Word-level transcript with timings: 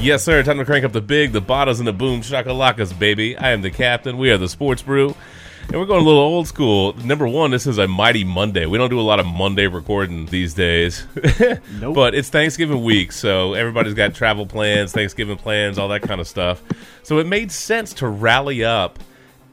Yes, 0.00 0.22
sir. 0.22 0.44
Time 0.44 0.58
to 0.58 0.64
crank 0.64 0.84
up 0.84 0.92
the 0.92 1.00
big, 1.00 1.32
the 1.32 1.40
bottles, 1.40 1.80
and 1.80 1.88
the 1.88 1.92
boom 1.92 2.20
shakalakas, 2.20 2.96
baby. 2.96 3.36
I 3.36 3.50
am 3.50 3.62
the 3.62 3.70
captain. 3.70 4.16
We 4.16 4.30
are 4.30 4.38
the 4.38 4.48
Sports 4.48 4.80
Brew. 4.80 5.14
And 5.66 5.76
we're 5.78 5.86
going 5.86 6.00
a 6.00 6.04
little 6.04 6.22
old 6.22 6.46
school. 6.46 6.94
Number 7.04 7.26
one, 7.26 7.50
this 7.50 7.66
is 7.66 7.78
a 7.78 7.88
mighty 7.88 8.22
Monday. 8.22 8.64
We 8.64 8.78
don't 8.78 8.90
do 8.90 9.00
a 9.00 9.02
lot 9.02 9.18
of 9.18 9.26
Monday 9.26 9.66
recording 9.66 10.26
these 10.26 10.54
days. 10.54 11.04
Nope. 11.80 11.94
but 11.96 12.14
it's 12.14 12.30
Thanksgiving 12.30 12.82
week, 12.82 13.10
so 13.12 13.54
everybody's 13.54 13.94
got 13.94 14.14
travel 14.14 14.46
plans, 14.46 14.92
Thanksgiving 14.92 15.36
plans, 15.36 15.78
all 15.78 15.88
that 15.88 16.02
kind 16.02 16.20
of 16.20 16.28
stuff. 16.28 16.62
So 17.02 17.18
it 17.18 17.26
made 17.26 17.50
sense 17.50 17.92
to 17.94 18.08
rally 18.08 18.64
up 18.64 19.00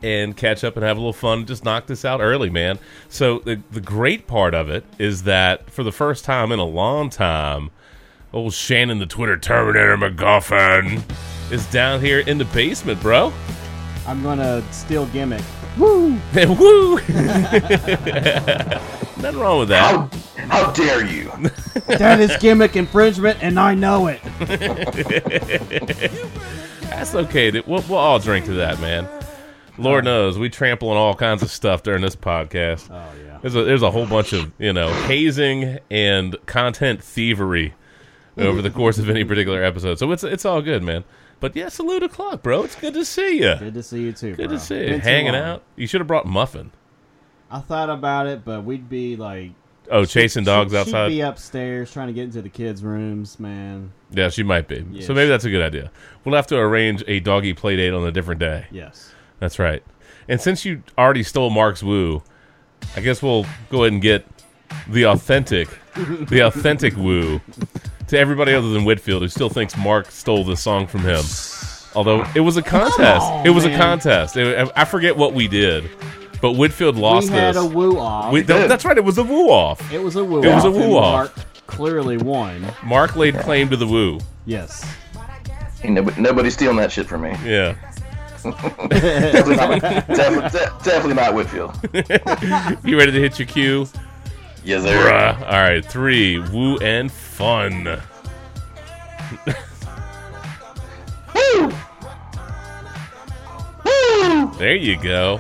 and 0.04 0.38
catch 0.38 0.64
up 0.64 0.76
and 0.78 0.86
have 0.86 0.98
a 0.98 1.00
little 1.00 1.12
fun. 1.12 1.48
Just 1.48 1.66
knock 1.66 1.88
this 1.88 2.06
out 2.06 2.22
early, 2.22 2.52
man. 2.52 2.78
So 3.10 3.40
the, 3.40 3.62
the 3.72 3.82
great 3.82 4.28
part 4.28 4.54
of 4.54 4.70
it 4.70 4.86
is 5.00 5.24
that 5.24 5.72
for 5.72 5.84
the 5.84 5.92
first 5.92 6.24
time 6.24 6.52
in 6.52 6.60
a 6.60 6.66
long 6.66 7.10
time, 7.10 7.72
old 8.36 8.54
Shannon 8.54 9.00
the 9.00 9.06
Twitter 9.06 9.38
Terminator 9.38 9.96
McGuffin 9.96 11.02
is 11.52 11.66
down 11.68 12.02
here 12.02 12.20
in 12.20 12.38
the 12.38 12.44
basement, 12.46 13.02
bro. 13.02 13.32
I'm 14.06 14.22
gonna 14.22 14.62
steal 14.74 15.06
gimmick. 15.08 15.42
Woo! 15.78 16.10
Woo! 16.36 16.96
Nothing 19.18 19.40
wrong 19.40 19.60
with 19.60 19.70
that. 19.70 19.90
How, 19.90 20.10
how 20.50 20.72
dare 20.74 21.06
you? 21.06 21.32
That 21.88 22.20
is 22.20 22.36
gimmick 22.38 22.76
infringement, 22.76 23.42
and 23.42 23.60
I 23.60 23.74
know 23.74 24.08
it. 24.08 24.22
That's 26.90 27.14
okay. 27.14 27.52
We'll, 27.52 27.84
we'll 27.90 27.96
all 27.98 28.18
drink 28.20 28.46
to 28.46 28.54
that, 28.54 28.80
man. 28.80 29.08
Lord 29.78 30.06
knows 30.06 30.40
we 30.40 30.50
trample 30.50 30.90
on 30.90 30.98
all 30.98 31.16
kinds 31.16 31.42
of 31.44 31.52
stuff 31.52 31.84
during 31.84 32.02
this 32.02 32.16
podcast. 32.16 32.90
Oh 32.90 33.12
yeah. 33.26 33.40
There's 33.42 33.56
a 33.56 33.64
there's 33.64 33.82
a 33.82 33.92
whole 33.92 34.08
bunch 34.08 34.34
of 34.34 34.52
you 34.58 34.74
know 34.74 34.90
hazing 35.04 35.80
and 35.92 36.38
content 36.46 37.04
thievery 37.04 37.74
over 38.38 38.62
the 38.62 38.70
course 38.70 38.98
of 38.98 39.10
any 39.10 39.24
particular 39.24 39.64
episode. 39.64 40.00
So 40.00 40.12
it's 40.12 40.24
it's 40.24 40.46
all 40.46 40.62
good, 40.62 40.84
man. 40.84 41.04
But 41.40 41.56
yeah, 41.56 41.70
salute 41.70 42.04
o'clock, 42.04 42.42
bro. 42.44 42.64
It's 42.64 42.76
good 42.76 42.94
to 42.94 43.06
see 43.06 43.40
you. 43.40 43.56
Good 43.56 43.74
to 43.74 43.84
see 43.84 44.02
you 44.02 44.14
too. 44.14 44.36
Good 44.36 44.50
bro. 44.50 44.58
to 44.58 44.64
see 44.64 44.80
you. 44.82 44.88
Been 44.88 45.02
Hanging 45.02 45.36
out. 45.36 45.64
You 45.76 45.88
should 45.88 46.02
have 46.02 46.08
brought 46.08 46.26
muffin. 46.26 46.72
I 47.52 47.60
thought 47.60 47.90
about 47.90 48.28
it, 48.28 48.44
but 48.44 48.64
we'd 48.64 48.90
be 48.90 49.16
like 49.16 49.52
Oh, 49.92 50.06
chasing 50.06 50.44
dogs 50.44 50.72
she'd, 50.72 50.78
outside. 50.80 51.10
She'd 51.10 51.18
be 51.18 51.22
upstairs 51.22 51.92
trying 51.92 52.08
to 52.08 52.14
get 52.14 52.24
into 52.24 52.42
the 52.42 52.50
kids' 52.50 52.84
rooms, 52.84 53.40
man. 53.40 53.92
Yeah, 54.12 54.30
she 54.30 54.44
might 54.44 54.68
be. 54.68 54.86
Yeah, 54.92 55.06
so 55.06 55.14
maybe 55.14 55.30
that's 55.30 55.46
a 55.46 55.50
good 55.50 55.62
idea. 55.62 55.92
We'll 56.24 56.36
have 56.36 56.48
to 56.48 56.58
arrange 56.58 57.04
a 57.08 57.20
doggy 57.20 57.54
play 57.54 57.76
date 57.76 57.94
on 57.94 58.06
a 58.06 58.12
different 58.12 58.40
day. 58.40 58.66
Yes. 58.72 59.12
That's 59.40 59.60
right. 59.60 59.84
And 60.28 60.42
since 60.42 60.66
you 60.66 60.82
already 60.98 61.24
stole 61.24 61.50
Mark's 61.50 61.84
woo, 61.84 62.24
I 62.96 63.02
guess 63.02 63.22
we'll 63.22 63.46
go 63.70 63.84
ahead 63.84 63.94
and 63.94 64.02
get 64.02 64.26
the 64.88 65.06
authentic, 65.06 65.70
the 65.96 66.40
authentic 66.42 66.96
woo 66.96 67.42
to 68.08 68.18
everybody 68.18 68.54
other 68.54 68.70
than 68.70 68.86
Whitfield 68.86 69.22
who 69.22 69.28
still 69.28 69.50
thinks 69.50 69.76
Mark 69.78 70.12
stole 70.12 70.44
the 70.44 70.56
song 70.58 70.88
from 70.88 71.02
him. 71.02 71.24
Although 71.96 72.26
it 72.36 72.42
was 72.42 72.58
a 72.58 72.62
contest. 72.62 73.22
on, 73.26 73.46
it 73.48 73.52
was 73.52 73.66
a 73.66 73.76
contest. 73.76 74.36
It- 74.38 74.70
I 74.76 74.86
forget 74.86 75.16
what 75.18 75.34
we 75.34 75.48
did, 75.48 75.90
but 76.42 76.54
Whitfield 76.54 76.98
lost 76.98 77.30
we 77.30 77.36
had 77.38 77.56
this. 77.56 77.64
a 77.64 77.66
woo 77.66 77.98
off. 77.98 78.32
We- 78.34 78.44
did. 78.44 78.70
that's 78.70 78.84
right. 78.86 78.98
It 78.98 79.04
was 79.06 79.18
a 79.18 79.24
woo 79.24 79.50
off. 79.50 79.92
it 79.94 80.02
was 80.04 80.16
a 80.16 80.24
woo 80.24 80.44
It 80.44 80.54
was 80.54 80.66
a 80.66 80.72
woo 80.72 80.98
off. 80.98 81.14
Mark 81.38 81.46
clearly 81.68 82.18
won. 82.18 82.66
Mark 82.84 83.16
laid 83.16 83.36
claim 83.40 83.70
to 83.70 83.78
the 83.78 83.88
woo. 83.88 84.20
Yes. 84.46 84.86
Ain't 85.84 85.94
nobody, 85.94 86.22
nobody 86.22 86.50
stealing 86.50 86.78
that 86.78 86.92
shit 86.92 87.06
from 87.08 87.22
me. 87.22 87.36
Yeah. 87.46 87.76
Definitely 88.46 89.56
not, 89.56 89.80
definitely, 90.08 90.60
definitely 90.84 91.14
not 91.16 91.34
Whitfield. 91.34 91.74
You 92.86 92.98
ready 92.98 93.12
to 93.12 93.20
hit 93.20 93.40
your 93.40 93.48
cue? 93.48 93.88
Yes, 94.66 94.82
sir. 94.82 94.98
Bruh. 94.98 95.42
All 95.42 95.62
right, 95.62 95.86
three, 95.86 96.40
woo 96.40 96.78
and 96.80 97.12
fun. 97.12 97.84
Woo! 101.36 101.72
Woo! 103.86 104.52
There 104.58 104.76
you 104.76 104.98
go, 105.00 105.40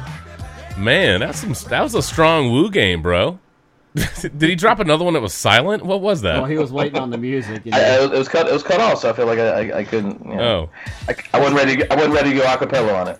man. 0.78 1.22
That's 1.22 1.40
some. 1.40 1.53
That 1.69 1.81
was 1.81 1.96
a 1.96 2.03
strong 2.03 2.52
woo 2.52 2.69
game, 2.69 3.02
bro. 3.02 3.40
Did 4.22 4.41
he 4.41 4.56
drop 4.56 4.80
another 4.80 5.03
one 5.03 5.14
that 5.16 5.22
was 5.22 5.34
silent? 5.34 5.84
What 5.84 6.02
was 6.02 6.22
that? 6.22 6.35
Well, 6.35 6.46
he 6.46 6.58
was 6.58 6.72
waiting 6.72 7.00
on 7.00 7.09
the 7.09 7.18
music. 7.18 7.66
And 7.66 7.74
I, 7.74 7.80
I, 7.80 8.03
it 8.03 8.12
was 8.12 8.28
cut. 8.28 8.47
It 8.47 8.53
was 8.53 8.62
cut 8.62 8.80
off, 8.80 9.00
so 9.00 9.09
I 9.09 9.14
feel 9.14 9.25
like 9.25 9.40
I, 9.40 9.69
I, 9.69 9.78
I 9.80 9.84
couldn't. 9.85 10.24
You 10.24 10.35
know, 10.35 10.69
oh, 10.69 10.69
I, 11.08 11.16
I 11.34 11.40
wasn't 11.40 11.58
ready. 11.58 11.78
To, 11.78 11.91
I 11.91 11.96
wasn't 11.96 12.14
ready 12.14 12.30
to 12.31 12.35
go 12.35 12.44
acapella 12.44 13.02
on 13.02 13.08
it. 13.08 13.19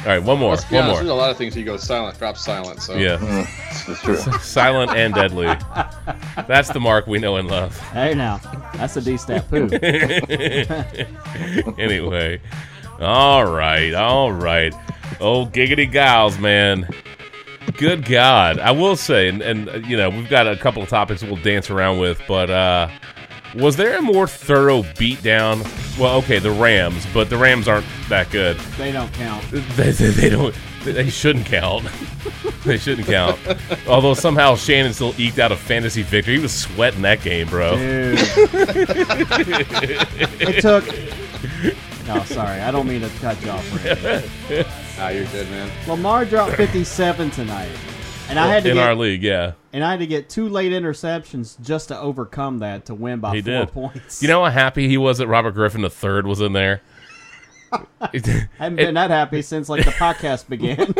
All 0.00 0.06
right. 0.06 0.22
One 0.22 0.38
more. 0.38 0.50
Let's 0.50 0.64
be 0.64 0.76
One 0.76 0.84
honest, 0.84 1.00
there's 1.00 1.10
a 1.10 1.14
lot 1.14 1.30
of 1.30 1.36
things 1.36 1.54
he 1.54 1.62
goes 1.62 1.82
silent, 1.82 2.18
drop 2.18 2.36
silent. 2.36 2.80
So 2.82 2.94
Yeah, 2.96 3.18
it's 3.88 4.00
true. 4.02 4.16
silent 4.40 4.92
and 4.92 5.14
deadly. 5.14 5.46
That's 6.48 6.70
the 6.70 6.80
mark 6.80 7.06
we 7.06 7.18
know 7.18 7.36
and 7.36 7.48
love. 7.48 7.78
hey, 7.90 8.14
now 8.14 8.38
that's 8.74 8.96
a 8.96 9.02
D 9.02 9.16
stat 9.16 9.48
poo. 9.50 9.68
anyway, 11.78 12.40
all 13.00 13.44
right, 13.44 13.94
all 13.94 14.32
right. 14.32 14.74
Oh, 15.20 15.46
giggity 15.46 15.90
gals, 15.90 16.38
man. 16.38 16.88
Good 17.76 18.04
God, 18.04 18.58
I 18.58 18.70
will 18.72 18.96
say, 18.96 19.28
and, 19.28 19.42
and 19.42 19.86
you 19.86 19.96
know, 19.96 20.08
we've 20.10 20.28
got 20.28 20.46
a 20.48 20.56
couple 20.56 20.82
of 20.82 20.88
topics 20.88 21.22
we'll 21.22 21.36
dance 21.36 21.70
around 21.70 21.98
with, 21.98 22.20
but 22.26 22.50
uh, 22.50 22.88
was 23.54 23.76
there 23.76 23.98
a 23.98 24.02
more 24.02 24.26
thorough 24.26 24.82
beatdown? 24.82 25.64
Well, 25.98 26.16
okay, 26.18 26.38
the 26.38 26.50
Rams, 26.50 27.04
but 27.12 27.28
the 27.30 27.36
Rams 27.36 27.68
aren't 27.68 27.86
that 28.08 28.30
good. 28.30 28.56
they 28.78 28.92
don't 28.92 29.12
count. 29.14 29.44
They, 29.76 29.90
they, 29.90 30.10
they 30.10 30.28
don't. 30.30 30.54
They 30.84 31.10
shouldn't 31.10 31.44
count. 31.46 31.86
they 32.64 32.78
shouldn't 32.78 33.06
count. 33.06 33.38
Although 33.86 34.14
somehow 34.14 34.56
Shannon 34.56 34.94
still 34.94 35.14
eked 35.18 35.38
out 35.38 35.52
a 35.52 35.56
fantasy 35.56 36.02
victory. 36.02 36.36
He 36.36 36.40
was 36.40 36.54
sweating 36.54 37.02
that 37.02 37.20
game, 37.22 37.48
bro. 37.48 37.76
Dude. 37.76 38.18
it 40.40 40.62
took. 40.62 40.84
Oh, 42.08 42.24
sorry. 42.24 42.60
I 42.60 42.70
don't 42.70 42.88
mean 42.88 43.02
to 43.02 43.10
cut 43.20 43.40
you 43.42 43.50
off. 43.50 43.84
Randy. 43.84 44.26
ah, 44.98 45.08
you're 45.10 45.26
good, 45.26 45.50
man. 45.50 45.70
Lamar 45.86 46.24
dropped 46.24 46.56
57 46.56 47.30
tonight, 47.30 47.70
and 48.30 48.38
I 48.38 48.46
had 48.46 48.62
to 48.64 48.70
in 48.70 48.76
get 48.76 48.86
our 48.86 48.94
league, 48.94 49.22
yeah. 49.22 49.52
and 49.72 49.84
I 49.84 49.90
had 49.90 50.00
to 50.00 50.06
get 50.06 50.28
two 50.30 50.48
late 50.48 50.72
interceptions 50.72 51.60
just 51.60 51.88
to 51.88 51.98
overcome 51.98 52.58
that 52.60 52.86
to 52.86 52.94
win 52.94 53.20
by 53.20 53.34
He 53.36 53.42
four 53.42 53.52
did. 53.52 53.72
points. 53.72 54.22
You 54.22 54.28
know 54.28 54.44
how 54.44 54.50
happy 54.50 54.88
he 54.88 54.96
was 54.96 55.18
that 55.18 55.28
Robert 55.28 55.52
Griffin 55.52 55.82
III 55.82 56.22
was 56.22 56.40
in 56.40 56.52
there? 56.52 56.80
It- 58.12 58.26
I 58.58 58.64
haven't 58.64 58.76
been 58.76 58.94
that 58.94 59.10
happy 59.10 59.42
since 59.42 59.68
like 59.68 59.84
the 59.84 59.90
podcast 59.92 60.48
began. 60.48 60.76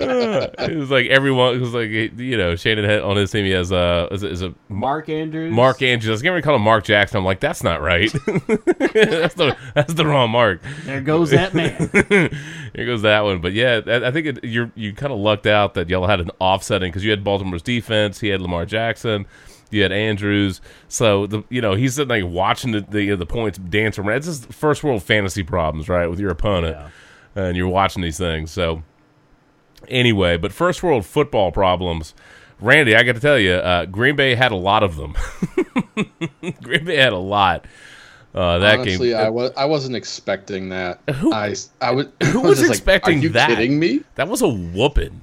it 0.00 0.76
was 0.76 0.90
like 0.90 1.06
everyone. 1.06 1.56
It 1.56 1.60
was 1.60 1.74
like 1.74 1.88
you 1.90 2.36
know, 2.36 2.54
Shannon 2.56 2.84
had 2.84 3.00
on 3.00 3.16
his 3.16 3.30
team. 3.30 3.44
He 3.44 3.50
has 3.52 3.72
a 3.72 4.08
is 4.12 4.22
it, 4.22 4.32
is 4.32 4.42
it 4.42 4.54
Mark 4.68 5.08
Andrews, 5.08 5.52
Mark 5.52 5.82
Andrews? 5.82 6.08
I 6.08 6.12
was 6.12 6.22
getting 6.22 6.34
ready 6.34 6.42
to 6.42 6.46
call 6.46 6.56
him 6.56 6.62
Mark 6.62 6.84
Jackson. 6.84 7.18
I'm 7.18 7.24
like, 7.24 7.40
that's 7.40 7.62
not 7.62 7.80
right. 7.80 8.12
that's 8.26 9.34
the 9.34 9.56
that's 9.74 9.94
the 9.94 10.06
wrong 10.06 10.30
Mark. 10.30 10.60
There 10.84 11.00
goes 11.00 11.30
that 11.30 11.54
man. 11.54 11.90
there 12.74 12.86
goes 12.86 13.02
that 13.02 13.24
one. 13.24 13.40
But 13.40 13.52
yeah, 13.54 13.80
I 13.86 14.06
I 14.08 14.10
think 14.12 14.26
it, 14.26 14.44
you're 14.44 14.70
you 14.74 14.92
kind 14.92 15.12
of 15.12 15.18
lucked 15.18 15.46
out 15.46 15.74
that 15.74 15.88
y'all 15.88 16.06
had 16.06 16.20
an 16.20 16.30
offsetting 16.38 16.90
because 16.90 17.04
you 17.04 17.10
had 17.10 17.24
Baltimore's 17.24 17.62
defense, 17.62 18.20
he 18.20 18.28
had 18.28 18.40
Lamar 18.40 18.66
Jackson, 18.66 19.26
you 19.70 19.82
had 19.82 19.92
Andrews. 19.92 20.60
So 20.88 21.26
the 21.26 21.44
you 21.48 21.60
know 21.60 21.74
he's 21.74 21.94
sitting 21.94 22.08
like 22.08 22.32
watching 22.32 22.72
the 22.72 22.80
the, 22.80 23.14
the 23.16 23.26
points 23.26 23.58
dance 23.58 23.98
around. 23.98 24.16
It's 24.18 24.26
just 24.26 24.52
first 24.52 24.82
world 24.84 25.02
fantasy 25.02 25.42
problems, 25.42 25.88
right, 25.88 26.06
with 26.06 26.18
your 26.20 26.30
opponent, 26.30 26.76
and 27.34 27.56
you're 27.56 27.68
watching 27.68 28.02
these 28.02 28.18
things. 28.18 28.50
So 28.50 28.82
anyway, 29.88 30.36
but 30.36 30.52
first 30.52 30.82
world 30.82 31.04
football 31.06 31.52
problems. 31.52 32.14
Randy, 32.62 32.94
I 32.94 33.02
got 33.04 33.14
to 33.14 33.20
tell 33.20 33.38
you, 33.38 33.52
uh, 33.54 33.86
Green 33.86 34.16
Bay 34.16 34.34
had 34.34 34.52
a 34.52 34.56
lot 34.56 34.82
of 34.82 34.96
them. 34.96 35.14
Green 36.62 36.84
Bay 36.84 36.96
had 36.96 37.14
a 37.14 37.18
lot. 37.18 37.64
Uh, 38.34 38.58
that 38.58 38.80
Honestly, 38.80 39.08
game. 39.10 39.16
I 39.18 39.28
was 39.30 39.50
I 39.56 39.64
wasn't 39.64 39.96
expecting 39.96 40.68
that. 40.68 41.00
Who- 41.16 41.32
I 41.32 41.54
I 41.80 41.90
would. 41.90 42.12
who 42.22 42.40
I 42.44 42.48
was 42.48 42.58
just 42.58 42.68
like, 42.68 42.76
expecting 42.76 43.18
Are 43.18 43.22
you 43.22 43.28
that? 43.30 43.48
kidding 43.48 43.78
me? 43.78 44.02
That 44.16 44.28
was 44.28 44.42
a 44.42 44.48
whooping. 44.48 45.22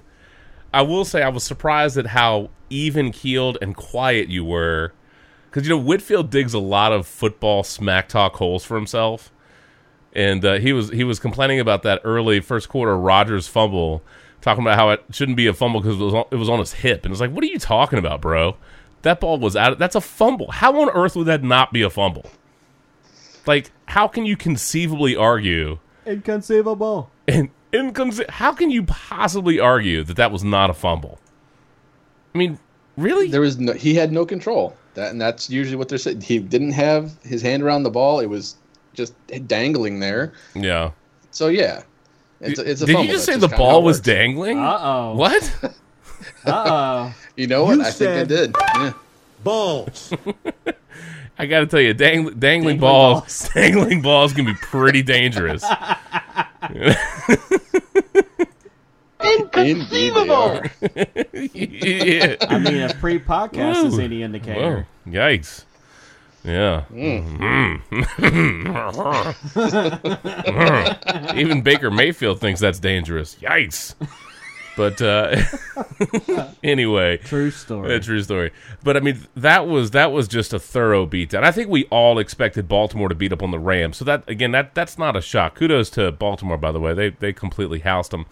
I 0.73 0.81
will 0.81 1.05
say 1.05 1.21
I 1.21 1.29
was 1.29 1.43
surprised 1.43 1.97
at 1.97 2.07
how 2.07 2.49
even 2.69 3.11
keeled 3.11 3.57
and 3.61 3.75
quiet 3.75 4.29
you 4.29 4.43
were. 4.45 4.93
Because, 5.49 5.67
you 5.67 5.75
know, 5.75 5.81
Whitfield 5.81 6.29
digs 6.29 6.53
a 6.53 6.59
lot 6.59 6.91
of 6.91 7.07
football 7.07 7.63
smack 7.63 8.07
talk 8.09 8.35
holes 8.35 8.63
for 8.63 8.75
himself. 8.75 9.31
And 10.13 10.43
uh, 10.43 10.55
he 10.59 10.73
was 10.73 10.89
he 10.89 11.03
was 11.03 11.19
complaining 11.19 11.59
about 11.59 11.83
that 11.83 12.01
early 12.03 12.39
first 12.39 12.69
quarter 12.69 12.97
Rodgers 12.97 13.47
fumble, 13.47 14.01
talking 14.41 14.63
about 14.63 14.77
how 14.77 14.89
it 14.89 15.03
shouldn't 15.11 15.37
be 15.37 15.47
a 15.47 15.53
fumble 15.53 15.79
because 15.79 15.99
it 15.99 16.03
was 16.03 16.13
on, 16.13 16.25
it 16.31 16.35
was 16.35 16.49
on 16.49 16.59
his 16.59 16.73
hip. 16.73 17.05
And 17.05 17.11
it's 17.11 17.21
like, 17.21 17.31
what 17.31 17.43
are 17.43 17.47
you 17.47 17.59
talking 17.59 17.99
about, 17.99 18.21
bro? 18.21 18.57
That 19.03 19.19
ball 19.19 19.37
was 19.37 19.55
out. 19.55 19.77
That's 19.77 19.95
a 19.95 20.01
fumble. 20.01 20.51
How 20.51 20.81
on 20.81 20.89
earth 20.89 21.15
would 21.15 21.27
that 21.27 21.43
not 21.43 21.71
be 21.71 21.81
a 21.83 21.89
fumble? 21.89 22.25
Like, 23.45 23.71
how 23.85 24.07
can 24.07 24.25
you 24.25 24.35
conceivably 24.35 25.15
argue 25.15 25.79
Inconceivable. 26.05 27.11
and 27.27 27.49
inconce- 27.71 28.29
how 28.29 28.53
can 28.53 28.71
you 28.71 28.83
possibly 28.83 29.59
argue 29.59 30.03
that 30.03 30.17
that 30.17 30.31
was 30.31 30.43
not 30.43 30.69
a 30.69 30.73
fumble? 30.73 31.19
I 32.37 32.39
mean, 32.39 32.59
really? 32.97 33.29
There 33.29 33.41
was 33.41 33.57
no. 33.57 33.73
He 33.73 33.95
had 33.95 34.11
no 34.11 34.25
control. 34.25 34.75
That 34.93 35.09
and 35.11 35.19
that's 35.19 35.49
usually 35.49 35.75
what 35.75 35.89
they're 35.89 35.97
saying. 35.97 36.21
He 36.21 36.37
didn't 36.39 36.71
have 36.73 37.11
his 37.23 37.41
hand 37.41 37.63
around 37.63 37.81
the 37.83 37.89
ball. 37.89 38.19
It 38.19 38.27
was 38.27 38.55
just 38.93 39.13
dangling 39.47 39.99
there. 39.99 40.33
yeah. 40.55 40.91
So 41.31 41.47
yeah, 41.47 41.81
it's 42.41 42.59
a, 42.59 42.69
it's 42.69 42.81
a 42.81 42.85
Did 42.85 42.93
fumble. 42.93 43.05
you 43.07 43.11
just 43.13 43.25
That's 43.27 43.41
say 43.41 43.47
the 43.47 43.55
ball 43.55 43.81
was 43.83 43.99
dangling? 43.99 44.59
Uh 44.59 44.77
oh. 44.81 45.15
What? 45.15 45.55
Uh 46.45 46.63
oh. 46.67 47.15
You 47.35 47.47
know 47.47 47.63
what? 47.65 47.77
You 47.77 47.83
I 47.85 47.91
think 47.91 48.11
I 48.11 48.23
did. 48.23 48.55
Yeah. 48.75 48.93
Balls. 49.43 50.13
I 51.39 51.45
got 51.45 51.59
to 51.59 51.67
tell 51.67 51.79
you, 51.81 51.93
dang, 51.93 52.23
dangling, 52.23 52.39
Dangling 52.39 52.79
balls, 52.79 53.19
balls. 53.21 53.49
dangling 53.53 54.01
balls 54.01 54.33
can 54.33 54.45
be 54.45 54.55
pretty 54.55 55.03
dangerous. 55.03 55.63
Indeed 59.27 60.13
they 60.13 60.27
yeah. 61.53 62.35
I 62.41 62.59
mean, 62.59 62.81
a 62.83 62.93
pre-podcast 62.93 63.85
is 63.85 63.99
any 63.99 64.23
indicator. 64.23 64.87
Whoa, 65.05 65.11
yikes. 65.11 65.63
Yeah. 66.43 66.85
Mm. 66.91 67.81
Even 71.37 71.61
Baker 71.61 71.91
Mayfield 71.91 72.39
thinks 72.39 72.61
that's 72.61 72.79
dangerous. 72.79 73.35
Yikes. 73.35 73.95
But 74.77 75.01
uh 75.01 75.35
anyway, 76.63 77.17
True 77.17 77.49
story. 77.49 77.95
a 77.95 77.99
true 77.99 78.21
story. 78.21 78.51
But 78.83 78.95
I 78.95 78.99
mean, 78.99 79.27
that 79.35 79.67
was 79.67 79.91
that 79.91 80.11
was 80.11 80.27
just 80.27 80.53
a 80.53 80.59
thorough 80.59 81.07
beatdown. 81.07 81.43
I 81.43 81.51
think 81.51 81.67
we 81.69 81.85
all 81.85 82.19
expected 82.19 82.67
Baltimore 82.67 83.09
to 83.09 83.15
beat 83.15 83.33
up 83.33 83.41
on 83.41 83.49
the 83.51 83.59
Rams. 83.59 83.97
So 83.97 84.05
that 84.05 84.23
again, 84.29 84.51
that 84.51 84.75
that's 84.75 84.97
not 84.99 85.15
a 85.15 85.21
shock. 85.21 85.55
Kudos 85.55 85.89
to 85.91 86.11
Baltimore, 86.11 86.57
by 86.57 86.71
the 86.71 86.79
way. 86.79 86.93
They 86.93 87.09
they 87.09 87.33
completely 87.33 87.79
housed 87.79 88.11
them. 88.11 88.25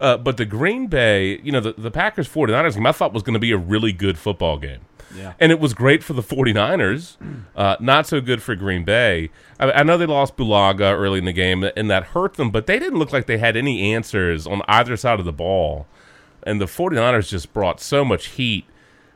Uh, 0.00 0.16
but 0.16 0.36
the 0.36 0.44
Green 0.44 0.86
Bay, 0.86 1.40
you 1.42 1.52
know, 1.52 1.60
the, 1.60 1.72
the 1.72 1.90
Packers 1.90 2.28
49ers 2.28 2.74
game, 2.74 2.86
I 2.86 2.92
thought 2.92 3.12
was 3.12 3.22
going 3.22 3.34
to 3.34 3.40
be 3.40 3.52
a 3.52 3.58
really 3.58 3.92
good 3.92 4.18
football 4.18 4.58
game. 4.58 4.80
Yeah. 5.16 5.34
And 5.38 5.52
it 5.52 5.60
was 5.60 5.74
great 5.74 6.02
for 6.02 6.12
the 6.12 6.22
49ers, 6.22 7.16
uh, 7.54 7.76
not 7.78 8.06
so 8.06 8.20
good 8.20 8.42
for 8.42 8.54
Green 8.56 8.84
Bay. 8.84 9.30
I, 9.60 9.70
I 9.70 9.82
know 9.84 9.96
they 9.96 10.06
lost 10.06 10.36
Bulaga 10.36 10.92
early 10.92 11.18
in 11.20 11.24
the 11.24 11.32
game, 11.32 11.62
and 11.76 11.88
that 11.90 12.04
hurt 12.06 12.34
them, 12.34 12.50
but 12.50 12.66
they 12.66 12.78
didn't 12.78 12.98
look 12.98 13.12
like 13.12 13.26
they 13.26 13.38
had 13.38 13.56
any 13.56 13.92
answers 13.94 14.46
on 14.46 14.62
either 14.66 14.96
side 14.96 15.20
of 15.20 15.24
the 15.24 15.32
ball. 15.32 15.86
And 16.42 16.60
the 16.60 16.66
49ers 16.66 17.28
just 17.28 17.52
brought 17.52 17.80
so 17.80 18.04
much 18.04 18.26
heat 18.28 18.66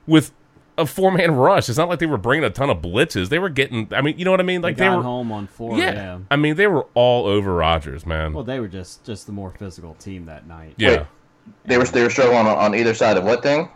with 0.06 0.32
a 0.78 0.86
four 0.86 1.10
man 1.12 1.32
rush. 1.32 1.68
It's 1.68 1.76
not 1.76 1.88
like 1.88 1.98
they 1.98 2.06
were 2.06 2.16
bringing 2.16 2.44
a 2.44 2.50
ton 2.50 2.70
of 2.70 2.78
blitzes. 2.78 3.28
They 3.28 3.38
were 3.38 3.48
getting, 3.50 3.88
I 3.92 4.00
mean, 4.00 4.18
you 4.18 4.24
know 4.24 4.30
what 4.30 4.40
I 4.40 4.44
mean? 4.44 4.62
Like 4.62 4.76
they, 4.76 4.84
got 4.86 4.98
were. 4.98 5.02
home 5.02 5.30
on 5.32 5.46
four. 5.46 5.76
yeah. 5.76 5.92
Yeah. 5.92 6.18
I 6.30 6.36
mean, 6.36 6.56
they 6.56 6.66
were 6.66 6.86
all 6.94 7.26
over 7.26 7.54
Rodgers, 7.54 8.06
man. 8.06 8.32
Well, 8.32 8.44
they 8.44 8.60
were 8.60 8.68
just 8.68 9.04
just 9.04 9.26
the 9.26 9.32
more 9.32 9.50
physical 9.50 9.94
team 9.94 10.26
that 10.26 10.46
night. 10.46 10.74
yeah. 10.78 10.90
Wait. 10.90 11.06
They 11.64 11.78
were 11.78 11.84
they 11.84 12.02
were 12.02 12.10
struggling 12.10 12.38
on, 12.38 12.46
on 12.46 12.74
either 12.74 12.94
side 12.94 13.16
of 13.16 13.24
what 13.24 13.42
thing? 13.42 13.68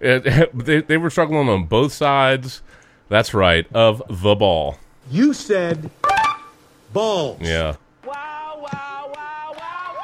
It- 0.00 0.50
they, 0.64 0.80
they 0.82 0.96
were 0.96 1.10
struggling 1.10 1.48
on 1.48 1.64
both 1.66 1.92
sides. 1.92 2.62
That's 3.08 3.32
right, 3.32 3.66
of 3.74 4.02
the 4.08 4.34
ball. 4.34 4.76
You 5.10 5.32
said 5.32 5.90
balls. 6.92 7.38
Yeah. 7.40 7.76
Wow, 8.06 8.60
wow, 8.60 9.12
wow, 9.14 9.54
wow, 9.56 9.96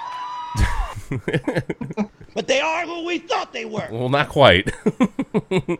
wow. 1.11 1.21
Yeah. 1.29 2.05
But 2.35 2.49
they 2.49 2.61
are 2.61 2.85
who 2.85 3.05
we 3.05 3.19
thought 3.19 3.53
they 3.53 3.65
were. 3.65 3.89
Well, 3.91 4.09
not 4.09 4.29
quite. 4.29 4.73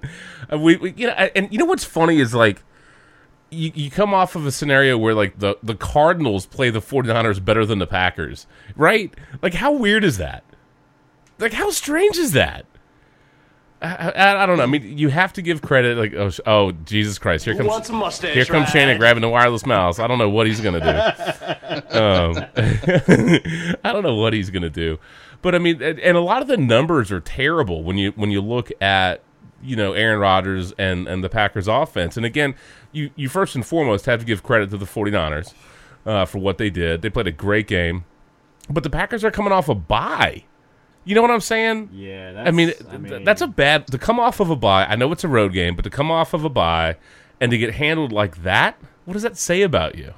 We, 0.53 0.77
we, 0.77 0.93
you 0.93 1.07
know, 1.07 1.13
and 1.15 1.51
you 1.51 1.59
know 1.59 1.65
what's 1.65 1.85
funny 1.85 2.21
is 2.21 2.35
like 2.35 2.63
you, 3.51 3.73
you 3.75 3.91
come 3.91 4.13
off 4.13 4.37
of 4.37 4.47
a 4.47 4.53
scenario 4.53 4.99
where 4.99 5.15
like 5.15 5.39
the 5.39 5.57
the 5.63 5.75
Cardinals 5.75 6.47
play 6.47 6.71
the 6.71 6.81
49ers 6.81 7.45
better 7.45 7.65
than 7.65 7.79
the 7.79 7.87
Packers, 7.87 8.47
right? 8.77 9.13
Like 9.43 9.55
how 9.55 9.73
weird 9.73 10.05
is 10.05 10.19
that? 10.19 10.45
Like 11.39 11.53
how 11.53 11.71
strange 11.71 12.19
is 12.19 12.33
that? 12.33 12.67
I, 13.83 14.11
I, 14.11 14.43
I 14.43 14.47
don't 14.47 14.57
know. 14.57 14.63
I 14.63 14.67
mean, 14.67 14.97
you 14.97 15.09
have 15.09 15.35
to 15.35 15.43
give 15.43 15.61
credit. 15.61 15.99
Like, 15.99 16.15
oh, 16.15 16.31
oh 16.47 16.73
Jesus 16.73 17.19
Christ! 17.19 17.45
Here 17.45 17.55
comes 17.55 17.91
a 17.91 17.93
mustache? 17.93 18.35
here 18.35 18.47
comes 18.47 18.71
Shannon 18.71 18.97
grabbing 18.99 19.21
the 19.21 19.29
wireless 19.29 19.67
mouse. 19.67 19.99
I 19.99 20.07
don't 20.07 20.19
know 20.19 20.31
what 20.31 20.47
he's 20.47 20.61
gonna 20.61 20.81
do. 20.81 20.87
um, 21.99 22.37
I 23.85 23.93
don't 23.93 24.03
know 24.03 24.15
what 24.15 24.33
he's 24.33 24.51
gonna 24.51 24.71
do. 24.71 24.99
But 25.45 25.55
I 25.55 25.59
mean, 25.59 25.83
and, 25.83 26.17
a 26.17 26.23
lot 26.23 26.41
of 26.41 26.49
the 26.49 26.57
numbers 26.57 27.13
are 27.13 27.21
terrible 27.21 27.85
when 27.85 27.99
you 27.99 28.13
when 28.13 28.31
you 28.31 28.41
look 28.41 28.73
at 28.81 29.21
you 29.63 29.77
know 29.77 29.93
Aaron 29.93 30.19
Rodgers 30.19 30.73
and 30.79 31.07
and 31.07 31.23
the 31.23 31.29
Packers 31.29 31.69
offense. 31.69 32.17
And 32.17 32.25
again, 32.25 32.55
you 32.93 33.11
you 33.15 33.29
first 33.29 33.55
and 33.55 33.65
foremost 33.65 34.07
have 34.07 34.21
to 34.21 34.25
give 34.25 34.43
credit 34.43 34.71
to 34.71 34.79
the 34.79 34.87
49ers 34.87 35.53
uh, 36.07 36.25
for 36.25 36.39
what 36.39 36.57
they 36.57 36.71
did. 36.71 37.03
They 37.03 37.11
played 37.11 37.27
a 37.27 37.31
great 37.31 37.67
game, 37.67 38.07
but 38.71 38.85
the 38.85 38.89
Packers 38.89 39.23
are 39.23 39.31
coming 39.31 39.53
off 39.53 39.69
a 39.69 39.75
bye. 39.75 40.45
You 41.05 41.15
know 41.15 41.21
what 41.21 41.31
I'm 41.31 41.41
saying? 41.41 41.91
Yeah. 41.93 42.33
That's, 42.33 42.49
I 42.49 42.51
mean, 42.51 42.73
I 42.91 42.97
th- 42.97 43.25
that's 43.27 43.43
a 43.43 43.47
bad 43.47 43.87
to 43.89 43.99
come 43.99 44.19
off 44.19 44.41
of 44.41 44.49
a 44.49 44.57
bye. 44.57 44.87
I 44.87 44.97
know 44.97 45.13
it's 45.13 45.25
a 45.25 45.29
road 45.29 45.53
game, 45.53 45.77
but 45.77 45.83
to 45.83 45.91
come 45.91 46.11
off 46.11 46.33
of 46.33 46.47
a 46.47 46.49
bye 46.49 46.97
and 47.39 47.51
to 47.51 47.59
get 47.59 47.75
handled 47.75 48.13
like 48.13 48.45
that, 48.45 48.81
what 49.05 49.13
does 49.13 49.23
that 49.25 49.37
say 49.37 49.61
about 49.61 49.97
you? 49.97 50.15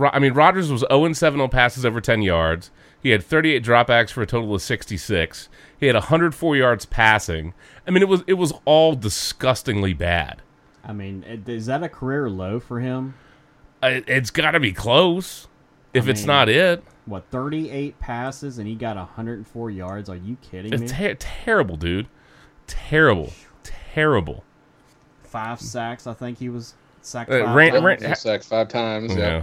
I 0.00 0.20
mean, 0.20 0.32
Rodgers 0.32 0.70
was 0.70 0.84
0 0.88 1.12
7 1.12 1.40
on 1.40 1.48
passes 1.48 1.84
over 1.84 2.00
10 2.00 2.22
yards. 2.22 2.70
He 3.02 3.10
had 3.10 3.24
38 3.24 3.64
dropbacks 3.64 4.10
for 4.10 4.22
a 4.22 4.26
total 4.26 4.54
of 4.54 4.62
66. 4.62 5.48
He 5.78 5.86
had 5.86 5.96
104 5.96 6.56
yards 6.56 6.86
passing. 6.86 7.52
I 7.86 7.90
mean, 7.90 8.02
it 8.02 8.08
was 8.08 8.22
it 8.28 8.34
was 8.34 8.52
all 8.64 8.94
disgustingly 8.94 9.92
bad. 9.92 10.40
I 10.84 10.92
mean, 10.92 11.24
is 11.46 11.66
that 11.66 11.82
a 11.82 11.88
career 11.88 12.30
low 12.30 12.60
for 12.60 12.80
him? 12.80 13.14
It's 13.82 14.30
got 14.30 14.52
to 14.52 14.60
be 14.60 14.72
close. 14.72 15.48
If 15.92 16.06
it's 16.08 16.20
mean- 16.20 16.26
not 16.28 16.48
it, 16.48 16.82
What, 17.04 17.24
38 17.30 17.98
passes 17.98 18.58
and 18.58 18.66
he 18.68 18.74
got 18.76 18.96
104 18.96 19.70
yards? 19.70 20.08
Are 20.08 20.16
you 20.16 20.36
kidding 20.40 20.70
me? 20.70 20.76
it's 20.84 20.92
ter- 20.92 21.14
terrible, 21.14 21.76
dude. 21.76 22.06
Terrible, 22.68 23.32
terrible. 23.64 24.44
Five 25.24 25.60
sacks, 25.60 26.06
I 26.06 26.14
think 26.14 26.38
he 26.38 26.48
was 26.48 26.74
sacked 27.02 27.30
Uh, 27.30 27.44
five 27.44 27.54
Ran- 27.56 27.72
times. 27.72 27.84
Ran- 27.84 28.16
Sacked 28.16 28.44
five 28.44 28.68
times. 28.68 29.14
Yeah. 29.16 29.18
Yeah. 29.18 29.42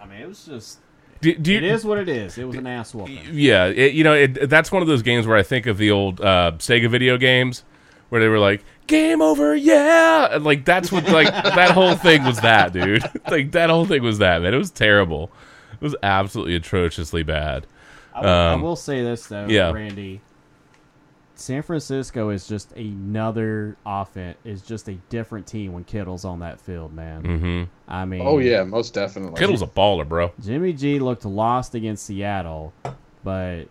I 0.00 0.06
mean, 0.06 0.20
it 0.20 0.28
was 0.28 0.44
just. 0.44 0.78
Do, 1.20 1.34
do 1.34 1.52
you, 1.52 1.58
It 1.58 1.64
is 1.64 1.84
what 1.84 1.98
it 1.98 2.08
is. 2.08 2.38
It 2.38 2.44
was 2.46 2.56
an 2.56 2.66
ass 2.66 2.94
whooping. 2.94 3.18
Yeah, 3.32 3.66
it, 3.66 3.94
you 3.94 4.04
know, 4.04 4.14
it, 4.14 4.48
that's 4.48 4.70
one 4.70 4.82
of 4.82 4.88
those 4.88 5.02
games 5.02 5.26
where 5.26 5.36
I 5.36 5.42
think 5.42 5.66
of 5.66 5.76
the 5.78 5.90
old 5.90 6.20
uh, 6.20 6.52
Sega 6.58 6.88
video 6.88 7.16
games 7.16 7.64
where 8.08 8.20
they 8.20 8.28
were 8.28 8.38
like, 8.38 8.64
"Game 8.86 9.20
over, 9.20 9.54
yeah!" 9.54 10.28
And, 10.36 10.44
like 10.44 10.64
that's 10.64 10.90
what 10.92 11.08
like 11.08 11.26
that 11.32 11.72
whole 11.72 11.94
thing 11.96 12.24
was 12.24 12.40
that, 12.40 12.72
dude. 12.72 13.02
like 13.30 13.50
that 13.52 13.68
whole 13.70 13.84
thing 13.84 14.02
was 14.02 14.18
that, 14.18 14.42
man. 14.42 14.54
It 14.54 14.58
was 14.58 14.70
terrible. 14.70 15.30
It 15.72 15.80
was 15.80 15.96
absolutely 16.02 16.54
atrociously 16.54 17.22
bad. 17.22 17.66
I, 18.14 18.20
will- 18.20 18.28
I 18.28 18.52
Um, 18.52 18.62
will 18.62 18.76
say 18.76 19.02
this 19.02 19.26
though, 19.26 19.46
yeah. 19.48 19.70
Randy. 19.72 20.20
San 21.38 21.62
Francisco 21.62 22.30
is 22.30 22.48
just 22.48 22.72
another 22.72 23.76
offense. 23.86 24.36
Is 24.44 24.60
just 24.60 24.88
a 24.88 24.94
different 25.08 25.46
team 25.46 25.72
when 25.72 25.84
Kittle's 25.84 26.24
on 26.24 26.40
that 26.40 26.60
field, 26.60 26.92
man. 26.92 27.24
hmm 27.24 27.64
I 27.86 28.04
mean, 28.04 28.22
Oh 28.24 28.38
yeah, 28.38 28.64
most 28.64 28.92
definitely. 28.92 29.38
Kittle's 29.38 29.62
a 29.62 29.66
baller, 29.66 30.06
bro. 30.06 30.32
Jimmy 30.42 30.72
G 30.72 30.98
looked 30.98 31.24
lost 31.24 31.74
against 31.74 32.04
Seattle, 32.06 32.72
but 33.22 33.64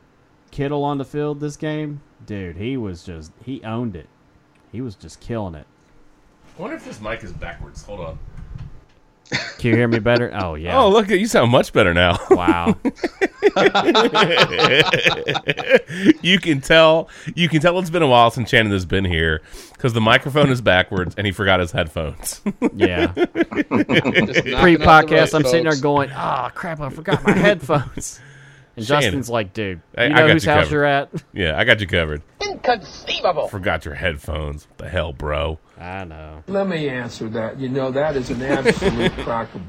Kittle 0.50 0.84
on 0.84 0.98
the 0.98 1.06
field 1.06 1.40
this 1.42 1.58
game, 1.58 2.02
dude, 2.26 2.56
he 2.56 2.78
was 2.78 3.04
just 3.04 3.32
he 3.44 3.62
owned 3.64 3.96
it. 3.96 4.08
He 4.72 4.80
was 4.82 4.96
just 4.96 5.20
killing 5.20 5.56
it. 5.56 5.68
I 6.58 6.62
wonder 6.62 6.78
if 6.78 6.86
this 6.86 7.02
mic 7.02 7.24
is 7.24 7.34
backwards. 7.34 7.84
Hold 7.84 8.00
on. 8.00 8.20
Can 9.58 9.72
you 9.72 9.76
hear 9.76 9.88
me 9.88 10.00
better? 10.00 10.32
Oh 10.34 10.56
yeah. 10.56 10.80
Oh, 10.80 10.90
look, 10.90 11.10
you 11.10 11.28
sound 11.28 11.52
much 11.52 11.74
better 11.74 11.94
now. 11.94 12.18
wow. 12.32 12.76
you 16.22 16.40
can 16.40 16.62
tell. 16.62 17.10
You 17.36 17.50
can 17.50 17.60
tell 17.62 17.78
it's 17.80 17.90
been 17.90 18.02
a 18.04 18.08
while 18.08 18.32
since 18.32 18.50
Shannon 18.50 18.72
has 18.72 18.86
been 18.86 19.06
here 19.06 19.42
because 19.74 19.94
the 19.94 20.02
microphone 20.02 20.50
is 20.50 20.62
backwards 20.62 21.16
and 21.18 21.26
he 21.26 21.32
forgot 21.34 21.60
his 21.60 21.72
headphones. 21.72 22.42
Yeah. 22.74 23.08
Just 23.16 23.32
knocking 23.34 24.54
off 24.54 24.62
Pre 24.62 24.76
the 24.76 24.84
podcast, 24.86 25.34
road, 25.34 25.36
I'm 25.36 25.44
sitting 25.46 25.64
there 25.64 25.80
going, 25.82 26.12
"Oh 26.12 26.50
crap! 26.54 26.80
I 26.80 26.90
forgot 26.90 27.24
my 27.24 27.32
headphones." 27.34 28.20
And 28.76 28.86
Shannon. 28.86 29.04
Justin's 29.04 29.30
like, 29.30 29.54
"Dude, 29.54 29.82
I- 29.98 30.06
you 30.06 30.10
I 30.10 30.14
know 30.20 30.28
got 30.28 30.34
whose 30.34 30.46
you 30.46 30.52
house 30.52 30.64
covered. 30.66 30.72
you're 30.76 30.86
at?" 30.86 31.10
yeah, 31.34 31.58
I 31.58 31.64
got 31.64 31.80
you 31.82 31.88
covered. 31.88 32.22
Inconceivable. 32.68 33.48
Forgot 33.48 33.86
your 33.86 33.94
headphones. 33.96 34.68
What 34.70 34.78
the 34.80 34.90
hell, 34.90 35.14
bro? 35.14 35.60
I 35.80 36.04
know. 36.06 36.44
Let 36.48 36.68
me 36.68 36.90
answer 36.90 37.30
that. 37.30 37.60
You 37.60 37.70
know, 37.70 37.92
that 37.92 38.16
is 38.16 38.30
an 38.32 38.42
absolute 38.42 39.12
crock 39.20 39.48
of. 39.54 39.62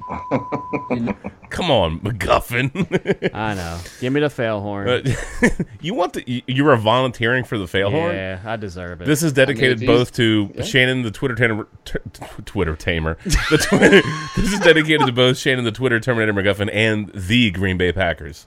You 0.91 1.01
know, 1.01 1.17
Come 1.51 1.71
on, 1.71 2.01
MacGuffin. 2.01 3.31
I 3.35 3.55
know. 3.55 3.79
Give 4.01 4.13
me 4.13 4.21
the 4.21 4.31
fail 4.31 4.61
horn. 4.61 4.89
Uh, 4.89 5.03
you 5.81 5.95
want 5.95 6.15
the? 6.15 6.25
you- 6.31 6.43
You 6.47 6.69
are 6.69 6.77
volunteering 6.77 7.45
for 7.45 7.59
the 7.59 7.67
fail 7.67 7.91
horn. 7.91 8.15
yeah, 8.15 8.41
I 8.45 8.57
deserve 8.57 9.01
it. 9.03 9.05
This 9.07 9.23
is 9.23 9.33
dedicated 9.33 9.79
I 9.79 9.81
mean, 9.81 9.87
both 9.87 10.13
to 10.15 10.51
Shannon, 10.65 11.03
the 11.03 11.11
Twitter 11.11 11.35
tamer, 11.35 11.69
t- 11.85 11.99
t- 12.13 12.25
Twitter 12.47 12.75
tamer. 12.77 13.17
The 13.51 13.59
Twitter, 13.59 14.03
this 14.37 14.53
is 14.53 14.61
dedicated 14.61 15.07
to 15.07 15.13
both 15.13 15.39
Shannon, 15.39 15.65
the 15.65 15.73
Twitter 15.73 16.01
Terminator 16.01 16.33
MacGuffin, 16.35 16.69
and 16.73 17.11
the 17.15 17.51
Green 17.51 17.77
Bay 17.79 17.93
Packers. 17.93 18.47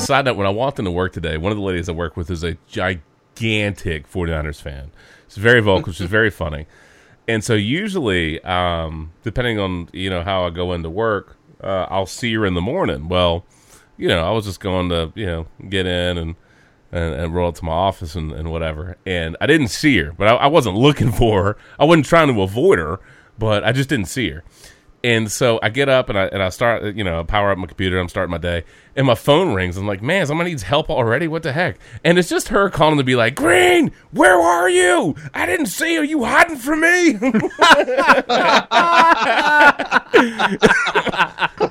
Side 0.00 0.24
note: 0.24 0.36
When 0.36 0.46
I 0.46 0.50
walked 0.50 0.78
into 0.78 0.90
work 0.90 1.12
today, 1.12 1.36
one 1.36 1.52
of 1.52 1.58
the 1.58 1.64
ladies 1.64 1.88
I 1.88 1.92
work 1.92 2.16
with 2.16 2.30
is 2.30 2.42
a 2.42 2.56
gigantic 2.66 4.10
49ers 4.10 4.60
fan. 4.60 4.90
She's 5.28 5.36
very 5.36 5.60
vocal. 5.60 5.92
she's 5.92 6.08
very 6.08 6.30
funny, 6.30 6.66
and 7.28 7.44
so 7.44 7.54
usually, 7.54 8.42
um, 8.42 9.12
depending 9.22 9.58
on 9.58 9.88
you 9.92 10.10
know 10.10 10.22
how 10.22 10.44
I 10.44 10.50
go 10.50 10.72
into 10.72 10.90
work, 10.90 11.36
uh, 11.62 11.86
I'll 11.90 12.06
see 12.06 12.34
her 12.34 12.46
in 12.46 12.54
the 12.54 12.60
morning. 12.60 13.08
Well, 13.08 13.44
you 13.96 14.08
know, 14.08 14.26
I 14.26 14.30
was 14.30 14.46
just 14.46 14.58
going 14.58 14.88
to 14.88 15.12
you 15.14 15.26
know 15.26 15.46
get 15.68 15.86
in 15.86 16.18
and 16.18 16.34
and, 16.92 17.14
and 17.14 17.34
roll 17.34 17.48
up 17.48 17.54
to 17.56 17.64
my 17.64 17.72
office 17.72 18.14
and, 18.14 18.32
and 18.32 18.50
whatever. 18.50 18.96
And 19.06 19.36
I 19.40 19.46
didn't 19.46 19.68
see 19.68 19.98
her, 19.98 20.12
but 20.12 20.28
I, 20.28 20.34
I 20.34 20.46
wasn't 20.46 20.76
looking 20.76 21.12
for 21.20 21.44
her. 21.44 21.56
I 21.78 21.84
wasn't 21.84 22.06
trying 22.06 22.34
to 22.34 22.42
avoid 22.42 22.78
her, 22.78 23.00
but 23.38 23.64
I 23.64 23.72
just 23.72 23.88
didn't 23.88 24.06
see 24.06 24.30
her. 24.30 24.44
And 25.02 25.32
so 25.32 25.58
I 25.62 25.70
get 25.70 25.88
up 25.88 26.10
and 26.10 26.18
I 26.18 26.26
and 26.26 26.42
I 26.42 26.50
start, 26.50 26.94
you 26.94 27.04
know, 27.04 27.24
power 27.24 27.50
up 27.50 27.58
my 27.58 27.66
computer. 27.66 27.98
I'm 27.98 28.08
starting 28.08 28.30
my 28.30 28.38
day, 28.38 28.64
and 28.96 29.06
my 29.06 29.14
phone 29.14 29.54
rings. 29.54 29.76
I'm 29.76 29.86
like, 29.86 30.02
man, 30.02 30.26
somebody 30.26 30.50
needs 30.50 30.62
help 30.62 30.90
already. 30.90 31.28
What 31.28 31.42
the 31.42 31.52
heck? 31.52 31.78
And 32.04 32.18
it's 32.18 32.28
just 32.28 32.48
her 32.48 32.68
calling 32.70 32.98
to 32.98 33.04
be 33.04 33.16
like, 33.16 33.34
Green, 33.34 33.92
where 34.10 34.38
are 34.38 34.68
you? 34.68 35.14
I 35.34 35.46
didn't 35.46 35.66
see 35.66 35.94
you. 35.94 36.02
You 36.02 36.24
hiding 36.24 36.56
from 36.56 36.80
me? 36.80 37.12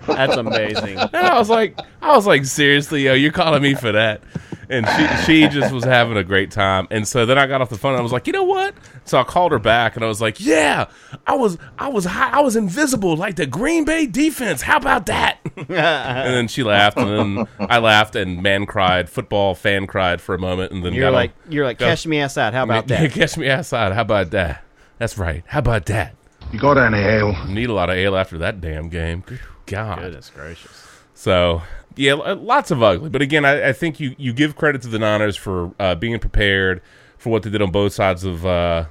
That's 0.08 0.38
amazing. 0.38 0.98
And 1.20 1.28
I 1.28 1.38
was 1.38 1.50
like, 1.50 1.80
I 2.02 2.16
was 2.16 2.26
like, 2.28 2.46
seriously, 2.46 3.04
yo, 3.04 3.14
you're 3.14 3.32
calling 3.32 3.62
me 3.62 3.74
for 3.74 3.92
that? 3.92 4.22
And 4.70 4.88
she 4.88 5.26
she 5.26 5.48
just 5.48 5.74
was 5.74 5.84
having 5.84 6.16
a 6.18 6.24
great 6.24 6.52
time. 6.52 6.88
And 6.92 7.08
so 7.08 7.26
then 7.26 7.38
I 7.38 7.48
got 7.48 7.62
off 7.62 7.70
the 7.70 7.78
phone 7.78 7.94
and 7.94 8.00
I 8.00 8.04
was 8.04 8.12
like, 8.12 8.28
you 8.28 8.34
know 8.34 8.44
what? 8.44 8.76
So 9.06 9.18
I 9.20 9.24
called 9.24 9.52
her 9.52 9.60
back 9.60 9.96
and 9.96 10.06
I 10.06 10.08
was 10.08 10.22
like, 10.22 10.40
yeah, 10.40 10.86
I 11.26 11.36
was 11.36 11.58
I 11.80 11.88
was 11.90 12.06
high, 12.06 12.30
I 12.30 12.42
was 12.42 12.56
invisible 12.56 13.16
like 13.18 13.36
the 13.36 13.48
Green 13.48 13.84
Bay 13.86 14.06
defense. 14.06 14.62
How 14.62 14.78
about 14.78 15.08
that? 15.08 15.40
and 15.58 15.68
then 15.68 16.48
she 16.48 16.64
laughed 16.64 16.98
and 16.98 17.09
then 17.10 17.48
I 17.70 17.80
laughed 17.80 18.16
and 18.16 18.42
man 18.44 18.66
cried, 18.66 19.10
football 19.10 19.56
fan 19.56 19.88
cried 19.88 20.22
for 20.22 20.36
a 20.36 20.40
moment 20.40 20.72
and 20.72 20.84
then 20.84 20.94
You're 20.94 21.08
got 21.08 21.14
like 21.14 21.32
on- 21.46 21.52
you're 21.52 21.66
like 21.66 21.78
go- 21.78 21.86
cash 21.88 22.06
me 22.06 22.20
outside. 22.20 22.54
How 22.54 22.64
about 22.64 22.88
that? 22.88 23.12
Catch 23.14 23.38
me 23.38 23.50
outside. 23.50 23.92
How 23.94 24.02
about 24.02 24.32
that? 24.32 24.64
That's 24.98 25.18
right. 25.18 25.44
How 25.48 25.60
about 25.60 25.86
that? 25.88 26.16
You 26.52 26.60
got 26.60 26.78
any 26.78 26.98
ale? 27.00 27.46
Need 27.48 27.70
a 27.70 27.74
lot 27.74 27.90
of 27.90 27.96
ale 27.96 28.16
after 28.18 28.38
that 28.40 28.60
damn 28.62 28.90
game. 28.90 29.24
God. 29.66 30.00
Goodness 30.00 30.32
gracious. 30.34 30.86
So 31.14 31.62
yeah, 31.96 32.14
lots 32.14 32.72
of 32.72 32.82
ugly. 32.82 33.10
But 33.10 33.22
again, 33.22 33.44
I, 33.46 33.70
I 33.70 33.74
think 33.74 34.00
you, 34.00 34.16
you 34.18 34.32
give 34.34 34.56
credit 34.56 34.82
to 34.84 34.88
the 34.88 35.00
Niners 35.00 35.36
for 35.36 35.74
uh, 35.80 35.96
being 35.96 36.18
prepared 36.20 36.82
for 37.18 37.30
what 37.30 37.44
they 37.44 37.50
did 37.50 37.62
on 37.62 37.72
both 37.72 37.94
sides 37.94 38.24
of 38.24 38.46
uh, 38.46 38.86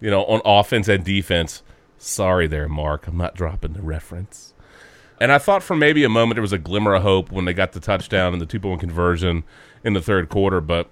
you 0.00 0.10
know 0.10 0.24
on 0.24 0.40
offense 0.44 0.88
and 0.88 1.04
defense. 1.04 1.62
Sorry 1.98 2.46
there, 2.46 2.68
Mark. 2.68 3.06
I'm 3.06 3.16
not 3.18 3.34
dropping 3.34 3.74
the 3.74 3.82
reference. 3.82 4.53
And 5.20 5.32
I 5.32 5.38
thought 5.38 5.62
for 5.62 5.76
maybe 5.76 6.04
a 6.04 6.08
moment 6.08 6.36
there 6.36 6.42
was 6.42 6.52
a 6.52 6.58
glimmer 6.58 6.94
of 6.94 7.02
hope 7.02 7.30
when 7.30 7.44
they 7.44 7.52
got 7.54 7.72
the 7.72 7.80
touchdown 7.80 8.32
and 8.32 8.42
the 8.42 8.46
two 8.46 8.60
point 8.60 8.80
conversion 8.80 9.44
in 9.84 9.92
the 9.92 10.00
third 10.02 10.28
quarter, 10.28 10.60
but 10.60 10.88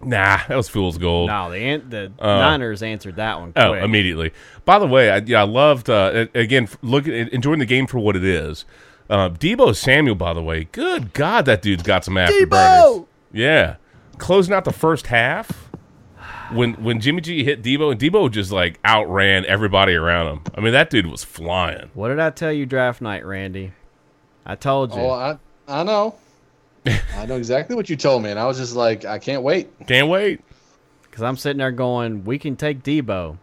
nah, 0.00 0.38
that 0.48 0.56
was 0.56 0.68
fool's 0.68 0.98
gold. 0.98 1.28
No, 1.28 1.50
the 1.50 1.58
an- 1.58 1.88
the 1.88 2.12
Niners 2.20 2.82
answered 2.82 3.16
that 3.16 3.38
one. 3.40 3.52
Quick. 3.52 3.64
Oh, 3.64 3.74
immediately. 3.74 4.32
By 4.64 4.78
the 4.78 4.86
way, 4.86 5.10
I, 5.10 5.18
yeah, 5.18 5.40
I 5.42 5.44
loved 5.44 5.88
uh, 5.88 6.26
again 6.34 6.68
looking 6.82 7.12
enjoying 7.14 7.60
the 7.60 7.66
game 7.66 7.86
for 7.86 7.98
what 7.98 8.16
it 8.16 8.24
is. 8.24 8.64
Uh, 9.08 9.28
Deebo 9.28 9.76
Samuel, 9.76 10.16
by 10.16 10.32
the 10.34 10.42
way, 10.42 10.64
good 10.72 11.12
God, 11.12 11.44
that 11.44 11.62
dude's 11.62 11.84
got 11.84 12.04
some 12.04 12.14
afterburners. 12.14 13.06
Yeah, 13.32 13.76
closing 14.18 14.52
out 14.54 14.64
the 14.64 14.72
first 14.72 15.06
half 15.06 15.65
when 16.52 16.74
when 16.74 17.00
Jimmy 17.00 17.20
G 17.20 17.44
hit 17.44 17.62
Deebo 17.62 17.92
and 17.92 18.00
Deebo 18.00 18.30
just 18.30 18.52
like 18.52 18.78
outran 18.84 19.44
everybody 19.46 19.94
around 19.94 20.32
him. 20.32 20.42
I 20.54 20.60
mean, 20.60 20.72
that 20.72 20.90
dude 20.90 21.06
was 21.06 21.24
flying. 21.24 21.90
What 21.94 22.08
did 22.08 22.20
I 22.20 22.30
tell 22.30 22.52
you 22.52 22.66
draft 22.66 23.00
night, 23.00 23.24
Randy? 23.24 23.72
I 24.44 24.54
told 24.54 24.94
you. 24.94 25.00
Oh, 25.00 25.10
I 25.10 25.38
I 25.68 25.82
know. 25.82 26.16
I 27.16 27.26
know 27.26 27.36
exactly 27.36 27.74
what 27.74 27.90
you 27.90 27.96
told 27.96 28.22
me, 28.22 28.30
and 28.30 28.38
I 28.38 28.46
was 28.46 28.58
just 28.58 28.76
like, 28.76 29.04
I 29.04 29.18
can't 29.18 29.42
wait. 29.42 29.68
Can't 29.86 30.08
wait. 30.08 30.40
Because 31.02 31.22
I'm 31.22 31.36
sitting 31.36 31.58
there 31.58 31.72
going, 31.72 32.24
we 32.24 32.38
can 32.38 32.56
take 32.56 32.82
Deebo. 32.82 33.38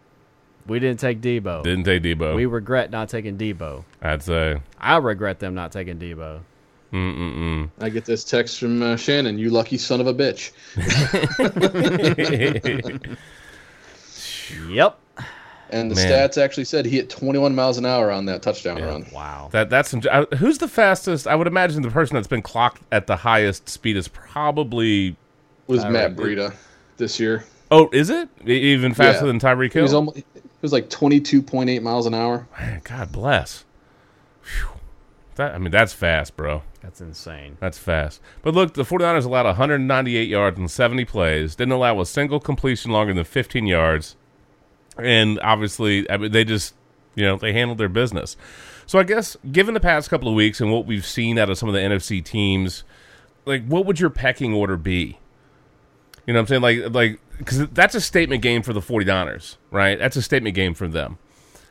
We 0.66 0.78
didn't 0.78 1.00
take 1.00 1.20
Deebo. 1.20 1.62
Didn't 1.62 1.84
take 1.84 2.02
Deebo. 2.02 2.34
We 2.34 2.46
regret 2.46 2.90
not 2.90 3.10
taking 3.10 3.36
Deebo. 3.36 3.84
I'd 4.00 4.22
say. 4.22 4.62
I 4.78 4.96
regret 4.96 5.40
them 5.40 5.54
not 5.54 5.72
taking 5.72 5.98
Deebo. 5.98 6.40
Mm-mm-mm. 6.94 7.70
I 7.80 7.88
get 7.88 8.04
this 8.04 8.22
text 8.24 8.58
from 8.60 8.82
uh, 8.82 8.96
Shannon. 8.96 9.38
You 9.38 9.50
lucky 9.50 9.78
son 9.78 10.00
of 10.00 10.06
a 10.06 10.14
bitch. 10.14 10.52
Yep. 14.68 14.98
And 15.70 15.90
the 15.90 15.94
Man. 15.94 16.10
stats 16.28 16.40
actually 16.40 16.64
said 16.64 16.84
he 16.84 16.96
hit 16.96 17.08
21 17.10 17.54
miles 17.54 17.78
an 17.78 17.86
hour 17.86 18.10
on 18.10 18.26
that 18.26 18.42
touchdown 18.42 18.80
run. 18.82 19.06
Wow. 19.12 19.48
That 19.52 19.70
that's 19.70 19.88
some. 19.88 20.02
uh, 20.10 20.26
Who's 20.36 20.58
the 20.58 20.68
fastest? 20.68 21.26
I 21.26 21.34
would 21.34 21.46
imagine 21.46 21.82
the 21.82 21.90
person 21.90 22.14
that's 22.14 22.28
been 22.28 22.42
clocked 22.42 22.82
at 22.92 23.06
the 23.06 23.16
highest 23.16 23.68
speed 23.68 23.96
is 23.96 24.06
probably. 24.08 25.16
was 25.66 25.82
Tyreek. 25.82 25.92
Matt 25.92 26.16
Breida 26.16 26.54
this 26.98 27.18
year. 27.18 27.44
Oh, 27.70 27.88
is 27.92 28.10
it 28.10 28.28
even 28.46 28.92
faster 28.94 29.22
Yeah. 29.24 29.32
than 29.32 29.40
Tyreek 29.40 29.72
He 29.72 29.80
was 29.80 29.90
Hill? 29.92 30.00
almost. 30.00 30.18
It 30.18 30.26
was 30.62 30.72
like 30.72 30.90
22.8 30.90 31.82
miles 31.82 32.06
an 32.06 32.14
hour. 32.14 32.46
Man, 32.60 32.80
God 32.84 33.10
bless. 33.10 33.64
Phew. 34.42 34.68
That 35.36 35.54
I 35.54 35.58
mean, 35.58 35.72
that's 35.72 35.94
fast, 35.94 36.36
bro. 36.36 36.62
That's 36.84 37.00
insane. 37.00 37.56
That's 37.60 37.78
fast. 37.78 38.20
But 38.42 38.52
look, 38.52 38.74
the 38.74 38.82
49ers 38.82 39.24
allowed 39.24 39.46
198 39.46 40.28
yards 40.28 40.58
in 40.58 40.68
70 40.68 41.06
plays. 41.06 41.56
Didn't 41.56 41.72
allow 41.72 41.98
a 41.98 42.04
single 42.04 42.38
completion 42.38 42.92
longer 42.92 43.14
than 43.14 43.24
15 43.24 43.66
yards. 43.66 44.16
And 44.98 45.40
obviously, 45.40 46.08
I 46.10 46.18
mean, 46.18 46.30
they 46.30 46.44
just, 46.44 46.74
you 47.14 47.24
know, 47.24 47.38
they 47.38 47.54
handled 47.54 47.78
their 47.78 47.88
business. 47.88 48.36
So 48.84 48.98
I 48.98 49.02
guess, 49.04 49.34
given 49.50 49.72
the 49.72 49.80
past 49.80 50.10
couple 50.10 50.28
of 50.28 50.34
weeks 50.34 50.60
and 50.60 50.70
what 50.70 50.84
we've 50.84 51.06
seen 51.06 51.38
out 51.38 51.48
of 51.48 51.56
some 51.56 51.70
of 51.70 51.74
the 51.74 51.80
NFC 51.80 52.22
teams, 52.22 52.84
like, 53.46 53.66
what 53.66 53.86
would 53.86 53.98
your 53.98 54.10
pecking 54.10 54.52
order 54.52 54.76
be? 54.76 55.18
You 56.26 56.34
know 56.34 56.40
what 56.40 56.52
I'm 56.52 56.60
saying? 56.60 56.62
Like, 56.62 56.94
like, 56.94 57.20
because 57.38 57.66
that's 57.68 57.94
a 57.94 58.00
statement 58.00 58.42
game 58.42 58.62
for 58.62 58.74
the 58.74 58.80
49ers, 58.80 59.56
right? 59.70 59.98
That's 59.98 60.16
a 60.16 60.22
statement 60.22 60.54
game 60.54 60.74
for 60.74 60.86
them. 60.86 61.16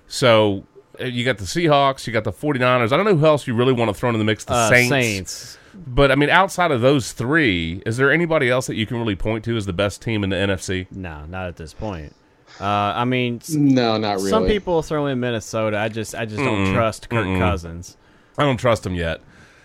So 0.08 0.65
you 1.00 1.23
got 1.25 1.38
the 1.38 1.45
Seahawks, 1.45 2.05
you 2.07 2.13
got 2.13 2.23
the 2.23 2.31
49ers. 2.33 2.91
I 2.91 2.97
don't 2.97 3.05
know 3.05 3.15
who 3.15 3.25
else 3.25 3.47
you 3.47 3.53
really 3.55 3.73
want 3.73 3.89
to 3.89 3.93
throw 3.93 4.09
in 4.09 4.17
the 4.17 4.23
mix. 4.23 4.43
The 4.45 4.53
Uh, 4.53 4.69
Saints. 4.69 4.89
Saints. 4.89 5.57
But 5.88 6.12
I 6.12 6.15
mean, 6.15 6.29
outside 6.29 6.69
of 6.71 6.81
those 6.81 7.13
three, 7.13 7.81
is 7.85 7.97
there 7.97 8.12
anybody 8.12 8.50
else 8.50 8.67
that 8.67 8.75
you 8.75 8.85
can 8.85 8.97
really 8.97 9.15
point 9.15 9.43
to 9.45 9.57
as 9.57 9.65
the 9.65 9.73
best 9.73 10.01
team 10.03 10.23
in 10.23 10.29
the 10.29 10.35
NFC? 10.35 10.85
No, 10.91 11.25
not 11.25 11.47
at 11.47 11.55
this 11.55 11.73
point. 11.73 12.15
Uh, 12.62 12.65
I 12.65 13.05
mean, 13.05 13.41
No, 13.50 13.97
not 13.97 14.17
really. 14.17 14.29
some 14.29 14.45
people 14.45 14.83
throw 14.83 15.07
in 15.07 15.19
Minnesota. 15.19 15.79
I 15.79 15.89
just, 15.89 16.13
I 16.13 16.25
just 16.25 16.38
don't 16.43 16.71
trust 16.73 17.09
Kirk 17.09 17.25
Cousins. 17.39 17.97
I 18.38 18.43
don't 18.43 18.57
trust 18.57 18.83
them 18.83 18.93
yet. 18.93 19.21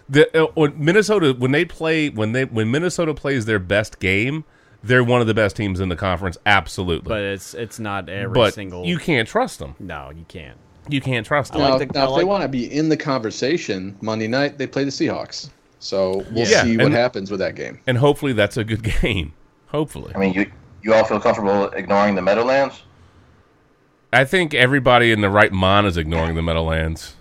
The, 0.09 0.45
uh, 0.45 0.47
when 0.55 0.73
Minnesota 0.83 1.35
when 1.37 1.51
they 1.53 1.67
play 1.67 2.09
when 2.09 2.33
they 2.33 2.47
when 2.47 2.71
Minnesota 2.71 3.13
plays 3.13 3.45
their 3.45 3.59
best 3.59 3.99
game, 3.99 4.45
they're 4.83 5.05
one 5.05 5.21
of 5.21 5.27
the 5.27 5.35
best 5.35 5.55
teams 5.57 5.81
in 5.81 5.91
the 5.91 5.97
conference. 5.97 6.39
Absolutely, 6.47 7.07
But 7.11 7.21
it's, 7.21 7.53
it's 7.53 7.79
not 7.79 8.09
every 8.09 8.33
But 8.33 8.55
single. 8.55 8.87
you 8.87 8.97
can't 8.97 9.29
trust 9.29 9.59
them. 9.59 9.75
no, 9.79 10.11
you 10.17 10.25
can't. 10.27 10.57
You 10.89 11.01
can't 11.01 11.27
trust 11.27 11.53
them. 11.53 11.63
Now, 11.63 11.77
like 11.79 11.93
the- 11.93 11.95
now 11.99 12.01
I 12.01 12.05
if 12.05 12.11
like- 12.11 12.21
they 12.21 12.25
want 12.25 12.43
to 12.43 12.49
be 12.49 12.73
in 12.73 12.89
the 12.89 12.97
conversation, 12.97 13.97
Monday 14.01 14.27
night 14.29 14.59
they 14.59 14.67
play 14.67 14.85
the 14.85 14.91
Seahawks. 14.91 15.51
So 15.81 16.25
we'll 16.33 16.47
Yeah, 16.49 16.63
see 16.65 16.77
what 16.77 16.87
and- 16.87 16.95
happens 16.95 17.31
with 17.31 17.41
that 17.41 17.55
game. 17.55 17.79
and 17.87 17.99
hopefully 17.99 18.33
that's 18.33 18.57
a 18.57 18.65
good 18.65 18.83
game. 19.03 19.33
Hopefully, 19.69 20.13
I 20.15 20.19
mean, 20.19 20.33
you 20.35 20.51
you 20.83 20.95
all 20.95 21.05
feel 21.05 21.21
comfortable 21.21 21.67
ignoring 21.71 22.15
the 22.15 22.23
Meadowlands? 22.23 22.83
I 24.13 24.25
think 24.25 24.55
everybody 24.55 25.13
in 25.13 25.21
the 25.21 25.29
right 25.29 25.53
mind 25.53 25.87
is 25.87 25.97
ignoring 25.99 26.35
the 26.35 26.41
Meadowlands 26.43 27.15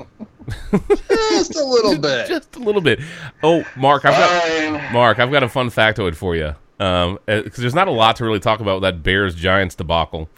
Just 1.09 1.55
a 1.57 1.63
little 1.63 1.97
bit. 1.99 2.27
just 2.27 2.55
a 2.55 2.59
little 2.59 2.79
bit. 2.81 2.99
Oh, 3.43 3.65
Mark, 3.75 4.05
I've 4.05 4.13
got 4.13 4.93
Mark, 4.93 5.19
I've 5.19 5.31
got 5.31 5.43
a 5.43 5.49
fun 5.49 5.69
factoid 5.69 6.15
for 6.15 6.35
you. 6.35 6.55
Um, 6.79 7.19
because 7.25 7.57
there's 7.57 7.73
not 7.75 7.87
a 7.87 7.91
lot 7.91 8.15
to 8.17 8.23
really 8.23 8.39
talk 8.39 8.59
about 8.61 8.75
with 8.75 8.83
that 8.83 9.03
Bears 9.03 9.35
Giants 9.35 9.75
debacle. 9.75 10.29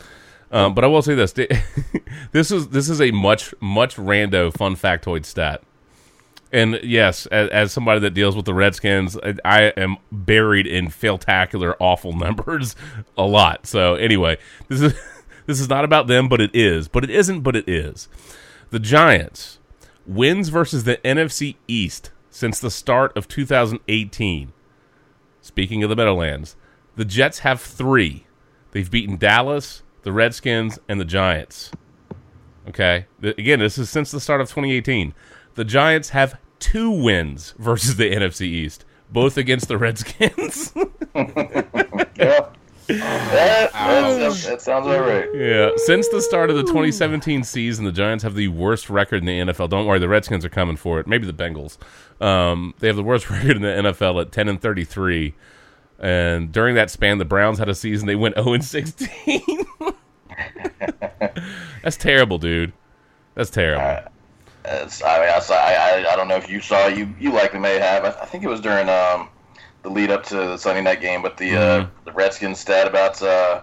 Um, 0.52 0.74
but 0.74 0.84
I 0.84 0.88
will 0.88 1.02
say 1.02 1.16
this: 1.16 1.34
this 2.32 2.52
is 2.52 2.70
this 2.70 2.90
is 2.90 3.02
a 3.02 3.12
much 3.12 3.54
much 3.60 3.96
rando 3.96 4.52
fun 4.52 4.76
factoid 4.76 5.26
stat. 5.26 5.62
And 6.52 6.80
yes, 6.84 7.28
as, 7.28 7.50
as 7.50 7.72
somebody 7.72 8.00
that 8.00 8.16
deals 8.16 8.36
with 8.36 8.46
the 8.46 8.56
Redskins, 8.56 9.16
I, 9.18 9.36
I 9.46 9.62
am 9.78 9.98
buried 10.12 10.66
in 10.66 10.88
failtacular, 10.88 11.76
awful 11.80 12.14
numbers 12.18 12.76
a 13.18 13.24
lot. 13.24 13.68
So 13.68 13.96
anyway, 13.96 14.38
this 14.68 14.82
is 14.82 14.94
this 15.46 15.60
is 15.60 15.70
not 15.70 15.86
about 15.86 16.08
them, 16.08 16.28
but 16.28 16.42
it 16.42 16.52
is. 16.54 16.88
But 16.88 17.04
it 17.04 17.10
isn't. 17.10 17.42
But 17.42 17.56
it 17.56 17.70
is. 17.70 18.08
The 18.72 18.80
Giants 18.80 19.60
wins 20.06 20.50
versus 20.50 20.84
the 20.84 20.98
NFC 20.98 21.56
East 21.68 22.12
since 22.32 22.60
the 22.60 22.72
start 22.72 23.16
of 23.16 23.28
2018. 23.28 24.54
Speaking 25.42 25.84
of 25.84 25.90
the 25.90 25.96
Meadowlands, 25.96 26.56
the 26.96 27.06
Jets 27.06 27.40
have 27.40 27.62
three. 27.62 28.26
They've 28.72 28.90
beaten 28.90 29.18
Dallas, 29.18 29.84
the 30.04 30.12
Redskins, 30.12 30.80
and 30.88 31.00
the 31.00 31.06
Giants. 31.06 31.72
Okay. 32.68 33.06
Again, 33.22 33.60
this 33.60 33.78
is 33.78 33.90
since 33.90 34.12
the 34.12 34.20
start 34.20 34.42
of 34.42 34.48
2018. 34.48 35.14
The 35.56 35.66
Giants 35.66 36.10
have 36.10 36.40
two 36.60 36.92
wins 36.92 37.54
versus 37.58 37.96
the 37.96 38.12
NFC 38.16 38.42
East, 38.42 38.86
both 39.12 39.38
against 39.38 39.68
the 39.68 39.78
Redskins. 39.78 40.74
Yeah. 42.20 42.50
That, 42.98 43.72
that, 43.72 44.20
that, 44.20 44.44
that 44.46 44.62
sounds 44.62 44.88
all 44.88 45.00
right. 45.00 45.28
yeah. 45.34 45.70
Since 45.76 46.08
the 46.10 46.22
start 46.22 46.50
of 46.50 46.56
the 46.56 46.64
2017 46.64 47.44
season, 47.44 47.86
the 47.86 47.92
Giants 47.92 48.24
have 48.24 48.34
the 48.34 48.48
worst 48.48 48.90
record 48.90 49.18
in 49.18 49.26
the 49.26 49.54
NFL. 49.54 49.70
Don't 49.70 49.86
worry, 49.86 50.00
the 50.00 50.10
Redskins 50.10 50.44
are 50.44 50.50
coming 50.50 50.76
for 50.76 51.00
it. 51.00 51.06
Maybe 51.08 51.28
the 51.28 51.34
Bengals. 51.34 51.78
Um, 52.20 52.74
they 52.80 52.88
have 52.88 52.96
the 52.96 53.04
worst 53.04 53.30
record 53.30 53.56
in 53.56 53.62
the 53.62 53.68
NFL 53.68 54.20
at 54.22 54.32
10 54.32 54.50
and 54.50 54.62
33. 54.62 55.36
And 56.00 56.52
during 56.52 56.76
that 56.76 56.90
span, 56.90 57.18
the 57.18 57.26
Browns 57.26 57.60
had 57.60 57.68
a 57.70 57.76
season 57.76 58.08
they 58.08 58.16
went 58.16 58.36
0 58.36 58.54
and 58.54 58.64
16. 58.64 59.66
That's 61.84 61.98
terrible, 61.98 62.38
dude. 62.38 62.74
That's 63.36 63.50
terrible. 63.50 64.10
It's, 64.66 65.04
I 65.04 65.20
mean, 65.20 65.30
I, 65.30 65.40
saw, 65.40 65.56
I, 65.56 65.74
I, 65.74 66.14
I 66.14 66.16
don't 66.16 66.28
know 66.28 66.36
if 66.36 66.50
you 66.50 66.62
saw 66.62 66.88
you 66.88 67.14
you 67.20 67.32
likely 67.32 67.60
may 67.60 67.80
have. 67.80 68.06
I, 68.06 68.10
I 68.22 68.26
think 68.26 68.44
it 68.44 68.50
was 68.50 68.62
during 68.62 68.90
um, 68.90 69.30
the 69.84 69.90
lead 69.90 70.12
up 70.12 70.24
to 70.26 70.36
the 70.36 70.58
Sunday 70.58 70.82
night 70.82 71.02
game, 71.02 71.22
but 71.22 71.38
the 71.38 71.56
uh, 71.56 71.88
the 72.06 72.12
Redskins 72.12 72.60
stat 72.60 72.86
about 72.88 73.22
uh, 73.22 73.62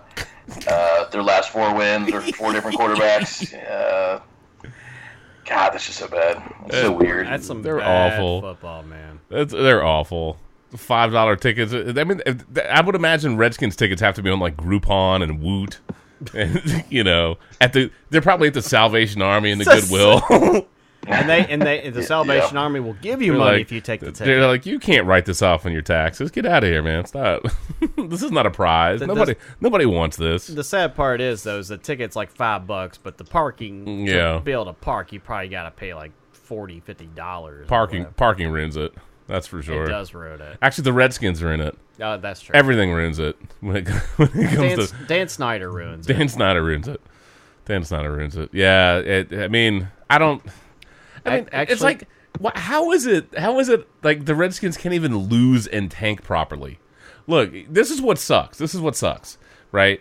uh, 0.66 1.08
their 1.10 1.22
last 1.22 1.50
four 1.50 1.74
wins 1.74 2.12
or 2.12 2.22
four 2.32 2.52
different 2.52 2.76
quarterbacks. 2.80 3.54
Uh, 3.70 4.20
God, 5.44 5.70
that's 5.70 5.86
just 5.86 5.98
so 5.98 6.08
bad. 6.08 6.42
It's 6.66 6.76
so 6.78 6.90
weird. 6.90 7.26
That's 7.26 7.46
some 7.46 7.62
They're 7.62 7.78
bad 7.78 8.14
awful. 8.14 8.40
football, 8.40 8.82
man. 8.82 9.20
That's, 9.28 9.52
they're 9.52 9.84
awful. 9.84 10.38
Five 10.74 11.12
dollar 11.12 11.36
tickets. 11.36 11.72
I 11.72 12.04
mean, 12.04 12.20
I 12.68 12.80
would 12.80 12.94
imagine 12.94 13.36
Redskins 13.36 13.76
tickets 13.76 14.00
have 14.00 14.14
to 14.16 14.22
be 14.22 14.30
on 14.30 14.40
like 14.40 14.56
Groupon 14.56 15.22
and 15.22 15.40
Woot, 15.40 15.78
and 16.34 16.84
you 16.90 17.04
know, 17.04 17.36
at 17.60 17.72
the 17.72 17.90
they're 18.10 18.20
probably 18.20 18.48
at 18.48 18.54
the 18.54 18.62
Salvation 18.62 19.22
Army 19.22 19.52
and 19.52 19.60
the 19.60 19.64
Goodwill. 19.64 20.66
And 21.08 21.28
they 21.28 21.46
and 21.46 21.62
they 21.62 21.88
the 21.90 22.02
Salvation 22.02 22.56
Yeah. 22.56 22.62
Army 22.62 22.80
will 22.80 22.94
give 22.94 23.22
you 23.22 23.30
They're 23.30 23.38
money 23.38 23.52
like- 23.58 23.60
if 23.66 23.70
you 23.70 23.80
take 23.80 24.00
the 24.00 24.06
tickets. 24.06 24.18
They're 24.18 24.44
like, 24.48 24.66
you 24.66 24.80
can't 24.80 25.06
write 25.06 25.24
this 25.24 25.40
off 25.40 25.64
on 25.64 25.70
your 25.70 25.80
taxes. 25.82 26.32
Get 26.32 26.44
out 26.46 26.64
of 26.64 26.68
here, 26.68 26.82
man. 26.82 27.04
Stop. 27.04 27.42
this 27.96 28.24
is 28.24 28.32
not 28.32 28.44
a 28.44 28.50
prize. 28.50 28.98
The- 28.98 29.06
nobody, 29.06 29.36
nobody 29.60 29.86
wants 29.86 30.16
this. 30.16 30.48
The 30.48 30.64
sad 30.64 30.96
part 30.96 31.20
is 31.20 31.44
though, 31.44 31.60
is 31.60 31.68
the 31.68 31.78
ticket's 31.78 32.16
like 32.16 32.32
five 32.32 32.66
bucks, 32.66 32.98
but 32.98 33.18
the 33.18 33.24
parking 33.24 34.04
Yeah. 34.04 34.32
to 34.32 34.40
be 34.40 34.50
able 34.50 34.64
to 34.64 34.72
park, 34.72 35.12
you 35.12 35.20
probably 35.20 35.46
got 35.46 35.62
to 35.62 35.70
pay 35.70 35.94
like 35.94 36.10
40 36.32 36.80
50 36.80 37.06
dollars. 37.14 37.68
Parking, 37.68 38.06
parking 38.16 38.48
ruins 38.50 38.76
it. 38.76 38.92
That's 39.26 39.46
for 39.46 39.60
sure. 39.62 39.84
It 39.84 39.88
does 39.88 40.14
ruin 40.14 40.40
it. 40.40 40.58
Actually, 40.62 40.84
the 40.84 40.92
Redskins 40.92 41.42
are 41.42 41.52
in 41.52 41.60
it. 41.60 41.76
Oh, 42.00 42.16
that's 42.18 42.40
true. 42.40 42.54
Everything 42.54 42.92
ruins 42.92 43.18
it 43.18 43.36
when 43.60 43.76
it, 43.76 43.88
when 44.16 44.28
it 44.28 44.54
comes 44.54 44.90
Dan, 44.90 44.98
to 45.00 45.06
Dan 45.08 45.28
Snyder 45.28 45.70
ruins 45.70 46.08
it. 46.08 46.16
Dan 46.16 46.28
Snyder 46.28 46.62
ruins 46.62 46.86
it. 46.88 47.00
Dan 47.64 47.84
Snyder 47.84 48.12
ruins 48.12 48.36
it. 48.36 48.50
Yeah, 48.52 48.98
it, 48.98 49.32
I 49.32 49.48
mean, 49.48 49.88
I 50.08 50.18
don't. 50.18 50.42
I 51.24 51.36
mean, 51.38 51.48
actually- 51.52 51.72
it's 51.72 51.82
like, 51.82 52.08
wha- 52.38 52.52
how 52.54 52.92
is 52.92 53.06
it? 53.06 53.36
How 53.36 53.58
is 53.58 53.68
it 53.68 53.88
like 54.04 54.26
the 54.26 54.36
Redskins 54.36 54.76
can't 54.76 54.94
even 54.94 55.16
lose 55.16 55.66
and 55.66 55.90
tank 55.90 56.22
properly? 56.22 56.78
Look, 57.26 57.52
this 57.68 57.90
is 57.90 58.00
what 58.00 58.18
sucks. 58.18 58.58
This 58.58 58.72
is 58.74 58.80
what 58.80 58.94
sucks, 58.94 59.36
right? 59.72 60.00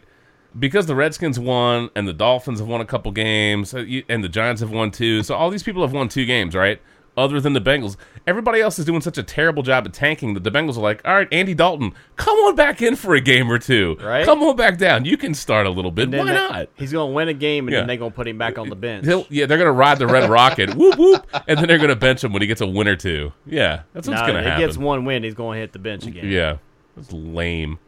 Because 0.58 0.86
the 0.86 0.96
Redskins 0.96 1.40
won 1.40 1.90
and 1.96 2.08
the 2.08 2.14
Dolphins 2.14 2.60
have 2.60 2.68
won 2.68 2.80
a 2.82 2.86
couple 2.86 3.12
games 3.12 3.74
uh, 3.74 3.84
and 4.08 4.24
the 4.24 4.30
Giants 4.30 4.62
have 4.62 4.70
won 4.72 4.92
two, 4.92 5.24
so 5.24 5.34
all 5.36 5.50
these 5.50 5.64
people 5.64 5.82
have 5.82 5.92
won 5.92 6.08
two 6.08 6.26
games, 6.26 6.54
right? 6.56 6.80
Other 7.18 7.40
than 7.40 7.54
the 7.54 7.62
Bengals, 7.62 7.96
everybody 8.28 8.60
else 8.60 8.78
is 8.78 8.84
doing 8.84 9.00
such 9.00 9.18
a 9.18 9.24
terrible 9.24 9.64
job 9.64 9.86
at 9.86 9.94
tanking 9.94 10.34
that 10.34 10.44
the 10.44 10.52
Bengals 10.52 10.76
are 10.76 10.82
like, 10.82 11.02
"All 11.06 11.14
right, 11.16 11.30
Andy 11.32 11.54
Dalton, 11.54 11.94
come 12.18 12.36
on 12.40 12.56
back 12.56 12.82
in 12.82 12.98
for 12.98 13.16
a 13.16 13.22
game 13.22 13.50
or 13.50 13.58
two. 13.58 13.96
Right. 14.04 14.26
Come 14.26 14.44
on 14.44 14.58
back 14.58 14.78
down. 14.78 15.06
You 15.06 15.16
can 15.16 15.34
start 15.34 15.66
a 15.66 15.70
little 15.70 15.92
bit. 15.92 16.10
Why 16.10 16.26
they- 16.26 16.34
not?" 16.34 16.68
He's 16.76 16.92
going 16.92 17.12
to 17.12 17.14
win 17.16 17.30
a 17.30 17.34
game, 17.34 17.68
and 17.68 17.74
Yeah. 17.74 17.80
then 17.80 17.88
they're 17.88 17.98
going 17.98 18.12
to 18.12 18.16
put 18.16 18.28
him 18.28 18.38
back 18.38 18.58
on 18.58 18.68
the 18.70 18.76
bench. 18.76 19.06
He'll, 19.06 19.26
yeah, 19.30 19.46
they're 19.46 19.58
gonna 19.58 19.72
ride 19.72 19.98
the 19.98 20.08
red 20.08 20.30
rocket, 20.30 20.74
whoop 20.76 20.98
whoop, 20.98 21.26
and 21.48 21.58
then 21.58 21.68
they're 21.70 21.78
gonna 21.78 21.96
bench 21.96 22.22
him 22.24 22.34
when 22.34 22.42
he 22.42 22.48
gets 22.50 22.60
a 22.60 22.68
win 22.68 22.88
or 22.88 22.98
two. 22.98 23.32
Yeah, 23.46 23.84
that's 23.94 24.08
what's 24.10 24.20
no, 24.20 24.28
gonna 24.28 24.44
happen. 24.44 24.60
he 24.62 24.66
gets 24.68 24.78
one 24.78 25.06
win, 25.06 25.24
he's 25.24 25.34
going 25.36 25.56
to 25.56 25.62
hit 25.62 25.72
the 25.72 25.80
bench 25.80 26.06
again. 26.06 26.28
Yeah, 26.28 26.58
that's 26.98 27.14
lame, 27.14 27.80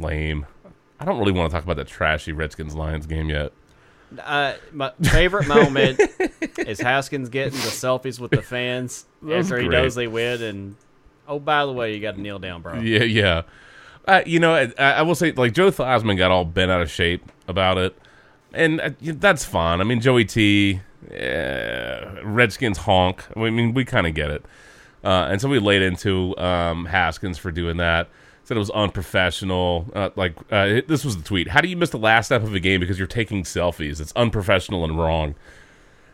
lame. 0.00 0.46
I 0.98 1.04
don't 1.04 1.18
really 1.18 1.32
want 1.32 1.50
to 1.50 1.54
talk 1.54 1.62
about 1.64 1.76
that 1.76 1.86
trashy 1.86 2.32
Redskins 2.32 2.74
Lions 2.74 3.06
game 3.06 3.28
yet. 3.28 3.52
Uh, 4.20 4.54
my 4.72 4.92
favorite 5.02 5.46
moment 5.48 6.00
is 6.58 6.80
Haskins 6.80 7.28
getting 7.28 7.52
the 7.52 7.68
selfies 7.68 8.18
with 8.18 8.30
the 8.30 8.42
fans 8.42 9.04
after 9.30 9.58
he 9.58 9.66
great. 9.66 9.70
knows 9.76 9.94
they 9.94 10.08
win, 10.08 10.42
and 10.42 10.76
oh, 11.28 11.38
by 11.38 11.64
the 11.66 11.72
way, 11.72 11.94
you 11.94 12.00
got 12.00 12.16
to 12.16 12.20
kneel 12.20 12.38
down, 12.38 12.62
bro. 12.62 12.80
Yeah, 12.80 13.02
yeah. 13.04 13.42
Uh, 14.06 14.22
you 14.24 14.38
know, 14.38 14.54
I, 14.54 14.72
I 14.78 15.02
will 15.02 15.14
say, 15.14 15.32
like 15.32 15.52
Joe 15.52 15.70
Theismann 15.70 16.16
got 16.16 16.30
all 16.30 16.44
bent 16.44 16.70
out 16.70 16.80
of 16.80 16.90
shape 16.90 17.30
about 17.48 17.78
it, 17.78 17.96
and 18.52 18.80
uh, 18.80 18.90
that's 19.00 19.44
fine. 19.44 19.80
I 19.80 19.84
mean, 19.84 20.00
Joey 20.00 20.24
T, 20.24 20.80
Redskins 21.10 22.78
honk. 22.78 23.24
I 23.36 23.50
mean, 23.50 23.74
we 23.74 23.84
kind 23.84 24.06
of 24.06 24.14
get 24.14 24.30
it, 24.30 24.44
uh, 25.02 25.28
and 25.30 25.40
so 25.40 25.48
we 25.48 25.58
laid 25.58 25.82
into 25.82 26.36
um, 26.38 26.86
Haskins 26.86 27.38
for 27.38 27.50
doing 27.50 27.78
that. 27.78 28.08
Said 28.46 28.56
it 28.56 28.60
was 28.60 28.70
unprofessional. 28.70 29.90
Uh, 29.92 30.10
like 30.16 30.34
uh, 30.52 30.66
it- 30.68 30.88
this 30.88 31.04
was 31.04 31.16
the 31.16 31.22
tweet: 31.24 31.48
"How 31.48 31.60
do 31.60 31.68
you 31.68 31.76
miss 31.76 31.90
the 31.90 31.98
last 31.98 32.26
step 32.26 32.42
of 32.44 32.54
a 32.54 32.60
game 32.60 32.78
because 32.80 32.96
you're 32.96 33.08
taking 33.08 33.42
selfies? 33.42 34.00
It's 34.00 34.12
unprofessional 34.14 34.84
and 34.84 34.96
wrong." 34.98 35.34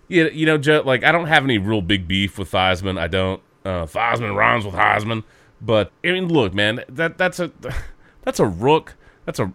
Yeah, 0.09 0.25
you 0.25 0.47
know, 0.47 0.57
Joe, 0.59 0.83
like 0.85 1.05
I 1.05 1.13
don't 1.13 1.27
have 1.27 1.45
any 1.45 1.59
real 1.59 1.83
big 1.83 2.09
beef 2.09 2.39
with 2.39 2.51
Theismann. 2.51 2.99
I 2.99 3.07
don't. 3.07 3.43
Uh, 3.65 3.85
Theismann 3.87 4.35
rhymes 4.35 4.65
with 4.65 4.75
Heisman, 4.75 5.25
but 5.61 5.93
I 6.05 6.13
mean, 6.13 6.29
look, 6.29 6.55
man, 6.55 6.83
that 6.89 7.19
that's 7.19 7.39
a 7.39 7.53
that's 8.23 8.41
a 8.41 8.47
rook. 8.47 8.95
That's 9.27 9.39
a 9.39 9.53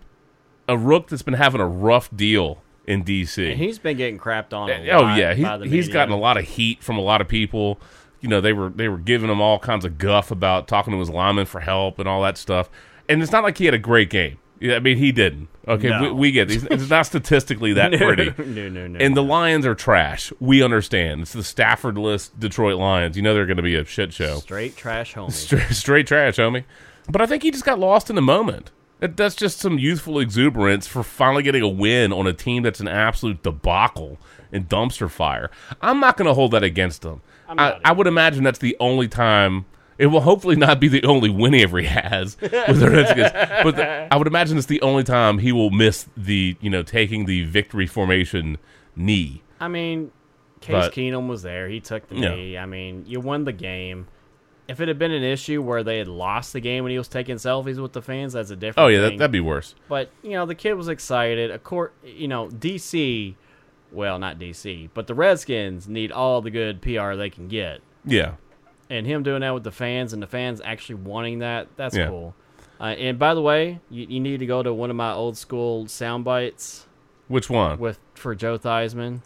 a 0.69 0.77
rook 0.77 1.09
that's 1.09 1.23
been 1.23 1.33
having 1.33 1.61
a 1.61 1.67
rough 1.67 2.15
deal 2.15 2.61
in 2.85 3.03
DC. 3.03 3.51
And 3.51 3.59
he's 3.59 3.79
been 3.79 3.97
getting 3.97 4.17
crapped 4.19 4.53
on. 4.53 4.69
A 4.69 4.73
oh 4.91 5.15
yeah, 5.15 5.33
the 5.57 5.67
he's, 5.67 5.89
gotten 5.89 6.13
a 6.13 6.17
lot 6.17 6.37
of 6.37 6.45
heat 6.45 6.83
from 6.83 6.97
a 6.97 7.01
lot 7.01 7.21
of 7.21 7.27
people. 7.27 7.79
You 8.21 8.29
know, 8.29 8.41
they 8.41 8.53
were 8.53 8.69
they 8.69 8.87
were 8.87 8.97
giving 8.97 9.29
him 9.29 9.39
all 9.41 9.59
kinds 9.59 9.85
of 9.85 9.97
guff 9.97 10.31
about 10.31 10.67
talking 10.67 10.93
to 10.93 10.99
his 10.99 11.09
lineman 11.09 11.45
for 11.45 11.59
help 11.59 11.99
and 11.99 12.07
all 12.09 12.21
that 12.23 12.37
stuff. 12.37 12.69
And 13.09 13.21
it's 13.21 13.31
not 13.31 13.43
like 13.43 13.57
he 13.57 13.65
had 13.65 13.73
a 13.73 13.77
great 13.79 14.09
game. 14.09 14.37
I 14.61 14.79
mean, 14.79 14.97
he 14.97 15.11
didn't. 15.11 15.49
Okay, 15.67 15.89
No. 15.89 16.01
we, 16.01 16.11
we 16.11 16.31
get 16.31 16.49
it. 16.49 16.63
It's 16.71 16.89
not 16.89 17.05
statistically 17.05 17.73
that 17.73 17.91
pretty. 17.97 18.33
no, 18.43 18.69
no, 18.69 18.87
no. 18.87 18.99
And 18.99 19.15
the 19.15 19.21
Lions 19.21 19.65
are 19.67 19.75
trash. 19.75 20.33
We 20.39 20.63
understand. 20.63 21.21
It's 21.21 21.33
the 21.33 21.43
Stafford-less 21.43 22.29
Detroit 22.29 22.77
Lions. 22.79 23.15
You 23.15 23.21
know 23.21 23.35
they're 23.35 23.45
going 23.45 23.57
to 23.57 23.63
be 23.63 23.75
a 23.75 23.85
shit 23.85 24.13
show. 24.13 24.37
straight 24.39 24.75
trash 24.75 25.13
homie. 25.13 25.31
Straight, 25.31 25.69
straight 25.71 26.07
trash, 26.07 26.37
homie. 26.37 26.63
But 27.09 27.21
I 27.21 27.27
think 27.27 27.43
he 27.43 27.51
just 27.51 27.65
got 27.65 27.77
lost 27.77 28.09
in 28.09 28.15
the 28.15 28.21
moment. 28.21 28.71
That- 28.99 29.15
That's 29.15 29.35
just 29.35 29.59
some 29.59 29.77
youthful 29.77 30.17
exuberance 30.19 30.87
for 30.87 31.03
finally 31.03 31.43
getting 31.43 31.61
a 31.61 31.67
win 31.69 32.11
on 32.11 32.25
a 32.25 32.33
team 32.33 32.63
that's 32.63 32.79
an 32.79 32.87
absolute 32.87 33.43
debacle 33.43 34.17
and 34.51 34.67
dumpster 34.67 35.09
fire. 35.09 35.51
I'm 35.81 35.99
not 35.99 36.17
going 36.17 36.27
to 36.27 36.33
hold 36.33 36.51
that 36.51 36.63
against 36.63 37.05
him. 37.05 37.21
I, 37.49 37.79
I 37.85 37.91
would 37.91 38.07
imagine 38.07 38.43
that's 38.43 38.59
the 38.59 38.75
only 38.79 39.07
time. 39.07 39.65
It 39.97 40.07
will 40.07 40.21
hopefully 40.21 40.55
not 40.67 40.79
be 40.79 40.87
the 40.87 41.03
only 41.05 41.29
win 41.29 41.53
he 41.53 41.63
ever 41.63 41.81
has 41.81 42.39
with 42.41 42.51
but 42.51 43.75
the- 43.75 44.07
I 44.11 44.15
would 44.15 44.27
imagine 44.27 44.57
it's 44.57 44.67
the 44.67 44.81
only 44.81 45.03
time 45.03 45.39
he 45.39 45.51
will 45.51 45.71
miss 45.71 46.07
the 46.15 46.55
you 46.61 46.69
know 46.69 46.83
taking 46.83 47.25
the 47.25 47.43
victory 47.45 47.87
formation 47.87 48.57
knee. 48.95 49.41
I 49.59 49.67
mean, 49.67 50.11
Case 50.61 50.71
But- 50.85 50.93
Keenum 50.93 51.27
was 51.27 51.41
there. 51.41 51.67
He 51.67 51.79
took 51.79 52.07
the 52.09 52.15
Yeah. 52.15 52.35
knee. 52.35 52.57
I 52.57 52.65
mean, 52.65 53.05
you 53.07 53.19
won 53.19 53.43
the 53.45 53.53
game. 53.53 54.07
If 54.67 54.81
it 54.81 54.87
had 54.89 54.99
been 54.99 55.11
an 55.11 55.23
issue 55.23 55.61
where 55.61 55.81
they 55.83 55.97
had 55.97 56.07
lost 56.09 56.51
the 56.51 56.59
game 56.59 56.83
when 56.83 56.91
he 56.91 56.97
was 56.97 57.07
taking 57.07 57.37
selfies 57.37 57.81
with 57.81 57.93
the 57.93 58.01
fans, 58.01 58.33
that's 58.33 58.49
a 58.51 58.55
different. 58.55 58.83
Oh 58.85 58.87
yeah, 58.89 58.99
that, 59.01 59.09
thing. 59.09 59.17
that'd 59.19 59.31
be 59.31 59.39
worse. 59.39 59.75
But 59.87 60.09
you 60.23 60.31
know, 60.31 60.45
the 60.45 60.55
kid 60.55 60.73
was 60.73 60.89
excited. 60.89 61.51
Of 61.51 61.63
course, 61.63 61.91
you 62.03 62.27
know, 62.27 62.49
DC. 62.49 63.35
Well, 63.91 64.19
not 64.19 64.37
DC, 64.39 64.89
but 64.93 65.07
the 65.07 65.15
Redskins 65.15 65.87
need 65.87 66.11
all 66.11 66.41
the 66.41 66.51
good 66.51 66.81
PR 66.81 67.13
they 67.15 67.29
can 67.29 67.47
get, 67.47 67.79
Yeah, 68.05 68.33
and 68.89 69.05
him 69.07 69.23
doing 69.23 69.41
that 69.41 69.53
with 69.53 69.63
the 69.63 69.71
fans 69.71 70.13
and 70.13 70.21
the 70.21 70.27
fans 70.27 70.61
actually 70.63 70.95
wanting 70.95 71.39
that—that's 71.39 71.95
Yeah. 71.95 72.07
cool. 72.07 72.35
Uh, 72.79 72.83
and 72.97 73.17
by 73.17 73.33
the 73.33 73.41
way, 73.41 73.79
you, 73.89 74.05
you 74.07 74.19
need 74.19 74.37
to 74.39 74.45
go 74.45 74.61
to 74.61 74.73
one 74.73 74.89
of 74.89 74.95
my 74.95 75.11
old 75.11 75.37
school 75.37 75.87
sound 75.87 76.23
bites 76.25 76.85
which 77.27 77.49
one? 77.49 77.79
with 77.79 77.99
for 78.13 78.35
Joe 78.35 78.57
Theismann 78.59 79.21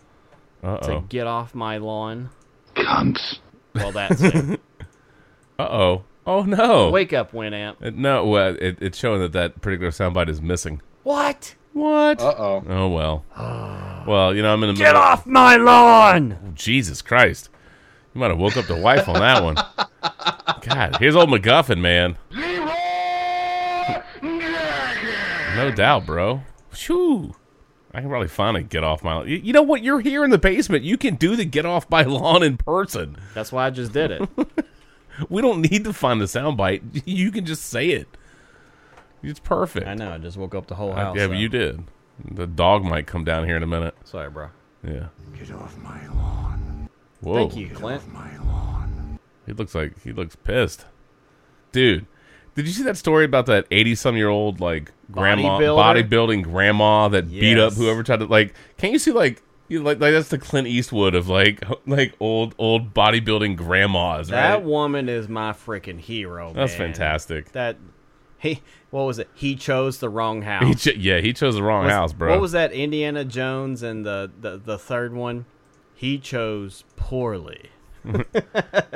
Uh 0.63 0.78
to 0.78 1.04
get 1.10 1.28
off 1.28 1.54
my 1.56 1.78
lawn. 1.78 2.30
Cunts. 2.76 3.39
Well, 3.76 3.91
that's 3.91 4.21
it. 4.21 4.60
Uh 5.60 5.63
oh. 5.69 6.04
Oh 6.26 6.43
no. 6.43 6.89
Wake 6.91 7.13
up, 7.13 7.32
Winamp. 7.34 7.76
Uh, 7.86 7.91
No, 7.93 8.26
well, 8.26 8.56
it, 8.60 8.78
it's 8.82 8.97
showing 8.97 9.19
that 9.21 9.32
that 9.34 9.62
particular 9.62 9.91
soundbite 9.91 10.30
is 10.30 10.41
missing. 10.41 10.82
What? 11.04 11.56
What? 11.73 12.21
Uh 12.21 12.36
oh. 12.38 12.63
oh 12.67 12.88
well. 12.89 13.25
well, 14.07 14.36
you 14.36 14.41
know 14.41 14.53
I'm 14.53 14.62
in 14.63 14.73
the 14.73 14.77
Get 14.77 14.88
middle. 14.89 15.01
off 15.01 15.25
my 15.25 15.55
lawn! 15.55 16.53
Jesus 16.55 17.01
Christ! 17.01 17.49
You 18.13 18.19
might 18.19 18.29
have 18.29 18.39
woke 18.39 18.57
up 18.57 18.65
the 18.65 18.75
wife 18.75 19.07
on 19.07 19.15
that 19.19 19.41
one. 19.43 19.55
God, 20.62 20.97
here's 20.99 21.15
old 21.15 21.29
MacGuffin, 21.29 21.79
man. 21.79 22.17
No 25.55 25.71
doubt, 25.71 26.05
bro. 26.05 26.41
Shoo. 26.73 27.36
I 27.93 27.99
can 27.99 28.10
probably 28.10 28.27
finally 28.29 28.63
get 28.63 28.84
off 28.84 29.03
my. 29.03 29.23
You, 29.23 29.38
you 29.38 29.53
know 29.53 29.62
what? 29.62 29.84
You're 29.84 29.99
here 29.99 30.23
in 30.23 30.29
the 30.29 30.38
basement. 30.38 30.84
You 30.84 30.97
can 30.97 31.15
do 31.15 31.36
the 31.36 31.45
get 31.45 31.65
off 31.65 31.89
my 31.89 32.03
lawn 32.03 32.41
in 32.43 32.57
person. 32.57 33.17
That's 33.34 33.51
why 33.51 33.67
I 33.67 33.69
just 33.69 33.93
did 33.93 34.12
it. 34.12 34.29
We 35.29 35.41
don't 35.41 35.62
need 35.69 35.84
to 35.84 35.93
find 35.93 36.19
the 36.21 36.25
soundbite. 36.25 37.03
You 37.05 37.31
can 37.31 37.45
just 37.45 37.65
say 37.65 37.89
it. 37.89 38.07
It's 39.23 39.39
perfect. 39.39 39.88
I 39.88 39.93
know. 39.93 40.13
I 40.13 40.17
just 40.17 40.38
woke 40.38 40.55
up 40.55 40.67
the 40.67 40.75
whole 40.75 40.93
house. 40.93 41.15
yeah, 41.15 41.27
but 41.27 41.34
so- 41.34 41.39
you 41.39 41.49
did. 41.49 41.84
The 42.29 42.45
dog 42.47 42.84
might 42.84 43.07
come 43.07 43.23
down 43.23 43.45
here 43.45 43.55
in 43.57 43.63
a 43.63 43.67
minute. 43.67 43.95
Sorry, 44.03 44.29
bro. 44.29 44.49
Yeah. 44.84 45.07
Get 45.38 45.51
off 45.53 45.75
my 45.77 46.05
lawn. 46.10 46.89
Whoa. 47.21 47.36
Thank 47.36 47.55
you, 47.55 47.69
Clint. 47.69 48.12
My 48.13 48.38
lawn. 48.38 49.19
He 49.47 49.53
looks 49.53 49.73
like 49.73 50.01
he 50.03 50.12
looks 50.12 50.36
pissed. 50.36 50.86
Dude, 51.71 52.05
did 52.55 52.67
you 52.67 52.73
see 52.73 52.84
that 52.84 52.97
story 52.97 53.25
about 53.25 53.45
that 53.47 53.65
eighty-some-year-old 53.71 54.60
like 54.60 54.91
grandma 55.12 55.57
Bodybuilder? 55.60 56.10
bodybuilding 56.10 56.43
grandma 56.43 57.07
that 57.07 57.29
beat 57.29 57.57
up 57.57 57.73
whoever 57.73 58.03
tried 58.03 58.19
to 58.19 58.25
like? 58.25 58.53
Can't 58.77 58.93
you 58.93 58.99
see 58.99 59.12
like 59.12 59.41
you 59.67 59.81
like 59.81 59.99
like 59.99 60.12
that's 60.13 60.29
the 60.29 60.38
Clint 60.38 60.67
Eastwood 60.67 61.15
of 61.15 61.27
like 61.27 61.63
like 61.88 62.13
old 62.19 62.53
old 62.60 62.93
bodybuilding 62.93 63.55
grandmas, 63.55 64.27
That 64.27 64.55
right? 64.55 64.63
woman 64.63 65.10
is 65.10 65.27
my 65.29 65.53
freaking 65.53 65.99
hero. 65.99 66.53
That's 66.53 66.73
man. 66.77 66.89
fantastic. 66.93 67.51
That 67.53 67.77
he 68.41 68.62
what 68.89 69.04
was 69.04 69.19
it? 69.19 69.30
He 69.34 69.56
chose 69.56 69.99
the 69.99 70.10
wrong 70.10 70.41
house. 70.41 70.63
He 70.84 70.93
ch- 70.93 70.97
yeah, 70.97 71.19
he 71.21 71.32
chose 71.34 71.56
the 71.56 71.63
wrong 71.63 71.86
Was- 71.86 71.93
house, 71.93 72.13
bro. 72.13 72.30
What 72.32 72.41
was 72.41 72.51
that? 72.54 72.71
Indiana 72.73 73.23
Jones 73.23 73.84
and 73.84 74.06
the 74.06 74.32
the, 74.39 74.58
the 74.58 74.77
third 74.77 75.13
one. 75.13 75.45
He 75.95 76.17
chose 76.17 76.84
poorly. 76.95 77.69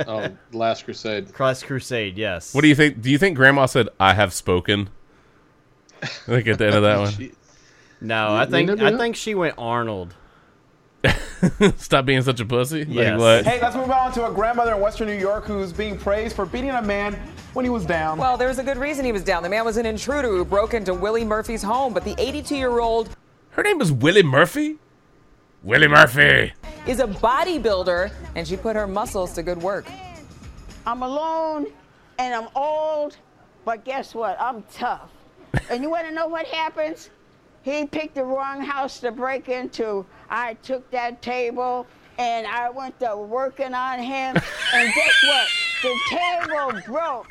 Oh, 0.07 0.29
Last 0.51 0.83
Crusade. 0.85 1.33
Cross 1.33 1.63
Crusade. 1.63 2.17
Yes. 2.17 2.53
What 2.53 2.61
do 2.61 2.67
you 2.67 2.75
think? 2.75 3.01
Do 3.01 3.09
you 3.09 3.17
think 3.17 3.35
Grandma 3.37 3.65
said, 3.67 3.87
"I 3.99 4.13
have 4.13 4.33
spoken"? 4.33 4.89
Like 6.27 6.47
at 6.47 6.57
the 6.57 6.65
end 6.67 6.75
of 6.75 6.83
that 6.83 6.99
one. 6.99 7.11
She- 7.11 7.31
No, 8.01 8.29
You- 8.29 8.35
I 8.41 8.45
think 8.45 8.69
I 8.69 8.89
know. 8.91 8.97
think 8.97 9.15
she 9.15 9.33
went 9.35 9.55
Arnold. 9.57 10.15
Stop 11.77 12.05
being 12.05 12.21
such 12.21 12.39
a 12.39 12.45
pussy. 12.45 12.85
Like 12.85 12.95
Yes. 12.95 13.19
what? 13.19 13.45
Hey, 13.45 13.59
let's 13.61 13.75
move 13.75 13.91
on 13.91 14.11
to 14.13 14.27
a 14.27 14.31
grandmother 14.31 14.73
in 14.73 14.79
Western 14.81 15.07
New 15.07 15.17
York 15.17 15.45
who's 15.45 15.71
being 15.73 15.97
praised 15.97 16.35
for 16.35 16.45
beating 16.45 16.69
a 16.71 16.81
man 16.81 17.13
when 17.53 17.65
he 17.65 17.69
was 17.69 17.85
down. 17.85 18.17
Well, 18.17 18.37
there's 18.37 18.59
a 18.59 18.63
good 18.63 18.77
reason 18.77 19.05
he 19.05 19.11
was 19.11 19.23
down. 19.23 19.43
The 19.43 19.49
man 19.49 19.63
was 19.65 19.77
an 19.77 19.85
intruder 19.85 20.27
who 20.29 20.43
broke 20.45 20.73
into 20.73 20.93
Willie 20.93 21.23
Murphy's 21.25 21.63
home, 21.63 21.93
but 21.93 22.03
the 22.03 22.15
82 22.17 22.55
year 22.55 22.79
old 22.79 23.09
Her 23.51 23.63
name 23.63 23.81
is 23.81 23.91
Willie 23.91 24.23
Murphy. 24.23 24.77
Willie 25.63 25.87
Murphy. 25.87 26.53
is 26.85 26.99
a 26.99 27.07
bodybuilder, 27.07 28.11
and 28.35 28.47
she 28.47 28.55
put 28.57 28.75
her 28.75 28.85
muscles 28.87 29.33
to 29.33 29.43
good 29.43 29.61
work. 29.61 29.85
I'm 30.85 31.01
alone 31.01 31.67
and 32.19 32.33
I'm 32.33 32.47
old, 32.55 33.17
but 33.65 33.83
guess 33.83 34.13
what? 34.13 34.39
I'm 34.39 34.63
tough. 34.73 35.09
and 35.69 35.81
you 35.81 35.89
want 35.89 36.07
to 36.07 36.13
know 36.13 36.27
what 36.27 36.45
happens? 36.47 37.09
He 37.63 37.85
picked 37.87 38.13
the 38.15 38.23
wrong 38.23 38.61
house 38.61 38.99
to 38.99 39.11
break 39.11 39.49
into. 39.49 40.05
I 40.29 40.55
took 40.55 40.89
that 40.91 41.21
table 41.21 41.85
and 42.17 42.47
I 42.47 42.69
went 42.69 42.99
to 43.01 43.15
working 43.17 43.73
on 43.73 43.99
him. 43.99 44.35
and 44.73 44.93
guess 44.93 45.23
what? 45.23 45.47
The 45.81 45.99
table 46.09 46.81
broke. 46.85 47.27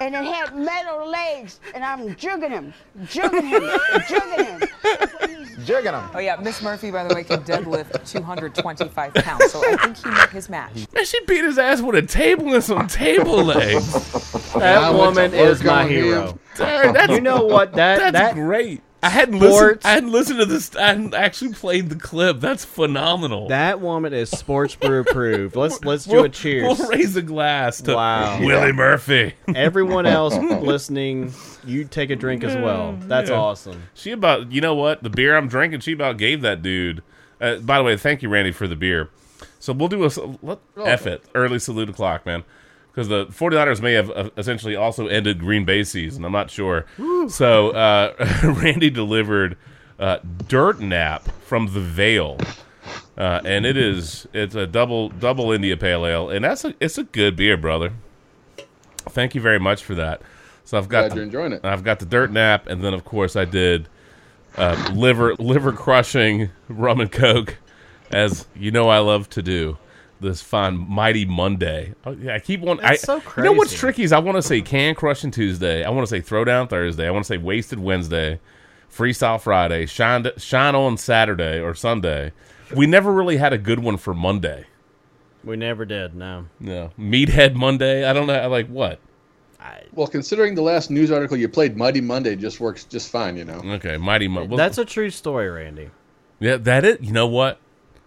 And 0.00 0.14
it 0.14 0.24
had 0.24 0.56
metal 0.56 1.06
legs, 1.10 1.60
and 1.74 1.84
I'm 1.84 2.14
jugging 2.16 2.48
him, 2.48 2.72
jugging 3.04 3.42
him, 3.46 3.60
jugging 4.08 4.46
him. 4.46 5.64
Jigging 5.66 5.92
him. 5.92 6.02
Oh, 6.14 6.18
yeah, 6.20 6.36
Miss 6.36 6.62
Murphy, 6.62 6.90
by 6.90 7.04
the 7.04 7.14
way, 7.14 7.22
can 7.22 7.42
deadlift 7.42 8.10
225 8.10 9.12
pounds, 9.12 9.52
so 9.52 9.62
I 9.62 9.76
think 9.76 9.98
he 9.98 10.08
met 10.08 10.30
his 10.30 10.48
match. 10.48 10.86
Man, 10.94 11.04
she 11.04 11.22
beat 11.26 11.44
his 11.44 11.58
ass 11.58 11.82
with 11.82 11.96
a 11.96 12.02
table 12.02 12.54
and 12.54 12.64
some 12.64 12.86
table 12.86 13.44
legs. 13.44 13.92
That 14.54 14.78
I 14.78 14.90
went 14.90 14.92
to 14.92 14.96
woman 14.96 15.34
is 15.34 15.62
my 15.62 15.86
hero. 15.86 16.38
Darn, 16.56 16.94
that's, 16.94 17.12
You 17.12 17.20
know 17.20 17.44
what? 17.44 17.74
That 17.74 17.98
that's 17.98 18.12
that 18.12 18.34
great. 18.36 18.80
I 19.02 19.08
hadn't 19.08 19.38
listened. 19.38 19.80
I 19.84 19.92
hadn't 19.92 20.12
listened 20.12 20.40
to 20.40 20.46
this. 20.46 20.76
I 20.76 20.88
hadn't 20.88 21.14
actually 21.14 21.54
played 21.54 21.88
the 21.88 21.96
clip. 21.96 22.38
That's 22.40 22.64
phenomenal. 22.64 23.48
that 23.48 23.80
woman 23.80 24.12
is 24.12 24.30
sports 24.30 24.74
brew 24.74 25.00
approved. 25.00 25.56
Let's 25.56 25.82
let's 25.84 26.04
do 26.04 26.12
we'll, 26.16 26.24
a 26.24 26.28
cheers. 26.28 26.78
We'll 26.78 26.88
raise 26.88 27.16
a 27.16 27.22
glass 27.22 27.80
to 27.82 27.94
Wow. 27.94 28.40
Willie 28.40 28.72
Murphy. 28.72 29.34
Everyone 29.54 30.04
else 30.06 30.34
listening, 30.62 31.32
you 31.64 31.84
take 31.84 32.10
a 32.10 32.16
drink 32.16 32.44
as 32.44 32.54
well. 32.54 32.96
That's 33.00 33.30
Yeah. 33.30 33.36
awesome. 33.36 33.82
She 33.94 34.10
about, 34.12 34.52
you 34.52 34.60
know 34.60 34.74
what? 34.74 35.02
The 35.02 35.10
beer 35.10 35.36
I'm 35.36 35.48
drinking, 35.48 35.80
she 35.80 35.92
about 35.92 36.18
gave 36.18 36.42
that 36.42 36.62
dude. 36.62 37.02
Uh, 37.40 37.56
by 37.56 37.78
the 37.78 37.84
way, 37.84 37.96
thank 37.96 38.22
you, 38.22 38.28
Randy, 38.28 38.52
for 38.52 38.68
the 38.68 38.76
beer. 38.76 39.08
So 39.58 39.72
we'll 39.72 39.88
do 39.88 40.04
a 40.04 40.10
let, 40.42 40.58
F 40.76 41.06
it 41.06 41.24
early 41.34 41.58
salute 41.58 41.88
o'clock, 41.88 42.26
man, 42.26 42.44
because 42.90 43.08
the 43.08 43.26
49ers 43.26 43.80
may 43.80 43.92
have 43.94 44.10
uh, 44.10 44.30
essentially 44.36 44.76
also 44.76 45.06
ended 45.06 45.38
Green 45.38 45.64
Bay 45.64 45.84
season. 45.84 46.24
I'm 46.24 46.32
not 46.32 46.50
sure. 46.50 46.86
So 47.28 47.70
uh, 47.70 48.14
Randy 48.44 48.90
delivered 48.90 49.56
uh, 49.98 50.18
Dirt 50.48 50.80
Nap 50.80 51.30
from 51.42 51.72
the 51.72 51.80
Vale. 51.80 52.38
Uh, 53.16 53.40
and 53.44 53.66
it 53.66 53.76
is 53.76 54.26
it's 54.32 54.54
a 54.54 54.66
double 54.66 55.10
double 55.10 55.52
India 55.52 55.76
Pale 55.76 56.06
Ale, 56.06 56.30
and 56.30 56.44
that's 56.44 56.64
a 56.64 56.74
it's 56.80 56.96
a 56.96 57.04
good 57.04 57.36
beer, 57.36 57.56
brother. 57.56 57.92
Thank 59.10 59.34
you 59.34 59.40
very 59.40 59.60
much 59.60 59.84
for 59.84 59.94
that. 59.94 60.22
So 60.64 60.78
I've 60.78 60.88
got 60.88 61.08
Glad 61.08 61.16
you're 61.16 61.24
enjoying 61.24 61.52
it. 61.52 61.64
I've 61.64 61.84
got 61.84 61.98
the 61.98 62.06
dirt 62.06 62.32
nap, 62.32 62.66
and 62.66 62.82
then 62.82 62.94
of 62.94 63.04
course 63.04 63.36
I 63.36 63.44
did 63.44 63.88
uh, 64.56 64.90
liver 64.94 65.34
liver 65.34 65.72
crushing 65.72 66.50
rum 66.68 67.00
and 67.00 67.12
coke, 67.12 67.58
as 68.10 68.46
you 68.54 68.70
know 68.70 68.88
I 68.88 68.98
love 68.98 69.28
to 69.30 69.42
do. 69.42 69.76
This 70.20 70.42
fine 70.42 70.76
mighty 70.76 71.24
Monday. 71.24 71.94
Oh, 72.04 72.12
yeah, 72.12 72.34
I 72.34 72.40
keep 72.40 72.60
wanting. 72.60 72.84
I 72.84 72.90
That's 72.90 73.02
so 73.02 73.22
You 73.36 73.42
know 73.42 73.52
what's 73.52 73.72
tricky 73.72 74.02
is 74.02 74.12
I 74.12 74.18
want 74.18 74.36
to 74.36 74.42
say 74.42 74.60
can 74.60 74.94
crushing 74.94 75.30
Tuesday. 75.30 75.82
I 75.82 75.88
want 75.90 76.06
to 76.06 76.10
say 76.10 76.20
throwdown 76.20 76.68
Thursday. 76.68 77.08
I 77.08 77.10
want 77.10 77.24
to 77.24 77.28
say 77.28 77.38
wasted 77.38 77.78
Wednesday, 77.78 78.38
freestyle 78.94 79.40
Friday, 79.40 79.86
shine 79.86 80.26
shine 80.36 80.74
on 80.74 80.98
Saturday 80.98 81.58
or 81.58 81.74
Sunday. 81.74 82.32
We 82.76 82.86
never 82.86 83.12
really 83.12 83.38
had 83.38 83.52
a 83.52 83.58
good 83.58 83.80
one 83.80 83.96
for 83.96 84.12
Monday. 84.12 84.66
We 85.42 85.56
never 85.56 85.86
did. 85.86 86.14
No. 86.14 86.46
No 86.60 86.90
meathead 86.98 87.54
Monday. 87.54 88.04
I 88.04 88.12
don't 88.12 88.26
know. 88.26 88.48
Like 88.48 88.68
what? 88.68 89.00
Well, 89.92 90.06
considering 90.06 90.54
the 90.54 90.62
last 90.62 90.90
news 90.90 91.10
article 91.10 91.36
you 91.36 91.48
played, 91.48 91.76
Mighty 91.76 92.00
Monday 92.00 92.36
just 92.36 92.60
works 92.60 92.84
just 92.84 93.10
fine, 93.10 93.36
you 93.36 93.44
know. 93.44 93.60
Okay, 93.64 93.96
mighty. 93.96 94.28
Monday. 94.28 94.48
well, 94.48 94.56
That's 94.56 94.78
a 94.78 94.84
true 94.84 95.10
story, 95.10 95.48
Randy. 95.50 95.90
Yeah, 96.38 96.56
that 96.58 96.84
it. 96.84 97.00
You 97.02 97.12
know 97.12 97.26
what? 97.26 97.58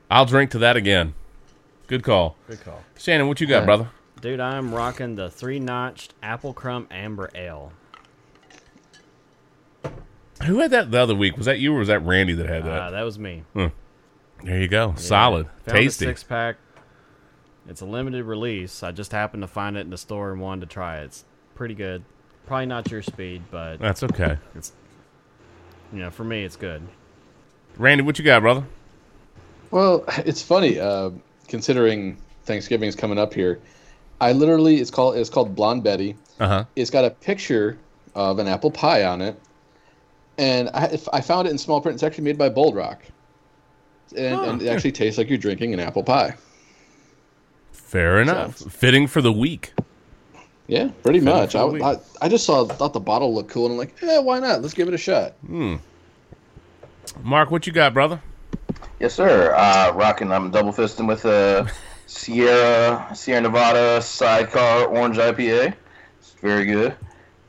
I'll 0.10 0.26
drink 0.26 0.52
to 0.52 0.60
that 0.60 0.78
again. 0.78 1.14
Good 1.94 2.02
call, 2.02 2.36
Good 2.48 2.64
call. 2.66 2.82
Shannon. 2.98 3.28
What 3.28 3.40
you 3.40 3.46
got, 3.46 3.62
Alright. 3.62 3.68
brother? 3.68 3.90
Dude, 4.20 4.40
I'm 4.40 4.74
rocking 4.74 5.14
the 5.14 5.30
Three 5.30 5.60
Notch'd 5.60 6.16
apple 6.24 6.52
crumb 6.52 6.88
amber 6.90 7.30
ale. 7.36 7.72
Who 10.48 10.58
had 10.58 10.72
that 10.72 10.90
the 10.90 11.00
other 11.00 11.14
week? 11.14 11.38
Was 11.38 11.46
that 11.46 11.60
you 11.60 11.72
or 11.76 11.78
was 11.78 11.90
that 11.90 12.00
Randy 12.00 12.34
that 12.34 12.50
had 12.50 12.64
Uh, 12.64 12.66
that? 12.66 12.90
that 12.90 13.04
was 13.04 13.20
me. 13.20 13.44
there 13.54 13.70
you 14.60 14.68
go. 14.68 14.96
Solid, 14.98 15.46
Found 15.68 15.78
tasty. 15.78 16.06
A 16.06 16.08
six 16.08 16.24
pack. 16.24 16.56
It's 17.70 17.82
a 17.82 17.86
limited 17.86 18.24
release. 18.24 18.82
I 18.82 18.92
just 18.92 19.12
happened 19.12 19.44
to 19.44 19.48
find 19.48 19.78
it 19.78 19.82
in 19.82 19.92
the 19.92 19.98
store 20.00 20.32
and 20.32 20.42
wanted 20.42 20.62
to 20.68 20.74
try 20.74 20.98
it. 21.02 21.04
It's 21.04 21.26
pretty 21.54 21.76
good. 21.76 22.04
Probably 22.48 22.66
not 22.66 22.90
your 22.90 23.04
speed, 23.04 23.44
but 23.52 23.78
That's 23.78 24.02
okay. 24.02 24.40
It's 24.56 24.72
you 25.94 26.00
know, 26.00 26.10
for 26.10 26.24
me, 26.24 26.44
it's 26.44 26.56
good. 26.56 26.82
Randy, 27.78 28.04
what 28.04 28.18
you 28.18 28.26
got, 28.26 28.40
brother? 28.42 28.64
Well, 29.70 30.06
it's 30.26 30.42
funny 30.42 30.80
uh, 30.80 31.12
considering 31.54 32.18
Thanksgiving 32.46 32.90
is 32.90 32.96
coming 32.96 33.20
up 33.20 33.32
here. 33.32 33.60
I 34.20 34.32
literally 34.32 34.78
it's 34.78 34.90
called 34.90 35.16
it's 35.16 35.30
called 35.30 35.56
Blonde 35.56 35.84
Betty. 35.84 36.16
Uh 36.40 36.48
huh. 36.48 36.66
It's 36.76 36.90
got 36.90 37.06
a 37.06 37.12
picture 37.12 37.78
of 38.16 38.40
an 38.40 38.48
apple 38.48 38.72
pie 38.72 39.04
on 39.04 39.22
it, 39.22 39.40
and 40.40 40.68
I, 40.74 40.98
I 41.14 41.22
found 41.22 41.48
it 41.48 41.52
in 41.52 41.60
small 41.60 41.80
print. 41.80 41.94
It's 41.96 42.02
actually 42.02 42.24
made 42.24 42.40
by 42.40 42.50
Bold 42.50 42.76
Rock, 42.76 43.04
and, 44.18 44.42
and 44.42 44.62
it 44.64 44.68
actually 44.68 44.94
tastes 44.94 45.20
like 45.20 45.30
you're 45.30 45.38
drinking 45.38 45.76
an 45.76 45.80
apple 45.80 46.02
pie. 46.02 46.36
Fair 47.72 48.20
enough. 48.20 48.56
Fitting 48.56 49.06
for 49.06 49.22
the 49.22 49.32
week. 49.32 49.74
Yeah, 50.66 50.90
pretty 51.04 51.20
much. 51.20 51.54
I, 51.54 51.66
I, 51.66 51.98
I 52.20 52.30
just 52.30 52.48
saw 52.48 52.66
thought 52.66 52.94
the 52.94 53.00
bottle 53.00 53.32
looked 53.32 53.52
cool, 53.52 53.66
and 53.66 53.74
I'm 53.74 53.78
like, 53.78 53.94
yeah, 54.02 54.18
why 54.18 54.40
not? 54.40 54.64
Let's 54.64 54.74
give 54.74 54.88
it 54.88 54.96
a 54.96 54.98
shot. 54.98 55.34
Hmm. 55.46 55.76
Mark, 57.22 57.52
what 57.52 57.68
you 57.68 57.74
got, 57.74 57.94
brother? 57.94 58.24
Yes, 59.00 59.14
sir. 59.14 59.54
Uh, 59.56 59.92
rocking. 59.96 60.32
I'm 60.32 60.52
double 60.52 60.72
fisting 60.72 61.08
with 61.08 61.26
a 61.26 61.70
Sierra 62.08 63.10
Sierra 63.14 63.42
Nevada 63.42 64.02
Sidecar 64.02 64.86
Orange 64.88 65.18
IPA. 65.18 65.74
It's 66.20 66.32
very 66.42 66.66
good, 66.66 66.96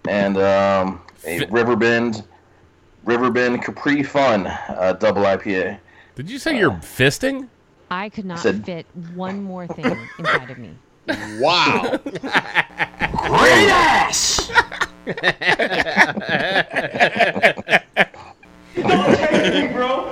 and 0.09 0.37
um, 0.37 1.03
a 1.25 1.39
Fit- 1.41 1.53
Riverbend 1.53 2.25
Riverbend 3.05 3.63
Capri 3.63 4.03
Fun 4.03 4.47
uh, 4.47 4.97
double 4.99 5.23
IPA. 5.23 5.79
Did 6.17 6.31
you 6.31 6.39
say 6.39 6.59
you're 6.59 6.71
fisting? 6.73 7.49
I 7.91 8.09
could 8.09 8.25
not 8.25 8.39
Said- 8.39 8.65
fit 8.65 8.87
one 9.15 9.43
more 9.43 9.67
thing 9.67 9.85
inside 10.19 10.51
of 10.51 10.59
me. 10.59 10.75
Wow. 11.39 11.99
Great 12.03 13.69
ass! 13.69 14.51
Don't 18.75 19.17
take 19.17 19.69
me, 19.69 19.73
bro. 19.73 20.11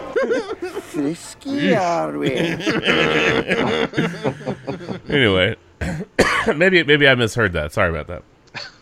Frisky 0.92 1.74
are 1.74 2.18
we? 2.18 2.31
Anyway, 5.09 5.57
maybe 6.57 6.83
maybe 6.85 7.09
I 7.09 7.14
misheard 7.14 7.52
that. 7.55 7.72
Sorry 7.72 7.90
about 7.96 8.07
that. 8.09 8.22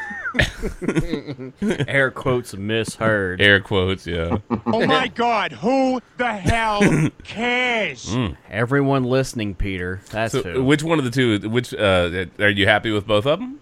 Air 1.88 2.12
quotes 2.12 2.54
misheard. 2.56 3.42
Air 3.42 3.60
quotes. 3.62 4.06
Yeah. 4.08 4.38
Oh 4.66 4.86
my 4.86 5.08
god, 5.08 5.52
who 5.54 6.02
the 6.18 6.34
hell 6.34 6.82
cares? 7.24 8.16
Everyone 8.50 9.04
listening, 9.04 9.56
Peter. 9.56 10.02
That's 10.12 10.34
So, 10.34 10.42
who. 10.42 10.64
which 10.64 10.84
one 10.84 11.00
of 11.00 11.06
the 11.06 11.12
two? 11.12 11.50
Which 11.50 11.74
uh, 11.74 12.26
are 12.40 12.50
you 12.50 12.68
happy 12.68 12.92
with 12.92 13.06
both 13.08 13.26
of 13.26 13.40
them? 13.40 13.60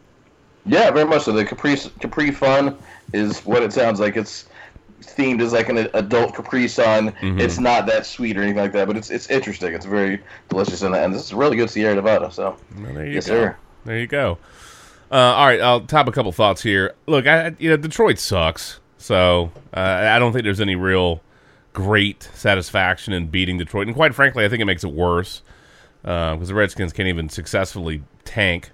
Yeah, 0.65 0.89
very 0.91 1.05
much 1.05 1.23
so. 1.23 1.31
The 1.33 1.45
Capri 1.45 1.75
Capri 1.99 2.31
Fun 2.31 2.77
is 3.11 3.41
what 3.41 3.63
it 3.63 3.73
sounds 3.73 3.99
like. 3.99 4.15
It's 4.15 4.45
themed 5.03 5.41
as 5.41 5.53
like 5.53 5.69
an 5.69 5.77
adult 5.93 6.35
Capri 6.35 6.67
Sun. 6.67 7.11
Mm-hmm. 7.11 7.39
It's 7.39 7.59
not 7.59 7.85
that 7.87 8.05
sweet 8.05 8.37
or 8.37 8.41
anything 8.41 8.61
like 8.61 8.71
that, 8.73 8.87
but 8.87 8.97
it's 8.97 9.09
it's 9.09 9.29
interesting. 9.29 9.73
It's 9.73 9.85
very 9.85 10.21
delicious, 10.49 10.81
and, 10.81 10.95
and 10.95 11.13
this 11.13 11.23
is 11.25 11.33
really 11.33 11.55
good 11.57 11.69
Sierra 11.69 11.95
Nevada. 11.95 12.31
So, 12.31 12.55
Well, 12.77 12.93
there 12.93 13.05
you 13.05 13.13
yes, 13.13 13.27
go. 13.27 13.33
sir. 13.33 13.57
There 13.85 13.99
you 13.99 14.07
go. 14.07 14.37
Uh, 15.11 15.15
all 15.15 15.45
right, 15.45 15.61
I'll 15.61 15.81
top 15.81 16.07
a 16.07 16.11
couple 16.11 16.31
thoughts 16.31 16.63
here. 16.63 16.95
Look, 17.05 17.27
I 17.27 17.53
you 17.59 17.69
know 17.69 17.77
Detroit 17.77 18.17
sucks, 18.17 18.79
so 18.97 19.51
uh, 19.73 19.79
I 19.79 20.17
don't 20.19 20.31
think 20.33 20.43
there's 20.43 20.61
any 20.61 20.75
real 20.75 21.21
great 21.73 22.29
satisfaction 22.33 23.13
in 23.13 23.27
beating 23.27 23.57
Detroit, 23.57 23.87
and 23.87 23.95
quite 23.95 24.15
frankly, 24.15 24.45
I 24.45 24.49
think 24.49 24.61
it 24.61 24.65
makes 24.65 24.83
it 24.83 24.91
worse 24.91 25.41
because 26.01 26.47
the 26.47 26.53
Redskins 26.55 26.93
can't 26.93 27.07
even 27.07 27.29
successfully 27.29 28.03
tank. 28.25 28.71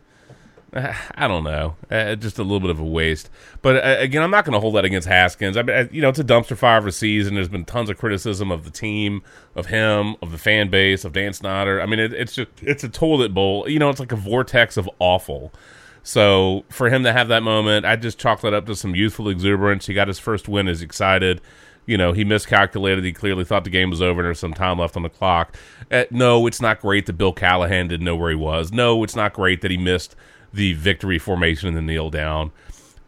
I 0.74 1.28
don't 1.28 1.44
know, 1.44 1.76
uh, 1.90 2.16
just 2.16 2.38
a 2.38 2.44
little 2.44 2.60
bit 2.60 2.70
of 2.70 2.80
a 2.80 2.86
waste. 2.86 3.30
But 3.62 3.78
uh, 3.78 3.96
again, 4.00 4.22
I'm 4.22 4.30
not 4.30 4.46
going 4.46 4.54
to 4.54 4.60
hold 4.60 4.76
that 4.76 4.86
against 4.86 5.08
Haskins. 5.08 5.58
I 5.58 5.64
mean, 5.64 5.76
uh, 5.76 5.88
you 5.92 6.02
know, 6.02 6.10
it's 6.10 6.20
a 6.20 6.24
dumpster 6.24 6.56
fire 6.56 6.78
of 6.78 6.86
a 6.86 6.92
season. 6.92 7.34
There's 7.34 7.50
been 7.50 7.66
tons 7.66 7.90
of 7.90 7.98
criticism 7.98 8.52
of 8.52 8.66
the 8.66 8.70
team, 8.70 9.24
of 9.56 9.66
him, 9.66 10.16
of 10.22 10.32
the 10.32 10.38
fan 10.38 10.70
base, 10.70 11.06
of 11.06 11.14
Dan 11.14 11.34
Snyder. 11.34 11.82
I 11.82 11.88
mean, 11.88 12.00
it, 12.00 12.14
it's 12.14 12.34
just 12.34 12.50
it's 12.62 12.84
a 12.84 12.90
toilet 12.90 13.34
bowl. 13.34 13.68
You 13.68 13.80
know, 13.80 13.90
it's 13.90 14.00
like 14.00 14.12
a 14.12 14.16
vortex 14.16 14.78
of 14.78 14.90
awful. 15.00 15.52
So 16.04 16.66
for 16.70 16.90
him 16.90 17.04
to 17.04 17.14
have 17.14 17.28
that 17.30 17.44
moment, 17.44 17.86
I 17.86 17.96
just 17.96 18.20
chalk 18.20 18.42
that 18.42 18.54
up 18.54 18.66
to 18.68 18.76
some 18.76 18.96
youthful 18.96 19.28
exuberance. 19.28 19.88
He 19.88 19.94
got 19.94 20.08
his 20.08 20.20
first 20.20 20.48
win, 20.48 20.68
is 20.68 20.82
excited. 20.82 21.42
you 21.90 21.98
know, 21.98 22.14
he 22.14 22.24
miscalculated. 22.24 23.04
He 23.04 23.12
clearly 23.12 23.44
thought 23.44 23.64
the 23.64 23.72
game 23.72 23.90
was 23.90 24.00
over 24.00 24.22
and 24.22 24.28
there's 24.28 24.38
some 24.38 24.54
time 24.54 24.78
left 24.78 24.96
on 24.96 25.02
the 25.02 25.10
clock. 25.10 25.58
Uh, 25.90 26.04
no, 26.12 26.46
it's 26.46 26.62
not 26.62 26.80
great 26.82 27.08
that 27.08 27.14
Bill 27.14 27.34
Callahan 27.34 27.88
didn't 27.88 28.06
know 28.06 28.16
where 28.16 28.30
he 28.30 28.36
was. 28.36 28.72
No, 28.72 29.04
it's 29.04 29.16
not 29.16 29.34
great 29.34 29.62
that 29.62 29.72
he 29.72 29.78
missed 29.78 30.16
the 30.54 30.74
victory 30.74 31.20
formation 31.20 31.68
and 31.68 31.78
the 31.78 31.82
kneel 31.82 32.10
down. 32.10 32.52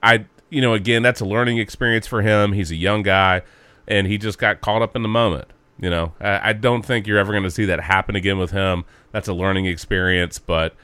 I, 0.04 0.25
you 0.49 0.62
know, 0.62 0.73
again, 0.73 1.04
that's 1.04 1.21
a 1.21 1.25
learning 1.25 1.58
experience 1.58 2.08
for 2.08 2.21
him. 2.21 2.54
He's 2.54 2.71
a 2.71 2.75
young 2.75 3.04
guy, 3.04 3.41
and 3.88 4.08
he 4.08 4.17
just 4.17 4.38
got 4.38 4.62
caught 4.62 4.82
up 4.82 4.95
in 4.95 5.01
the 5.01 5.10
moment. 5.10 5.47
You 5.80 5.89
know, 5.89 6.13
I, 6.19 6.49
I 6.49 6.54
don't 6.54 6.84
think 6.84 7.08
you're 7.08 7.17
ever 7.17 7.32
going 7.32 7.43
to 7.43 7.51
see 7.51 7.65
that 7.65 7.82
happen 7.82 8.15
again 8.15 8.38
with 8.38 8.51
him. 8.51 8.86
That's 9.12 9.27
a 9.27 9.34
learning 9.34 9.65
experience, 9.65 10.39
but 10.39 10.75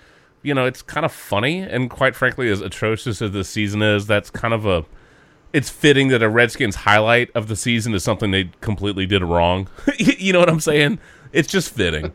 you 0.44 0.54
know, 0.54 0.66
it's 0.66 0.82
kind 0.82 1.06
of 1.06 1.12
funny, 1.12 1.60
and 1.60 1.90
quite 1.90 2.16
frankly, 2.16 2.50
as 2.50 2.62
atrocious 2.62 3.22
as 3.22 3.32
the 3.32 3.44
season 3.44 3.82
is, 3.82 4.08
that's 4.08 4.30
kind 4.30 4.54
of 4.54 4.66
a. 4.66 4.86
It's 5.54 5.70
fitting 5.70 6.10
that 6.10 6.22
a 6.22 6.30
Redskins 6.30 6.76
highlight 6.76 7.32
of 7.34 7.48
the 7.48 7.56
season 7.56 7.94
is 7.94 8.04
something 8.04 8.32
they 8.32 8.52
completely 8.62 9.06
did 9.06 9.24
wrong. 9.24 9.70
you 9.98 10.34
know 10.34 10.40
what 10.40 10.50
I'm 10.50 10.60
saying? 10.60 11.00
It's 11.32 11.48
just 11.48 11.74
fitting. 11.74 12.14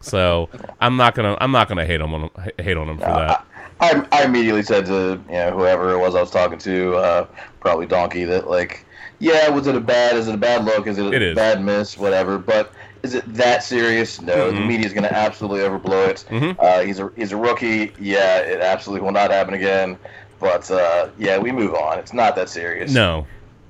So 0.00 0.48
I'm 0.80 0.96
not 0.96 1.14
gonna 1.14 1.36
I'm 1.40 1.50
not 1.50 1.68
gonna 1.68 1.86
hate 1.86 2.00
on 2.00 2.30
hate 2.58 2.76
on 2.76 2.88
him 2.88 2.98
for 2.98 3.04
uh, 3.04 3.26
that. 3.26 3.46
I, 3.80 4.06
I 4.12 4.24
immediately 4.24 4.62
said 4.62 4.86
to 4.86 5.20
you 5.28 5.32
know 5.34 5.50
whoever 5.50 5.92
it 5.92 5.98
was 5.98 6.14
I 6.14 6.20
was 6.20 6.30
talking 6.30 6.58
to, 6.58 6.94
uh, 6.96 7.26
probably 7.60 7.86
Donkey, 7.86 8.24
that 8.24 8.48
like, 8.48 8.84
yeah, 9.18 9.48
was 9.48 9.66
it 9.66 9.74
a 9.74 9.80
bad? 9.80 10.16
Is 10.16 10.28
it 10.28 10.34
a 10.34 10.38
bad 10.38 10.64
look? 10.64 10.86
Is 10.86 10.98
it 10.98 11.06
a 11.06 11.12
It 11.12 11.22
is. 11.22 11.34
bad 11.34 11.62
miss? 11.62 11.98
Whatever. 11.98 12.38
But 12.38 12.72
is 13.02 13.14
it 13.14 13.24
that 13.34 13.62
serious? 13.62 14.20
No. 14.20 14.50
The 14.50 14.60
media 14.60 14.86
is 14.86 14.92
going 14.92 15.04
to 15.04 15.14
absolutely 15.14 15.60
overblow 15.60 16.08
it. 16.08 16.24
Mhm. 16.30 16.56
Uh, 16.58 16.80
he's 16.82 17.00
a 17.00 17.10
he's 17.16 17.32
a 17.32 17.36
rookie. 17.36 17.92
Yeah, 18.00 18.38
it 18.38 18.60
absolutely 18.60 19.04
will 19.04 19.12
not 19.12 19.30
happen 19.30 19.54
again. 19.54 19.98
But 20.40 20.70
uh, 20.70 21.08
yeah, 21.18 21.38
we 21.38 21.52
move 21.52 21.74
on. 21.74 21.98
It's 21.98 22.12
not 22.12 22.36
that 22.36 22.48
serious. 22.48 22.92
No, 22.92 23.26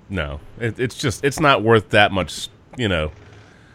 no, 0.08 0.40
it, 0.60 0.78
it's 0.78 0.96
just 0.96 1.24
it's 1.24 1.40
not 1.40 1.62
worth 1.62 1.90
that 1.90 2.12
much. 2.12 2.48
You 2.76 2.88
know, 2.88 3.10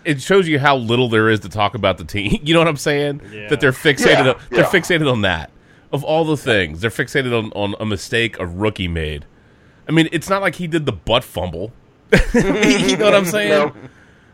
it 0.05 0.21
shows 0.21 0.47
you 0.47 0.59
how 0.59 0.75
little 0.77 1.09
there 1.09 1.29
is 1.29 1.39
to 1.41 1.49
talk 1.49 1.75
about 1.75 1.97
the 1.97 2.03
team. 2.05 2.39
You 2.43 2.53
know 2.53 2.59
what 2.59 2.67
I'm 2.67 2.77
saying? 2.77 3.21
That 3.49 3.59
they're 3.61 3.71
fixated. 3.71 4.05
Yeah, 4.25 4.31
on, 4.31 4.39
They're 4.49 4.59
yeah. 4.61 4.65
fixated 4.69 5.11
on 5.11 5.21
that. 5.21 5.49
Of 5.91 6.03
all 6.03 6.23
the 6.23 6.37
things, 6.37 6.81
they're 6.81 6.91
fixated 6.91 7.37
on, 7.37 7.51
on 7.53 7.75
a 7.79 7.85
mistake 7.85 8.39
a 8.39 8.45
rookie 8.45 8.87
made. 8.87 9.25
I 9.87 9.91
mean, 9.91 10.07
it's 10.11 10.29
not 10.29 10.41
like 10.41 10.55
he 10.55 10.67
did 10.67 10.85
the 10.85 10.91
butt 10.91 11.23
fumble. 11.23 11.71
you 12.33 12.97
know 12.97 13.05
what 13.05 13.15
I'm 13.15 13.25
saying? 13.25 13.49
No. 13.49 13.73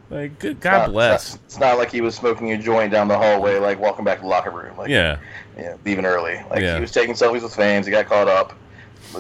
Like, 0.10 0.38
good 0.40 0.52
It's 0.58 0.60
God 0.64 0.78
not- 0.80 0.92
bless. 0.92 1.24
It's 1.24 1.34
not, 1.36 1.44
it's 1.46 1.60
not 1.60 1.78
like 1.78 1.92
he 1.92 2.02
was 2.02 2.14
smoking 2.16 2.52
a 2.52 2.58
joint 2.58 2.92
down 2.92 3.08
the 3.08 3.18
hallway, 3.18 3.58
like 3.60 3.80
walking 3.80 4.04
back 4.06 4.18
to 4.18 4.22
the 4.24 4.28
locker 4.28 4.52
room. 4.52 4.78
Like, 4.78 4.90
Yeah. 4.90 5.18
yeah, 5.58 5.76
leaving 5.86 6.06
early. 6.06 6.40
Like 6.50 6.62
Yeah. 6.62 6.76
he 6.76 6.82
was 6.82 6.92
taking 6.92 7.16
selfies 7.16 7.42
with 7.42 7.56
fans. 7.56 7.86
He 7.86 7.92
got 7.92 8.06
caught 8.06 8.28
up. 8.28 8.54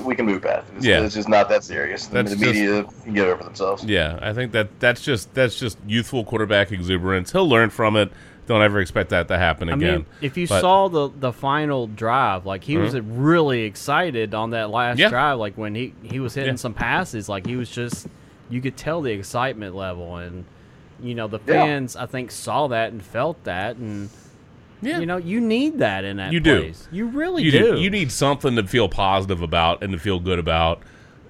We 0.03 0.13
can 0.15 0.25
move 0.25 0.41
past 0.41 0.67
it. 0.71 0.77
It's, 0.77 0.85
Yeah. 0.85 1.01
it's 1.01 1.15
just 1.15 1.29
not 1.29 1.47
that 1.49 1.63
serious. 1.63 2.07
That's 2.07 2.31
the 2.31 2.35
just- 2.37 2.53
media 2.53 2.83
can 3.03 3.13
get 3.13 3.27
over 3.27 3.43
themselves. 3.43 3.83
Yeah, 3.85 4.19
I 4.21 4.33
think 4.33 4.51
that 4.51 4.77
that's 4.81 5.01
just 5.01 5.33
that's 5.33 5.57
just 5.57 5.77
youthful 5.87 6.23
quarterback 6.25 6.71
exuberance. 6.71 7.31
He'll 7.31 7.47
learn 7.49 7.69
from 7.69 7.95
it. 7.95 8.11
Don't 8.47 8.61
ever 8.61 8.79
expect 8.79 9.09
that 9.09 9.27
to 9.29 9.37
happen 9.39 9.69
I 9.69 9.73
again. 9.73 9.93
mean, 9.93 10.05
if 10.21 10.37
you 10.37 10.47
But- 10.47 10.61
saw 10.61 10.87
the 10.87 11.09
the 11.19 11.33
final 11.33 11.87
drive, 11.87 12.45
like 12.45 12.63
he 12.63 12.77
was 12.77 12.93
Mhm. 12.93 13.03
really 13.07 13.63
excited 13.63 14.33
on 14.35 14.51
that 14.51 14.69
last 14.69 14.99
Yeah. 14.99 15.09
drive. 15.09 15.39
Like 15.39 15.57
when 15.57 15.73
he 15.75 15.93
he 16.03 16.19
was 16.19 16.35
hitting 16.35 16.53
Yeah. 16.53 16.57
some 16.57 16.73
passes, 16.73 17.27
like 17.27 17.47
he 17.47 17.55
was 17.55 17.69
just 17.69 18.07
you 18.49 18.61
could 18.61 18.77
tell 18.77 19.01
the 19.01 19.11
excitement 19.11 19.75
level, 19.75 20.17
and 20.17 20.45
you 21.01 21.15
know 21.15 21.27
the 21.27 21.39
Yeah. 21.47 21.53
fans 21.53 21.95
I 21.95 22.05
think 22.05 22.29
saw 22.31 22.67
that 22.67 22.91
and 22.91 23.01
felt 23.01 23.43
that, 23.45 23.77
and 23.77 24.09
Yeah. 24.81 24.99
you 24.99 25.05
know 25.07 25.17
you 25.17 25.41
need 25.41 25.79
that 25.79 26.03
in 26.03 26.17
that 26.17 26.31
you 26.31 26.39
do. 26.39 26.71
You 26.91 27.07
really 27.07 27.41
you 27.43 27.51
do. 27.51 27.75
You 27.79 27.89
need 27.89 28.11
something 28.11 28.55
to 28.55 28.63
feel 28.67 28.87
positive 28.87 29.41
about 29.41 29.81
and 29.83 29.91
to 29.93 29.97
feel 29.99 30.19
good 30.19 30.37
about, 30.37 30.81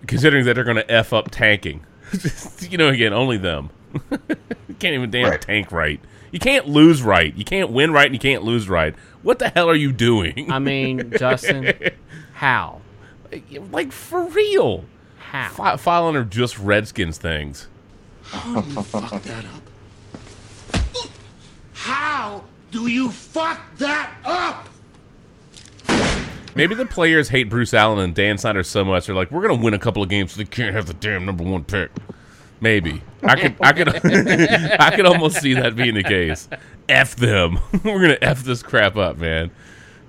considering 0.08 0.44
that 0.46 0.56
they're 0.56 0.64
going 0.66 0.76
to 0.76 0.92
f 0.92 1.14
up 1.14 1.32
tanking. 1.32 1.82
you 2.70 2.78
know, 2.78 2.90
again, 2.90 3.14
only 3.14 3.38
them. 3.38 3.70
can't 4.80 4.94
even 4.94 5.10
damn 5.10 5.30
Right. 5.30 5.42
tank 5.42 5.72
right. 5.72 6.00
You 6.36 6.40
can't 6.40 6.68
lose 6.68 7.02
right. 7.02 7.34
You 7.34 7.46
can't 7.46 7.72
win 7.72 7.94
right, 7.94 8.08
and 8.08 8.14
you 8.14 8.20
can't 8.20 8.44
lose 8.44 8.68
right. 8.68 8.94
What 9.22 9.40
the 9.40 9.48
hell 9.48 9.70
are 9.70 9.76
you 9.76 9.94
doing? 9.94 10.52
I 10.52 10.60
mean, 10.60 11.12
Justin, 11.18 11.72
how? 12.34 12.82
like 13.72 13.94
for 13.94 14.26
real? 14.26 14.84
How? 15.18 15.48
Fi- 15.52 15.78
filing 15.78 16.18
are 16.18 16.26
just 16.26 16.60
Redskins 16.60 17.18
things. 17.18 17.70
How 18.24 18.60
do 18.60 18.70
you 18.70 18.82
fuck 18.84 19.24
that 19.24 19.46
up? 19.46 20.84
How 21.72 22.44
do 22.70 22.88
you 22.88 23.12
fuck 23.12 23.62
that 23.78 24.14
up? 24.26 24.68
Maybe 26.54 26.76
the 26.76 26.86
players 26.86 27.30
hate 27.30 27.50
Bruce 27.50 27.74
Allen 27.74 28.00
and 28.00 28.14
Dan 28.14 28.38
Snyder 28.38 28.64
so 28.64 28.84
much 28.84 29.06
they're 29.06 29.16
like, 29.16 29.32
we're 29.32 29.48
gonna 29.48 29.64
win 29.64 29.74
a 29.74 29.80
couple 29.80 30.04
of 30.04 30.10
games, 30.10 30.34
so 30.34 30.40
they 30.40 30.44
can't 30.44 30.76
have 30.76 30.88
the 30.88 30.96
damn 30.96 31.26
number 31.26 31.46
one 31.46 31.64
pick. 31.64 31.92
Maybe 32.62 33.02
I 33.24 33.36
could, 33.36 33.56
I 33.62 33.74
could, 33.74 33.90
I 34.80 34.96
could 34.96 35.06
almost 35.06 35.42
see 35.42 35.54
that 35.56 35.76
being 35.76 35.96
the 35.96 36.04
case. 36.04 36.48
F 36.88 37.16
them. 37.16 37.60
we're 37.84 38.02
gonna 38.02 38.18
f 38.22 38.44
this 38.44 38.64
crap 38.64 38.96
up, 38.96 39.18
man. 39.18 39.52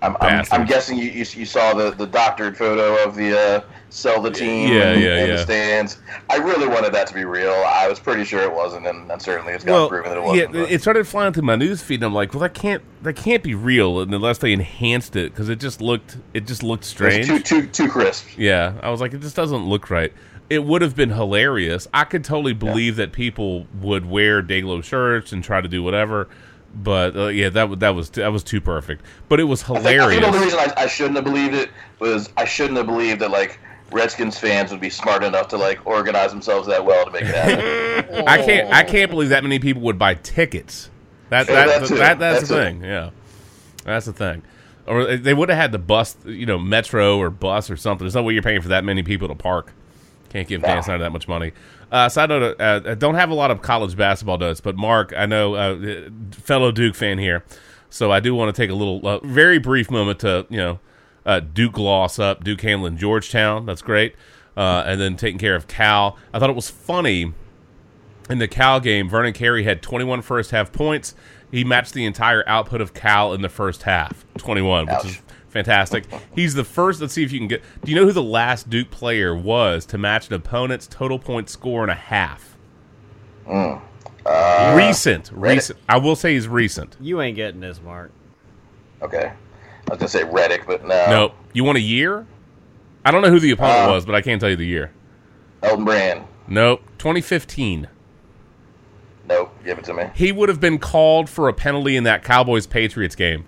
I'm, 0.02 0.16
I'm, 0.20 0.44
I'm 0.52 0.66
guessing 0.66 0.98
you, 0.98 1.04
you, 1.10 1.24
you 1.32 1.46
saw 1.46 1.72
the, 1.72 1.90
the 1.90 2.06
doctored 2.06 2.56
photo 2.56 3.02
of 3.02 3.14
the 3.16 3.36
uh, 3.36 3.60
sell 3.88 4.20
the 4.20 4.30
team 4.30 4.70
Yeah, 4.70 4.90
and, 4.90 5.00
yeah, 5.00 5.16
and 5.16 5.28
yeah. 5.28 5.36
the 5.36 5.42
stands. 5.42 5.98
I 6.28 6.36
really 6.36 6.68
wanted 6.68 6.92
that 6.92 7.06
to 7.08 7.14
be 7.14 7.24
real. 7.24 7.50
I 7.66 7.88
was 7.88 7.98
pretty 7.98 8.24
sure 8.24 8.42
it 8.42 8.52
wasn't, 8.52 8.86
and, 8.86 9.10
and 9.10 9.20
certainly 9.20 9.54
it's 9.54 9.64
got 9.64 9.88
proven 9.88 10.10
that 10.10 10.18
it 10.18 10.22
wasn't. 10.22 10.54
yeah, 10.54 10.66
it 10.68 10.82
started 10.82 11.08
flying 11.08 11.32
through 11.32 11.44
my 11.44 11.56
news 11.56 11.82
feed, 11.82 11.96
and 11.96 12.04
I'm 12.04 12.14
like, 12.14 12.34
well, 12.34 12.40
that 12.40 12.52
can't, 12.52 12.82
that 13.02 13.16
can't 13.16 13.42
be 13.42 13.54
real 13.54 14.00
unless 14.00 14.38
they 14.38 14.52
enhanced 14.52 15.16
it 15.16 15.32
because 15.32 15.48
it 15.48 15.60
just 15.60 15.80
looked, 15.80 16.18
it 16.34 16.46
just 16.46 16.62
looked 16.62 16.84
strange. 16.84 17.26
too 17.26 17.40
too 17.40 17.66
too 17.66 17.88
crisp. 17.88 18.26
Yeah, 18.36 18.74
I 18.82 18.90
was 18.90 19.00
like, 19.00 19.14
it 19.14 19.20
just 19.22 19.36
doesn't 19.36 19.64
look 19.64 19.88
right. 19.88 20.12
It 20.48 20.64
would 20.64 20.82
have 20.82 20.94
been 20.94 21.10
hilarious. 21.10 21.88
I 21.92 22.04
could 22.04 22.24
totally 22.24 22.52
believe 22.52 22.96
that 22.96 23.12
people 23.12 23.66
would 23.80 24.06
wear 24.06 24.42
Dayglow 24.42 24.82
shirts 24.84 25.32
and 25.32 25.42
try 25.42 25.60
to 25.60 25.68
do 25.68 25.82
whatever, 25.82 26.28
but 26.74 27.16
uh, 27.16 27.26
yeah, 27.28 27.48
that 27.48 27.80
that 27.80 27.90
was 27.90 28.10
that 28.10 28.28
was 28.28 28.44
too 28.44 28.60
perfect. 28.60 29.04
But 29.28 29.40
it 29.40 29.44
was 29.44 29.62
I 29.64 29.80
think, 29.80 29.86
I 29.86 30.08
think 30.08 30.20
the 30.22 30.26
only 30.28 30.38
reason 30.40 30.58
I, 30.58 30.72
I 30.76 30.86
shouldn't 30.86 31.16
have 31.16 31.24
believed 31.24 31.54
it 31.54 31.70
was 31.98 32.30
I 32.36 32.44
shouldn't 32.44 32.76
have 32.76 32.86
believed 32.86 33.20
that 33.22 33.30
like 33.30 33.58
Redskins 33.90 34.38
fans 34.38 34.70
would 34.70 34.80
be 34.80 34.90
smart 34.90 35.24
enough 35.24 35.48
to 35.48 35.56
like 35.56 35.84
organize 35.86 36.30
themselves 36.30 36.68
that 36.68 36.84
well 36.84 37.04
to 37.04 37.10
make 37.10 37.22
it 37.22 37.34
happen. 37.34 38.24
I 38.28 38.44
can't 38.44 38.72
I 38.72 38.84
can't 38.84 39.10
believe 39.10 39.30
that 39.30 39.42
many 39.42 39.58
people 39.58 39.82
would 39.82 39.98
buy 39.98 40.14
tickets. 40.14 40.90
That, 41.30 41.48
Yeah, 41.48 41.66
that, 41.66 41.80
that 41.80 41.88
that, 41.88 42.18
that's 42.18 42.48
That 42.48 42.54
the 42.54 42.62
thing. 42.62 42.84
Yeah, 42.84 43.10
that's 43.84 44.06
the 44.06 44.12
thing. 44.12 44.42
Or 44.86 45.16
they 45.16 45.34
would 45.34 45.48
have 45.48 45.58
had 45.58 45.72
the 45.72 45.80
bus, 45.80 46.16
you 46.24 46.46
know, 46.46 46.58
Metro 46.58 47.18
or 47.18 47.30
bus 47.30 47.70
or 47.70 47.76
something. 47.76 48.04
There's 48.04 48.14
no 48.14 48.22
way 48.22 48.34
you're 48.34 48.42
paying 48.42 48.62
for 48.62 48.68
that 48.68 48.84
many 48.84 49.02
people 49.02 49.26
to 49.26 49.34
park. 49.34 49.72
Can't 50.36 50.48
give 50.48 50.60
Dan 50.60 50.82
Snyder 50.82 51.02
that 51.02 51.12
much 51.12 51.28
money. 51.28 51.52
Uh, 51.90 52.10
side 52.10 52.28
note: 52.28 52.60
uh, 52.60 52.82
I 52.84 52.94
don't 52.94 53.14
have 53.14 53.30
a 53.30 53.34
lot 53.34 53.50
of 53.50 53.62
college 53.62 53.96
basketball 53.96 54.36
notes, 54.36 54.60
but 54.60 54.76
Mark, 54.76 55.14
I 55.16 55.24
know, 55.24 55.54
uh, 55.54 56.10
fellow 56.30 56.70
Duke 56.70 56.94
fan 56.94 57.16
here, 57.16 57.42
so 57.88 58.12
I 58.12 58.20
do 58.20 58.34
want 58.34 58.54
to 58.54 58.62
take 58.62 58.68
a 58.68 58.74
little, 58.74 59.06
uh, 59.08 59.18
very 59.20 59.58
brief 59.58 59.90
moment 59.90 60.18
to 60.20 60.46
you 60.50 60.58
know, 60.58 60.80
uh, 61.24 61.40
Duke 61.40 61.72
gloss 61.72 62.18
up 62.18 62.44
Duke 62.44 62.60
Hamlin 62.60 62.98
Georgetown. 62.98 63.64
That's 63.64 63.80
great, 63.80 64.14
uh, 64.58 64.84
and 64.84 65.00
then 65.00 65.16
taking 65.16 65.38
care 65.38 65.54
of 65.54 65.68
Cal. 65.68 66.18
I 66.34 66.38
thought 66.38 66.50
it 66.50 66.56
was 66.56 66.68
funny 66.68 67.32
in 68.28 68.38
the 68.38 68.48
Cal 68.48 68.78
game, 68.78 69.08
Vernon 69.08 69.32
Carey 69.32 69.62
had 69.62 69.80
21 69.80 70.20
first 70.20 70.50
half 70.50 70.70
points. 70.70 71.14
He 71.50 71.64
matched 71.64 71.94
the 71.94 72.04
entire 72.04 72.46
output 72.46 72.82
of 72.82 72.92
Cal 72.92 73.32
in 73.32 73.40
the 73.40 73.48
first 73.48 73.84
half, 73.84 74.26
21, 74.36 74.86
which 74.86 75.04
is 75.06 75.22
fantastic. 75.56 76.04
He's 76.34 76.54
the 76.54 76.64
first. 76.64 77.00
Let's 77.00 77.14
see 77.14 77.22
if 77.24 77.32
you 77.32 77.38
can 77.38 77.48
get. 77.48 77.62
Do 77.84 77.90
you 77.90 77.96
know 77.96 78.04
who 78.04 78.12
the 78.12 78.22
last 78.22 78.68
Duke 78.68 78.90
player 78.90 79.34
was 79.34 79.86
to 79.86 79.98
match 79.98 80.28
an 80.28 80.34
opponent's 80.34 80.86
total 80.86 81.18
point 81.18 81.48
score 81.48 81.82
and 81.82 81.90
a 81.90 81.94
half? 81.94 82.56
Mm. 83.46 83.80
Uh, 84.26 84.74
recent, 84.76 85.30
Redick. 85.32 85.54
recent. 85.54 85.78
I 85.88 85.98
will 85.98 86.16
say 86.16 86.34
he's 86.34 86.48
recent. 86.48 86.96
You 87.00 87.20
ain't 87.20 87.36
getting 87.36 87.60
this, 87.60 87.80
Mark. 87.80 88.10
Okay, 89.00 89.30
I 89.30 89.90
was 89.90 89.98
gonna 89.98 90.08
say 90.08 90.22
Redick, 90.24 90.66
but 90.66 90.84
no. 90.84 91.06
No, 91.08 91.32
you 91.52 91.64
want 91.64 91.78
a 91.78 91.82
year? 91.82 92.26
I 93.04 93.10
don't 93.12 93.22
know 93.22 93.30
who 93.30 93.38
the 93.40 93.52
opponent 93.52 93.88
Uh, 93.88 93.92
was, 93.92 94.04
but 94.04 94.14
I 94.16 94.20
can't 94.20 94.40
tell 94.40 94.50
you 94.50 94.56
the 94.56 94.66
year. 94.66 94.90
Elton 95.62 95.84
Brand. 95.84 96.24
Nope, 96.48 96.82
2015. 96.98 97.86
Nope, 99.28 99.54
give 99.64 99.78
it 99.78 99.84
to 99.84 99.94
me. 99.94 100.04
He 100.14 100.32
would 100.32 100.48
have 100.48 100.60
been 100.60 100.78
called 100.78 101.28
for 101.30 101.48
a 101.48 101.52
penalty 101.52 101.96
in 101.96 102.04
that 102.04 102.24
Cowboys 102.24 102.66
Patriots 102.66 103.14
game. 103.14 103.44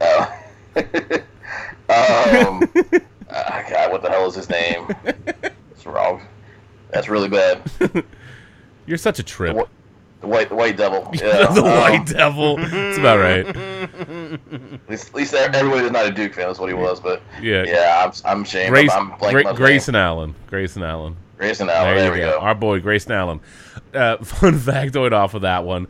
Oh. 0.00 0.32
Um, 0.76 0.84
ah, 3.30 3.64
God, 3.68 3.92
what 3.92 4.02
the 4.02 4.08
hell 4.10 4.26
is 4.26 4.34
his 4.34 4.48
name? 4.48 4.86
It's 5.70 5.86
wrong. 5.86 6.22
That's 6.90 7.08
really 7.08 7.28
bad. 7.28 7.62
You're 8.86 8.98
such 8.98 9.18
a 9.18 9.22
trip. 9.22 9.56
The 10.20 10.28
white, 10.28 10.48
the 10.48 10.54
white 10.54 10.76
devil. 10.76 11.10
Yeah, 11.14 11.46
the 11.52 11.62
um, 11.62 11.80
white 11.80 12.06
devil. 12.06 12.56
It's 12.58 12.98
about 12.98 13.18
right. 13.18 13.46
At 13.46 14.88
least, 14.88 15.08
at 15.08 15.14
least 15.14 15.34
everybody 15.34 15.82
was 15.82 15.90
not 15.90 16.06
a 16.06 16.12
Duke 16.12 16.34
fan. 16.34 16.46
That's 16.46 16.58
what 16.60 16.68
he 16.68 16.74
was. 16.74 17.00
But 17.00 17.22
Yeah. 17.40 17.64
yeah, 17.64 18.04
I'm, 18.06 18.12
I'm 18.24 18.42
ashamed. 18.42 18.70
Grace, 18.70 18.92
I'm, 18.92 19.12
I'm 19.12 19.18
Gra- 19.18 19.44
on 19.46 19.50
his 19.50 19.56
Grayson 19.58 19.94
Allen. 19.96 20.34
Grayson 20.46 20.82
Allen. 20.84 21.16
Grayson 21.38 21.68
Allen. 21.68 21.96
There, 21.96 22.12
we 22.12 22.18
go. 22.18 22.38
Our 22.38 22.54
boy 22.54 22.80
Grayson 22.80 23.10
Allen. 23.12 23.40
Uh, 23.92 24.18
fun 24.24 24.54
factoid 24.54 25.12
off 25.12 25.34
of 25.34 25.42
that 25.42 25.64
one. 25.64 25.88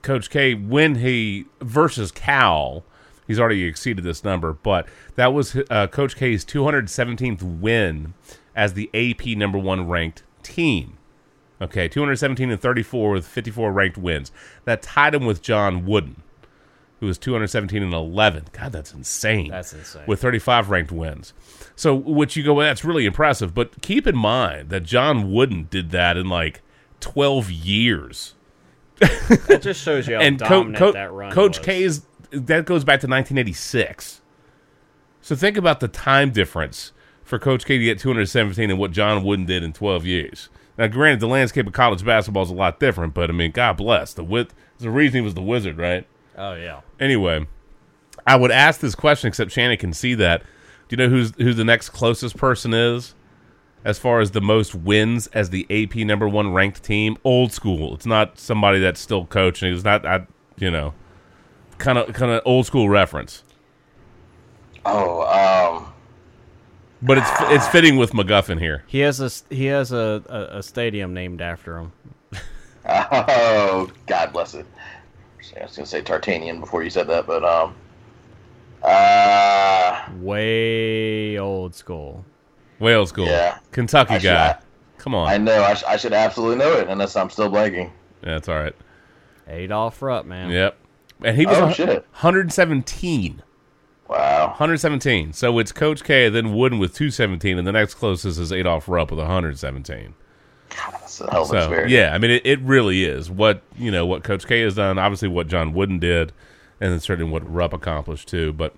Coach 0.00 0.30
K, 0.30 0.54
when 0.54 0.94
he 0.96 1.44
versus 1.60 2.10
Cal, 2.12 2.84
he's 3.26 3.40
already 3.40 3.64
exceeded 3.64 4.04
this 4.04 4.24
number, 4.24 4.52
but 4.52 4.86
that 5.16 5.32
was 5.32 5.56
uh, 5.70 5.86
Coach 5.88 6.16
K's 6.16 6.44
217th 6.44 7.42
win 7.42 8.14
as 8.54 8.74
the 8.74 8.90
AP 8.94 9.36
number 9.36 9.58
one 9.58 9.88
ranked 9.88 10.22
team. 10.42 10.98
Okay, 11.60 11.88
217 11.88 12.50
and 12.50 12.60
34 12.60 13.10
with 13.12 13.26
54 13.26 13.72
ranked 13.72 13.96
wins. 13.96 14.30
That 14.64 14.82
tied 14.82 15.14
him 15.14 15.24
with 15.24 15.40
John 15.40 15.86
Wooden, 15.86 16.22
who 17.00 17.06
was 17.06 17.16
217 17.16 17.82
and 17.82 17.94
11. 17.94 18.44
God, 18.52 18.72
that's 18.72 18.92
insane. 18.92 19.50
That's 19.50 19.72
insane. 19.72 20.02
With 20.06 20.20
35 20.20 20.68
ranked 20.68 20.92
wins. 20.92 21.32
So, 21.74 21.94
which 21.94 22.36
you 22.36 22.42
go, 22.42 22.54
well, 22.54 22.66
that's 22.66 22.84
really 22.84 23.06
impressive. 23.06 23.54
But 23.54 23.80
keep 23.80 24.06
in 24.06 24.16
mind 24.16 24.68
that 24.68 24.82
John 24.82 25.32
Wooden 25.32 25.68
did 25.70 25.90
that 25.92 26.18
in 26.18 26.28
like 26.28 26.60
12 27.00 27.50
years. 27.50 28.34
That 28.98 29.60
just 29.62 29.82
shows 29.82 30.06
you 30.08 30.16
how 30.16 30.20
and 30.22 30.38
Co- 30.40 30.48
dominant 30.48 30.76
Co- 30.78 30.92
that 30.92 31.12
run 31.12 31.32
Coach 31.32 31.58
was. 31.58 31.66
K's 31.66 32.06
that 32.40 32.66
goes 32.66 32.84
back 32.84 33.00
to 33.00 33.06
1986. 33.06 34.20
So 35.20 35.34
think 35.34 35.56
about 35.56 35.80
the 35.80 35.88
time 35.88 36.30
difference 36.30 36.92
for 37.24 37.38
Coach 37.38 37.64
K 37.64 37.78
to 37.78 37.84
get 37.84 37.98
217 37.98 38.70
and 38.70 38.78
what 38.78 38.92
John 38.92 39.24
Wooden 39.24 39.46
did 39.46 39.62
in 39.62 39.72
12 39.72 40.06
years. 40.06 40.48
Now, 40.78 40.86
granted, 40.88 41.20
the 41.20 41.26
landscape 41.26 41.66
of 41.66 41.72
college 41.72 42.04
basketball 42.04 42.44
is 42.44 42.50
a 42.50 42.54
lot 42.54 42.78
different, 42.78 43.14
but 43.14 43.30
I 43.30 43.32
mean, 43.32 43.50
God 43.50 43.78
bless 43.78 44.12
the 44.12 44.22
wit. 44.22 44.52
The 44.78 44.90
reason 44.90 45.20
he 45.20 45.24
was 45.24 45.34
the 45.34 45.42
wizard, 45.42 45.78
right? 45.78 46.06
Oh 46.36 46.54
yeah. 46.54 46.82
Anyway, 47.00 47.46
I 48.26 48.36
would 48.36 48.50
ask 48.50 48.80
this 48.80 48.94
question, 48.94 49.28
except 49.28 49.52
Shannon 49.52 49.78
can 49.78 49.94
see 49.94 50.14
that. 50.14 50.42
Do 50.88 50.94
you 50.94 50.96
know 50.98 51.08
who's 51.08 51.32
who 51.36 51.54
the 51.54 51.64
next 51.64 51.90
closest 51.90 52.36
person 52.36 52.74
is, 52.74 53.14
as 53.84 53.98
far 53.98 54.20
as 54.20 54.32
the 54.32 54.40
most 54.40 54.74
wins 54.74 55.28
as 55.28 55.50
the 55.50 55.66
AP 55.70 55.96
number 56.06 56.28
one 56.28 56.52
ranked 56.52 56.82
team? 56.82 57.16
Old 57.24 57.52
school. 57.52 57.94
It's 57.94 58.06
not 58.06 58.38
somebody 58.38 58.78
that's 58.78 59.00
still 59.00 59.24
coaching. 59.26 59.72
It's 59.72 59.82
not, 59.84 60.04
I, 60.04 60.26
you 60.58 60.70
know, 60.70 60.92
kind 61.78 61.98
of 61.98 62.12
kind 62.14 62.30
of 62.32 62.42
old 62.44 62.66
school 62.66 62.88
reference. 62.88 63.42
Oh, 64.84 65.22
um, 65.76 65.92
But 67.02 67.18
it's 67.18 67.30
it's 67.42 67.68
fitting 67.68 67.96
with 67.96 68.12
McGuffin 68.12 68.60
here. 68.60 68.84
He 68.86 69.00
has 69.00 69.20
a 69.20 69.30
he 69.54 69.66
has 69.66 69.92
a, 69.92 70.22
a, 70.28 70.58
a 70.58 70.62
stadium 70.62 71.12
named 71.14 71.40
after 71.40 71.78
him. 71.78 71.92
oh, 72.88 73.90
God 74.06 74.32
bless 74.32 74.54
it. 74.54 74.66
I 75.58 75.62
was 75.62 75.76
gonna 75.76 75.86
say 75.86 76.02
Tarkanian 76.02 76.60
before 76.60 76.82
you 76.82 76.90
said 76.90 77.06
that, 77.08 77.26
but 77.26 77.42
um, 77.44 77.74
uh, 78.82 80.06
Way 80.20 81.38
old 81.38 81.74
school. 81.74 82.24
Wales 82.78 83.08
school. 83.08 83.26
Yeah. 83.26 83.58
Kentucky 83.72 84.14
I 84.14 84.18
should- 84.18 84.24
guy. 84.26 84.48
I- 84.50 84.58
Come 84.98 85.14
on. 85.14 85.28
I 85.28 85.38
know 85.38 85.62
I, 85.62 85.74
sh- 85.74 85.84
I 85.86 85.96
should 85.96 86.12
absolutely 86.12 86.56
know 86.56 86.72
it, 86.72 86.88
unless 86.88 87.14
I'm 87.14 87.30
still 87.30 87.48
blanking. 87.48 87.92
Yeah, 88.24 88.36
it's 88.38 88.48
all 88.48 88.56
right. 88.56 88.74
Adolph 89.46 90.02
Rupp, 90.02 90.26
man. 90.26 90.50
Yep. 90.50 90.76
And 91.22 91.36
he 91.36 91.46
was 91.46 91.56
Oh, 91.58 91.72
shit. 91.72 91.88
117. 92.12 93.42
Wow. 94.08 94.46
117. 94.48 95.32
So 95.32 95.58
it's 95.58 95.72
Coach 95.72 96.04
K, 96.04 96.28
then 96.28 96.54
Wooden 96.54 96.78
with 96.78 96.94
217, 96.94 97.58
and 97.58 97.66
the 97.66 97.72
next 97.72 97.94
closest 97.94 98.38
is 98.38 98.52
Adolph 98.52 98.88
Rupp 98.88 99.10
with 99.10 99.18
117. 99.18 100.14
That's 100.70 101.20
a 101.20 101.30
hell 101.30 101.42
of 101.42 101.48
So 101.48 101.56
experience. 101.58 101.92
yeah, 101.92 102.12
I 102.14 102.18
mean 102.18 102.30
it, 102.32 102.44
it 102.44 102.60
really 102.60 103.04
is 103.04 103.30
what 103.30 103.62
you 103.78 103.90
know 103.90 104.04
what 104.04 104.22
Coach 104.24 104.46
K 104.46 104.60
has 104.62 104.74
done. 104.74 104.98
Obviously, 104.98 105.28
what 105.28 105.48
John 105.48 105.72
Wooden 105.72 105.98
did, 105.98 106.32
and 106.80 106.92
then 106.92 107.00
certainly 107.00 107.30
what 107.30 107.48
Rupp 107.50 107.72
accomplished 107.72 108.28
too. 108.28 108.52
But 108.52 108.74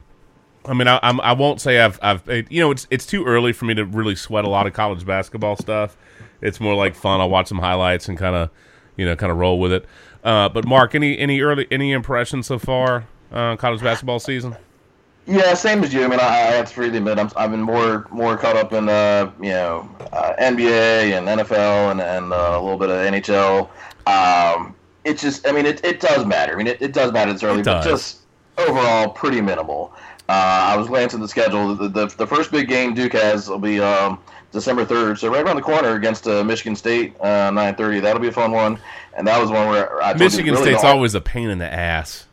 I 0.66 0.74
mean, 0.74 0.86
I, 0.86 1.00
I'm, 1.02 1.20
I 1.22 1.32
won't 1.32 1.60
say 1.60 1.80
I've 1.80 1.98
I've 2.02 2.26
it, 2.28 2.50
you 2.52 2.60
know 2.60 2.70
it's 2.70 2.86
it's 2.90 3.04
too 3.06 3.24
early 3.24 3.52
for 3.52 3.64
me 3.64 3.74
to 3.74 3.84
really 3.84 4.14
sweat 4.14 4.44
a 4.44 4.48
lot 4.48 4.66
of 4.66 4.74
college 4.74 5.04
basketball 5.04 5.56
stuff. 5.56 5.96
It's 6.40 6.60
more 6.60 6.74
like 6.74 6.94
fun. 6.94 7.20
I'll 7.20 7.30
watch 7.30 7.48
some 7.48 7.58
highlights 7.58 8.08
and 8.08 8.16
kind 8.16 8.36
of 8.36 8.50
you 8.96 9.04
know 9.06 9.16
kind 9.16 9.32
of 9.32 9.38
roll 9.38 9.58
with 9.58 9.72
it. 9.72 9.84
Uh, 10.24 10.48
but 10.48 10.66
Mark, 10.66 10.94
any 10.94 11.18
any 11.18 11.40
early 11.40 11.66
any 11.70 11.92
impressions 11.92 12.46
so 12.46 12.58
far 12.58 13.04
uh, 13.32 13.56
college 13.56 13.80
basketball 13.80 14.18
season? 14.18 14.56
Yeah, 15.26 15.52
same 15.52 15.84
as 15.84 15.92
you. 15.92 16.04
I 16.04 16.08
mean, 16.08 16.20
I, 16.20 16.24
I 16.24 16.52
have 16.52 16.68
to 16.68 16.74
freely 16.74 16.96
admit, 16.96 17.18
I'm, 17.18 17.30
I've 17.36 17.50
been 17.50 17.62
more 17.62 18.06
more 18.10 18.36
caught 18.38 18.56
up 18.56 18.72
in 18.72 18.88
uh, 18.88 19.30
you 19.40 19.50
know 19.50 19.88
uh, 20.12 20.32
NBA 20.40 21.12
and 21.16 21.28
NFL 21.28 21.90
and 21.90 22.00
and 22.00 22.32
uh, 22.32 22.58
a 22.58 22.60
little 22.60 22.78
bit 22.78 22.88
of 22.88 22.96
NHL. 22.96 23.68
Um, 24.06 24.74
it 25.04 25.18
just, 25.18 25.46
I 25.46 25.52
mean, 25.52 25.66
it, 25.66 25.84
it 25.84 26.00
does 26.00 26.26
matter. 26.26 26.54
I 26.54 26.56
mean, 26.56 26.66
it, 26.66 26.80
it 26.82 26.92
does 26.92 27.12
matter. 27.12 27.30
It's 27.30 27.42
early, 27.42 27.60
It 27.60 27.66
but 27.66 27.82
just 27.82 28.20
overall 28.56 29.10
pretty 29.10 29.40
minimal. 29.40 29.92
Uh, 30.28 30.72
I 30.72 30.76
was 30.76 30.88
glancing 30.88 31.20
at 31.20 31.22
the 31.22 31.28
schedule. 31.28 31.74
The, 31.74 31.88
the 31.88 32.06
the 32.06 32.26
first 32.26 32.50
big 32.50 32.68
game 32.68 32.94
Duke 32.94 33.12
has 33.12 33.48
will 33.48 33.58
be 33.58 33.80
um, 33.80 34.18
December 34.52 34.84
third, 34.84 35.18
so 35.18 35.28
right 35.30 35.44
around 35.44 35.56
the 35.56 35.62
corner 35.62 35.94
against 35.94 36.26
uh, 36.26 36.42
Michigan 36.42 36.74
State, 36.74 37.18
uh, 37.20 37.50
nine 37.50 37.74
thirty. 37.74 38.00
That'll 38.00 38.22
be 38.22 38.28
a 38.28 38.32
fun 38.32 38.52
one. 38.52 38.78
And 39.14 39.26
that 39.26 39.40
was 39.40 39.50
one 39.50 39.68
where 39.68 40.02
I 40.02 40.14
Michigan 40.14 40.54
really 40.54 40.66
State's 40.70 40.84
always 40.84 41.14
a 41.14 41.20
pain 41.20 41.50
in 41.50 41.58
the 41.58 41.70
ass. 41.72 42.26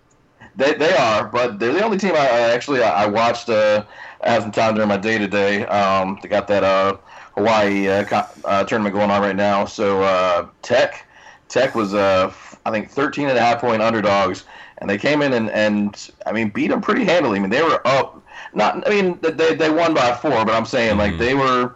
they, 0.55 0.73
they 0.75 0.95
are, 0.95 1.25
but 1.25 1.59
they're 1.59 1.73
the 1.73 1.83
only 1.83 1.97
team 1.97 2.13
I, 2.13 2.19
I 2.27 2.39
actually 2.53 2.81
I, 2.81 3.03
I 3.03 3.07
watched. 3.07 3.49
Uh, 3.49 3.83
I 4.21 4.29
had 4.31 4.41
some 4.43 4.51
time 4.51 4.75
during 4.75 4.87
my 4.89 4.97
day 4.97 5.17
today. 5.17 5.65
Um, 5.65 6.17
they 6.21 6.29
got 6.29 6.47
that 6.47 6.63
uh, 6.63 6.97
Hawaii 7.35 7.87
uh, 7.87 8.03
co- 8.05 8.27
uh, 8.45 8.63
tournament 8.63 8.95
going 8.95 9.11
on 9.11 9.21
right 9.21 9.35
now. 9.35 9.65
So 9.65 10.01
uh, 10.01 10.47
Tech, 10.61 11.05
Tech 11.49 11.75
was 11.75 11.93
uh, 11.93 12.31
I 12.65 12.71
think 12.71 12.89
13 12.89 13.27
and 13.29 13.37
a 13.37 13.41
half 13.41 13.59
point 13.59 13.81
underdogs, 13.81 14.45
and 14.77 14.89
they 14.89 14.97
came 14.97 15.21
in 15.21 15.33
and, 15.33 15.49
and 15.51 16.11
I 16.25 16.31
mean 16.31 16.49
beat 16.49 16.67
them 16.67 16.81
pretty 16.81 17.03
handily. 17.03 17.37
I 17.39 17.41
mean 17.41 17.49
they 17.51 17.61
were 17.63 17.85
up. 17.85 18.23
Not 18.53 18.87
I 18.87 18.89
mean 18.89 19.19
they 19.21 19.53
they 19.55 19.69
won 19.69 19.93
by 19.93 20.13
four, 20.15 20.45
but 20.45 20.51
I'm 20.51 20.65
saying 20.65 20.97
like 20.97 21.17
they 21.17 21.33
were 21.33 21.75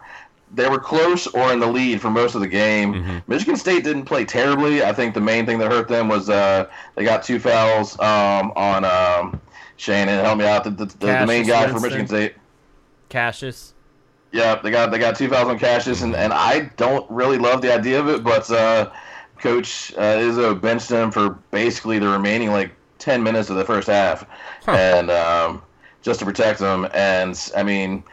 they 0.52 0.68
were 0.68 0.78
close 0.78 1.26
or 1.28 1.52
in 1.52 1.60
the 1.60 1.66
lead 1.66 2.00
for 2.00 2.10
most 2.10 2.34
of 2.34 2.40
the 2.40 2.48
game. 2.48 3.22
Michigan 3.26 3.56
State 3.56 3.84
didn't 3.84 4.04
play 4.04 4.24
terribly. 4.24 4.82
I 4.82 4.92
think 4.92 5.14
the 5.14 5.20
main 5.20 5.46
thing 5.46 5.58
that 5.58 5.70
hurt 5.70 5.88
them 5.88 6.08
was 6.08 6.28
uh, 6.28 6.68
they 6.96 7.04
got 7.04 7.22
two 7.22 7.38
fouls 7.38 7.98
um, 8.00 8.52
on 8.56 8.84
um, 8.84 9.40
Shannon. 9.76 10.24
Help 10.24 10.38
me 10.38 10.46
out. 10.46 10.64
The, 10.64 10.70
the, 10.70 10.86
the, 10.86 10.94
the 10.94 11.26
main 11.26 11.44
Cassius 11.44 11.48
guy 11.48 11.72
for 11.72 11.80
Michigan 11.80 12.06
State. 12.06 12.34
Cassius. 13.08 13.74
Yeah, 14.32 14.56
they 14.56 14.70
got 14.70 14.90
they 14.90 14.98
got 14.98 15.16
two 15.16 15.28
fouls 15.28 15.48
on 15.48 15.58
Cassius, 15.58 16.02
and, 16.02 16.14
and 16.14 16.32
I 16.32 16.70
don't 16.76 17.08
really 17.10 17.38
love 17.38 17.62
the 17.62 17.74
idea 17.74 17.98
of 17.98 18.08
it, 18.08 18.22
but 18.22 18.48
uh, 18.50 18.90
Coach 19.38 19.92
uh, 19.96 20.18
Izzo 20.18 20.60
benched 20.60 20.90
him 20.90 21.10
for 21.10 21.30
basically 21.50 21.98
the 21.98 22.08
remaining 22.08 22.50
like 22.50 22.72
ten 22.98 23.22
minutes 23.22 23.50
of 23.50 23.56
the 23.56 23.64
first 23.64 23.88
half, 23.88 24.24
and 24.68 25.10
um, 25.10 25.62
just 26.02 26.20
to 26.20 26.26
protect 26.26 26.60
them. 26.60 26.88
And 26.94 27.50
I 27.56 27.62
mean, 27.64 28.04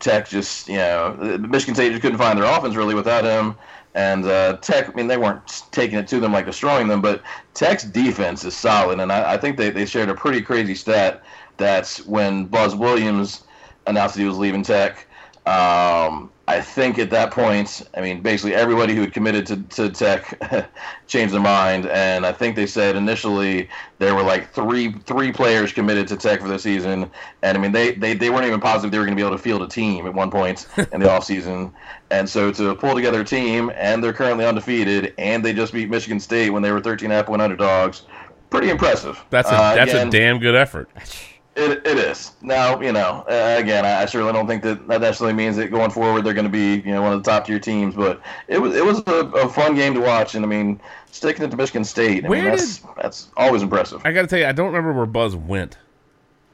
Tech 0.00 0.28
just 0.28 0.68
you 0.68 0.76
know 0.76 1.38
Michigan 1.48 1.74
State 1.74 1.90
just 1.90 2.02
couldn't 2.02 2.18
find 2.18 2.38
their 2.38 2.46
offense 2.46 2.74
really 2.74 2.94
without 2.94 3.24
him. 3.24 3.56
And 3.94 4.24
uh, 4.24 4.56
Tech, 4.58 4.88
I 4.88 4.92
mean, 4.92 5.08
they 5.08 5.16
weren't 5.16 5.64
taking 5.72 5.98
it 5.98 6.06
to 6.08 6.20
them 6.20 6.32
like 6.32 6.46
destroying 6.46 6.86
them, 6.86 7.00
but 7.00 7.22
Tech's 7.54 7.82
defense 7.82 8.44
is 8.44 8.56
solid, 8.56 9.00
and 9.00 9.10
I, 9.10 9.32
I 9.32 9.36
think 9.36 9.56
they, 9.56 9.70
they 9.70 9.84
shared 9.84 10.08
a 10.08 10.14
pretty 10.14 10.40
crazy 10.40 10.76
stat 10.76 11.24
that 11.56 12.00
when 12.06 12.44
Buzz 12.44 12.76
Williams 12.76 13.42
announced 13.88 14.14
that 14.14 14.20
he 14.20 14.28
was 14.28 14.38
leaving 14.38 14.62
Tech, 14.62 15.06
um, 15.46 16.30
I 16.50 16.60
think 16.60 16.98
at 16.98 17.10
that 17.10 17.30
point, 17.30 17.82
I 17.96 18.00
mean, 18.00 18.22
basically 18.22 18.56
everybody 18.56 18.92
who 18.92 19.02
had 19.02 19.12
committed 19.12 19.46
to, 19.46 19.62
to 19.62 19.88
Tech 19.88 20.68
changed 21.06 21.32
their 21.32 21.40
mind, 21.40 21.86
and 21.86 22.26
I 22.26 22.32
think 22.32 22.56
they 22.56 22.66
said 22.66 22.96
initially 22.96 23.68
there 24.00 24.16
were 24.16 24.24
like 24.24 24.52
three 24.52 24.92
three 24.92 25.30
players 25.30 25.72
committed 25.72 26.08
to 26.08 26.16
Tech 26.16 26.40
for 26.40 26.48
the 26.48 26.58
season, 26.58 27.08
and 27.42 27.56
I 27.56 27.60
mean 27.60 27.70
they, 27.70 27.92
they, 27.92 28.14
they 28.14 28.30
weren't 28.30 28.46
even 28.46 28.60
positive 28.60 28.90
they 28.90 28.98
were 28.98 29.04
going 29.04 29.16
to 29.16 29.22
be 29.22 29.24
able 29.24 29.36
to 29.36 29.42
field 29.42 29.62
a 29.62 29.68
team 29.68 30.08
at 30.08 30.12
one 30.12 30.28
point 30.28 30.66
in 30.76 30.98
the 30.98 31.06
offseason. 31.06 31.72
and 32.10 32.28
so 32.28 32.50
to 32.50 32.74
pull 32.74 32.96
together 32.96 33.20
a 33.20 33.24
team, 33.24 33.70
and 33.76 34.02
they're 34.02 34.12
currently 34.12 34.44
undefeated, 34.44 35.14
and 35.18 35.44
they 35.44 35.52
just 35.52 35.72
beat 35.72 35.88
Michigan 35.88 36.18
State 36.18 36.50
when 36.50 36.62
they 36.62 36.72
were 36.72 36.80
13 36.80 37.10
half 37.10 37.26
point 37.26 37.40
underdogs, 37.40 38.02
pretty 38.50 38.70
impressive. 38.70 39.22
That's 39.30 39.48
a 39.48 39.54
Uh, 39.54 39.74
that's 39.76 39.92
again, 39.92 40.08
a 40.08 40.10
damn 40.10 40.40
good 40.40 40.56
effort. 40.56 40.90
it, 41.56 41.86
it 41.86 41.98
is. 41.98 42.32
Now, 42.42 42.80
you 42.80 42.92
know, 42.92 43.24
uh, 43.28 43.56
again, 43.58 43.84
I, 43.84 44.02
I 44.02 44.06
certainly 44.06 44.32
don't 44.32 44.46
think 44.46 44.62
that 44.62 44.86
that 44.88 45.00
necessarily 45.00 45.34
means 45.34 45.56
that 45.56 45.70
going 45.70 45.90
forward 45.90 46.24
they're 46.24 46.34
going 46.34 46.46
to 46.46 46.50
be, 46.50 46.76
you 46.76 46.92
know, 46.92 47.02
one 47.02 47.12
of 47.12 47.22
the 47.22 47.30
top 47.30 47.46
tier 47.46 47.58
teams. 47.58 47.94
But 47.94 48.20
it 48.48 48.58
was 48.58 48.74
it 48.76 48.84
was 48.84 49.02
a, 49.06 49.26
a 49.36 49.48
fun 49.48 49.74
game 49.74 49.94
to 49.94 50.00
watch, 50.00 50.34
and 50.34 50.44
I 50.44 50.48
mean, 50.48 50.80
sticking 51.10 51.44
it 51.44 51.50
to 51.50 51.56
Michigan 51.56 51.84
State, 51.84 52.24
I 52.24 52.28
Where 52.28 52.42
mean, 52.42 52.50
that's 52.50 52.80
that's 52.96 53.28
always 53.36 53.62
impressive. 53.62 54.00
I 54.04 54.12
got 54.12 54.22
to 54.22 54.26
tell 54.28 54.38
you, 54.38 54.46
I 54.46 54.52
don't 54.52 54.66
remember 54.66 54.92
where 54.92 55.06
Buzz 55.06 55.34
went. 55.34 55.78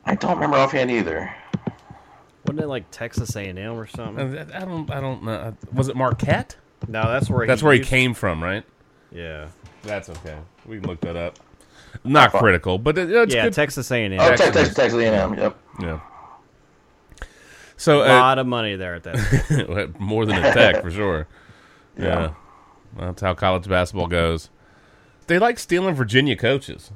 I 0.04 0.14
don't 0.14 0.34
remember 0.34 0.56
offhand 0.56 0.90
either. 0.90 1.34
Wasn't 2.46 2.60
it 2.60 2.68
like 2.68 2.88
Texas 2.92 3.34
A&M 3.34 3.58
or 3.58 3.86
something? 3.86 4.38
I 4.38 4.60
don't. 4.64 4.90
I 4.90 5.00
don't 5.00 5.24
know. 5.24 5.56
Was 5.72 5.88
it 5.88 5.96
Marquette? 5.96 6.56
No, 6.88 7.02
that's 7.02 7.28
where 7.28 7.46
That's 7.46 7.60
he 7.60 7.66
where 7.66 7.74
he 7.74 7.80
came 7.80 8.14
from, 8.14 8.42
right? 8.42 8.64
Yeah. 9.10 9.48
That's 9.82 10.08
okay. 10.08 10.36
We 10.66 10.78
can 10.78 10.88
look 10.88 11.00
that 11.00 11.16
up. 11.16 11.38
Not 12.04 12.32
critical, 12.32 12.78
but 12.78 12.98
it, 12.98 13.10
it's 13.10 13.34
yeah, 13.34 13.44
good. 13.44 13.52
Texas 13.52 13.90
A&M. 13.90 14.12
Oh, 14.12 14.28
Texas, 14.28 14.50
Texas, 14.50 14.74
Texas 14.74 15.00
A&M. 15.00 15.34
Yep. 15.34 15.56
Yeah. 15.80 16.00
So 17.76 18.00
a 18.00 18.04
uh, 18.04 18.20
lot 18.20 18.38
of 18.38 18.46
money 18.46 18.76
there 18.76 18.94
at 18.94 19.02
that. 19.04 19.94
more 19.98 20.24
than 20.24 20.36
a 20.44 20.52
tech 20.52 20.82
for 20.82 20.90
sure. 20.90 21.26
Yeah. 21.98 22.04
Yeah. 22.04 23.06
that's 23.06 23.22
how 23.22 23.32
college 23.32 23.66
basketball 23.66 24.06
goes. 24.06 24.50
They 25.28 25.38
like 25.38 25.58
stealing 25.58 25.94
Virginia 25.94 26.36
coaches. 26.36 26.90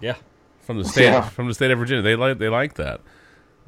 Yeah. 0.00 0.16
from 0.62 0.78
the 0.78 0.84
state 0.86 1.04
Yeah. 1.04 1.28
from 1.28 1.46
the 1.46 1.52
state 1.52 1.70
of 1.70 1.78
Virginia. 1.78 2.00
They 2.00 2.16
like 2.16 2.38
they 2.38 2.48
like 2.48 2.76
that. 2.76 3.02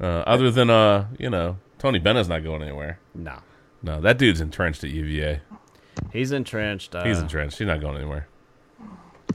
Uh, 0.01 0.23
other 0.25 0.49
than 0.49 0.71
uh, 0.71 1.05
you 1.19 1.29
know, 1.29 1.57
Tony 1.77 1.99
Bennett's 1.99 2.27
not 2.27 2.43
going 2.43 2.63
anywhere. 2.63 2.97
No. 3.13 3.37
no, 3.83 4.01
that 4.01 4.17
dude's 4.17 4.41
entrenched 4.41 4.83
at 4.83 4.89
UVA. 4.89 5.41
He's 6.11 6.31
entrenched. 6.31 6.95
Uh, 6.95 7.03
He's 7.03 7.19
entrenched. 7.19 7.59
He's 7.59 7.67
not 7.67 7.79
going 7.81 7.97
anywhere. 7.97 8.27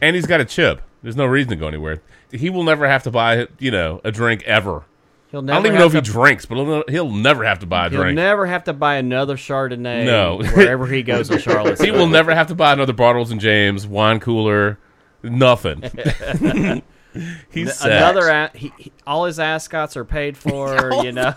And 0.02 0.16
he's 0.16 0.26
got 0.26 0.40
a 0.40 0.44
chip. 0.44 0.82
There's 1.02 1.16
no 1.16 1.26
reason 1.26 1.50
to 1.50 1.56
go 1.56 1.68
anywhere. 1.68 2.02
He 2.32 2.50
will 2.50 2.64
never 2.64 2.88
have 2.88 3.02
to 3.04 3.10
buy, 3.10 3.46
you 3.58 3.70
know, 3.70 4.00
a 4.04 4.10
drink 4.10 4.42
ever 4.44 4.84
He'll 5.30 5.42
never 5.42 5.58
I 5.58 5.62
don't 5.62 5.66
even 5.66 5.78
know 5.78 5.86
if 5.86 5.92
he 5.92 6.00
to- 6.00 6.10
drinks, 6.10 6.46
but 6.46 6.56
he'll, 6.56 6.84
he'll 6.88 7.10
never 7.12 7.44
have 7.44 7.58
to 7.58 7.66
buy 7.66 7.86
a 7.86 7.90
He'll 7.90 8.00
drink. 8.00 8.16
never 8.16 8.46
have 8.46 8.64
to 8.64 8.72
buy 8.72 8.94
another 8.96 9.36
Chardonnay. 9.36 10.06
No. 10.06 10.38
wherever 10.56 10.86
he 10.86 11.02
goes 11.02 11.30
in 11.30 11.38
Charlotte. 11.38 11.78
he 11.80 11.90
will 11.90 12.06
never 12.06 12.34
have 12.34 12.46
to 12.46 12.54
buy 12.54 12.72
another 12.72 12.94
Bartles 12.94 13.30
and 13.30 13.38
Jaymes 13.40 13.86
wine 13.86 14.20
cooler. 14.20 14.78
Nothing. 15.22 15.82
He's 17.50 17.84
N- 17.84 17.90
another. 17.92 18.28
A- 18.28 18.50
he, 18.54 18.72
he, 18.78 18.92
all 19.06 19.24
his 19.24 19.38
ascots 19.40 19.96
are 19.96 20.04
paid 20.04 20.36
for. 20.36 20.92
you 21.02 21.10
know. 21.12 21.34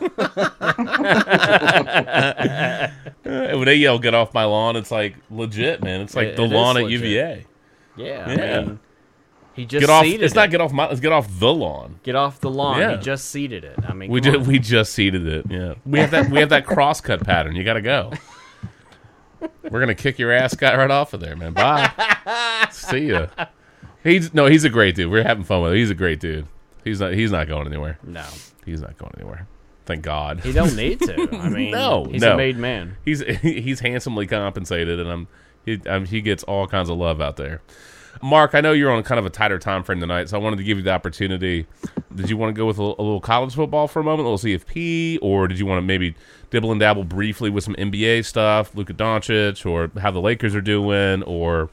When 3.23 3.65
they 3.65 3.75
yell 3.75 3.99
"Get 3.99 4.13
off 4.13 4.33
my 4.33 4.43
lawn," 4.45 4.75
it's 4.75 4.91
like 4.91 5.15
legit, 5.29 5.81
man. 5.83 6.01
It's 6.01 6.15
like 6.15 6.29
It- 6.29 6.35
the 6.37 6.43
it 6.43 6.51
lawn 6.51 6.77
at. 6.77 6.89
UVA. 6.89 7.45
Yeah, 7.97 8.25
I 8.27 8.31
Yeah. 8.33 8.61
mean, 8.61 8.79
he 9.53 9.65
just 9.65 9.81
Get 9.81 9.89
off. 9.89 10.03
seeded 10.03 10.23
It's 10.23 10.33
it. 10.33 10.35
not 10.35 10.49
get 10.49 10.61
off 10.61 10.71
my. 10.71 10.87
Let's 10.87 10.99
get 10.99 11.11
off 11.11 11.27
the 11.39 11.53
lawn. 11.53 11.99
Get 12.03 12.15
off 12.15 12.39
the 12.39 12.49
lawn. 12.49 12.79
Yeah. 12.79 12.97
He 12.97 13.03
just 13.03 13.25
seeded 13.29 13.63
it. 13.63 13.77
I 13.87 13.93
mean, 13.93 14.09
We 14.09 14.21
just 14.21 14.37
on. 14.37 14.45
we 14.45 14.59
just 14.59 14.93
seeded 14.93 15.27
it. 15.27 15.45
Yeah, 15.49 15.73
we 15.85 15.99
have 15.99 16.11
that 16.11 16.29
we 16.29 16.39
have 16.39 16.49
that 16.49 16.65
crosscut 16.67 17.23
pattern. 17.25 17.55
You 17.55 17.63
got 17.63 17.73
to 17.73 17.81
go. 17.81 18.11
We're 19.69 19.79
gonna 19.79 19.95
kick 19.95 20.19
your 20.19 20.31
ass, 20.31 20.53
guy, 20.55 20.75
right 20.77 20.91
off 20.91 21.13
of 21.13 21.19
there, 21.19 21.35
man. 21.35 21.53
Bye. 21.53 22.67
See 22.71 23.07
ya. 23.07 23.27
He's 24.03 24.33
no, 24.33 24.45
he's 24.45 24.63
a 24.63 24.69
great 24.69 24.95
dude. 24.95 25.11
We're 25.11 25.23
having 25.23 25.43
fun 25.43 25.61
with 25.61 25.71
him. 25.71 25.77
He's 25.77 25.89
a 25.89 25.95
great 25.95 26.19
dude. 26.19 26.45
He's 26.83 26.99
not. 26.99 27.13
He's 27.13 27.31
not 27.31 27.47
going 27.47 27.67
anywhere. 27.67 27.97
No, 28.03 28.25
he's 28.65 28.81
not 28.81 28.97
going 28.97 29.13
anywhere. 29.17 29.47
Thank 29.85 30.03
God. 30.03 30.41
He 30.41 30.51
don't 30.51 30.75
need 30.75 30.99
to. 31.01 31.29
I 31.37 31.49
mean, 31.49 31.71
no, 31.71 32.05
he's 32.05 32.21
no. 32.21 32.33
a 32.33 32.37
made 32.37 32.57
man. 32.57 32.97
He's 33.03 33.19
he's 33.41 33.79
handsomely 33.79 34.27
compensated, 34.27 34.99
and 34.99 35.09
I'm 35.09 35.27
he 35.65 35.81
um, 35.87 36.05
he 36.05 36.21
gets 36.21 36.43
all 36.43 36.67
kinds 36.67 36.89
of 36.89 36.97
love 36.97 37.19
out 37.19 37.37
there. 37.37 37.61
Mark, 38.21 38.55
I 38.55 38.61
know 38.61 38.71
you're 38.71 38.91
on 38.91 39.03
kind 39.03 39.19
of 39.19 39.25
a 39.25 39.29
tighter 39.29 39.57
time 39.59 39.83
frame 39.83 39.99
tonight, 39.99 40.29
so 40.29 40.37
I 40.37 40.41
wanted 40.41 40.57
to 40.57 40.63
give 40.63 40.77
you 40.77 40.83
the 40.83 40.91
opportunity. 40.91 41.65
Did 42.13 42.29
you 42.29 42.37
want 42.37 42.53
to 42.53 42.59
go 42.59 42.65
with 42.65 42.77
a, 42.77 42.81
a 42.83 42.83
little 42.83 43.21
college 43.21 43.55
football 43.55 43.87
for 43.87 43.99
a 43.99 44.03
moment, 44.03 44.27
a 44.27 44.29
little 44.29 44.37
CFP, 44.37 45.19
or 45.21 45.47
did 45.47 45.57
you 45.59 45.65
want 45.65 45.77
to 45.77 45.81
maybe 45.81 46.15
dibble 46.49 46.71
and 46.71 46.79
dabble 46.79 47.03
briefly 47.05 47.49
with 47.49 47.63
some 47.63 47.75
NBA 47.75 48.25
stuff, 48.25 48.75
Luka 48.75 48.93
Doncic, 48.93 49.65
or 49.65 49.89
how 49.99 50.11
the 50.11 50.19
Lakers 50.21 50.53
are 50.55 50.61
doing, 50.61 51.23
or 51.23 51.69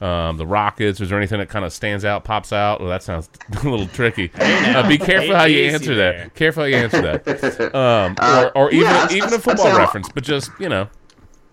um, 0.00 0.36
the 0.36 0.46
Rockets? 0.46 1.00
Is 1.00 1.08
there 1.08 1.18
anything 1.18 1.38
that 1.38 1.48
kind 1.48 1.64
of 1.64 1.72
stands 1.72 2.04
out, 2.04 2.24
pops 2.24 2.52
out? 2.52 2.80
Well, 2.80 2.90
that 2.90 3.02
sounds 3.02 3.30
a 3.64 3.68
little 3.68 3.86
tricky. 3.88 4.30
Uh, 4.66 4.86
be 4.88 4.98
careful 4.98 5.34
how 5.34 5.44
you 5.44 5.64
answer 5.70 5.94
that. 5.94 6.34
Careful 6.34 6.64
how 6.64 6.66
you 6.66 6.76
answer 6.76 7.00
that. 7.00 7.74
Um, 7.74 8.16
Uh, 8.18 8.50
or, 8.54 8.64
or 8.66 8.70
even 8.72 8.86
yeah, 8.86 9.08
even 9.12 9.32
a 9.32 9.38
football 9.38 9.74
reference, 9.76 10.08
but 10.08 10.24
just 10.24 10.50
you 10.58 10.68
know. 10.68 10.88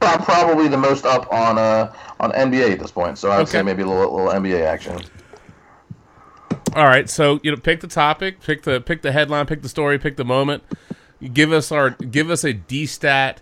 Pro- 0.04 0.26
Probably 0.26 0.68
the 0.68 0.78
most 0.78 1.06
up 1.06 1.32
on 1.32 1.58
uh 1.58 1.94
on 2.20 2.32
NBA 2.32 2.72
at 2.72 2.80
this 2.80 2.92
point, 2.92 3.18
so 3.18 3.30
I 3.30 3.38
would 3.38 3.48
say 3.48 3.62
maybe 3.62 3.84
a 3.84 3.88
little, 3.88 4.16
little 4.16 4.32
NBA 4.32 4.66
action. 4.66 5.02
All 6.76 6.86
right, 6.86 7.10
so 7.10 7.40
you 7.44 7.52
know, 7.52 7.58
pick 7.58 7.82
the 7.82 7.88
topic, 7.88 8.42
pick 8.42 8.64
the 8.64 8.82
pick 8.82 9.02
the 9.02 9.12
headline, 9.12 9.46
pick 9.46 9.62
the 9.62 9.70
story, 9.70 10.00
pick 10.00 10.18
the 10.18 10.26
moment. 10.26 10.64
Give 11.32 11.52
us 11.52 11.72
our 11.72 11.92
give 11.92 12.30
us 12.30 12.44
a 12.44 12.54
D-stat 12.54 13.42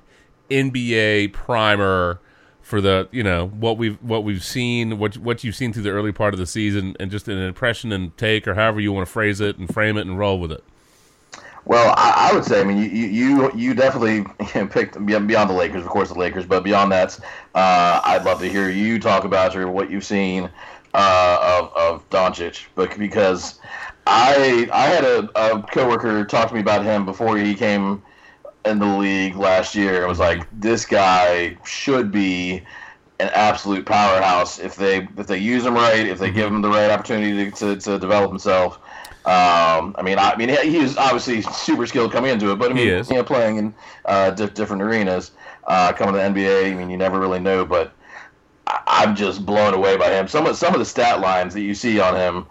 NBA 0.50 1.32
primer 1.34 2.20
for 2.62 2.82
the 2.82 3.08
you 3.12 3.24
know 3.24 3.48
what 3.48 3.78
we've 3.78 4.02
what 4.02 4.24
we've 4.24 4.44
seen, 4.44 4.98
what 5.00 5.18
what 5.18 5.44
you've 5.44 5.56
seen 5.56 5.74
through 5.74 5.84
the 5.84 5.90
early 5.90 6.12
part 6.12 6.34
of 6.34 6.40
the 6.40 6.46
season, 6.46 6.96
and 7.00 7.10
just 7.10 7.28
an 7.28 7.38
impression 7.38 7.92
and 7.92 8.16
take, 8.18 8.48
or 8.48 8.56
however 8.56 8.80
you 8.80 8.92
want 8.92 9.08
to 9.08 9.12
phrase 9.12 9.40
it, 9.42 9.58
and 9.58 9.74
frame 9.74 9.98
it 9.98 10.02
and 10.02 10.20
roll 10.20 10.40
with 10.40 10.52
it. 10.52 10.64
Well, 11.66 11.94
I, 11.96 12.30
I 12.32 12.36
would 12.36 12.44
say, 12.44 12.60
I 12.60 12.64
mean, 12.64 12.78
you 12.78 12.86
you 12.86 13.52
you, 13.56 13.74
definitely 13.74 14.24
picked 14.70 15.04
beyond 15.06 15.50
the 15.50 15.54
Lakers, 15.54 15.84
of 15.84 15.90
course, 15.90 16.10
the 16.10 16.18
Lakers, 16.18 16.46
but 16.46 16.64
beyond 16.64 16.92
that, 16.92 17.20
uh, 17.54 18.02
I'd 18.04 18.24
love 18.26 18.40
to 18.40 18.50
hear 18.50 18.70
you 18.70 19.00
talk 19.00 19.24
about 19.26 19.56
of 19.56 19.70
what 19.70 19.92
you've 19.92 20.04
seen 20.04 20.50
uh, 20.94 21.60
of 21.62 21.72
of 21.76 22.10
Doncic, 22.10 22.66
but 22.76 22.98
because 22.98 23.60
I 24.08 24.68
I 24.74 24.88
had 24.88 25.04
a, 25.04 25.30
a 25.36 25.62
coworker 25.62 26.26
talk 26.26 26.50
to 26.50 26.56
me 26.56 26.62
about 26.62 26.84
him 26.84 27.06
before 27.06 27.38
he 27.38 27.54
came 27.54 28.02
in 28.66 28.80
the 28.80 28.98
league 28.98 29.36
last 29.36 29.76
year. 29.76 30.00
and 30.00 30.08
was 30.08 30.20
like, 30.20 30.48
this 30.60 30.86
guy 30.86 31.58
should 31.66 32.12
be 32.12 32.64
an 33.20 33.30
absolute 33.34 33.86
powerhouse 33.86 34.60
if 34.60 34.76
they 34.76 35.08
if 35.18 35.28
they 35.28 35.38
use 35.38 35.66
him 35.66 35.76
right, 35.76 36.08
if 36.08 36.20
they 36.20 36.32
give 36.32 36.48
him 36.48 36.62
the 36.62 36.70
right 36.70 36.90
opportunity 36.90 37.52
to, 37.52 37.76
to, 37.76 37.76
to 37.80 38.00
develop 38.00 38.32
himself. 38.32 38.80
Um, 39.26 39.96
I 39.98 40.02
mean, 40.04 40.18
I, 40.18 40.32
I 40.32 40.36
mean, 40.36 40.50
he- 40.50 40.72
he's 40.80 40.98
obviously 40.98 41.42
super 41.44 41.86
skilled 41.86 42.12
coming 42.12 42.32
into 42.32 42.52
it, 42.52 42.56
but 42.58 42.72
I 42.72 42.74
mean, 42.74 42.88
you 43.10 43.16
know, 43.18 43.24
playing 43.24 43.58
in 43.58 43.74
uh, 44.06 44.32
di- 44.32 44.48
different 44.48 44.82
arenas, 44.82 45.32
uh, 45.66 45.94
coming 45.94 46.16
to 46.16 46.20
the 46.20 46.26
NBA. 46.42 46.72
I 46.72 46.76
mean, 46.76 46.90
you 46.90 46.98
never 46.98 47.20
really 47.20 47.40
know, 47.40 47.64
but 47.64 47.94
I- 48.68 48.80
I'm 48.88 49.16
just 49.16 49.46
blown 49.46 49.74
away 49.76 49.96
by 49.96 50.10
him. 50.10 50.28
Some 50.28 50.48
of 50.48 50.56
some 50.58 50.74
of 50.74 50.80
the 50.80 50.86
stat 50.86 51.20
lines 51.20 51.54
that 51.54 51.62
you 51.62 51.76
see 51.76 52.00
on 52.00 52.16
him 52.16 52.46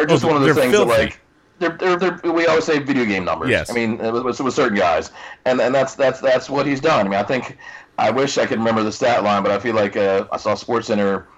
are 0.00 0.06
just 0.06 0.24
Oh, 0.24 0.28
one 0.28 0.36
of 0.36 0.42
those 0.42 0.56
things 0.56 0.72
filthy. 0.72 0.90
that 0.90 0.98
like 0.98 1.20
they're, 1.60 1.76
they're, 1.96 1.96
they're, 2.18 2.32
we 2.32 2.46
always 2.46 2.64
say 2.64 2.78
video 2.80 3.04
game 3.04 3.24
numbers. 3.24 3.50
Yes. 3.50 3.70
I 3.70 3.74
mean, 3.74 3.98
with, 3.98 4.24
with 4.24 4.40
with 4.40 4.54
certain 4.54 4.76
guys, 4.78 5.12
and 5.44 5.60
and 5.60 5.72
that's 5.74 5.94
that's 5.94 6.18
that's 6.20 6.50
what 6.50 6.66
he's 6.66 6.80
done. 6.80 7.06
I 7.06 7.08
mean, 7.08 7.20
I 7.20 7.22
think 7.22 7.56
I 7.98 8.10
wish 8.10 8.36
I 8.36 8.46
could 8.46 8.58
remember 8.58 8.82
the 8.82 8.90
stat 8.92 9.22
line, 9.22 9.42
but 9.44 9.52
I 9.52 9.58
feel 9.60 9.74
like 9.76 9.96
uh, 9.96 10.26
I 10.32 10.38
saw 10.38 10.54
Sports 10.54 10.88
Center 10.88 11.28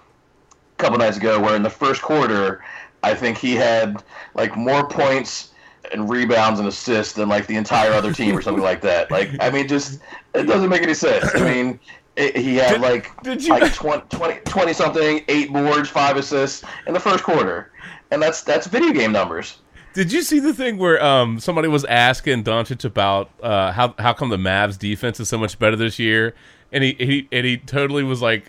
a 0.79 0.83
couple 0.83 0.97
nights 0.99 1.17
ago 1.19 1.41
where 1.41 1.57
in 1.57 1.63
the 1.63 1.71
first 1.71 2.01
quarter, 2.03 2.63
I 3.03 3.15
think 3.15 3.39
he 3.39 3.55
had 3.55 4.03
like 4.35 4.57
more 4.57 4.89
points 4.89 5.51
and 5.93 6.09
rebounds 6.09 6.59
and 6.61 6.69
assists 6.69 7.15
than 7.15 7.29
like 7.29 7.47
the 7.47 7.57
entire 7.57 7.93
other 7.93 8.13
team 8.13 8.37
or 8.37 8.43
something 8.43 8.63
like 8.63 8.81
that. 8.83 9.11
Like, 9.11 9.31
I 9.41 9.51
mean, 9.51 9.69
just 9.69 10.01
it 10.35 10.45
doesn't 10.45 10.69
make 10.71 10.83
any 10.83 10.95
sense. 10.95 11.35
I 11.35 11.41
mean. 11.41 11.81
It, 12.15 12.37
he 12.37 12.57
had 12.57 12.83
like 12.83 13.11
did 13.23 13.43
you- 13.43 13.49
like 13.49 13.73
20, 13.75 14.03
20, 14.11 14.41
20 14.45 14.73
something, 14.75 15.25
eight 15.29 15.51
boards, 15.51 15.89
five 15.89 16.19
assists 16.19 16.63
in 16.87 16.93
the 16.93 17.01
first 17.01 17.25
quarter, 17.25 17.73
and 18.11 18.21
that's 18.21 18.43
that's 18.43 18.67
video 18.67 18.93
game 18.93 19.13
numbers. 19.13 19.57
Did 19.95 20.13
you 20.13 20.21
see 20.21 20.39
the 20.39 20.53
thing 20.53 20.77
where 20.77 21.03
um, 21.03 21.41
somebody 21.41 21.69
was 21.69 21.87
asking 21.87 22.45
Doncic 22.45 22.85
about 22.85 23.31
uh, 23.43 23.73
how 23.73 23.95
how 23.99 24.13
come 24.13 24.29
the 24.29 24.37
Mavs 24.37 24.79
defense 24.79 25.21
is 25.21 25.31
so 25.31 25.39
much 25.39 25.59
better 25.59 25.75
this 25.75 25.99
year, 25.99 26.35
and 26.71 26.85
he, 26.85 26.93
he 26.99 27.29
and 27.33 27.47
he 27.47 27.57
totally 27.57 28.03
was 28.05 28.21
like, 28.21 28.45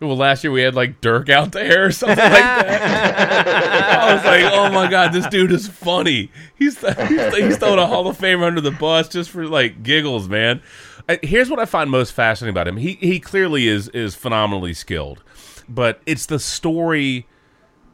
"Well, 0.00 0.16
last 0.16 0.44
year 0.44 0.50
we 0.50 0.62
had 0.62 0.74
like 0.74 1.00
Dirk 1.00 1.28
out 1.28 1.52
there 1.52 1.86
or 1.86 1.92
something 1.92 2.18
like 2.18 2.32
that." 2.32 3.98
I 4.00 4.14
was 4.14 4.24
like, 4.24 4.52
"Oh 4.52 4.70
my 4.72 4.90
god, 4.90 5.12
this 5.12 5.26
dude 5.26 5.52
is 5.52 5.68
funny. 5.68 6.30
He's 6.56 6.78
he's, 6.78 7.36
he's 7.36 7.58
throwing 7.58 7.78
a 7.78 7.86
Hall 7.86 8.06
of 8.08 8.18
Famer 8.18 8.46
under 8.46 8.60
the 8.60 8.70
bus 8.70 9.08
just 9.08 9.30
for 9.30 9.46
like 9.46 9.82
giggles, 9.82 10.28
man." 10.28 10.62
Here's 11.22 11.48
what 11.48 11.58
I 11.58 11.64
find 11.64 11.90
most 11.90 12.12
fascinating 12.12 12.52
about 12.52 12.68
him. 12.68 12.76
He 12.76 12.94
he 13.00 13.18
clearly 13.20 13.66
is 13.66 13.88
is 13.88 14.14
phenomenally 14.14 14.74
skilled, 14.74 15.22
but 15.68 16.00
it's 16.06 16.26
the 16.26 16.38
story 16.38 17.26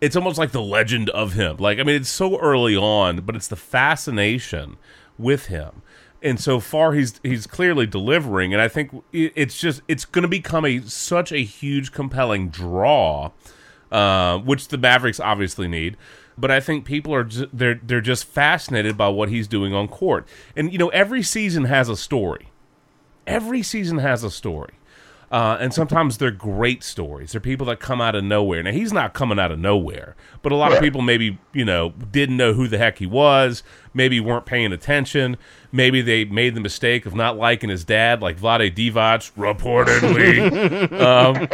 it's 0.05 0.17
almost 0.17 0.37
like 0.37 0.53
the 0.53 0.61
legend 0.61 1.09
of 1.11 1.33
him. 1.33 1.57
Like, 1.57 1.79
I 1.79 1.83
mean, 1.83 1.97
it's 1.97 2.11
so 2.11 2.39
early 2.39 2.77
on, 2.77 3.23
but 3.23 3.35
it's 3.35 3.49
the 3.49 3.57
fascination 3.57 4.77
with 5.17 5.47
him. 5.47 5.81
And 6.25 6.41
so 6.41 6.59
far, 6.59 6.95
he's 6.95 7.21
he's 7.23 7.47
clearly 7.47 7.87
delivering, 7.87 8.55
and 8.55 8.63
I 8.63 8.67
think 8.67 8.91
it's 9.13 9.59
just 9.59 9.83
it's 9.87 10.07
going 10.07 10.23
to 10.23 10.29
become 10.29 10.65
a 10.65 10.81
such 10.81 11.31
a 11.33 11.45
huge, 11.45 11.93
compelling 11.93 12.49
draw, 12.49 13.31
uh, 13.93 14.39
which 14.39 14.69
the 14.69 14.79
Mavericks 14.79 15.21
obviously 15.21 15.69
need. 15.69 15.99
But 16.39 16.51
I 16.51 16.61
think 16.61 16.87
people 16.87 17.15
are 17.15 17.25
ju- 17.25 17.51
they're 17.53 17.79
they're 17.83 18.01
just 18.01 18.25
fascinated 18.25 18.97
by 18.97 19.09
what 19.09 19.29
he's 19.29 19.47
doing 19.47 19.75
on 19.75 19.87
court, 19.87 20.27
and 20.57 20.73
you 20.73 20.79
know, 20.79 20.89
every 20.89 21.23
season 21.23 21.67
has 21.67 21.91
a 21.91 21.97
story. 21.97 22.49
Every 23.27 23.63
season 23.63 23.99
has 23.99 24.25
a 24.25 24.31
story. 24.31 24.75
Uh, 25.35 25.57
and 25.59 25.75
sometimes 25.75 26.19
they're 26.19 26.31
great 26.31 26.85
stories. 26.85 27.33
They're 27.33 27.41
people 27.41 27.67
that 27.67 27.81
come 27.81 28.01
out 28.01 28.15
of 28.15 28.23
nowhere. 28.23 28.63
Now 28.63 28.71
he's 28.71 28.93
not 28.93 29.15
coming 29.15 29.37
out 29.37 29.51
of 29.51 29.59
nowhere, 29.59 30.15
but 30.43 30.53
a 30.53 30.55
lot 30.55 30.73
of 30.73 30.79
people 30.79 31.03
maybe 31.03 31.41
you 31.53 31.65
know 31.65 31.91
didn't 31.91 32.37
know 32.37 32.53
who 32.53 32.69
the 32.69 32.79
heck 32.79 32.99
he 32.99 33.07
was. 33.07 33.65
Maybe 33.93 34.21
weren't 34.21 34.47
paying 34.47 34.73
attention. 34.73 35.37
Maybe 35.73 36.03
they 36.03 36.25
made 36.25 36.55
the 36.55 36.61
mistake 36.61 37.05
of 37.05 37.17
not 37.17 37.37
liking 37.37 37.69
his 37.69 37.83
dad, 37.83 38.23
like 38.23 38.39
Vlade 38.39 38.77
Divac 38.77 39.33
reportedly. 39.33 40.39
um, 41.01 41.49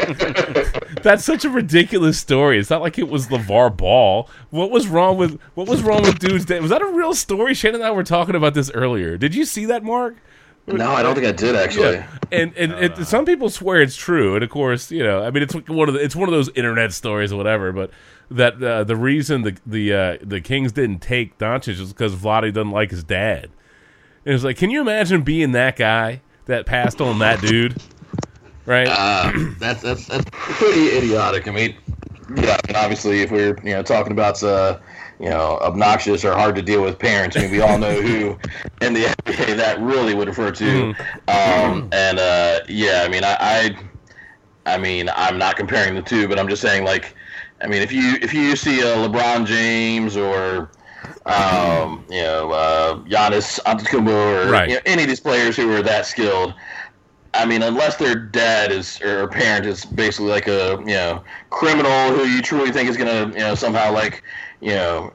that's 1.03 1.24
such 1.24 1.47
a 1.47 1.49
ridiculous 1.49 2.18
story. 2.18 2.59
It's 2.59 2.68
not 2.68 2.83
like 2.83 2.99
it 2.99 3.09
was 3.09 3.28
LaVar 3.28 3.78
Ball. 3.78 4.28
What 4.51 4.70
was 4.70 4.89
wrong 4.89 5.16
with 5.16 5.41
what 5.55 5.66
was 5.66 5.83
wrong 5.83 6.03
with 6.03 6.18
dude's 6.18 6.45
dad? 6.45 6.61
Was 6.61 6.70
that 6.70 6.83
a 6.83 6.87
real 6.87 7.14
story? 7.14 7.55
Shannon 7.55 7.76
and 7.76 7.85
I 7.85 7.93
were 7.93 8.05
talking 8.05 8.35
about 8.35 8.53
this 8.53 8.70
earlier. 8.72 9.16
Did 9.16 9.35
you 9.35 9.47
see 9.47 9.64
that, 9.64 9.83
Mark? 9.83 10.16
No, 10.66 10.92
I 10.92 11.02
don't 11.02 11.14
think 11.14 11.26
I 11.26 11.32
did 11.32 11.56
actually. 11.56 11.94
Yeah. 11.94 12.18
And 12.32 12.56
and 12.56 12.72
it, 12.72 13.06
some 13.06 13.24
people 13.24 13.50
swear 13.50 13.82
it's 13.82 13.96
true, 13.96 14.34
and 14.34 14.44
of 14.44 14.50
course, 14.50 14.90
you 14.90 15.02
know, 15.02 15.22
I 15.22 15.30
mean, 15.30 15.42
it's 15.42 15.54
one 15.54 15.88
of 15.88 15.94
the, 15.94 16.00
it's 16.00 16.14
one 16.14 16.28
of 16.28 16.32
those 16.32 16.48
internet 16.50 16.92
stories 16.92 17.32
or 17.32 17.36
whatever. 17.36 17.72
But 17.72 17.90
that 18.30 18.62
uh, 18.62 18.84
the 18.84 18.96
reason 18.96 19.42
the 19.42 19.56
the 19.66 19.92
uh, 19.92 20.18
the 20.22 20.40
Kings 20.40 20.72
didn't 20.72 21.00
take 21.00 21.38
Doncic 21.38 21.80
is 21.80 21.92
because 21.92 22.14
Vlade 22.14 22.52
doesn't 22.52 22.70
like 22.70 22.90
his 22.90 23.02
dad. 23.02 23.50
And 24.24 24.34
it's 24.34 24.44
like, 24.44 24.58
can 24.58 24.70
you 24.70 24.80
imagine 24.80 25.22
being 25.22 25.52
that 25.52 25.76
guy 25.76 26.20
that 26.44 26.66
passed 26.66 27.00
on 27.00 27.18
that 27.20 27.40
dude? 27.40 27.76
Right? 28.66 28.88
Uh, 28.88 29.32
that's 29.58 29.82
that's 29.82 30.06
that's 30.06 30.24
pretty 30.30 30.88
idiotic. 30.96 31.48
I 31.48 31.50
mean, 31.50 31.76
yeah, 32.36 32.58
I 32.62 32.66
mean, 32.68 32.76
obviously, 32.76 33.22
if 33.22 33.30
we're 33.30 33.58
you 33.64 33.72
know 33.72 33.82
talking 33.82 34.12
about 34.12 34.42
uh, 34.42 34.78
you 35.20 35.28
know 35.28 35.58
obnoxious 35.60 36.24
or 36.24 36.32
hard 36.32 36.54
to 36.56 36.62
deal 36.62 36.82
with 36.82 36.98
parents, 36.98 37.36
I 37.36 37.40
mean, 37.42 37.50
we 37.50 37.60
all 37.60 37.78
know 37.78 38.00
who 38.00 38.38
in 38.80 38.94
the 38.94 39.04
NBA 39.26 39.56
that 39.56 39.80
really 39.80 40.14
would 40.14 40.28
refer 40.28 40.50
to. 40.50 40.94
Um, 41.28 41.88
and 41.92 42.18
uh, 42.18 42.60
yeah, 42.68 43.02
I 43.04 43.08
mean, 43.08 43.22
I, 43.24 43.36
I, 43.38 44.74
I 44.74 44.78
mean, 44.78 45.10
I'm 45.14 45.38
not 45.38 45.56
comparing 45.56 45.94
the 45.94 46.02
two, 46.02 46.26
but 46.26 46.38
I'm 46.38 46.48
just 46.48 46.62
saying, 46.62 46.84
like, 46.84 47.14
I 47.62 47.66
mean, 47.66 47.82
if 47.82 47.92
you 47.92 48.16
if 48.22 48.32
you 48.32 48.56
see 48.56 48.80
a 48.80 48.96
LeBron 48.96 49.46
James 49.46 50.16
or 50.16 50.70
um, 51.26 52.04
you 52.10 52.22
know, 52.22 52.50
uh, 52.50 52.94
Giannis 53.00 53.60
Antetokounmpo, 53.64 54.46
or 54.46 54.50
Right. 54.50 54.68
you 54.68 54.74
know, 54.76 54.80
any 54.86 55.02
of 55.02 55.08
these 55.08 55.20
players 55.20 55.56
who 55.56 55.72
are 55.72 55.82
that 55.82 56.06
skilled. 56.06 56.54
I 57.32 57.46
mean, 57.46 57.62
unless 57.62 57.96
their 57.96 58.16
dad 58.16 58.72
is 58.72 59.00
or 59.02 59.28
parent 59.28 59.64
is 59.64 59.84
basically 59.84 60.30
like 60.30 60.48
a 60.48 60.78
you 60.80 60.94
know 60.94 61.22
criminal 61.50 62.12
who 62.12 62.24
you 62.24 62.42
truly 62.42 62.72
think 62.72 62.88
is 62.88 62.96
gonna 62.96 63.28
you 63.28 63.38
know 63.38 63.54
somehow 63.54 63.92
like 63.92 64.24
you 64.61 64.72
know 64.74 65.12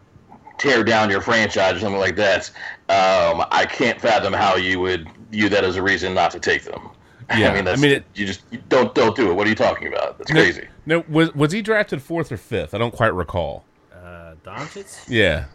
tear 0.58 0.84
down 0.84 1.10
your 1.10 1.22
franchise 1.22 1.76
or 1.76 1.80
something 1.80 2.00
like 2.00 2.16
that. 2.16 2.50
Um, 2.90 3.46
I 3.52 3.66
can't 3.70 4.00
fathom 4.00 4.32
how 4.34 4.56
you 4.56 4.80
would 4.80 5.08
view 5.32 5.50
that 5.50 5.64
as 5.64 5.76
a 5.76 5.82
reason 5.84 6.14
not 6.14 6.32
to 6.32 6.40
take 6.40 6.64
them. 6.64 6.90
Yeah, 7.36 7.50
I 7.50 7.56
mean, 7.56 7.66
that's, 7.66 7.80
I 7.80 7.82
mean, 7.82 7.92
it- 7.92 8.06
you 8.14 8.28
just 8.28 8.42
you 8.52 8.62
don't 8.70 8.94
don't 8.94 9.16
do 9.16 9.32
it. 9.32 9.34
What 9.34 9.48
are 9.48 9.50
you 9.50 9.56
talking 9.56 9.88
about? 9.88 10.20
That's 10.20 10.30
crazy. 10.32 10.68
No, 10.86 11.04
was 11.10 11.34
was 11.34 11.52
he 11.52 11.64
drafted 11.64 12.02
fourth 12.04 12.32
or 12.32 12.38
fifth? 12.38 12.76
I 12.76 12.78
don't 12.78 12.94
quite 12.94 13.16
recall. 13.16 13.66
Uh, 13.92 14.36
Doncic? 14.44 15.10
Yeah. 15.10 15.46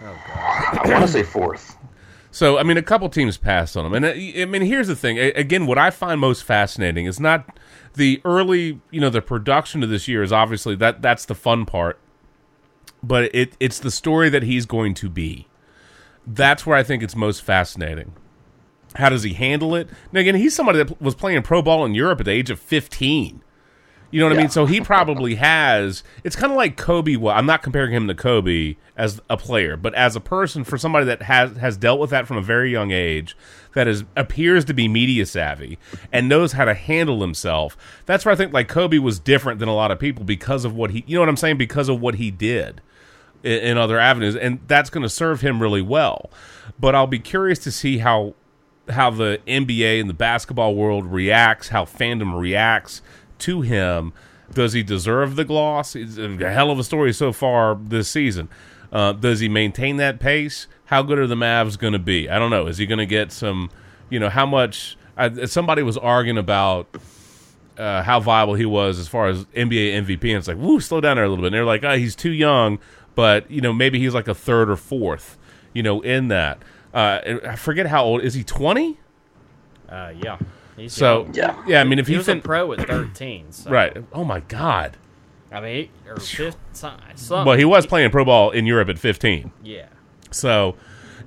I 0.00 0.82
want 0.86 1.02
to 1.02 1.08
say 1.08 1.22
fourth. 1.22 1.76
So 2.30 2.56
I 2.58 2.62
mean, 2.62 2.76
a 2.78 2.82
couple 2.82 3.08
teams 3.08 3.36
passed 3.36 3.76
on 3.76 3.84
him, 3.86 3.92
and 3.94 4.04
uh, 4.04 4.08
I 4.08 4.44
mean, 4.46 4.62
here's 4.62 4.86
the 4.88 4.96
thing. 4.96 5.18
A- 5.18 5.32
Again, 5.32 5.66
what 5.66 5.76
I 5.78 5.90
find 5.90 6.20
most 6.20 6.42
fascinating 6.44 7.06
is 7.06 7.18
not 7.18 7.58
the 7.94 8.20
early, 8.24 8.80
you 8.90 9.00
know, 9.00 9.10
the 9.10 9.22
production 9.22 9.82
of 9.82 9.90
this 9.90 10.08
year 10.08 10.22
is 10.22 10.32
obviously 10.32 10.74
that 10.76 11.02
that's 11.02 11.24
the 11.26 11.34
fun 11.34 11.66
part, 11.66 11.98
but 13.02 13.34
it 13.34 13.54
it's 13.60 13.78
the 13.78 13.90
story 13.90 14.28
that 14.28 14.42
he's 14.42 14.66
going 14.66 14.94
to 14.94 15.08
be. 15.08 15.46
That's 16.26 16.66
where 16.66 16.76
I 16.76 16.82
think 16.82 17.02
it's 17.02 17.16
most 17.16 17.42
fascinating. 17.42 18.12
How 18.96 19.08
does 19.08 19.22
he 19.22 19.34
handle 19.34 19.74
it? 19.74 19.88
Now 20.12 20.20
again, 20.20 20.34
he's 20.34 20.54
somebody 20.54 20.78
that 20.78 21.00
was 21.00 21.14
playing 21.14 21.42
pro 21.42 21.62
ball 21.62 21.84
in 21.84 21.94
Europe 21.94 22.20
at 22.20 22.26
the 22.26 22.32
age 22.32 22.50
of 22.50 22.60
15. 22.60 23.42
You 24.10 24.20
know 24.20 24.26
what 24.26 24.36
I 24.36 24.40
mean? 24.40 24.48
So 24.48 24.66
he 24.66 24.80
probably 24.82 25.34
has. 25.36 26.02
It's 26.24 26.36
kind 26.36 26.52
of 26.52 26.56
like 26.56 26.76
Kobe. 26.76 27.16
Well, 27.16 27.34
I'm 27.34 27.46
not 27.46 27.62
comparing 27.62 27.92
him 27.92 28.08
to 28.08 28.14
Kobe 28.14 28.76
as 28.96 29.20
a 29.28 29.36
player, 29.36 29.76
but 29.76 29.94
as 29.94 30.16
a 30.16 30.20
person, 30.20 30.64
for 30.64 30.78
somebody 30.78 31.04
that 31.06 31.22
has 31.22 31.56
has 31.58 31.76
dealt 31.76 32.00
with 32.00 32.10
that 32.10 32.26
from 32.26 32.36
a 32.36 32.42
very 32.42 32.72
young 32.72 32.90
age, 32.90 33.36
that 33.74 33.86
is 33.86 34.04
appears 34.16 34.64
to 34.66 34.74
be 34.74 34.88
media 34.88 35.26
savvy 35.26 35.78
and 36.12 36.28
knows 36.28 36.52
how 36.52 36.64
to 36.64 36.74
handle 36.74 37.20
himself. 37.20 37.76
That's 38.06 38.24
where 38.24 38.32
I 38.32 38.36
think 38.36 38.52
like 38.52 38.68
Kobe 38.68 38.98
was 38.98 39.18
different 39.18 39.60
than 39.60 39.68
a 39.68 39.74
lot 39.74 39.90
of 39.90 39.98
people 39.98 40.24
because 40.24 40.64
of 40.64 40.74
what 40.74 40.90
he. 40.90 41.04
You 41.06 41.16
know 41.16 41.22
what 41.22 41.28
I'm 41.28 41.36
saying? 41.36 41.58
Because 41.58 41.88
of 41.88 42.00
what 42.00 42.14
he 42.14 42.30
did 42.30 42.80
in, 43.42 43.52
in 43.52 43.78
other 43.78 43.98
avenues, 43.98 44.36
and 44.36 44.60
that's 44.66 44.90
going 44.90 45.02
to 45.02 45.08
serve 45.08 45.42
him 45.42 45.60
really 45.60 45.82
well. 45.82 46.30
But 46.80 46.94
I'll 46.94 47.06
be 47.06 47.18
curious 47.18 47.58
to 47.60 47.72
see 47.72 47.98
how 47.98 48.34
how 48.88 49.10
the 49.10 49.38
NBA 49.46 50.00
and 50.00 50.08
the 50.08 50.14
basketball 50.14 50.74
world 50.74 51.04
reacts, 51.06 51.68
how 51.68 51.84
fandom 51.84 52.38
reacts 52.38 53.02
to 53.40 53.62
him. 53.62 54.12
Does 54.52 54.72
he 54.72 54.82
deserve 54.82 55.36
the 55.36 55.44
gloss? 55.44 55.94
It's 55.94 56.16
a 56.16 56.50
hell 56.50 56.70
of 56.70 56.78
a 56.78 56.84
story 56.84 57.12
so 57.12 57.32
far 57.32 57.74
this 57.74 58.08
season. 58.08 58.48
Uh, 58.90 59.12
does 59.12 59.40
he 59.40 59.48
maintain 59.48 59.98
that 59.98 60.18
pace? 60.20 60.66
How 60.86 61.02
good 61.02 61.18
are 61.18 61.26
the 61.26 61.34
Mavs 61.34 61.78
going 61.78 61.92
to 61.92 61.98
be? 61.98 62.30
I 62.30 62.38
don't 62.38 62.50
know. 62.50 62.66
Is 62.66 62.78
he 62.78 62.86
going 62.86 62.98
to 62.98 63.06
get 63.06 63.30
some? 63.30 63.70
You 64.08 64.18
know, 64.18 64.30
how 64.30 64.46
much? 64.46 64.96
I, 65.16 65.44
somebody 65.44 65.82
was 65.82 65.98
arguing 65.98 66.38
about 66.38 66.88
uh, 67.76 68.02
how 68.02 68.20
viable 68.20 68.54
he 68.54 68.64
was 68.64 68.98
as 68.98 69.06
far 69.06 69.28
as 69.28 69.44
NBA 69.46 70.04
MVP, 70.04 70.24
and 70.24 70.38
it's 70.38 70.48
like, 70.48 70.56
woo, 70.56 70.80
slow 70.80 71.00
down 71.00 71.16
there 71.16 71.24
a 71.24 71.28
little 71.28 71.42
bit. 71.42 71.48
And 71.48 71.54
they're 71.54 71.64
like, 71.64 71.84
oh, 71.84 71.96
he's 71.96 72.16
too 72.16 72.30
young, 72.30 72.78
but 73.14 73.50
you 73.50 73.60
know, 73.60 73.72
maybe 73.72 73.98
he's 73.98 74.14
like 74.14 74.28
a 74.28 74.34
third 74.34 74.70
or 74.70 74.76
fourth, 74.76 75.36
you 75.74 75.82
know, 75.82 76.00
in 76.00 76.28
that. 76.28 76.62
Uh, 76.94 77.20
I 77.46 77.56
forget 77.56 77.86
how 77.86 78.04
old 78.04 78.22
is 78.22 78.34
he? 78.34 78.42
Twenty. 78.42 78.98
Uh, 79.88 80.12
yeah. 80.22 80.38
He's 80.78 80.92
So 80.92 81.24
young. 81.24 81.34
Yeah. 81.34 81.62
yeah. 81.66 81.80
I 81.80 81.84
mean, 81.84 81.98
if 81.98 82.06
he 82.06 82.14
he, 82.14 82.18
was 82.18 82.26
fin- 82.26 82.38
a 82.38 82.42
pro 82.42 82.72
at 82.72 82.86
13. 82.86 83.46
So. 83.52 83.70
right? 83.70 83.96
Oh 84.12 84.24
my 84.24 84.40
God. 84.40 84.96
I 85.50 85.60
mean, 85.60 85.74
he- 86.04 86.10
or 86.10 86.16
15, 86.16 86.52
something. 86.74 87.44
Well, 87.46 87.56
he 87.56 87.64
was 87.64 87.86
playing 87.86 88.10
pro 88.10 88.24
ball 88.24 88.50
in 88.50 88.66
Europe 88.66 88.88
at 88.90 88.98
fifteen. 88.98 89.50
Yeah. 89.62 89.86
So, 90.30 90.76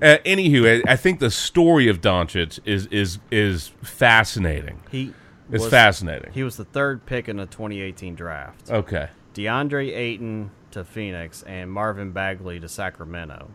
uh, 0.00 0.18
anywho, 0.24 0.82
I, 0.86 0.92
I 0.92 0.96
think 0.96 1.18
the 1.18 1.30
story 1.30 1.88
of 1.88 2.00
Doncic 2.00 2.60
is 2.64 2.86
is 2.86 3.18
is 3.32 3.72
fascinating. 3.82 4.80
He 4.90 5.12
It's 5.50 5.64
was- 5.64 5.70
fascinating. 5.70 6.32
He 6.32 6.44
was 6.44 6.56
the 6.56 6.64
third 6.64 7.04
pick 7.04 7.28
in 7.28 7.36
the 7.36 7.46
2018 7.46 8.14
draft. 8.14 8.70
Okay. 8.70 9.08
DeAndre 9.34 9.94
Ayton 9.96 10.50
to 10.70 10.84
Phoenix 10.84 11.42
and 11.42 11.70
Marvin 11.72 12.12
Bagley 12.12 12.60
to 12.60 12.68
Sacramento. 12.68 13.50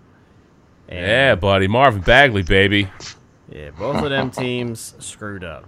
And, 0.90 1.00
Yeah, 1.06 1.36
buddy, 1.36 1.68
Marvin 1.68 2.02
Bagley, 2.02 2.44
baby. 2.44 2.90
Yeah, 3.50 3.70
both 3.72 4.04
of 4.04 4.10
them 4.10 4.32
teams 4.32 4.96
screwed 5.00 5.44
up. 5.44 5.66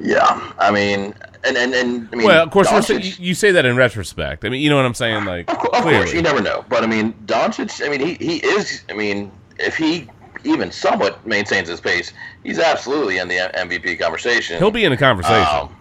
Yeah, 0.00 0.52
I 0.58 0.70
mean, 0.70 1.14
and 1.44 1.56
and, 1.56 1.74
and 1.74 2.08
I 2.12 2.16
mean, 2.16 2.26
well, 2.26 2.42
of 2.42 2.50
course, 2.50 2.68
Doncic- 2.68 3.18
you, 3.18 3.34
say 3.34 3.52
that 3.52 3.64
in 3.64 3.76
retrospect. 3.76 4.44
I 4.44 4.48
mean, 4.48 4.60
you 4.60 4.70
know 4.70 4.76
what 4.76 4.86
I'm 4.86 4.94
saying? 4.94 5.24
Like, 5.24 5.50
Of 5.50 5.58
course, 5.58 6.12
you 6.12 6.22
never 6.22 6.40
know. 6.40 6.64
But 6.68 6.84
I 6.84 6.86
mean, 6.86 7.12
Doncic. 7.26 7.84
I 7.84 7.90
mean, 7.90 8.00
he, 8.00 8.14
he 8.14 8.36
is. 8.38 8.82
I 8.88 8.94
mean, 8.94 9.30
if 9.58 9.76
he 9.76 10.08
even 10.44 10.72
somewhat 10.72 11.26
maintains 11.26 11.68
his 11.68 11.80
pace, 11.80 12.12
he's 12.42 12.58
absolutely 12.58 13.18
in 13.18 13.28
the 13.28 13.36
MVP 13.36 13.98
conversation. 13.98 14.58
He'll 14.58 14.70
be 14.70 14.84
in 14.84 14.90
the 14.90 14.96
conversation. 14.96 15.46
Um, 15.46 15.76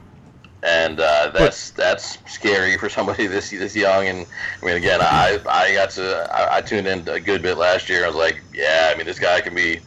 and 0.64 1.00
uh, 1.00 1.32
that's 1.34 1.72
that's 1.72 2.18
scary 2.28 2.78
for 2.78 2.90
somebody 2.90 3.28
this 3.28 3.52
this 3.52 3.76
young. 3.76 4.08
And 4.08 4.26
I 4.62 4.66
mean, 4.66 4.76
again, 4.76 5.00
I 5.02 5.40
I 5.48 5.74
got 5.74 5.92
to 5.92 6.28
I, 6.34 6.58
I 6.58 6.62
tuned 6.62 6.88
in 6.88 7.08
a 7.08 7.20
good 7.20 7.42
bit 7.42 7.58
last 7.58 7.90
year. 7.90 8.04
I 8.04 8.08
was 8.08 8.16
like, 8.16 8.42
yeah, 8.54 8.92
I 8.94 8.98
mean, 8.98 9.06
this 9.06 9.20
guy 9.20 9.42
can 9.42 9.56
be 9.56 9.80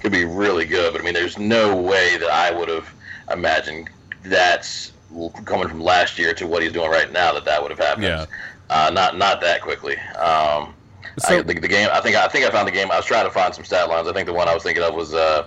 could 0.00 0.12
be 0.12 0.24
really 0.24 0.64
good. 0.64 0.92
But 0.92 1.02
I 1.02 1.04
mean, 1.04 1.14
there's 1.14 1.38
no 1.38 1.76
way 1.76 2.16
that 2.16 2.30
I 2.30 2.50
would 2.50 2.68
have 2.68 2.93
imagined 3.32 3.90
that's 4.24 4.92
coming 5.44 5.68
from 5.68 5.80
last 5.80 6.18
year 6.18 6.34
to 6.34 6.46
what 6.46 6.62
he's 6.62 6.72
doing 6.72 6.90
right 6.90 7.12
now 7.12 7.32
that 7.32 7.44
that 7.44 7.62
would 7.62 7.70
have 7.70 7.78
happened. 7.78 8.04
Yeah. 8.04 8.26
Uh, 8.70 8.90
not 8.92 9.16
not 9.18 9.40
that 9.40 9.60
quickly. 9.60 9.96
Um, 10.18 10.74
So- 11.18 11.38
I 11.38 11.42
think 11.42 11.60
the 11.60 11.68
game. 11.68 11.88
I 11.92 12.00
think 12.00 12.16
I 12.16 12.26
think 12.28 12.44
I 12.44 12.50
found 12.50 12.66
the 12.66 12.72
game. 12.72 12.90
I 12.90 12.96
was 12.96 13.04
trying 13.06 13.24
to 13.24 13.30
find 13.30 13.54
some 13.54 13.64
stat 13.64 13.88
lines. 13.88 14.08
I 14.08 14.12
think 14.12 14.26
the 14.26 14.32
one 14.32 14.48
I 14.48 14.54
was 14.54 14.64
thinking 14.64 14.82
of 14.82 14.94
was, 14.94 15.14
uh, 15.14 15.44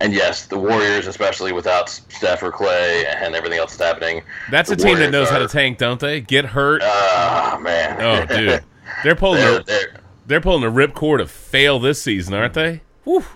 and 0.00 0.12
yes, 0.12 0.44
the 0.46 0.58
Warriors, 0.58 1.06
especially 1.06 1.52
without 1.52 1.88
Steph 1.88 2.42
or 2.42 2.52
Clay 2.52 3.06
and 3.06 3.34
everything 3.34 3.58
else 3.58 3.74
that's 3.74 3.90
happening. 3.90 4.20
That's 4.50 4.70
a 4.70 4.76
team 4.76 4.84
that 4.84 4.92
Warriors 4.94 5.12
knows 5.12 5.30
how 5.30 5.38
to 5.38 5.48
tank, 5.48 5.78
don't 5.78 5.98
they? 6.00 6.20
Get 6.20 6.44
hurt. 6.44 6.82
Ah 6.84 7.58
man. 7.62 7.98
oh, 8.02 8.26
dude, 8.26 8.62
they're 9.04 9.16
pulling 9.16 9.40
They're- 9.40 9.58
the 9.58 9.62
they're- 9.64 10.00
they're 10.26 10.40
pulling 10.40 10.62
the 10.62 10.70
ripcord 10.86 11.18
to 11.18 11.26
fail 11.28 11.78
this 11.78 12.02
season, 12.02 12.34
aren't 12.34 12.54
they? 12.54 12.82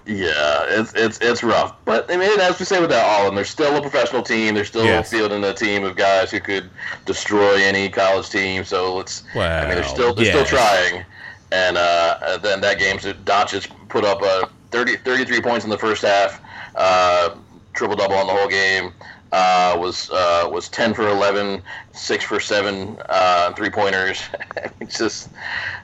Yeah, 0.06 0.64
it's 0.68 0.92
it's 0.94 1.18
it's 1.20 1.42
rough. 1.42 1.74
But 1.84 2.10
I 2.12 2.16
mean, 2.16 2.40
as 2.40 2.58
we 2.58 2.64
say 2.64 2.80
with 2.80 2.90
that 2.90 3.06
all, 3.06 3.28
and 3.28 3.36
they're 3.36 3.44
still 3.44 3.76
a 3.76 3.80
professional 3.80 4.22
team. 4.22 4.54
They're 4.54 4.64
still 4.64 4.84
Yes. 4.84 5.10
fielding 5.10 5.44
a 5.44 5.54
team 5.54 5.84
of 5.84 5.96
guys 5.96 6.30
who 6.32 6.40
could 6.40 6.68
destroy 7.06 7.54
any 7.62 7.88
college 7.88 8.28
team. 8.30 8.64
So 8.64 8.96
let's. 8.96 9.22
I 9.62 9.66
mean, 9.66 9.74
they're 9.76 9.84
still 9.84 10.12
they're 10.12 10.26
yes. 10.26 10.48
still 10.48 10.58
trying. 10.58 11.04
And 11.52 11.76
uh, 11.76 12.38
then 12.42 12.60
that 12.60 12.78
game, 12.78 12.98
so 12.98 13.12
Doncic 13.12 13.70
put 13.88 14.04
up 14.04 14.22
uh, 14.22 14.46
30, 14.70 14.96
33 14.98 15.40
points 15.40 15.64
in 15.64 15.70
the 15.70 15.78
first 15.78 16.02
half, 16.02 16.40
uh, 16.76 17.30
triple 17.72 17.96
double 17.96 18.14
on 18.16 18.26
the 18.26 18.32
whole 18.32 18.48
game. 18.48 18.92
Uh, 19.32 19.76
was 19.78 20.10
uh, 20.10 20.48
was 20.50 20.68
ten 20.68 20.92
for 20.92 21.08
11, 21.08 21.62
6 21.92 22.24
for 22.24 22.40
seven 22.40 22.98
uh, 23.08 23.52
three 23.52 23.70
pointers. 23.70 24.20
it's 24.80 24.98
just 24.98 25.28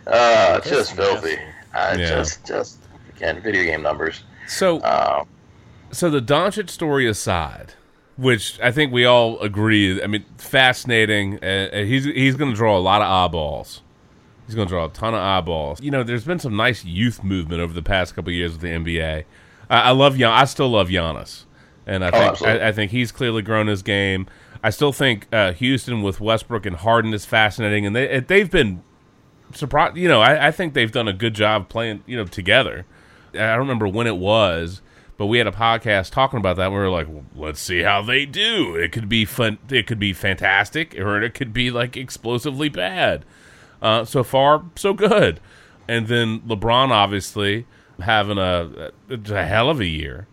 uh, 0.09 0.59
just 0.61 0.97
filthy. 0.97 1.37
Uh, 1.73 1.95
Yeah. 1.97 2.09
Just 2.09 2.45
just 2.45 2.79
again 3.17 3.41
video 3.41 3.65
game 3.65 3.83
numbers. 3.83 4.23
So, 4.47 4.83
Um, 4.83 5.27
so 5.91 6.11
the 6.11 6.21
Doncic 6.21 6.69
story 6.71 7.07
aside, 7.07 7.73
which 8.17 8.59
I 8.61 8.71
think 8.71 8.93
we 8.93 9.05
all 9.05 9.39
agree, 9.41 10.03
I 10.03 10.07
mean, 10.07 10.25
fascinating. 10.39 11.39
Uh, 11.43 11.69
uh, 11.73 11.77
he's 11.85 12.05
he's 12.05 12.37
going 12.37 12.51
to 12.51 12.57
draw 12.57 12.77
a 12.77 12.81
lot 12.81 13.03
of 13.03 13.09
eyeballs. 13.09 13.83
He's 14.47 14.55
going 14.55 14.69
to 14.69 14.73
draw 14.73 14.85
a 14.87 14.91
ton 14.91 15.13
of 15.15 15.21
eyeballs. 15.21 15.81
You 15.83 15.91
know, 15.91 16.03
there's 16.05 16.25
been 16.25 16.39
some 16.39 16.55
nice 16.57 16.85
youth 16.85 17.25
movement 17.25 17.61
over 17.61 17.73
the 17.73 17.83
past 17.83 18.15
couple 18.15 18.31
of 18.31 18.35
years 18.35 18.53
with 18.53 18.61
the 18.61 18.69
NBA. 18.69 19.25
I, 19.69 19.81
I 19.81 19.91
love 19.91 20.17
Gian. 20.17 20.31
I 20.33 20.45
still 20.45 20.69
love 20.69 20.89
Giannis, 20.89 21.45
and 21.87 22.05
I 22.05 22.09
Oh, 22.09 22.11
think 22.13 22.25
absolutely. 22.33 22.61
I, 22.63 22.69
I 22.69 22.73
think 22.73 22.91
he's 22.93 23.11
clearly 23.11 23.43
grown 23.43 23.67
his 23.67 23.83
game. 23.83 24.27
I 24.63 24.71
still 24.71 24.93
think 24.93 25.27
uh, 25.33 25.53
Houston 25.53 26.03
with 26.03 26.21
Westbrook 26.21 26.65
and 26.67 26.77
Harden 26.77 27.13
is 27.13 27.25
fascinating, 27.25 27.87
and 27.87 27.95
they 27.97 28.21
they've 28.21 28.51
been 28.51 28.83
surprised. 29.53 29.97
You 29.97 30.09
know, 30.09 30.21
I, 30.21 30.49
I 30.49 30.51
think 30.53 30.75
they've 30.75 30.91
done 30.93 31.09
a 31.09 31.13
good 31.13 31.35
job 31.35 31.69
playing. 31.69 32.03
You 32.07 32.17
know, 32.17 32.25
together. 32.25 32.85
I 33.37 33.51
don't 33.53 33.61
remember 33.61 33.89
when 33.89 34.07
it 34.07 34.17
was, 34.17 34.83
but 35.17 35.27
we 35.27 35.39
had 35.39 35.47
a 35.47 35.53
podcast 35.53 36.11
talking 36.11 36.39
about 36.39 36.57
that. 36.57 36.71
We 36.71 36.77
were 36.77 36.91
like, 36.91 37.09
well, 37.09 37.25
let's 37.35 37.61
see 37.61 37.83
how 37.83 38.03
they 38.03 38.27
do. 38.27 38.75
It 38.75 38.93
could 38.93 39.09
be 39.09 39.25
fun. 39.25 39.59
It 39.71 39.87
could 39.87 39.99
be 39.99 40.13
fantastic, 40.13 40.99
or 40.99 41.23
it 41.23 41.35
could 41.35 41.53
be 41.53 41.71
like 41.71 41.97
explosively 41.97 42.69
bad. 42.69 43.25
Uh, 43.81 44.05
so 44.05 44.23
far, 44.25 44.65
so 44.75 44.93
good. 44.93 45.41
And 45.89 46.09
then 46.09 46.41
LeBron, 46.41 46.91
obviously, 46.91 47.67
having 48.01 48.39
a, 48.39 48.91
a 49.09 49.45
hell 49.45 49.71
of 49.71 49.81
a 49.81 49.87
year. 49.87 50.27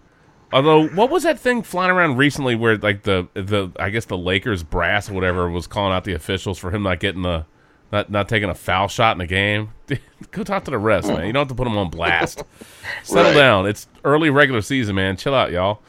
Although, 0.52 0.88
what 0.90 1.10
was 1.10 1.24
that 1.24 1.40
thing 1.40 1.64
flying 1.64 1.92
around 1.92 2.18
recently 2.18 2.56
where, 2.56 2.78
like 2.78 3.04
the 3.04 3.28
the 3.34 3.72
I 3.80 3.90
guess 3.90 4.06
the 4.06 4.18
Lakers 4.18 4.64
brass 4.64 5.10
or 5.10 5.14
whatever 5.14 5.50
was 5.50 5.66
calling 5.66 5.94
out 5.94 6.04
the 6.04 6.14
officials 6.14 6.60
for 6.60 6.72
him 6.72 6.84
not 6.84 7.00
getting 7.00 7.24
the 7.24 7.46
not 7.94 8.10
not 8.10 8.28
taking 8.28 8.50
a 8.50 8.56
foul 8.56 8.90
shot 8.90 9.14
in 9.14 9.20
the 9.20 9.28
game? 9.28 9.70
Go 10.32 10.44
talk 10.44 10.66
to 10.66 10.72
the 10.72 10.78
refs, 10.78 11.08
man. 11.08 11.28
You 11.28 11.32
don't 11.34 11.42
have 11.42 11.48
to 11.50 11.56
put 11.56 11.64
them 11.66 11.78
on 11.78 11.90
blast. 11.90 12.44
Settle 13.04 13.32
Right. 13.32 13.38
down. 13.38 13.68
It's 13.68 13.88
early 14.04 14.30
regular 14.30 14.62
season, 14.62 14.96
man. 14.96 15.16
Chill 15.16 15.34
out, 15.36 15.52
y'all. 15.52 15.80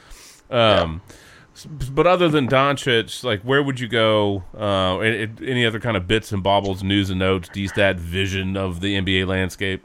Um, 0.50 1.00
S- 1.56 1.66
But 1.66 2.06
other 2.06 2.28
than 2.28 2.48
Doncic, 2.48 3.24
like 3.24 3.40
where 3.42 3.62
would 3.62 3.80
you 3.80 3.88
go? 3.88 4.44
Uh, 4.56 4.98
a- 5.00 5.24
a- 5.24 5.28
any 5.46 5.64
other 5.64 5.80
kind 5.80 5.96
of 5.96 6.06
bits 6.06 6.30
and 6.32 6.42
baubles, 6.42 6.82
news 6.82 7.10
and 7.10 7.18
notes, 7.18 7.48
D-stat 7.52 7.96
vision 7.96 8.56
of 8.56 8.80
the 8.80 8.96
NBA 8.96 9.26
landscape? 9.26 9.84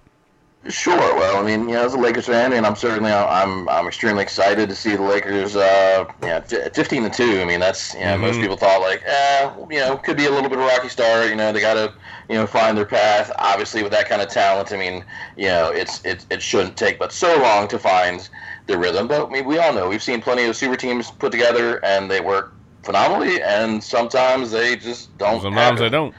Sure. 0.68 0.98
Well, 1.16 1.38
I 1.38 1.42
mean, 1.46 1.70
you 1.70 1.76
know, 1.76 1.86
as 1.86 1.94
a 1.94 1.98
Lakers 1.98 2.26
fan, 2.26 2.52
and 2.52 2.66
I'm 2.66 2.76
certainly 2.76 3.12
I'm 3.14 3.68
I'm 3.70 3.88
extremely 3.88 4.22
excited 4.22 4.68
to 4.68 4.76
see 4.76 4.94
the 4.94 5.02
Lakers. 5.02 5.56
Uh, 5.56 6.04
yeah, 6.22 6.42
f- 6.52 6.74
15 6.76 7.04
to 7.04 7.10
two. 7.10 7.40
I 7.42 7.46
mean, 7.46 7.62
that's 7.62 7.94
you 7.94 8.02
know, 8.02 8.18
most 8.18 8.40
Mhm. 8.40 8.42
people 8.42 8.58
thought 8.58 8.82
like, 8.82 9.02
eh, 9.06 9.50
you 9.72 9.80
know, 9.80 9.98
could 9.98 10.18
be 10.18 10.26
a 10.26 10.30
little 10.30 10.50
bit 10.50 10.60
of 10.60 10.66
a 10.66 10.68
rocky 10.68 10.90
start. 10.90 11.30
You 11.30 11.38
know, 11.38 11.54
they 11.54 11.62
got 11.62 11.76
to 11.76 11.94
you 12.28 12.36
know 12.36 12.46
find 12.46 12.78
their 12.78 12.86
path. 12.86 13.32
Obviously, 13.40 13.84
with 13.84 13.94
that 13.94 14.10
kind 14.10 14.22
of 14.22 14.28
talent, 14.28 14.74
I 14.74 14.78
mean, 14.78 15.06
you 15.38 15.48
know, 15.48 15.72
it's 15.72 16.04
it 16.04 16.26
it 16.30 16.42
shouldn't 16.42 16.76
take 16.76 17.00
but 17.00 17.14
so 17.14 17.42
long 17.42 17.70
to 17.70 17.80
find 17.80 18.28
the 18.68 18.78
rhythm. 18.78 19.08
But 19.08 19.28
I 19.28 19.30
mean, 19.30 19.46
we 19.46 19.60
all 19.60 19.72
know 19.74 19.88
we've 19.88 20.04
seen 20.04 20.22
plenty 20.22 20.44
of 20.44 20.58
super 20.58 20.76
teams 20.76 21.10
put 21.10 21.32
together, 21.32 21.84
and 21.86 22.12
they 22.12 22.20
work 22.20 22.54
phenomenally. 22.84 23.42
And 23.42 23.82
sometimes 23.82 24.52
they 24.52 24.76
just 24.76 25.18
don't. 25.18 25.42
Sometimes. 25.42 25.82
I 25.82 25.88
don't. 25.88 26.14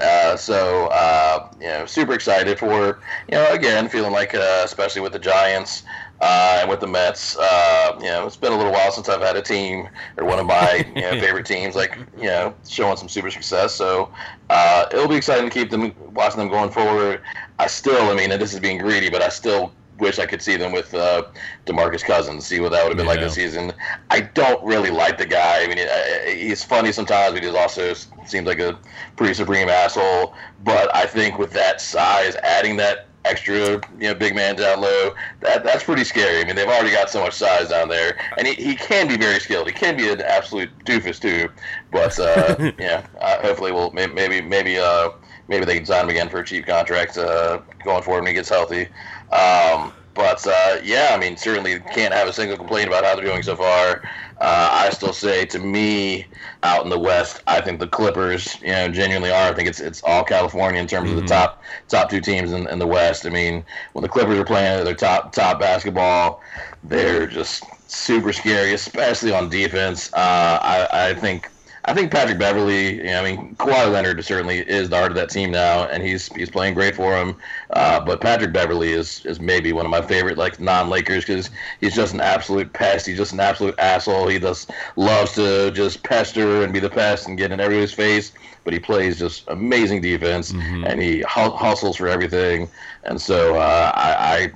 Uh, 0.00 0.36
so 0.36 0.86
uh, 0.86 1.50
you 1.60 1.66
know, 1.66 1.86
super 1.86 2.14
excited 2.14 2.58
for 2.58 3.00
you 3.28 3.34
know 3.34 3.46
again 3.52 3.88
feeling 3.88 4.12
like 4.12 4.34
uh, 4.34 4.62
especially 4.64 5.02
with 5.02 5.12
the 5.12 5.18
Giants 5.18 5.82
uh, 6.20 6.58
and 6.60 6.70
with 6.70 6.80
the 6.80 6.86
Mets. 6.86 7.36
Uh, 7.36 7.96
you 7.98 8.06
know, 8.06 8.26
it's 8.26 8.36
been 8.36 8.52
a 8.52 8.56
little 8.56 8.72
while 8.72 8.90
since 8.92 9.08
I've 9.08 9.20
had 9.20 9.36
a 9.36 9.42
team 9.42 9.88
or 10.16 10.24
one 10.24 10.38
of 10.38 10.46
my 10.46 10.84
you 10.94 11.02
know, 11.02 11.10
favorite 11.20 11.46
teams 11.46 11.74
like 11.74 11.98
you 12.16 12.24
know 12.24 12.54
showing 12.68 12.96
some 12.96 13.08
super 13.08 13.30
success. 13.30 13.74
So 13.74 14.12
uh, 14.48 14.86
it'll 14.92 15.08
be 15.08 15.16
exciting 15.16 15.48
to 15.48 15.50
keep 15.50 15.70
them 15.70 15.94
watching 16.14 16.38
them 16.38 16.48
going 16.48 16.70
forward. 16.70 17.22
I 17.58 17.66
still, 17.66 18.10
I 18.10 18.14
mean, 18.14 18.30
and 18.32 18.40
this 18.40 18.54
is 18.54 18.60
being 18.60 18.78
greedy, 18.78 19.10
but 19.10 19.22
I 19.22 19.28
still 19.28 19.72
wish 20.00 20.18
I 20.18 20.26
could 20.26 20.42
see 20.42 20.56
them 20.56 20.72
with 20.72 20.92
uh, 20.94 21.22
Demarcus 21.66 22.02
Cousins. 22.04 22.46
See 22.46 22.60
what 22.60 22.72
that 22.72 22.82
would 22.82 22.90
have 22.90 22.96
been 22.96 23.06
like 23.06 23.18
Yeah. 23.18 23.24
this 23.26 23.34
season. 23.34 23.72
I 24.10 24.20
don't 24.20 24.64
really 24.64 24.90
like 24.90 25.18
the 25.18 25.26
guy. 25.26 25.62
I 25.62 25.66
mean, 25.66 26.38
he's 26.38 26.64
funny 26.64 26.92
sometimes, 26.92 27.34
but 27.34 27.42
he 27.42 27.48
also 27.50 27.92
seems 28.26 28.46
like 28.46 28.58
a 28.60 28.78
pretty 29.16 29.34
supreme 29.34 29.68
asshole. 29.68 30.34
But 30.64 30.94
I 30.94 31.06
think 31.06 31.38
with 31.38 31.52
that 31.52 31.80
size, 31.80 32.34
adding 32.36 32.76
that 32.78 33.06
extra, 33.26 33.72
you 33.74 33.80
know, 34.08 34.14
big 34.14 34.34
man 34.34 34.56
down 34.56 34.80
low, 34.80 35.14
that 35.40 35.62
that's 35.62 35.84
pretty 35.84 36.04
scary. 36.04 36.40
I 36.40 36.44
mean, 36.44 36.56
they've 36.56 36.66
already 36.66 36.90
got 36.90 37.10
so 37.10 37.22
much 37.22 37.34
size 37.34 37.68
down 37.68 37.88
there, 37.88 38.18
and 38.38 38.46
he, 38.46 38.54
he 38.54 38.74
can 38.74 39.08
be 39.08 39.16
very 39.18 39.38
skilled. 39.40 39.66
He 39.66 39.72
can 39.74 39.96
be 39.96 40.08
an 40.08 40.22
absolute 40.22 40.70
doofus 40.86 41.20
too. 41.20 41.50
But 41.92 42.18
uh, 42.18 42.72
yeah, 42.78 43.06
uh, 43.20 43.40
hopefully, 43.42 43.72
we'll 43.72 43.90
may- 43.92 44.06
maybe 44.06 44.40
maybe 44.40 44.78
uh, 44.78 45.10
maybe 45.48 45.64
they 45.66 45.76
can 45.76 45.84
sign 45.86 46.04
him 46.04 46.10
again 46.10 46.28
for 46.30 46.38
a 46.38 46.44
cheap 46.44 46.64
contract 46.66 47.18
uh, 47.18 47.60
going 47.84 48.02
forward 48.02 48.20
when 48.22 48.28
he 48.28 48.34
gets 48.34 48.48
healthy. 48.48 48.88
Um, 49.32 49.92
but 50.14 50.46
uh, 50.46 50.80
yeah, 50.82 51.10
I 51.12 51.18
mean, 51.18 51.36
certainly 51.36 51.78
can't 51.94 52.12
have 52.12 52.28
a 52.28 52.32
single 52.32 52.56
complaint 52.56 52.88
about 52.88 53.04
how 53.04 53.14
they're 53.14 53.24
doing 53.24 53.42
so 53.42 53.56
far. 53.56 54.02
Uh, 54.40 54.68
I 54.72 54.90
still 54.90 55.12
say, 55.12 55.44
to 55.46 55.58
me, 55.58 56.26
out 56.62 56.82
in 56.82 56.90
the 56.90 56.98
West, 56.98 57.42
I 57.46 57.60
think 57.60 57.78
the 57.78 57.86
Clippers, 57.86 58.60
you 58.60 58.68
know, 58.68 58.88
genuinely 58.88 59.30
are. 59.30 59.50
I 59.50 59.54
think 59.54 59.68
it's 59.68 59.80
it's 59.80 60.02
all 60.02 60.24
California 60.24 60.80
in 60.80 60.86
terms 60.86 61.10
of 61.10 61.16
the 61.16 61.26
top 61.26 61.62
top 61.88 62.10
two 62.10 62.20
teams 62.20 62.52
in, 62.52 62.66
in 62.68 62.78
the 62.78 62.86
West. 62.86 63.26
I 63.26 63.28
mean, 63.30 63.64
when 63.92 64.02
the 64.02 64.08
Clippers 64.08 64.38
are 64.38 64.44
playing 64.44 64.84
their 64.84 64.94
top 64.94 65.32
top 65.32 65.60
basketball, 65.60 66.42
they're 66.84 67.26
just 67.26 67.64
super 67.86 68.32
scary, 68.32 68.72
especially 68.72 69.32
on 69.32 69.48
defense. 69.48 70.12
Uh, 70.12 70.58
I, 70.62 71.08
I 71.08 71.14
think 71.14 71.50
I 71.84 71.94
think 71.94 72.10
Patrick 72.10 72.38
Beverley, 72.38 72.98
you 72.98 73.04
know, 73.04 73.20
I 73.20 73.24
mean, 73.36 73.56
Kawhi 73.56 73.90
Leonard 73.90 74.22
certainly 74.24 74.58
is 74.58 74.88
the 74.90 74.96
heart 74.96 75.10
of 75.10 75.16
that 75.16 75.30
team 75.30 75.50
now, 75.50 75.84
and 75.84 76.02
he's 76.02 76.28
he's 76.34 76.50
playing 76.50 76.74
great 76.74 76.94
for 76.94 77.16
him. 77.16 77.36
Uh, 77.70 78.00
but 78.00 78.20
Patrick 78.20 78.52
Beverley 78.52 78.92
is 78.92 79.24
is 79.24 79.40
maybe 79.40 79.72
one 79.72 79.86
of 79.86 79.90
my 79.90 80.02
favorite 80.02 80.36
like 80.36 80.60
non-Lakers 80.60 81.24
because 81.24 81.50
he's 81.80 81.94
just 81.94 82.12
an 82.14 82.20
absolute 82.20 82.72
pest. 82.72 83.06
He's 83.06 83.16
just 83.16 83.32
an 83.32 83.40
absolute 83.40 83.78
asshole. 83.78 84.28
He 84.28 84.38
just 84.38 84.70
loves 84.96 85.34
to 85.34 85.70
just 85.70 86.02
pester 86.02 86.62
and 86.62 86.72
be 86.72 86.80
the 86.80 86.90
pest 86.90 87.26
and 87.28 87.36
get 87.38 87.50
in 87.52 87.60
everybody's 87.60 87.92
face. 87.92 88.32
But 88.64 88.74
he 88.74 88.78
plays 88.78 89.18
just 89.18 89.44
amazing 89.48 90.02
defense, 90.02 90.54
and 90.82 91.00
he 91.00 91.20
hu- 91.20 91.50
hustles 91.56 91.96
for 91.96 92.08
everything. 92.08 92.68
And 93.04 93.20
so 93.20 93.56
uh, 93.56 93.90
I, 93.94 94.12
I 94.12 94.52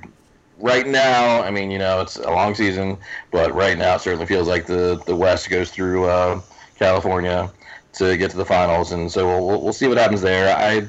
right 0.59 0.87
now, 0.87 1.41
I 1.41 1.51
mean, 1.51 1.71
you 1.71 1.79
know, 1.79 2.01
it's 2.01 2.17
a 2.17 2.29
long 2.31 2.53
season, 2.55 2.97
but 3.31 3.53
right 3.53 3.77
now 3.77 3.95
it 3.95 4.01
certainly 4.01 4.25
feels 4.27 4.47
like 4.47 4.67
the 4.67 5.01
the 5.05 5.15
West 5.15 5.49
goes 5.49 5.71
through 5.71 6.05
uh, 6.05 6.41
California 6.77 7.51
to 7.93 8.17
get 8.17 8.31
to 8.31 8.37
the 8.37 8.45
finals, 8.45 8.91
and 8.91 9.11
so 9.11 9.27
we'll 9.27 9.61
we'll, 9.61 9.73
see 9.73 9.87
what 9.87 9.97
happens 9.97 10.21
there. 10.21 10.55
I 10.55 10.87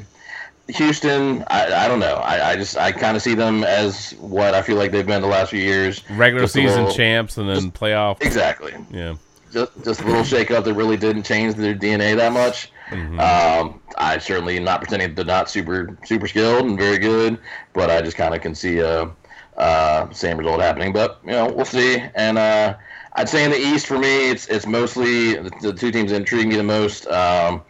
Houston, 0.73 1.45
I, 1.47 1.85
I 1.85 1.89
don't 1.89 2.01
know. 2.01 2.17
I, 2.17 2.51
I 2.51 2.57
just 2.57 2.77
I 2.77 2.93
kind 2.93 3.17
of 3.17 3.23
see 3.23 3.35
them 3.35 3.63
as 3.63 4.13
what 4.19 4.55
I 4.55 4.63
feel 4.63 4.77
like 4.77 4.91
they've 4.91 5.07
been 5.07 5.23
the 5.23 5.29
last 5.29 5.51
few 5.51 5.63
years. 5.63 6.09
Regular 6.11 6.47
season 6.47 6.85
little- 6.85 6.95
champs 6.95 7.37
and 7.39 7.49
then 7.49 7.71
playoff. 7.71 8.21
Exactly. 8.21 8.75
Yeah. 8.91 9.17
Just 9.53 9.85
just 9.85 10.01
a 10.01 10.05
little 10.05 10.25
shake 10.25 10.51
up 10.51 10.65
that 10.65 10.75
really 10.75 10.97
didn't 10.97 11.23
change 11.23 11.55
their 11.55 11.75
DNA 11.75 12.17
that 12.17 12.33
much. 12.33 12.71
Mm-hmm. 12.91 13.21
Um, 13.21 13.81
I 13.97 14.19
certainly 14.19 14.57
am 14.57 14.65
not 14.65 14.81
pretending 14.81 15.15
they're 15.15 15.25
not 15.25 15.49
super 15.49 15.97
super 16.05 16.27
skilled 16.27 16.67
and 16.67 16.77
very 16.77 16.99
good, 16.99 17.39
but 17.73 17.91
I 17.91 18.03
just 18.03 18.17
kind 18.17 18.35
of 18.35 18.41
can 18.41 18.55
see 18.55 18.79
a 18.81 19.11
uh, 19.57 20.11
same 20.11 20.37
result 20.37 20.61
happening. 20.61 20.93
But 20.93 21.21
you 21.25 21.31
know, 21.31 21.49
we'll 21.49 21.65
see. 21.65 22.03
And 22.15 22.39
uh, 22.39 22.77
I'd 23.17 23.29
say 23.31 23.45
in 23.45 23.51
the 23.51 23.59
East 23.59 23.87
for 23.87 23.99
me, 23.99 24.31
it's 24.31 24.47
it's 24.49 24.67
mostly 24.67 25.35
the, 25.35 25.51
the 25.63 25.73
two 25.73 25.91
teams 25.91 26.13
intrigue 26.13 26.49
me 26.49 26.57
the 26.57 26.63
most. 26.63 27.07
Um, 27.09 27.63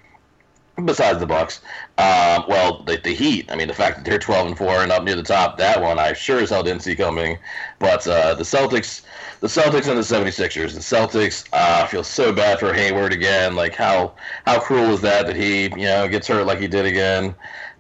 besides 0.85 1.21
the 1.21 1.27
Bucks, 1.27 1.61
um, 1.99 2.45
well, 2.49 2.83
the, 2.83 2.97
the 3.03 3.15
Heat. 3.15 3.51
I 3.51 3.55
mean, 3.55 3.69
the 3.69 3.75
fact 3.75 3.97
that 3.97 4.05
they're 4.05 4.19
twelve 4.19 4.49
and 4.49 4.59
four 4.59 4.83
and 4.83 4.91
up 4.91 5.05
near 5.05 5.15
the 5.15 5.23
top, 5.23 5.57
that 5.59 5.81
one 5.81 6.01
I 6.01 6.13
sure 6.15 6.41
as 6.41 6.51
hell 6.51 6.65
didn't 6.65 6.83
see 6.83 6.97
coming. 6.97 7.39
But 7.79 8.07
uh, 8.09 8.35
the 8.35 8.43
Celtics, 8.43 9.03
the 9.39 9.47
Celtics 9.47 9.87
and 9.87 9.97
the 9.97 10.03
76ers. 10.03 10.75
The 10.75 10.81
Celtics 10.81 11.47
uh, 11.53 11.87
feel 11.87 12.03
so 12.03 12.33
bad 12.33 12.59
for 12.59 12.73
Hayward 12.75 13.13
again. 13.13 13.55
Like 13.55 13.75
how 13.77 14.15
how 14.47 14.59
cruel 14.59 14.91
is 14.91 15.01
that 15.03 15.29
that 15.29 15.37
he 15.37 15.65
you 15.65 15.87
know 15.87 16.09
gets 16.09 16.27
hurt 16.27 16.45
like 16.45 16.59
he 16.59 16.67
did 16.67 16.87
again. 16.87 17.37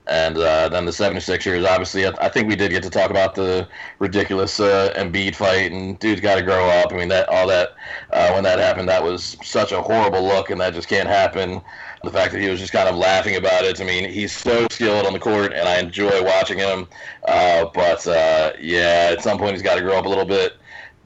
And 0.09 0.39
uh, 0.39 0.69
then 0.69 0.85
the 0.85 0.93
76ers, 0.93 1.67
obviously, 1.67 2.07
I, 2.07 2.13
I 2.21 2.29
think 2.29 2.49
we 2.49 2.55
did 2.57 2.71
get 2.71 2.83
to 2.85 2.91
talk 2.91 3.11
about 3.11 3.35
the 3.35 3.69
ridiculous 3.99 4.61
uh, 4.61 4.93
Embiid 4.97 5.35
fight, 5.35 5.73
and 5.73 5.99
dude's 5.99 6.21
got 6.21 6.37
to 6.37 6.43
grow 6.43 6.69
up. 6.69 6.93
I 6.93 6.97
mean, 6.97 7.09
that 7.09 7.29
all 7.29 7.47
that 7.49 7.71
uh, 8.13 8.31
when 8.33 8.45
that 8.45 8.59
happened, 8.61 8.89
that 8.89 9.03
was 9.03 9.37
such 9.43 9.73
a 9.73 9.83
horrible 9.83 10.23
look, 10.23 10.51
and 10.51 10.61
that 10.61 10.75
just 10.75 10.89
can't 10.89 11.09
happen. 11.09 11.61
The 12.05 12.11
fact 12.11 12.33
that 12.33 12.41
he 12.41 12.49
was 12.49 12.61
just 12.61 12.73
kind 12.73 12.89
of 12.89 12.95
laughing 12.95 13.35
about 13.37 13.65
it. 13.65 13.81
I 13.81 13.85
mean, 13.85 14.09
he's 14.09 14.31
so 14.33 14.67
skilled 14.71 15.07
on 15.07 15.13
the 15.13 15.19
court, 15.19 15.53
and 15.53 15.69
I 15.69 15.81
enjoy 15.81 16.23
watching 16.23 16.59
him. 16.59 16.87
Uh, 17.27 17.65
but 17.75 18.07
uh, 18.07 18.53
yeah, 18.61 19.09
at 19.13 19.23
some 19.23 19.39
point 19.39 19.53
he's 19.55 19.63
got 19.63 19.75
to 19.75 19.81
grow 19.81 19.97
up 19.99 20.07
a 20.07 20.09
little 20.09 20.25
bit. 20.27 20.53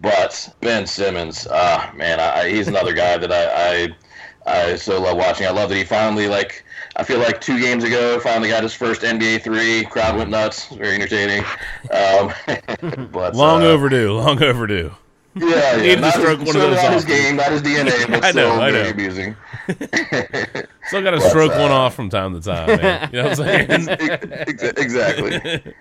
But 0.00 0.54
Ben 0.60 0.86
Simmons, 0.86 1.46
uh, 1.46 1.90
man, 1.94 2.20
I- 2.20 2.48
he's 2.48 2.68
another 2.68 2.92
guy 2.92 3.16
that 3.18 3.32
I, 3.32 3.84
I 3.84 4.72
I 4.72 4.76
so 4.76 5.00
love 5.00 5.16
watching. 5.16 5.46
I 5.46 5.50
love 5.50 5.68
that 5.70 5.76
he 5.76 5.84
finally 5.84 6.28
like. 6.28 6.64
I 6.96 7.04
feel 7.04 7.18
like 7.18 7.40
two 7.40 7.60
games 7.60 7.84
ago, 7.84 8.18
finally 8.20 8.48
got 8.48 8.62
his 8.62 8.74
first 8.74 9.02
NBA 9.02 9.42
three. 9.42 9.84
Crowd 9.84 10.16
went 10.16 10.30
nuts. 10.30 10.66
Very 10.68 10.96
entertaining. 10.96 11.44
Um, 11.90 12.32
but 13.12 13.34
Long 13.34 13.62
uh, 13.62 13.66
overdue. 13.66 14.12
Long 14.12 14.42
overdue. 14.42 14.92
Yeah, 15.34 15.46
yeah. 15.46 15.76
Needed 15.76 15.94
to 15.96 16.00
not 16.00 16.14
stroke 16.14 16.40
his, 16.40 16.48
one 16.48 16.56
of 16.56 16.62
those 16.62 16.82
not 16.82 16.92
his 16.92 17.04
game, 17.04 17.36
not 17.36 17.52
his 17.52 17.62
DNA, 17.62 18.06
but 18.10 18.24
I 18.24 18.32
know, 18.32 18.50
still 18.50 18.60
I 18.60 18.70
know. 18.70 18.82
amusing. 18.82 19.36
Still 20.86 21.02
got 21.02 21.12
to 21.12 21.20
stroke 21.20 21.52
uh, 21.52 21.60
one 21.60 21.70
off 21.70 21.94
from 21.94 22.10
time 22.10 22.34
to 22.34 22.40
time, 22.40 22.66
man. 22.66 23.08
You 23.12 23.22
know 23.22 23.28
what 23.28 23.38
I'm 23.38 23.68
saying? 23.68 24.74
Exactly. 24.76 25.74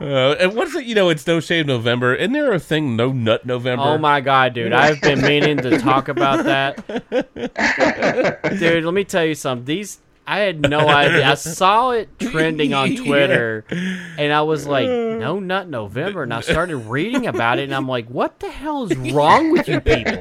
Uh, 0.00 0.32
and 0.38 0.54
what's 0.54 0.74
it? 0.74 0.84
You 0.84 0.94
know, 0.94 1.08
it's 1.08 1.26
No 1.26 1.40
Shave 1.40 1.66
November. 1.66 2.14
Isn't 2.14 2.32
there 2.32 2.52
a 2.52 2.60
thing, 2.60 2.96
No 2.96 3.12
Nut 3.12 3.44
November? 3.44 3.84
Oh 3.84 3.98
my 3.98 4.20
god, 4.20 4.54
dude! 4.54 4.72
I've 4.72 5.00
been 5.00 5.22
meaning 5.22 5.56
to 5.58 5.78
talk 5.78 6.08
about 6.08 6.44
that. 6.44 6.76
dude, 8.58 8.84
let 8.84 8.94
me 8.94 9.04
tell 9.04 9.24
you 9.24 9.34
something. 9.34 9.64
These 9.64 9.98
I 10.28 10.40
had 10.40 10.60
no 10.60 10.86
idea. 10.86 11.26
I 11.26 11.34
saw 11.36 11.92
it 11.92 12.10
trending 12.18 12.74
on 12.74 12.94
Twitter, 13.04 13.64
and 13.70 14.30
I 14.30 14.42
was 14.42 14.66
like, 14.66 14.86
"No 14.86 15.40
Nut 15.40 15.70
November," 15.70 16.22
and 16.22 16.34
I 16.34 16.42
started 16.42 16.76
reading 16.76 17.26
about 17.26 17.58
it, 17.58 17.62
and 17.62 17.74
I'm 17.74 17.88
like, 17.88 18.08
"What 18.08 18.38
the 18.38 18.50
hell 18.50 18.84
is 18.84 18.94
wrong 19.10 19.50
with 19.52 19.66
you 19.66 19.80
people?" 19.80 20.12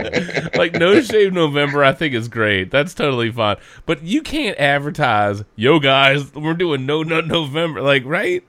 like 0.55 0.75
No 0.75 1.01
Shave 1.01 1.33
November, 1.33 1.83
I 1.83 1.91
think 1.91 2.13
is 2.13 2.29
great. 2.29 2.71
That's 2.71 2.93
totally 2.93 3.29
fine. 3.33 3.57
But 3.85 4.01
you 4.01 4.21
can't 4.21 4.57
advertise, 4.57 5.43
yo 5.57 5.77
guys, 5.79 6.33
we're 6.33 6.53
doing 6.53 6.85
No 6.85 7.03
Nut 7.03 7.27
November. 7.27 7.81
Like, 7.81 8.05
right? 8.05 8.45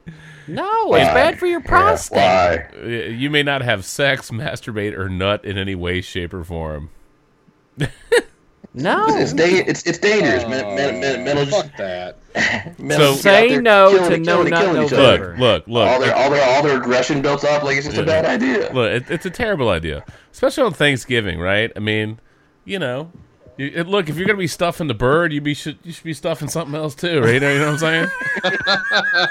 No, 0.48 0.94
it's 0.94 1.04
bad 1.12 1.38
for 1.38 1.46
your 1.46 1.60
prostate. 1.60 2.62
Uh, 2.74 2.86
You 2.86 3.30
may 3.30 3.42
not 3.42 3.62
have 3.62 3.84
sex, 3.84 4.30
masturbate, 4.30 4.96
or 4.96 5.08
nut 5.08 5.44
in 5.44 5.58
any 5.58 5.74
way, 5.74 6.00
shape, 6.00 6.32
or 6.34 6.42
form. 6.44 6.90
No, 8.74 9.06
it's 9.08 9.32
da- 9.32 9.44
it's 9.66 9.82
it's 9.84 9.98
dangerous. 9.98 10.42
Men, 10.46 10.76
men, 10.76 11.00
men, 11.00 11.24
men 11.24 11.36
will 11.36 11.46
just, 11.46 11.56
Fuck 11.68 11.76
that. 11.78 12.18
men 12.78 12.98
So- 12.98 13.12
just 13.14 13.24
get 13.24 13.32
out 13.34 13.48
Say 13.50 13.58
no 13.58 13.90
killing 13.90 14.08
to 14.10 14.14
and 14.14 14.26
no 14.26 14.32
killing 14.36 14.46
and 14.46 14.50
nut 14.50 14.60
killing 14.60 14.80
November. 14.82 15.04
other. 15.32 15.36
Look, 15.38 15.66
look. 15.66 15.88
all 15.88 16.00
their 16.00 16.14
all 16.14 16.30
their 16.30 16.44
all 16.44 16.62
their 16.62 16.76
aggression 16.76 17.22
built 17.22 17.44
up. 17.44 17.62
Like 17.64 17.76
it's 17.78 17.86
just 17.86 17.98
a 17.98 18.04
bad 18.04 18.24
idea. 18.26 18.70
Look, 18.72 18.90
it, 18.92 19.10
it's 19.10 19.26
a 19.26 19.30
terrible 19.30 19.70
idea, 19.70 20.04
especially 20.32 20.64
on 20.64 20.74
Thanksgiving, 20.74 21.40
right? 21.40 21.72
I 21.74 21.78
mean, 21.80 22.20
you 22.64 22.78
know, 22.78 23.10
you, 23.58 23.72
it- 23.74 23.86
look 23.86 24.08
if 24.08 24.16
you're 24.16 24.26
gonna 24.26 24.38
be 24.38 24.46
stuffing 24.46 24.86
the 24.86 24.94
bird, 24.94 25.32
you 25.32 25.40
be 25.40 25.52
should 25.54 25.78
you 25.84 25.92
should 25.92 26.04
be 26.04 26.14
stuffing 26.14 26.48
something 26.48 26.74
else 26.74 26.94
too, 26.94 27.20
right? 27.20 27.34
You 27.34 27.40
know 27.40 27.58
what 27.58 27.68
I'm 27.68 27.78
saying? 27.78 28.08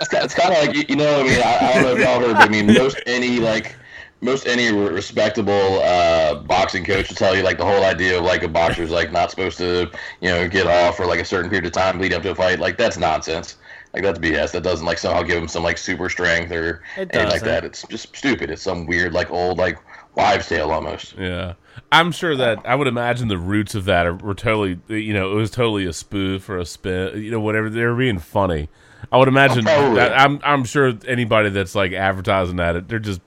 It's, 0.00 0.12
it's 0.14 0.34
kind 0.34 0.52
of 0.54 0.58
like 0.66 0.74
you, 0.76 0.84
you 0.88 0.96
know. 0.96 1.20
I 1.20 1.22
mean, 1.24 1.40
I, 1.42 1.58
I 1.60 1.72
don't 1.74 1.82
know 1.82 1.92
if 1.94 1.98
y'all 2.00 2.20
heard, 2.20 2.32
but 2.34 2.42
I 2.42 2.48
mean, 2.48 2.66
most 2.66 2.98
any 3.06 3.38
like 3.38 3.76
most 4.22 4.46
any 4.46 4.72
respectable 4.72 5.80
uh, 5.82 6.36
boxing 6.36 6.84
coach 6.84 7.08
will 7.08 7.16
tell 7.16 7.36
you 7.36 7.42
like 7.42 7.58
the 7.58 7.64
whole 7.64 7.84
idea 7.84 8.18
of 8.18 8.24
like 8.24 8.42
a 8.42 8.48
boxer's 8.48 8.90
like 8.90 9.12
not 9.12 9.30
supposed 9.30 9.58
to 9.58 9.90
you 10.20 10.30
know 10.30 10.48
get 10.48 10.66
off 10.66 10.96
for 10.96 11.06
like 11.06 11.20
a 11.20 11.24
certain 11.24 11.50
period 11.50 11.66
of 11.66 11.72
time 11.72 11.98
leading 11.98 12.16
up 12.16 12.22
to 12.22 12.30
a 12.30 12.34
fight 12.34 12.58
like 12.60 12.76
that's 12.78 12.96
nonsense 12.98 13.56
like 13.94 14.02
that's 14.02 14.18
bs 14.18 14.52
that 14.52 14.62
doesn't 14.62 14.84
like 14.86 14.98
somehow 14.98 15.22
give 15.22 15.38
him 15.38 15.48
some 15.48 15.62
like 15.62 15.78
super 15.78 16.08
strength 16.10 16.52
or 16.52 16.82
It 16.96 17.08
anything 17.12 17.24
like 17.24 17.30
doesn't. 17.40 17.48
that 17.48 17.64
it's 17.64 17.86
just 17.88 18.14
stupid 18.16 18.50
it's 18.50 18.62
some 18.62 18.86
weird 18.86 19.12
like 19.14 19.30
old 19.30 19.56
like 19.58 19.78
wives 20.14 20.48
tale 20.48 20.70
almost 20.70 21.14
Yeah, 21.16 21.54
I'm 21.92 22.12
sure 22.12 22.36
that 22.36 22.58
I 22.64 22.74
would 22.74 22.86
imagine 22.88 23.28
the 23.28 23.38
roots 23.38 23.74
of 23.74 23.84
that 23.86 24.06
are, 24.06 24.14
were 24.14 24.34
totally, 24.34 24.78
you 24.88 25.12
know, 25.14 25.32
it 25.32 25.34
was 25.34 25.50
totally 25.50 25.86
a 25.86 25.92
spoof 25.92 26.48
or 26.48 26.58
a 26.58 26.64
spin, 26.66 27.22
you 27.22 27.30
know, 27.30 27.40
whatever. 27.40 27.70
They 27.70 27.84
were 27.84 27.94
being 27.96 28.18
funny. 28.18 28.68
I 29.10 29.16
would 29.18 29.28
imagine. 29.28 29.64
probably. 29.64 29.96
that, 29.96 30.12
I'm 30.18 30.40
I'm 30.44 30.64
sure 30.64 30.92
anybody 31.06 31.48
that's 31.50 31.74
like 31.74 31.92
advertising 31.92 32.56
that 32.56 32.76
it, 32.76 32.88
they're 32.88 32.98
just, 32.98 33.20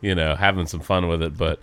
you 0.00 0.14
know, 0.14 0.34
having 0.34 0.66
some 0.66 0.80
fun 0.80 1.06
with 1.08 1.22
it. 1.22 1.36
But 1.38 1.60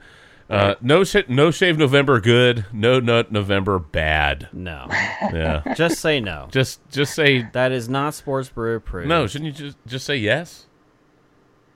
uh, 0.49 0.75
no 0.81 1.03
sh- 1.03 1.27
no 1.27 1.51
shave 1.51 1.77
November 1.77 2.19
good, 2.21 2.65
no 2.71 2.99
nut 2.99 3.31
November 3.31 3.77
bad. 3.77 4.47
No. 4.53 4.87
Yeah, 5.33 5.61
Just 5.75 5.99
say 5.99 6.19
no. 6.21 6.47
just 6.49 6.79
just 6.89 7.13
say 7.13 7.47
That 7.53 7.71
is 7.71 7.87
not 7.89 8.13
sports 8.15 8.49
brew 8.49 8.75
approved. 8.77 9.09
no. 9.09 9.27
Shouldn't 9.27 9.59
you 9.59 9.65
just 9.65 9.77
just 9.85 10.05
say 10.05 10.15
yes? 10.15 10.65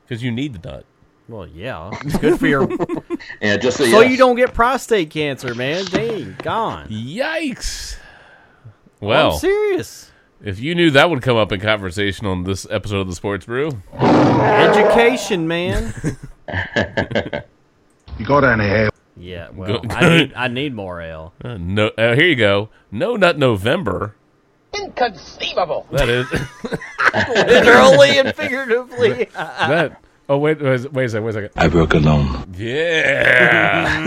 Because 0.08 0.24
you 0.24 0.32
need 0.32 0.54
the 0.54 0.70
nut. 0.72 0.86
Well, 1.30 1.48
yeah. 1.48 1.90
It's 2.04 2.18
good 2.18 2.40
for 2.40 2.48
your. 2.48 2.68
yeah 3.42 3.58
just 3.58 3.78
so, 3.78 3.86
so 3.86 4.02
you 4.02 4.18
don't 4.18 4.36
get 4.36 4.54
prostate 4.54 5.10
cancer, 5.10 5.56
man. 5.56 5.86
Dang, 5.86 6.36
gone. 6.44 6.88
Yikes! 6.90 7.98
I'm 9.02 9.08
Well, 9.08 9.32
serious. 9.34 10.12
if 10.44 10.60
you 10.60 10.76
knew 10.76 10.92
that 10.92 11.10
would 11.10 11.22
come 11.22 11.38
up 11.38 11.52
in 11.52 11.60
conversation 11.60 12.26
on 12.28 12.44
this 12.44 12.68
episode 12.70 13.00
of 13.02 13.08
the 13.08 13.16
Sports 13.16 13.46
Brew, 13.46 13.72
Education, 14.00 15.48
man. 15.48 15.94
You 18.20 18.26
got 18.28 18.44
any 18.44 18.66
ale? 18.66 18.90
Yeah, 19.18 19.50
well, 19.56 19.82
I 19.90 20.08
need 20.10 20.34
I 20.36 20.48
need 20.48 20.74
more 20.76 21.02
ale. 21.02 21.34
Uh, 21.44 21.58
no, 21.58 21.88
uh, 21.98 22.14
here 22.14 22.26
you 22.28 22.36
go. 22.36 22.70
No 22.92 23.16
not 23.16 23.40
November. 23.40 24.16
Inconceivable. 24.76 25.88
That 25.92 26.10
is 26.10 26.28
Literally 27.48 28.20
and 28.20 28.36
figuratively. 28.36 29.26
that. 29.34 30.00
Oh 30.30 30.38
wait, 30.38 30.62
wait, 30.62 30.86
a 30.86 30.90
wait 30.90 31.06
a 31.06 31.10
second. 31.10 31.26
Wait 31.26 31.30
a 31.32 31.34
second. 31.34 31.50
I 31.58 31.68
work 31.68 31.94
alone. 31.94 32.54
Yeah. 32.58 34.00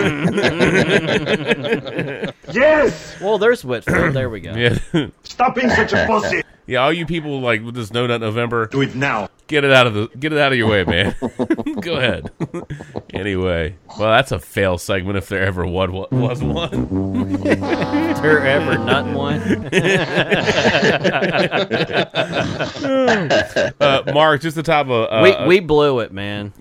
Yes! 2.52 3.16
well, 3.20 3.38
there's 3.38 3.64
Whitfield. 3.64 4.14
There 4.14 4.30
we 4.30 4.40
go. 4.40 4.54
yeah. 4.54 4.78
Stop 5.24 5.56
being 5.56 5.68
such 5.68 5.92
a 5.92 6.06
pussy! 6.06 6.42
Yeah. 6.66 6.82
All 6.82 6.92
you 6.92 7.06
people 7.06 7.40
like 7.40 7.62
with 7.64 7.74
this 7.74 7.92
No 7.92 8.06
Nut 8.06 8.20
November, 8.20 8.66
Do 8.66 8.82
it 8.82 8.94
now. 8.94 9.28
get 9.46 9.64
it 9.64 9.72
out 9.72 9.86
of 9.86 9.94
the 9.94 10.08
get 10.18 10.32
it 10.32 10.38
out 10.38 10.52
of 10.52 10.58
your 10.58 10.68
way, 10.68 10.84
man. 10.84 11.14
go 11.80 11.96
ahead. 11.96 12.30
anyway, 13.14 13.76
well, 13.98 14.10
that's 14.10 14.32
a 14.32 14.38
fail 14.38 14.78
segment 14.78 15.16
if 15.16 15.28
there 15.28 15.42
ever 15.42 15.66
was 15.66 15.90
was 16.10 16.42
one. 16.42 17.32
There 17.42 18.46
ever 18.46 18.78
not 18.78 19.06
one. 19.14 19.68
Uh, 23.80 24.02
Mark, 24.12 24.40
just 24.40 24.56
the 24.56 24.62
top 24.62 24.88
of 24.88 25.08
uh, 25.10 25.20
we 25.22 25.46
we 25.46 25.60
blew 25.60 26.00
it, 26.00 26.12
man. 26.12 26.52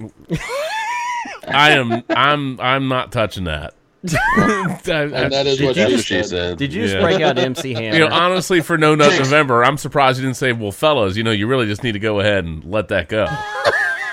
I 1.47 1.71
am 1.71 2.03
I'm 2.09 2.59
I'm 2.59 2.87
not 2.87 3.11
touching 3.11 3.45
that. 3.45 3.74
I- 4.13 4.79
I- 4.87 5.01
And 5.03 5.33
that 5.33 5.45
is 5.47 5.61
what 5.61 5.75
you 5.75 5.85
she 5.89 5.95
just- 5.95 6.07
said. 6.07 6.25
said. 6.27 6.57
Did 6.57 6.73
you 6.73 6.83
just 6.83 6.95
Yeah. 6.95 7.01
break 7.01 7.21
out 7.21 7.37
MC 7.39 7.73
Hammer? 7.73 7.93
You 7.97 7.99
know, 8.07 8.13
honestly, 8.13 8.61
for 8.61 8.77
No 8.77 8.95
Nut 8.95 9.17
November, 9.17 9.63
I'm 9.63 9.77
surprised 9.77 10.19
you 10.19 10.25
didn't 10.25 10.37
say, 10.37 10.51
"Well, 10.53 10.71
fellas, 10.71 11.15
you 11.17 11.23
know, 11.23 11.31
you 11.31 11.47
really 11.47 11.65
just 11.65 11.83
need 11.83 11.93
to 11.93 11.99
go 11.99 12.19
ahead 12.19 12.45
and 12.45 12.63
let 12.65 12.87
that 12.89 13.07
go." 13.09 13.25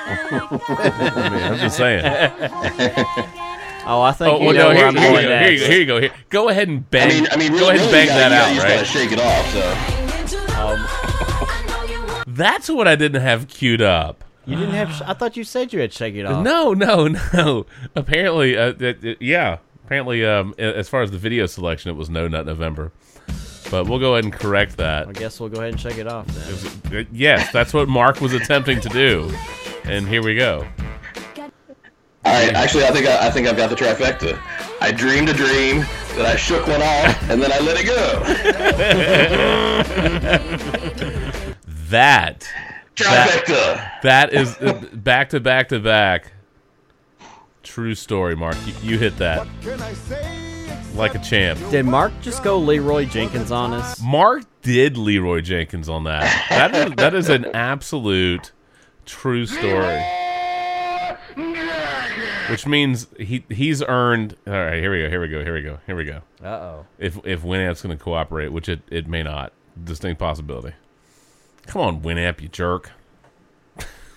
I 0.04 1.28
mean, 1.32 1.42
I'm 1.42 1.58
just 1.58 1.76
saying. 1.76 2.04
oh, 3.86 4.00
I 4.02 4.12
think 4.12 4.32
Oh, 4.32 4.38
you 4.40 4.46
well, 4.46 4.54
know 4.54 4.60
no, 4.62 4.68
where 4.68 4.76
here, 4.76 4.86
I'm 4.86 4.96
here 4.96 5.04
you 5.06 5.12
going 5.12 5.26
go. 5.28 5.38
Here 5.38 5.50
you 5.50 5.58
go. 5.58 5.66
Here 5.66 5.78
you 5.80 5.86
go. 5.86 6.00
Here. 6.00 6.10
Go 6.30 6.48
ahead 6.48 6.68
and 6.68 6.88
bang. 6.90 7.10
I 7.10 7.14
mean, 7.14 7.26
I 7.32 7.36
mean, 7.36 7.52
go 7.58 7.68
ahead 7.70 7.80
and 7.80 7.90
bang 7.90 8.06
you 8.06 8.12
that 8.12 8.30
gotta- 8.30 8.34
out, 8.34 8.54
you 8.54 8.60
right? 8.60 8.74
gotta 8.74 8.84
shake 8.84 9.12
it 9.12 9.20
off. 9.20 9.46
So 9.52 9.62
That's 12.26 12.68
what 12.70 12.88
I 12.88 12.96
didn't 12.96 13.22
have 13.22 13.48
queued 13.48 13.82
up. 13.82 14.24
You 14.46 14.56
didn't 14.56 14.74
have. 14.74 15.02
I 15.06 15.12
thought 15.14 15.36
you 15.36 15.44
said 15.44 15.72
you 15.72 15.78
had 15.80 15.92
shake 15.92 16.14
it 16.16 16.24
off. 16.26 16.42
No, 16.44 16.72
no, 16.74 17.06
no. 17.34 17.66
Apparently, 17.94 18.56
uh, 18.56 18.72
it, 18.80 19.04
it- 19.04 19.18
yeah. 19.22 19.58
Apparently, 19.92 20.24
um, 20.24 20.54
as 20.56 20.88
far 20.88 21.02
as 21.02 21.10
the 21.10 21.18
video 21.18 21.44
selection, 21.44 21.90
it 21.90 21.94
was 21.94 22.08
No 22.08 22.26
Nut 22.26 22.46
November. 22.46 22.92
But 23.70 23.86
we'll 23.86 23.98
go 23.98 24.14
ahead 24.14 24.24
and 24.24 24.32
correct 24.32 24.78
that. 24.78 25.06
I 25.06 25.12
guess 25.12 25.38
we'll 25.38 25.50
go 25.50 25.58
ahead 25.58 25.72
and 25.72 25.78
check 25.78 25.98
it 25.98 26.06
off 26.06 26.26
then. 26.28 27.02
Uh, 27.02 27.04
Yes, 27.12 27.52
that's 27.52 27.74
what 27.74 27.90
Mark 27.90 28.22
was 28.22 28.32
attempting 28.32 28.80
to 28.80 28.88
do, 28.88 29.30
and 29.84 30.08
here 30.08 30.22
we 30.22 30.34
go. 30.34 30.66
all 32.24 32.32
right 32.32 32.54
actually 32.54 32.84
i 32.86 32.90
think 32.90 33.04
I, 33.06 33.26
I 33.26 33.30
think 33.32 33.48
i've 33.48 33.56
got 33.56 33.68
the 33.68 33.74
trifecta 33.76 34.38
i 34.80 34.92
dreamed 34.92 35.28
a 35.28 35.34
dream 35.34 35.80
that 36.16 36.24
i 36.24 36.36
shook 36.36 36.66
one 36.68 36.80
off 36.80 37.30
and 37.30 37.42
then 37.42 37.50
i 37.52 37.58
let 37.58 37.76
it 37.78 37.84
go 37.84 38.22
That 41.90 42.48
trifecta 42.94 44.00
that 44.02 44.32
is 44.32 44.56
uh, 44.58 44.80
back 44.94 45.28
to 45.30 45.40
back 45.40 45.68
to 45.68 45.80
back. 45.80 46.32
True 47.62 47.94
story, 47.94 48.34
Mark. 48.36 48.56
You, 48.66 48.74
you 48.82 48.98
hit 48.98 49.16
that 49.18 49.46
like 50.94 51.14
a 51.14 51.18
champ. 51.18 51.58
Did 51.70 51.86
Mark 51.86 52.12
just 52.20 52.42
go 52.42 52.58
Leeroy 52.58 53.06
Jenkins 53.06 53.50
on 53.50 53.72
us? 53.72 54.00
Mark 54.02 54.44
did 54.62 54.96
Leeroy 54.96 55.40
Jenkins 55.40 55.88
on 55.88 56.04
that. 56.04 56.22
That 56.50 56.74
is 56.74 56.94
that 56.96 57.14
is 57.14 57.28
an 57.28 57.46
absolute 57.54 58.52
true 59.06 59.46
story. 59.46 60.02
Which 62.50 62.66
means 62.66 63.06
he 63.18 63.44
he's 63.48 63.82
earned. 63.82 64.36
All 64.46 64.52
right, 64.52 64.80
here 64.80 64.92
we 64.92 65.02
go. 65.02 65.08
Here 65.08 65.20
we 65.20 65.28
go. 65.28 65.44
Here 65.44 65.54
we 65.54 65.62
go. 65.62 65.78
Here 65.86 65.96
we 65.96 66.04
go. 66.04 66.22
Uh 66.42 66.48
oh. 66.48 66.86
If 66.98 67.18
if 67.24 67.42
Winamp's 67.42 67.82
going 67.82 67.96
to 67.96 68.02
cooperate, 68.02 68.52
which 68.52 68.68
it, 68.68 68.82
it 68.90 69.06
may 69.06 69.22
not, 69.22 69.52
distinct 69.82 70.18
possibility. 70.18 70.74
Come 71.66 71.82
on, 71.82 72.00
Winamp, 72.00 72.40
you 72.40 72.48
jerk. 72.48 72.90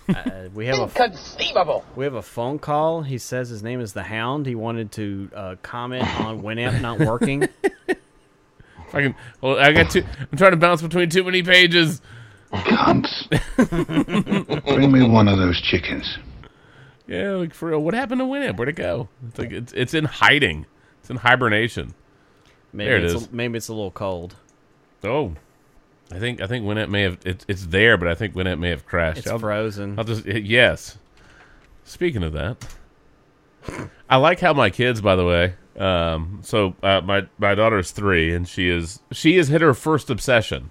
Uh, 0.08 0.48
we 0.54 0.66
have 0.66 0.78
a 0.78 1.82
we 1.96 2.04
have 2.04 2.14
a 2.14 2.22
phone 2.22 2.58
call. 2.58 3.02
He 3.02 3.18
says 3.18 3.48
his 3.48 3.62
name 3.62 3.80
is 3.80 3.92
the 3.92 4.02
Hound. 4.04 4.46
He 4.46 4.54
wanted 4.54 4.92
to 4.92 5.30
uh, 5.34 5.56
comment 5.62 6.04
on 6.20 6.42
Winamp 6.42 6.80
not 6.80 6.98
working. 7.00 7.42
If 7.42 7.54
I 8.94 9.02
can, 9.02 9.14
well, 9.40 9.58
I 9.58 9.72
got 9.72 9.90
two. 9.90 10.04
I'm 10.30 10.38
trying 10.38 10.52
to 10.52 10.56
bounce 10.56 10.82
between 10.82 11.10
too 11.10 11.24
many 11.24 11.42
pages. 11.42 12.00
Cunts. 12.52 13.28
Bring 14.64 14.92
me 14.92 15.08
one 15.08 15.28
of 15.28 15.38
those 15.38 15.60
chickens. 15.60 16.18
Yeah, 17.08 17.32
like 17.32 17.54
for 17.54 17.70
real. 17.70 17.82
What 17.82 17.94
happened 17.94 18.20
to 18.20 18.24
Winamp? 18.24 18.56
Where'd 18.56 18.68
it 18.68 18.76
go? 18.76 19.08
It's 19.28 19.38
like 19.38 19.52
it's 19.52 19.72
it's 19.72 19.94
in 19.94 20.04
hiding. 20.04 20.66
It's 21.00 21.10
in 21.10 21.16
hibernation. 21.16 21.94
Maybe 22.72 22.88
There 22.90 22.98
it 22.98 23.04
it's 23.04 23.14
is. 23.14 23.26
A, 23.26 23.34
maybe 23.34 23.56
it's 23.56 23.68
a 23.68 23.74
little 23.74 23.90
cold. 23.90 24.36
Oh, 25.04 25.34
I 26.12 26.18
think 26.18 26.40
I 26.40 26.46
think 26.46 26.64
Winamp 26.64 26.88
may 26.88 27.02
have 27.02 27.18
it, 27.24 27.44
it's 27.48 27.66
there, 27.66 27.96
but 27.96 28.08
I 28.08 28.14
think 28.14 28.34
Winamp 28.34 28.58
may 28.58 28.70
have 28.70 28.86
crashed. 28.86 29.18
It's 29.18 29.26
I'll, 29.28 29.38
frozen. 29.38 29.98
I'll 29.98 30.04
just 30.04 30.24
yes. 30.24 30.98
Speaking 31.84 32.22
of 32.22 32.32
that, 32.32 32.66
I 34.08 34.16
like 34.16 34.40
how 34.40 34.52
my 34.52 34.70
kids, 34.70 35.00
by 35.00 35.16
the 35.16 35.24
way. 35.24 35.54
Um, 35.78 36.40
so 36.42 36.74
uh, 36.82 37.00
my 37.00 37.26
my 37.38 37.54
daughter 37.54 37.78
is 37.78 37.90
three, 37.90 38.32
and 38.32 38.48
she 38.48 38.68
is 38.68 39.00
she 39.12 39.36
has 39.36 39.48
hit 39.48 39.60
her 39.60 39.74
first 39.74 40.08
obsession, 40.08 40.70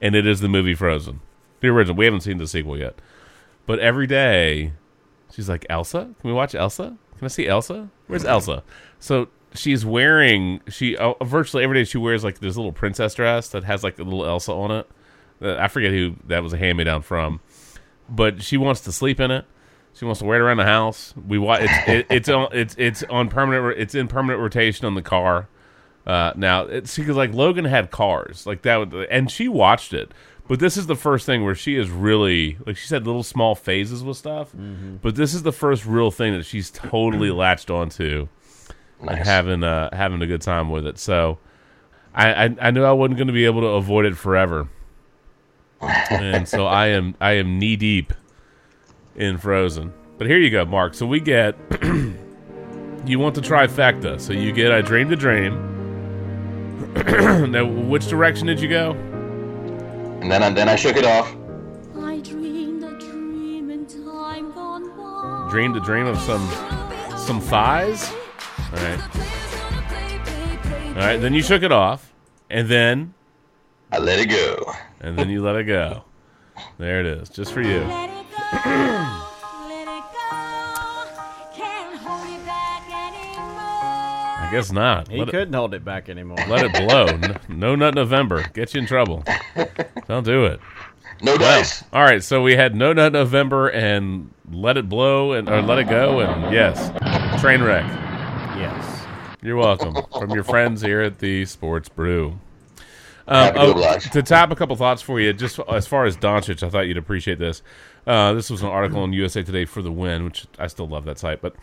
and 0.00 0.14
it 0.14 0.26
is 0.26 0.40
the 0.40 0.48
movie 0.48 0.74
Frozen, 0.74 1.20
the 1.60 1.68
original. 1.68 1.96
We 1.96 2.06
haven't 2.06 2.22
seen 2.22 2.38
the 2.38 2.46
sequel 2.46 2.78
yet, 2.78 2.98
but 3.66 3.78
every 3.78 4.06
day 4.06 4.72
she's 5.32 5.48
like, 5.48 5.66
Elsa, 5.68 6.10
can 6.20 6.30
we 6.30 6.32
watch 6.32 6.54
Elsa? 6.54 6.96
Can 7.18 7.24
I 7.24 7.28
see 7.28 7.46
Elsa? 7.46 7.90
Where's 8.06 8.24
Elsa? 8.24 8.62
So 8.98 9.28
she's 9.54 9.84
wearing 9.84 10.60
she 10.68 10.96
uh, 10.96 11.14
virtually 11.22 11.64
every 11.64 11.78
day 11.78 11.84
she 11.84 11.98
wears 11.98 12.22
like 12.24 12.38
this 12.38 12.56
little 12.56 12.72
princess 12.72 13.14
dress 13.14 13.48
that 13.48 13.64
has 13.64 13.82
like 13.82 13.98
a 13.98 14.02
little 14.02 14.24
Elsa 14.24 14.52
on 14.52 14.70
it. 14.70 14.90
Uh, 15.42 15.56
I 15.56 15.68
forget 15.68 15.90
who 15.90 16.16
that 16.26 16.42
was 16.42 16.52
a 16.52 16.56
hand 16.56 16.78
me 16.78 16.84
down 16.84 17.02
from, 17.02 17.40
but 18.08 18.42
she 18.42 18.56
wants 18.56 18.80
to 18.82 18.92
sleep 18.92 19.20
in 19.20 19.30
it. 19.30 19.44
She 19.92 20.04
wants 20.04 20.20
to 20.20 20.24
wear 20.26 20.38
it 20.38 20.42
around 20.42 20.58
the 20.58 20.64
house. 20.64 21.14
We 21.26 21.38
watch. 21.38 21.62
It's 21.62 21.88
it, 21.88 22.06
it's 22.10 22.28
on 22.28 22.48
it's 22.52 22.74
it's 22.78 23.02
on 23.04 23.28
permanent. 23.28 23.78
It's 23.78 23.94
in 23.94 24.08
permanent 24.08 24.40
rotation 24.40 24.86
on 24.86 24.94
the 24.94 25.02
car. 25.02 25.48
Uh, 26.06 26.32
now 26.36 26.62
it's 26.62 26.96
because 26.96 27.16
like 27.16 27.34
Logan 27.34 27.64
had 27.64 27.90
cars 27.90 28.46
like 28.46 28.62
that, 28.62 28.76
would, 28.76 28.94
and 29.10 29.30
she 29.30 29.48
watched 29.48 29.92
it. 29.92 30.12
But 30.48 30.58
this 30.58 30.76
is 30.76 30.86
the 30.86 30.96
first 30.96 31.26
thing 31.26 31.44
where 31.44 31.54
she 31.54 31.76
is 31.76 31.90
really 31.90 32.58
like 32.66 32.76
she 32.76 32.86
said 32.88 33.06
little 33.06 33.22
small 33.22 33.54
phases 33.54 34.02
with 34.02 34.16
stuff. 34.16 34.50
But 35.02 35.14
this 35.14 35.34
is 35.34 35.42
the 35.42 35.52
first 35.52 35.86
real 35.86 36.10
thing 36.10 36.32
that 36.32 36.44
she's 36.44 36.70
totally 36.70 37.30
latched 37.30 37.70
onto 37.70 38.28
and 39.02 39.18
having 39.18 39.62
uh, 39.62 39.94
having 39.94 40.22
a 40.22 40.26
good 40.26 40.42
time 40.42 40.70
with 40.70 40.86
it. 40.86 40.98
So 40.98 41.38
I 42.14 42.46
I, 42.46 42.56
I 42.60 42.70
knew 42.70 42.84
I 42.84 42.92
wasn't 42.92 43.18
going 43.18 43.28
to 43.28 43.32
be 43.32 43.44
able 43.44 43.60
to 43.62 43.68
avoid 43.68 44.04
it 44.06 44.16
forever, 44.16 44.68
and 46.10 46.48
so 46.48 46.66
I 46.66 46.88
am 46.88 47.14
I 47.20 47.32
am 47.32 47.58
knee 47.58 47.76
deep 47.76 48.12
in 49.16 49.38
Frozen. 49.38 49.92
But 50.18 50.26
here 50.26 50.38
you 50.38 50.50
go, 50.50 50.64
Mark. 50.64 50.94
So 50.94 51.06
we 51.06 51.20
get 51.20 51.56
you 53.06 53.18
want 53.18 53.34
the 53.34 53.40
trifecta. 53.40 54.20
So 54.20 54.32
you 54.32 54.52
get 54.52 54.72
I 54.72 54.80
dreamed 54.80 55.12
a 55.12 55.16
dream. 55.16 55.68
now, 57.50 57.64
which 57.64 58.08
direction 58.08 58.46
did 58.46 58.60
you 58.60 58.68
go? 58.68 58.96
and 60.20 60.30
then 60.30 60.42
I, 60.42 60.50
then 60.50 60.68
i 60.68 60.76
shook 60.76 60.96
it 60.96 61.04
off 61.04 61.34
I 61.96 62.20
dreamed 62.20 62.84
a 62.84 62.98
dream 62.98 63.70
in 63.70 63.86
time 63.86 64.52
gone 64.52 64.94
by. 64.96 65.48
dreamed 65.50 65.76
a 65.76 65.80
dream 65.80 66.06
of 66.06 66.18
some 66.18 66.46
some 67.16 67.40
thighs. 67.40 68.12
All 68.72 68.78
right. 68.84 69.00
All 70.96 71.06
right. 71.06 71.16
Then 71.16 71.34
you 71.34 71.42
shook 71.42 71.62
it 71.62 71.72
off, 71.72 72.12
and 72.50 72.68
then 72.68 73.14
I 73.92 73.98
let 73.98 74.18
it 74.18 74.26
go. 74.30 74.72
and 75.00 75.18
then 75.18 75.28
you 75.30 75.42
let 75.42 75.56
it 75.56 75.64
go. 75.64 76.04
There 76.78 77.00
it 77.00 77.06
is, 77.06 77.28
just 77.30 77.52
for 77.52 77.62
you. 77.62 77.84
I 84.32 84.48
guess 84.52 84.72
not. 84.72 85.08
He 85.08 85.18
Let 85.18 85.28
it- 85.28 85.30
couldn't 85.32 85.54
hold 85.54 85.74
it 85.74 85.84
back 85.84 86.08
anymore. 86.08 86.38
Let 86.48 86.64
it 86.64 86.72
blow. 86.86 87.04
N- 87.08 87.38
No 87.48 87.74
Nut 87.76 87.94
November. 87.94 88.44
Get 88.52 88.74
you 88.74 88.80
in 88.80 88.86
trouble. 88.86 89.24
Don't 90.08 90.24
do 90.24 90.44
it. 90.46 90.60
No 91.22 91.36
dice. 91.36 91.84
All 91.92 92.02
right, 92.02 92.22
so 92.22 92.42
we 92.42 92.56
had 92.56 92.74
No 92.74 92.92
Nut 92.94 93.12
November 93.12 93.68
and 93.68 94.30
Let 94.50 94.76
It 94.78 94.88
Blow 94.88 95.32
and 95.32 95.48
or 95.50 95.60
Let 95.60 95.78
It 95.78 95.88
Go 95.88 96.20
and 96.20 96.52
yes, 96.52 96.90
train 97.40 97.62
wreck. 97.62 97.84
Yes. 98.60 99.06
You're 99.40 99.56
welcome 99.56 99.96
from 100.18 100.32
your 100.32 100.44
friends 100.44 100.82
here 100.82 101.00
at 101.00 101.18
the 101.18 101.46
Sports 101.46 101.88
Brew. 101.88 102.38
Happy 103.26 103.58
to 103.58 103.64
oh, 103.74 103.98
to 103.98 104.22
tap 104.22 104.50
a 104.50 104.54
couple 104.54 104.76
thoughts 104.76 105.00
for 105.00 105.18
you, 105.18 105.32
just 105.32 105.58
as 105.70 105.86
far 105.86 106.04
as 106.04 106.14
Doncic, 106.18 106.62
I 106.62 106.68
thought 106.68 106.80
you'd 106.80 106.98
appreciate 106.98 107.38
this. 107.38 107.62
Uh, 108.06 108.34
this 108.34 108.50
was 108.50 108.60
an 108.60 108.68
article 108.68 109.00
on 109.00 109.14
USA 109.14 109.42
Today 109.42 109.64
for 109.64 109.80
the 109.80 109.90
win, 109.90 110.26
which 110.26 110.44
I 110.58 110.66
still 110.66 110.86
love 110.86 111.06
that 111.06 111.18
site, 111.18 111.40
but 111.40 111.56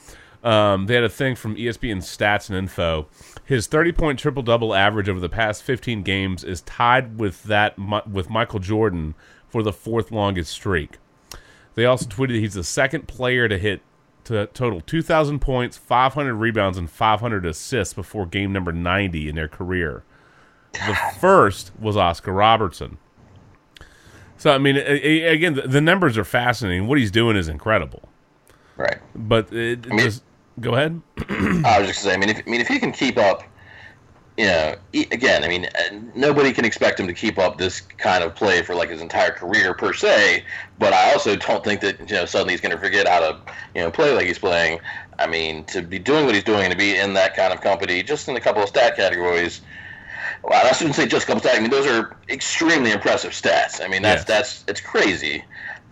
um, 0.43 0.88
they 0.88 0.95
had 0.95 1.04
a 1.04 1.10
thing 1.10 1.36
from 1.36 1.56
ESPN 1.56 1.98
Stats 1.98 2.50
and 2.50 2.58
Info. 2.58 3.06
His 3.45 3.68
30 3.68 3.91
point 3.91 4.18
triple 4.18 4.41
double 4.41 4.74
average 4.74 5.08
over 5.08 5.20
the 5.20 5.30
past 5.30 5.62
15 5.62 6.02
games 6.02 6.43
is 6.43 6.62
tied 6.62 7.20
with 7.20 7.43
that 7.43 7.78
with 8.10 8.32
Michael 8.32 8.60
Jordan 8.60 9.14
for 9.48 9.62
the 9.62 9.72
fourth 9.72 10.12
longest 10.12 10.52
streak. 10.52 10.98
They 11.76 11.86
also 11.86 12.08
tweeted 12.08 12.39
he's 12.39 12.56
the 12.56 12.64
second 12.64 13.08
player 13.08 13.48
to 13.48 13.60
hit 13.60 13.82
to 14.28 14.48
total 14.48 14.82
2,000 14.82 15.40
points, 15.40 15.78
500 15.78 16.36
rebounds, 16.36 16.78
and 16.78 16.90
500 16.90 17.46
assists 17.46 17.94
before 17.94 18.26
game 18.26 18.54
number 18.54 18.72
90 18.72 19.30
in 19.30 19.36
their 19.36 19.48
career. 19.48 20.04
The 20.74 20.98
first 21.20 21.72
was 21.80 21.98
Oscar 21.98 22.34
Robertson. 22.34 22.98
So 24.38 24.52
I 24.52 24.60
mean, 24.60 24.78
again, 24.78 25.60
the, 25.66 25.82
numbers 25.82 26.18
are 26.18 26.24
fascinating. 26.24 26.88
What 26.88 27.00
he's 27.00 27.10
doing 27.10 27.36
is 27.36 27.48
incredible. 27.48 28.08
Right. 28.76 29.00
But 29.16 29.52
it, 29.52 29.86
it 29.88 29.98
just 29.98 30.24
go 30.60 30.76
ahead. 30.76 31.02
I 31.18 31.80
was 31.80 31.88
just 31.88 32.04
gonna 32.04 32.12
say. 32.12 32.14
I 32.14 32.18
mean, 32.18 32.30
if, 32.30 32.38
I 32.46 32.50
mean, 32.50 32.62
if 32.62 32.68
he 32.68 32.78
can 32.78 32.92
keep 32.92 33.18
up, 33.18 33.44
you 34.38 34.46
know, 34.46 34.76
again, 34.94 35.44
I 35.44 35.48
mean, 35.48 35.66
uh, 35.66 36.00
nobody 36.16 36.54
can 36.54 36.64
expect 36.64 37.00
him 37.00 37.08
to 37.08 37.14
keep 37.14 37.40
up 37.40 37.58
this 37.58 37.82
kind 37.82 38.24
of 38.24 38.36
play 38.36 38.62
for 38.62 38.76
like 38.76 38.90
his 38.90 39.02
entire 39.02 39.32
career 39.32 39.74
per 39.74 39.94
se. 39.94 40.46
But 40.78 40.94
I 40.94 41.12
also 41.12 41.36
don't 41.36 41.64
think 41.64 41.82
that 41.82 42.00
you 42.00 42.16
know 42.16 42.26
suddenly 42.26 42.54
he's 42.54 42.62
going 42.62 42.72
to 42.72 42.78
forget 42.78 43.08
how 43.08 43.20
to 43.20 43.40
you 43.74 43.82
know 43.82 43.90
play 43.90 44.14
like 44.14 44.28
he's 44.28 44.38
playing. 44.38 44.80
I 45.18 45.26
mean, 45.26 45.64
to 45.66 45.82
be 45.82 45.98
doing 45.98 46.26
what 46.26 46.36
he's 46.36 46.44
doing 46.44 46.62
and 46.62 46.72
to 46.72 46.78
be 46.78 46.96
in 46.96 47.14
that 47.14 47.36
kind 47.36 47.52
of 47.52 47.62
company, 47.62 48.04
just 48.04 48.28
in 48.28 48.36
a 48.36 48.40
couple 48.40 48.62
of 48.62 48.70
stat 48.70 48.96
categories. 48.96 49.62
Well, 50.44 50.66
I 50.66 50.72
shouldn't 50.72 50.96
say 50.96 51.08
just 51.08 51.24
a 51.24 51.28
couple 51.34 51.50
stats. 51.50 51.58
I 51.58 51.60
mean, 51.60 51.72
those 51.72 51.88
are 51.88 52.16
extremely 52.30 52.92
impressive 52.92 53.32
stats. 53.32 53.84
I 53.84 53.88
mean, 53.88 54.04
that's 54.04 54.24
that's 54.24 54.64
it's 54.68 54.82
crazy. 54.82 55.44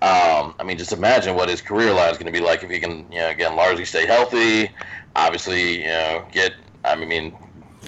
Um, 0.04 0.54
I 0.60 0.64
mean, 0.64 0.78
just 0.78 0.94
imagine 0.94 1.36
what 1.36 1.50
his 1.50 1.62
career 1.62 1.92
line 1.94 2.12
is 2.12 2.18
going 2.18 2.32
to 2.32 2.38
be 2.38 2.46
like 2.46 2.64
if 2.64 2.70
he 2.70 2.80
can, 2.80 3.12
you 3.12 3.18
know, 3.18 3.30
again, 3.30 3.56
largely 3.56 3.86
stay 3.86 4.06
healthy. 4.06 4.70
Obviously, 5.16 5.82
you 5.82 5.88
know, 5.88 6.28
get. 6.32 6.54
I 6.84 6.96
mean, 6.96 7.36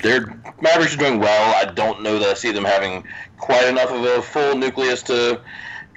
their 0.02 0.28
Mavericks 0.62 0.93
are 0.93 0.98
doing 0.98 1.20
well. 1.20 1.56
I 1.56 1.72
don't 1.72 2.02
know 2.02 2.20
that 2.20 2.30
I 2.30 2.34
see 2.34 2.52
them 2.52 2.66
having 2.66 3.04
quite 3.38 3.68
enough 3.68 3.91
of 3.91 4.04
a 4.04 4.22
full 4.22 4.56
nucleus 4.56 5.04
to 5.04 5.41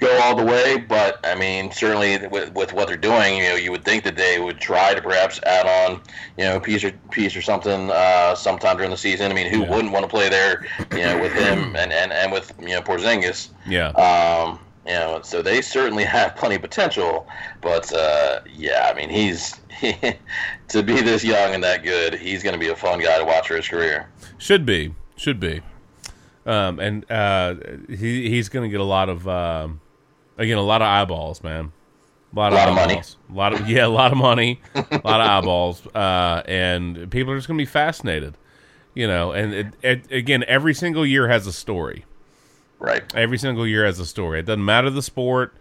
go 0.01 0.19
all 0.21 0.35
the 0.35 0.43
way, 0.43 0.77
but 0.77 1.19
I 1.23 1.35
mean, 1.35 1.71
certainly 1.71 2.27
with, 2.27 2.53
with 2.53 2.73
what 2.73 2.87
they're 2.87 2.97
doing, 2.97 3.37
you 3.37 3.43
know, 3.43 3.55
you 3.55 3.71
would 3.71 3.85
think 3.85 4.03
that 4.03 4.15
they 4.15 4.39
would 4.39 4.59
try 4.59 4.93
to 4.95 5.01
perhaps 5.01 5.39
add 5.43 5.67
on, 5.67 6.01
you 6.37 6.43
know, 6.43 6.59
piece 6.59 6.83
or 6.83 6.91
piece 7.11 7.35
or 7.35 7.41
something 7.41 7.91
uh, 7.91 8.35
sometime 8.35 8.77
during 8.77 8.91
the 8.91 8.97
season. 8.97 9.31
I 9.31 9.35
mean, 9.35 9.47
who 9.47 9.61
wouldn't 9.61 9.93
want 9.93 10.03
to 10.03 10.09
play 10.09 10.27
there, 10.27 10.65
you 10.91 11.03
know, 11.03 11.21
with 11.21 11.33
him 11.33 11.75
and, 11.75 11.93
and, 11.93 12.11
and 12.11 12.31
with 12.31 12.51
you 12.59 12.69
know 12.69 12.81
Porzingis? 12.81 13.49
Yeah. 13.67 13.89
Um, 13.89 14.59
you 14.85 14.93
know, 14.93 15.21
so 15.23 15.41
they 15.41 15.61
certainly 15.61 16.03
have 16.17 16.35
plenty 16.35 16.55
of 16.55 16.61
potential, 16.61 17.27
but 17.61 17.91
uh, 17.93 18.41
yeah, 18.53 18.89
I 18.91 18.95
mean, 18.95 19.09
he's 19.09 19.59
to 20.69 20.83
be 20.83 21.01
this 21.01 21.23
young 21.23 21.53
and 21.53 21.63
that 21.63 21.83
good, 21.83 22.15
he's 22.15 22.43
going 22.43 22.53
to 22.53 22.59
be 22.59 22.69
a 22.69 22.75
fun 22.75 22.99
guy 22.99 23.17
to 23.17 23.25
watch 23.25 23.47
for 23.47 23.55
his 23.55 23.67
career. 23.67 24.09
Should 24.37 24.65
be, 24.65 24.93
should 25.15 25.39
be, 25.39 25.61
um, 26.45 26.79
and 26.79 27.09
uh, 27.11 27.55
he 27.89 28.29
he's 28.29 28.49
going 28.49 28.69
to 28.69 28.71
get 28.71 28.81
a 28.81 28.85
lot 28.85 29.09
of 29.09 29.27
um, 29.27 29.81
again 30.37 30.57
a 30.57 30.63
lot 30.63 30.81
of 30.81 30.87
eyeballs, 30.87 31.43
man. 31.43 31.71
A 32.33 32.39
lot, 32.39 32.53
A 32.53 32.55
lot 32.55 32.69
of 32.69 32.75
money. 32.75 32.95
A 32.95 33.33
lot 33.33 33.53
of 33.53 33.69
yeah, 33.69 33.85
a 33.85 33.89
lot 33.89 34.11
of 34.13 34.17
money, 34.17 34.61
a 34.73 35.01
lot 35.03 35.19
of 35.19 35.27
eyeballs, 35.27 35.85
uh, 35.95 36.41
and 36.45 37.11
people 37.11 37.33
are 37.33 37.35
just 37.35 37.47
going 37.47 37.57
to 37.57 37.61
be 37.61 37.69
fascinated, 37.69 38.37
you 38.93 39.05
know. 39.05 39.33
And 39.33 39.53
it, 39.53 39.67
it, 39.81 40.11
again, 40.11 40.45
every 40.47 40.73
single 40.73 41.05
year 41.05 41.27
has 41.27 41.45
a 41.45 41.51
story. 41.51 42.05
Right. 42.81 43.03
Every 43.15 43.37
single 43.37 43.65
year 43.67 43.85
has 43.85 43.99
a 43.99 44.05
story. 44.05 44.39
It 44.39 44.45
doesn't 44.47 44.65
matter 44.65 44.89
the 44.89 45.01
sport, 45.03 45.53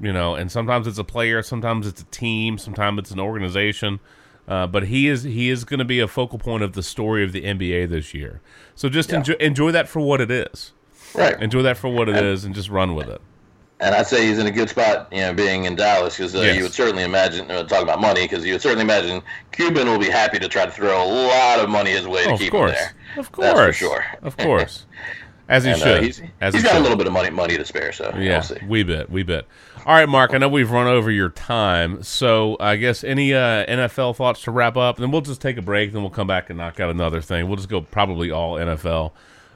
you 0.00 0.12
know. 0.12 0.34
And 0.34 0.50
sometimes 0.50 0.86
it's 0.86 0.98
a 0.98 1.04
player, 1.04 1.42
sometimes 1.42 1.86
it's 1.86 2.02
a 2.02 2.06
team, 2.06 2.58
sometimes 2.58 2.98
it's 2.98 3.10
an 3.12 3.20
organization. 3.20 4.00
Uh, 4.48 4.66
but 4.66 4.84
he 4.88 5.08
is 5.08 5.22
he 5.24 5.50
is 5.50 5.64
going 5.64 5.78
to 5.78 5.84
be 5.84 6.00
a 6.00 6.08
focal 6.08 6.38
point 6.38 6.62
of 6.62 6.72
the 6.72 6.82
story 6.82 7.22
of 7.22 7.32
the 7.32 7.42
NBA 7.42 7.88
this 7.90 8.12
year. 8.14 8.40
So 8.74 8.88
just 8.88 9.12
enjoy, 9.12 9.34
enjoy 9.34 9.70
that 9.72 9.88
for 9.88 10.00
what 10.00 10.20
it 10.20 10.30
is. 10.30 10.72
Right. 11.14 11.40
Enjoy 11.40 11.62
that 11.62 11.76
for 11.76 11.88
what 11.88 12.08
it 12.08 12.16
is, 12.16 12.44
and 12.44 12.54
just 12.54 12.68
run 12.70 12.94
with 12.94 13.08
it. 13.08 13.20
And 13.80 13.94
I'd 13.94 14.06
say 14.08 14.26
he's 14.26 14.38
in 14.38 14.46
a 14.48 14.50
good 14.50 14.68
spot, 14.68 15.06
you 15.12 15.20
know, 15.20 15.32
being 15.32 15.64
in 15.64 15.76
Dallas, 15.76 16.16
because 16.16 16.34
uh, 16.34 16.40
Yes. 16.40 16.56
you 16.56 16.62
would 16.64 16.72
certainly 16.72 17.04
imagine, 17.04 17.48
uh, 17.48 17.62
talking 17.62 17.84
about 17.84 18.00
money, 18.00 18.22
because 18.22 18.44
you 18.44 18.52
would 18.54 18.60
certainly 18.62 18.82
imagine 18.82 19.22
Cuban 19.52 19.86
will 19.86 20.00
be 20.00 20.10
happy 20.10 20.38
to 20.40 20.48
try 20.48 20.64
to 20.64 20.70
throw 20.72 21.00
a 21.00 21.06
lot 21.06 21.60
of 21.60 21.68
money 21.70 21.92
his 21.92 22.08
way 22.08 22.24
to 22.24 22.30
Oh, 22.32 22.36
keep 22.38 22.50
course, 22.50 22.72
him 22.72 22.76
there. 22.76 23.20
of 23.20 23.26
That's 23.26 23.28
for 23.28 23.54
course, 23.54 23.76
sure. 23.76 24.04
of 24.22 24.36
course, 24.36 24.86
as 25.48 25.64
he 25.64 25.70
And, 25.70 25.82
uh, 25.82 25.84
should. 25.84 26.02
he's 26.04 26.22
as 26.40 26.54
he's 26.54 26.62
he 26.62 26.68
got 26.68 26.74
should. 26.74 26.80
a 26.80 26.82
little 26.82 26.96
bit 26.98 27.06
of 27.06 27.12
money 27.12 27.30
money 27.30 27.56
to 27.56 27.64
spare, 27.64 27.92
so 27.92 28.12
Yeah, 28.16 28.34
we'll 28.34 28.42
see. 28.42 28.56
we 28.66 28.82
bet, 28.82 29.10
we 29.10 29.22
bit. 29.22 29.46
All 29.86 29.94
right, 29.94 30.08
Mark. 30.08 30.34
I 30.34 30.38
know 30.38 30.48
we've 30.48 30.70
run 30.70 30.86
over 30.86 31.10
your 31.10 31.30
time, 31.30 32.02
so 32.02 32.56
I 32.60 32.76
guess 32.76 33.02
any 33.04 33.32
uh, 33.32 33.64
NFL 33.66 34.16
thoughts 34.16 34.42
to 34.42 34.50
wrap 34.50 34.76
up, 34.76 34.98
then 34.98 35.10
we'll 35.10 35.22
just 35.22 35.40
take 35.40 35.56
a 35.56 35.62
break. 35.62 35.92
Then 35.92 36.02
we'll 36.02 36.10
come 36.10 36.26
back 36.26 36.50
and 36.50 36.58
knock 36.58 36.78
out 36.80 36.90
another 36.90 37.20
thing. 37.22 37.46
We'll 37.48 37.56
just 37.56 37.68
go 37.70 37.80
probably 37.80 38.30
all 38.30 38.56
NFL 38.56 39.12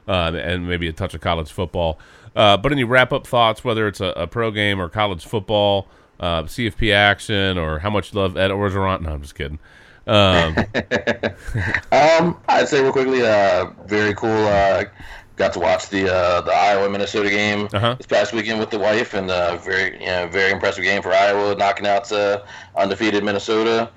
uh, 0.09 0.33
and 0.35 0.67
maybe 0.67 0.89
a 0.89 0.93
touch 0.93 1.13
of 1.15 1.21
college 1.21 1.51
football. 1.53 1.99
Uh, 2.35 2.57
but 2.57 2.73
any 2.73 2.83
wrap 2.85 3.13
up 3.13 3.27
thoughts, 3.27 3.63
whether 3.63 3.87
it's 3.87 4.01
a, 4.01 4.07
a 4.17 4.27
pro 4.27 4.51
game 4.51 4.81
or 4.81 4.89
college 4.89 5.27
football, 5.27 5.87
uh, 6.19 6.45
CFP 6.45 6.95
action, 6.95 7.59
or 7.59 7.81
how 7.81 7.91
much 7.91 8.15
love 8.15 8.39
Ed 8.39 8.51
Orgeron? 8.51 9.03
No, 9.03 9.11
I'm 9.13 9.21
just 9.23 9.35
kidding. 9.35 9.59
Um, 10.07 10.57
Um, 11.93 12.37
I'd 12.49 12.69
say 12.69 12.81
real 12.83 12.93
quickly, 12.93 13.23
uh, 13.23 13.67
very 13.87 14.15
cool. 14.15 14.31
Uh, 14.31 14.85
got 15.37 15.53
to 15.55 15.59
watch 15.61 15.89
the 15.89 16.13
uh, 16.13 16.41
the 16.43 16.53
Iowa 16.53 16.89
Minnesota 16.91 17.31
game 17.31 17.69
Uh-huh. 17.73 17.95
this 17.97 18.07
past 18.07 18.33
weekend 18.33 18.61
with 18.61 18.71
the 18.71 18.79
wife, 18.79 19.15
and 19.15 19.31
uh, 19.31 19.57
very 19.57 19.99
you 20.01 20.07
know, 20.07 20.29
very 20.29 20.53
impressive 20.53 20.85
game 20.85 21.03
for 21.03 21.13
Iowa, 21.13 21.55
knocking 21.55 21.87
out 21.87 22.11
uh, 22.13 22.43
undefeated 22.77 23.25
Minnesota. 23.25 23.91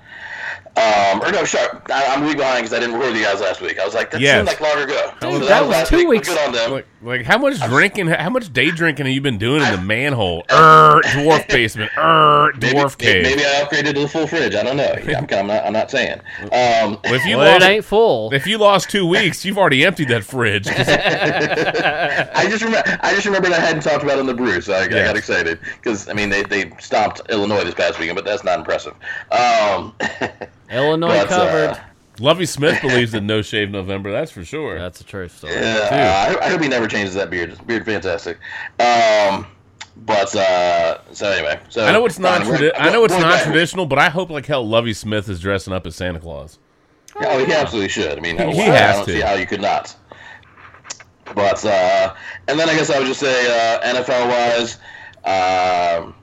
Um, 0.76 1.22
or 1.22 1.32
no, 1.32 1.44
sharp. 1.46 1.86
I, 1.90 2.04
I'm 2.06 2.22
a 2.22 2.26
week 2.26 2.36
behind 2.36 2.58
because 2.58 2.74
I 2.76 2.80
didn't 2.80 2.96
record 2.98 3.16
you 3.16 3.22
guys 3.22 3.40
last 3.40 3.62
week. 3.62 3.78
I 3.78 3.84
was 3.86 3.94
like, 3.94 4.10
that 4.10 4.20
Yes. 4.20 4.36
seemed 4.36 4.46
like 4.48 4.60
longer 4.60 4.82
ago. 4.84 5.10
Dude, 5.22 5.40
So 5.42 5.48
that 5.48 5.60
was 5.62 5.70
last 5.70 5.88
two 5.88 5.96
week, 5.96 6.06
but 6.06 6.10
weeks- 6.10 6.28
Good 6.28 6.38
on 6.46 6.52
them. 6.52 6.70
like, 6.72 6.86
like 7.06 7.24
how 7.24 7.38
much 7.38 7.60
drinking, 7.60 8.08
how 8.08 8.30
much 8.30 8.52
day 8.52 8.70
drinking 8.72 9.06
have 9.06 9.14
you 9.14 9.20
been 9.20 9.38
doing 9.38 9.62
in 9.62 9.70
the 9.70 9.80
manhole? 9.80 10.40
Er, 10.50 11.00
dwarf 11.04 11.46
basement. 11.48 11.92
Er, 11.96 12.50
dwarf 12.56 12.98
maybe, 13.00 13.12
cave. 13.12 13.22
maybe 13.22 13.42
I 13.42 13.64
upgraded 13.64 13.94
to 13.94 14.00
the 14.00 14.08
full 14.08 14.26
fridge. 14.26 14.54
I 14.56 14.64
don't 14.64 14.76
know. 14.76 14.92
Yeah, 15.06 15.18
I'm, 15.18 15.26
I'm 15.32 15.46
not. 15.46 15.64
I'm 15.64 15.72
not 15.72 15.90
saying. 15.90 16.20
Um, 16.40 16.98
Well, 17.04 17.14
if 17.14 17.24
you 17.24 17.36
Well, 17.36 17.46
it 17.46 17.60
lost, 17.60 17.64
ain't 17.64 17.84
full. 17.84 18.34
If 18.34 18.46
you 18.46 18.58
lost 18.58 18.90
two 18.90 19.06
weeks, 19.06 19.44
you've 19.44 19.56
already 19.56 19.84
emptied 19.84 20.08
that 20.08 20.24
fridge. 20.24 20.66
I 20.68 22.46
just 22.50 22.64
remember. 22.64 22.98
I 23.02 23.14
just 23.14 23.24
remembered 23.24 23.52
I 23.52 23.60
hadn't 23.60 23.82
talked 23.82 24.02
about 24.02 24.16
it 24.18 24.20
on 24.20 24.26
the 24.26 24.34
brew, 24.34 24.60
so 24.60 24.72
I, 24.74 24.80
I 24.82 24.88
got 24.88 25.16
excited 25.16 25.60
because 25.76 26.08
I 26.08 26.12
mean 26.12 26.28
they, 26.28 26.42
they 26.42 26.72
stomped 26.80 27.20
Illinois 27.30 27.62
this 27.64 27.74
past 27.74 27.98
weekend, 28.00 28.16
but 28.16 28.24
that's 28.24 28.42
not 28.42 28.58
impressive. 28.58 28.94
Um, 29.30 29.94
Illinois 30.70 31.18
but, 31.18 31.28
covered. 31.28 31.70
uh, 31.70 31.78
Lovie 32.18 32.46
Smith 32.46 32.80
believes 32.82 33.14
in 33.14 33.26
no 33.26 33.42
shave 33.42 33.70
November. 33.70 34.10
That's 34.12 34.30
for 34.30 34.44
sure. 34.44 34.78
That's 34.78 35.00
a 35.00 35.04
true 35.04 35.28
story. 35.28 35.52
yeah, 35.54 36.36
I, 36.40 36.46
I 36.46 36.48
hope 36.50 36.60
he 36.62 36.68
never 36.68 36.86
changes 36.88 37.14
that 37.14 37.30
beard. 37.30 37.58
Beard, 37.66 37.84
fantastic. 37.84 38.38
Um, 38.80 39.46
but 40.04 40.34
uh, 40.34 40.98
so 41.12 41.30
anyway, 41.30 41.58
so 41.68 41.84
I 41.84 41.92
know 41.92 42.04
it's 42.06 42.18
not. 42.18 42.40
fine, 42.42 42.48
we're- 42.48 42.70
Tradi- 42.70 42.74
I 42.78 42.90
know 42.90 43.04
it's 43.04 43.18
not 43.18 43.42
traditional, 43.42 43.86
but 43.86 43.98
I 43.98 44.08
hope 44.10 44.30
like 44.30 44.46
hell 44.46 44.66
Lovie 44.66 44.92
Smith 44.92 45.28
is 45.28 45.40
dressing 45.40 45.72
up 45.72 45.86
as 45.86 45.96
Santa 45.96 46.20
Claus. 46.20 46.58
Oh, 47.18 47.42
he 47.44 47.50
absolutely 47.52 47.88
should. 47.88 48.18
I 48.18 48.20
mean, 48.20 48.36
He 48.36 48.42
I, 48.44 48.64
has 48.76 48.90
I 48.90 48.92
don't 48.98 49.06
to. 49.06 49.12
see 49.12 49.20
how 49.20 49.32
you 49.34 49.46
could 49.46 49.62
not. 49.62 49.94
But 51.34 51.64
uh, 51.64 52.14
and 52.46 52.58
then 52.58 52.68
I 52.68 52.74
guess 52.74 52.90
I 52.90 52.98
would 52.98 53.06
just 53.08 53.20
say 53.20 53.46
uh, 53.76 53.94
NFL 53.94 54.28
wise, 54.28 54.78
um, 56.04 56.14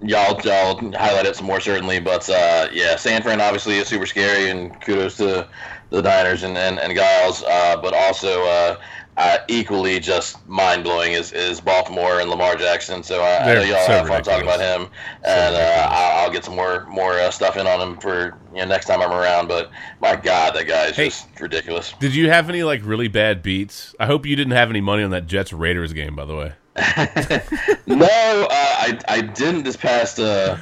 y'all 0.00 0.40
y'all 0.42 0.76
highlight 0.94 1.26
it 1.26 1.36
some 1.36 1.46
more 1.46 1.60
certainly. 1.60 2.00
But 2.00 2.28
uh, 2.28 2.68
yeah, 2.72 2.96
San 2.96 3.22
Fran 3.22 3.40
obviously 3.40 3.76
is 3.78 3.88
super 3.88 4.06
scary, 4.06 4.50
and 4.50 4.78
kudos 4.80 5.16
to 5.18 5.48
the 5.90 6.02
Niners 6.02 6.42
and 6.42 6.56
and, 6.56 6.78
and 6.78 6.94
Giles. 6.96 7.42
Uh, 7.44 7.76
but 7.80 7.94
also, 7.94 8.42
uh, 8.44 8.80
uh, 9.16 9.38
equally 9.48 9.98
just 9.98 10.46
mind 10.48 10.84
blowing 10.84 11.12
is, 11.12 11.32
is 11.32 11.60
Baltimore 11.60 12.20
and 12.20 12.30
Lamar 12.30 12.54
Jackson. 12.54 13.02
So 13.02 13.20
I, 13.20 13.50
I 13.50 13.54
know 13.54 13.62
y'all 13.62 13.84
so 13.86 13.92
have 13.92 14.06
fun 14.06 14.22
talking 14.22 14.46
ridiculous. 14.46 14.56
about 14.56 14.80
him, 14.80 14.90
and 15.24 15.56
uh, 15.56 15.88
I'll, 15.90 16.24
I'll 16.26 16.32
get 16.32 16.44
some 16.44 16.54
more 16.54 16.86
more 16.86 17.14
uh, 17.14 17.30
stuff 17.30 17.56
in 17.56 17.66
on 17.66 17.80
him 17.80 17.98
for 17.98 18.38
you 18.52 18.58
know 18.60 18.66
next 18.66 18.86
time 18.86 19.00
I'm 19.02 19.10
around. 19.10 19.48
But 19.48 19.70
my 20.00 20.14
God, 20.14 20.54
that 20.54 20.66
guy 20.68 20.86
is 20.86 20.96
Hey. 20.96 21.06
just 21.08 21.26
ridiculous. 21.40 21.94
Did 21.98 22.14
you 22.14 22.30
have 22.30 22.48
any 22.48 22.62
like 22.62 22.80
really 22.84 23.08
bad 23.08 23.42
beats? 23.42 23.94
I 23.98 24.06
hope 24.06 24.24
you 24.24 24.36
didn't 24.36 24.52
have 24.52 24.70
any 24.70 24.80
money 24.80 25.02
on 25.02 25.10
that 25.10 25.26
Jets 25.26 25.52
Raiders 25.52 25.92
game, 25.92 26.14
by 26.14 26.24
the 26.24 26.36
way. 26.36 26.52
no, 27.86 28.06
uh, 28.06 28.48
I 28.50 28.98
I 29.08 29.20
didn't 29.20 29.64
this 29.64 29.76
past 29.76 30.18
uh, 30.18 30.56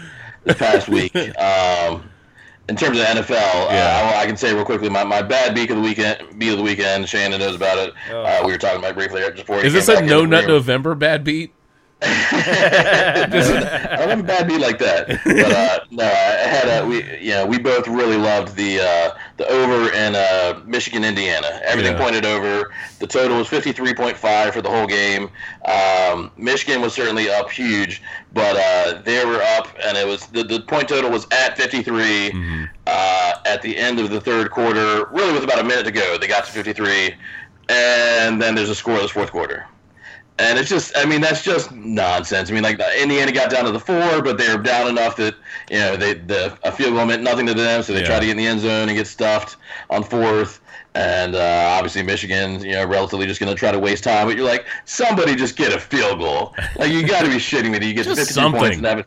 this 0.44 0.56
past 0.56 0.88
week. 0.88 1.14
Um, 1.38 2.10
in 2.68 2.74
terms 2.74 2.98
of 2.98 3.06
the 3.06 3.22
NFL, 3.22 3.36
uh, 3.36 3.68
I, 3.68 4.22
I 4.22 4.26
can 4.26 4.36
say 4.36 4.52
real 4.52 4.64
quickly 4.64 4.88
my, 4.88 5.04
my 5.04 5.22
bad 5.22 5.54
beat 5.54 5.70
of 5.70 5.76
the 5.76 5.82
weekend. 5.82 6.36
Beat 6.36 6.50
of 6.50 6.56
the 6.56 6.64
weekend. 6.64 7.08
Shannon 7.08 7.38
knows 7.38 7.54
about 7.54 7.78
it. 7.78 7.94
Uh, 8.10 8.42
we 8.44 8.50
were 8.50 8.58
talking 8.58 8.78
about 8.78 8.90
it 8.90 8.96
briefly 8.96 9.20
just 9.20 9.36
before. 9.36 9.64
Is 9.64 9.72
this 9.72 9.88
a 9.88 10.02
no 10.02 10.24
nut. 10.24 10.48
November 10.48 10.96
bad 10.96 11.22
beat? 11.22 11.52
I 12.02 13.26
a 14.18 14.22
bad 14.22 14.46
beat 14.46 14.60
like 14.60 14.78
that. 14.78 15.08
But 15.24 15.52
uh, 15.52 15.80
no, 15.90 16.04
I 16.04 16.46
had 16.46 16.68
a 16.68 16.86
we 16.86 17.02
you 17.18 17.30
know 17.30 17.46
we 17.46 17.58
both 17.58 17.88
really 17.88 18.18
loved 18.18 18.54
the 18.54 18.80
uh, 18.80 19.16
the 19.38 19.48
over 19.48 19.90
in 19.92 20.14
uh, 20.14 20.60
Michigan 20.66 21.04
Indiana. 21.04 21.60
Everything 21.64 21.94
Yeah. 21.94 22.02
pointed 22.02 22.26
over. 22.26 22.72
The 22.98 23.06
total 23.06 23.38
was 23.38 23.48
fifty 23.48 23.72
three 23.72 23.94
point 23.94 24.16
five 24.16 24.52
for 24.52 24.60
the 24.60 24.68
whole 24.68 24.86
game. 24.86 25.30
Um, 25.64 26.30
Michigan 26.36 26.82
was 26.82 26.92
certainly 26.92 27.30
up 27.30 27.50
huge, 27.50 28.02
but 28.34 28.56
uh, 28.56 29.00
they 29.02 29.24
were 29.24 29.40
up, 29.56 29.68
and 29.82 29.96
it 29.96 30.06
was 30.06 30.26
the, 30.26 30.44
the 30.44 30.60
point 30.60 30.88
total 30.88 31.10
was 31.10 31.26
at 31.32 31.56
fifty 31.56 31.82
uh, 32.86 33.32
at 33.46 33.62
the 33.62 33.76
end 33.76 34.00
of 34.00 34.10
the 34.10 34.20
third 34.20 34.50
quarter. 34.50 35.06
Really, 35.06 35.32
with 35.32 35.44
about 35.44 35.60
a 35.60 35.64
minute 35.64 35.86
to 35.86 35.92
go, 35.92 36.18
they 36.18 36.28
got 36.28 36.44
to 36.44 36.52
fifty 36.52 36.74
three, 36.74 37.14
and 37.70 38.40
then 38.40 38.54
there's 38.54 38.70
a 38.70 38.74
scoreless 38.74 39.10
fourth 39.10 39.30
quarter. 39.30 39.66
And 40.38 40.58
it's 40.58 40.68
just, 40.68 40.96
I 40.96 41.06
mean, 41.06 41.22
that's 41.22 41.42
just 41.42 41.72
nonsense. 41.72 42.50
I 42.50 42.52
mean, 42.52 42.62
like 42.62 42.78
Indiana 43.00 43.32
got 43.32 43.50
down 43.50 43.64
to 43.64 43.72
the 43.72 43.80
four, 43.80 44.20
but 44.22 44.36
they 44.36 44.54
were 44.54 44.62
down 44.62 44.88
enough 44.88 45.16
that 45.16 45.34
you 45.70 45.78
know 45.78 45.96
they 45.96 46.14
the 46.14 46.56
a 46.62 46.70
field 46.70 46.94
goal 46.94 47.06
meant 47.06 47.22
nothing 47.22 47.46
to 47.46 47.54
them, 47.54 47.82
so 47.82 47.94
they 47.94 48.00
Yeah. 48.00 48.06
tried 48.06 48.20
to 48.20 48.26
get 48.26 48.32
in 48.32 48.36
the 48.36 48.46
end 48.46 48.60
zone 48.60 48.88
and 48.88 48.96
get 48.96 49.06
stuffed 49.06 49.56
on 49.88 50.02
fourth. 50.02 50.60
And 50.94 51.34
uh, 51.36 51.74
obviously, 51.76 52.02
Michigan, 52.02 52.60
you 52.64 52.72
know, 52.72 52.86
relatively 52.86 53.26
just 53.26 53.38
going 53.38 53.52
to 53.54 53.58
try 53.58 53.70
to 53.70 53.78
waste 53.78 54.04
time. 54.04 54.26
But 54.26 54.36
you're 54.36 54.46
like, 54.46 54.64
somebody 54.86 55.34
just 55.36 55.56
get 55.56 55.74
a 55.74 55.78
field 55.78 56.20
goal. 56.20 56.54
Like 56.78 56.90
you 56.90 57.06
got 57.06 57.22
to 57.24 57.28
be 57.28 57.36
shitting 57.36 57.70
me. 57.70 57.78
that 57.78 57.84
You 57.84 57.92
get 57.94 58.04
Just 58.04 58.18
53 58.18 58.52
points 58.52 58.76
and 58.78 58.86
have 58.86 58.98
it. 59.00 59.06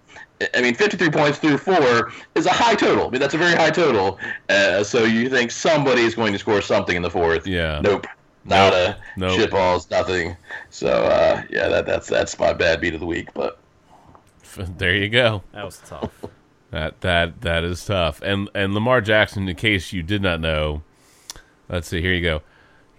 I 0.55 0.61
mean, 0.61 0.73
53 0.75 1.09
points 1.09 1.37
through 1.39 1.57
four 1.57 2.11
is 2.35 2.45
a 2.45 2.51
high 2.51 2.75
total. 2.75 3.07
I 3.07 3.09
mean, 3.09 3.19
that's 3.19 3.33
a 3.33 3.37
very 3.37 3.55
high 3.55 3.71
total. 3.71 4.19
Uh, 4.49 4.83
so 4.83 5.03
you 5.03 5.29
think 5.29 5.51
somebody 5.51 6.03
is 6.03 6.15
going 6.15 6.31
to 6.33 6.39
score 6.39 6.61
something 6.61 6.95
in 6.95 7.01
the 7.01 7.09
fourth? 7.09 7.45
Yeah. 7.45 7.81
Nope. 7.83 8.05
Not 8.49 8.73
a 8.73 8.97
Nope. 9.15 9.39
shit 9.39 9.51
balls, 9.51 9.89
nothing. 9.91 10.35
So 10.69 10.87
uh, 10.89 11.43
yeah, 11.49 11.67
that, 11.69 11.85
that's 11.85 12.07
that's 12.07 12.37
my 12.39 12.51
bad 12.53 12.81
beat 12.81 12.93
of 12.95 12.99
the 12.99 13.05
week. 13.05 13.29
But 13.33 13.59
There 14.57 14.95
you 14.95 15.09
go. 15.09 15.43
That 15.53 15.65
was 15.65 15.77
tough. 15.85 16.11
That 16.71 16.99
that 17.01 17.41
that 17.41 17.63
is 17.63 17.85
tough. 17.85 18.21
And 18.21 18.49
and 18.55 18.73
Lamar 18.73 19.01
Jackson, 19.01 19.47
in 19.47 19.55
case 19.55 19.93
you 19.93 20.01
did 20.03 20.21
not 20.21 20.39
know, 20.41 20.81
let's 21.69 21.87
see. 21.87 22.01
Here 22.01 22.13
you 22.13 22.21
go. 22.23 22.41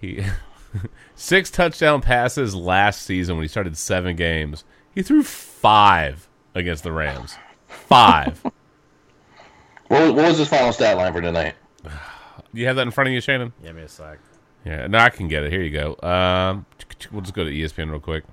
He 0.01 0.25
six 1.15 1.51
touchdown 1.51 2.01
passes 2.01 2.55
last 2.55 3.03
season 3.03 3.37
when 3.37 3.43
he 3.45 3.49
started 3.49 3.77
seven 3.77 4.17
games. 4.17 4.65
He 4.95 5.03
threw 5.03 5.23
five 5.23 6.29
against 6.55 6.83
the 6.85 6.93
Rams. 6.93 7.37
Five. 7.69 8.41
what, 9.89 10.03
was- 10.03 10.13
what 10.13 10.25
was 10.29 10.39
his 10.39 10.49
final 10.49 10.73
stat 10.73 10.97
line 10.97 11.13
for 11.13 11.21
tonight? 11.21 11.55
you 12.53 12.67
have 12.67 12.77
that 12.77 12.83
in 12.83 12.91
front 12.91 13.09
of 13.09 13.15
you, 13.15 13.21
Shannon? 13.21 13.53
Give 13.63 13.75
me 13.77 13.83
a 13.83 13.89
sec. 13.89 14.19
Yeah, 14.65 14.87
no, 14.89 14.99
I 14.99 15.09
can 15.11 15.29
get 15.29 15.43
it. 15.43 15.53
Here 15.53 15.63
you 15.63 15.71
go. 15.71 15.97
Um, 16.07 16.67
we'll 17.11 17.23
just 17.23 17.35
go 17.35 17.45
to 17.45 17.51
ESPN 17.51 17.91
real 17.91 18.01
quick 18.01 18.25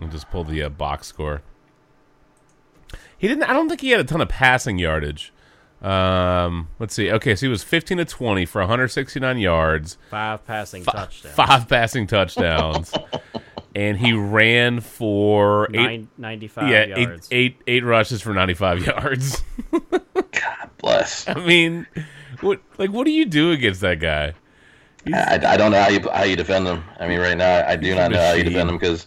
and 0.00 0.10
just 0.10 0.30
pull 0.30 0.44
the 0.44 0.62
uh, 0.62 0.68
box 0.70 1.06
score. 1.06 1.42
He 3.18 3.28
didn't. 3.28 3.44
I 3.44 3.52
don't 3.52 3.68
think 3.68 3.80
he 3.80 3.90
had 3.90 4.00
a 4.00 4.04
ton 4.04 4.20
of 4.20 4.28
passing 4.28 4.78
yardage. 4.78 5.32
Um, 5.82 6.68
let's 6.78 6.94
see. 6.94 7.10
Okay, 7.12 7.34
so 7.34 7.46
he 7.46 7.50
was 7.50 7.62
15 7.62 7.98
to 7.98 8.04
20 8.06 8.46
for 8.46 8.60
169 8.62 9.38
yards, 9.38 9.98
Five 10.10 10.46
passing 10.46 10.82
fi- 10.82 10.92
touchdowns. 10.92 11.34
five 11.34 11.68
passing 11.68 12.06
touchdowns, 12.06 12.92
and 13.74 13.98
he 13.98 14.14
ran 14.14 14.80
for 14.80 15.66
eight, 15.74 15.76
Nine, 15.76 16.08
95 16.16 16.68
yeah, 16.70 16.84
yards. 16.96 17.28
eight, 17.30 17.36
eight, 17.36 17.62
eight 17.66 17.84
rushes 17.84 18.22
for 18.22 18.32
95 18.32 18.86
yards. 18.86 19.42
God 19.70 20.70
bless. 20.78 21.28
I 21.28 21.34
mean, 21.34 21.86
what 22.40 22.60
like 22.78 22.90
what 22.90 23.04
do 23.04 23.10
you 23.10 23.26
do 23.26 23.50
against 23.52 23.82
that 23.82 24.00
guy? 24.00 24.32
I, 25.12 25.40
I 25.46 25.56
don't 25.56 25.70
know 25.70 25.82
how 25.82 25.88
you 25.88 26.00
how 26.10 26.24
you 26.24 26.36
defend 26.36 26.66
him. 26.66 26.82
I 26.98 27.06
mean, 27.06 27.20
right 27.20 27.36
now 27.36 27.66
I 27.66 27.76
do 27.76 27.94
not 27.94 28.10
know 28.10 28.20
how 28.20 28.32
you 28.32 28.44
defend 28.44 28.70
him 28.70 28.78
because. 28.78 29.06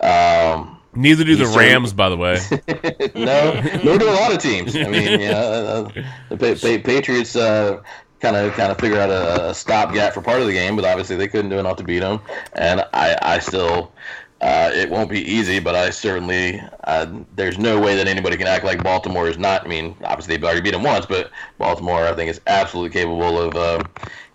Um, 0.00 0.76
Neither 0.92 1.22
do 1.22 1.36
the 1.36 1.44
He's 1.44 1.52
so- 1.52 1.58
Rams, 1.58 1.92
by 1.92 2.08
the 2.08 2.16
way. 2.16 2.40
no, 3.14 3.62
nor 3.84 3.96
do 3.98 4.08
a 4.08 4.12
lot 4.12 4.32
of 4.32 4.38
teams. 4.38 4.74
I 4.74 4.84
mean, 4.88 5.20
yeah, 5.20 5.36
uh, 5.36 5.88
the 6.30 6.36
pa- 6.36 6.60
pa- 6.60 6.82
Patriots 6.84 7.34
kind 7.34 8.36
of 8.36 8.52
kind 8.54 8.72
of 8.72 8.78
figure 8.78 8.98
out 8.98 9.08
a, 9.10 9.50
a 9.50 9.54
stopgap 9.54 10.14
for 10.14 10.20
part 10.20 10.40
of 10.40 10.46
the 10.46 10.52
game, 10.52 10.74
but 10.76 10.84
obviously 10.84 11.16
they 11.16 11.28
couldn't 11.28 11.50
do 11.50 11.58
enough 11.58 11.76
to 11.76 11.84
beat 11.84 12.00
them. 12.00 12.20
And 12.54 12.80
I, 12.92 13.16
I 13.22 13.38
still, 13.38 13.92
uh, 14.40 14.70
it 14.74 14.90
won't 14.90 15.08
be 15.10 15.20
easy, 15.20 15.60
but 15.60 15.74
I 15.74 15.90
certainly, 15.90 16.60
uh, 16.84 17.06
there's 17.36 17.58
no 17.58 17.80
way 17.80 17.94
that 17.96 18.08
anybody 18.08 18.36
can 18.36 18.46
act 18.46 18.64
like 18.64 18.82
Baltimore 18.82 19.28
is 19.28 19.38
not. 19.38 19.64
I 19.64 19.68
mean, 19.68 19.96
obviously 20.04 20.36
they've 20.36 20.44
already 20.44 20.60
beat 20.60 20.72
them 20.72 20.82
once, 20.82 21.06
but 21.06 21.30
Baltimore, 21.58 22.04
I 22.06 22.14
think, 22.14 22.30
is 22.30 22.40
absolutely 22.46 22.90
capable 22.90 23.40
of 23.40 23.54
uh, 23.54 23.82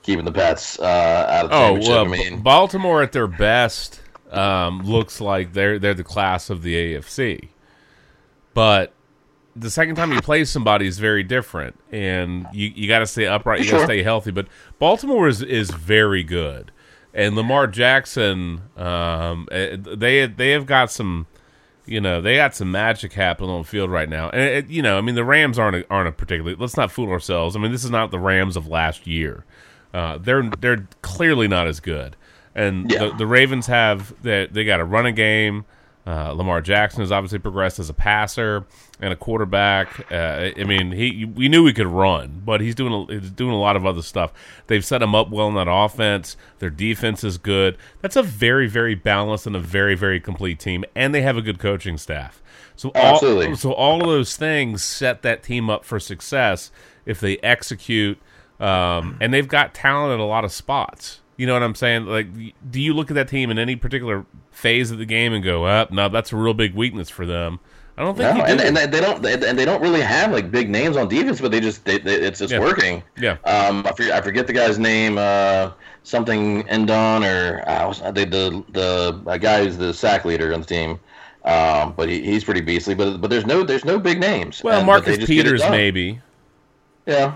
keeping 0.06 0.26
the 0.26 0.32
Pats 0.32 0.80
uh, 0.80 0.84
out 0.84 1.45
of 1.45 1.49
the 1.51 1.56
Oh 1.56 1.60
championship. 1.78 1.89
well, 1.89 2.06
I 2.06 2.30
mean, 2.30 2.41
Baltimore 2.41 3.01
at 3.01 3.12
their 3.12 3.28
best 3.28 4.01
um, 4.32 4.80
looks 4.82 5.20
like 5.22 5.53
they're 5.53 5.80
they're 5.80 5.93
the 5.93 6.03
class 6.03 6.49
of 6.49 6.62
the 6.62 6.76
AFC, 6.76 7.49
but 8.53 8.93
the 9.56 9.70
second 9.70 9.95
time 9.95 10.12
you 10.12 10.22
play 10.22 10.43
somebody 10.43 10.86
is 10.88 10.99
very 10.99 11.24
different, 11.24 11.80
and 11.91 12.45
you 12.53 12.72
you 12.76 12.88
got 12.88 12.99
to 12.99 13.08
stay 13.08 13.26
upright, 13.26 13.60
you 13.60 13.66
got 13.66 13.72
to 13.72 13.78
Sure. 13.80 13.86
stay 13.86 14.03
healthy. 14.03 14.32
But 14.32 14.47
Baltimore 14.80 15.28
is 15.28 15.41
is 15.41 15.72
very 15.72 16.24
good, 16.24 16.72
and 17.14 17.36
Lamar 17.36 17.68
Jackson, 17.68 18.62
um, 18.78 19.47
eh, 19.51 19.78
they 19.80 20.26
they 20.28 20.51
have 20.51 20.66
got 20.66 20.91
some. 20.91 21.28
You 21.88 22.01
know 22.01 22.20
they 22.20 22.38
got 22.38 22.56
some 22.56 22.72
magic 22.72 23.14
happening 23.14 23.51
on 23.51 23.62
the 23.62 23.68
field 23.68 23.91
right 23.91 24.10
now, 24.10 24.30
and 24.32 24.41
it, 24.41 24.68
you 24.70 24.82
know 24.82 24.97
I 24.97 25.01
mean 25.01 25.14
the 25.14 25.24
Rams 25.24 25.60
aren't 25.60 25.76
a, 25.76 25.86
aren't 25.91 26.10
a 26.10 26.12
particularly. 26.12 26.58
Let's 26.60 26.76
not 26.76 26.91
fool 26.91 27.12
ourselves. 27.12 27.56
I 27.56 27.60
mean 27.60 27.72
this 27.72 27.84
is 27.84 27.91
not 27.91 28.10
the 28.10 28.18
Rams 28.18 28.58
of 28.58 28.68
last 28.68 29.06
year. 29.06 29.45
Uh, 29.95 30.17
they're 30.17 30.43
they're 30.59 30.87
clearly 31.01 31.47
not 31.47 31.67
as 31.67 31.79
good. 31.79 32.15
And 32.53 32.91
Yeah. 32.91 33.05
the, 33.05 33.13
the 33.19 33.27
Ravens 33.27 33.67
have 33.67 34.13
they, 34.21 34.47
they 34.47 34.63
got 34.65 34.79
a 34.79 34.85
running 34.85 35.15
game. 35.15 35.65
Uh, 36.07 36.31
Lamar 36.33 36.61
Jackson 36.61 36.99
has 36.99 37.11
obviously 37.11 37.39
progressed 37.39 37.79
as 37.79 37.89
a 37.89 37.93
passer 37.93 38.65
and 38.99 39.11
a 39.11 39.15
quarterback. 39.15 40.11
Uh, 40.11 40.51
I 40.55 40.63
mean, 40.63 40.91
he 40.91 41.25
we 41.25 41.49
knew 41.49 41.65
he 41.65 41.73
could 41.73 41.87
run, 41.87 42.43
but 42.45 42.61
he's 42.61 42.75
doing 42.75 42.93
a, 42.93 43.13
he's 43.19 43.31
doing 43.31 43.53
a 43.53 43.59
lot 43.59 43.75
of 43.75 43.85
other 43.87 44.03
stuff. 44.03 44.31
They've 44.67 44.85
set 44.85 45.01
him 45.01 45.15
up 45.15 45.29
well 45.31 45.47
in 45.47 45.55
that 45.55 45.67
offense. 45.67 46.37
Their 46.59 46.69
defense 46.69 47.23
is 47.23 47.39
good. 47.39 47.75
That's 48.01 48.15
a 48.15 48.21
very 48.21 48.67
very 48.67 48.93
balanced 48.93 49.47
and 49.47 49.55
a 49.55 49.59
very 49.59 49.95
very 49.95 50.19
complete 50.19 50.59
team, 50.59 50.85
and 50.95 51.15
they 51.15 51.23
have 51.23 51.37
a 51.37 51.41
good 51.41 51.57
coaching 51.57 51.97
staff. 51.97 52.39
So 52.75 52.89
all, 52.93 53.13
Absolutely. 53.13 53.55
so 53.55 53.71
all 53.71 54.01
of 54.01 54.07
those 54.07 54.35
things 54.37 54.83
set 54.83 55.23
that 55.23 55.41
team 55.41 55.69
up 55.71 55.85
for 55.85 55.99
success 55.99 56.69
if 57.07 57.19
they 57.19 57.37
execute. 57.37 58.19
Um, 58.60 59.18
and 59.22 59.34
they've 59.34 59.47
got 59.47 59.74
talent 59.74 60.14
at 60.14 60.20
a 60.20 60.24
lot 60.26 60.45
of 60.45 60.51
spots. 60.51 61.20
You 61.38 61.45
know 61.47 61.53
what 61.53 61.64
I'm 61.64 61.76
saying? 61.76 62.06
Like, 62.06 62.28
do 62.72 62.80
you 62.80 62.93
look 62.93 63.12
at 63.12 63.16
that 63.16 63.28
team 63.28 63.51
in 63.51 63.60
any 63.60 63.76
particular 63.76 64.26
phase 64.51 64.91
of 64.91 64.97
the 64.97 65.06
game 65.06 65.34
and 65.34 65.43
go, 65.43 65.66
"Up, 65.66 65.91
no, 65.91 66.08
that's 66.08 66.32
a 66.32 66.38
real 66.38 66.53
big 66.53 66.74
weakness 66.74 67.10
for 67.10 67.26
them." 67.26 67.60
I 67.97 68.03
don't 68.03 68.18
think 68.18 68.38
No, 68.38 68.43
and, 68.43 68.60
and 68.62 68.76
they 68.76 68.86
they 68.88 68.99
don't 69.01 69.26
and 69.26 69.58
they 69.58 69.66
don't 69.66 69.82
really 69.82 70.01
have 70.01 70.32
like 70.32 70.51
big 70.51 70.70
names 70.70 70.95
on 70.97 71.08
defense, 71.10 71.39
but 71.41 71.51
they 71.51 71.60
just 71.60 71.84
they, 71.86 71.97
they, 71.97 72.16
it's 72.16 72.39
it's 72.41 72.51
Yeah. 72.53 72.60
working. 72.60 73.03
Yeah. 73.18 73.38
Um, 73.45 73.86
I 73.86 73.91
forget, 73.93 74.12
I 74.14 74.22
forget 74.22 74.47
the 74.47 74.53
guy's 74.53 74.80
name. 74.80 75.18
Uh, 75.18 75.72
something 76.03 76.64
Endon 76.64 77.24
or 77.26 77.68
uh, 77.70 77.88
was, 77.88 77.99
the 77.99 78.12
the 78.26 78.64
the 78.72 79.22
uh, 79.30 79.38
guy 79.38 79.64
who's 79.66 79.78
the 79.78 79.93
sack 79.93 80.24
leader 80.26 80.53
on 80.53 80.62
the 80.62 80.66
team. 80.68 80.99
Um, 81.45 81.93
but 81.95 82.10
he, 82.10 82.22
he's 82.22 82.43
pretty 82.43 82.62
beastly. 82.62 82.95
But 82.95 83.18
but 83.22 83.30
there's 83.30 83.45
no 83.45 83.64
there's 83.64 83.86
no 83.86 83.99
big 83.99 84.20
names. 84.20 84.64
well, 84.64 84.78
And- 84.78 84.88
Marcus 84.88 85.18
just 85.18 85.28
Peters 85.28 85.62
maybe. 85.70 86.22
Yeah. 87.06 87.36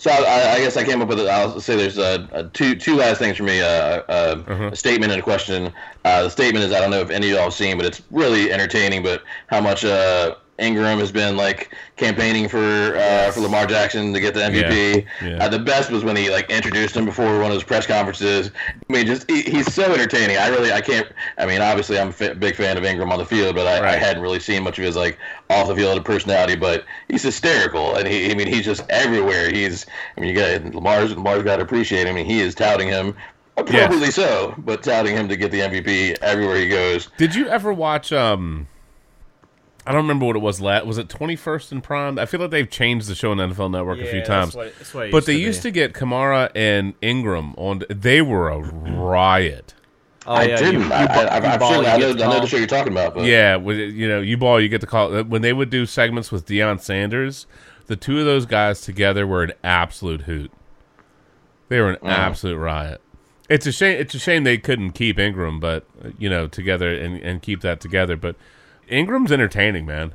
So 0.00 0.10
I, 0.10 0.54
I 0.54 0.60
guess 0.60 0.78
I 0.78 0.84
came 0.84 1.02
up 1.02 1.08
with. 1.08 1.20
I'll 1.20 1.60
say 1.60 1.76
there's 1.76 1.98
uh, 1.98 2.48
two 2.54 2.74
two 2.74 2.96
last 2.96 3.18
things 3.18 3.36
for 3.36 3.42
me. 3.42 3.60
Uh, 3.60 3.66
uh, 3.66 4.42
Uh-huh. 4.48 4.70
A 4.72 4.76
statement 4.76 5.12
and 5.12 5.20
a 5.20 5.22
question. 5.22 5.70
Uh, 6.06 6.22
the 6.22 6.30
statement 6.30 6.64
is 6.64 6.72
I 6.72 6.80
don't 6.80 6.90
know 6.90 7.00
if 7.02 7.10
any 7.10 7.28
of 7.28 7.34
y'all 7.34 7.42
have 7.44 7.52
seen, 7.52 7.76
but 7.76 7.84
it's 7.84 8.00
really 8.10 8.50
entertaining. 8.50 9.02
But 9.02 9.22
how 9.48 9.60
much 9.60 9.84
uh, 9.84 10.36
Ingram 10.60 10.98
has 10.98 11.10
been 11.10 11.36
like 11.36 11.74
campaigning 11.96 12.48
for 12.48 12.96
uh, 12.96 13.30
for 13.32 13.40
Lamar 13.40 13.66
Jackson 13.66 14.12
to 14.12 14.20
get 14.20 14.34
the 14.34 14.40
MVP. 14.40 15.06
Yeah, 15.22 15.28
yeah. 15.28 15.44
Uh, 15.44 15.48
the 15.48 15.58
best 15.58 15.90
was 15.90 16.04
when 16.04 16.16
he 16.16 16.30
like 16.30 16.50
introduced 16.50 16.96
him 16.96 17.04
before 17.04 17.40
one 17.40 17.46
of 17.46 17.54
his 17.54 17.64
press 17.64 17.86
conferences. 17.86 18.50
I 18.68 18.92
mean, 18.92 19.06
just 19.06 19.28
he, 19.30 19.42
he's 19.42 19.72
so 19.72 19.92
entertaining. 19.92 20.36
I 20.36 20.48
really 20.48 20.72
I 20.72 20.80
can't. 20.80 21.08
I 21.38 21.46
mean, 21.46 21.60
obviously 21.60 21.98
I'm 21.98 22.14
a 22.20 22.34
big 22.34 22.54
fan 22.54 22.76
of 22.76 22.84
Ingram 22.84 23.10
on 23.10 23.18
the 23.18 23.24
field, 23.24 23.56
but 23.56 23.66
I, 23.66 23.94
I 23.94 23.96
hadn't 23.96 24.22
really 24.22 24.40
seen 24.40 24.62
much 24.62 24.78
of 24.78 24.84
his 24.84 24.96
like 24.96 25.18
off 25.48 25.68
the 25.68 25.74
field 25.74 26.04
personality. 26.04 26.56
But 26.56 26.84
he's 27.08 27.22
hysterical, 27.22 27.96
and 27.96 28.06
he 28.06 28.30
I 28.30 28.34
mean 28.34 28.46
he's 28.46 28.64
just 28.64 28.82
everywhere. 28.90 29.50
He's 29.50 29.86
I 30.16 30.20
mean 30.20 30.30
you 30.30 30.36
got 30.36 30.74
Lamar's 30.74 31.16
Lamar's 31.16 31.42
got 31.42 31.56
to 31.56 31.62
appreciate 31.62 32.06
him. 32.06 32.08
I 32.08 32.12
mean 32.12 32.26
he 32.26 32.40
is 32.40 32.54
touting 32.54 32.88
him 32.88 33.16
appropriately 33.56 34.10
so, 34.10 34.54
but 34.58 34.82
touting 34.82 35.16
him 35.16 35.28
to 35.28 35.36
get 35.36 35.50
the 35.50 35.60
MVP 35.60 36.18
everywhere 36.20 36.56
he 36.56 36.68
goes. 36.68 37.08
Did 37.16 37.34
you 37.34 37.48
ever 37.48 37.72
watch? 37.72 38.12
um 38.12 38.66
I 39.90 39.92
don't 39.92 40.02
remember 40.02 40.26
what 40.26 40.36
it 40.36 40.40
was. 40.40 40.60
Lat 40.60 40.86
was 40.86 40.98
it 40.98 41.08
Twenty 41.08 41.36
First 41.36 41.72
and 41.72 41.82
Prime? 41.82 42.18
I 42.18 42.26
feel 42.26 42.40
like 42.40 42.50
they've 42.50 42.70
changed 42.70 43.08
the 43.08 43.14
show 43.14 43.32
on 43.32 43.38
NFL 43.38 43.70
Network 43.70 43.98
a 43.98 44.04
Yeah, 44.04 44.10
few 44.10 44.18
that's 44.20 44.28
times. 44.28 44.54
what 44.54 44.72
that's 44.78 44.94
what 44.94 45.06
it 45.06 45.12
but 45.12 45.16
used 45.18 45.26
they 45.28 45.34
to 45.34 45.40
used 45.40 45.58
be. 45.64 45.68
to 45.68 45.70
get 45.72 45.92
Kamara 45.92 46.50
and 46.54 46.94
Ingram 47.02 47.54
on. 47.56 47.82
They 47.90 48.22
were 48.22 48.48
a 48.48 48.58
riot. 48.58 49.74
Oh, 50.26 50.34
I 50.34 50.44
yeah, 50.44 50.56
didn't. 50.58 50.82
you 50.82 50.92
I, 50.92 51.06
ba- 51.06 51.32
I, 51.32 51.38
you 51.38 51.44
I'm 51.46 51.58
ball, 51.58 51.86
I 51.86 51.96
know, 51.96 52.12
the 52.12 52.24
I 52.24 52.28
know 52.30 52.40
the 52.40 52.46
show 52.46 52.58
you're 52.58 52.66
talking 52.66 52.92
about. 52.92 53.14
But 53.14 53.24
Yeah, 53.24 53.56
you 53.58 54.06
know, 54.06 54.20
you 54.20 54.36
ball, 54.36 54.60
you 54.60 54.68
get 54.68 54.80
the 54.82 54.86
call. 54.86 55.22
When 55.24 55.42
they 55.42 55.52
would 55.52 55.70
do 55.70 55.86
segments 55.86 56.30
with 56.30 56.46
Deion 56.46 56.78
Sanders, 56.80 57.46
the 57.86 57.96
two 57.96 58.18
of 58.20 58.26
those 58.26 58.44
guys 58.46 58.82
together 58.82 59.26
were 59.26 59.42
an 59.42 59.52
absolute 59.64 60.22
hoot. 60.22 60.52
They 61.68 61.80
were 61.80 61.90
an 61.90 61.98
absolute 62.06 62.58
riot. 62.58 63.00
It's 63.48 63.66
a 63.66 63.72
shame. 63.72 63.98
It's 63.98 64.14
a 64.14 64.18
shame 64.18 64.44
they 64.44 64.58
couldn't 64.58 64.92
keep 64.92 65.18
Ingram, 65.18 65.58
but 65.58 65.84
you 66.18 66.28
know, 66.28 66.46
together 66.46 66.94
and, 66.94 67.16
and 67.22 67.40
keep 67.42 67.62
that 67.62 67.80
together. 67.80 68.16
But 68.16 68.36
Ingram's 68.90 69.32
entertaining, 69.32 69.86
man. 69.86 70.12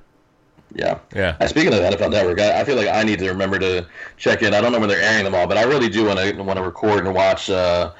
Yeah. 0.73 0.99
Yeah. 1.15 1.37
Uh, 1.39 1.47
speaking 1.47 1.73
of 1.73 1.79
the 1.79 1.89
NFL 1.97 2.11
Network, 2.11 2.39
I, 2.39 2.61
I 2.61 2.63
feel 2.65 2.75
like 2.75 2.87
I 2.89 3.03
need 3.03 3.19
to 3.19 3.29
remember 3.29 3.57
to 3.59 3.85
check 4.17 4.41
in. 4.41 4.53
I 4.53 4.59
don't 4.61 4.71
know 4.71 4.79
when 4.79 4.89
they're 4.89 5.01
airing 5.01 5.23
them 5.23 5.33
all, 5.35 5.47
but 5.47 5.57
I 5.57 5.63
really 5.63 5.87
do 5.89 6.05
want 6.05 6.19
to 6.19 6.33
want 6.41 6.57
to 6.57 6.63
record 6.63 7.05
and 7.05 7.15
watch 7.15 7.49
uh, 7.49 7.91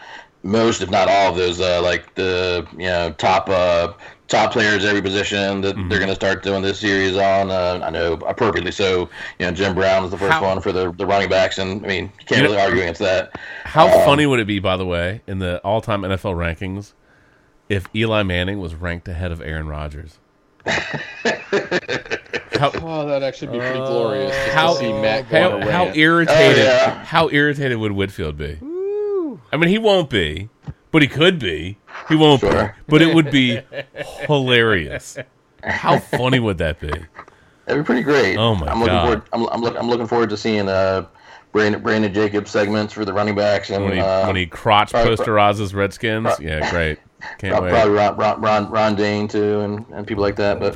most, 0.44 0.82
if 0.82 0.90
not 0.90 1.08
all, 1.08 1.32
of 1.32 1.38
those 1.38 1.60
uh, 1.62 1.82
like 1.82 2.14
the 2.16 2.68
you 2.74 2.88
know 2.88 3.12
top 3.18 3.48
uh, 3.50 3.94
top 4.28 4.52
players 4.52 4.84
every 4.84 5.02
position 5.02 5.62
that 5.62 5.76
Mm-hmm. 5.76 5.88
they're 5.90 6.00
going 6.00 6.10
to 6.10 6.16
start 6.16 6.44
doing 6.44 6.62
this 6.64 6.80
series 6.80 7.16
on. 7.16 7.50
Uh, 7.50 7.80
I 7.82 7.90
know 7.92 8.14
appropriately 8.28 8.72
so. 8.72 9.10
You 9.40 9.46
know, 9.46 9.52
Jim 9.54 9.74
Brown 9.74 10.04
is 10.04 10.12
the 10.12 10.18
first 10.18 10.34
How- 10.34 10.44
one 10.44 10.60
for 10.60 10.72
the 10.74 10.92
the 10.92 11.06
running 11.06 11.30
backs, 11.30 11.58
and 11.60 11.86
I 11.86 11.88
mean, 11.88 12.04
you 12.20 12.26
can't 12.26 12.42
You 12.42 12.48
know- 12.48 12.50
really 12.56 12.62
argue 12.62 12.82
against 12.82 13.00
that. 13.00 13.40
How 13.64 13.86
Um, 13.88 14.06
funny 14.06 14.26
would 14.26 14.40
it 14.42 14.48
be, 14.48 14.60
by 14.60 14.76
the 14.76 14.86
way, 14.86 15.22
in 15.28 15.40
the 15.40 15.60
all-time 15.60 16.02
NFL 16.02 16.36
rankings, 16.36 16.92
if 17.70 17.88
Eli 17.96 18.24
Manning 18.24 18.60
was 18.60 18.76
ranked 18.76 19.08
ahead 19.08 19.32
of 19.32 19.40
Aaron 19.40 19.68
Rodgers? 19.68 20.20
how, 22.60 22.72
Oh, 22.82 23.06
that'd 23.06 23.24
actually 23.24 23.52
be 23.52 23.60
pretty 23.60 23.80
glorious 23.80 24.36
how, 24.50 24.74
to 24.74 24.80
see 24.80 24.92
Matt 24.94 25.26
how, 25.26 25.50
go 25.50 25.56
on 25.58 25.64
a 25.64 25.72
how 25.72 25.86
irritated 25.94 26.60
Oh, 26.60 26.64
yeah. 26.64 27.04
how 27.04 27.30
irritated 27.30 27.78
would 27.78 27.92
Whitfield 27.92 28.38
be? 28.38 28.58
I 29.52 29.58
mean, 29.58 29.70
he 29.70 29.78
won't 29.78 30.10
be, 30.10 30.50
but 30.92 31.02
he 31.02 31.08
could 31.08 31.40
be. 31.40 31.78
He 32.10 32.16
won't 32.16 32.42
be, 32.42 32.50
but 32.88 33.02
it 33.02 33.14
would 33.14 33.30
be 33.32 33.62
hilarious. 34.28 35.18
How 35.64 36.00
funny 36.00 36.40
would 36.40 36.58
that 36.60 36.80
be? 36.80 36.92
That'd 37.66 37.84
be 37.84 37.86
pretty 37.86 38.04
great. 38.04 38.38
Oh, 38.38 38.54
my 38.56 38.68
I'm 38.68 38.80
looking 38.80 38.94
God. 38.94 39.04
forward. 39.04 39.22
I'm, 39.34 39.48
I'm, 39.48 39.62
look, 39.62 39.76
I'm 39.78 39.90
looking 39.90 40.08
forward 40.08 40.30
to 40.30 40.38
seeing 40.38 40.70
uh, 40.70 41.06
Brandon, 41.52 41.82
Brandon 41.82 42.14
Jacobs 42.14 42.52
segments 42.52 42.94
for 42.94 43.06
the 43.06 43.14
running 43.14 43.34
backs 43.36 43.70
and 43.72 43.84
When 43.84 43.94
he 43.94 44.00
uh, 44.00 44.28
when 44.28 44.36
he 44.36 44.46
crotch 44.46 44.92
posterizes 44.92 45.74
Redskins, 45.74 46.30
yeah, 46.40 46.70
great. 46.70 47.00
Can't 47.40 47.52
Prob- 47.54 47.64
wait. 47.64 47.72
Probably 47.72 47.94
Ron, 47.94 48.18
Ron, 48.18 48.42
Ron, 48.42 48.70
Ron 48.72 48.96
Dayne 48.96 49.28
too, 49.28 49.62
and, 49.62 49.86
and 49.92 50.06
people 50.08 50.22
like 50.22 50.36
that. 50.38 50.60
But 50.60 50.76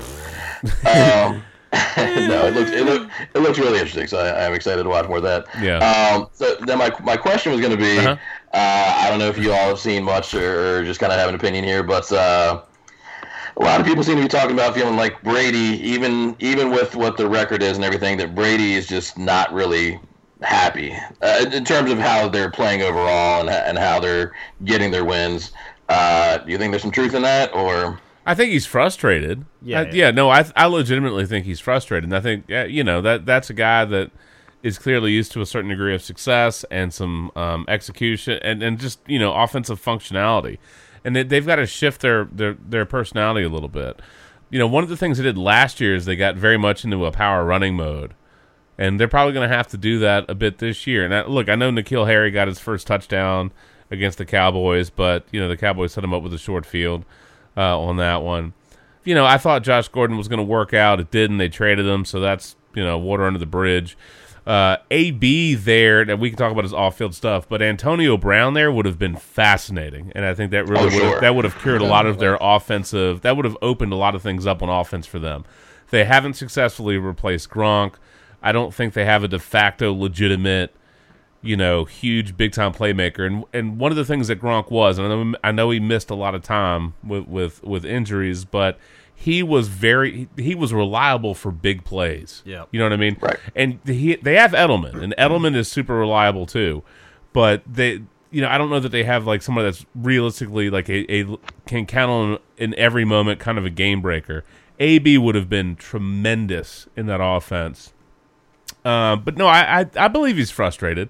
um, 0.87 1.43
no, 1.97 2.45
it 2.47 2.53
looks 2.55 2.71
it 2.71 2.85
look 2.85 3.09
it 3.35 3.39
looks 3.39 3.59
really 3.59 3.77
interesting. 3.79 4.07
So 4.07 4.17
I, 4.19 4.45
I'm 4.45 4.53
excited 4.53 4.83
to 4.83 4.89
watch 4.89 5.07
more 5.07 5.17
of 5.17 5.23
that. 5.23 5.45
Yeah. 5.61 5.77
Um, 6.15 6.27
so 6.33 6.55
then 6.65 6.77
my 6.77 6.91
my 7.03 7.17
question 7.17 7.51
was 7.51 7.61
going 7.61 7.71
to 7.71 7.77
be, 7.77 7.97
Uh-huh. 7.99 8.15
uh, 8.53 8.93
I 9.05 9.09
don't 9.09 9.19
know 9.19 9.27
if 9.29 9.37
you 9.37 9.51
all 9.51 9.69
have 9.69 9.79
seen 9.79 10.03
much 10.03 10.33
or, 10.33 10.79
or 10.79 10.83
just 10.83 10.99
kind 10.99 11.11
of 11.13 11.19
have 11.19 11.29
an 11.29 11.35
opinion 11.35 11.63
here, 11.63 11.83
but. 11.83 12.11
Uh, 12.11 12.61
a 13.57 13.63
lot 13.63 13.81
of 13.81 13.85
people 13.85 14.03
seem 14.03 14.15
to 14.15 14.21
be 14.21 14.27
talking 14.29 14.53
about 14.53 14.73
feeling 14.73 14.95
like 14.95 15.21
Brady, 15.21 15.57
even 15.83 16.33
even 16.39 16.69
with 16.71 16.95
what 16.95 17.17
the 17.17 17.27
record 17.27 17.61
is 17.61 17.75
and 17.75 17.83
everything, 17.83 18.15
that 18.17 18.33
Brady 18.33 18.75
is 18.75 18.87
just 18.87 19.17
not 19.17 19.51
really 19.51 19.99
happy 20.41 20.95
uh, 21.21 21.45
in 21.51 21.65
terms 21.65 21.91
of 21.91 21.97
how 21.97 22.29
they're 22.29 22.49
playing 22.51 22.81
overall 22.83 23.41
and, 23.41 23.49
and 23.49 23.77
how 23.77 23.99
they're 23.99 24.31
getting 24.63 24.91
their 24.91 25.03
wins. 25.03 25.51
Uh, 25.89 26.37
do 26.37 26.51
you 26.51 26.57
think 26.57 26.71
there's 26.71 26.83
some 26.83 26.91
truth 26.91 27.13
in 27.15 27.23
that, 27.23 27.53
or 27.53 27.99
I 28.25 28.35
think 28.35 28.51
he's 28.51 28.65
frustrated. 28.67 29.45
Yeah, 29.61 29.79
I- 29.79 29.83
yeah. 29.85 29.91
yeah. 29.93 30.11
No, 30.11 30.29
I 30.29 30.45
I 30.55 30.67
legitimately 30.67 31.25
think 31.25 31.45
he's 31.45 31.59
frustrated, 31.59 32.05
and 32.05 32.15
I 32.15 32.19
think 32.21 32.45
yeah, 32.47 32.63
you 32.65 32.83
know 32.83 33.01
that 33.01 33.25
that's 33.25 33.49
a 33.49 33.53
guy 33.53 33.85
that 33.85 34.11
is 34.61 34.77
clearly 34.77 35.11
used 35.11 35.31
to 35.31 35.41
a 35.41 35.45
certain 35.45 35.69
degree 35.69 35.95
of 35.95 36.01
success 36.01 36.63
and 36.69 36.93
some 36.93 37.31
um, 37.35 37.65
execution 37.69 38.37
and, 38.43 38.61
and 38.61 38.79
just 38.79 38.99
you 39.07 39.17
know 39.17 39.33
offensive 39.33 39.83
functionality, 39.83 40.57
and 41.03 41.15
they, 41.15 41.23
they've 41.23 41.45
got 41.47 41.55
to 41.55 41.65
shift 41.65 42.01
their, 42.01 42.25
their 42.25 42.53
their 42.53 42.85
personality 42.85 43.45
a 43.45 43.49
little 43.49 43.69
bit. 43.69 43.99
You 44.51 44.59
know, 44.59 44.67
one 44.67 44.83
of 44.83 44.89
the 44.89 44.97
things 44.97 45.17
they 45.17 45.23
did 45.23 45.37
last 45.37 45.79
year 45.79 45.95
is 45.95 46.05
they 46.05 46.15
got 46.15 46.35
very 46.35 46.57
much 46.57 46.83
into 46.83 47.05
a 47.05 47.11
power 47.11 47.43
running 47.45 47.75
mode, 47.75 48.13
and 48.77 48.99
they're 48.99 49.07
probably 49.07 49.33
going 49.33 49.49
to 49.49 49.55
have 49.55 49.67
to 49.69 49.77
do 49.77 49.97
that 49.99 50.29
a 50.29 50.35
bit 50.35 50.57
this 50.59 50.85
year. 50.85 51.03
And 51.05 51.15
I, 51.15 51.25
look, 51.25 51.49
I 51.49 51.55
know 51.55 51.71
N'Keal 51.71 52.05
Harry 52.07 52.29
got 52.29 52.47
his 52.47 52.59
first 52.59 52.85
touchdown 52.85 53.51
against 53.91 54.17
the 54.17 54.25
Cowboys, 54.25 54.89
but 54.89 55.25
you 55.31 55.39
know 55.39 55.47
the 55.47 55.57
Cowboys 55.57 55.93
set 55.93 56.03
him 56.03 56.13
up 56.13 56.21
with 56.23 56.33
a 56.33 56.37
short 56.37 56.65
field 56.65 57.05
uh, 57.57 57.79
on 57.79 57.97
that 57.97 58.21
one. 58.23 58.53
You 59.03 59.15
know, 59.15 59.25
I 59.25 59.37
thought 59.37 59.63
Josh 59.63 59.87
Gordon 59.87 60.17
was 60.17 60.27
going 60.27 60.39
to 60.39 60.43
work 60.43 60.73
out. 60.73 60.99
It 60.99 61.09
didn't. 61.11 61.37
They 61.37 61.49
traded 61.49 61.87
him, 61.87 62.05
so 62.05 62.19
that's 62.19 62.55
you 62.75 62.83
know 62.83 62.97
water 62.97 63.25
under 63.25 63.39
the 63.39 63.45
bridge. 63.45 63.97
Uh, 64.47 64.77
AB 64.89 65.53
there, 65.55 66.01
and 66.01 66.19
we 66.19 66.29
can 66.29 66.37
talk 66.37 66.51
about 66.51 66.63
his 66.63 66.73
off-field 66.73 67.13
stuff, 67.13 67.47
but 67.47 67.61
Antonio 67.61 68.17
Brown 68.17 68.55
there 68.55 68.71
would 68.71 68.87
have 68.87 68.97
been 68.97 69.15
fascinating, 69.15 70.11
and 70.15 70.25
I 70.25 70.33
think 70.33 70.49
that 70.51 70.67
really 70.67 70.81
Oh, 70.81 70.85
would 70.85 70.93
have, 71.03 71.21
that 71.21 71.35
would 71.35 71.45
have 71.45 71.59
cured 71.59 71.81
a 71.81 71.85
lot 71.85 72.07
of 72.07 72.17
their 72.17 72.35
offensive. 72.41 73.21
That 73.21 73.35
would 73.35 73.45
have 73.45 73.57
opened 73.61 73.93
a 73.93 73.95
lot 73.95 74.15
of 74.15 74.23
things 74.23 74.47
up 74.47 74.63
on 74.63 74.69
offense 74.69 75.05
for 75.05 75.19
them. 75.19 75.45
They 75.91 76.03
haven't 76.05 76.33
successfully 76.33 76.97
replaced 76.97 77.49
Gronk. 77.51 77.95
I 78.41 78.51
don't 78.51 78.73
think 78.73 78.93
they 78.95 79.05
have 79.05 79.23
a 79.23 79.27
de 79.27 79.37
facto 79.37 79.93
legitimate 79.93 80.73
you 81.41 81.55
know, 81.55 81.85
huge 81.85 82.35
big 82.35 82.51
time 82.51 82.73
playmaker. 82.73 83.25
And 83.25 83.45
and 83.53 83.79
one 83.79 83.91
of 83.91 83.97
the 83.97 84.05
things 84.05 84.27
that 84.27 84.41
Gronk 84.41 84.71
was, 84.71 84.97
and 84.97 85.07
I 85.11 85.15
know, 85.15 85.37
I 85.43 85.51
know 85.51 85.69
he 85.69 85.79
missed 85.79 86.09
a 86.09 86.15
lot 86.15 86.35
of 86.35 86.43
time 86.43 86.93
with 87.03 87.27
with, 87.27 87.63
with 87.63 87.85
injuries, 87.85 88.45
but 88.45 88.77
he 89.13 89.43
was 89.43 89.67
very 89.67 90.29
he, 90.35 90.43
he 90.43 90.55
was 90.55 90.73
reliable 90.73 91.35
for 91.35 91.51
big 91.51 91.83
plays. 91.83 92.41
Yeah, 92.45 92.65
You 92.71 92.79
know 92.79 92.85
what 92.85 92.93
I 92.93 92.97
mean? 92.97 93.17
Right. 93.19 93.37
And 93.55 93.79
he 93.85 94.15
they 94.15 94.35
have 94.35 94.51
Edelman, 94.51 95.01
and 95.01 95.13
Edelman 95.17 95.55
is 95.55 95.69
super 95.69 95.95
reliable 95.95 96.45
too. 96.45 96.83
But 97.33 97.61
they 97.67 98.01
you 98.31 98.41
know, 98.41 98.47
I 98.47 98.57
don't 98.57 98.69
know 98.69 98.79
that 98.79 98.89
they 98.89 99.03
have 99.03 99.25
like 99.25 99.41
someone 99.41 99.65
that's 99.65 99.85
realistically 99.95 100.69
like 100.69 100.87
a, 100.89 101.11
a 101.11 101.37
can 101.65 101.85
count 101.85 102.11
on 102.11 102.37
in 102.57 102.75
every 102.75 103.05
moment 103.05 103.39
kind 103.39 103.57
of 103.57 103.65
a 103.65 103.69
game 103.69 104.01
breaker. 104.01 104.43
AB 104.79 105.17
would 105.17 105.35
have 105.35 105.49
been 105.49 105.75
tremendous 105.75 106.87
in 106.95 107.07
that 107.07 107.19
offense. 107.21 107.93
Uh, 108.85 109.15
but 109.15 109.37
no, 109.37 109.47
I, 109.47 109.81
I 109.81 109.85
I 109.95 110.07
believe 110.07 110.37
he's 110.37 110.51
frustrated. 110.51 111.09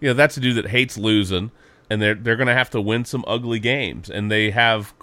You 0.00 0.08
know, 0.08 0.14
that's 0.14 0.36
a 0.36 0.40
dude 0.40 0.56
that 0.56 0.68
hates 0.68 0.98
losing, 0.98 1.50
and 1.88 2.00
they're 2.02 2.14
they're 2.14 2.36
going 2.36 2.48
to 2.48 2.54
have 2.54 2.70
to 2.70 2.80
win 2.80 3.04
some 3.04 3.24
ugly 3.26 3.58
games, 3.58 4.10
and 4.10 4.30
they 4.30 4.50
have 4.50 4.94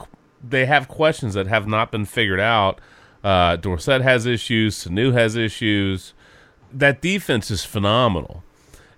they 0.43 0.65
have 0.65 0.87
questions 0.87 1.33
that 1.33 1.47
have 1.47 1.67
not 1.67 1.91
been 1.91 2.05
figured 2.05 2.39
out. 2.39 2.79
Uh, 3.23 3.55
Dorsett 3.55 4.01
has 4.01 4.25
issues. 4.25 4.83
Sanu 4.83 5.13
has 5.13 5.35
issues. 5.35 6.13
That 6.71 7.01
defense 7.01 7.49
is 7.49 7.63
phenomenal, 7.63 8.43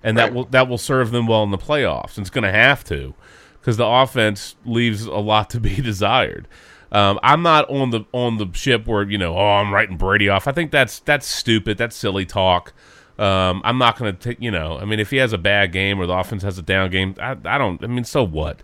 and 0.04 0.18
that 0.18 0.34
will 0.34 0.46
that 0.46 0.68
will 0.68 0.78
serve 0.78 1.12
them 1.12 1.28
well 1.28 1.44
in 1.44 1.52
the 1.52 1.58
playoffs. 1.58 2.18
And 2.18 2.24
it's 2.24 2.30
going 2.30 2.44
to 2.44 2.52
have 2.52 2.84
to, 2.86 3.14
because 3.60 3.78
the 3.78 3.86
offense 3.86 4.56
leaves 4.66 5.06
a 5.06 5.18
lot 5.18 5.50
to 5.52 5.60
be 5.60 5.76
desired. 5.82 6.48
Um, 6.92 7.20
I'm 7.24 7.42
not 7.42 7.70
on 7.70 7.90
the 7.90 8.06
on 8.14 8.38
the 8.38 8.48
ship 8.54 8.88
where 8.88 9.04
you 9.04 9.18
know, 9.18 9.36
oh, 9.38 9.58
I'm 9.58 9.74
writing 9.74 9.98
Brady 9.98 10.30
off. 10.30 10.48
I 10.48 10.52
think 10.52 10.72
that's 10.72 11.00
that's 11.00 11.28
stupid. 11.28 11.78
That's 11.78 11.96
silly 11.96 12.26
talk. 12.26 12.74
Um, 13.18 13.62
I'm 13.64 13.78
not 13.78 13.98
going 13.98 14.14
to 14.16 14.20
take, 14.20 14.42
you 14.42 14.52
know, 14.52 14.78
I 14.78 14.86
mean, 14.86 15.00
if 15.00 15.10
he 15.10 15.18
has 15.18 15.32
a 15.34 15.38
bad 15.38 15.72
game 15.72 16.00
or 16.00 16.06
the 16.06 16.14
offense 16.14 16.44
has 16.44 16.58
a 16.58 16.62
down 16.62 16.90
game, 16.92 17.16
I, 17.20 17.38
I 17.46 17.58
don't, 17.58 17.82
I 17.84 17.88
mean, 17.88 18.04
so 18.04 18.24
what? 18.24 18.62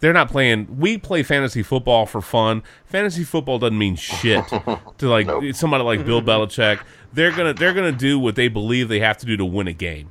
They're 0.00 0.12
not 0.12 0.28
playing, 0.28 0.78
we 0.80 0.98
play 0.98 1.22
fantasy 1.22 1.62
football 1.62 2.06
for 2.06 2.20
fun. 2.20 2.64
Fantasy 2.84 3.22
football 3.22 3.60
doesn't 3.60 3.78
mean 3.78 3.94
shit 3.94 4.44
to 4.98 5.08
like 5.08 5.28
somebody 5.54 5.84
like 5.84 6.04
Bill 6.04 6.20
Belichick. 6.22 6.80
They're 7.12 7.30
going 7.30 7.54
to, 7.54 7.58
they're 7.60 7.72
going 7.74 7.92
to 7.92 7.96
do 7.96 8.18
what 8.18 8.34
they 8.34 8.48
believe 8.48 8.88
they 8.88 8.98
have 9.00 9.18
to 9.18 9.26
do 9.26 9.36
to 9.36 9.44
win 9.44 9.68
a 9.68 9.72
game. 9.72 10.10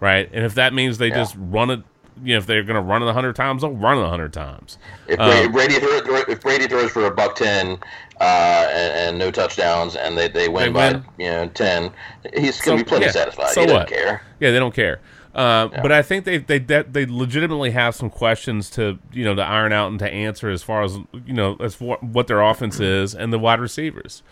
Right. 0.00 0.30
And 0.32 0.46
if 0.46 0.54
that 0.54 0.72
means 0.72 0.96
they 0.96 1.08
Yeah. 1.08 1.16
just 1.16 1.34
run 1.38 1.68
it, 1.70 1.82
you 2.22 2.34
know, 2.34 2.38
if 2.38 2.46
they're 2.46 2.62
going 2.62 2.76
to 2.76 2.80
run 2.82 3.02
it 3.02 3.08
a 3.08 3.12
hundred 3.12 3.36
times, 3.36 3.62
they'll 3.62 3.72
run 3.72 3.98
it 3.98 4.02
a 4.04 4.08
hundred 4.08 4.32
times. 4.32 4.78
if 5.08 5.18
Um, 5.18 5.52
Brady, 5.52 5.74
throws, 5.74 6.02
if 6.28 6.40
Brady 6.40 6.66
throws 6.68 6.90
for 6.90 7.06
a 7.06 7.10
buck 7.10 7.34
ten 7.36 7.78
uh, 8.20 8.66
and, 8.70 8.92
and 9.08 9.18
no 9.18 9.30
touchdowns, 9.30 9.96
and 9.96 10.16
they, 10.16 10.28
they 10.28 10.48
win 10.48 10.72
They 10.72 10.78
by 10.78 10.92
win. 10.92 11.04
you 11.18 11.30
know 11.30 11.48
ten, 11.48 11.90
he's 12.36 12.60
going 12.60 12.78
to 12.78 12.84
be 12.84 12.88
plenty 12.88 13.06
yeah, 13.06 13.12
satisfied. 13.12 13.50
So 13.50 13.62
he 13.62 13.66
what? 13.66 13.88
doesn't 13.88 13.96
care. 13.96 14.22
Yeah, 14.40 14.50
they 14.50 14.58
don't 14.58 14.74
care. 14.74 15.00
Uh, 15.34 15.68
Yeah. 15.72 15.82
But 15.82 15.92
I 15.92 16.02
think 16.02 16.24
they 16.24 16.38
they 16.38 16.58
they 16.58 17.06
legitimately 17.06 17.70
have 17.70 17.94
some 17.94 18.10
questions 18.10 18.68
to 18.70 18.98
you 19.12 19.24
know 19.24 19.34
to 19.34 19.42
iron 19.42 19.72
out 19.72 19.88
and 19.90 19.98
to 20.00 20.10
answer 20.10 20.50
as 20.50 20.62
far 20.62 20.82
as 20.82 20.96
you 21.24 21.32
know 21.32 21.56
as 21.60 21.80
what 21.80 22.02
what 22.02 22.26
their 22.26 22.42
offense 22.42 22.80
is 22.80 23.14
and 23.14 23.32
the 23.32 23.38
wide 23.38 23.60
receivers. 23.60 24.22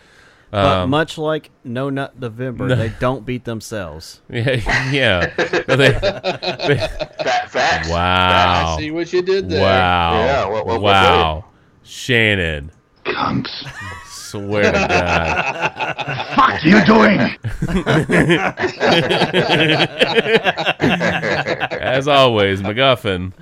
But 0.51 0.83
Um, 0.83 0.89
much 0.89 1.17
like 1.17 1.51
No 1.63 1.89
Nut 1.91 2.19
November, 2.19 2.75
they 2.75 2.91
don't 2.99 3.25
beat 3.25 3.45
themselves. 3.45 4.21
yeah, 4.29 4.89
yeah. 4.91 5.31
But 5.37 5.77
they- 5.77 5.91
they- 5.91 6.77
Fa- 6.79 7.47
facts. 7.49 7.89
wow. 7.89 8.75
I 8.75 8.77
see 8.79 8.91
what 8.91 9.11
you 9.13 9.21
did 9.21 9.49
there. 9.49 9.61
Wow. 9.61 10.13
Yeah, 10.19 10.45
what- 10.45 10.65
what- 10.65 10.81
what 10.81 10.83
wow. 10.93 11.45
Shannon. 11.83 12.71
Cunts. 13.05 13.65
Swear 14.07 14.71
to 14.71 14.87
God. 14.87 16.27
Fuck 16.35 16.63
you 16.63 16.85
doing? 16.85 17.19
As 21.81 22.07
always, 22.07 22.61
MacGuffin. 22.61 23.33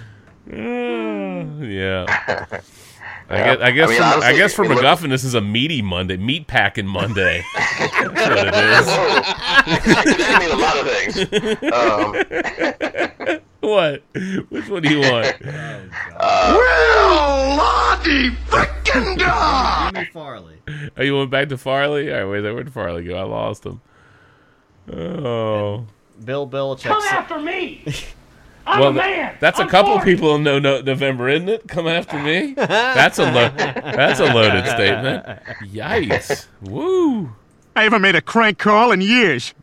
yeah. 1.60 2.06
I 3.32 3.36
guess, 3.36 3.58
I 3.60 3.70
guess, 3.70 3.88
I 3.88 3.92
mean, 3.92 3.98
for, 3.98 4.24
I 4.24 4.32
guess 4.32 4.54
for 4.54 4.64
it 4.64 4.68
look- 4.70 4.78
MacGuffin, 4.78 5.08
this 5.08 5.22
is 5.22 5.34
a 5.34 5.40
meaty 5.40 5.82
Monday, 5.82 6.16
meat 6.16 6.48
packing 6.48 6.86
Monday. 6.86 7.44
That's 7.54 8.06
what 8.16 8.38
it 9.68 10.10
it 10.10 10.16
can 10.18 10.38
mean 10.40 10.50
a 10.50 10.56
lot 10.56 10.76
of 10.80 10.86
things. 10.88 11.16
Um, 13.30 13.40
what? 13.60 14.02
Which 14.50 14.68
one 14.68 14.82
do 14.82 14.88
you 14.90 15.00
want? 15.00 15.40
Well, 16.18 17.56
Lottie 17.56 18.30
frickin' 18.48 19.16
dog! 19.18 20.06
Farley. 20.12 20.56
Oh, 20.96 21.02
you 21.02 21.16
went 21.16 21.30
back 21.30 21.50
to 21.50 21.58
Farley? 21.58 22.12
All 22.12 22.24
right, 22.24 22.42
wait, 22.42 22.52
where'd 22.52 22.72
Farley 22.72 23.04
go? 23.04 23.14
I 23.16 23.22
lost 23.22 23.64
him. 23.64 23.80
Oh. 24.92 25.86
Bill 26.24 26.48
Belichick. 26.48 26.82
Come 26.88 27.00
said- 27.02 27.12
after 27.12 27.38
me! 27.38 27.84
I'm 28.66 28.80
well, 28.80 28.90
a 28.90 28.92
man! 28.94 29.36
that's 29.40 29.58
a 29.58 29.62
I'm 29.62 29.68
couple 29.68 29.94
40. 29.94 30.10
people 30.10 30.34
in 30.36 30.42
no, 30.42 30.58
no, 30.58 30.80
November, 30.80 31.28
isn't 31.28 31.48
it? 31.48 31.66
Come 31.68 31.88
after 31.88 32.18
me. 32.22 32.54
That's 32.54 33.18
a 33.18 33.24
lo- 33.24 33.52
that's 33.56 34.20
a 34.20 34.32
loaded 34.32 34.66
statement. 34.66 35.24
Yikes! 35.64 36.46
Woo! 36.62 37.30
I 37.74 37.84
haven't 37.84 38.02
made 38.02 38.14
a 38.16 38.20
crank 38.22 38.58
call 38.58 38.92
in 38.92 39.00
years. 39.00 39.54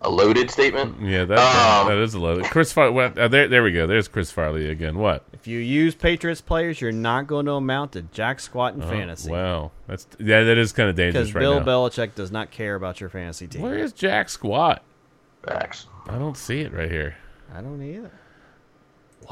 a 0.00 0.10
loaded 0.10 0.50
statement. 0.50 1.00
Yeah, 1.00 1.24
that 1.24 1.38
Um, 1.38 1.88
that 1.88 1.98
is 1.98 2.14
a 2.14 2.18
loaded. 2.20 2.44
Chris 2.46 2.72
Farley. 2.72 2.92
What, 2.92 3.18
uh, 3.18 3.28
there, 3.28 3.48
there 3.48 3.62
we 3.62 3.72
go. 3.72 3.86
There's 3.86 4.08
Chris 4.08 4.30
Farley 4.30 4.68
again. 4.68 4.98
What? 4.98 5.24
If 5.32 5.46
you 5.46 5.58
use 5.58 5.94
Patriots 5.94 6.40
players, 6.40 6.80
you're 6.80 6.92
not 6.92 7.26
going 7.26 7.46
to 7.46 7.52
amount 7.52 7.92
to 7.92 8.02
jack 8.02 8.40
squat 8.40 8.74
in 8.74 8.82
Oh, 8.82 8.88
fantasy. 8.88 9.30
Wow, 9.30 9.70
that's 9.86 10.06
yeah, 10.18 10.42
that 10.42 10.58
is 10.58 10.72
kind 10.72 10.88
of 10.88 10.96
dangerous 10.96 11.28
Because 11.28 11.34
right 11.34 11.40
Bill 11.42 11.60
now. 11.60 11.66
Belichick 11.66 12.14
does 12.14 12.30
not 12.30 12.50
care 12.50 12.74
about 12.74 13.00
your 13.00 13.10
fantasy 13.10 13.46
team. 13.46 13.62
Where 13.62 13.78
is 13.78 13.92
Jack 13.92 14.28
Squat? 14.30 14.82
Facts. 15.42 15.86
I 16.08 16.18
don't 16.18 16.36
see 16.36 16.60
it 16.62 16.72
right 16.72 16.90
here. 16.90 17.16
I 17.54 17.60
don't 17.60 17.80
either. 17.82 18.10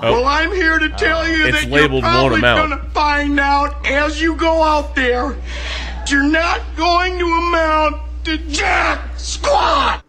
Well, 0.01 0.25
I'm 0.25 0.53
here 0.53 0.79
to 0.79 0.89
tell 0.91 1.29
you 1.29 1.51
that 1.51 1.69
you're 1.69 1.89
won't 1.89 2.05
probably 2.05 2.41
going 2.41 2.71
to 2.71 2.79
find 2.91 3.39
out 3.41 3.85
as 3.85 4.23
you 4.23 4.37
go 4.37 4.63
out 4.63 4.95
there 4.95 5.37
that 6.03 6.11
you're 6.11 6.23
not 6.23 6.61
going 6.77 7.19
to 7.19 7.25
amount 7.25 8.01
to 8.25 8.39
jack 8.39 9.19
squat. 9.19 10.05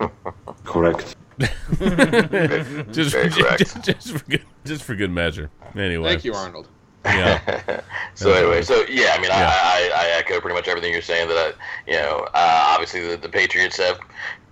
Correct. 0.64 1.14
just, 1.38 3.12
Very 3.12 3.30
correct. 3.30 3.58
just, 3.58 3.82
just 3.82 4.10
for 4.10 4.24
good, 4.30 4.42
just 4.64 4.82
for 4.82 4.94
good 4.94 5.10
measure. 5.10 5.50
Anyway, 5.74 6.08
Thank 6.08 6.24
you, 6.24 6.32
Arnold. 6.32 6.68
Yeah. 7.04 7.80
So 8.14 8.32
anyway, 8.32 8.62
so 8.62 8.84
yeah, 8.88 9.14
I 9.14 9.20
mean, 9.20 9.30
Yeah. 9.30 9.52
I, 9.52 9.90
I, 9.94 10.06
I 10.06 10.18
echo 10.18 10.40
pretty 10.40 10.54
much 10.54 10.66
everything 10.66 10.92
you're 10.92 11.02
saying. 11.02 11.28
That 11.28 11.36
I, 11.36 11.90
you 11.90 11.98
know, 11.98 12.26
uh, 12.34 12.70
obviously 12.72 13.06
the, 13.06 13.16
the 13.18 13.28
Patriots 13.28 13.76
have 13.76 13.98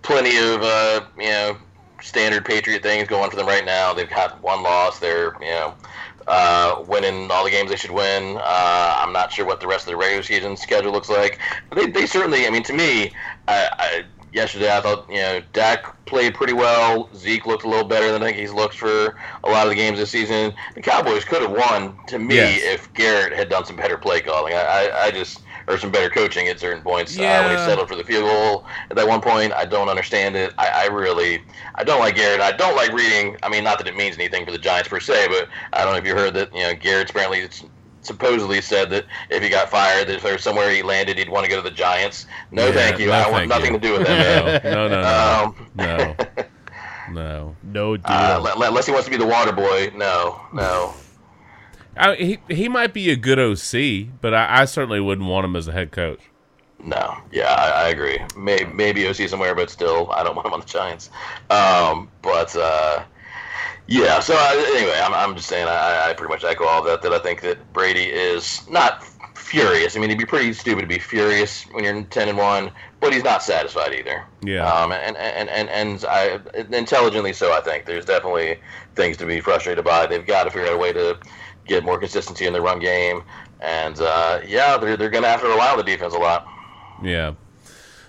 plenty 0.03 0.37
of 0.37 0.63
uh, 0.63 1.07
you 1.19 1.31
know 1.31 1.57
standard 2.05 2.45
Patriot 2.45 2.83
things 2.83 3.09
going 3.09 3.31
for 3.31 3.37
them 3.37 3.47
right 3.47 3.65
now. 3.65 3.93
They've 3.95 4.09
got 4.09 4.41
one 4.43 4.63
loss. 4.63 4.99
They're 4.99 5.35
you 5.41 5.47
know 5.49 5.75
uh, 6.27 6.85
winning 6.87 7.31
all 7.31 7.45
the 7.45 7.51
games 7.51 7.71
they 7.71 7.77
should 7.77 7.91
win. 7.91 8.37
Uh, 8.39 8.97
I'm 9.01 9.13
not 9.13 9.33
sure 9.33 9.47
what 9.47 9.61
the 9.61 9.67
rest 9.67 9.87
of 9.87 9.91
the 9.93 9.97
regular 9.97 10.23
season 10.23 10.57
schedule 10.57 10.93
looks 10.93 11.09
like. 11.09 11.39
But 11.71 11.79
they, 11.79 11.87
they 11.91 12.07
certainly. 12.07 12.47
I 12.47 12.51
mean, 12.51 12.63
to 12.65 12.73
me, 12.73 13.13
I, 13.49 13.69
I, 13.79 14.05
yesterday 14.33 14.75
I 14.75 14.81
thought 14.81 15.09
you 15.09 15.17
know 15.17 15.43
Dak 15.53 16.05
played 16.07 16.35
pretty 16.35 16.53
well. 16.53 17.09
Zeke 17.17 17.47
looked 17.47 17.65
a 17.65 17.69
little 17.69 17.87
better 17.89 18.13
than 18.13 18.23
I 18.23 18.27
think 18.27 18.37
he's 18.39 18.53
looked 18.53 18.77
for 18.77 19.17
a 19.43 19.49
lot 19.51 19.65
of 19.65 19.71
the 19.71 19.77
games 19.77 19.99
this 19.99 20.11
season. 20.11 20.53
The 20.75 20.83
Cowboys 20.83 21.25
could 21.25 21.43
have 21.43 21.51
won 21.51 21.97
to 22.09 22.19
me 22.19 22.37
Yes. 22.37 22.61
if 22.63 22.93
Garrett 22.95 23.33
had 23.33 23.49
done 23.49 23.65
some 23.65 23.77
better 23.77 23.97
play 23.97 24.21
calling. 24.21 24.53
I, 24.55 24.61
I, 24.91 25.05
I 25.07 25.11
just 25.11 25.41
or 25.67 25.79
some 25.79 25.91
better 25.91 26.11
coaching 26.11 26.49
at 26.49 26.59
certain 26.61 26.83
points. 26.83 27.19
Uh, 27.19 27.23
when 27.47 27.51
he 27.57 27.65
settled 27.65 27.89
for 27.89 27.97
the 27.97 28.05
field 28.05 28.25
goal 28.25 28.65
at 28.91 28.97
that 28.97 29.07
one 29.09 29.21
point, 29.21 29.53
I 29.53 29.65
don't 29.65 29.89
understand 29.89 30.37
it. 30.37 30.53
I, 30.59 30.69
I 30.69 30.87
really, 30.87 31.43
I 31.75 31.85
don't 31.85 32.01
like 32.01 32.17
Garrett. 32.17 32.41
I 32.41 32.53
don't 32.53 32.77
like 32.77 32.93
reading. 32.93 33.37
I 33.43 33.49
mean, 33.49 33.65
not 33.65 33.79
that 33.79 33.87
it 33.87 33.97
means 33.97 34.17
anything 34.17 34.45
for 34.45 34.51
the 34.53 34.59
Giants 34.59 34.89
per 34.89 35.01
se, 35.01 35.29
but 35.29 35.49
I 35.73 35.83
don't 35.85 35.93
know 35.93 35.99
if 35.99 36.07
you 36.07 36.15
heard 36.15 36.35
that. 36.35 36.55
You 36.55 36.63
know, 36.65 36.75
Garrett's 36.75 37.11
apparently 37.11 37.41
it's 37.41 37.65
supposedly 38.03 38.61
said 38.61 38.91
that 38.91 39.07
if 39.31 39.43
he 39.43 39.49
got 39.49 39.71
fired, 39.71 40.09
that 40.09 40.17
if 40.17 40.23
there 40.23 40.35
was 40.35 40.43
somewhere 40.43 40.69
he 40.71 40.83
landed, 40.83 41.17
he'd 41.17 41.31
want 41.31 41.45
to 41.47 41.51
go 41.51 41.57
to 41.57 41.63
the 41.63 41.75
Giants. 41.75 42.27
No, 42.51 42.67
Yeah, 42.67 42.73
thank 42.73 42.99
you. 42.99 43.07
no, 43.07 43.13
I 43.15 43.31
want 43.31 43.49
nothing 43.49 43.73
you. 43.73 43.79
to 43.81 43.87
do 43.89 43.93
with 43.99 44.07
that. 44.07 44.63
No, 44.65 44.89
no, 44.89 45.01
no, 45.01 45.45
Um, 45.47 45.71
no, 45.75 46.17
no. 47.11 47.57
No 47.63 47.97
deal. 47.97 48.05
uh, 48.07 48.39
le- 48.57 48.69
unless 48.69 48.87
he 48.87 48.93
wants 48.93 49.07
to 49.07 49.11
be 49.11 49.17
the 49.17 49.27
water 49.27 49.53
boy. 49.53 49.91
No, 49.95 50.41
no. 50.53 50.93
I, 51.97 52.15
he 52.17 52.39
he 52.49 52.69
might 52.69 52.93
be 52.93 53.11
a 53.11 53.17
good 53.17 53.39
OC, 53.39 54.21
but 54.21 54.35
I, 54.35 54.63
I 54.63 54.65
certainly 54.65 55.01
wouldn't 55.01 55.29
want 55.29 55.45
him 55.45 55.57
as 55.57 55.69
a 55.69 55.73
head 55.73 55.93
coach. 55.93 56.21
No, 56.83 57.17
yeah, 57.33 57.55
I, 57.55 57.87
I 57.87 57.89
agree. 57.89 58.19
Maybe, 58.37 58.67
maybe 58.67 59.09
OC 59.09 59.29
somewhere, 59.29 59.55
but 59.55 59.71
still, 59.71 60.11
I 60.13 60.23
don't 60.23 60.37
want 60.37 60.47
him 60.47 60.55
on 60.55 60.61
the 60.61 60.67
Giants. 60.67 61.11
Um, 61.51 62.11
but 62.23 62.55
uh, 62.57 63.05
yeah, 63.87 64.21
so 64.21 64.35
I, 64.35 64.73
anyway, 64.77 65.01
I'm, 65.03 65.15
I'm 65.15 65.37
just 65.37 65.49
saying 65.49 65.67
I, 65.69 66.11
I 66.11 66.15
pretty 66.15 66.33
much 66.33 66.45
echo 66.45 66.65
all 66.65 66.83
that. 66.85 67.03
That 67.03 67.13
I 67.13 67.19
think 67.19 67.41
that 67.43 67.73
Brady 67.73 68.05
is 68.05 68.69
not 68.69 69.05
furious. 69.35 69.97
I 69.97 70.01
mean, 70.01 70.11
he'd 70.11 70.19
be 70.19 70.25
pretty 70.25 70.53
stupid 70.53 70.83
to 70.83 70.87
be 70.87 70.99
furious 70.99 71.65
when 71.73 71.85
you're 71.85 72.03
ten 72.05 72.29
and 72.29 72.37
one, 72.37 72.71
but 73.01 73.13
he's 73.13 73.25
not 73.25 73.43
satisfied 73.43 73.95
either. 73.95 74.25
Yeah. 74.43 74.67
Um, 74.67 74.93
and 74.93 75.17
and 75.17 75.49
and 75.49 75.69
and 75.71 76.05
I 76.09 76.41
intelligently 76.71 77.33
so. 77.33 77.53
I 77.53 77.61
think 77.61 77.87
there's 77.87 78.05
definitely 78.05 78.59
things 78.95 79.17
to 79.19 79.27
be 79.27 79.41
frustrated 79.41 79.85
by. 79.85 80.07
They've 80.07 80.27
got 80.27 80.45
to 80.45 80.51
figure 80.51 80.69
out 80.69 80.75
a 80.75 80.79
way 80.79 80.93
to 80.93 81.19
get 81.67 81.85
more 81.85 81.99
consistency 81.99 82.47
in 82.47 82.53
the 82.53 82.61
run 82.61 82.79
game. 82.79 83.23
And 83.61 83.99
uh, 84.01 84.41
yeah, 84.47 84.77
they're 84.77 84.97
they're 84.97 85.11
going 85.11 85.25
to 85.25 85.29
have 85.29 85.41
to 85.41 85.49
rely 85.49 85.71
on 85.71 85.79
the 85.79 85.85
defense 85.85 86.15
a 86.15 86.19
lot. 86.19 86.47
Yeah, 87.03 87.35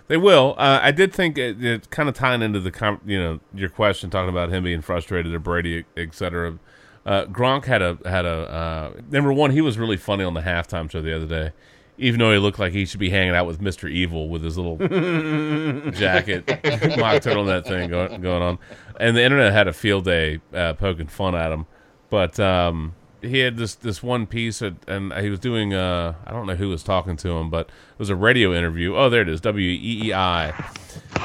they 0.08 0.18
will. 0.18 0.56
Uh, 0.58 0.80
I 0.82 0.92
did 0.92 1.14
think 1.14 1.38
it, 1.38 1.64
it 1.64 1.90
kind 1.90 2.10
of 2.10 2.16
tying 2.16 2.42
into 2.42 2.60
the 2.60 2.72
com- 2.72 3.02
you 3.06 3.20
know 3.20 3.40
your 3.54 3.70
question 3.70 4.10
talking 4.10 4.30
about 4.30 4.50
him 4.50 4.64
being 4.64 4.82
frustrated 4.82 5.34
or 5.34 5.40
Brady, 5.40 5.86
etc. 5.96 6.60
Uh, 7.06 7.26
Gronk 7.26 7.66
had 7.66 7.82
a 7.82 7.98
had 8.06 8.26
a 8.26 8.30
uh, 8.30 9.02
number 9.10 9.32
one. 9.32 9.52
He 9.52 9.62
was 9.62 9.78
really 9.78 9.98
funny 9.98 10.24
on 10.24 10.34
the 10.34 10.42
halftime 10.42 10.90
show 10.90 11.02
the 11.02 11.16
other 11.16 11.28
day, 11.28 11.52
even 11.98 12.20
though 12.20 12.32
he 12.32 12.38
looked 12.38 12.60
like 12.60 12.74
he 12.74 12.86
should 12.86 13.00
be 13.00 13.12
hanging 13.12 13.36
out 13.36 13.46
with 13.46 13.62
Mister 13.62 13.88
Evil 13.88 14.28
with 14.28 14.44
his 14.44 14.58
little 14.58 14.78
jacket, 15.92 16.48
mock 16.98 17.22
turtle 17.22 17.46
that 17.46 17.66
thing 17.66 17.90
going, 17.90 18.22
going 18.22 18.42
on. 18.42 18.60
And 19.00 19.16
the 19.16 19.24
internet 19.24 19.54
had 19.54 19.68
a 19.68 19.74
field 19.74 20.06
day 20.06 20.42
uh, 20.54 20.74
poking 20.74 21.08
fun 21.08 21.36
at 21.36 21.52
him, 21.52 21.68
but 22.10 22.40
um, 22.40 22.96
he 23.26 23.40
had 23.40 23.58
this 23.58 23.76
this 23.76 24.02
one 24.02 24.28
piece, 24.28 24.62
at, 24.62 24.74
and 24.88 25.14
he 25.14 25.30
was 25.30 25.40
doing. 25.40 25.74
Uh, 25.74 26.16
I 26.26 26.32
don't 26.32 26.48
know 26.48 26.56
who 26.56 26.70
was 26.70 26.84
talking 26.84 27.18
to 27.18 27.30
him, 27.30 27.50
but 27.50 27.68
it 27.68 28.00
was 28.00 28.10
a 28.10 28.16
radio 28.16 28.54
interview. 28.54 28.96
Oh, 28.96 29.10
there 29.10 29.22
it 29.22 29.30
is, 29.30 29.42
W 29.42 29.68
E 29.68 30.08
E 30.08 30.14
I. 30.14 30.54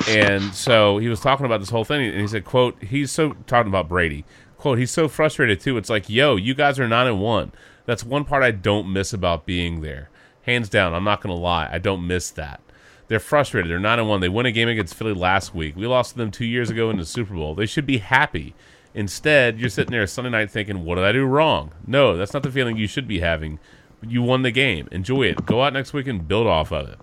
And 0.08 0.54
so 0.54 0.98
he 0.98 1.08
was 1.08 1.20
talking 1.20 1.46
about 1.46 1.60
this 1.60 1.70
whole 1.70 1.84
thing, 1.84 2.04
and 2.10 2.20
he 2.20 2.26
said, 2.26 2.44
"quote 2.44 2.82
He's 2.82 3.10
so 3.10 3.34
talking 3.46 3.70
about 3.70 3.88
Brady. 3.88 4.24
Quote 4.56 4.78
He's 4.78 4.90
so 4.90 5.08
frustrated 5.08 5.60
too. 5.60 5.76
It's 5.76 5.90
like, 5.90 6.08
yo, 6.10 6.36
you 6.36 6.54
guys 6.54 6.78
are 6.78 6.88
nine 6.88 7.06
and 7.06 7.20
one. 7.20 7.52
That's 7.86 8.04
one 8.04 8.24
part 8.24 8.42
I 8.42 8.50
don't 8.50 8.92
miss 8.92 9.12
about 9.12 9.46
being 9.46 9.80
there. 9.80 10.10
Hands 10.42 10.68
down, 10.68 10.94
I'm 10.94 11.04
not 11.04 11.22
to 11.22 11.32
lie. 11.32 11.68
I 11.70 11.78
don't 11.78 12.06
miss 12.06 12.30
that. 12.30 12.60
They're 13.08 13.18
frustrated. 13.18 13.70
They're 13.70 13.80
nine 13.80 13.98
and 13.98 14.08
one. 14.08 14.20
They 14.20 14.28
won 14.28 14.46
a 14.46 14.52
game 14.52 14.68
against 14.68 14.94
Philly 14.94 15.14
last 15.14 15.54
week. 15.54 15.74
We 15.74 15.86
lost 15.86 16.12
to 16.12 16.18
them 16.18 16.30
two 16.30 16.44
years 16.44 16.70
ago 16.70 16.90
in 16.90 16.96
the 16.96 17.04
Super 17.04 17.34
Bowl. 17.34 17.54
They 17.56 17.66
should 17.66 17.86
be 17.86 17.98
happy. 17.98 18.54
Instead, 18.94 19.60
you're 19.60 19.70
sitting 19.70 19.92
there 19.92 20.06
Sunday 20.06 20.30
night 20.30 20.50
thinking, 20.50 20.84
"What 20.84 20.96
did 20.96 21.04
I 21.04 21.12
do 21.12 21.24
wrong?" 21.24 21.72
No, 21.86 22.16
that's 22.16 22.34
not 22.34 22.42
the 22.42 22.50
feeling 22.50 22.76
you 22.76 22.86
should 22.86 23.06
be 23.06 23.20
having. 23.20 23.58
You 24.06 24.22
won 24.22 24.42
the 24.42 24.50
game. 24.50 24.88
Enjoy 24.90 25.22
it. 25.24 25.46
Go 25.46 25.62
out 25.62 25.72
next 25.72 25.92
week 25.92 26.06
and 26.06 26.26
build 26.26 26.46
off 26.46 26.72
of 26.72 26.88
it. 26.88 26.98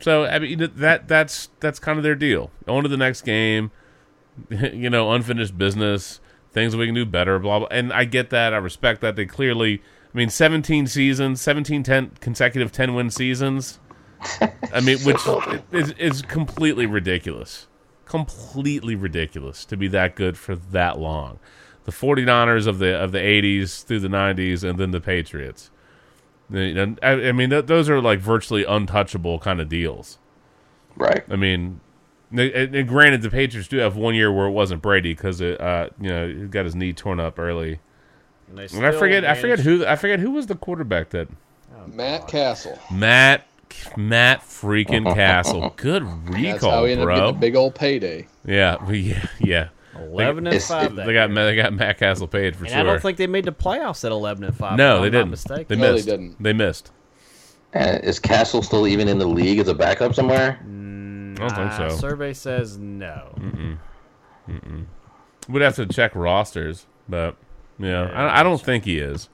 So 0.00 0.24
I 0.24 0.38
mean 0.38 0.70
that 0.76 1.06
that's 1.06 1.50
that's 1.60 1.78
kind 1.78 1.98
of 1.98 2.02
their 2.02 2.14
deal. 2.14 2.50
On 2.66 2.82
to 2.82 2.88
the 2.88 2.96
next 2.96 3.22
game. 3.22 3.70
you 4.50 4.90
know, 4.90 5.12
unfinished 5.12 5.56
business. 5.56 6.20
Things 6.52 6.74
we 6.74 6.86
can 6.86 6.94
do 6.94 7.06
better. 7.06 7.38
Blah 7.38 7.60
blah. 7.60 7.68
And 7.70 7.92
I 7.92 8.04
get 8.04 8.30
that. 8.30 8.52
I 8.54 8.56
respect 8.56 9.00
that. 9.02 9.16
They 9.16 9.26
clearly. 9.26 9.82
I 10.12 10.18
mean, 10.18 10.28
17 10.28 10.88
seasons, 10.88 11.40
17 11.40 11.84
10 11.84 12.10
consecutive 12.20 12.72
10 12.72 12.94
win 12.94 13.10
seasons. 13.10 13.78
I 14.72 14.80
mean, 14.80 14.98
which 15.00 15.20
is, 15.72 15.92
is 15.92 16.22
completely 16.22 16.86
ridiculous. 16.86 17.68
Completely 18.10 18.96
ridiculous 18.96 19.64
to 19.66 19.76
be 19.76 19.86
that 19.88 20.16
good 20.16 20.36
for 20.36 20.56
that 20.56 20.98
long. 20.98 21.38
The 21.84 21.92
49ers 21.92 22.66
of 22.66 22.80
the 22.80 23.00
of 23.00 23.12
the 23.12 23.20
80s 23.20 23.84
through 23.84 24.00
the 24.00 24.08
90s 24.08 24.68
and 24.68 24.80
then 24.80 24.90
the 24.90 25.00
Patriots. 25.00 25.70
I, 26.52 26.96
I 27.02 27.30
mean, 27.30 27.50
those 27.50 27.88
are 27.88 28.00
like 28.00 28.18
virtually 28.18 28.64
untouchable 28.64 29.38
kind 29.38 29.60
of 29.60 29.68
deals. 29.68 30.18
Right. 30.96 31.22
I 31.30 31.36
mean, 31.36 31.80
and, 32.32 32.74
and 32.74 32.88
granted, 32.88 33.22
the 33.22 33.30
Patriots 33.30 33.68
do 33.68 33.76
have 33.76 33.94
one 33.94 34.16
year 34.16 34.32
where 34.32 34.48
it 34.48 34.50
wasn't 34.50 34.82
Brady 34.82 35.14
because 35.14 35.40
it, 35.40 35.60
uh, 35.60 35.90
you 36.00 36.08
know, 36.08 36.26
he 36.26 36.46
got 36.46 36.64
his 36.64 36.74
knee 36.74 36.92
torn 36.92 37.20
up 37.20 37.38
early. 37.38 37.78
And 38.48 38.58
And 38.58 38.60
I 38.60 38.66
still 38.66 38.98
forget, 38.98 39.24
I 39.24 39.34
forget 39.36 39.60
who, 39.60 39.86
I 39.86 39.94
forget 39.94 40.18
who 40.18 40.32
was 40.32 40.48
the 40.48 40.56
quarterback 40.56 41.10
that 41.10 41.28
Matt 41.86 42.26
Cassel. 42.28 42.76
Matt, 42.92 43.46
Matt 43.96 44.40
freaking 44.42 45.04
Cassel. 45.14 45.72
Good 45.76 46.02
That's 46.04 46.36
how 46.36 46.52
recall, 46.54 46.84
he 46.84 46.92
ended 46.92 47.02
up 47.02 47.06
bro. 47.06 47.14
getting 47.16 47.36
a 47.36 47.38
big 47.40 47.56
old 47.56 47.74
payday. 47.74 48.26
Yeah, 48.44 48.84
we- 48.84 48.98
yeah, 49.00 49.26
yeah. 49.40 49.68
11 49.98 50.46
and 50.46 50.62
five 50.62 50.94
They 50.96 51.12
got 51.12 51.34
they 51.34 51.54
got 51.56 51.74
Matt 51.74 51.98
Cassel 51.98 52.26
paid 52.26 52.56
for 52.56 52.64
And 52.64 52.70
sure. 52.72 52.80
I 52.80 52.82
don't 52.84 53.02
think 53.02 53.18
they 53.18 53.26
made 53.26 53.44
the 53.44 53.52
playoffs 53.52 54.02
at 54.04 54.12
11 54.12 54.44
and 54.44 54.56
5. 54.56 54.78
no, 54.78 54.96
if 54.96 55.00
they 55.00 55.06
I'm 55.06 55.12
didn't. 55.12 55.30
mistaken. 55.30 55.66
They 55.68 55.76
No, 55.76 55.82
they 55.88 55.92
missed. 55.94 56.06
didn't. 56.06 56.42
They 56.42 56.52
missed. 56.54 56.90
Uh, 57.74 57.98
is 58.02 58.18
Cassel 58.18 58.62
still 58.62 58.86
even 58.86 59.08
in 59.08 59.18
the 59.18 59.26
league 59.26 59.58
as 59.58 59.68
a 59.68 59.74
backup 59.74 60.14
somewhere? 60.14 60.58
I 60.62 60.64
don't 60.64 61.36
think 61.36 61.70
Uh, 61.72 61.90
so. 61.90 61.96
Survey 61.96 62.32
says 62.32 62.78
no. 62.78 63.34
Mm-mm. 63.38 63.78
Mm-mm. 64.48 64.86
We'd 65.48 65.62
have 65.62 65.76
to 65.76 65.86
check 65.86 66.12
rosters, 66.14 66.86
but 67.08 67.36
yeah, 67.78 68.02
I, 68.14 68.40
I 68.40 68.42
don't 68.42 68.60
think 68.60 68.84
he 68.84 68.98
is. 68.98 69.28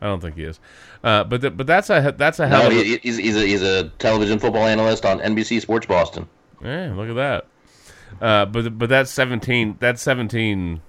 I 0.00 0.06
don't 0.06 0.20
think 0.20 0.36
he 0.36 0.44
is. 0.44 0.58
Uh, 1.02 1.24
but 1.24 1.40
th- 1.40 1.56
but 1.56 1.66
that's 1.66 1.90
a 1.90 2.14
that's 2.16 2.38
a 2.38 2.46
hell 2.46 2.62
No, 2.62 2.66
of 2.68 2.72
a, 2.72 2.84
he, 2.84 2.96
he's, 2.98 3.16
he's, 3.16 3.36
a, 3.36 3.46
he's 3.46 3.62
a 3.62 3.88
television 3.98 4.38
football 4.38 4.66
analyst 4.66 5.04
on 5.04 5.18
NBC 5.18 5.60
Sports 5.60 5.86
Boston. 5.86 6.28
Yeah, 6.62 6.92
look 6.94 7.08
at 7.08 7.16
that. 7.16 7.46
Uh, 8.20 8.44
but 8.46 8.78
but 8.78 8.88
that's 8.88 9.10
seventeen. 9.10 9.76
That's 9.80 10.00
seventeen 10.00 10.80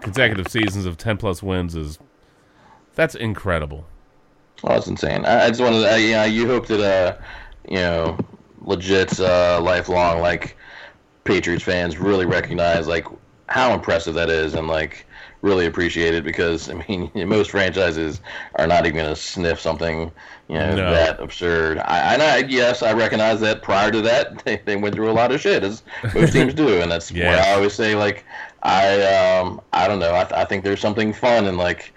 consecutive 0.00 0.48
seasons 0.48 0.86
of 0.86 0.96
ten 0.96 1.16
plus 1.18 1.42
wins 1.42 1.74
is 1.74 1.98
that's 2.94 3.14
incredible. 3.14 3.86
Oh, 4.62 4.68
that's 4.68 4.86
insane. 4.86 5.24
I, 5.26 5.44
I 5.44 5.48
just 5.48 5.60
wanted 5.60 5.80
to, 5.82 5.92
uh, 5.92 5.96
yeah, 5.96 6.24
you 6.24 6.46
hope 6.46 6.66
that, 6.68 6.80
uh, 6.80 7.20
you 7.68 7.76
know, 7.76 8.16
legit, 8.62 9.18
uh, 9.20 9.60
lifelong, 9.60 10.20
like, 10.20 10.56
Patriots 11.24 11.64
fans 11.64 11.98
really 11.98 12.24
recognize, 12.24 12.86
like, 12.86 13.06
how 13.48 13.74
impressive 13.74 14.14
that 14.14 14.30
is 14.30 14.54
and, 14.54 14.68
like, 14.68 15.06
really 15.44 15.66
appreciate 15.66 16.14
it 16.14 16.24
because, 16.24 16.68
I 16.68 16.74
mean, 16.88 17.10
most 17.28 17.50
franchises 17.50 18.20
are 18.56 18.66
not 18.66 18.86
even 18.86 18.96
going 18.96 19.14
to 19.14 19.20
sniff 19.20 19.60
something, 19.60 20.10
you 20.48 20.56
know, 20.56 20.76
No. 20.76 20.84
that 20.86 21.20
absurd. 21.20 21.78
I, 21.78 22.14
and 22.14 22.22
I, 22.22 22.38
yes, 22.38 22.82
I 22.82 22.92
recognize 22.92 23.40
that 23.40 23.62
prior 23.62 23.90
to 23.92 24.00
that, 24.02 24.38
they, 24.44 24.56
they 24.64 24.76
went 24.76 24.94
through 24.94 25.10
a 25.10 25.12
lot 25.12 25.32
of 25.32 25.40
shit, 25.40 25.62
as 25.62 25.82
most 26.12 26.32
teams 26.32 26.54
do. 26.54 26.80
And 26.80 26.90
that's 26.90 27.10
Yes. 27.10 27.24
why 27.24 27.38
I 27.38 27.54
always 27.54 27.74
say, 27.74 27.94
like, 27.94 28.24
I, 28.62 29.02
um, 29.40 29.60
I 29.72 29.86
don't 29.88 29.98
know, 30.00 30.14
I, 30.14 30.24
th- 30.24 30.32
I 30.32 30.44
think 30.44 30.64
there's 30.64 30.80
something 30.80 31.12
fun 31.12 31.46
in, 31.46 31.56
like, 31.56 31.92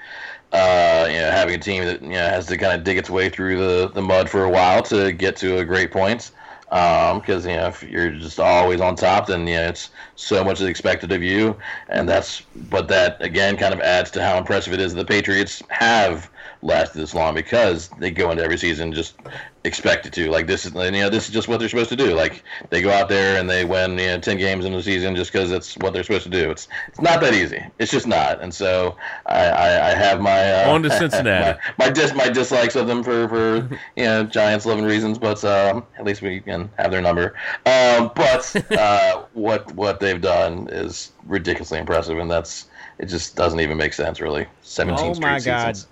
uh, 0.51 1.07
you 1.09 1.17
know, 1.17 1.31
having 1.31 1.55
a 1.55 1.59
team 1.59 1.83
that 1.83 2.01
you 2.01 2.09
know 2.09 2.15
has 2.29 2.47
to 2.47 2.57
kind 2.57 2.73
of 2.77 2.83
dig 2.83 2.97
its 2.97 3.09
way 3.09 3.29
through 3.29 3.57
the, 3.57 3.89
the 3.89 4.01
mud 4.01 4.29
for 4.29 4.45
a 4.45 4.49
while 4.49 4.81
to 4.83 5.11
get 5.11 5.35
to 5.37 5.57
a 5.57 5.65
great 5.65 5.91
points. 5.91 6.31
Um, 6.69 7.19
because 7.19 7.45
you 7.45 7.53
know, 7.53 7.67
if 7.67 7.81
you're 7.83 8.11
just 8.11 8.39
always 8.39 8.81
on 8.81 8.95
top, 8.95 9.27
then 9.27 9.47
you 9.47 9.55
know 9.55 9.67
it's 9.69 9.89
so 10.15 10.43
much 10.43 10.59
is 10.59 10.67
expected 10.67 11.11
of 11.13 11.23
you, 11.23 11.55
and 11.87 12.07
that's. 12.07 12.41
But 12.69 12.89
that 12.89 13.21
again 13.21 13.55
kind 13.55 13.73
of 13.73 13.79
adds 13.79 14.11
to 14.11 14.23
how 14.23 14.37
impressive 14.37 14.73
it 14.73 14.81
is 14.81 14.93
that 14.93 15.07
the 15.07 15.13
Patriots 15.13 15.63
have 15.69 16.29
lasted 16.61 16.99
this 16.99 17.13
long 17.13 17.35
because 17.35 17.89
they 17.99 18.11
go 18.11 18.31
into 18.31 18.43
every 18.43 18.57
season 18.57 18.93
just 18.93 19.15
expected 19.63 20.13
to. 20.13 20.29
Like 20.29 20.47
this 20.47 20.65
is 20.65 20.73
you 20.73 20.91
know 20.91 21.09
this 21.09 21.27
is 21.27 21.33
just 21.33 21.47
what 21.47 21.59
they're 21.59 21.69
supposed 21.69 21.89
to 21.89 21.95
do. 21.95 22.15
Like 22.15 22.43
they 22.69 22.81
go 22.81 22.91
out 22.91 23.09
there 23.09 23.39
and 23.39 23.49
they 23.49 23.65
win 23.65 23.91
you 23.91 24.07
know 24.07 24.19
ten 24.19 24.37
games 24.37 24.65
in 24.65 24.73
the 24.73 24.81
season 24.81 25.15
just 25.15 25.31
because 25.31 25.51
it's 25.51 25.77
what 25.77 25.93
they're 25.93 26.03
supposed 26.03 26.23
to 26.23 26.29
do. 26.29 26.49
It's 26.49 26.67
it's 26.87 27.01
not 27.01 27.21
that 27.21 27.33
easy. 27.33 27.63
It's 27.79 27.91
just 27.91 28.07
not. 28.07 28.41
And 28.41 28.53
so 28.53 28.95
I 29.25 29.45
I, 29.45 29.91
I 29.91 29.95
have 29.95 30.21
my 30.21 30.63
uh, 30.63 30.71
On 30.71 30.81
to 30.83 30.89
Cincinnati. 30.89 31.59
my, 31.77 31.85
my 31.85 31.91
dis 31.91 32.13
my 32.13 32.29
dislikes 32.29 32.75
of 32.75 32.87
them 32.87 33.03
for 33.03 33.27
for 33.27 33.69
you 33.95 34.05
know 34.05 34.23
Giants 34.23 34.65
loving 34.65 34.85
reasons, 34.85 35.17
but 35.17 35.43
um, 35.43 35.85
at 35.97 36.05
least 36.05 36.21
we 36.21 36.39
can 36.39 36.69
have 36.77 36.91
their 36.91 37.01
number. 37.01 37.35
Um, 37.65 38.11
but 38.15 38.71
uh, 38.71 39.23
what 39.33 39.71
what 39.75 39.99
they've 39.99 40.21
done 40.21 40.67
is 40.69 41.11
ridiculously 41.25 41.79
impressive, 41.79 42.17
and 42.17 42.31
that's 42.31 42.65
it. 42.99 43.07
Just 43.07 43.35
doesn't 43.35 43.59
even 43.59 43.77
make 43.77 43.93
sense, 43.93 44.19
really. 44.19 44.47
Seventeen 44.61 45.15
Oh 45.15 45.19
my 45.19 45.39
god! 45.39 45.75
seasons. 45.75 45.87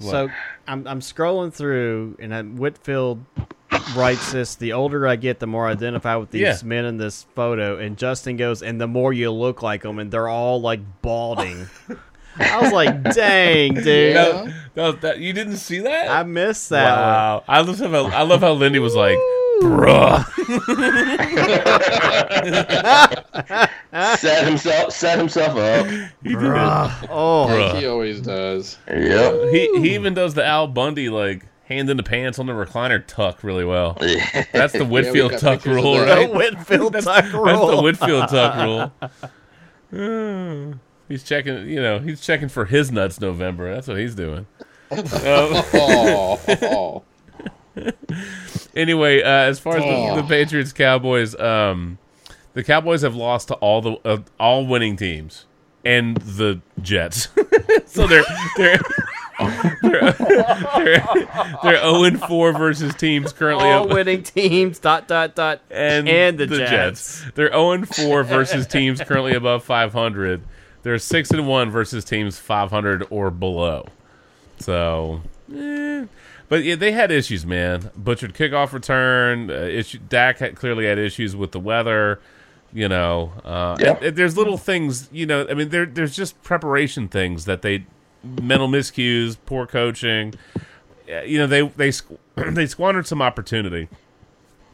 So 0.00 0.28
I'm 0.66 0.86
I'm 0.86 1.00
scrolling 1.00 1.52
through, 1.52 2.16
and 2.18 2.32
uh, 2.32 2.42
Whitfield 2.42 3.24
writes 3.94 4.32
this: 4.32 4.54
"The 4.54 4.72
older 4.72 5.06
I 5.06 5.16
get, 5.16 5.40
the 5.40 5.46
more 5.46 5.68
I 5.68 5.72
identify 5.72 6.16
with 6.16 6.30
these 6.30 6.40
Yeah. 6.42 6.56
men 6.64 6.84
in 6.86 6.96
this 6.96 7.26
photo." 7.34 7.76
And 7.78 7.96
Justin 7.98 8.36
goes, 8.36 8.62
"And 8.62 8.80
the 8.80 8.86
more 8.86 9.12
you 9.12 9.30
look 9.30 9.62
like 9.62 9.82
them, 9.82 9.98
and 9.98 10.10
they're 10.10 10.28
all 10.28 10.60
like 10.60 10.80
balding." 11.02 11.68
I 12.38 12.60
was 12.62 12.72
like, 12.72 13.02
"Dang, 13.14 13.74
dude!" 13.74 14.14
No, 14.14 14.52
no, 14.76 14.92
that, 14.92 15.18
you 15.18 15.32
didn't 15.32 15.56
see 15.58 15.80
that? 15.80 16.08
I 16.10 16.22
missed 16.22 16.70
that. 16.70 16.84
one. 16.96 17.02
wow. 17.02 17.44
I 17.46 17.60
love 17.60 17.78
how 17.78 18.06
I 18.06 18.22
love 18.22 18.40
how 18.40 18.52
Lindy 18.52 18.78
was 18.78 18.94
like, 18.94 19.18
bruh. 19.60 20.24
set 24.18 24.46
himself 24.46 24.92
set 24.92 25.18
himself 25.18 25.56
up. 25.56 25.86
He 26.22 26.30
did 26.30 26.38
Bruh. 26.38 27.08
Oh, 27.10 27.46
Bruh. 27.48 27.78
He 27.78 27.86
always 27.86 28.20
does. 28.20 28.78
Yep. 28.88 29.50
He 29.50 29.80
he 29.80 29.94
even 29.94 30.14
does 30.14 30.34
the 30.34 30.44
Al 30.44 30.66
Bundy 30.66 31.08
like 31.08 31.46
hand 31.70 31.88
in 31.88 31.96
the 31.96 32.02
pants 32.02 32.38
on 32.38 32.46
the 32.46 32.52
recliner 32.52 33.02
tuck 33.06 33.42
really 33.42 33.64
well. 33.64 33.96
That's 34.52 34.72
the 34.72 34.84
Whitfield 34.88 35.32
got 35.32 35.40
tuck 35.40 35.58
pictures 35.58 35.78
of 35.78 35.84
rule, 35.84 35.94
that. 35.94 36.16
right? 36.16 36.28
The 36.28 36.36
Whitfield 36.36 36.92
that's, 36.92 37.06
tuck 37.06 37.24
That's 37.24 37.34
rule. 37.34 37.66
the 37.68 37.82
Whitfield 37.82 38.28
tuck 38.28 38.56
rule. 38.56 38.92
Uh, 39.92 40.74
he's 41.08 41.22
checking, 41.22 41.68
you 41.68 41.80
know, 41.80 42.00
he's 42.00 42.20
checking 42.20 42.48
for 42.48 42.64
his 42.64 42.90
nuts 42.90 43.20
November. 43.20 43.72
That's 43.72 43.86
what 43.86 43.98
he's 43.98 44.14
doing. 44.16 44.46
Um, 44.90 44.98
oh, 45.74 47.02
anyway, 48.74 49.22
uh, 49.22 49.28
as 49.28 49.58
far 49.58 49.76
as 49.76 49.84
the, 49.84 50.22
the 50.22 50.28
Patriots 50.28 50.72
Cowboys, 50.72 51.38
um, 51.38 51.98
the 52.52 52.64
Cowboys 52.64 53.02
have 53.02 53.14
lost 53.14 53.48
to 53.48 53.54
all 53.54 53.80
the 53.80 53.92
uh, 54.04 54.18
all 54.38 54.66
winning 54.66 54.96
teams 54.96 55.46
and 55.84 56.16
the 56.18 56.60
Jets. 56.82 57.28
so 57.86 58.06
they're 58.06 58.24
they're 58.56 58.80
they're 59.82 60.12
they're, 60.12 61.06
they're 61.62 61.80
0 61.80 62.04
and 62.04 62.20
4 62.20 62.52
versus 62.52 62.94
teams 62.94 63.32
currently 63.32 63.68
all 63.68 63.88
winning 63.94 64.22
teams. 64.22 64.78
Dot 64.78 65.08
dot 65.08 65.34
dot. 65.34 65.62
and, 65.70 66.08
and 66.08 66.38
the, 66.38 66.46
Jets. 66.46 67.24
They're 67.34 67.50
0 67.50 67.72
and 67.72 67.88
4 67.88 68.24
versus 68.24 68.66
teams 68.66 69.00
currently 69.00 69.34
above 69.34 69.64
500. 69.64 70.42
They're 70.82 70.98
6 70.98 71.30
and 71.30 71.46
1 71.46 71.70
versus 71.70 72.04
teams 72.04 72.38
500 72.38 73.06
or 73.10 73.30
below. 73.30 73.86
So, 74.58 75.22
eh. 75.54 76.06
But 76.50 76.62
yeah, 76.64 76.74
they 76.74 76.92
had 76.92 77.10
issues, 77.10 77.46
man. 77.46 77.90
Butchered 77.96 78.34
kickoff 78.34 78.74
return. 78.74 79.50
Uh, 79.50 79.54
issue, 79.54 79.98
Dak 80.06 80.38
had, 80.40 80.54
clearly 80.56 80.84
had 80.84 80.98
issues 80.98 81.34
with 81.34 81.52
the 81.52 81.60
weather. 81.60 82.20
You 82.72 82.88
know, 82.88 83.32
uh, 83.44 83.76
Yeah. 83.80 83.94
and- 83.96 84.04
and 84.04 84.16
there's 84.16 84.36
little 84.36 84.58
things. 84.58 85.08
You 85.10 85.24
know, 85.26 85.46
I 85.50 85.54
mean, 85.54 85.70
there 85.70 85.86
there's 85.86 86.14
just 86.14 86.40
preparation 86.42 87.08
things 87.08 87.46
that 87.46 87.62
they 87.62 87.86
mental 88.22 88.68
miscues, 88.68 89.38
poor 89.46 89.66
coaching. 89.66 90.34
Uh, 91.10 91.22
You 91.22 91.38
know, 91.38 91.46
they 91.48 91.62
they 91.62 91.90
they 92.36 92.66
squandered 92.66 93.06
some 93.06 93.22
opportunity. 93.22 93.88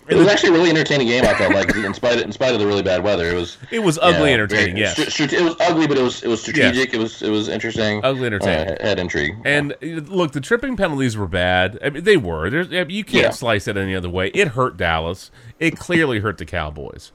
It 0.09 0.15
was 0.17 0.29
actually 0.29 0.51
a 0.51 0.53
really 0.53 0.71
entertaining 0.71 1.09
game. 1.09 1.25
I 1.25 1.35
felt 1.35 1.53
like, 1.53 1.75
in 1.77 1.93
spite 1.95 2.19
of, 2.19 2.25
in 2.25 2.33
spite 2.33 2.55
of 2.55 2.61
the 2.61 2.67
really 2.67 2.83
bad 2.83 3.03
weather, 3.03 3.27
it 3.29 3.35
was 3.35 3.59
It 3.71 3.81
was 3.81 3.99
ugly 4.01 4.29
yeah, 4.29 4.35
entertaining, 4.35 4.77
yes. 4.77 4.93
stra- 4.93 5.11
stra- 5.11 5.39
it 5.41 5.43
was 5.45 5.57
ugly, 5.61 5.87
but 5.87 5.99
it 5.99 6.03
was 6.03 6.23
it 6.23 6.29
was 6.29 6.41
strategic. 6.41 6.95
It 6.95 6.99
was 6.99 7.23
it 7.23 7.31
was 7.31 7.49
interesting. 7.49 8.01
Ugly 8.05 8.27
entertaining. 8.27 8.75
Uh, 8.79 8.87
had 8.87 8.99
intrigue. 8.99 9.35
And 9.45 9.73
uh, 9.73 9.87
look, 9.87 10.33
the 10.33 10.41
tripping 10.41 10.77
penalties 10.77 11.17
were 11.17 11.27
bad. 11.27 11.79
I 11.83 11.91
mean, 11.91 12.05
they 12.05 12.17
were. 12.17 12.49
There's, 12.51 12.69
I 12.69 12.85
mean, 12.85 12.91
you 12.91 13.05
can't 13.05 13.23
Yeah. 13.25 13.31
slice 13.31 13.67
it 13.67 13.77
any 13.77 13.95
other 13.95 14.09
way. 14.11 14.29
It 14.29 14.49
hurt 14.49 14.77
Dallas. 14.77 15.31
It 15.59 15.77
clearly 15.77 16.21
hurt 16.21 16.39
the 16.39 16.47
Cowboys. 16.47 17.11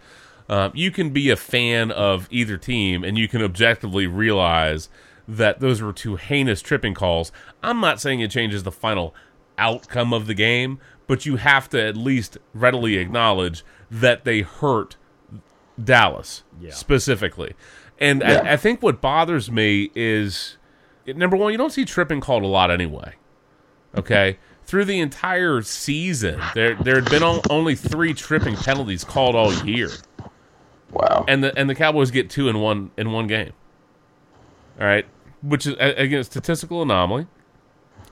Um, 0.50 0.72
you 0.76 0.92
can 0.92 1.12
be 1.12 1.30
a 1.30 1.38
fan 1.38 1.92
of 1.92 2.28
either 2.30 2.58
team, 2.58 3.04
and 3.06 3.18
you 3.18 3.30
can 3.30 3.42
objectively 3.42 4.06
realize 4.06 4.90
that 5.28 5.62
those 5.62 5.82
were 5.82 5.94
two 5.94 6.18
heinous 6.18 6.62
tripping 6.62 6.94
calls. 6.94 7.32
I'm 7.64 7.80
not 7.80 8.02
saying 8.02 8.20
it 8.20 8.32
changes 8.32 8.64
the 8.64 8.72
final 8.72 9.16
outcome 9.58 10.12
of 10.14 10.28
the 10.28 10.34
game, 10.34 10.80
but 11.12 11.26
you 11.26 11.36
have 11.36 11.68
to 11.68 11.78
at 11.86 11.98
least 11.98 12.38
readily 12.54 12.96
acknowledge 12.96 13.66
that 13.92 14.24
they 14.24 14.40
hurt 14.40 14.96
Dallas 15.84 16.44
specifically. 16.70 17.54
And 18.00 18.22
Yeah. 18.22 18.44
I, 18.46 18.54
I 18.54 18.56
think 18.56 18.82
what 18.82 19.02
bothers 19.02 19.52
me 19.52 19.92
is 19.94 20.56
number 21.06 21.36
one, 21.36 21.52
you 21.52 21.58
don't 21.58 21.74
see 21.74 21.84
tripping 21.84 22.22
called 22.22 22.44
a 22.44 22.48
lot 22.48 22.72
anyway. 22.72 23.16
Okay, 23.94 24.38
through 24.64 24.86
the 24.86 25.02
entire 25.02 25.62
season, 25.64 26.40
there 26.56 26.76
there 26.76 26.96
had 26.96 27.10
been 27.10 27.24
only 27.50 27.76
three 27.76 28.14
tripping 28.14 28.56
penalties 28.56 29.04
called 29.04 29.36
all 29.36 29.54
year, 29.66 29.92
wow. 30.92 31.26
and 31.28 31.44
the 31.44 31.54
and 31.60 31.70
the 31.70 31.76
Cowboys 31.76 32.10
get 32.10 32.30
two 32.30 32.48
in 32.48 32.62
one 32.62 32.92
in 32.96 33.12
one 33.12 33.28
game. 33.28 33.52
All 34.80 34.88
right, 34.88 35.06
which 35.42 35.68
is 35.68 35.76
again 35.78 36.22
a 36.22 36.24
statistical 36.24 36.82
anomaly, 36.82 37.28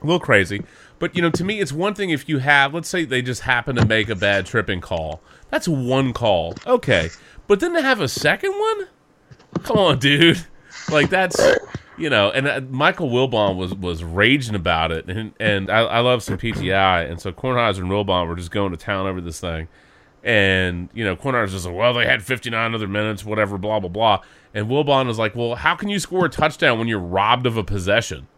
a 0.02 0.04
little 0.04 0.20
crazy. 0.20 0.64
But 1.00 1.16
you 1.16 1.22
know, 1.22 1.30
to 1.30 1.42
me, 1.42 1.58
it's 1.58 1.72
one 1.72 1.94
thing 1.94 2.10
if 2.10 2.28
you 2.28 2.38
have, 2.38 2.72
let's 2.74 2.88
say, 2.88 3.04
they 3.04 3.22
just 3.22 3.40
happen 3.40 3.74
to 3.76 3.86
make 3.86 4.08
a 4.08 4.14
bad 4.14 4.46
tripping 4.46 4.80
call. 4.80 5.20
That's 5.48 5.66
one 5.66 6.12
call, 6.12 6.54
okay. 6.66 7.08
But 7.48 7.58
then 7.58 7.72
to 7.72 7.82
have 7.82 8.00
a 8.00 8.06
second 8.06 8.52
one, 8.52 8.86
come 9.64 9.78
on, 9.78 9.98
dude. 9.98 10.46
Like 10.90 11.10
that's 11.10 11.40
you 11.96 12.10
know, 12.10 12.30
and 12.30 12.46
uh, 12.46 12.60
Michael 12.68 13.08
Wilbon 13.10 13.56
was 13.56 13.74
was 13.74 14.04
raging 14.04 14.54
about 14.54 14.92
it, 14.92 15.08
and 15.08 15.32
and 15.40 15.70
I, 15.70 15.80
I 15.80 16.00
love 16.00 16.22
some 16.22 16.36
PTI, 16.36 17.10
and 17.10 17.20
so 17.20 17.32
Kornheiser 17.32 17.78
and 17.78 17.90
Wilbon 17.90 18.28
were 18.28 18.36
just 18.36 18.50
going 18.50 18.70
to 18.70 18.76
town 18.76 19.06
over 19.06 19.22
this 19.22 19.40
thing, 19.40 19.68
and 20.22 20.90
you 20.92 21.02
know, 21.02 21.16
Kornheiser's 21.16 21.52
just 21.52 21.66
like, 21.66 21.74
well, 21.74 21.94
they 21.94 22.06
had 22.06 22.22
59 22.22 22.74
other 22.74 22.86
minutes, 22.86 23.24
whatever, 23.24 23.56
blah 23.56 23.80
blah 23.80 23.88
blah, 23.88 24.20
and 24.52 24.66
Wilbon 24.68 25.06
was 25.06 25.18
like, 25.18 25.34
well, 25.34 25.54
how 25.54 25.74
can 25.74 25.88
you 25.88 25.98
score 25.98 26.26
a 26.26 26.28
touchdown 26.28 26.78
when 26.78 26.88
you're 26.88 26.98
robbed 26.98 27.46
of 27.46 27.56
a 27.56 27.64
possession? 27.64 28.28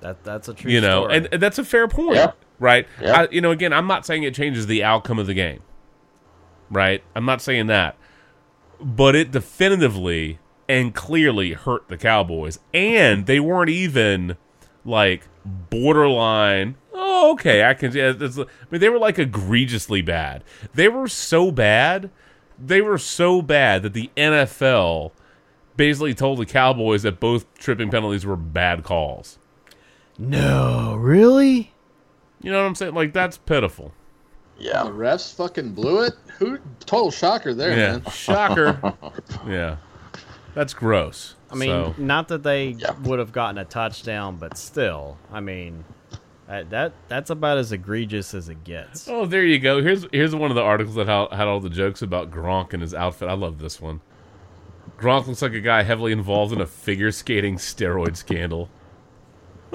That 0.00 0.22
that's 0.24 0.48
a 0.48 0.54
true. 0.54 0.70
you 0.70 0.80
know, 0.80 1.02
story. 1.02 1.16
and, 1.16 1.28
and 1.32 1.42
that's 1.42 1.58
a 1.58 1.64
fair 1.64 1.88
point, 1.88 2.16
Yeah. 2.16 2.32
right? 2.58 2.86
Yeah. 3.00 3.22
I, 3.22 3.28
you 3.30 3.40
know, 3.40 3.50
again, 3.50 3.72
I'm 3.72 3.86
not 3.86 4.04
saying 4.06 4.22
it 4.24 4.34
changes 4.34 4.66
the 4.66 4.84
outcome 4.84 5.18
of 5.18 5.26
the 5.26 5.34
game, 5.34 5.60
right? 6.70 7.02
I'm 7.14 7.24
not 7.24 7.40
saying 7.40 7.66
that, 7.68 7.96
but 8.80 9.14
it 9.16 9.30
definitively 9.30 10.38
and 10.68 10.94
clearly 10.94 11.52
hurt 11.52 11.88
the 11.88 11.96
Cowboys, 11.96 12.58
and 12.74 13.26
they 13.26 13.40
weren't 13.40 13.70
even 13.70 14.36
like 14.84 15.26
borderline. 15.80 16.76
Oh, 16.92 17.32
okay, 17.32 17.64
I 17.64 17.74
can. 17.74 17.92
Yeah, 17.92 18.12
that's- 18.12 18.38
I 18.38 18.44
mean, 18.70 18.80
they 18.80 18.88
were 18.88 18.98
like 18.98 19.18
egregiously 19.18 20.02
bad. 20.02 20.42
They 20.74 20.88
were 20.88 21.08
so 21.08 21.50
bad. 21.50 22.10
They 22.58 22.80
were 22.80 22.98
so 22.98 23.42
bad 23.42 23.82
that 23.82 23.92
the 23.92 24.10
NFL 24.16 25.12
basically 25.76 26.14
told 26.14 26.38
the 26.38 26.46
Cowboys 26.46 27.02
that 27.02 27.20
both 27.20 27.52
tripping 27.58 27.90
penalties 27.90 28.24
were 28.24 28.36
bad 28.36 28.82
calls. 28.82 29.38
No, 30.18 30.96
really? 30.98 31.72
You 32.42 32.52
know 32.52 32.60
what 32.60 32.66
I'm 32.68 32.74
saying? 32.74 32.94
Like 32.94 33.12
that's 33.12 33.38
pitiful. 33.38 33.92
Yeah. 34.58 34.84
The 34.84 34.90
refs 34.90 35.34
fucking 35.34 35.72
blew 35.72 36.02
it. 36.04 36.14
Who? 36.38 36.58
Total 36.80 37.10
shocker 37.10 37.52
there, 37.54 37.70
yeah, 37.70 37.92
man. 37.98 38.04
shocker. 38.10 38.94
yeah, 39.46 39.76
that's 40.54 40.72
gross. 40.74 41.34
I 41.50 41.54
mean, 41.54 41.68
So- 41.68 41.94
not 41.98 42.28
that 42.28 42.42
they 42.42 42.76
would 43.02 43.18
have 43.18 43.32
gotten 43.32 43.58
a 43.58 43.64
touchdown, 43.64 44.36
but 44.36 44.56
still, 44.58 45.16
I 45.32 45.40
mean, 45.40 45.84
that, 46.48 46.70
that 46.70 46.92
that's 47.08 47.30
about 47.30 47.58
as 47.58 47.72
egregious 47.72 48.32
as 48.34 48.48
it 48.48 48.64
gets. 48.64 49.08
Oh, 49.08 49.26
there 49.26 49.44
you 49.44 49.58
go. 49.58 49.82
Here's 49.82 50.06
here's 50.12 50.34
one 50.34 50.50
of 50.50 50.54
the 50.54 50.62
articles 50.62 50.96
that 50.96 51.06
had, 51.08 51.32
had 51.32 51.46
all 51.48 51.60
the 51.60 51.70
jokes 51.70 52.02
about 52.02 52.30
Gronk 52.30 52.72
and 52.72 52.80
his 52.82 52.94
outfit. 52.94 53.28
I 53.28 53.34
love 53.34 53.58
this 53.58 53.80
one. 53.80 54.00
Gronk 54.98 55.26
looks 55.26 55.42
like 55.42 55.52
a 55.52 55.60
guy 55.60 55.82
heavily 55.82 56.12
involved 56.12 56.52
in 56.52 56.60
a 56.60 56.66
figure 56.66 57.10
skating 57.12 57.56
steroid 57.56 58.16
scandal. 58.16 58.70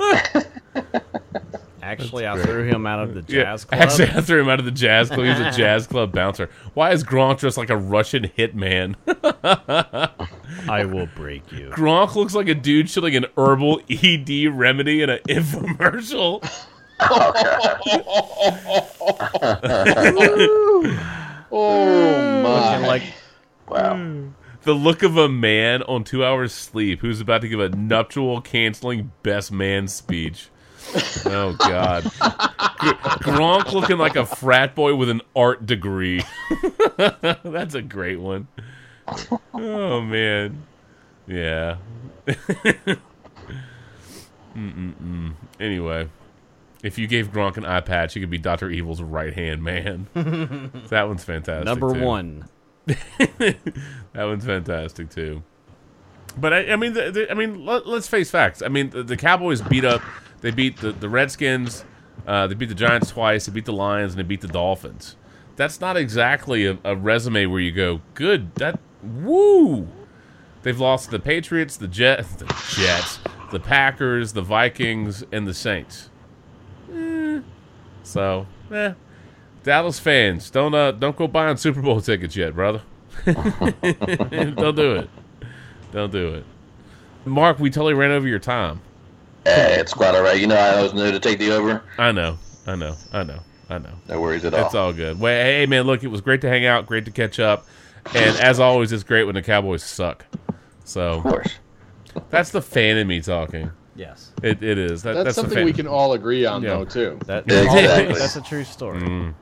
Actually, 1.84 2.28
I 2.28 2.38
threw 2.42 2.64
him 2.64 2.86
out 2.88 3.00
of 3.04 3.14
the 3.14 3.22
Yeah, 3.34 3.44
jazz 3.44 3.66
club. 3.70 3.82
Actually, 3.82 4.10
I 4.12 4.22
threw 4.22 4.42
him 4.42 4.50
out 4.50 4.60
of 4.60 4.66
the 4.66 4.72
jazz 4.72 5.08
club. 5.10 5.22
He 5.22 5.30
was 5.30 5.40
a 5.40 5.52
jazz 5.58 5.88
club 5.88 6.12
bouncer. 6.14 6.50
Why 6.74 6.92
is 6.92 7.04
Gronk 7.04 7.40
dressed 7.40 7.58
like 7.58 7.70
a 7.70 7.76
Russian 7.78 8.32
hitman? 8.38 8.96
I 10.70 10.86
will 10.86 11.08
break 11.16 11.52
you. 11.52 11.70
Gronk 11.70 12.16
looks 12.16 12.34
like 12.36 12.48
a 12.48 12.56
dude 12.56 12.90
shilling 12.90 13.16
an 13.16 13.26
herbal 13.38 13.82
ED 13.90 14.48
remedy 14.54 15.02
in 15.02 15.10
an 15.10 15.20
infomercial. 15.28 16.42
oh 21.52 22.42
my! 22.44 22.72
Looking 22.74 22.88
like 22.88 23.04
Wow. 23.68 23.96
Hmm. 23.96 24.30
The 24.64 24.74
look 24.74 25.02
of 25.02 25.18
a 25.18 25.28
man 25.28 25.82
on 25.84 26.04
two 26.04 26.24
hours 26.24 26.54
sleep 26.54 27.00
who's 27.00 27.20
about 27.20 27.42
to 27.42 27.48
give 27.48 27.60
a 27.60 27.70
nuptial 27.70 28.42
canceling 28.42 29.12
best 29.24 29.52
man 29.52 29.88
speech. 29.88 30.50
Oh 31.26 31.56
God, 31.58 32.04
Gronk 33.24 33.72
looking 33.72 33.98
like 33.98 34.16
a 34.16 34.26
frat 34.26 34.76
boy 34.76 34.96
with 34.96 35.10
an 35.10 35.22
art 35.36 35.66
degree. 35.66 36.24
That's 37.44 37.76
a 37.76 37.82
great 37.82 38.20
one. 38.20 38.48
Oh 39.54 40.02
man, 40.02 40.64
yeah. 41.28 41.78
Mm-mm-mm. 44.56 45.34
Anyway, 45.60 46.10
if 46.84 46.98
you 46.98 47.08
gave 47.08 47.32
Gronk 47.32 47.58
an 47.58 47.66
eye 47.66 47.82
patch, 47.82 48.14
he 48.14 48.20
could 48.20 48.30
be 48.30 48.38
Doctor 48.38 48.70
Evil's 48.70 49.02
right 49.02 49.34
hand 49.34 49.64
man. 49.64 50.08
that 50.90 51.08
one's 51.08 51.24
fantastic. 51.24 51.66
Number 51.66 51.94
too. 51.94 52.02
one. 52.02 52.50
that 52.86 53.58
one's 54.14 54.46
fantastic 54.46 55.10
too. 55.10 55.44
But 56.38 56.54
I, 56.54 56.72
I 56.72 56.76
mean, 56.76 56.94
the, 56.94 57.12
the, 57.12 57.32
I 57.32 57.34
mean, 57.34 57.66
let, 57.66 57.86
us 57.86 58.08
face 58.08 58.32
facts. 58.32 58.62
I 58.62 58.70
mean, 58.70 58.90
the, 58.90 59.04
the 59.04 59.18
Cowboys 59.18 59.62
beat 59.62 59.86
up. 59.86 60.02
They 60.42 60.52
beat 60.52 60.78
the, 60.78 60.92
the 60.92 61.10
Redskins. 61.10 61.84
Uh, 62.26 62.48
they 62.48 62.54
beat 62.54 62.70
the 62.70 62.76
Giants 62.76 63.10
twice. 63.10 63.46
They 63.46 63.52
beat 63.52 63.66
the 63.66 63.74
Lions 63.74 64.14
and 64.14 64.20
they 64.20 64.28
beat 64.28 64.42
the 64.42 64.48
Dolphins. 64.48 65.16
That's 65.56 65.82
not 65.82 65.98
exactly 65.98 66.66
a, 66.66 66.78
a 66.84 66.96
resume 66.96 67.46
where 67.48 67.60
you 67.60 67.72
go, 67.72 68.02
good. 68.14 68.56
That 68.56 68.80
woo. 69.04 69.88
They've 70.64 70.80
lost 70.80 71.12
the 71.12 71.20
Patriots, 71.20 71.78
the 71.78 71.88
Jets, 71.88 72.36
the 72.36 72.46
Jets, 72.70 73.20
the 73.52 73.60
Packers, 73.60 74.34
the 74.34 74.42
Vikings, 74.42 75.24
and 75.32 75.48
the 75.48 75.54
Saints. 75.54 76.10
Eh. 76.94 77.42
So, 78.04 78.48
eh. 78.72 78.94
Dallas 79.64 80.00
fans, 80.00 80.50
don't 80.50 80.74
uh, 80.74 80.92
don't 80.92 81.16
go 81.16 81.28
buying 81.28 81.58
Super 81.58 81.82
Bowl 81.82 82.02
tickets 82.02 82.36
yet, 82.36 82.56
brother. 82.56 82.82
don't 83.26 84.76
do 84.76 84.96
it. 84.96 85.10
Don't 85.92 86.12
do 86.12 86.34
it. 86.36 86.46
Mark, 87.26 87.60
we 87.60 87.70
totally 87.70 87.94
ran 87.94 88.12
over 88.12 88.28
your 88.28 88.40
time. 88.40 88.82
Hey, 89.46 89.76
it's 89.80 89.94
quite 89.94 90.16
all 90.16 90.24
right. 90.24 90.40
You 90.40 90.48
know 90.48 90.56
I 90.56 90.76
always 90.78 90.94
knew 90.94 91.12
to 91.12 91.20
take 91.20 91.38
the 91.40 91.52
over. 91.52 91.84
I 91.98 92.12
know, 92.12 92.38
I 92.66 92.76
know, 92.76 92.96
I 93.14 93.24
know, 93.24 93.40
I 93.70 93.78
know. 93.78 93.94
No 94.08 94.22
worries 94.22 94.46
at 94.46 94.54
all. 94.54 94.66
It's 94.66 94.76
all 94.76 94.94
good. 94.94 95.20
Well, 95.20 95.44
hey, 95.44 95.66
man, 95.66 95.84
look, 95.86 96.04
it 96.04 96.08
was 96.08 96.22
great 96.22 96.42
to 96.42 96.50
hang 96.50 96.66
out, 96.66 96.86
great 96.88 97.06
to 97.06 97.12
catch 97.12 97.40
up, 97.40 97.68
and 98.16 98.36
as 98.40 98.60
always, 98.60 98.92
it's 98.92 99.04
great 99.04 99.26
when 99.26 99.36
the 99.36 99.42
Cowboys 99.44 99.84
suck. 99.84 100.26
So, 100.86 101.12
of 101.18 101.24
course, 101.24 101.56
that's 102.30 102.50
the 102.52 102.62
fan 102.62 102.98
in 102.98 103.08
me 103.08 103.22
talking. 103.22 103.72
Yes, 103.96 104.32
it, 104.42 104.64
it 104.64 104.78
is. 104.78 105.04
That, 105.04 105.14
That's, 105.14 105.26
that's 105.26 105.36
something 105.36 105.66
we 105.66 105.74
can 105.74 105.86
all 105.86 106.14
agree 106.14 106.46
on, 106.46 106.64
Yeah. 106.64 106.70
though, 106.78 106.86
too. 106.86 107.20
That, 107.26 107.44
Exactly. 107.44 108.16
that's 108.16 108.36
a 108.38 108.42
true 108.42 108.64
story. 108.64 109.02
Mm. 109.02 109.34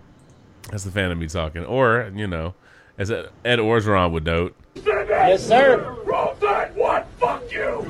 That's 0.71 0.83
the 0.83 0.91
fan 0.91 1.11
of 1.11 1.17
me 1.17 1.27
talking, 1.27 1.65
or 1.65 2.11
you 2.15 2.27
know, 2.27 2.53
as 2.97 3.11
Ed 3.11 3.29
Orgeron 3.45 4.11
would 4.11 4.25
note. 4.25 4.55
Yes, 4.75 5.47
sir. 5.47 5.95
Roll 6.05 6.35
that 6.41 6.75
one. 6.75 7.03
Fuck 7.19 7.51
you. 7.51 7.85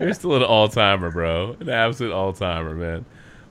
You're 0.00 0.14
still 0.14 0.36
an 0.36 0.42
all 0.42 0.68
timer, 0.68 1.10
bro. 1.10 1.56
An 1.60 1.68
absolute 1.68 2.12
all 2.12 2.32
timer, 2.32 2.74
man. 2.74 3.04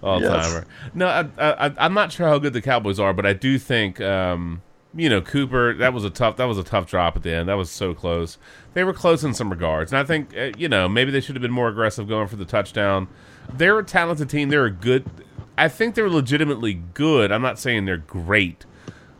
All 0.03 0.19
timer. 0.19 0.65
No, 0.93 1.07
I, 1.07 1.27
I, 1.37 1.73
I'm 1.77 1.93
not 1.93 2.11
sure 2.11 2.27
how 2.27 2.39
good 2.39 2.53
the 2.53 2.61
Cowboys 2.61 2.99
are, 2.99 3.13
but 3.13 3.25
I 3.25 3.33
do 3.33 3.59
think, 3.59 4.01
um, 4.01 4.61
you 4.95 5.09
know, 5.09 5.21
Cooper. 5.21 5.75
That 5.75 5.93
was 5.93 6.03
a 6.03 6.09
tough. 6.09 6.37
That 6.37 6.45
was 6.45 6.57
a 6.57 6.63
tough 6.63 6.87
drop 6.87 7.15
at 7.15 7.23
the 7.23 7.31
end. 7.31 7.49
That 7.49 7.53
was 7.57 7.69
so 7.69 7.93
close. 7.93 8.37
They 8.73 8.83
were 8.83 8.93
close 8.93 9.23
in 9.23 9.33
some 9.33 9.49
regards, 9.49 9.91
and 9.91 9.99
I 9.99 10.03
think, 10.03 10.35
uh, 10.35 10.51
you 10.57 10.67
know, 10.67 10.89
maybe 10.89 11.11
they 11.11 11.21
should 11.21 11.35
have 11.35 11.41
been 11.41 11.51
more 11.51 11.67
aggressive 11.69 12.07
going 12.07 12.27
for 12.27 12.35
the 12.37 12.45
touchdown. 12.45 13.07
They're 13.53 13.79
a 13.79 13.83
talented 13.83 14.29
team. 14.29 14.49
They're 14.49 14.65
a 14.65 14.71
good. 14.71 15.09
I 15.57 15.67
think 15.67 15.95
they're 15.95 16.09
legitimately 16.09 16.81
good. 16.93 17.31
I'm 17.31 17.41
not 17.41 17.59
saying 17.59 17.85
they're 17.85 17.97
great, 17.97 18.65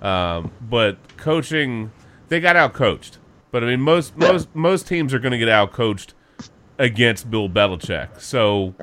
um, 0.01 0.51
but 0.61 0.97
coaching, 1.17 1.91
they 2.29 2.39
got 2.39 2.55
out 2.55 2.73
coached. 2.73 3.17
But 3.51 3.63
I 3.63 3.67
mean, 3.67 3.81
most 3.81 4.17
most 4.17 4.47
most 4.55 4.87
teams 4.87 5.13
are 5.13 5.19
going 5.19 5.33
to 5.33 5.37
get 5.37 5.49
out 5.49 5.71
coached 5.73 6.13
against 6.79 7.29
Bill 7.29 7.49
Belichick. 7.49 8.19
So 8.19 8.73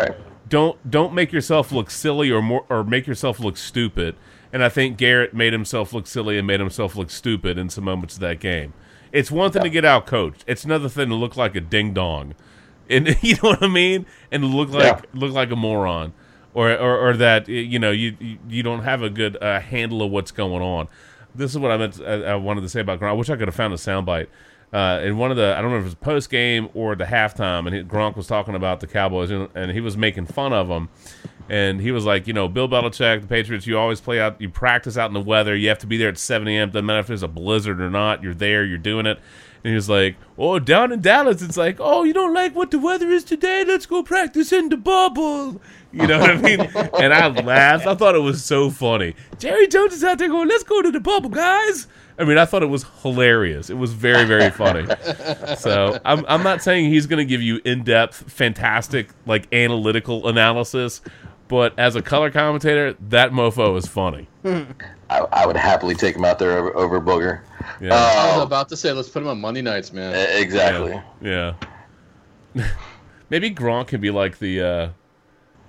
don't 0.49 0.91
don't 0.91 1.13
make 1.13 1.33
yourself 1.33 1.73
look 1.73 1.91
silly 1.91 2.31
or 2.31 2.43
more 2.43 2.65
or 2.69 2.85
make 2.85 3.07
yourself 3.07 3.41
look 3.41 3.57
stupid. 3.57 4.15
And 4.53 4.63
I 4.65 4.69
think 4.69 4.97
Garrett 4.97 5.35
made 5.35 5.53
himself 5.53 5.93
look 5.93 6.07
silly 6.07 6.39
and 6.39 6.47
made 6.47 6.61
himself 6.61 6.97
look 6.97 7.11
stupid 7.11 7.59
in 7.59 7.69
some 7.69 7.85
moments 7.85 8.15
of 8.15 8.21
that 8.21 8.41
game. 8.41 8.73
It's 9.13 9.31
one 9.31 9.51
thing 9.51 9.63
to 9.63 9.71
get 9.71 9.85
out 9.85 10.07
coached. 10.07 10.45
It's 10.47 10.65
another 10.65 10.89
thing 10.89 11.09
to 11.09 11.15
look 11.15 11.37
like 11.37 11.55
a 11.55 11.61
ding 11.61 11.93
dong, 11.93 12.35
and 12.89 13.17
you 13.23 13.35
know 13.37 13.51
what 13.51 13.63
I 13.63 13.69
mean, 13.69 14.07
and 14.33 14.45
look 14.45 14.71
like 14.71 15.05
look 15.15 15.33
like 15.33 15.51
a 15.51 15.57
moron, 15.57 16.13
or 16.55 16.71
or, 16.73 17.11
or 17.11 17.17
that 17.17 17.49
you 17.49 17.79
know 17.79 17.91
you 17.91 18.17
you- 18.49 18.63
don't 18.63 18.83
have 18.85 19.03
a 19.03 19.11
good 19.11 19.37
uh, 19.43 19.61
handle 19.61 20.03
of 20.03 20.11
what's 20.11 20.31
going 20.31 20.63
on. 20.63 20.89
This 21.35 21.51
is 21.53 21.59
what 21.59 21.71
I 21.71 21.77
meant. 21.77 22.01
I, 22.01 22.23
I 22.25 22.35
wanted 22.37 22.63
to 22.63 22.69
say 22.69 22.81
about 22.81 23.01
Gronk. 23.01 23.11
I 23.11 23.13
wish 23.13 23.31
I 23.31 23.37
could 23.37 23.49
have 23.49 23.55
found 23.55 23.73
a 23.73 23.77
soundbite. 23.77 24.27
Uh, 24.71 25.01
in 25.03 25.17
one 25.17 25.31
of 25.31 25.39
the, 25.39 25.55
I 25.57 25.63
don't 25.63 25.71
remember 25.71 25.79
if 25.79 25.85
it 25.85 25.85
was 25.87 25.95
post 25.95 26.29
game 26.31 26.69
or 26.75 26.95
the 26.95 27.05
halftime, 27.05 27.67
and 27.67 27.75
he, 27.75 27.83
Gronk 27.83 28.17
was 28.17 28.27
talking 28.27 28.55
about 28.55 28.81
the 28.81 28.87
Cowboys, 28.87 29.31
and, 29.31 29.49
and 29.55 29.71
he 29.71 29.81
was 29.81 29.97
making 29.97 30.27
fun 30.27 30.53
of 30.53 30.69
them. 30.69 30.91
And 31.49 31.81
he 31.81 31.91
was 31.91 32.05
like, 32.05 32.27
you 32.27 32.35
know, 32.35 32.49
Bill 32.49 32.69
Belichick, 32.69 33.23
the 33.23 33.27
Patriots, 33.27 33.67
you 33.67 33.79
always 33.79 34.03
play 34.03 34.21
out, 34.21 34.39
you 34.39 34.51
practice 34.51 34.99
out 34.99 35.09
in 35.09 35.15
the 35.15 35.21
weather. 35.23 35.57
You 35.57 35.69
have 35.71 35.79
to 35.79 35.87
be 35.87 35.97
there 35.97 36.11
at 36.11 36.19
7 36.19 36.47
a.m. 36.47 36.69
Doesn't 36.69 36.85
matter 36.85 36.99
if 36.99 37.07
there's 37.07 37.23
a 37.23 37.29
blizzard 37.29 37.81
or 37.81 37.89
not. 37.89 38.23
You're 38.23 38.35
there, 38.35 38.67
you're 38.67 38.77
doing 38.77 39.07
it. 39.07 39.19
And 39.65 39.71
he 39.73 39.75
was 39.75 39.89
like, 39.89 40.17
oh, 40.37 40.59
down 40.59 40.93
in 40.93 41.01
Dallas, 41.01 41.43
it's 41.43 41.57
like, 41.57 41.79
oh, 41.81 42.05
you 42.05 42.13
don't 42.13 42.33
like 42.33 42.55
what 42.55 42.71
the 42.71 42.79
weather 42.79 43.11
is 43.11 43.25
today? 43.25 43.65
Let's 43.67 43.87
go 43.87 44.03
practice 44.03 44.53
in 44.53 44.69
the 44.69 44.77
bubble. 44.77 45.61
You 45.93 46.07
know 46.07 46.21
what 46.21 46.31
I 46.31 46.37
mean? 46.37 46.61
and 47.01 47.13
I 47.13 47.27
laughed. 47.29 47.87
I 47.87 47.95
thought 47.95 48.15
it 48.15 48.21
was 48.21 48.45
so 48.45 48.71
funny. 48.71 49.15
Jerry 49.39 49.67
Jones 49.67 49.95
is 49.95 50.05
out 50.05 50.19
there 50.19 50.29
going, 50.29 50.49
let's 50.49 50.65
go 50.65 50.83
to 50.83 50.91
the 50.91 51.01
bubble, 51.01 51.31
guys. 51.31 51.89
I 52.19 52.25
mean, 52.25 52.39
I 52.39 52.45
thought 52.45 52.63
it 52.63 52.67
was 52.67 52.85
hilarious. 53.03 53.71
It 53.71 53.77
was 53.79 53.93
very, 53.93 54.25
very 54.25 54.51
funny. 54.51 54.87
so 55.57 55.99
I'm, 56.05 56.25
I'm 56.29 56.43
not 56.43 56.63
saying 56.63 56.91
he's 56.91 57.07
going 57.07 57.19
to 57.19 57.25
give 57.25 57.43
you 57.43 57.61
in 57.65 57.85
depth, 57.85 58.31
fantastic, 58.31 59.11
like 59.25 59.53
analytical 59.53 60.29
analysis, 60.29 61.01
but 61.47 61.79
as 61.79 61.97
a 61.97 62.03
color 62.03 62.31
commentator, 62.31 62.95
that 63.09 63.33
mofo 63.33 63.77
is 63.77 63.87
funny. 63.87 64.29
I, 65.11 65.19
I 65.33 65.47
would 65.47 65.57
happily 65.57 65.95
take 65.95 66.15
him 66.17 66.25
out 66.25 66.39
there 66.39 66.53
over, 66.59 66.77
over 66.77 67.01
Booger. 67.01 67.41
Yeah. 67.81 67.95
I 67.95 68.27
was 68.33 68.41
Uh, 68.41 68.47
about 68.47 68.69
to 68.71 68.77
say, 68.77 68.93
let's 68.93 69.09
put 69.09 69.23
him 69.23 69.29
on 69.29 69.41
Monday 69.41 69.63
nights, 69.63 69.93
man. 69.93 70.15
exactly. 70.39 71.01
Yeah. 71.23 71.55
Maybe 73.31 73.51
Gronk 73.51 73.89
can 73.89 74.01
be 74.01 74.11
like 74.11 74.39
the 74.39 74.63
uh 74.63 74.89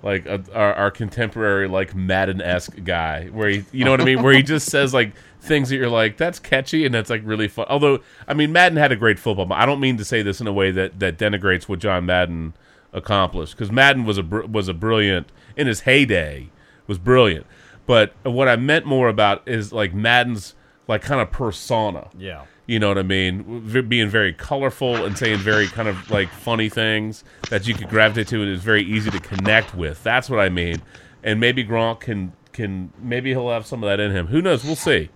like 0.02 0.26
uh, 0.28 0.38
our, 0.54 0.74
our 0.76 0.92
contemporary 0.92 1.68
like 1.68 1.94
Madden 1.94 2.42
esque 2.42 2.84
guy, 2.86 3.26
where 3.28 3.50
he, 3.50 3.66
you 3.74 3.84
know 3.84 3.92
what 3.92 4.00
I 4.00 4.06
mean, 4.06 4.24
where 4.24 4.34
he 4.34 4.42
just 4.42 4.70
says 4.72 4.94
like 4.94 5.14
things 5.42 5.70
that 5.70 5.76
you're 5.76 5.90
like, 5.90 6.16
that's 6.16 6.40
catchy 6.40 6.86
and 6.86 6.94
that's 6.96 7.10
like 7.10 7.22
really 7.26 7.50
fun. 7.50 7.66
Although, 7.70 8.00
I 8.26 8.34
mean, 8.34 8.54
Madden 8.54 8.78
had 8.78 8.94
a 8.94 8.96
great 8.96 9.20
football. 9.20 9.46
But 9.46 9.58
I 9.58 9.66
don't 9.66 9.82
mean 9.82 9.98
to 9.98 10.06
say 10.06 10.22
this 10.22 10.40
in 10.40 10.48
a 10.48 10.54
way 10.54 10.72
that 10.72 11.00
that 11.00 11.18
denigrates 11.18 11.64
what 11.68 11.80
John 11.80 12.06
Madden 12.06 12.54
accomplished, 12.94 13.56
because 13.58 13.72
Madden 13.74 14.06
was 14.06 14.18
a 14.18 14.24
was 14.24 14.70
a 14.70 14.74
brilliant 14.74 15.32
in 15.58 15.68
his 15.68 15.82
heyday 15.82 16.50
was 16.88 16.98
brilliant. 16.98 17.46
But 17.90 18.14
what 18.22 18.48
I 18.48 18.56
meant 18.56 18.86
more 18.86 19.10
about 19.10 19.48
is 19.48 19.74
like 19.74 19.96
Madden's 19.96 20.54
like 20.88 21.02
kind 21.02 21.20
of 21.22 21.32
persona. 21.32 22.08
Yeah. 22.16 22.46
You 22.68 22.78
know 22.78 22.88
what 22.88 23.00
I 23.00 23.02
mean? 23.02 23.68
Being 23.88 24.10
very 24.10 24.32
colorful 24.32 25.04
and 25.04 25.18
saying 25.18 25.40
very 25.40 25.66
kind 25.66 25.88
of 25.88 26.12
like 26.12 26.30
funny 26.30 26.70
things 26.70 27.24
that 27.50 27.68
you 27.68 27.74
could 27.74 27.90
gravitate 27.90 28.28
to 28.28 28.44
and 28.44 28.52
is 28.52 28.62
very 28.62 28.84
easy 28.84 29.10
to 29.10 29.20
connect 29.20 29.74
with. 29.74 30.04
That's 30.04 30.30
what 30.30 30.40
I 30.40 30.50
mean. 30.50 30.84
And 31.24 31.40
maybe 31.40 31.66
Gronk 31.66 32.02
can 32.02 32.34
can 32.54 32.94
maybe 33.00 33.32
he'll 33.32 33.50
have 33.50 33.66
some 33.66 33.84
of 33.84 33.90
that 33.90 34.00
in 34.00 34.12
him. 34.12 34.28
Who 34.28 34.40
knows? 34.40 34.64
We'll 34.64 34.76
see. 34.76 35.10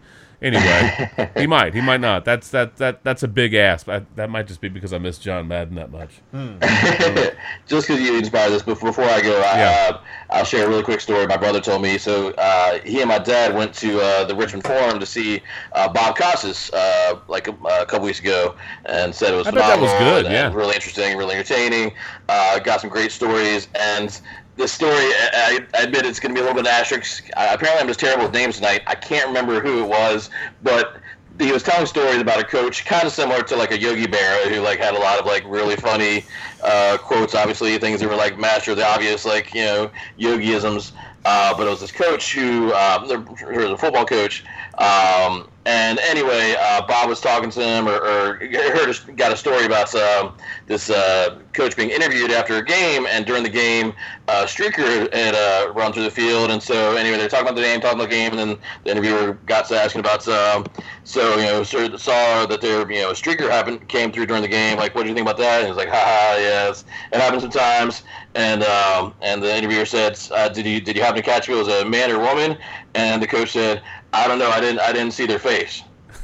Anyway, 0.43 1.29
he 1.37 1.47
might. 1.47 1.73
He 1.73 1.79
might 1.81 2.01
not. 2.01 2.25
That's 2.25 2.49
that 2.49 2.75
that 2.77 3.03
that's 3.03 3.23
a 3.23 3.27
big 3.27 3.53
ask. 3.53 3.87
I, 3.87 4.01
that 4.15 4.29
might 4.29 4.45
just 4.47 4.59
be 4.61 4.67
because 4.69 4.91
I 4.93 4.97
miss 4.97 5.17
John 5.17 5.47
Madden 5.47 5.75
that 5.75 5.89
much. 5.89 6.11
Just 7.65 7.87
because 7.87 8.01
you 8.01 8.17
inspired 8.17 8.49
this, 8.51 8.61
but 8.61 8.79
before 8.79 9.05
I 9.05 9.21
go, 9.21 9.37
I, 9.39 9.57
Yeah. 9.57 9.89
uh, 9.91 10.01
I'll 10.31 10.43
share 10.43 10.65
a 10.65 10.69
really 10.69 10.83
quick 10.83 10.99
story. 10.99 11.25
My 11.27 11.37
brother 11.37 11.61
told 11.61 11.81
me. 11.81 11.97
So 11.97 12.31
uh, 12.31 12.79
he 12.83 12.99
and 12.99 13.07
my 13.09 13.19
dad 13.19 13.55
went 13.55 13.73
to 13.75 13.99
uh, 14.01 14.25
the 14.25 14.35
Richmond 14.35 14.65
Forum 14.65 14.99
to 14.99 15.05
see 15.05 15.41
uh, 15.73 15.87
Bob 15.87 16.17
Costas 16.17 16.71
uh, 16.73 17.19
like 17.27 17.47
a, 17.47 17.51
a 17.51 17.85
couple 17.85 18.01
weeks 18.01 18.19
ago, 18.19 18.55
and 18.85 19.13
said 19.15 19.33
it 19.33 19.37
was 19.37 19.47
I 19.47 19.51
bet 19.51 19.59
that 19.61 19.79
was 19.79 19.91
good, 19.93 20.25
and- 20.25 20.33
yeah. 20.33 20.47
and 20.47 20.55
really 20.55 20.75
interesting, 20.75 21.17
really 21.17 21.35
entertaining. 21.35 21.93
Uh, 22.29 22.59
got 22.59 22.81
some 22.81 22.89
great 22.89 23.11
stories, 23.11 23.67
and 23.79 24.19
the 24.55 24.67
story. 24.67 24.91
I, 24.91 25.59
I 25.73 25.83
admit 25.83 26.05
it's 26.05 26.19
going 26.19 26.33
to 26.33 26.39
be 26.39 26.41
a 26.41 26.47
little 26.47 26.61
bit 26.61 26.69
asterisk. 26.69 27.27
Apparently, 27.35 27.81
I'm 27.81 27.87
just 27.87 27.99
terrible 27.99 28.25
with 28.25 28.33
names 28.33 28.57
tonight. 28.57 28.83
I 28.87 28.95
can't 28.95 29.27
remember 29.27 29.59
who 29.59 29.83
it 29.83 29.87
was, 29.87 30.29
but 30.61 30.97
he 31.39 31.51
was 31.51 31.63
telling 31.63 31.85
stories 31.85 32.21
about 32.21 32.39
a 32.39 32.43
coach, 32.43 32.85
kind 32.85 33.05
of 33.05 33.11
similar 33.11 33.41
to 33.41 33.55
like 33.55 33.71
a 33.71 33.79
Yogi 33.79 34.05
Berra, 34.05 34.49
who 34.49 34.61
like 34.61 34.79
had 34.79 34.93
a 34.93 34.99
lot 34.99 35.19
of 35.19 35.25
like 35.25 35.43
really 35.47 35.75
funny 35.75 36.25
uh, 36.61 36.97
quotes. 37.01 37.33
Obviously, 37.33 37.77
things 37.77 37.99
that 37.99 38.09
were 38.09 38.15
like 38.15 38.37
master 38.37 38.71
of 38.71 38.77
the 38.77 38.85
obvious, 38.85 39.25
like 39.25 39.53
you 39.53 39.63
know 39.63 39.91
Yogiisms. 40.19 40.91
Uh, 41.25 41.55
but 41.55 41.65
it 41.65 41.69
was 41.69 41.79
this 41.79 41.91
coach 41.91 42.33
who, 42.33 42.73
um, 42.73 43.07
there 43.07 43.19
was 43.19 43.71
a 43.71 43.77
football 43.77 44.05
coach, 44.05 44.43
um, 44.77 45.49
and 45.65 45.97
anyway, 45.99 46.55
uh, 46.59 46.85
Bob 46.85 47.07
was 47.07 47.21
talking 47.21 47.49
to 47.51 47.61
him, 47.61 47.87
or, 47.87 47.95
or 47.95 48.35
heard 48.35 48.89
a, 48.89 49.11
got 49.13 49.31
a 49.31 49.37
story 49.37 49.65
about 49.65 49.93
um, 49.95 50.35
this 50.67 50.89
uh, 50.89 51.39
coach 51.53 51.77
being 51.77 51.89
interviewed 51.89 52.31
after 52.31 52.57
a 52.57 52.65
game, 52.65 53.05
and 53.09 53.25
during 53.25 53.43
the 53.43 53.49
game, 53.49 53.93
uh, 54.27 54.45
Streaker 54.45 55.13
had 55.13 55.35
uh, 55.35 55.71
run 55.73 55.93
through 55.93 56.03
the 56.03 56.11
field, 56.11 56.51
and 56.51 56.61
so 56.61 56.97
anyway, 56.97 57.17
they're 57.17 57.29
talking 57.29 57.47
about 57.47 57.55
the 57.55 57.61
game, 57.61 57.79
talking 57.79 57.99
about 57.99 58.09
the 58.09 58.15
game, 58.15 58.31
and 58.31 58.39
then 58.39 58.57
the 58.83 58.91
interviewer 58.91 59.33
got 59.45 59.65
to 59.67 59.75
asking 59.79 59.99
about, 59.99 60.27
um, 60.27 60.65
so 61.05 61.37
you 61.37 61.43
know, 61.43 61.63
sir, 61.63 61.95
saw 61.97 62.45
that 62.45 62.59
there, 62.59 62.91
you 62.91 63.01
know, 63.01 63.11
a 63.11 63.13
Streaker 63.13 63.49
happened 63.49 63.87
came 63.87 64.11
through 64.11 64.25
during 64.25 64.41
the 64.41 64.49
game, 64.49 64.77
like, 64.77 64.93
what 64.95 65.03
do 65.03 65.09
you 65.09 65.15
think 65.15 65.25
about 65.25 65.37
that? 65.37 65.59
And 65.59 65.67
he 65.67 65.71
was 65.71 65.77
like, 65.77 65.89
ha 65.89 65.95
ha, 65.95 66.35
yes, 66.37 66.83
it 67.13 67.21
happens 67.21 67.43
sometimes, 67.43 68.03
and 68.35 68.63
um, 68.63 69.13
and 69.21 69.41
the 69.43 69.55
interviewer 69.55 69.85
said, 69.85 70.19
uh, 70.31 70.49
did 70.49 70.65
you 70.65 70.81
did 70.81 70.95
you 70.95 71.01
happen 71.01 71.17
to 71.17 71.21
catch 71.23 71.47
who 71.47 71.55
it 71.55 71.65
was 71.65 71.67
a 71.81 71.85
man 71.85 72.11
or 72.11 72.19
woman? 72.19 72.57
And 72.95 73.21
the 73.21 73.27
coach 73.27 73.51
said, 73.51 73.81
I 74.13 74.27
don't 74.27 74.39
know, 74.39 74.49
I 74.49 74.59
didn't 74.59 74.79
I 74.79 74.91
didn't 74.91 75.13
see 75.13 75.25
their 75.25 75.39
face. 75.39 75.83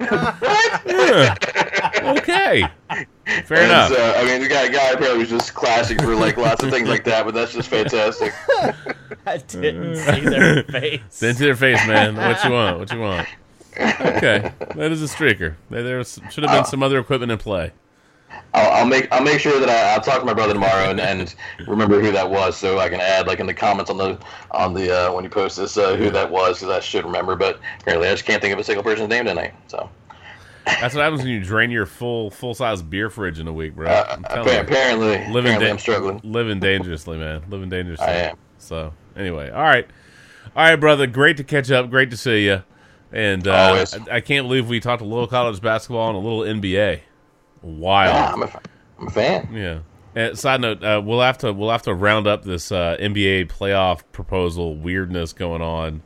What? 0.00 1.46
Okay. 2.00 2.64
Fair 3.44 3.58
And, 3.58 3.70
enough. 3.70 3.92
uh, 3.92 4.14
I 4.16 4.24
mean, 4.24 4.40
the 4.42 4.48
guy, 4.48 4.68
guy 4.68 4.90
apparently 4.90 5.18
was 5.20 5.28
just 5.28 5.54
classic 5.54 6.00
for 6.00 6.14
like 6.14 6.36
lots 6.36 6.62
of 6.62 6.70
things 6.70 6.88
like 6.88 7.04
that, 7.04 7.24
but 7.24 7.34
that's 7.34 7.52
just 7.52 7.68
fantastic. 7.68 8.32
I 9.26 9.36
didn't 9.38 9.96
see 9.96 10.20
their 10.20 10.62
face. 10.64 11.00
Didn't 11.20 11.36
see 11.36 11.44
their 11.44 11.56
face, 11.56 11.86
man. 11.86 12.16
What 12.16 12.42
you 12.44 12.50
want? 12.50 12.78
What 12.78 12.92
you 12.92 13.00
want? 13.00 13.28
Okay, 13.78 14.52
that 14.76 14.92
is 14.92 15.02
a 15.02 15.06
streaker. 15.06 15.54
There, 15.70 15.82
there 15.82 15.98
was, 15.98 16.18
should 16.30 16.44
have 16.44 16.52
been 16.52 16.62
Uh, 16.62 16.64
some 16.64 16.82
other 16.82 16.98
equipment 16.98 17.30
in 17.32 17.38
play. 17.38 17.72
I'll, 18.54 18.70
I'll 18.80 18.86
make 18.86 19.08
I'll 19.12 19.22
make 19.22 19.40
sure 19.40 19.58
that 19.60 19.68
I, 19.68 19.94
I'll 19.94 20.00
talk 20.00 20.20
to 20.20 20.24
my 20.26 20.34
brother 20.34 20.52
tomorrow 20.54 20.90
and, 20.90 21.00
and 21.00 21.34
remember 21.66 22.00
who 22.00 22.10
that 22.12 22.28
was, 22.28 22.56
so 22.56 22.78
I 22.78 22.88
can 22.88 23.00
add 23.00 23.26
like 23.26 23.40
in 23.40 23.46
the 23.46 23.54
comments 23.54 23.90
on 23.90 23.96
the 23.96 24.18
on 24.50 24.74
the 24.74 24.92
uh, 25.08 25.12
when 25.12 25.24
you 25.24 25.30
post 25.30 25.56
this 25.56 25.76
uh, 25.76 25.96
who 25.96 26.10
that 26.10 26.30
was, 26.30 26.60
because 26.60 26.74
I 26.74 26.80
should 26.80 27.04
remember. 27.04 27.36
But 27.36 27.60
apparently, 27.80 28.08
I 28.08 28.12
just 28.12 28.24
can't 28.24 28.40
think 28.42 28.52
of 28.52 28.58
a 28.58 28.64
single 28.64 28.82
person's 28.84 29.08
name 29.08 29.24
tonight. 29.24 29.54
So 29.68 29.88
That's 30.64 30.94
what 30.94 31.02
happens 31.02 31.22
when 31.22 31.30
you 31.30 31.42
drain 31.42 31.70
your 31.70 31.86
full 31.86 32.30
full 32.30 32.54
size 32.54 32.82
beer 32.82 33.10
fridge 33.10 33.38
in 33.40 33.48
a 33.48 33.52
week, 33.52 33.74
bro. 33.74 33.88
Uh, 33.88 34.06
I'm 34.10 34.22
telling 34.24 34.40
appa- 34.48 34.52
you. 34.54 34.60
apparently- 34.60 35.08
living 35.32 35.54
apparently 35.54 35.70
I'm 35.70 35.78
struggling. 35.78 36.20
living 36.24 36.60
dangerously, 36.60 37.18
man. 37.18 37.42
Living 37.48 37.68
dangerously. 37.68 38.06
I 38.06 38.12
am. 38.12 38.36
So 38.58 38.92
anyway, 39.16 39.50
all 39.50 39.62
right, 39.62 39.86
all 40.56 40.64
right, 40.64 40.76
brother. 40.76 41.06
Great 41.06 41.36
to 41.38 41.44
catch 41.44 41.70
up. 41.70 41.90
Great 41.90 42.10
to 42.10 42.16
see 42.16 42.46
you. 42.46 42.62
And 43.12 43.48
uh, 43.48 43.84
I, 44.10 44.16
I 44.16 44.20
can't 44.20 44.46
believe 44.46 44.68
we 44.68 44.78
talked 44.78 45.02
a 45.02 45.04
little 45.04 45.26
college 45.26 45.60
basketball 45.60 46.08
and 46.10 46.16
a 46.16 46.20
little 46.20 46.40
NBA. 46.40 47.00
Wild. 47.62 48.14
Yeah, 48.14 48.32
I'm 48.32 48.42
a, 48.42 48.60
I'm 48.98 49.06
a 49.06 49.10
fan. 49.10 49.48
Yeah. 49.52 49.80
And 50.14 50.36
side 50.38 50.60
note, 50.60 50.82
uh, 50.82 51.00
we'll 51.04 51.20
have 51.20 51.38
to 51.38 51.52
we'll 51.52 51.70
have 51.70 51.82
to 51.82 51.94
round 51.94 52.26
up 52.26 52.44
this 52.44 52.72
uh, 52.72 52.96
NBA 53.00 53.48
playoff 53.48 54.02
proposal 54.12 54.74
weirdness 54.76 55.32
going 55.32 55.62
on. 55.62 56.02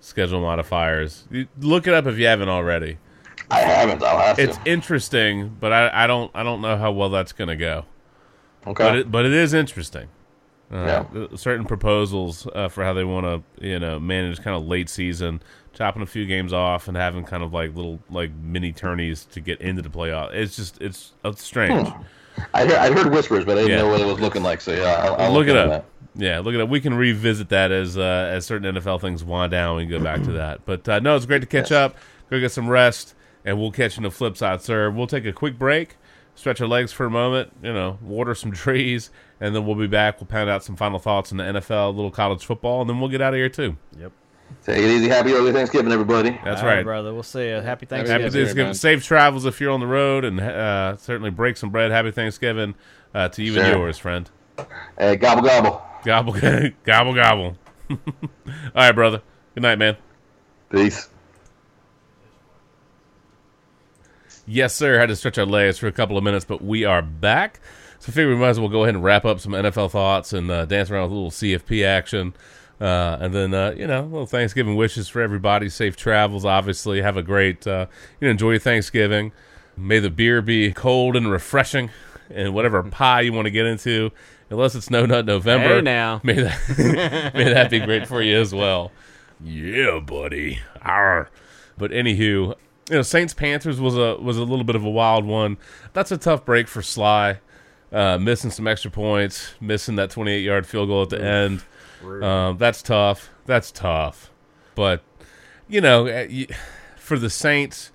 Schedule 0.00 0.40
modifiers. 0.40 1.26
You- 1.30 1.48
Look 1.60 1.86
it 1.88 1.94
up 1.94 2.06
if 2.06 2.18
you 2.18 2.26
haven't 2.26 2.48
already. 2.48 2.98
I 3.50 3.60
haven't. 3.60 4.02
I'll 4.02 4.18
have 4.18 4.38
It's 4.38 4.56
to. 4.58 4.70
interesting, 4.70 5.56
but 5.58 5.72
I, 5.72 6.04
I 6.04 6.06
don't 6.06 6.30
I 6.34 6.42
don't 6.44 6.60
know 6.60 6.76
how 6.76 6.92
well 6.92 7.08
that's 7.08 7.32
going 7.32 7.48
to 7.48 7.56
go. 7.56 7.84
Okay. 8.66 8.84
But 8.84 8.96
it, 8.96 9.10
but 9.10 9.26
it 9.26 9.32
is 9.32 9.54
interesting. 9.54 10.08
Uh, 10.70 11.04
Yeah. 11.14 11.26
Certain 11.34 11.64
proposals 11.64 12.46
uh, 12.54 12.68
for 12.68 12.84
how 12.84 12.92
they 12.92 13.04
want 13.04 13.24
to 13.26 13.66
you 13.66 13.78
know 13.80 13.98
manage 13.98 14.40
kind 14.42 14.54
of 14.56 14.66
late 14.66 14.88
season, 14.88 15.42
chopping 15.78 16.02
a 16.02 16.06
few 16.06 16.26
games 16.26 16.52
off 16.52 16.88
and 16.88 16.96
having 16.96 17.22
kind 17.24 17.42
of 17.44 17.52
like 17.52 17.74
little 17.76 18.00
like 18.10 18.32
mini 18.42 18.72
tourneys 18.72 19.24
to 19.26 19.40
get 19.40 19.60
into 19.60 19.80
the 19.80 19.88
playoff. 19.88 20.34
It's 20.34 20.56
just 20.56 20.80
it's, 20.82 21.12
it's 21.24 21.42
strange. 21.42 21.88
I 22.52 22.66
heard, 22.66 22.72
I 22.76 22.92
heard 22.92 23.12
whispers, 23.12 23.44
but 23.44 23.52
I 23.58 23.62
didn't 23.62 23.70
Yeah. 23.70 23.82
know 23.84 23.88
what 23.90 24.00
it 24.00 24.06
was 24.06 24.20
looking 24.20 24.42
like. 24.42 24.60
So 24.60 24.72
yeah, 24.72 25.04
I'll, 25.04 25.14
I'll 25.14 25.32
look 25.32 25.46
it 25.46 25.56
into 25.56 25.72
up. 25.76 25.86
Yeah, 26.16 26.40
look 26.40 26.54
it 26.54 26.60
up. 26.60 26.68
We 26.68 26.80
can 26.80 26.94
revisit 26.94 27.48
that 27.50 27.70
as 27.70 27.96
uh, 27.96 28.28
as 28.32 28.44
certain 28.44 28.74
NFL 28.74 29.00
things 29.00 29.22
wind 29.22 29.52
down. 29.52 29.76
We 29.76 29.84
can 29.86 29.90
go 29.98 30.02
back 30.02 30.22
to 30.24 30.32
that. 30.32 30.66
But 30.66 30.88
uh, 30.88 30.98
no, 30.98 31.14
it's 31.14 31.26
great 31.26 31.40
to 31.42 31.46
catch 31.46 31.70
up. 31.70 31.96
Go 32.28 32.40
get 32.40 32.50
some 32.50 32.68
rest, 32.68 33.14
and 33.44 33.58
we'll 33.58 33.70
catch 33.70 33.96
you 33.96 34.00
on 34.00 34.02
the 34.04 34.10
flip 34.10 34.36
side, 34.36 34.60
sir. 34.60 34.90
We'll 34.90 35.06
take 35.06 35.24
a 35.26 35.32
quick 35.32 35.58
break, 35.58 35.96
stretch 36.34 36.60
our 36.60 36.66
legs 36.66 36.92
for 36.92 37.06
a 37.06 37.10
moment, 37.10 37.52
you 37.62 37.72
know, 37.72 37.98
water 38.02 38.34
some 38.34 38.50
trees, 38.64 39.10
and 39.40 39.54
then 39.54 39.64
we'll 39.64 39.76
be 39.76 39.86
back. 39.86 40.20
We'll 40.20 40.26
pound 40.26 40.50
out 40.50 40.64
some 40.64 40.74
final 40.76 40.98
thoughts 40.98 41.30
on 41.30 41.38
the 41.38 41.44
NFL, 41.44 41.86
a 41.88 41.90
little 41.90 42.10
college 42.10 42.44
football, 42.44 42.80
and 42.80 42.90
then 42.90 42.98
we'll 42.98 43.10
get 43.10 43.20
out 43.22 43.32
of 43.32 43.38
here 43.38 43.48
too. 43.48 43.76
Yep. 43.98 44.10
Take 44.64 44.78
it 44.78 44.90
easy. 44.90 45.08
Happy 45.08 45.32
early 45.32 45.52
Thanksgiving, 45.52 45.92
everybody. 45.92 46.38
That's 46.44 46.62
right, 46.62 46.82
brother. 46.82 47.14
We'll 47.14 47.22
see 47.22 47.48
you. 47.48 47.54
Happy 47.54 47.86
Thanksgiving. 47.86 48.22
Happy 48.22 48.32
Thanksgiving. 48.32 48.74
Safe 48.74 49.04
travels 49.04 49.46
if 49.46 49.60
you're 49.60 49.72
on 49.72 49.80
the 49.80 49.86
road, 49.86 50.24
and 50.24 50.40
uh, 50.40 50.96
certainly 50.96 51.30
break 51.30 51.56
some 51.56 51.70
bread. 51.70 51.90
Happy 51.90 52.10
Thanksgiving 52.10 52.74
uh, 53.14 53.28
to 53.30 53.42
you 53.42 53.58
and 53.58 53.72
yours, 53.72 53.98
friend. 53.98 54.28
Hey, 54.98 55.16
gobble 55.16 55.42
gobble. 55.42 55.82
Gobble, 56.04 56.32
gobble, 56.84 57.14
gobble. 57.14 57.56
All 57.90 57.96
right, 58.74 58.92
brother. 58.92 59.22
Good 59.54 59.62
night, 59.62 59.78
man. 59.78 59.96
Peace. 60.70 61.08
Yes, 64.46 64.74
sir. 64.74 64.98
Had 64.98 65.08
to 65.08 65.16
stretch 65.16 65.38
our 65.38 65.46
legs 65.46 65.78
for 65.78 65.86
a 65.86 65.92
couple 65.92 66.16
of 66.16 66.24
minutes, 66.24 66.44
but 66.44 66.62
we 66.62 66.84
are 66.84 67.02
back. 67.02 67.60
So 67.98 68.10
I 68.10 68.12
figure 68.12 68.30
we 68.30 68.36
might 68.36 68.50
as 68.50 68.60
well 68.60 68.68
go 68.68 68.84
ahead 68.84 68.94
and 68.94 69.04
wrap 69.04 69.24
up 69.24 69.40
some 69.40 69.52
NFL 69.52 69.90
thoughts 69.90 70.32
and 70.32 70.50
uh, 70.50 70.64
dance 70.64 70.90
around 70.90 71.04
with 71.04 71.12
a 71.12 71.14
little 71.14 71.30
CFP 71.30 71.84
action. 71.84 72.34
Uh, 72.80 73.18
and 73.20 73.34
then, 73.34 73.54
uh, 73.54 73.74
you 73.76 73.86
know, 73.86 74.02
little 74.02 74.26
Thanksgiving 74.26 74.76
wishes 74.76 75.08
for 75.08 75.20
everybody. 75.20 75.68
Safe 75.68 75.96
travels, 75.96 76.44
obviously. 76.44 77.02
Have 77.02 77.16
a 77.16 77.22
great, 77.22 77.66
uh, 77.66 77.86
you 78.20 78.26
know, 78.26 78.30
enjoy 78.30 78.50
your 78.52 78.60
Thanksgiving. 78.60 79.32
May 79.76 79.98
the 79.98 80.10
beer 80.10 80.42
be 80.42 80.72
cold 80.72 81.16
and 81.16 81.30
refreshing 81.30 81.90
and 82.30 82.54
whatever 82.54 82.82
pie 82.82 83.22
you 83.22 83.32
want 83.32 83.46
to 83.46 83.50
get 83.50 83.66
into. 83.66 84.10
Unless 84.50 84.74
it's 84.74 84.90
No 84.90 85.06
Nut 85.06 85.26
November. 85.26 85.76
Hey, 85.76 85.80
now. 85.82 86.20
May 86.22 86.34
that, 86.34 87.32
may 87.34 87.52
that 87.52 87.70
be 87.70 87.80
great 87.80 88.06
for 88.06 88.22
you 88.22 88.38
as 88.40 88.54
well. 88.54 88.92
Yeah, 89.42 90.00
buddy. 90.00 90.60
Arr. 90.82 91.28
But 91.76 91.90
anywho, 91.90 92.18
you 92.18 92.56
know, 92.90 93.02
Saints 93.02 93.34
Panthers 93.34 93.80
was 93.80 93.96
a 93.96 94.16
was 94.16 94.38
a 94.38 94.44
little 94.44 94.64
bit 94.64 94.74
of 94.74 94.84
a 94.84 94.90
wild 94.90 95.26
one. 95.26 95.58
That's 95.92 96.10
a 96.10 96.16
tough 96.16 96.44
break 96.44 96.66
for 96.66 96.80
Slye, 96.80 97.38
uh, 97.92 98.18
missing 98.18 98.50
some 98.50 98.66
extra 98.66 98.90
points, 98.90 99.54
missing 99.60 99.96
that 99.96 100.10
28 100.10 100.40
yard 100.40 100.66
field 100.66 100.88
goal 100.88 101.02
at 101.02 101.10
the 101.10 101.22
end. 101.22 101.62
Um, 102.22 102.58
that's 102.58 102.82
tough. 102.82 103.30
That's 103.46 103.70
tough. 103.72 104.30
But 104.74 105.02
you 105.68 105.80
know, 105.80 106.06
uh, 106.06 106.26
for 106.96 107.18
the 107.18 107.30
Saints, 107.30 107.90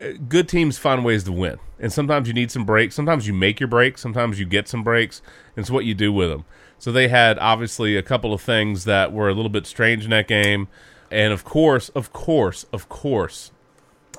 uh, 0.00 0.12
good 0.28 0.48
teams 0.48 0.78
find 0.78 1.04
ways 1.04 1.24
to 1.24 1.32
win, 1.32 1.58
and 1.78 1.92
sometimes 1.92 2.28
you 2.28 2.34
need 2.34 2.50
some 2.50 2.64
breaks. 2.64 2.94
Sometimes 2.94 3.26
you 3.26 3.32
make 3.32 3.60
your 3.60 3.68
breaks. 3.68 4.00
Sometimes 4.00 4.38
you 4.38 4.46
get 4.46 4.68
some 4.68 4.82
breaks. 4.82 5.22
and 5.54 5.62
It's 5.62 5.70
what 5.70 5.84
you 5.84 5.94
do 5.94 6.12
with 6.12 6.30
them. 6.30 6.44
So 6.78 6.92
they 6.92 7.08
had 7.08 7.38
obviously 7.38 7.96
a 7.96 8.02
couple 8.02 8.34
of 8.34 8.42
things 8.42 8.84
that 8.84 9.12
were 9.12 9.28
a 9.28 9.34
little 9.34 9.48
bit 9.50 9.66
strange 9.66 10.04
in 10.04 10.10
that 10.10 10.28
game, 10.28 10.68
and 11.10 11.32
of 11.32 11.44
course, 11.44 11.88
of 11.90 12.12
course, 12.12 12.66
of 12.72 12.88
course, 12.88 13.50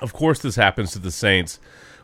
of 0.00 0.12
course, 0.12 0.40
this 0.40 0.56
happens 0.56 0.92
to 0.92 0.98
the 0.98 1.12
Saints, 1.12 1.60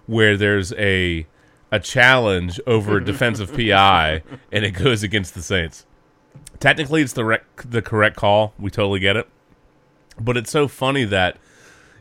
where 0.06 0.36
there's 0.36 0.72
a 0.74 1.26
a 1.72 1.80
challenge 1.80 2.60
over 2.68 3.00
defensive 3.00 3.52
PI, 3.56 4.22
and 4.52 4.64
it 4.64 4.72
goes 4.72 5.02
against 5.02 5.34
the 5.34 5.42
Saints. 5.42 5.86
Technically, 6.60 7.02
it's 7.02 7.12
the 7.12 7.24
rec- 7.24 7.62
the 7.68 7.82
correct 7.82 8.16
call. 8.16 8.54
We 8.58 8.70
totally 8.70 9.00
get 9.00 9.16
it, 9.16 9.28
but 10.20 10.36
it's 10.36 10.50
so 10.50 10.68
funny 10.68 11.04
that 11.04 11.36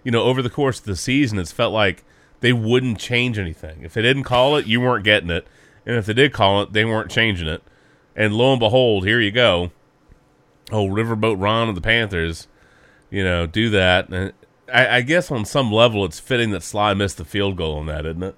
you 0.03 0.11
know 0.11 0.23
over 0.23 0.41
the 0.41 0.49
course 0.49 0.79
of 0.79 0.85
the 0.85 0.95
season, 0.95 1.39
it's 1.39 1.51
felt 1.51 1.73
like 1.73 2.03
they 2.39 2.53
wouldn't 2.53 2.99
change 2.99 3.37
anything. 3.39 3.81
If 3.83 3.93
they 3.93 4.01
didn't 4.01 4.23
call 4.23 4.55
it, 4.57 4.67
you 4.67 4.79
weren't 4.81 5.03
getting 5.03 5.29
it, 5.29 5.47
and 5.85 5.95
if 5.95 6.05
they 6.05 6.13
did 6.13 6.33
call 6.33 6.61
it, 6.61 6.73
they 6.73 6.85
weren't 6.85 7.11
changing 7.11 7.47
it. 7.47 7.63
And 8.15 8.33
lo 8.35 8.51
and 8.51 8.59
behold, 8.59 9.05
here 9.05 9.19
you 9.19 9.31
go. 9.31 9.71
Oh, 10.71 10.87
Riverboat 10.87 11.41
Ron 11.41 11.69
of 11.69 11.75
the 11.75 11.81
Panthers, 11.81 12.47
you 13.09 13.23
know, 13.23 13.45
do 13.45 13.69
that. 13.71 14.09
And 14.09 14.33
I, 14.71 14.97
I 14.97 15.01
guess 15.01 15.29
on 15.31 15.45
some 15.45 15.71
level, 15.71 16.05
it's 16.05 16.19
fitting 16.19 16.51
that 16.51 16.61
Slye 16.61 16.95
missed 16.95 17.17
the 17.17 17.25
field 17.25 17.57
goal 17.57 17.77
on 17.77 17.85
that, 17.87 18.05
isn't 18.05 18.23
it? 18.23 18.35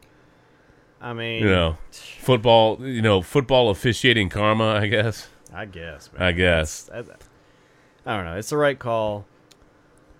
I 1.01 1.13
mean, 1.13 1.43
You 1.43 1.49
know, 1.49 1.77
football. 1.91 2.77
You 2.85 3.01
know, 3.01 3.21
football 3.21 3.69
officiating 3.69 4.29
karma. 4.29 4.69
I 4.75 4.87
guess. 4.87 5.27
I 5.56 5.65
guess. 5.65 6.11
Man. 6.11 6.22
I 6.22 6.32
guess. 6.34 6.90
I, 6.94 6.99
I 8.06 8.15
don't 8.15 8.26
know. 8.26 8.36
It's 8.36 8.49
the 8.49 8.57
right 8.57 8.77
call. 8.77 9.26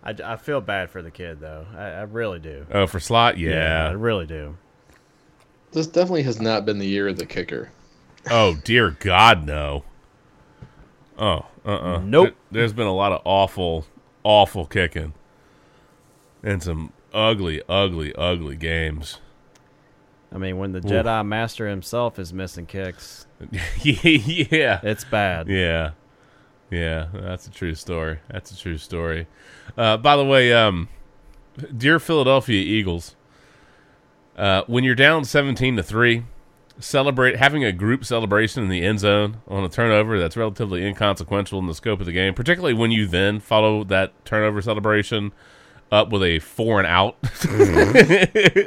I, 0.02 0.16
I 0.24 0.36
feel 0.38 0.62
bad 0.62 0.90
for 0.90 1.02
the 1.02 1.12
kid 1.12 1.40
though. 1.42 1.66
I, 1.76 1.84
I 1.84 2.02
really 2.04 2.40
do. 2.40 2.66
Oh, 2.72 2.88
for 2.88 3.00
slot, 3.00 3.36
I 3.36 3.40
yeah. 3.40 3.88
I 3.90 3.92
really 3.92 4.26
do. 4.26 4.56
This 5.72 5.88
definitely 5.88 6.24
has 6.24 6.40
not 6.40 6.66
been 6.66 6.80
the 6.80 6.88
year 6.88 7.08
of 7.08 7.18
the 7.18 7.26
kicker. 7.26 7.72
Oh 8.32 8.56
dear 8.64 8.92
God, 8.92 9.46
no. 9.46 9.84
Oh, 11.18 11.46
uh, 11.66 11.70
uh 11.70 12.02
Nope. 12.04 12.36
There's 12.52 12.74
been 12.74 12.88
a 12.88 12.94
lot 12.94 13.12
of 13.12 13.22
awful, 13.26 13.86
awful 14.24 14.66
kicking, 14.66 15.14
and 16.44 16.64
some 16.64 16.94
ugly, 17.14 17.62
ugly, 17.68 18.14
ugly 18.16 18.56
games. 18.56 19.20
I 20.32 20.38
mean, 20.38 20.58
when 20.58 20.72
the 20.74 20.80
Oof. 20.80 20.86
Jedi 20.86 21.26
Master 21.26 21.70
himself 21.70 22.20
is 22.20 22.34
missing 22.34 22.66
kicks, 22.66 23.26
yeah, 23.84 24.80
it's 24.84 25.04
bad. 25.04 25.48
Yeah, 25.48 25.92
yeah, 26.70 27.08
that's 27.14 27.48
a 27.48 27.52
true 27.52 27.76
story. 27.76 28.20
That's 28.30 28.52
a 28.52 28.58
true 28.58 28.78
story. 28.78 29.28
Uh, 29.78 29.98
by 29.98 30.16
the 30.16 30.26
way, 30.26 30.54
um, 30.54 30.90
dear 31.76 32.00
Philadelphia 32.00 32.62
Eagles, 32.62 33.16
uh, 34.38 34.64
when 34.68 34.84
you're 34.84 34.96
down 34.96 35.26
seventeen 35.26 35.76
to 35.76 35.84
three, 35.84 36.24
celebrate 36.80 37.38
having 37.38 37.64
a 37.64 37.72
group 37.72 38.04
celebration 38.04 38.64
in 38.64 38.70
the 38.70 38.84
end 38.84 39.00
zone 39.00 39.38
on 39.48 39.64
a 39.64 39.70
turnover 39.70 40.20
that's 40.20 40.36
relatively 40.36 40.86
inconsequential 40.86 41.60
in 41.60 41.68
the 41.68 41.76
scope 41.76 42.00
of 42.00 42.06
the 42.06 42.12
game, 42.12 42.34
particularly 42.34 42.74
when 42.74 42.92
you 42.92 43.08
then 43.08 43.40
follow 43.40 43.84
that 43.84 44.14
turnover 44.26 44.62
celebration 44.62 45.32
up 45.92 46.10
with 46.10 46.24
a 46.24 46.40
four 46.40 46.80
and 46.80 46.88
out 46.88 47.18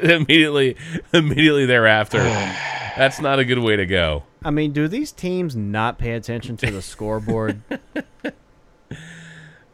immediately 0.03 0.77
immediately 1.13 1.67
thereafter. 1.67 2.19
That's 2.97 3.21
not 3.21 3.39
a 3.39 3.45
good 3.45 3.61
way 3.61 3.77
to 3.77 3.87
go. 3.87 4.25
I 4.43 4.51
mean, 4.51 4.73
do 4.73 4.89
these 4.89 5.13
teams 5.13 5.55
not 5.55 5.99
pay 5.99 6.13
attention 6.13 6.57
to 6.59 6.71
the 6.71 6.83
scoreboard? 6.83 7.63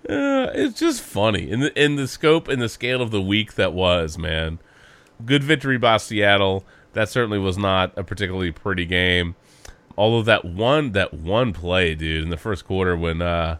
Uh, 0.06 0.52
it's 0.52 0.78
just 0.78 1.00
funny 1.00 1.50
in 1.50 1.60
the 1.60 1.82
in 1.82 1.96
the 1.96 2.06
scope 2.06 2.46
and 2.46 2.60
the 2.60 2.68
scale 2.68 3.00
of 3.00 3.10
the 3.10 3.22
week 3.22 3.54
that 3.54 3.72
was, 3.72 4.18
man. 4.18 4.58
Good 5.24 5.42
victory 5.42 5.78
by 5.78 5.96
Seattle. 5.96 6.66
That 6.92 7.08
certainly 7.08 7.38
was 7.38 7.56
not 7.56 7.96
a 7.96 8.04
particularly 8.04 8.50
pretty 8.50 8.84
game. 8.84 9.34
Although 9.96 10.22
that 10.24 10.44
one 10.44 10.92
that 10.92 11.14
one 11.14 11.54
play, 11.54 11.94
dude, 11.94 12.22
in 12.22 12.28
the 12.28 12.36
first 12.36 12.66
quarter 12.66 12.94
when 12.94 13.22
uh, 13.22 13.56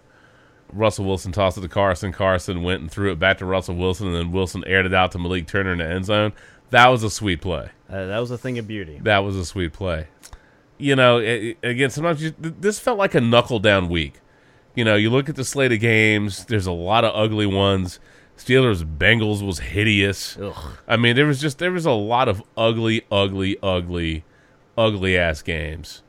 Russell 0.74 1.04
Wilson 1.04 1.32
tossed 1.32 1.56
it 1.56 1.60
to 1.62 1.68
Carson, 1.68 2.12
Carson 2.12 2.62
went 2.62 2.80
and 2.80 2.90
threw 2.90 3.12
it 3.12 3.18
back 3.18 3.38
to 3.38 3.46
Russell 3.46 3.76
Wilson, 3.76 4.08
and 4.08 4.16
then 4.16 4.32
Wilson 4.32 4.64
aired 4.66 4.86
it 4.86 4.94
out 4.94 5.12
to 5.12 5.18
Malik 5.18 5.46
Turner 5.46 5.72
in 5.72 5.78
the 5.78 5.86
end 5.86 6.06
zone. 6.06 6.32
That 6.70 6.88
was 6.88 7.02
a 7.02 7.10
sweet 7.10 7.40
play. 7.40 7.70
Uh, 7.88 8.06
that 8.06 8.18
was 8.18 8.30
a 8.30 8.38
thing 8.38 8.58
of 8.58 8.66
beauty. 8.66 8.98
That 9.02 9.18
was 9.18 9.36
a 9.36 9.44
sweet 9.44 9.72
play. 9.72 10.08
You 10.76 10.96
know, 10.96 11.18
it, 11.18 11.58
again, 11.62 11.90
sometimes 11.90 12.22
you, 12.22 12.34
this 12.38 12.80
felt 12.80 12.98
like 12.98 13.14
a 13.14 13.20
knuckle 13.20 13.60
down 13.60 13.88
week. 13.88 14.14
You 14.74 14.84
know, 14.84 14.96
you 14.96 15.08
look 15.10 15.28
at 15.28 15.36
the 15.36 15.44
slate 15.44 15.70
of 15.70 15.78
games. 15.78 16.46
There's 16.46 16.66
a 16.66 16.72
lot 16.72 17.04
of 17.04 17.14
ugly 17.14 17.46
ones. 17.46 18.00
Steelers 18.36 18.84
Bengals 18.84 19.46
was 19.46 19.60
hideous. 19.60 20.36
I 20.88 20.96
mean, 20.96 21.14
there 21.14 21.26
was 21.26 21.40
just 21.40 21.58
there 21.58 21.70
was 21.70 21.86
a 21.86 21.92
lot 21.92 22.28
of 22.28 22.42
ugly, 22.56 23.04
ugly, 23.10 23.56
ugly, 23.62 24.24
ugly 24.76 25.16
ass 25.16 25.42
games. 25.42 26.02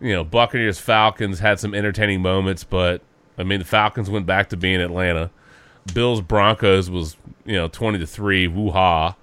You 0.00 0.14
know, 0.14 0.24
Buccaneers 0.24 0.80
Falcons 0.80 1.40
had 1.40 1.60
some 1.60 1.74
entertaining 1.74 2.22
moments, 2.22 2.64
but 2.64 3.02
I 3.40 3.44
mean, 3.44 3.58
the 3.58 3.64
Falcons 3.64 4.10
went 4.10 4.26
back 4.26 4.50
to 4.50 4.56
being 4.56 4.80
Atlanta. 4.80 5.30
Bills 5.94 6.20
Broncos 6.20 6.90
was 6.90 7.16
you 7.44 7.54
know 7.54 7.68
twenty 7.68 7.98
to 7.98 8.06
three. 8.06 8.46
Woo 8.46 8.70
ha. 8.70 9.16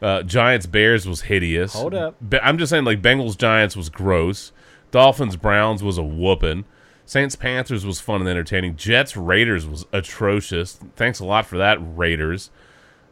Uh, 0.00 0.22
Giants 0.22 0.66
Bears 0.66 1.06
was 1.08 1.22
hideous. 1.22 1.74
Hold 1.74 1.94
up. 1.94 2.16
I'm 2.42 2.56
just 2.56 2.70
saying, 2.70 2.84
like 2.84 3.02
Bengals 3.02 3.36
Giants 3.36 3.76
was 3.76 3.88
gross. 3.88 4.52
Dolphins 4.90 5.36
Browns 5.36 5.82
was 5.82 5.98
a 5.98 6.02
whooping. 6.02 6.64
Saints 7.04 7.36
Panthers 7.36 7.84
was 7.86 8.00
fun 8.00 8.20
and 8.20 8.28
entertaining. 8.28 8.76
Jets 8.76 9.16
Raiders 9.16 9.66
was 9.66 9.86
atrocious. 9.92 10.78
Thanks 10.94 11.20
a 11.20 11.24
lot 11.24 11.46
for 11.46 11.58
that, 11.58 11.78
Raiders. 11.80 12.50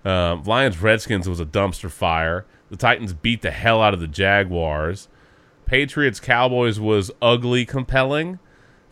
Um, 0.04 0.44
Lions 0.44 0.80
Redskins 0.80 1.28
was 1.28 1.40
a 1.40 1.46
dumpster 1.46 1.90
fire. 1.90 2.44
The 2.70 2.76
Titans 2.76 3.12
beat 3.12 3.42
the 3.42 3.50
hell 3.50 3.82
out 3.82 3.94
of 3.94 4.00
the 4.00 4.06
Jaguars. 4.06 5.08
Patriots 5.64 6.20
Cowboys 6.20 6.78
was 6.78 7.10
ugly 7.20 7.64
compelling. 7.64 8.38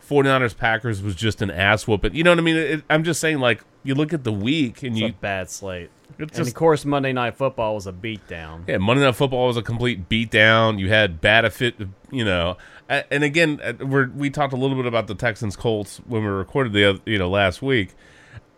49ers 0.07 0.55
Packers 0.57 1.01
was 1.01 1.15
just 1.15 1.41
an 1.41 1.49
ass 1.51 1.87
whooping. 1.87 2.15
You 2.15 2.23
know 2.23 2.31
what 2.31 2.39
I 2.39 2.41
mean? 2.43 2.55
It, 2.57 2.83
I'm 2.89 3.03
just 3.03 3.19
saying, 3.19 3.39
like, 3.39 3.63
you 3.83 3.95
look 3.95 4.13
at 4.13 4.23
the 4.23 4.31
week 4.33 4.83
and 4.83 4.91
It's 4.95 5.01
you. 5.01 5.13
bad 5.13 5.49
slate. 5.49 5.89
It's 6.17 6.37
and 6.37 6.47
of 6.47 6.53
course, 6.53 6.85
Monday 6.85 7.11
Night 7.13 7.35
Football 7.35 7.75
was 7.75 7.87
a 7.87 7.91
beatdown. 7.91 8.67
Yeah, 8.67 8.77
Monday 8.77 9.03
Night 9.03 9.15
Football 9.15 9.47
was 9.47 9.57
a 9.57 9.61
complete 9.61 10.07
beatdown. 10.07 10.79
You 10.79 10.89
had 10.89 11.19
bad 11.19 11.51
fit, 11.51 11.75
you 12.11 12.23
know. 12.23 12.57
And 12.87 13.23
again, 13.23 13.59
uh, 13.63 13.73
we're, 13.85 14.09
we 14.09 14.29
talked 14.29 14.53
a 14.53 14.55
little 14.55 14.75
bit 14.77 14.85
about 14.85 15.07
the 15.07 15.15
Texans 15.15 15.55
Colts 15.55 15.97
when 16.05 16.21
we 16.23 16.29
recorded 16.29 16.71
the 16.73 16.85
oth- 16.85 17.01
you 17.05 17.17
know 17.17 17.29
last 17.29 17.61
week. 17.61 17.95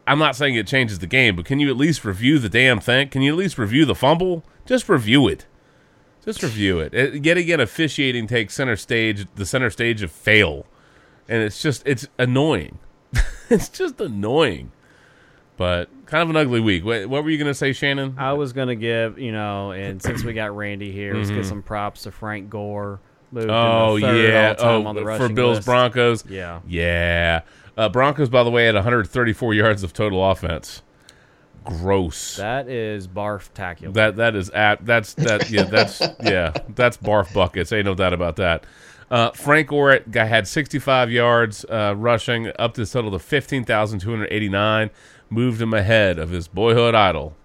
I'm 0.06 0.19
not 0.19 0.36
saying 0.36 0.56
it 0.56 0.68
changes 0.68 0.99
the 0.99 1.07
game, 1.07 1.36
but 1.36 1.45
can 1.45 1.60
you 1.60 1.69
at 1.69 1.78
least 1.78 2.06
review 2.06 2.38
the 2.38 2.49
damn 2.49 2.80
thing? 2.80 3.10
Can 3.10 3.22
you 3.22 3.32
at 3.32 3.38
least 3.38 3.57
review 3.57 3.86
the 3.86 3.95
fumble? 3.95 4.44
Just 4.65 4.88
review 4.90 5.28
it. 5.28 5.45
Just 6.24 6.44
review 6.44 6.80
it. 6.80 6.94
Uh, 6.94 7.11
Yet 7.14 7.38
again, 7.38 7.60
officiating 7.61 8.28
takes 8.28 8.53
center 8.53 8.76
stage, 8.76 9.26
the 9.36 9.45
center 9.45 9.69
stage 9.69 10.02
of 10.03 10.11
fail, 10.11 10.65
and 11.30 11.44
it's 11.44 11.62
just 11.62 11.84
it's 11.88 12.08
annoying. 12.18 12.80
it's 13.49 13.70
just 13.70 13.99
annoying. 14.02 14.72
But 15.58 15.90
kind 16.06 16.22
of 16.22 16.30
an 16.30 16.36
ugly 16.36 16.60
week. 16.60 16.86
What, 16.86 17.08
what 17.08 17.24
were 17.24 17.32
you 17.32 17.38
going 17.40 17.48
to 17.49 17.54
say, 17.56 17.74
Shannon? 17.74 18.14
I 18.20 18.34
was 18.34 18.54
gonna 18.54 18.76
give 18.76 19.18
you 19.18 19.32
know, 19.32 19.72
and 19.72 19.99
since 20.02 20.24
we 20.24 20.34
got 20.34 20.56
Randy 20.56 20.91
here, 20.91 21.16
let's 21.16 21.32
Mhm. 21.32 21.36
give 21.36 21.45
some 21.48 21.64
props 21.64 22.04
to 22.04 22.12
Frank 22.12 22.49
Gore. 22.49 22.99
Moved 23.32 23.49
Oh 23.49 23.95
yeah, 23.98 24.56
oh 24.60 24.86
on 24.86 24.95
the 24.95 25.02
for 25.18 25.28
Bills 25.30 25.58
list. 25.58 25.66
Broncos. 25.68 26.24
Yeah, 26.30 26.60
yeah. 26.68 27.41
Uh, 27.76 27.90
Broncos, 27.90 28.30
by 28.30 28.44
the 28.44 28.49
way, 28.52 28.66
had 28.66 28.76
134 28.76 29.54
yards 29.54 29.84
of 29.84 29.94
total 29.94 30.24
offense. 30.30 30.82
Gross. 31.66 32.38
that 32.38 32.70
is 32.70 33.08
barf 33.10 33.49
tacular. 33.54 33.94
That 33.94 34.16
that 34.16 34.36
is 34.36 34.49
at 34.52 34.86
that's 34.86 35.14
that 35.16 35.49
yeah 35.49 35.64
that's 35.64 35.99
yeah 36.24 36.54
that's 36.76 36.95
barf 36.98 37.34
buckets. 37.34 37.74
Ain't 37.74 37.86
no 37.86 37.94
doubt 37.95 38.14
about 38.14 38.38
that. 38.38 38.64
Uh, 39.10 39.32
Frank 39.32 39.70
Gore 39.70 40.00
guy 40.12 40.26
had 40.26 40.48
65 40.48 41.12
yards 41.12 41.66
uh, 41.66 41.94
rushing, 41.96 42.52
up 42.60 42.74
to 42.74 42.86
total 42.86 43.16
of 43.16 43.22
15,289. 43.22 44.90
Moved 45.30 45.62
him 45.62 45.74
ahead 45.74 46.20
of 46.20 46.30
his 46.30 46.48
boyhood 46.48 46.96
idol, 46.96 47.36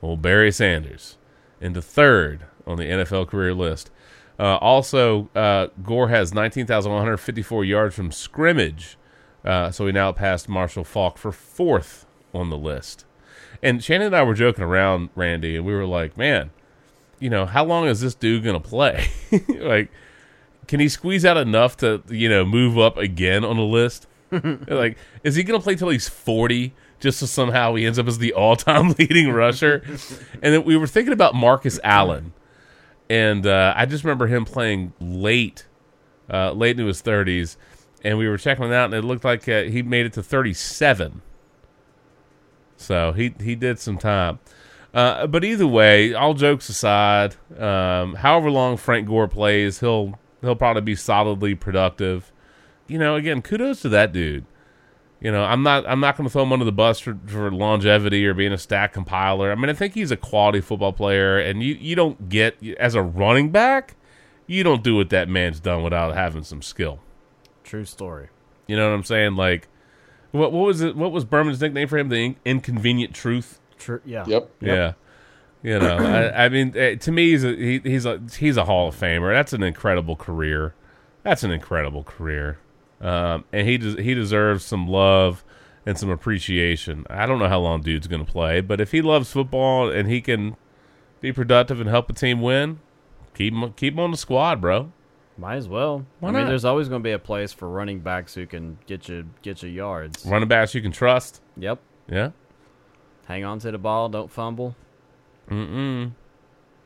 old 0.00 0.22
Barry 0.22 0.52
Sanders, 0.52 1.18
into 1.60 1.82
third 1.82 2.46
on 2.66 2.76
the 2.76 2.84
NFL 2.84 3.28
career 3.28 3.54
list. 3.54 3.90
Uh, 4.38 4.56
also, 4.56 5.28
uh, 5.34 5.68
Gore 5.82 6.08
has 6.08 6.32
19,154 6.32 7.64
yards 7.64 7.94
from 7.94 8.10
scrimmage, 8.10 8.96
uh, 9.44 9.70
so 9.70 9.86
he 9.86 9.92
now 9.92 10.12
passed 10.12 10.48
Marshall 10.48 10.84
Faulk 10.84 11.18
for 11.18 11.32
fourth 11.32 12.06
on 12.32 12.50
the 12.50 12.58
list. 12.58 13.04
And 13.62 13.82
Shannon 13.82 14.08
and 14.08 14.16
I 14.16 14.22
were 14.22 14.34
joking 14.34 14.64
around, 14.64 15.10
Randy, 15.14 15.56
and 15.56 15.64
we 15.64 15.72
were 15.72 15.86
like, 15.86 16.16
man, 16.16 16.50
you 17.20 17.30
know, 17.30 17.46
how 17.46 17.64
long 17.64 17.86
is 17.86 18.00
this 18.00 18.14
dude 18.14 18.42
going 18.42 18.60
to 18.60 18.68
play? 18.68 19.08
like, 19.48 19.90
can 20.72 20.80
he 20.80 20.88
squeeze 20.88 21.22
out 21.22 21.36
enough 21.36 21.76
to, 21.76 22.02
you 22.08 22.30
know, 22.30 22.46
move 22.46 22.78
up 22.78 22.96
again 22.96 23.44
on 23.44 23.58
the 23.58 23.62
list? 23.62 24.06
like, 24.68 24.96
is 25.22 25.34
he 25.34 25.42
going 25.42 25.60
to 25.60 25.62
play 25.62 25.74
till 25.74 25.90
he's 25.90 26.08
40 26.08 26.72
just 26.98 27.18
so 27.18 27.26
somehow 27.26 27.74
he 27.74 27.84
ends 27.84 27.98
up 27.98 28.06
as 28.06 28.16
the 28.16 28.32
all 28.32 28.56
time 28.56 28.94
leading 28.98 29.30
rusher? 29.30 29.82
and 29.84 30.54
then 30.54 30.64
we 30.64 30.78
were 30.78 30.86
thinking 30.86 31.12
about 31.12 31.34
Marcus 31.34 31.78
Allen. 31.84 32.32
And 33.10 33.46
uh, 33.46 33.74
I 33.76 33.84
just 33.84 34.02
remember 34.02 34.28
him 34.28 34.46
playing 34.46 34.94
late, 34.98 35.66
uh, 36.32 36.52
late 36.52 36.70
into 36.70 36.86
his 36.86 37.02
30s. 37.02 37.58
And 38.02 38.16
we 38.16 38.26
were 38.26 38.38
checking 38.38 38.64
it 38.64 38.72
out, 38.72 38.86
and 38.86 38.94
it 38.94 39.02
looked 39.02 39.24
like 39.24 39.46
uh, 39.50 39.64
he 39.64 39.82
made 39.82 40.06
it 40.06 40.14
to 40.14 40.22
37. 40.22 41.20
So 42.78 43.12
he 43.12 43.34
he 43.38 43.54
did 43.56 43.78
some 43.78 43.98
time. 43.98 44.38
Uh, 44.94 45.26
but 45.26 45.44
either 45.44 45.66
way, 45.66 46.14
all 46.14 46.32
jokes 46.32 46.70
aside, 46.70 47.36
um, 47.58 48.14
however 48.14 48.50
long 48.50 48.78
Frank 48.78 49.06
Gore 49.06 49.28
plays, 49.28 49.80
he'll 49.80 50.18
he'll 50.42 50.56
probably 50.56 50.82
be 50.82 50.94
solidly 50.94 51.54
productive. 51.54 52.32
You 52.86 52.98
know, 52.98 53.14
again, 53.16 53.40
kudos 53.40 53.80
to 53.82 53.88
that 53.90 54.12
dude. 54.12 54.44
You 55.20 55.30
know, 55.30 55.44
I'm 55.44 55.62
not 55.62 55.86
I'm 55.88 56.00
not 56.00 56.16
going 56.16 56.28
to 56.28 56.32
throw 56.32 56.42
him 56.42 56.52
under 56.52 56.64
the 56.64 56.72
bus 56.72 56.98
for, 56.98 57.16
for 57.26 57.50
longevity 57.50 58.26
or 58.26 58.34
being 58.34 58.52
a 58.52 58.58
stat 58.58 58.92
compiler. 58.92 59.52
I 59.52 59.54
mean, 59.54 59.70
I 59.70 59.72
think 59.72 59.94
he's 59.94 60.10
a 60.10 60.16
quality 60.16 60.60
football 60.60 60.92
player, 60.92 61.38
and 61.38 61.62
you 61.62 61.74
you 61.74 61.94
don't 61.94 62.28
get 62.28 62.56
as 62.78 62.96
a 62.96 63.02
running 63.02 63.50
back, 63.50 63.94
you 64.48 64.64
don't 64.64 64.82
do 64.82 64.96
what 64.96 65.10
that 65.10 65.28
man's 65.28 65.60
done 65.60 65.84
without 65.84 66.14
having 66.14 66.42
some 66.42 66.60
skill. 66.60 66.98
True 67.62 67.84
story. 67.84 68.30
You 68.66 68.76
know 68.76 68.88
what 68.88 68.96
I'm 68.96 69.04
saying? 69.04 69.36
Like, 69.36 69.68
what 70.32 70.50
what 70.50 70.66
was 70.66 70.80
it? 70.80 70.96
What 70.96 71.12
was 71.12 71.24
Berman's 71.24 71.60
nickname 71.60 71.86
for 71.86 71.98
him? 71.98 72.08
The 72.08 72.16
in- 72.16 72.36
inconvenient 72.44 73.14
truth. 73.14 73.60
True. 73.78 74.00
Yeah. 74.04 74.24
Yep. 74.26 74.50
Yeah. 74.60 74.92
You 75.62 75.78
know, 75.78 75.96
I, 75.96 76.46
I 76.46 76.48
mean, 76.48 76.76
eh, 76.76 76.96
to 76.96 77.12
me, 77.12 77.30
he's 77.30 77.44
a 77.44 77.54
he, 77.54 77.80
he's 77.84 78.04
a 78.04 78.20
he's 78.36 78.56
a 78.56 78.64
Hall 78.64 78.88
of 78.88 78.96
Famer. 78.96 79.32
That's 79.32 79.52
an 79.52 79.62
incredible 79.62 80.16
career. 80.16 80.74
That's 81.22 81.44
an 81.44 81.52
incredible 81.52 82.02
career, 82.02 82.58
um, 83.00 83.44
and 83.52 83.68
he 83.68 83.78
des- 83.78 84.02
he 84.02 84.14
deserves 84.14 84.64
some 84.64 84.88
love 84.88 85.44
and 85.86 85.96
some 85.96 86.10
appreciation. 86.10 87.06
I 87.08 87.26
don't 87.26 87.38
know 87.38 87.48
how 87.48 87.60
long 87.60 87.80
dude's 87.80 88.08
going 88.08 88.24
to 88.24 88.30
play, 88.30 88.60
but 88.60 88.80
if 88.80 88.90
he 88.90 89.02
loves 89.02 89.30
football 89.30 89.88
and 89.88 90.08
he 90.08 90.20
can 90.20 90.56
be 91.20 91.32
productive 91.32 91.80
and 91.80 91.88
help 91.88 92.10
a 92.10 92.12
team 92.12 92.40
win, 92.40 92.80
keep 93.34 93.54
him 93.54 93.72
keep 93.74 93.94
him 93.94 94.00
on 94.00 94.10
the 94.10 94.16
squad, 94.16 94.60
bro. 94.60 94.92
Might 95.38 95.56
as 95.56 95.68
well. 95.68 96.04
Why 96.20 96.28
I 96.28 96.32
mean, 96.32 96.42
not? 96.42 96.48
there's 96.48 96.64
always 96.64 96.88
going 96.88 97.02
to 97.02 97.04
be 97.04 97.12
a 97.12 97.18
place 97.18 97.52
for 97.52 97.68
running 97.68 98.00
backs 98.00 98.34
who 98.34 98.46
can 98.46 98.78
get 98.86 99.08
you 99.08 99.28
get 99.42 99.62
you 99.62 99.68
yards. 99.68 100.26
Running 100.26 100.48
backs 100.48 100.74
you 100.74 100.82
can 100.82 100.92
trust. 100.92 101.40
Yep. 101.56 101.80
Yeah. 102.08 102.30
Hang 103.26 103.44
on 103.44 103.58
to 103.60 103.70
the 103.70 103.78
ball. 103.78 104.08
Don't 104.08 104.30
fumble. 104.30 104.76
Mm-mm. 105.52 106.12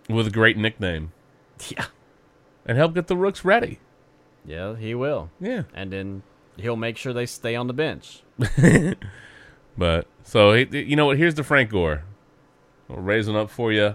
With 0.08 0.26
a 0.26 0.30
great 0.30 0.56
nickname. 0.56 1.12
Yeah. 1.70 1.86
And 2.66 2.76
help 2.76 2.94
get 2.94 3.06
the 3.06 3.16
rooks 3.16 3.44
ready. 3.44 3.78
Yeah, 4.44 4.76
he 4.76 4.94
will. 4.94 5.30
Yeah. 5.40 5.62
And 5.72 5.92
then 5.92 6.22
he'll 6.56 6.76
make 6.76 6.96
sure 6.96 7.12
they 7.12 7.26
stay 7.26 7.54
on 7.56 7.66
the 7.66 7.72
bench. 7.72 8.22
But 9.78 10.06
so 10.22 10.52
you 10.54 10.96
know 10.96 11.04
what? 11.06 11.18
Here's 11.18 11.34
the 11.34 11.44
Frank 11.44 11.68
Gore. 11.70 12.02
We're 12.88 13.00
raising 13.00 13.36
up 13.36 13.50
for 13.50 13.72
you. 13.72 13.94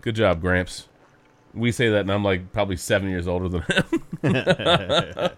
Good 0.00 0.14
job, 0.14 0.40
Gramps. 0.40 0.86
We 1.52 1.72
say 1.72 1.88
that, 1.88 2.00
and 2.02 2.12
I'm 2.12 2.22
like 2.22 2.52
probably 2.52 2.76
seven 2.76 3.08
years 3.10 3.26
older 3.26 3.48
than 3.48 3.62
him. 3.62 3.84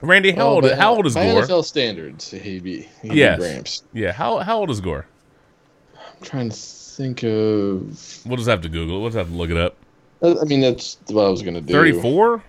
Randy, 0.00 0.30
how 0.32 0.46
Oh, 0.48 0.54
old? 0.56 0.70
How 0.70 0.94
old 0.94 1.06
is 1.06 1.14
by 1.14 1.24
Gore? 1.32 1.42
NFL 1.42 1.64
standards, 1.64 2.30
he'd 2.30 2.62
be, 2.62 2.82
he'd 3.02 3.10
be 3.10 3.16
Yes. 3.16 3.38
Gramps. 3.38 3.82
Yeah. 3.92 4.12
How 4.12 4.38
how 4.38 4.58
old 4.58 4.70
is 4.70 4.80
Gore? 4.80 5.06
I'm 6.26 6.30
trying 6.30 6.48
to 6.50 6.56
think 6.56 7.22
of. 7.22 8.22
We'll 8.26 8.36
just 8.36 8.48
have 8.48 8.60
to 8.62 8.68
Google 8.68 8.96
it. 8.96 9.00
We'll 9.00 9.10
just 9.10 9.18
have 9.18 9.28
to 9.28 9.34
look 9.34 9.50
it 9.50 9.56
up. 9.56 9.76
I 10.22 10.44
mean, 10.44 10.60
that's 10.60 10.98
what 11.08 11.26
I 11.26 11.28
was 11.28 11.42
gonna 11.42 11.60
do. 11.60 11.72
Thirty-four. 11.72 12.42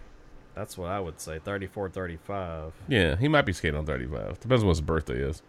That's 0.56 0.76
what 0.76 0.90
I 0.90 1.00
would 1.00 1.20
say. 1.22 1.38
34, 1.38 1.90
35. 1.90 2.74
Yeah, 2.88 3.16
he 3.16 3.28
might 3.28 3.44
be 3.46 3.54
skating 3.54 3.78
on 3.78 3.86
35. 3.86 4.40
Depends 4.40 4.64
on 4.64 4.68
what 4.68 4.72
his 4.72 4.82
birthday 4.82 5.20
is. 5.20 5.44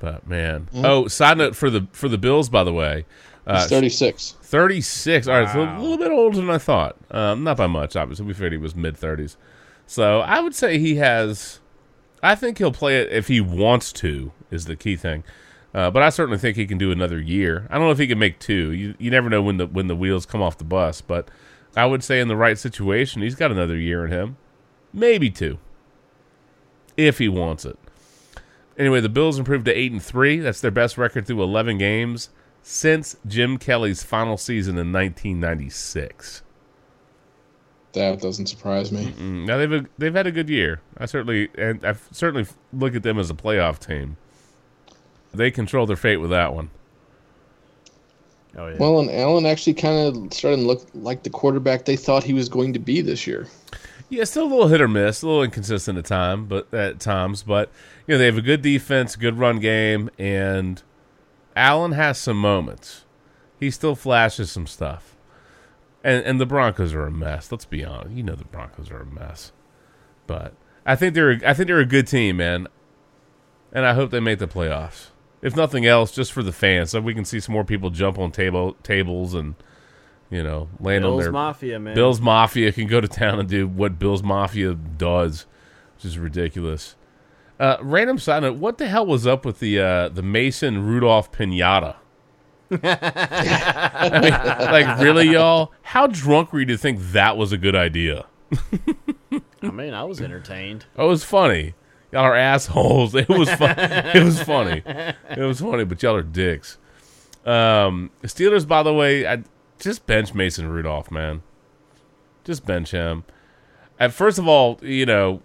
But 0.00 0.26
man, 0.26 0.68
Mm. 0.74 0.84
oh, 0.84 1.06
side 1.06 1.38
note 1.38 1.54
for 1.54 1.70
the 1.70 1.86
for 1.92 2.08
the 2.08 2.18
Bills, 2.18 2.48
by 2.48 2.64
the 2.64 2.72
way, 2.72 3.04
uh, 3.46 3.60
He's 3.60 3.70
36. 3.70 4.34
36. 4.42 5.28
All 5.28 5.38
right, 5.40 5.48
so 5.52 5.62
a 5.62 5.78
little 5.80 5.98
bit 5.98 6.10
older 6.10 6.36
than 6.36 6.50
I 6.50 6.58
thought. 6.58 6.96
Um, 7.12 7.44
not 7.44 7.56
by 7.58 7.68
much, 7.68 7.94
obviously. 7.94 8.26
We 8.26 8.32
figured 8.32 8.52
he 8.52 8.58
was 8.58 8.74
mid 8.74 8.96
30s. 8.96 9.36
So 9.86 10.20
I 10.20 10.40
would 10.40 10.54
say 10.56 10.78
he 10.78 10.96
has. 10.96 11.60
I 12.22 12.34
think 12.34 12.58
he'll 12.58 12.72
play 12.72 13.00
it 13.00 13.12
if 13.12 13.28
he 13.28 13.40
wants 13.40 13.92
to. 13.94 14.32
Is 14.50 14.64
the 14.64 14.74
key 14.74 14.96
thing. 14.96 15.22
Uh, 15.76 15.90
but 15.90 16.02
I 16.02 16.08
certainly 16.08 16.38
think 16.38 16.56
he 16.56 16.66
can 16.66 16.78
do 16.78 16.90
another 16.90 17.20
year. 17.20 17.66
I 17.68 17.74
don't 17.74 17.84
know 17.84 17.90
if 17.90 17.98
he 17.98 18.06
can 18.06 18.18
make 18.18 18.38
two. 18.38 18.72
You 18.72 18.94
you 18.98 19.10
never 19.10 19.28
know 19.28 19.42
when 19.42 19.58
the 19.58 19.66
when 19.66 19.88
the 19.88 19.94
wheels 19.94 20.24
come 20.24 20.40
off 20.40 20.56
the 20.56 20.64
bus. 20.64 21.02
But 21.02 21.28
I 21.76 21.84
would 21.84 22.02
say 22.02 22.18
in 22.18 22.28
the 22.28 22.36
right 22.36 22.58
situation, 22.58 23.20
he's 23.20 23.34
got 23.34 23.52
another 23.52 23.76
year 23.76 24.06
in 24.06 24.10
him, 24.10 24.38
maybe 24.94 25.28
two, 25.28 25.58
if 26.96 27.18
he 27.18 27.28
wants 27.28 27.66
it. 27.66 27.78
Anyway, 28.78 29.02
the 29.02 29.10
Bills 29.10 29.38
improved 29.38 29.66
to 29.66 29.78
eight 29.78 29.92
and 29.92 30.02
three. 30.02 30.38
That's 30.38 30.62
their 30.62 30.70
best 30.70 30.96
record 30.96 31.26
through 31.26 31.42
eleven 31.42 31.76
games 31.76 32.30
since 32.62 33.16
Jim 33.26 33.58
Kelly's 33.58 34.02
final 34.02 34.38
season 34.38 34.78
in 34.78 34.92
1996. 34.92 36.42
That 37.92 38.20
doesn't 38.22 38.46
surprise 38.46 38.90
me. 38.90 39.12
Mm, 39.12 39.46
Now 39.46 39.58
they've 39.58 39.86
they've 39.98 40.14
had 40.14 40.26
a 40.26 40.32
good 40.32 40.48
year. 40.48 40.80
I 40.96 41.04
certainly 41.04 41.50
and 41.58 41.84
I 41.84 41.96
certainly 42.12 42.46
look 42.72 42.94
at 42.94 43.02
them 43.02 43.18
as 43.18 43.28
a 43.28 43.34
playoff 43.34 43.78
team. 43.78 44.16
They 45.36 45.50
control 45.50 45.86
their 45.86 45.96
fate 45.96 46.18
with 46.18 46.30
that 46.30 46.54
one. 46.54 46.70
Oh 48.56 48.68
yeah. 48.68 48.76
Well, 48.78 49.00
and 49.00 49.10
Allen 49.10 49.44
actually 49.44 49.74
kind 49.74 50.08
of 50.08 50.32
started 50.32 50.58
to 50.58 50.62
look 50.62 50.86
like 50.94 51.22
the 51.22 51.30
quarterback 51.30 51.84
they 51.84 51.96
thought 51.96 52.24
he 52.24 52.32
was 52.32 52.48
going 52.48 52.72
to 52.72 52.78
be 52.78 53.02
this 53.02 53.26
year. 53.26 53.46
Yeah, 54.08 54.24
still 54.24 54.44
a 54.44 54.48
little 54.48 54.68
hit 54.68 54.80
or 54.80 54.88
miss, 54.88 55.22
a 55.22 55.26
little 55.26 55.42
inconsistent 55.42 55.98
at 55.98 56.04
time, 56.04 56.46
but 56.46 56.72
at 56.72 57.00
times. 57.00 57.42
But 57.42 57.70
you 58.06 58.14
know 58.14 58.18
they 58.18 58.26
have 58.26 58.38
a 58.38 58.42
good 58.42 58.62
defense, 58.62 59.16
good 59.16 59.38
run 59.38 59.58
game, 59.58 60.10
and 60.18 60.82
Allen 61.54 61.92
has 61.92 62.18
some 62.18 62.40
moments. 62.40 63.04
He 63.58 63.70
still 63.70 63.94
flashes 63.94 64.50
some 64.50 64.66
stuff, 64.66 65.16
and 66.02 66.24
and 66.24 66.40
the 66.40 66.46
Broncos 66.46 66.94
are 66.94 67.06
a 67.06 67.10
mess. 67.10 67.52
Let's 67.52 67.64
be 67.66 67.84
honest. 67.84 68.14
You 68.14 68.22
know 68.22 68.36
the 68.36 68.44
Broncos 68.44 68.90
are 68.90 69.02
a 69.02 69.06
mess, 69.06 69.52
but 70.26 70.54
I 70.86 70.96
think 70.96 71.14
they're 71.14 71.40
I 71.44 71.52
think 71.52 71.66
they're 71.66 71.80
a 71.80 71.84
good 71.84 72.06
team, 72.06 72.38
man, 72.38 72.68
and 73.72 73.84
I 73.84 73.92
hope 73.92 74.10
they 74.10 74.20
make 74.20 74.38
the 74.38 74.48
playoffs. 74.48 75.08
If 75.42 75.54
nothing 75.54 75.86
else, 75.86 76.12
just 76.12 76.32
for 76.32 76.42
the 76.42 76.52
fans, 76.52 76.90
so 76.90 77.00
we 77.00 77.14
can 77.14 77.24
see 77.24 77.40
some 77.40 77.52
more 77.52 77.64
people 77.64 77.90
jump 77.90 78.18
on 78.18 78.32
table 78.32 78.74
tables 78.82 79.34
and 79.34 79.54
you 80.30 80.42
know 80.42 80.68
land 80.80 81.04
on 81.04 81.12
Bills 81.12 81.24
their 81.24 81.32
Mafia, 81.32 81.78
man. 81.78 81.94
Bills 81.94 82.20
Mafia 82.20 82.72
can 82.72 82.86
go 82.86 83.00
to 83.00 83.08
town 83.08 83.38
and 83.38 83.48
do 83.48 83.68
what 83.68 83.98
Bills 83.98 84.22
Mafia 84.22 84.74
does, 84.74 85.46
which 85.96 86.04
is 86.04 86.18
ridiculous. 86.18 86.96
Uh, 87.60 87.76
random 87.80 88.18
side 88.18 88.42
note: 88.42 88.56
What 88.56 88.78
the 88.78 88.88
hell 88.88 89.06
was 89.06 89.26
up 89.26 89.44
with 89.44 89.60
the 89.60 89.78
uh, 89.78 90.08
the 90.08 90.22
Mason 90.22 90.84
Rudolph 90.84 91.30
pinata? 91.30 91.96
I 92.70 94.18
mean, 94.20 94.32
like 94.72 94.98
really, 94.98 95.28
y'all? 95.28 95.72
How 95.82 96.06
drunk 96.06 96.52
were 96.52 96.60
you 96.60 96.66
to 96.66 96.78
think 96.78 97.00
that 97.12 97.36
was 97.36 97.52
a 97.52 97.58
good 97.58 97.76
idea? 97.76 98.26
I 99.62 99.70
mean, 99.70 99.94
I 99.94 100.04
was 100.04 100.20
entertained. 100.20 100.86
Oh, 100.96 101.06
it 101.06 101.10
was 101.10 101.24
funny. 101.24 101.74
Y'all 102.16 102.24
are 102.24 102.34
assholes. 102.34 103.14
It 103.14 103.28
was 103.28 103.52
fun. 103.52 103.74
it 103.78 104.24
was 104.24 104.42
funny. 104.42 104.82
It 104.86 105.38
was 105.38 105.60
funny, 105.60 105.84
but 105.84 106.02
y'all 106.02 106.14
are 106.14 106.22
dicks. 106.22 106.78
Um, 107.44 108.10
Steelers, 108.22 108.66
by 108.66 108.82
the 108.82 108.94
way, 108.94 109.26
I 109.26 109.42
just 109.78 110.06
bench 110.06 110.32
Mason 110.32 110.66
Rudolph, 110.66 111.10
man. 111.10 111.42
Just 112.42 112.64
bench 112.64 112.92
him. 112.92 113.24
And 114.00 114.14
first 114.14 114.38
of 114.38 114.48
all, 114.48 114.78
you 114.80 115.04
know, 115.04 115.42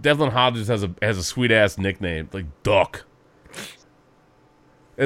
Devlin 0.00 0.30
Hodges 0.30 0.68
has 0.68 0.82
a 0.82 0.94
has 1.02 1.18
a 1.18 1.22
sweet 1.22 1.50
ass 1.52 1.76
nickname 1.76 2.30
like 2.32 2.46
Duck, 2.62 3.04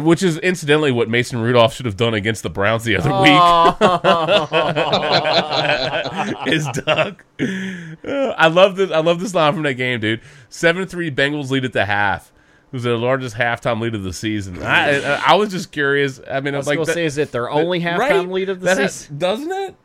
which 0.02 0.22
is 0.22 0.38
incidentally 0.38 0.90
what 0.90 1.08
Mason 1.08 1.40
Rudolph 1.40 1.74
should 1.74 1.86
have 1.86 1.96
done 1.96 2.14
against 2.14 2.42
the 2.42 2.50
Browns 2.50 2.84
the 2.84 2.96
other 2.96 3.10
week. 3.22 3.32
His 6.46 6.66
Duck. 6.68 7.24
I 7.40 8.48
love 8.48 8.76
this. 8.76 8.90
I 8.90 8.98
love 8.98 9.20
this 9.20 9.34
line 9.34 9.52
from 9.54 9.62
that 9.64 9.74
game, 9.74 10.00
dude. 10.00 10.20
Seven 10.48 10.86
three 10.86 11.10
Bengals 11.10 11.50
lead 11.50 11.64
at 11.64 11.72
the 11.72 11.84
half. 11.84 12.32
It 12.66 12.72
was 12.76 12.82
their 12.82 12.96
largest 12.96 13.36
halftime 13.36 13.80
lead 13.80 13.94
of 13.94 14.02
the 14.02 14.12
season. 14.12 14.62
I 14.62 15.00
I, 15.00 15.22
I 15.32 15.34
was 15.36 15.50
just 15.50 15.70
curious. 15.70 16.20
I 16.28 16.40
mean, 16.40 16.54
I 16.54 16.56
I 16.56 16.58
was 16.58 16.66
like, 16.66 16.78
that- 16.84 16.92
say, 16.94 17.04
is 17.04 17.18
it 17.18 17.30
their 17.32 17.50
only 17.50 17.80
halftime 17.80 17.98
right? 17.98 18.28
lead 18.28 18.48
of 18.48 18.60
the 18.60 18.66
That 18.66 18.78
has- 18.78 19.06
doesn't 19.08 19.52
it? 19.52 19.76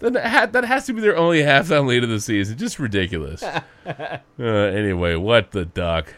That, 0.00 0.52
that 0.52 0.64
has 0.64 0.86
to 0.86 0.92
be 0.92 1.00
their 1.00 1.16
only 1.16 1.42
halftime 1.42 1.86
lead 1.86 2.02
of 2.02 2.10
the 2.10 2.18
season. 2.20 2.58
Just 2.58 2.80
ridiculous. 2.80 3.40
uh, 3.86 4.18
anyway, 4.40 5.14
what 5.14 5.52
the 5.52 5.64
duck? 5.64 6.12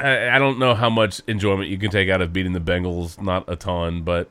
I, 0.00 0.36
I 0.36 0.38
don't 0.38 0.58
know 0.58 0.74
how 0.74 0.90
much 0.90 1.20
enjoyment 1.26 1.68
you 1.68 1.78
can 1.78 1.90
take 1.90 2.08
out 2.08 2.20
of 2.20 2.32
beating 2.32 2.52
the 2.52 2.60
Bengals. 2.60 3.20
Not 3.20 3.44
a 3.48 3.56
ton, 3.56 4.02
but 4.02 4.28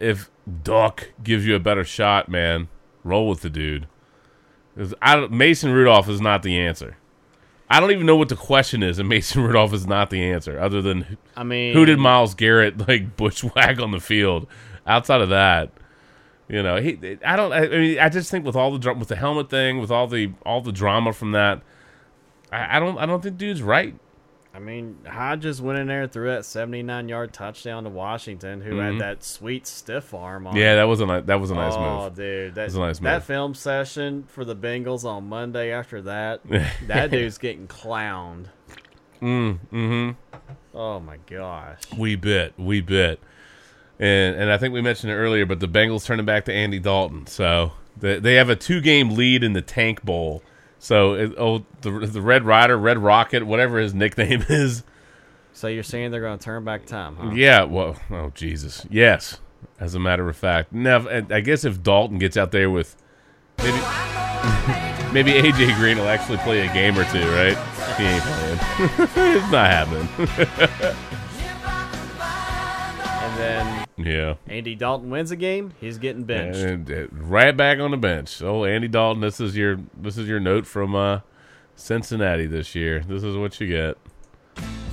if 0.00 0.30
Duck 0.62 1.12
gives 1.22 1.46
you 1.46 1.54
a 1.54 1.60
better 1.60 1.84
shot, 1.84 2.28
man, 2.28 2.68
roll 3.02 3.28
with 3.28 3.40
the 3.40 3.50
dude. 3.50 3.88
I 5.00 5.26
Mason 5.28 5.70
Rudolph 5.72 6.08
is 6.08 6.20
not 6.20 6.42
the 6.42 6.58
answer. 6.58 6.96
I 7.70 7.80
don't 7.80 7.92
even 7.92 8.06
know 8.06 8.16
what 8.16 8.28
the 8.28 8.36
question 8.36 8.82
is, 8.82 8.98
and 8.98 9.08
Mason 9.08 9.42
Rudolph 9.42 9.72
is 9.72 9.86
not 9.86 10.10
the 10.10 10.22
answer. 10.22 10.58
Other 10.58 10.82
than, 10.82 11.16
I 11.36 11.44
mean- 11.44 11.74
who 11.74 11.84
did 11.84 11.98
Myles 11.98 12.34
Garrett 12.34 12.86
like 12.88 13.16
bushwhack 13.16 13.80
on 13.80 13.90
the 13.90 14.00
field? 14.00 14.46
Outside 14.86 15.22
of 15.22 15.30
that, 15.30 15.70
you 16.46 16.62
know, 16.62 16.76
he. 16.76 16.98
I 17.24 17.36
don't. 17.36 17.52
I, 17.52 17.64
I 17.64 17.68
mean, 17.68 17.98
I 17.98 18.10
just 18.10 18.30
think 18.30 18.44
with 18.44 18.54
all 18.54 18.76
the 18.76 18.94
with 18.94 19.08
the 19.08 19.16
helmet 19.16 19.48
thing, 19.48 19.78
with 19.80 19.90
all 19.90 20.06
the 20.06 20.32
all 20.44 20.60
the 20.60 20.72
drama 20.72 21.14
from 21.14 21.32
that, 21.32 21.62
I, 22.52 22.76
I 22.76 22.80
don't. 22.80 22.98
I 22.98 23.06
don't 23.06 23.22
think 23.22 23.38
dude's 23.38 23.62
right. 23.62 23.94
I 24.54 24.60
mean, 24.60 24.98
Hodges 25.04 25.60
went 25.60 25.80
in 25.80 25.88
there 25.88 26.02
and 26.02 26.12
threw 26.12 26.28
that 26.28 26.44
79 26.44 27.08
yard 27.08 27.32
touchdown 27.32 27.82
to 27.84 27.90
Washington, 27.90 28.60
who 28.60 28.74
Mhm. 28.74 28.92
had 28.92 29.00
that 29.00 29.24
sweet 29.24 29.66
stiff 29.66 30.14
arm 30.14 30.46
on. 30.46 30.54
Yeah, 30.54 30.76
that 30.76 30.84
was 30.84 31.00
a 31.00 31.06
ni- 31.06 31.22
that 31.22 31.40
was 31.40 31.50
a 31.50 31.56
nice 31.56 31.74
oh, 31.74 31.80
move. 31.80 32.00
Oh, 32.02 32.10
dude, 32.14 32.54
that 32.54 32.72
a 32.72 32.78
nice 32.78 32.98
that 33.00 33.14
move. 33.14 33.24
film 33.24 33.54
session 33.54 34.24
for 34.28 34.44
the 34.44 34.54
Bengals 34.54 35.04
on 35.04 35.28
Monday 35.28 35.72
after 35.72 36.00
that, 36.02 36.40
that 36.86 37.10
dude's 37.10 37.36
getting 37.38 37.66
clowned. 37.66 38.46
Mm, 39.20 39.58
mm-hmm. 39.72 40.10
Oh 40.76 41.00
my 41.00 41.16
gosh. 41.28 41.80
We 41.98 42.14
bit, 42.14 42.54
we 42.56 42.80
bit, 42.80 43.18
and 43.98 44.36
and 44.36 44.52
I 44.52 44.58
think 44.58 44.72
we 44.72 44.80
mentioned 44.82 45.10
it 45.10 45.16
earlier, 45.16 45.46
but 45.46 45.58
the 45.58 45.68
Bengals 45.68 46.04
turning 46.04 46.26
back 46.26 46.44
to 46.44 46.52
Andy 46.52 46.78
Dalton, 46.78 47.26
so 47.26 47.72
they 47.98 48.20
they 48.20 48.34
have 48.34 48.50
a 48.50 48.56
two 48.56 48.80
game 48.80 49.10
lead 49.10 49.42
in 49.42 49.52
the 49.52 49.62
Tank 49.62 50.04
Bowl. 50.04 50.44
So 50.84 51.14
it, 51.14 51.32
oh, 51.38 51.64
the 51.80 51.90
the 51.90 52.20
Red 52.20 52.44
Rider, 52.44 52.76
Red 52.76 52.98
Rocket, 52.98 53.46
whatever 53.46 53.78
his 53.78 53.94
nickname 53.94 54.44
is. 54.50 54.82
So 55.54 55.66
you're 55.66 55.82
saying 55.82 56.10
they're 56.10 56.20
going 56.20 56.38
to 56.38 56.44
turn 56.44 56.62
back 56.62 56.84
time, 56.84 57.16
huh? 57.16 57.30
Yeah. 57.30 57.62
Well, 57.64 57.96
oh 58.10 58.32
Jesus, 58.34 58.86
yes. 58.90 59.40
As 59.80 59.94
a 59.94 59.98
matter 59.98 60.28
of 60.28 60.36
fact, 60.36 60.74
now 60.74 61.08
I 61.08 61.40
guess 61.40 61.64
if 61.64 61.82
Dalton 61.82 62.18
gets 62.18 62.36
out 62.36 62.52
there 62.52 62.68
with 62.68 62.96
maybe 63.56 63.78
maybe 65.14 65.32
AJ 65.32 65.74
Green 65.78 65.96
will 65.96 66.08
actually 66.08 66.36
play 66.38 66.66
a 66.68 66.72
game 66.74 66.98
or 66.98 67.04
two, 67.04 67.30
right? 67.30 67.56
He 67.96 68.04
ain't 68.04 68.22
playing. 68.22 68.58
it's 69.38 69.50
not 69.50 69.70
happening. 69.70 70.06
And 73.96 74.06
then 74.06 74.12
yeah. 74.12 74.34
Andy 74.48 74.74
Dalton 74.74 75.10
wins 75.10 75.30
a 75.30 75.36
game, 75.36 75.72
he's 75.80 75.98
getting 75.98 76.24
benched. 76.24 76.58
And, 76.58 76.90
uh, 76.90 77.06
right 77.12 77.56
back 77.56 77.78
on 77.78 77.92
the 77.92 77.96
bench. 77.96 78.42
Oh, 78.42 78.64
Andy 78.64 78.88
Dalton, 78.88 79.20
this 79.20 79.40
is 79.40 79.56
your 79.56 79.78
this 79.96 80.18
is 80.18 80.28
your 80.28 80.40
note 80.40 80.66
from 80.66 80.94
uh, 80.94 81.20
Cincinnati 81.76 82.46
this 82.46 82.74
year. 82.74 83.00
This 83.00 83.22
is 83.22 83.36
what 83.36 83.60
you 83.60 83.68
get. 83.68 83.96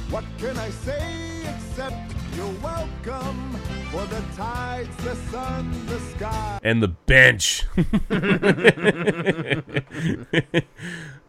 What 0.10 0.24
can 0.38 0.58
I 0.58 0.70
say 0.70 1.42
except 1.44 2.14
you're 2.36 2.52
welcome 2.62 3.54
for 3.92 4.06
the 4.06 4.22
tides, 4.36 4.96
the 5.04 5.16
sun, 5.16 5.86
the 5.88 6.00
sky. 6.00 6.60
And 6.64 6.82
the 6.82 6.88
bench. 6.90 7.66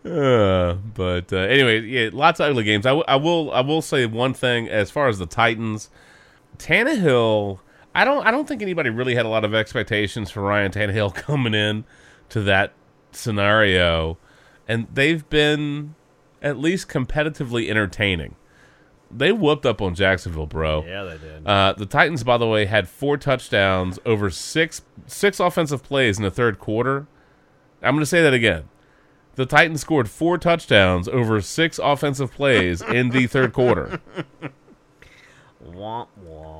Uh, 0.05 0.75
but 0.95 1.33
uh, 1.33 1.37
anyway, 1.37 1.81
yeah, 1.81 2.11
lots 2.13 2.41
of 2.41 2.51
ugly 2.51 2.65
games. 2.65 2.85
I, 2.87 2.89
w- 2.89 3.05
I 3.07 3.15
will 3.15 3.53
I 3.53 3.61
will 3.61 3.81
say 3.81 4.05
one 4.05 4.35
thing 4.35 4.69
as 4.69 4.91
far 4.91 5.07
as 5.07 5.21
the 5.21 5.27
Titans, 5.27 5.91
Tannehill. 6.63 7.59
I 7.95 8.05
don't 8.05 8.27
I 8.27 8.31
don't 8.31 8.47
think 8.47 8.63
anybody 8.63 8.91
really 8.91 9.15
had 9.15 9.27
a 9.27 9.29
lot 9.29 9.45
of 9.45 9.55
expectations 9.55 10.31
for 10.31 10.43
Ryan 10.43 10.71
Tannehill 10.71 11.15
coming 11.17 11.55
in 11.55 11.85
to 12.31 12.41
that 12.43 12.73
scenario, 13.11 14.17
and 14.69 14.87
they've 14.93 15.29
been 15.29 15.95
at 16.41 16.59
least 16.59 16.89
competitively 16.89 17.69
entertaining. 17.69 18.37
They 19.15 19.31
whooped 19.31 19.67
up 19.67 19.83
on 19.83 19.95
Jacksonville, 19.95 20.47
bro. 20.47 20.85
Yeah, 20.87 21.05
they 21.05 21.19
did. 21.19 21.47
Uh, 21.47 21.75
the 21.77 21.85
Titans, 21.85 22.25
by 22.25 22.39
the 22.39 22.47
way, 22.47 22.65
had 22.65 22.89
four 22.89 23.19
touchdowns 23.19 23.99
over 24.07 24.31
six 24.31 24.83
six 25.07 25.39
offensive 25.41 25.83
plays 25.83 26.17
in 26.17 26.25
the 26.25 26.31
third 26.31 26.59
quarter. 26.59 27.07
I'm 27.83 27.95
going 27.95 28.01
to 28.01 28.07
say 28.07 28.23
that 28.23 28.33
again. 28.33 28.69
The 29.35 29.47
Titans 29.47 29.81
scored 29.81 30.09
four 30.09 30.39
touchdowns 30.39 31.09
over 31.09 31.41
six 31.41 31.79
offensive 31.83 32.33
plays 32.33 32.81
in 32.81 33.09
the 33.11 33.27
third 33.27 33.53
quarter. 33.53 34.01
Womp 35.65 36.09
womp. 36.27 36.52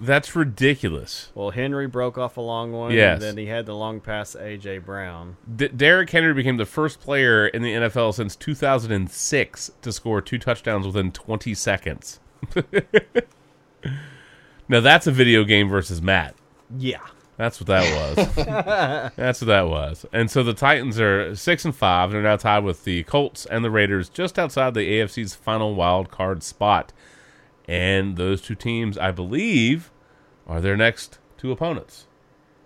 That's 0.00 0.34
ridiculous. 0.34 1.30
Well, 1.34 1.50
Henry 1.50 1.86
broke 1.86 2.16
off 2.16 2.36
a 2.38 2.40
long 2.40 2.72
one. 2.72 2.92
Yes. 2.92 3.14
And 3.14 3.22
then 3.22 3.36
he 3.36 3.46
had 3.46 3.66
the 3.66 3.74
long 3.74 4.00
pass 4.00 4.32
to 4.32 4.38
AJ 4.38 4.84
Brown. 4.84 5.36
D- 5.54 5.68
Derrick 5.68 6.08
Henry 6.08 6.32
became 6.32 6.56
the 6.56 6.64
first 6.64 7.00
player 7.00 7.46
in 7.46 7.62
the 7.62 7.72
NFL 7.72 8.14
since 8.14 8.34
2006 8.36 9.70
to 9.82 9.92
score 9.92 10.22
two 10.22 10.38
touchdowns 10.38 10.86
within 10.86 11.12
20 11.12 11.52
seconds. 11.54 12.20
now 14.68 14.80
that's 14.80 15.06
a 15.06 15.12
video 15.12 15.44
game 15.44 15.68
versus 15.68 16.00
Matt. 16.00 16.34
Yeah. 16.76 17.00
That's 17.36 17.58
what 17.58 17.68
that 17.68 18.16
was. 18.16 18.34
That's 19.16 19.40
what 19.40 19.46
that 19.46 19.66
was. 19.66 20.04
And 20.12 20.30
so 20.30 20.42
the 20.42 20.52
Titans 20.52 21.00
are 21.00 21.34
six 21.34 21.64
and 21.64 21.74
five. 21.74 22.10
They're 22.10 22.20
now 22.20 22.36
tied 22.36 22.64
with 22.64 22.84
the 22.84 23.02
Colts 23.04 23.46
and 23.46 23.64
the 23.64 23.70
Raiders, 23.70 24.10
just 24.10 24.38
outside 24.38 24.74
the 24.74 24.80
AFC's 24.80 25.34
final 25.34 25.74
wild 25.74 26.10
card 26.10 26.42
spot. 26.42 26.92
And 27.70 28.16
those 28.16 28.42
two 28.42 28.54
teams, 28.56 28.98
I 28.98 29.12
believe, 29.12 29.92
are 30.46 30.60
their 30.60 30.76
next 30.76 31.18
two 31.38 31.52
opponents. 31.52 32.06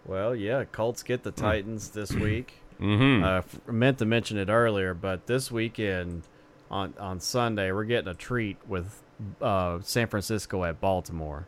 Well, 0.07 0.35
yeah, 0.35 0.65
Colts 0.65 1.03
get 1.03 1.23
the 1.25 1.31
Titans 1.31 1.91
this 1.91 2.13
week. 2.27 2.55
Mhm. 2.81 3.23
Uh, 3.23 3.39
f- 3.39 3.61
meant 3.69 3.99
to 3.99 4.07
mention 4.07 4.39
it 4.39 4.49
earlier, 4.49 4.95
but 4.95 5.27
this 5.27 5.51
weekend 5.53 6.23
on 6.71 6.95
on 6.99 7.21
Sunday 7.21 7.71
we're 7.71 7.85
getting 7.85 8.09
a 8.09 8.15
treat 8.15 8.57
with 8.67 9.03
uh, 9.41 9.79
San 9.83 10.09
Francisco 10.09 10.65
at 10.65 10.81
Baltimore, 10.81 11.47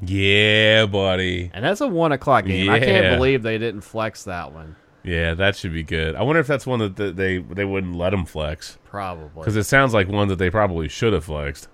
Yeah, 0.00 0.86
buddy. 0.86 1.50
and 1.52 1.64
that's 1.64 1.80
a 1.80 1.88
one 1.88 2.12
o'clock 2.12 2.44
game. 2.44 2.70
I 2.70 2.78
can't 2.78 3.16
believe 3.16 3.42
they 3.42 3.58
didn't 3.58 3.80
flex 3.80 4.22
that 4.24 4.52
one. 4.52 4.76
Yeah, 5.02 5.34
that 5.34 5.56
should 5.56 5.72
be 5.72 5.82
good. 5.82 6.14
I 6.14 6.22
wonder 6.22 6.40
if 6.40 6.46
that's 6.46 6.66
one 6.66 6.78
that 6.78 6.96
that 6.96 7.16
they 7.16 7.38
they 7.38 7.64
wouldn't 7.64 7.96
let 7.96 8.10
them 8.10 8.24
flex 8.24 8.78
Probably 8.84 9.28
because 9.36 9.56
it 9.56 9.64
sounds 9.64 9.92
like 9.94 10.08
one 10.08 10.28
that 10.28 10.36
they 10.36 10.50
probably 10.50 10.88
should 10.88 11.12
have 11.12 11.24
flexed. 11.24 11.68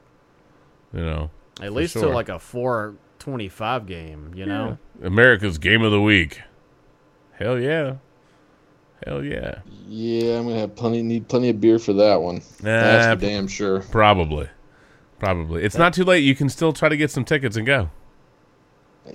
You 0.93 1.01
know, 1.01 1.31
at 1.61 1.69
for 1.69 1.71
least 1.71 1.93
to 1.95 2.09
like 2.09 2.29
a 2.29 2.39
four 2.39 2.95
twenty 3.19 3.49
five 3.49 3.87
game. 3.87 4.33
You 4.35 4.47
know, 4.47 4.79
America's 5.03 5.59
game 5.59 5.83
of 5.83 5.93
the 5.93 6.01
week. 6.01 6.41
Hell 7.33 7.59
yeah, 7.59 7.97
hell 9.05 9.23
yeah. 9.23 9.61
Yeah, 9.87 10.39
I'm 10.39 10.49
gonna 10.49 10.61
have 10.61 10.75
plenty 10.75 11.03
need 11.03 11.29
plenty 11.29 11.51
of 11.51 11.61
beer 11.61 11.79
for 11.79 11.93
that 11.95 12.21
one. 12.21 12.43
That's 12.61 13.07
Nah, 13.07 13.15
for 13.15 13.21
damn 13.21 13.49
sure. 13.49 13.81
Probably, 13.81 14.49
probably. 15.19 15.63
It's 15.63 15.77
not 15.77 15.93
too 15.93 16.05
late. 16.05 16.25
You 16.25 16.35
can 16.35 16.49
still 16.49 16.73
try 16.73 16.89
to 16.89 16.97
get 16.97 17.11
some 17.11 17.25
tickets 17.25 17.57
and 17.57 17.67
go. 17.67 17.91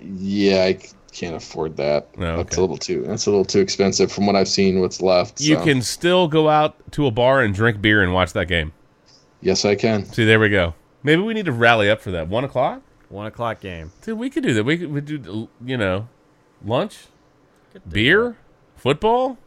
Yeah, 0.02 0.66
I 0.66 0.80
can't 1.12 1.36
afford 1.36 1.78
that. 1.78 2.18
No, 2.18 2.38
That's 2.38 2.58
a 2.58 2.62
little 2.62 2.78
too. 2.78 3.04
That's 3.04 3.26
a 3.26 3.30
little 3.30 3.46
too 3.46 3.60
expensive 3.60 4.12
from 4.12 4.26
what 4.26 4.36
I've 4.36 4.48
seen. 4.48 4.80
What's 4.80 5.02
left? 5.02 5.42
You 5.42 5.56
so. 5.56 5.64
can 5.64 5.82
still 5.82 6.28
go 6.28 6.50
out 6.50 6.76
to 6.94 7.06
a 7.08 7.12
bar 7.12 7.42
and 7.42 7.54
drink 7.54 7.82
beer 7.82 8.02
and 8.02 8.14
watch 8.14 8.34
that 8.34 8.48
game. 8.48 8.74
Yes, 9.42 9.66
I 9.66 9.76
can. 9.76 10.06
See, 10.06 10.26
there 10.26 10.40
we 10.40 10.50
go. 10.50 10.74
Maybe 11.04 11.22
we 11.22 11.34
need 11.34 11.46
to 11.46 11.52
rally 11.52 11.90
up 11.90 12.02
for 12.02 12.12
that. 12.12 12.28
One 12.28 12.44
o'clock. 12.44 12.82
one 13.10 13.28
o'clock 13.28 13.60
game. 13.60 13.92
Dude, 14.02 14.18
we 14.18 14.30
could 14.30 14.44
do 14.44 14.54
that. 14.54 14.64
We 14.64 14.78
could 14.78 14.92
we 14.92 15.02
do 15.02 15.50
you 15.64 15.78
know, 15.78 16.08
lunch, 16.64 17.06
beer, 17.88 18.38
football. 18.76 19.38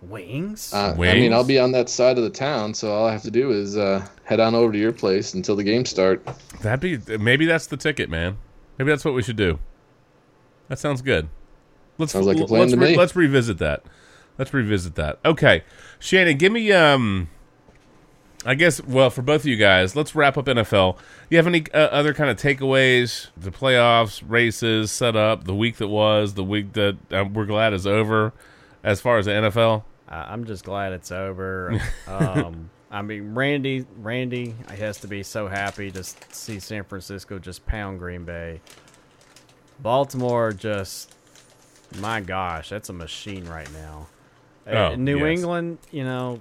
Wings. 0.00 0.72
Uh, 0.72 0.94
I 0.96 1.14
mean, 1.14 1.32
I'll 1.32 1.42
be 1.44 1.58
on 1.58 1.72
that 1.72 1.88
side 1.88 2.18
of 2.18 2.24
the 2.24 2.30
town, 2.30 2.72
so 2.72 2.92
all 2.92 3.06
I 3.06 3.12
have 3.12 3.22
to 3.22 3.32
do 3.32 3.50
is 3.50 3.76
uh, 3.76 4.06
head 4.22 4.38
on 4.38 4.54
over 4.54 4.72
to 4.72 4.78
your 4.78 4.92
place 4.92 5.34
until 5.34 5.56
the 5.56 5.64
game 5.64 5.84
start. 5.84 6.24
That'd 6.62 7.06
be 7.06 7.18
maybe 7.18 7.46
that's 7.46 7.66
the 7.66 7.76
ticket, 7.76 8.08
man. 8.08 8.38
Maybe 8.78 8.90
that's 8.90 9.04
what 9.04 9.14
we 9.14 9.22
should 9.22 9.36
do. 9.36 9.58
That 10.68 10.78
sounds 10.78 11.02
good. 11.02 11.28
Let's 11.98 12.12
Sounds 12.12 12.26
like 12.26 12.38
a 12.38 12.46
plan 12.46 12.60
let's, 12.60 12.72
to 12.74 12.78
re- 12.78 12.90
me. 12.92 12.96
let's 12.96 13.16
revisit 13.16 13.58
that. 13.58 13.82
Let's 14.38 14.54
revisit 14.54 14.94
that. 14.94 15.18
Okay, 15.24 15.64
Shannon, 15.98 16.36
give 16.38 16.52
me 16.52 16.70
um. 16.70 17.28
I 18.48 18.54
guess 18.54 18.82
well 18.82 19.10
for 19.10 19.20
both 19.20 19.42
of 19.42 19.46
you 19.46 19.56
guys, 19.56 19.94
let's 19.94 20.14
wrap 20.14 20.38
up 20.38 20.46
NFL. 20.46 20.96
You 21.28 21.36
have 21.36 21.46
any 21.46 21.66
uh, 21.74 21.76
other 21.78 22.14
kind 22.14 22.30
of 22.30 22.38
takeaways? 22.38 23.26
The 23.36 23.50
playoffs, 23.50 24.22
races, 24.26 24.90
set 24.90 25.16
up, 25.16 25.44
the 25.44 25.54
week 25.54 25.76
that 25.76 25.88
was, 25.88 26.32
the 26.32 26.42
week 26.42 26.72
that 26.72 26.96
uh, 27.12 27.26
we're 27.30 27.44
glad 27.44 27.74
is 27.74 27.86
over, 27.86 28.32
as 28.82 29.02
far 29.02 29.18
as 29.18 29.26
the 29.26 29.32
NFL. 29.32 29.82
Uh, 30.10 30.14
I'm 30.28 30.46
just 30.46 30.64
glad 30.64 30.94
it's 30.94 31.12
over. 31.12 31.78
Um, 32.08 32.70
I 32.90 33.02
mean, 33.02 33.34
Randy, 33.34 33.84
Randy 33.98 34.54
has 34.78 34.96
to 35.00 35.08
be 35.08 35.22
so 35.22 35.46
happy 35.46 35.90
to 35.90 36.02
see 36.02 36.58
San 36.58 36.84
Francisco 36.84 37.38
just 37.38 37.66
pound 37.66 37.98
Green 37.98 38.24
Bay. 38.24 38.62
Baltimore 39.80 40.52
just, 40.54 41.14
my 42.00 42.22
gosh, 42.22 42.70
that's 42.70 42.88
a 42.88 42.94
machine 42.94 43.44
right 43.46 43.70
now. 43.74 44.06
Uh, 44.66 44.70
Oh, 44.70 44.94
New 44.94 45.18
yes. 45.18 45.38
England, 45.38 45.78
you 45.90 46.04
know, 46.04 46.40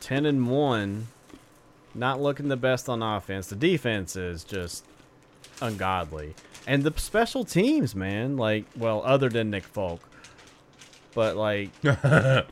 ten 0.00 0.26
and 0.26 0.48
one, 0.50 1.06
not 1.94 2.20
looking 2.20 2.48
the 2.48 2.56
best 2.56 2.88
on 2.88 3.02
offense. 3.02 3.48
The 3.48 3.56
defense 3.56 4.16
is 4.16 4.44
just 4.44 4.84
ungodly, 5.60 6.34
and 6.66 6.84
the 6.84 6.92
special 6.98 7.44
teams, 7.44 7.94
man, 7.94 8.36
like 8.36 8.64
well, 8.76 9.02
other 9.04 9.28
than 9.28 9.50
Nick 9.50 9.64
Folk, 9.64 10.00
but 11.14 11.36
like 11.36 11.70
you 11.82 11.92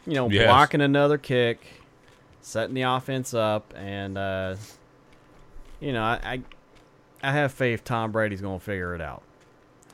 know, 0.06 0.28
Yes. 0.30 0.46
blocking 0.46 0.80
another 0.80 1.18
kick, 1.18 1.64
setting 2.42 2.74
the 2.74 2.82
offense 2.82 3.34
up, 3.34 3.72
and 3.76 4.16
uh, 4.18 4.56
you 5.80 5.92
know, 5.92 6.02
I, 6.02 6.18
I 6.22 6.42
I 7.22 7.32
have 7.32 7.52
faith 7.52 7.84
Tom 7.84 8.12
Brady's 8.12 8.40
gonna 8.40 8.58
figure 8.58 8.94
it 8.94 9.00
out. 9.00 9.22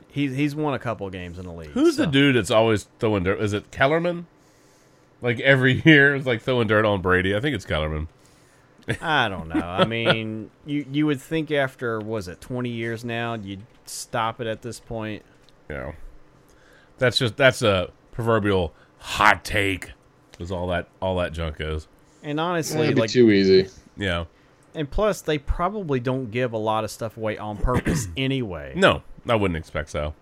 He's 0.09 0.35
he's 0.35 0.55
won 0.55 0.73
a 0.73 0.79
couple 0.79 1.09
games 1.09 1.39
in 1.39 1.45
the 1.45 1.53
league. 1.53 1.71
Who's 1.71 1.95
the 1.97 2.05
dude 2.05 2.35
that's 2.35 2.51
always 2.51 2.87
throwing 2.99 3.23
dirt? 3.23 3.41
Is 3.41 3.53
it 3.53 3.71
Kellerman? 3.71 4.27
Like 5.21 5.39
every 5.39 5.81
year, 5.85 6.15
it's 6.15 6.25
like 6.25 6.41
throwing 6.41 6.67
dirt 6.67 6.85
on 6.85 7.01
Brady. 7.01 7.35
I 7.35 7.39
think 7.39 7.55
it's 7.55 7.65
Kellerman. 7.65 8.07
I 9.01 9.29
don't 9.29 9.47
know. 9.47 9.61
I 9.61 9.85
mean, 9.85 10.49
you 10.65 10.85
you 10.91 11.05
would 11.05 11.21
think 11.21 11.51
after 11.51 11.99
was 11.99 12.27
it 12.27 12.41
twenty 12.41 12.69
years 12.69 13.03
now 13.05 13.33
you'd 13.35 13.63
stop 13.85 14.41
it 14.41 14.47
at 14.47 14.61
this 14.61 14.79
point. 14.79 15.23
You 15.69 15.75
know, 15.75 15.93
that's 16.97 17.17
just 17.17 17.37
that's 17.37 17.61
a 17.61 17.91
proverbial 18.11 18.73
hot 18.99 19.43
take. 19.45 19.91
Is 20.39 20.51
all 20.51 20.67
that 20.67 20.87
all 21.01 21.15
that 21.17 21.33
junk 21.33 21.57
is. 21.59 21.87
And 22.23 22.39
honestly, 22.39 22.83
It'd 22.83 22.95
be 22.95 23.01
like 23.01 23.09
too 23.11 23.29
easy. 23.31 23.69
Yeah. 23.97 24.25
and 24.73 24.89
plus 24.89 25.21
they 25.21 25.37
probably 25.37 25.99
don't 25.99 26.31
give 26.31 26.53
a 26.53 26.57
lot 26.57 26.83
of 26.83 26.89
stuff 26.91 27.17
away 27.17 27.37
on 27.37 27.57
purpose 27.57 28.07
anyway. 28.17 28.73
No, 28.75 29.03
I 29.27 29.35
wouldn't 29.35 29.57
expect 29.57 29.89
so. 29.91 30.13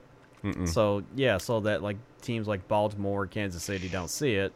Mm-mm. 0.44 0.68
So 0.68 1.04
yeah, 1.16 1.38
so 1.38 1.62
that 1.62 1.82
like 1.84 1.98
teams 2.22 2.48
like 2.48 2.68
Baltimore, 2.68 3.28
Kansas 3.28 3.64
City 3.64 3.88
don't 3.88 4.10
see 4.10 4.34
it, 4.34 4.52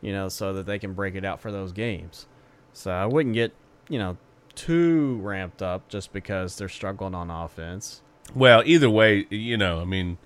you 0.00 0.12
know, 0.12 0.28
so 0.28 0.54
that 0.54 0.66
they 0.66 0.78
can 0.78 0.94
break 0.94 1.14
it 1.14 1.24
out 1.24 1.40
for 1.40 1.52
those 1.52 1.72
games. 1.72 2.26
So 2.72 2.90
I 2.90 3.06
wouldn't 3.06 3.34
get 3.34 3.52
you 3.88 3.98
know 3.98 4.16
too 4.54 5.16
ramped 5.22 5.62
up 5.62 5.88
just 5.88 6.12
because 6.12 6.56
they're 6.56 6.68
struggling 6.68 7.14
on 7.14 7.30
offense. 7.30 8.02
Well, 8.34 8.62
either 8.66 8.90
way, 8.90 9.26
you 9.30 9.56
know, 9.56 9.80
I 9.80 9.84
mean, 9.84 10.18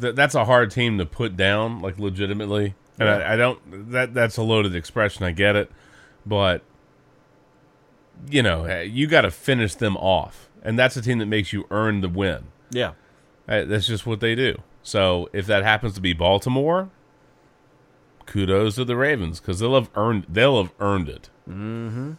th- 0.00 0.14
that's 0.14 0.34
a 0.34 0.44
hard 0.46 0.70
team 0.70 0.98
to 0.98 1.06
put 1.06 1.36
down, 1.36 1.80
like 1.80 1.98
legitimately. 1.98 2.74
And 2.98 3.08
Yeah. 3.08 3.16
I, 3.18 3.34
I 3.34 3.36
don't. 3.36 3.90
That 3.92 4.14
that's 4.14 4.36
a 4.36 4.42
loaded 4.42 4.74
expression. 4.74 5.24
I 5.24 5.32
get 5.32 5.54
it, 5.56 5.70
but 6.24 6.62
you 8.30 8.42
know, 8.42 8.64
eh, 8.64 8.82
you 8.82 9.06
got 9.06 9.22
to 9.22 9.30
finish 9.30 9.74
them 9.74 9.96
off, 9.98 10.48
and 10.62 10.78
that's 10.78 10.96
a 10.96 11.02
team 11.02 11.18
that 11.18 11.26
makes 11.26 11.52
you 11.52 11.66
earn 11.70 12.00
the 12.00 12.08
win. 12.08 12.44
Yeah. 12.70 12.92
Eh, 13.48 13.64
That's 13.64 13.86
just 13.86 14.06
what 14.06 14.20
they 14.20 14.34
do. 14.34 14.62
So 14.82 15.28
if 15.32 15.46
that 15.46 15.62
happens 15.62 15.94
to 15.94 16.00
be 16.00 16.12
Baltimore, 16.14 16.90
kudos 18.26 18.74
to 18.74 18.84
the 18.84 18.96
Ravens 18.96 19.40
because 19.40 19.60
they'll 19.60 19.74
have 19.74 19.90
earned. 19.94 20.26
They'll 20.28 20.62
have 20.62 20.72
earned 20.80 21.08
it. 21.08 21.30
Mm-hmm. 21.48 22.12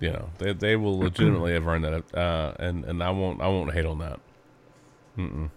You 0.00 0.10
know, 0.10 0.30
they 0.38 0.52
they 0.52 0.76
will 0.76 0.98
legitimately 0.98 1.52
have 1.54 1.66
earned 1.66 1.84
that. 1.84 2.14
Uh, 2.14 2.54
and 2.58 2.84
and 2.84 3.02
I 3.02 3.10
won't 3.10 3.40
I 3.40 3.48
won't 3.48 3.72
hate 3.72 3.86
on 3.86 3.98
that. 3.98 4.20
Mm-mm. 5.18 5.50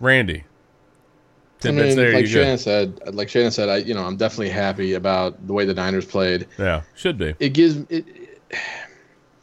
Randy. 0.00 0.44
I 1.64 1.70
mean, 1.70 1.96
there 1.96 2.12
like 2.12 2.26
Shannon 2.26 2.54
go. 2.54 2.56
said, 2.56 3.14
like 3.14 3.28
Shannon 3.28 3.52
said, 3.52 3.68
I 3.68 3.76
you 3.76 3.94
know 3.94 4.04
I'm 4.04 4.16
definitely 4.16 4.50
happy 4.50 4.94
about 4.94 5.46
the 5.46 5.52
way 5.52 5.64
the 5.64 5.74
Niners 5.74 6.06
played. 6.06 6.48
Yeah, 6.58 6.82
should 6.94 7.18
be. 7.18 7.34
It 7.38 7.50
gives 7.50 7.76
it. 7.88 8.04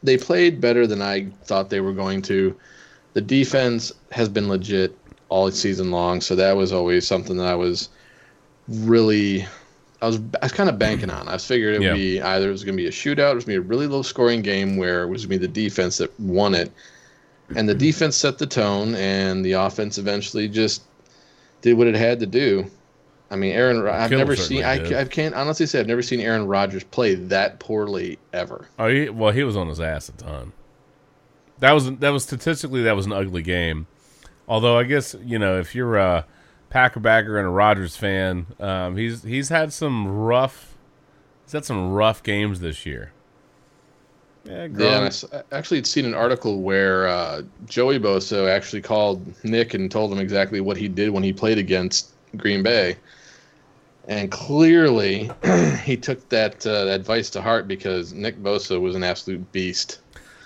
They 0.02 0.16
played 0.16 0.60
better 0.60 0.86
than 0.86 1.02
I 1.02 1.26
thought 1.44 1.70
they 1.70 1.80
were 1.80 1.92
going 1.92 2.22
to. 2.22 2.56
The 3.12 3.20
defense 3.20 3.92
has 4.12 4.28
been 4.28 4.48
legit 4.48 4.96
all 5.28 5.50
season 5.50 5.90
long, 5.90 6.20
so 6.20 6.34
that 6.36 6.56
was 6.56 6.72
always 6.72 7.06
something 7.06 7.36
that 7.36 7.46
I 7.46 7.54
was 7.54 7.88
really 8.70 9.46
I 10.02 10.06
was 10.06 10.16
I 10.40 10.46
was 10.46 10.52
kind 10.52 10.70
of 10.70 10.78
banking 10.78 11.10
on. 11.10 11.28
I 11.28 11.34
was 11.34 11.44
figured 11.44 11.74
it 11.74 11.78
would 11.80 11.86
Yeah. 11.86 11.94
be 11.94 12.20
either 12.20 12.48
it 12.48 12.52
was 12.52 12.64
going 12.64 12.76
to 12.76 12.82
be 12.82 12.88
a 12.88 12.92
shootout, 12.92 13.32
it 13.32 13.34
was 13.34 13.44
going 13.44 13.56
to 13.56 13.60
be 13.62 13.66
a 13.66 13.68
really 13.68 13.86
low 13.86 14.02
scoring 14.02 14.40
game 14.42 14.76
where 14.76 15.02
it 15.02 15.08
was 15.08 15.26
going 15.26 15.40
to 15.40 15.46
be 15.46 15.52
the 15.52 15.68
defense 15.68 15.98
that 15.98 16.18
won 16.18 16.54
it, 16.54 16.72
and 17.54 17.68
the 17.68 17.74
defense 17.74 18.16
set 18.16 18.38
the 18.38 18.46
tone, 18.46 18.94
and 18.94 19.44
the 19.44 19.52
offense 19.52 19.98
eventually 19.98 20.48
just 20.48 20.82
did 21.60 21.76
what 21.76 21.86
it 21.86 21.94
had 21.94 22.20
to 22.20 22.26
do. 22.26 22.64
I 23.30 23.36
mean, 23.36 23.52
Aaron. 23.52 23.86
I've 23.86 24.10
never 24.10 24.34
seen. 24.34 24.64
I. 24.64 25.00
I 25.00 25.04
can't 25.04 25.34
honestly 25.34 25.66
say 25.66 25.78
I've 25.78 25.86
never 25.86 26.02
seen 26.02 26.20
Aaron 26.20 26.46
Rodgers 26.46 26.82
play 26.82 27.14
that 27.14 27.60
poorly 27.60 28.18
ever. 28.32 28.66
Oh, 28.78 28.88
he, 28.88 29.08
well, 29.08 29.32
he 29.32 29.44
was 29.44 29.56
on 29.56 29.68
his 29.68 29.80
ass 29.80 30.08
a 30.08 30.12
ton. 30.12 30.52
That 31.60 31.72
was 31.72 31.94
that 31.98 32.10
was 32.10 32.22
statistically 32.24 32.82
that 32.84 32.96
was 32.96 33.06
an 33.06 33.12
ugly 33.12 33.42
game. 33.42 33.86
Although 34.48 34.78
I 34.78 34.84
guess 34.84 35.14
you 35.22 35.38
know 35.38 35.60
if 35.60 35.74
you're 35.74 35.96
a 35.96 36.24
Packer 36.70 37.00
backer 37.00 37.36
and 37.36 37.46
a 37.46 37.50
Rodgers 37.50 37.96
fan, 37.96 38.46
um, 38.60 38.96
he's 38.96 39.22
he's 39.24 39.48
had 39.48 39.72
some 39.72 40.06
rough 40.08 40.76
he's 41.44 41.52
had 41.52 41.64
some 41.64 41.92
rough 41.92 42.22
games 42.22 42.60
this 42.60 42.86
year. 42.86 43.12
Yeah, 44.44 44.52
Yeah, 44.52 44.62
and 44.62 44.78
I 44.78 44.78
Gronk- 44.78 45.06
s- 45.08 45.24
I 45.32 45.42
actually 45.56 45.78
had 45.78 45.86
seen 45.86 46.04
an 46.06 46.14
article 46.14 46.62
where 46.62 47.08
uh, 47.08 47.42
Joey 47.66 47.98
Bosa 47.98 48.48
actually 48.48 48.82
called 48.82 49.22
Nick 49.44 49.74
and 49.74 49.90
told 49.90 50.12
him 50.12 50.18
exactly 50.18 50.60
what 50.60 50.76
he 50.76 50.88
did 50.88 51.10
when 51.10 51.22
he 51.22 51.32
played 51.32 51.58
against 51.58 52.10
Green 52.36 52.62
Bay, 52.62 52.96
and 54.08 54.30
clearly 54.30 55.30
he 55.82 55.96
took 55.96 56.26
that 56.30 56.64
uh, 56.66 56.84
that 56.86 57.00
advice 57.00 57.30
to 57.30 57.42
heart 57.42 57.68
because 57.68 58.12
Nick 58.12 58.38
Bosa 58.42 58.80
was 58.80 58.94
an 58.94 59.02
absolute 59.02 59.50
beast. 59.52 59.98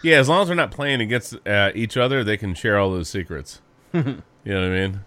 Yeah, 0.03 0.17
as 0.19 0.29
long 0.29 0.43
as 0.43 0.49
they're 0.49 0.57
not 0.57 0.71
playing 0.71 1.01
against 1.01 1.35
uh, 1.47 1.71
each 1.75 1.97
other, 1.97 2.25
they 2.25 2.37
can 2.37 2.55
share 2.55 2.79
all 2.79 2.91
those 2.91 3.09
secrets. 3.09 3.61
you 3.93 4.03
know 4.03 4.23
what 4.45 4.65
I 4.65 4.69
mean? 4.71 5.01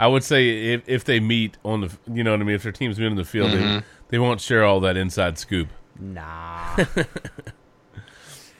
I 0.00 0.06
would 0.08 0.24
say 0.24 0.72
if 0.74 0.82
if 0.88 1.04
they 1.04 1.20
meet 1.20 1.56
on 1.64 1.82
the, 1.82 1.90
you 2.12 2.24
know 2.24 2.32
what 2.32 2.40
I 2.40 2.44
mean, 2.44 2.56
if 2.56 2.62
their 2.64 2.72
teams 2.72 2.98
meet 2.98 3.06
on 3.06 3.16
the 3.16 3.24
field, 3.24 3.52
they, 3.52 3.58
Mhm. 3.58 3.84
they 4.08 4.18
won't 4.18 4.40
share 4.40 4.64
all 4.64 4.80
that 4.80 4.96
inside 4.96 5.38
scoop. 5.38 5.68
Nah. 6.00 6.76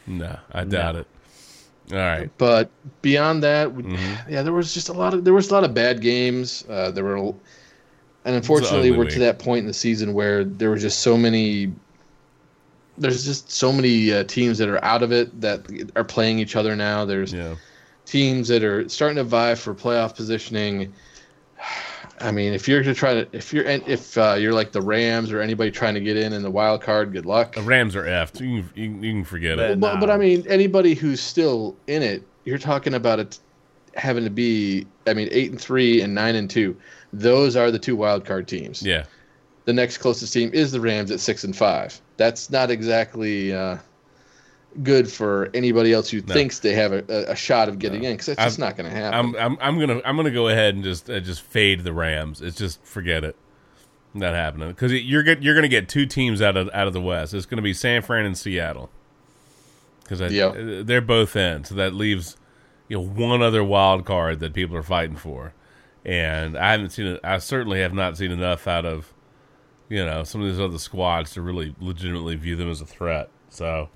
No, 0.06 0.38
I 0.52 0.64
doubt 0.64 0.96
it. 0.96 1.06
All 1.92 1.98
right. 1.98 2.30
But 2.38 2.70
beyond 3.02 3.42
that, 3.42 3.72
we, 3.72 3.84
yeah, 4.28 4.42
there 4.42 4.52
was 4.52 4.72
just 4.74 4.88
a 4.88 4.92
lot 4.92 5.14
of 5.14 5.24
there 5.24 5.32
was 5.34 5.50
a 5.50 5.54
lot 5.54 5.64
of 5.64 5.72
bad 5.74 6.00
games. 6.00 6.64
Uh, 6.68 6.90
there 6.90 7.04
were, 7.04 7.16
and 7.16 7.36
unfortunately, 8.36 8.90
we're 8.90 9.04
week. 9.04 9.10
to 9.10 9.18
that 9.20 9.38
point 9.38 9.60
in 9.60 9.66
the 9.66 9.74
season 9.74 10.12
where 10.14 10.44
there 10.44 10.70
were 10.70 10.78
just 10.78 11.00
so 11.00 11.16
many. 11.16 11.72
There's 12.98 13.24
just 13.24 13.50
so 13.50 13.72
many 13.72 14.12
uh, 14.12 14.24
teams 14.24 14.58
that 14.58 14.68
are 14.68 14.82
out 14.84 15.02
of 15.02 15.12
it 15.12 15.40
that 15.40 15.64
are 15.96 16.04
playing 16.04 16.38
each 16.38 16.56
other 16.56 16.74
now. 16.76 17.04
There's 17.04 17.32
teams 18.04 18.48
that 18.48 18.62
are 18.64 18.88
starting 18.88 19.16
to 19.16 19.24
vie 19.24 19.54
for 19.54 19.74
playoff 19.74 20.14
positioning. 20.16 20.92
I 22.20 22.30
mean, 22.30 22.52
if 22.52 22.68
you're 22.68 22.82
to 22.82 22.94
try 22.94 23.14
to, 23.14 23.28
if 23.32 23.52
you're, 23.52 23.64
if 23.64 24.18
uh, 24.18 24.34
you're 24.38 24.52
like 24.52 24.72
the 24.72 24.82
Rams 24.82 25.32
or 25.32 25.40
anybody 25.40 25.70
trying 25.70 25.94
to 25.94 26.00
get 26.00 26.16
in 26.16 26.32
in 26.34 26.42
the 26.42 26.50
wild 26.50 26.82
card, 26.82 27.12
good 27.12 27.24
luck. 27.24 27.54
The 27.54 27.62
Rams 27.62 27.96
are 27.96 28.04
effed. 28.04 28.40
You 28.40 28.62
can, 28.62 28.70
you 28.74 28.88
can, 28.90 29.02
you 29.02 29.12
can 29.12 29.24
forget 29.24 29.56
Well, 29.56 29.72
it. 29.72 29.80
but, 29.80 30.00
but 30.00 30.10
I 30.10 30.18
mean, 30.18 30.44
anybody 30.46 30.94
who's 30.94 31.20
still 31.20 31.76
in 31.86 32.02
it, 32.02 32.22
you're 32.44 32.58
talking 32.58 32.94
about 32.94 33.20
it 33.20 33.38
having 33.94 34.24
to 34.24 34.30
be. 34.30 34.86
I 35.06 35.14
mean, 35.14 35.28
eight 35.30 35.50
and 35.50 35.60
three 35.60 36.02
and 36.02 36.14
nine 36.14 36.34
and 36.34 36.48
two. 36.48 36.76
Those 37.12 37.56
are 37.56 37.70
the 37.70 37.78
two 37.78 37.96
wild 37.96 38.24
card 38.24 38.46
teams. 38.46 38.82
Yeah. 38.82 39.04
The 39.64 39.72
next 39.72 39.98
closest 39.98 40.32
team 40.32 40.50
is 40.52 40.72
the 40.72 40.80
Rams 40.80 41.10
at 41.10 41.20
six 41.20 41.44
and 41.44 41.56
five. 41.56 42.00
That's 42.16 42.50
not 42.50 42.70
exactly 42.70 43.52
uh, 43.54 43.78
good 44.82 45.10
for 45.10 45.50
anybody 45.54 45.92
else 45.92 46.08
who 46.10 46.20
No. 46.20 46.32
thinks 46.34 46.60
they 46.60 46.74
have 46.74 46.92
a, 46.92 47.04
a, 47.28 47.34
shot 47.36 47.68
of 47.68 47.78
getting 47.78 48.04
in 48.04 48.12
because 48.12 48.26
that's 48.26 48.40
just 48.42 48.60
I'm- 48.60 48.68
not 48.68 48.76
going 48.76 48.88
to 48.88 48.96
happen. 48.96 49.18
I'm, 49.18 49.36
I'm 49.36 49.58
I'm 49.60 49.80
gonna 49.80 50.00
I'm 50.04 50.16
gonna 50.16 50.30
go 50.30 50.48
ahead 50.48 50.74
and 50.74 50.84
just 50.84 51.10
uh, 51.10 51.18
just 51.20 51.42
fade 51.42 51.82
the 51.84 51.92
Rams. 51.92 52.40
It's 52.40 52.56
just 52.56 52.82
forget 52.84 53.24
it. 53.24 53.36
Not 54.14 54.34
happening 54.34 54.68
because 54.68 54.92
you're 54.92 55.22
get, 55.22 55.42
you're 55.42 55.54
gonna 55.54 55.68
get 55.68 55.88
two 55.88 56.04
teams 56.06 56.40
out 56.42 56.56
of 56.56 56.68
out 56.72 56.86
of 56.86 56.92
the 56.92 57.00
West. 57.00 57.32
It's 57.34 57.46
gonna 57.46 57.62
be 57.62 57.72
San 57.74 58.02
Fran 58.02 58.24
and 58.26 58.36
Seattle 58.36 58.90
because 60.02 60.20
Yep. 60.32 60.86
they're 60.86 61.00
both 61.00 61.36
in. 61.36 61.64
So 61.64 61.74
that 61.76 61.94
leaves 61.94 62.36
you 62.88 62.96
know 62.96 63.04
one 63.04 63.40
other 63.42 63.62
wild 63.62 64.04
card 64.04 64.40
that 64.40 64.52
people 64.52 64.76
are 64.76 64.82
fighting 64.82 65.16
for, 65.16 65.52
and 66.04 66.56
I 66.58 66.72
haven't 66.72 66.90
seen 66.90 67.06
it. 67.06 67.20
I 67.22 67.38
certainly 67.38 67.80
have 67.80 67.94
not 67.94 68.16
seen 68.16 68.32
enough 68.32 68.66
out 68.66 68.84
of 68.84 69.12
you 69.88 70.04
know 70.04 70.24
some 70.24 70.40
of 70.40 70.48
these 70.48 70.58
other 70.60 70.78
squads 70.78 71.32
to 71.34 71.42
really 71.42 71.74
legitimately 71.80 72.34
view 72.36 72.56
them 72.56 72.70
as 72.70 72.80
a 72.80 72.86
threat. 72.86 73.30
So. 73.48 73.88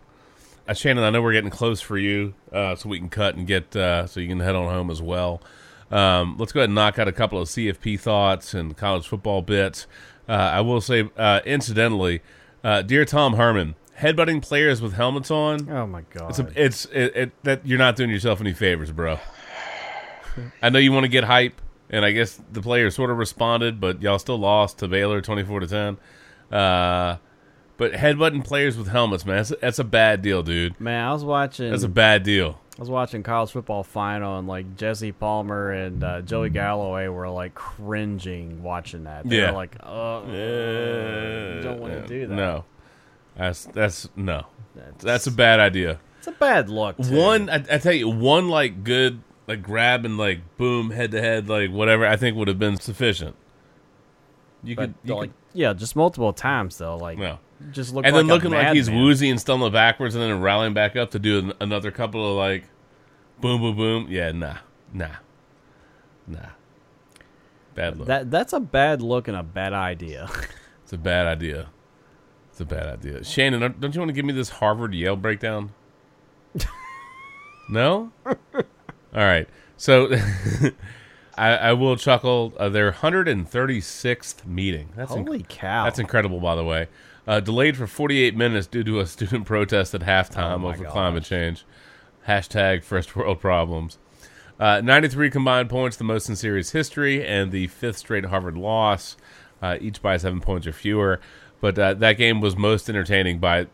Uh, 0.66 0.72
Shannon, 0.72 1.04
I 1.04 1.10
know 1.10 1.20
we're 1.20 1.34
getting 1.34 1.50
close 1.50 1.80
for 1.80 1.98
you, 1.98 2.34
uh, 2.50 2.74
so 2.74 2.88
we 2.88 2.98
can 2.98 3.10
cut 3.10 3.34
and 3.34 3.46
get 3.46 3.76
uh, 3.76 4.06
so 4.06 4.20
you 4.20 4.28
can 4.28 4.40
head 4.40 4.54
on 4.54 4.66
home 4.72 4.90
as 4.90 5.02
well. 5.02 5.42
Um, 5.90 6.36
let's 6.38 6.52
go 6.52 6.60
ahead 6.60 6.70
and 6.70 6.74
knock 6.74 6.98
out 6.98 7.06
a 7.06 7.12
couple 7.12 7.40
of 7.40 7.48
CFP 7.48 8.00
thoughts 8.00 8.54
and 8.54 8.74
college 8.76 9.06
football 9.06 9.42
bits. 9.42 9.86
Uh, 10.26 10.32
I 10.32 10.62
will 10.62 10.80
say, 10.80 11.10
uh, 11.18 11.40
incidentally, 11.44 12.22
uh, 12.62 12.80
dear 12.80 13.04
Tom 13.04 13.34
Herman, 13.34 13.74
headbutting 13.98 14.40
players 14.40 14.80
with 14.80 14.94
helmets 14.94 15.30
on. 15.30 15.68
Oh 15.70 15.86
my 15.86 16.02
god! 16.10 16.30
It's 16.30 16.38
a, 16.38 16.52
it's 16.56 16.84
it, 16.86 17.16
it, 17.16 17.44
that 17.44 17.66
you're 17.66 17.78
not 17.78 17.96
doing 17.96 18.08
yourself 18.08 18.40
any 18.40 18.54
favors, 18.54 18.90
bro. 18.90 19.18
I 20.62 20.70
know 20.70 20.78
you 20.78 20.92
want 20.92 21.04
to 21.04 21.08
get 21.08 21.24
hype, 21.24 21.60
and 21.90 22.06
I 22.06 22.12
guess 22.12 22.40
the 22.50 22.62
players 22.62 22.94
sort 22.94 23.10
of 23.10 23.18
responded, 23.18 23.80
but 23.80 24.00
y'all 24.00 24.18
still 24.18 24.38
lost 24.38 24.78
to 24.78 24.88
Baylor, 24.88 25.20
twenty 25.20 25.44
four 25.44 25.60
to 25.60 25.66
ten. 25.66 25.98
But 27.76 27.92
headbutting 27.92 28.44
players 28.44 28.76
with 28.76 28.88
helmets, 28.88 29.26
man, 29.26 29.36
that's, 29.36 29.52
that's 29.60 29.78
a 29.80 29.84
bad 29.84 30.22
deal, 30.22 30.42
dude. 30.44 30.78
Man, 30.80 31.04
I 31.08 31.12
was 31.12 31.24
watching. 31.24 31.70
That's 31.70 31.82
a 31.82 31.88
bad 31.88 32.22
deal. 32.22 32.60
I 32.76 32.80
was 32.80 32.90
watching 32.90 33.22
college 33.22 33.50
football 33.52 33.82
final, 33.84 34.38
and 34.38 34.46
like 34.48 34.76
Jesse 34.76 35.12
Palmer 35.12 35.70
and 35.72 36.02
uh, 36.02 36.22
Joey 36.22 36.50
Galloway 36.50 37.06
were 37.08 37.28
like 37.28 37.54
cringing 37.54 38.62
watching 38.62 39.04
that. 39.04 39.28
They 39.28 39.38
Yeah. 39.38 39.50
were 39.50 39.56
like, 39.56 39.76
"Oh, 39.82 40.24
you 40.26 41.62
don't 41.62 41.80
want 41.80 41.92
to 41.94 42.06
do 42.06 42.26
that." 42.26 42.34
No, 42.34 42.64
that's 43.36 43.64
that's 43.66 44.08
no, 44.16 44.46
that's, 44.98 45.26
a 45.26 45.30
bad 45.30 45.60
idea. 45.60 46.00
It's 46.18 46.26
a 46.26 46.32
bad 46.32 46.68
look. 46.68 46.96
too. 46.98 47.14
One, 47.16 47.48
I, 47.50 47.56
I 47.70 47.78
tell 47.78 47.92
you, 47.92 48.08
one 48.08 48.48
like 48.48 48.82
good 48.84 49.20
like 49.46 49.62
grab 49.62 50.04
and 50.04 50.16
like 50.18 50.40
boom 50.56 50.90
head 50.90 51.10
to 51.12 51.20
head 51.20 51.48
like 51.48 51.70
whatever 51.70 52.06
I 52.06 52.16
think 52.16 52.36
would 52.36 52.48
have 52.48 52.58
been 52.58 52.76
sufficient. 52.76 53.36
You 54.64 54.76
But, 54.76 54.82
could, 54.86 54.94
you 55.04 55.14
like, 55.14 55.30
could 55.30 55.34
yeah, 55.52 55.72
just 55.72 55.94
multiple 55.96 56.32
times 56.32 56.78
though. 56.78 56.96
Like, 56.96 57.18
No. 57.18 57.38
just 57.72 57.94
look 57.94 58.04
and 58.04 58.14
like 58.14 58.20
then 58.20 58.28
looking 58.28 58.50
like 58.50 58.74
he's 58.74 58.88
madman. 58.88 59.04
woozy 59.04 59.30
and 59.30 59.40
stumbling 59.40 59.72
backwards 59.72 60.14
and 60.14 60.22
then 60.24 60.40
rallying 60.40 60.74
back 60.74 60.96
up 60.96 61.10
to 61.12 61.18
do 61.18 61.38
an, 61.38 61.52
another 61.60 61.90
couple 61.90 62.28
of 62.30 62.36
like 62.36 62.64
boom 63.40 63.60
boom 63.60 63.76
boom. 63.76 64.06
Yeah, 64.10 64.32
nah, 64.32 64.56
nah, 64.92 65.16
nah. 66.26 66.38
Bad 67.74 67.98
look. 67.98 68.06
That 68.06 68.30
that's 68.30 68.52
a 68.52 68.60
bad 68.60 69.02
look 69.02 69.26
and 69.28 69.36
a 69.36 69.42
bad 69.42 69.72
idea. 69.72 70.28
It's 70.84 70.92
a 70.92 70.98
bad 70.98 71.26
idea. 71.26 71.68
It's 72.50 72.60
a 72.60 72.64
bad 72.66 72.86
idea. 72.86 73.24
Shannon, 73.24 73.58
don't 73.60 73.80
don't 73.80 73.94
you 73.94 74.00
want 74.02 74.10
to 74.10 74.12
give 74.12 74.26
me 74.26 74.34
this 74.34 74.50
Harvard 74.50 74.92
Yale 74.94 75.16
breakdown? 75.16 75.72
no? 77.70 78.12
All 78.26 78.34
right. 79.14 79.48
So 79.78 80.08
I, 81.36 81.56
I 81.56 81.72
will 81.72 81.96
chuckle. 81.96 82.52
Uh, 82.58 82.68
their 82.68 82.92
136th 82.92 84.46
meeting. 84.46 84.88
That's 84.96 85.10
Holy 85.10 85.44
cow. 85.48 85.84
That's 85.84 85.98
incredible, 85.98 86.40
by 86.40 86.54
the 86.54 86.64
way. 86.64 86.88
Uh, 87.26 87.40
delayed 87.40 87.76
for 87.76 87.86
48 87.86 88.36
minutes 88.36 88.66
due 88.66 88.84
to 88.84 89.00
a 89.00 89.06
student 89.14 89.46
protest 89.46 89.94
at 89.94 90.02
halftime 90.02 90.62
Oh 90.64 90.68
over 90.68 90.84
gosh. 90.84 90.92
climate 90.92 91.24
change. 91.24 91.64
Hashtag 92.28 92.82
first 92.84 93.14
world 93.16 93.40
problems. 93.40 93.98
Uh, 94.58 94.80
93 94.82 95.30
combined 95.30 95.68
points, 95.68 95.96
the 95.96 96.04
most 96.04 96.28
in 96.28 96.36
series 96.36 96.70
history, 96.70 97.26
and 97.26 97.50
the 97.50 97.66
fifth 97.66 97.98
straight 97.98 98.26
Harvard 98.26 98.56
loss, 98.56 99.16
uh, 99.60 99.76
each 99.80 100.00
by 100.00 100.16
seven 100.16 100.40
points 100.40 100.66
or 100.66 100.72
fewer. 100.72 101.20
But 101.60 101.78
uh, 101.78 101.94
that 101.94 102.12
game 102.18 102.40
was 102.40 102.56
most 102.56 102.88
entertaining 102.88 103.38
by 103.40 103.66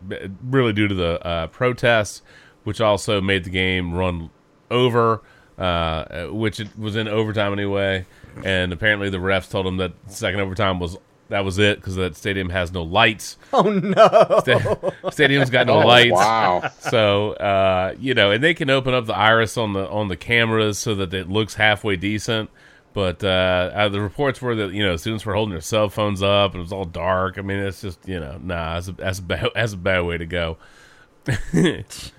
really 0.43 0.73
due 0.73 0.89
to 0.89 0.95
the 0.95 1.27
uh, 1.27 1.47
protests, 1.49 2.23
which 2.65 2.81
also 2.81 3.21
made 3.21 3.45
the 3.45 3.51
game 3.51 3.93
run 3.95 4.31
over, 4.71 5.23
uh, 5.61 6.27
which 6.29 6.59
it 6.61 6.77
was 6.79 6.97
in 6.97 7.07
overtime 7.07 7.53
anyway. 7.53 8.07
And 8.45 8.73
apparently, 8.73 9.11
the 9.11 9.19
refs 9.19 9.51
told 9.51 9.67
them 9.67 9.77
that 9.79 9.93
second 10.07 10.41
overtime 10.41 10.81
was 10.81 10.97
that 11.29 11.45
was 11.45 11.59
it 11.59 11.77
because 11.79 11.95
that 11.97 12.17
stadium 12.17 12.49
has 12.51 12.73
no 12.73 12.83
lights. 12.83 13.37
Oh 13.53 13.63
no! 13.63 14.41
Sta- 14.41 15.11
stadium's 15.11 15.51
got 15.51 15.67
no 15.67 15.75
Oh, 15.83 15.87
lights. 15.87 16.13
wow. 16.13 16.71
So 16.79 17.33
uh, 17.35 17.95
you 17.99 18.15
know, 18.15 18.31
and 18.31 18.43
they 18.43 18.55
can 18.55 18.71
open 18.71 18.95
up 18.95 19.07
the 19.07 19.17
iris 19.17 19.57
on 19.57 19.73
the 19.73 19.89
on 19.89 20.09
the 20.09 20.17
cameras 20.17 20.79
so 20.79 20.95
that 20.97 21.13
it 21.15 21.29
looks 21.29 21.55
halfway 21.55 21.97
decent. 21.97 22.51
But 22.93 23.23
uh, 23.23 23.71
uh, 23.73 23.89
the 23.89 24.01
reports 24.01 24.41
were 24.43 24.55
that 24.57 24.73
you 24.73 24.85
know 24.85 24.97
students 24.97 25.25
were 25.27 25.35
holding 25.35 25.53
their 25.53 25.61
cell 25.61 25.89
phones 25.89 26.23
up 26.23 26.53
and 26.53 26.61
it 26.61 26.63
was 26.63 26.73
all 26.73 26.85
dark. 26.85 27.39
I 27.39 27.43
mean, 27.43 27.59
it's 27.59 27.81
just 27.83 28.07
you 28.09 28.19
know, 28.19 28.39
nah, 28.43 28.75
that's 28.75 28.89
a 28.89 28.93
that's 28.93 29.19
a 29.19 29.23
bad, 29.23 29.49
that's 29.55 29.73
a 29.73 29.77
bad 29.77 30.01
way 30.03 30.19
to 30.19 30.27
go. 30.27 30.57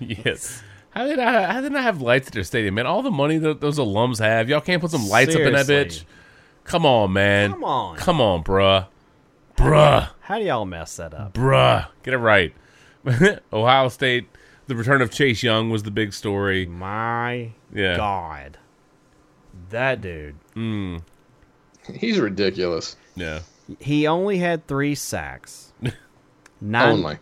yes. 0.00 0.62
How 0.94 1.06
did 1.06 1.18
I 1.18 1.50
how 1.52 1.60
did 1.60 1.74
I 1.74 1.82
have 1.82 2.00
lights 2.02 2.28
at 2.28 2.34
their 2.34 2.44
stadium, 2.44 2.74
man? 2.74 2.86
All 2.86 3.02
the 3.02 3.10
money 3.10 3.38
that 3.38 3.60
those 3.60 3.78
alums 3.78 4.18
have, 4.18 4.48
y'all 4.48 4.60
can't 4.60 4.80
put 4.80 4.90
some 4.90 5.08
lights 5.08 5.34
up 5.34 5.40
in 5.40 5.52
that 5.54 5.66
bitch. 5.66 6.04
Come 6.64 6.84
on, 6.86 7.12
man. 7.12 7.52
Come 7.52 7.64
on. 7.64 7.96
Come 7.96 8.20
on, 8.20 8.44
bruh. 8.44 8.86
Bruh. 9.56 10.08
How 10.20 10.38
do 10.38 10.44
y'all 10.44 10.64
mess 10.64 10.96
that 10.96 11.14
up? 11.14 11.34
Bruh, 11.34 11.86
get 12.02 12.14
it 12.14 12.18
right. 12.18 12.54
Ohio 13.52 13.88
State, 13.88 14.28
the 14.66 14.76
return 14.76 15.02
of 15.02 15.10
Chase 15.10 15.42
Young 15.42 15.70
was 15.70 15.82
the 15.82 15.90
big 15.90 16.12
story. 16.12 16.66
My 16.66 17.52
Yeah. 17.72 17.96
God, 17.96 18.58
that 19.70 20.00
dude. 20.00 20.36
Mm, 20.54 21.02
He's 21.94 22.18
ridiculous. 22.20 22.96
yeah. 23.16 23.40
He 23.80 24.06
only 24.06 24.38
had 24.38 24.66
three 24.66 24.94
sacks. 24.94 25.72
Nine, 26.60 26.88
Only. 26.88 27.18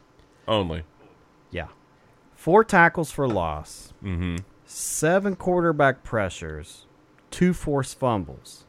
Only. 0.48 0.82
Four 2.40 2.64
tackles 2.64 3.10
for 3.10 3.28
loss. 3.28 3.92
Mm-hmm. 4.02 4.36
Seven 4.64 5.36
quarterback 5.36 6.02
pressures. 6.02 6.86
Two 7.30 7.52
forced 7.52 7.98
fumbles. 7.98 8.64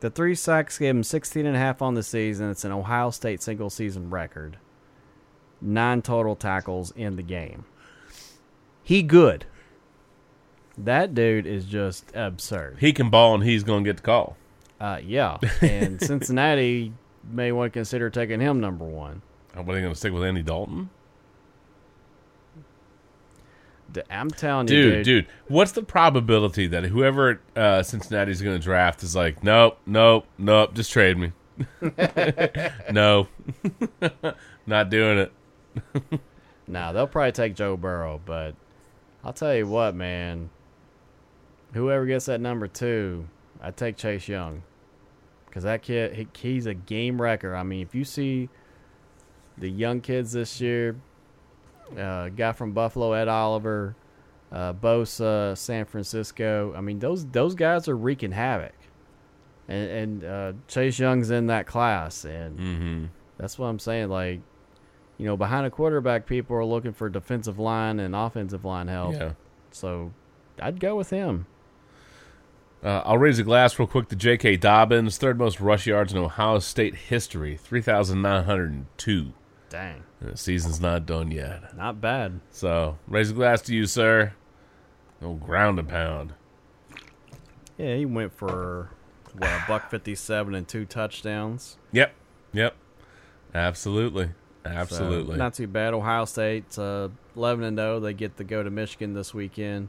The 0.00 0.10
three 0.10 0.34
sacks 0.34 0.78
gave 0.78 0.96
him 0.96 1.04
16 1.04 1.46
and 1.46 1.54
a 1.54 1.58
half 1.60 1.80
on 1.80 1.94
the 1.94 2.02
season. 2.02 2.50
It's 2.50 2.64
an 2.64 2.72
Ohio 2.72 3.10
State 3.10 3.40
single 3.40 3.70
season 3.70 4.10
record. 4.10 4.56
Nine 5.60 6.02
total 6.02 6.34
tackles 6.34 6.90
in 6.96 7.14
the 7.14 7.22
game. 7.22 7.66
He 8.82 9.04
good. 9.04 9.44
That 10.76 11.14
dude 11.14 11.46
is 11.46 11.66
just 11.66 12.10
absurd. 12.16 12.78
He 12.80 12.92
can 12.92 13.10
ball 13.10 13.36
and 13.36 13.44
he's 13.44 13.62
going 13.62 13.84
to 13.84 13.88
get 13.88 13.98
the 13.98 14.02
call. 14.02 14.36
Uh, 14.80 14.98
yeah. 15.04 15.38
And 15.62 16.02
Cincinnati 16.02 16.94
may 17.30 17.52
want 17.52 17.72
to 17.72 17.78
consider 17.78 18.10
taking 18.10 18.40
him 18.40 18.58
number 18.58 18.84
one. 18.84 19.22
Are 19.54 19.62
they 19.62 19.80
going 19.80 19.92
to 19.92 19.94
stick 19.94 20.12
with 20.12 20.24
Andy 20.24 20.42
Dalton? 20.42 20.90
I'm 24.10 24.30
telling 24.30 24.68
you, 24.68 24.74
Dude, 24.82 24.92
dude. 25.04 25.04
dude, 25.04 25.34
what's 25.48 25.72
the 25.72 25.82
probability 25.82 26.66
that 26.68 26.84
whoever 26.84 27.40
uh, 27.56 27.82
Cincinnati's 27.82 28.42
going 28.42 28.56
to 28.56 28.62
draft 28.62 29.02
is 29.02 29.16
like, 29.16 29.42
nope, 29.42 29.78
nope, 29.86 30.26
nope, 30.36 30.74
just 30.74 30.92
trade 30.92 31.16
me? 31.16 31.32
no, 32.92 33.28
not 34.66 34.90
doing 34.90 35.18
it. 35.18 35.32
Nah, 36.70 36.92
they'll 36.92 37.06
probably 37.06 37.32
take 37.32 37.54
Joe 37.54 37.78
Burrow, 37.78 38.20
but 38.26 38.54
I'll 39.24 39.32
tell 39.32 39.54
you 39.54 39.66
what, 39.66 39.94
man. 39.94 40.50
Whoever 41.72 42.04
gets 42.04 42.26
that 42.26 42.42
number 42.42 42.68
two, 42.68 43.26
I 43.58 43.70
take 43.70 43.96
Chase 43.96 44.28
Young, 44.28 44.62
because 45.46 45.62
that 45.62 45.80
kid, 45.80 46.14
he, 46.14 46.28
he's 46.38 46.66
a 46.66 46.74
game 46.74 47.22
wrecker. 47.22 47.56
I 47.56 47.62
mean, 47.62 47.80
if 47.80 47.94
you 47.94 48.04
see 48.04 48.50
the 49.56 49.70
young 49.70 50.02
kids 50.02 50.32
this 50.32 50.60
year, 50.60 50.96
uh, 51.96 52.28
guy 52.30 52.52
from 52.52 52.72
Buffalo, 52.72 53.12
Ed 53.12 53.28
Oliver, 53.28 53.94
uh, 54.50 54.72
Bosa, 54.72 55.56
San 55.56 55.84
Francisco. 55.84 56.72
I 56.76 56.80
mean, 56.80 56.98
those 56.98 57.26
those 57.26 57.54
guys 57.54 57.88
are 57.88 57.96
wreaking 57.96 58.32
havoc, 58.32 58.74
and 59.68 59.90
and 59.90 60.24
uh, 60.24 60.52
Chase 60.66 60.98
Young's 60.98 61.30
in 61.30 61.46
that 61.46 61.66
class, 61.66 62.24
and 62.24 62.58
Mm-hmm. 62.58 63.04
that's 63.36 63.58
what 63.58 63.66
I'm 63.66 63.78
saying. 63.78 64.08
Like, 64.08 64.40
you 65.18 65.26
know, 65.26 65.36
behind 65.36 65.66
a 65.66 65.70
quarterback, 65.70 66.26
people 66.26 66.56
are 66.56 66.64
looking 66.64 66.92
for 66.92 67.08
defensive 67.08 67.58
line 67.58 68.00
and 68.00 68.14
offensive 68.16 68.64
line 68.64 68.88
help. 68.88 69.14
Yeah. 69.14 69.32
So, 69.70 70.12
I'd 70.60 70.80
go 70.80 70.96
with 70.96 71.10
him. 71.10 71.46
Uh, 72.82 73.02
I'll 73.04 73.18
raise 73.18 73.40
a 73.40 73.42
glass 73.42 73.76
real 73.78 73.88
quick 73.88 74.08
to 74.10 74.14
J.K. 74.16 74.56
Dobbins, 74.58 75.18
third 75.18 75.36
most 75.36 75.58
rush 75.60 75.88
yards 75.88 76.12
in 76.12 76.18
Ohio 76.18 76.60
State 76.60 76.94
history, 76.94 77.56
3,902. 77.56 79.32
Dang, 79.68 79.94
And 79.94 80.02
the 80.20 80.36
season's 80.36 80.80
not 80.80 81.06
done 81.06 81.30
yet. 81.30 81.76
not 81.76 82.00
bad. 82.00 82.40
So, 82.50 82.98
raise 83.06 83.30
a 83.30 83.34
glass 83.34 83.62
to 83.62 83.74
you, 83.74 83.86
sir. 83.86 84.32
No 85.20 85.34
ground 85.34 85.78
and 85.78 85.88
pound. 85.88 86.34
Yeah, 87.76 87.96
he 87.96 88.04
went 88.06 88.32
for 88.32 88.90
what 89.36 89.48
a 89.48 89.64
buck 89.68 89.90
fifty-seven 89.90 90.54
and 90.54 90.66
two 90.66 90.84
touchdowns. 90.84 91.76
Yep. 91.92 92.12
Yep. 92.52 92.74
Absolutely. 93.54 94.30
So, 94.64 94.70
Absolutely. 94.70 95.36
not 95.36 95.54
too 95.54 95.66
bad. 95.66 95.94
Ohio 95.94 96.24
State, 96.24 96.78
uh, 96.78 97.08
eleven 97.36 97.64
and 97.64 97.78
zero. 97.78 98.00
They 98.00 98.12
get 98.12 98.36
to 98.36 98.44
go 98.44 98.62
to 98.62 98.70
Michigan 98.70 99.14
this 99.14 99.32
weekend, 99.32 99.88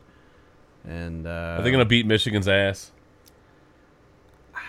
and 0.88 1.26
uh, 1.28 1.58
Are 1.60 1.62
they 1.64 1.72
going 1.72 1.84
to 1.84 1.86
beat 1.90 2.06
Michigan's 2.06 2.48
ass? 2.48 2.92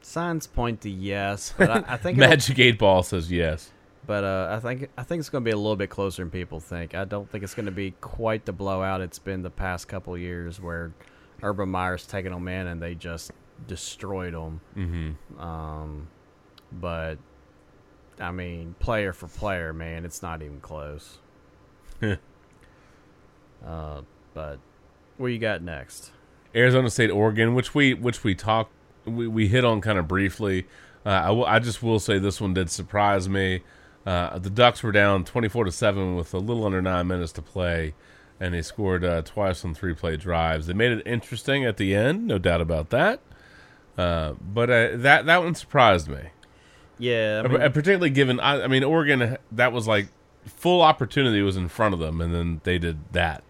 signs 0.00 0.46
point 0.46 0.80
to 0.82 0.90
yes, 0.90 1.52
but 1.56 1.70
I, 1.70 1.84
I 1.94 1.96
think 1.96 2.16
Magic 2.16 2.58
8 2.58 2.78
Ball 2.78 3.02
says 3.02 3.30
yes. 3.30 3.70
But 4.06 4.24
uh, 4.24 4.54
I 4.54 4.60
think 4.60 4.90
I 4.98 5.02
think 5.02 5.20
it's 5.20 5.30
going 5.30 5.42
to 5.42 5.48
be 5.48 5.52
a 5.52 5.56
little 5.56 5.76
bit 5.76 5.90
closer 5.90 6.22
than 6.22 6.30
people 6.30 6.60
think. 6.60 6.94
I 6.94 7.04
don't 7.04 7.30
think 7.30 7.42
it's 7.42 7.54
going 7.54 7.66
to 7.66 7.72
be 7.72 7.92
quite 8.00 8.44
the 8.44 8.52
blowout 8.52 9.00
it's 9.00 9.18
been 9.18 9.42
the 9.42 9.50
past 9.50 9.88
couple 9.88 10.16
years, 10.18 10.60
where 10.60 10.92
Urban 11.42 11.70
Meyer's 11.70 12.06
taking 12.06 12.32
them 12.32 12.46
in 12.48 12.66
and 12.66 12.82
they 12.82 12.94
just 12.94 13.30
destroyed 13.66 14.34
them. 14.34 14.60
Mhm. 14.76 15.40
Um, 15.42 16.08
but 16.72 17.18
I 18.20 18.30
mean, 18.30 18.74
player 18.78 19.12
for 19.12 19.26
player, 19.26 19.72
man, 19.72 20.04
it's 20.04 20.22
not 20.22 20.42
even 20.42 20.60
close. 20.60 21.18
uh, 22.02 22.16
but 24.34 24.58
what 25.16 25.28
you 25.28 25.38
got 25.38 25.62
next? 25.62 26.12
Arizona 26.54 26.90
State, 26.90 27.10
Oregon, 27.10 27.54
which 27.54 27.74
we 27.74 27.94
which 27.94 28.22
we 28.22 28.34
talked 28.34 28.72
we, 29.04 29.26
we 29.26 29.48
hit 29.48 29.64
on 29.64 29.80
kind 29.80 29.98
of 29.98 30.06
briefly. 30.06 30.66
Uh, 31.06 31.10
I, 31.10 31.56
I 31.56 31.58
just 31.58 31.82
will 31.82 32.00
say 32.00 32.18
this 32.18 32.40
one 32.40 32.54
did 32.54 32.70
surprise 32.70 33.28
me. 33.28 33.62
Uh, 34.06 34.38
the 34.38 34.50
Ducks 34.50 34.82
were 34.82 34.92
down 34.92 35.24
twenty 35.24 35.48
four 35.48 35.64
to 35.64 35.72
seven 35.72 36.16
with 36.16 36.34
a 36.34 36.38
little 36.38 36.66
under 36.66 36.82
nine 36.82 37.06
minutes 37.06 37.32
to 37.32 37.42
play, 37.42 37.94
and 38.38 38.52
they 38.54 38.62
scored 38.62 39.04
uh, 39.04 39.22
twice 39.22 39.64
on 39.64 39.74
three 39.74 39.94
play 39.94 40.16
drives. 40.16 40.66
They 40.66 40.74
made 40.74 40.92
it 40.92 41.06
interesting 41.06 41.64
at 41.64 41.76
the 41.78 41.94
end, 41.94 42.26
no 42.26 42.38
doubt 42.38 42.60
about 42.60 42.90
that. 42.90 43.20
Uh, 43.96 44.32
but 44.40 44.68
uh, 44.70 44.96
that 44.96 45.26
that 45.26 45.42
one 45.42 45.54
surprised 45.54 46.08
me. 46.08 46.30
Yeah, 46.98 47.42
I 47.44 47.48
mean- 47.48 47.60
particularly 47.72 48.10
given 48.10 48.40
I, 48.40 48.64
I 48.64 48.66
mean 48.66 48.84
Oregon 48.84 49.38
that 49.52 49.72
was 49.72 49.86
like 49.88 50.08
full 50.44 50.82
opportunity 50.82 51.40
was 51.40 51.56
in 51.56 51.68
front 51.68 51.94
of 51.94 52.00
them, 52.00 52.20
and 52.20 52.34
then 52.34 52.60
they 52.64 52.78
did 52.78 52.98
that. 53.12 53.42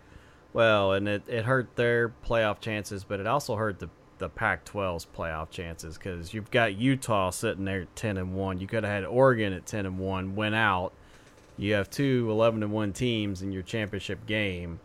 Well, 0.53 0.93
and 0.93 1.09
it, 1.09 1.25
it 1.27 1.47
hurt 1.47 1.75
their 1.75 2.11
playoff 2.25 2.61
chances, 2.61 3.03
but 3.03 3.19
it 3.19 3.27
also 3.27 3.57
hurt 3.57 3.81
the 3.81 3.89
the 4.25 4.31
Pac-12's 4.31 5.07
playoff 5.17 5.51
chances 5.51 5.99
because 5.99 6.33
you've 6.33 6.51
got 6.51 6.75
Utah 6.77 7.29
sitting 7.31 7.67
there 7.67 7.83
at 7.83 7.95
ten 7.95 8.17
and 8.17 8.35
one. 8.35 8.59
You 8.59 8.67
could 8.67 8.85
have 8.85 8.93
had 8.93 9.05
Oregon 9.05 9.53
at 9.53 9.67
ten 9.67 9.85
and 9.85 9.99
one, 9.99 10.35
went 10.35 10.55
out. 10.55 10.93
You 11.59 11.75
have 11.75 11.91
two 11.91 12.27
11 12.31 12.63
and 12.63 12.73
one 12.73 12.93
teams 12.95 13.43
in 13.43 13.53
your 13.53 13.63
championship 13.63 14.27
game. 14.27 14.81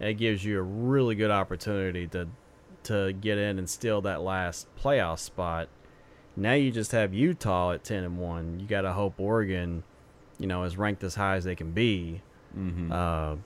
It 0.00 0.14
gives 0.14 0.44
you 0.44 0.58
a 0.58 0.62
really 0.62 1.14
good 1.14 1.30
opportunity 1.30 2.06
to 2.08 2.28
to 2.82 3.12
get 3.12 3.38
in 3.38 3.58
and 3.58 3.68
steal 3.70 4.00
that 4.00 4.22
last 4.22 4.66
playoff 4.76 5.18
spot. 5.20 5.68
Now 6.34 6.54
you 6.54 6.70
just 6.72 6.92
have 6.92 7.14
Utah 7.14 7.72
at 7.72 7.84
ten 7.84 8.02
and 8.02 8.18
one. 8.18 8.58
You 8.58 8.66
got 8.66 8.82
to 8.82 8.92
hope 8.92 9.20
Oregon, 9.20 9.84
you 10.38 10.46
know, 10.48 10.64
is 10.64 10.76
ranked 10.76 11.04
as 11.04 11.14
high 11.14 11.36
as 11.36 11.44
they 11.44 11.54
can 11.54 11.70
be. 11.72 12.22
Mhm. 12.58 12.90
Uh, 12.90 13.36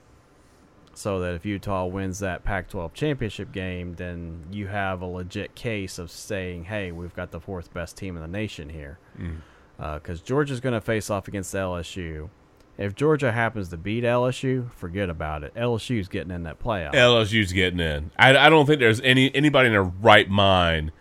so 0.95 1.19
that 1.19 1.33
if 1.33 1.45
Utah 1.45 1.85
wins 1.85 2.19
that 2.19 2.43
Pac-12 2.43 2.93
championship 2.93 3.51
game, 3.51 3.95
then 3.95 4.45
you 4.51 4.67
have 4.67 5.01
a 5.01 5.05
legit 5.05 5.55
case 5.55 5.99
of 5.99 6.09
saying, 6.09 6.65
"Hey, 6.65 6.91
we've 6.91 7.15
got 7.15 7.31
the 7.31 7.39
fourth 7.39 7.73
best 7.73 7.97
team 7.97 8.15
in 8.15 8.21
the 8.21 8.27
nation 8.27 8.69
here." 8.69 8.97
Mm. 9.19 9.41
Because 9.77 10.21
Georgia's 10.21 10.61
going 10.61 10.73
to 10.73 10.81
face 10.81 11.09
off 11.09 11.27
against 11.27 11.53
LSU. 11.53 12.29
If 12.77 12.95
Georgia 12.95 13.31
happens 13.31 13.69
to 13.69 13.77
beat 13.77 14.03
LSU, 14.03 14.71
forget 14.71 15.09
about 15.09 15.43
it. 15.43 15.53
LSU's 15.55 16.07
getting 16.07 16.31
in 16.31 16.43
that 16.43 16.59
playoff. 16.59 16.93
LSU's 16.93 17.51
getting 17.51 17.79
in. 17.79 18.11
I, 18.17 18.35
I 18.37 18.49
don't 18.49 18.65
think 18.65 18.79
there's 18.79 19.01
any 19.01 19.33
anybody 19.33 19.67
in 19.67 19.73
their 19.73 19.83
right 19.83 20.29
mind 20.29 20.91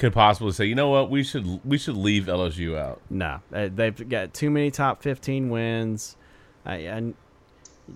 could 0.00 0.14
possibly 0.14 0.52
say, 0.52 0.64
you 0.64 0.74
know 0.74 0.88
what, 0.88 1.10
we 1.10 1.22
should 1.22 1.60
we 1.64 1.76
should 1.76 1.96
leave 1.96 2.24
LSU 2.24 2.76
out. 2.76 3.02
No, 3.10 3.40
uh, 3.52 3.68
they've 3.72 4.08
got 4.08 4.32
too 4.32 4.50
many 4.50 4.70
top 4.70 5.02
15 5.02 5.50
wins. 5.50 6.16
I, 6.64 6.76
and 6.76 7.14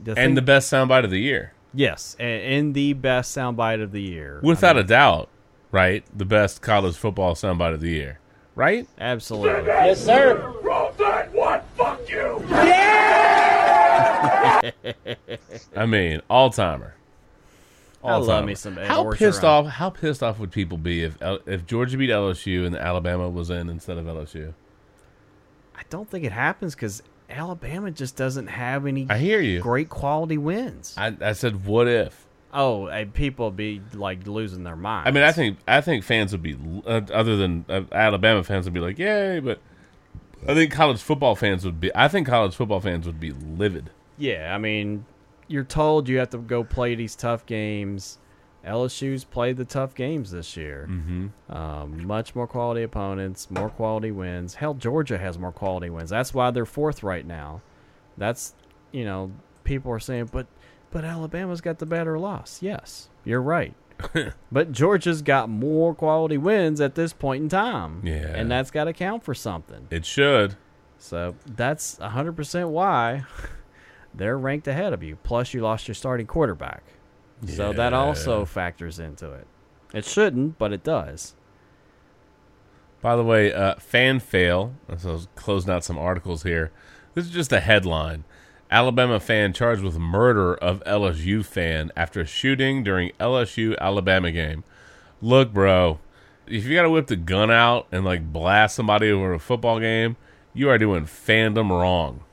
the 0.03 0.11
and 0.12 0.16
thing- 0.16 0.35
the 0.35 0.43
best 0.43 0.73
soundbite 0.73 1.05
of 1.05 1.11
the 1.11 1.21
year, 1.21 1.53
yes, 1.73 2.16
and, 2.19 2.43
and 2.43 2.75
the 2.75 2.93
best 2.95 3.37
soundbite 3.37 3.83
of 3.83 3.93
the 3.93 4.03
year, 4.03 4.41
without 4.43 4.77
a 4.77 4.83
doubt, 4.85 5.29
right? 5.71 6.05
The 6.16 6.25
best 6.25 6.61
college 6.62 6.97
football 6.97 7.35
soundbite 7.35 7.75
of 7.75 7.81
the 7.81 7.91
year, 7.91 8.19
right? 8.55 8.87
Absolutely. 8.99 9.66
Yes, 9.66 10.05
sir. 10.05 10.53
Roll 10.62 10.93
that 10.99 11.33
one. 11.33 11.61
Fuck 11.77 12.09
you. 12.09 12.45
I 15.77 15.87
mean, 15.87 16.21
all 16.31 16.51
timer. 16.51 16.95
I 18.03 18.16
love 18.16 18.45
me 18.45 18.55
some 18.55 18.77
Ed 18.77 18.87
How 18.87 19.03
Orgeron. 19.05 19.16
pissed 19.16 19.45
off? 19.45 19.66
How 19.66 19.89
pissed 19.89 20.23
off 20.23 20.39
would 20.39 20.53
people 20.53 20.77
be 20.77 21.05
if 21.05 21.16
if 21.47 21.66
Georgia 21.66 21.97
beat 21.97 22.11
LSU 22.11 22.66
and 22.66 22.77
Alabama 22.77 23.31
was 23.31 23.49
in 23.49 23.71
instead 23.71 23.97
of 23.97 24.05
LSU? 24.05 24.53
I 25.75 25.83
don't 25.89 26.09
think 26.11 26.25
it 26.25 26.33
happens 26.33 26.75
because 26.75 27.03
Alabama 27.35 27.90
just 27.90 28.16
doesn't 28.16 28.47
have 28.47 28.86
any. 28.86 29.06
I 29.11 29.19
hear 29.19 29.40
you. 29.40 29.61
Great 29.61 29.89
quality 29.89 30.39
wins. 30.39 30.94
I, 30.97 31.16
I 31.20 31.32
said, 31.32 31.66
what 31.66 31.89
if? 31.89 32.27
Oh, 32.52 32.86
and 32.86 33.12
people 33.12 33.51
be 33.51 33.82
like 33.93 34.27
losing 34.27 34.62
their 34.62 34.77
mind. 34.77 35.09
I 35.09 35.11
mean, 35.11 35.24
I 35.24 35.32
think 35.32 35.59
I 35.66 35.81
think 35.81 36.05
fans 36.05 36.31
would 36.31 36.43
be 36.43 36.56
uh, 36.86 37.01
other 37.12 37.36
than 37.36 37.65
uh, 37.69 37.82
Alabama 37.90 38.44
fans 38.44 38.65
would 38.65 38.74
be 38.74 38.81
like, 38.81 38.97
yay, 38.97 39.40
but 39.40 39.59
I 40.47 40.55
think 40.55 40.70
college 40.70 41.02
football 41.02 41.35
fans 41.35 41.65
would 41.65 41.81
be. 41.81 41.90
I 41.97 42.06
think 42.06 42.28
college 42.28 42.55
football 42.55 42.81
fans 42.81 43.06
would 43.06 43.19
be 43.19 43.32
livid. 43.32 43.90
Yeah, 44.19 44.55
I 44.55 44.59
mean, 44.59 45.05
you're 45.48 45.65
told 45.65 46.09
you 46.09 46.19
have 46.19 46.31
to 46.31 46.39
go 46.39 46.62
play 46.62 46.94
these 46.94 47.16
tough 47.16 47.44
games. 47.44 48.19
LSU's 48.65 49.24
played 49.24 49.57
the 49.57 49.65
tough 49.65 49.95
games 49.95 50.31
this 50.31 50.57
year. 50.57 50.89
Mm-hmm. 50.91 51.53
Um, 51.55 52.07
much 52.07 52.35
more 52.35 52.47
quality 52.47 52.82
opponents, 52.82 53.51
more 53.51 53.70
quality 53.70 54.11
wins. 54.11 54.55
Hell, 54.55 54.74
Georgia 54.74 55.19
has 55.19 55.39
more 55.39 55.53
quality 55.53 55.91
wins. 55.91 56.11
That's 56.11 56.32
why 56.32 56.51
they're 56.51 56.66
fourth 56.66 57.03
right 57.03 57.27
now. 57.27 57.62
That's 58.16 58.55
you 58.93 59.05
know, 59.05 59.32
people 59.65 59.91
are 59.93 60.01
saying, 60.01 60.31
but 60.32 60.47
but 60.91 61.05
Alabama's 61.05 61.61
got 61.61 61.78
the 61.78 61.86
better 61.86 62.19
loss. 62.19 62.62
Yes, 62.62 63.09
you're 63.24 63.43
right. 63.43 63.74
but 64.53 64.73
Georgia's 64.73 65.23
got 65.23 65.49
more 65.49 65.95
quality 65.95 66.39
wins 66.39 66.81
at 66.81 66.95
this 66.95 67.12
point 67.12 67.43
in 67.43 67.49
time. 67.49 68.01
Yeah. 68.05 68.35
And 68.35 68.51
that's 68.51 68.70
got 68.70 68.85
to 68.85 68.93
count 68.93 69.24
for 69.24 69.35
something. 69.35 69.86
It 69.91 70.05
should. 70.05 70.57
So 70.99 71.35
that's 71.47 71.97
100% 71.97 72.69
why 72.70 73.24
they're 74.15 74.39
ranked 74.39 74.69
ahead 74.69 74.93
of 74.93 75.03
you. 75.03 75.16
Plus, 75.16 75.55
you 75.55 75.61
lost 75.61 75.89
your 75.89 75.95
starting 75.95 76.27
quarterback. 76.27 76.82
So 77.49 77.73
that 77.73 77.93
also 77.93 78.45
factors 78.45 78.99
into 78.99 79.33
it. 79.33 79.47
It 79.93 80.05
shouldn't, 80.05 80.59
but 80.59 80.73
it 80.73 80.83
does. 80.83 81.35
By 83.01 83.16
the 83.16 83.23
way, 83.23 83.53
uh, 83.53 83.77
fan 83.77 84.19
fail. 84.19 84.75
So 84.97 85.11
I 85.11 85.12
was 85.12 85.29
closing 85.35 85.71
out 85.73 85.85
some 85.85 85.99
articles 85.99 86.43
here. 86.43 86.73
This 87.15 87.27
is 87.27 87.31
just 87.31 87.53
a 87.53 87.61
headline. 87.61 88.25
Alabama 88.71 89.21
fan 89.21 89.53
charged 89.53 89.83
with 89.83 89.99
murder 89.99 90.55
of 90.55 90.83
LSU 90.85 91.45
fan 91.45 91.93
after 91.97 92.25
shooting 92.25 92.83
during 92.83 93.12
LSU 93.21 93.79
Alabama 93.79 94.33
game. 94.33 94.65
Look, 95.21 95.53
bro, 95.53 96.01
if 96.47 96.65
you 96.65 96.75
got 96.75 96.83
to 96.83 96.91
whip 96.91 97.07
the 97.07 97.16
gun 97.16 97.51
out 97.51 97.87
and 97.93 98.05
like 98.05 98.33
blast 98.33 98.75
somebody 98.75 99.11
over 99.11 99.33
a 99.33 99.39
football 99.39 99.79
game, 99.81 100.16
you 100.53 100.69
are 100.71 100.79
doing 100.79 101.05
fandom 101.05 101.71
wrong. 101.71 102.25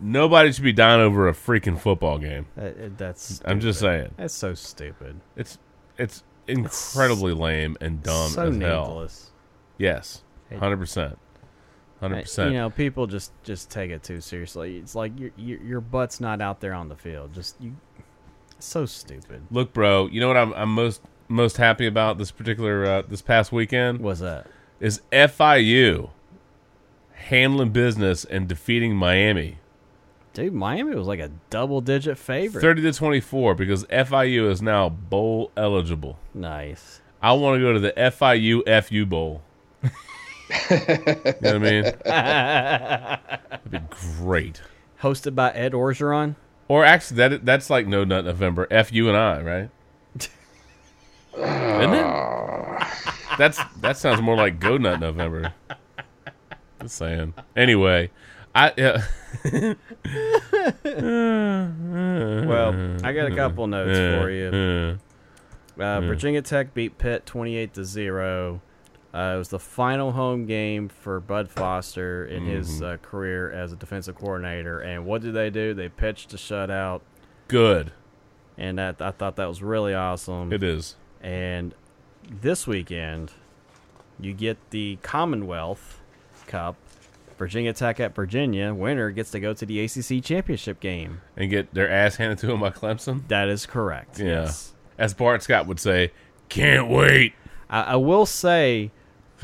Nobody 0.00 0.52
should 0.52 0.64
be 0.64 0.72
dying 0.72 1.00
over 1.00 1.28
a 1.28 1.32
freaking 1.32 1.78
football 1.78 2.18
game. 2.18 2.46
Uh, 2.56 2.64
uh, 2.64 2.72
that's. 2.96 3.40
I'm 3.44 3.60
just 3.60 3.80
saying. 3.80 4.14
That's 4.16 4.34
so 4.34 4.54
stupid. 4.54 5.20
It's 5.36 5.58
it's 5.96 6.22
incredibly 6.46 7.32
lame 7.32 7.76
and 7.80 8.02
dumb 8.02 8.30
so 8.30 8.48
as 8.48 8.56
hell. 8.56 9.08
Yes, 9.76 10.22
hundred 10.56 10.78
percent, 10.78 11.18
hundred 12.00 12.22
percent. 12.22 12.52
You 12.52 12.58
know, 12.58 12.70
people 12.70 13.06
just 13.06 13.32
just 13.42 13.70
take 13.70 13.90
it 13.90 14.02
too 14.02 14.20
seriously. 14.20 14.78
It's 14.78 14.94
like 14.94 15.18
your 15.18 15.30
your, 15.36 15.60
your 15.60 15.80
butt's 15.80 16.20
not 16.20 16.40
out 16.40 16.60
there 16.60 16.74
on 16.74 16.88
the 16.88 16.96
field. 16.96 17.34
Just 17.34 17.56
you. 17.60 17.76
So 18.60 18.86
stupid. 18.86 19.46
Look, 19.50 19.72
bro, 19.72 20.08
you 20.08 20.20
know 20.20 20.26
what 20.26 20.36
I'm, 20.36 20.52
I'm 20.54 20.74
most 20.74 21.00
most 21.28 21.58
happy 21.58 21.86
about 21.86 22.18
this 22.18 22.30
particular 22.30 22.84
uh, 22.84 23.02
this 23.02 23.22
past 23.22 23.52
weekend? 23.52 24.00
What's 24.00 24.20
that? 24.20 24.46
Is 24.80 25.00
FIU 25.12 26.10
handling 27.18 27.70
business 27.70 28.24
and 28.24 28.48
defeating 28.48 28.96
Miami. 28.96 29.58
Dude, 30.38 30.54
Miami 30.54 30.94
was 30.94 31.08
like 31.08 31.18
a 31.18 31.32
double 31.50 31.80
digit 31.80 32.16
favorite. 32.16 32.60
Thirty 32.60 32.80
to 32.82 32.92
twenty 32.92 33.18
four 33.18 33.56
because 33.56 33.84
FIU 33.86 34.48
is 34.48 34.62
now 34.62 34.88
bowl 34.88 35.50
eligible. 35.56 36.16
Nice. 36.32 37.00
I 37.20 37.32
want 37.32 37.56
to 37.56 37.60
go 37.60 37.72
to 37.72 37.80
the 37.80 37.90
FIU 37.90 38.62
FU 38.84 39.04
bowl. 39.04 39.42
you 39.82 39.90
know 39.90 41.34
what 41.40 41.44
I 41.44 41.58
mean? 41.58 41.82
That'd 42.04 43.70
be 43.72 43.80
great. 44.20 44.62
Hosted 45.02 45.34
by 45.34 45.50
Ed 45.50 45.72
Orgeron. 45.72 46.36
Or 46.68 46.84
actually, 46.84 47.16
that 47.16 47.44
that's 47.44 47.68
like 47.68 47.88
No 47.88 48.04
Nut 48.04 48.24
November. 48.24 48.68
F 48.70 48.92
you 48.92 49.08
and 49.08 49.16
I, 49.16 49.42
right? 49.42 49.70
Isn't 51.36 51.94
it? 51.94 52.86
That's 53.38 53.58
that 53.80 53.96
sounds 53.96 54.22
more 54.22 54.36
like 54.36 54.60
Go 54.60 54.76
Nut 54.76 55.00
November. 55.00 55.52
Just 56.80 56.94
saying. 56.94 57.34
Anyway, 57.56 58.10
I 58.54 58.72
yeah. 58.76 59.04
Well, 62.48 62.96
I 63.04 63.12
got 63.12 63.30
a 63.30 63.34
couple 63.36 63.66
notes 63.66 63.98
for 63.98 64.30
you. 64.30 64.98
Uh, 65.78 66.00
Virginia 66.00 66.42
Tech 66.42 66.74
beat 66.74 66.98
Pitt 66.98 67.24
twenty-eight 67.26 67.74
to 67.74 67.84
zero. 67.84 68.60
Uh, 69.14 69.32
it 69.34 69.38
was 69.38 69.48
the 69.48 69.58
final 69.58 70.12
home 70.12 70.44
game 70.46 70.88
for 70.88 71.18
Bud 71.20 71.48
Foster 71.50 72.26
in 72.26 72.44
his 72.44 72.80
Mhm. 72.80 72.94
uh, 72.94 72.96
career 72.98 73.50
as 73.50 73.72
a 73.72 73.76
defensive 73.76 74.16
coordinator. 74.16 74.80
And 74.80 75.06
what 75.06 75.22
did 75.22 75.32
they 75.34 75.48
do? 75.50 75.72
They 75.72 75.88
pitched 75.88 76.34
a 76.34 76.36
shutout, 76.36 77.00
Good. 77.48 77.92
and 78.58 78.78
that 78.78 79.00
I 79.00 79.10
thought 79.12 79.36
that 79.36 79.46
was 79.46 79.62
really 79.62 79.94
awesome. 79.94 80.52
It 80.52 80.62
is. 80.62 80.96
And 81.22 81.74
this 82.28 82.66
weekend, 82.66 83.32
you 84.20 84.34
get 84.34 84.58
the 84.70 84.98
Commonwealth 85.02 86.00
Cup. 86.46 86.76
Virginia 87.38 87.72
Tech 87.72 88.00
at 88.00 88.14
Virginia. 88.14 88.74
Winner 88.74 89.10
gets 89.10 89.30
to 89.30 89.40
go 89.40 89.54
to 89.54 89.64
the 89.64 89.80
ACC 89.80 90.22
championship 90.22 90.80
game. 90.80 91.20
And 91.36 91.50
get 91.50 91.72
their 91.72 91.90
ass 91.90 92.16
handed 92.16 92.38
to 92.38 92.46
them 92.48 92.60
by 92.60 92.70
Clemson. 92.70 93.26
That 93.28 93.48
is 93.48 93.64
correct. 93.66 94.18
Yeah. 94.18 94.26
Yes. 94.42 94.74
As 94.98 95.14
Bart 95.14 95.42
Scott 95.42 95.66
would 95.66 95.78
say, 95.80 96.12
can't 96.48 96.88
wait. 96.88 97.34
I, 97.70 97.82
I 97.82 97.96
will 97.96 98.26
say, 98.26 98.90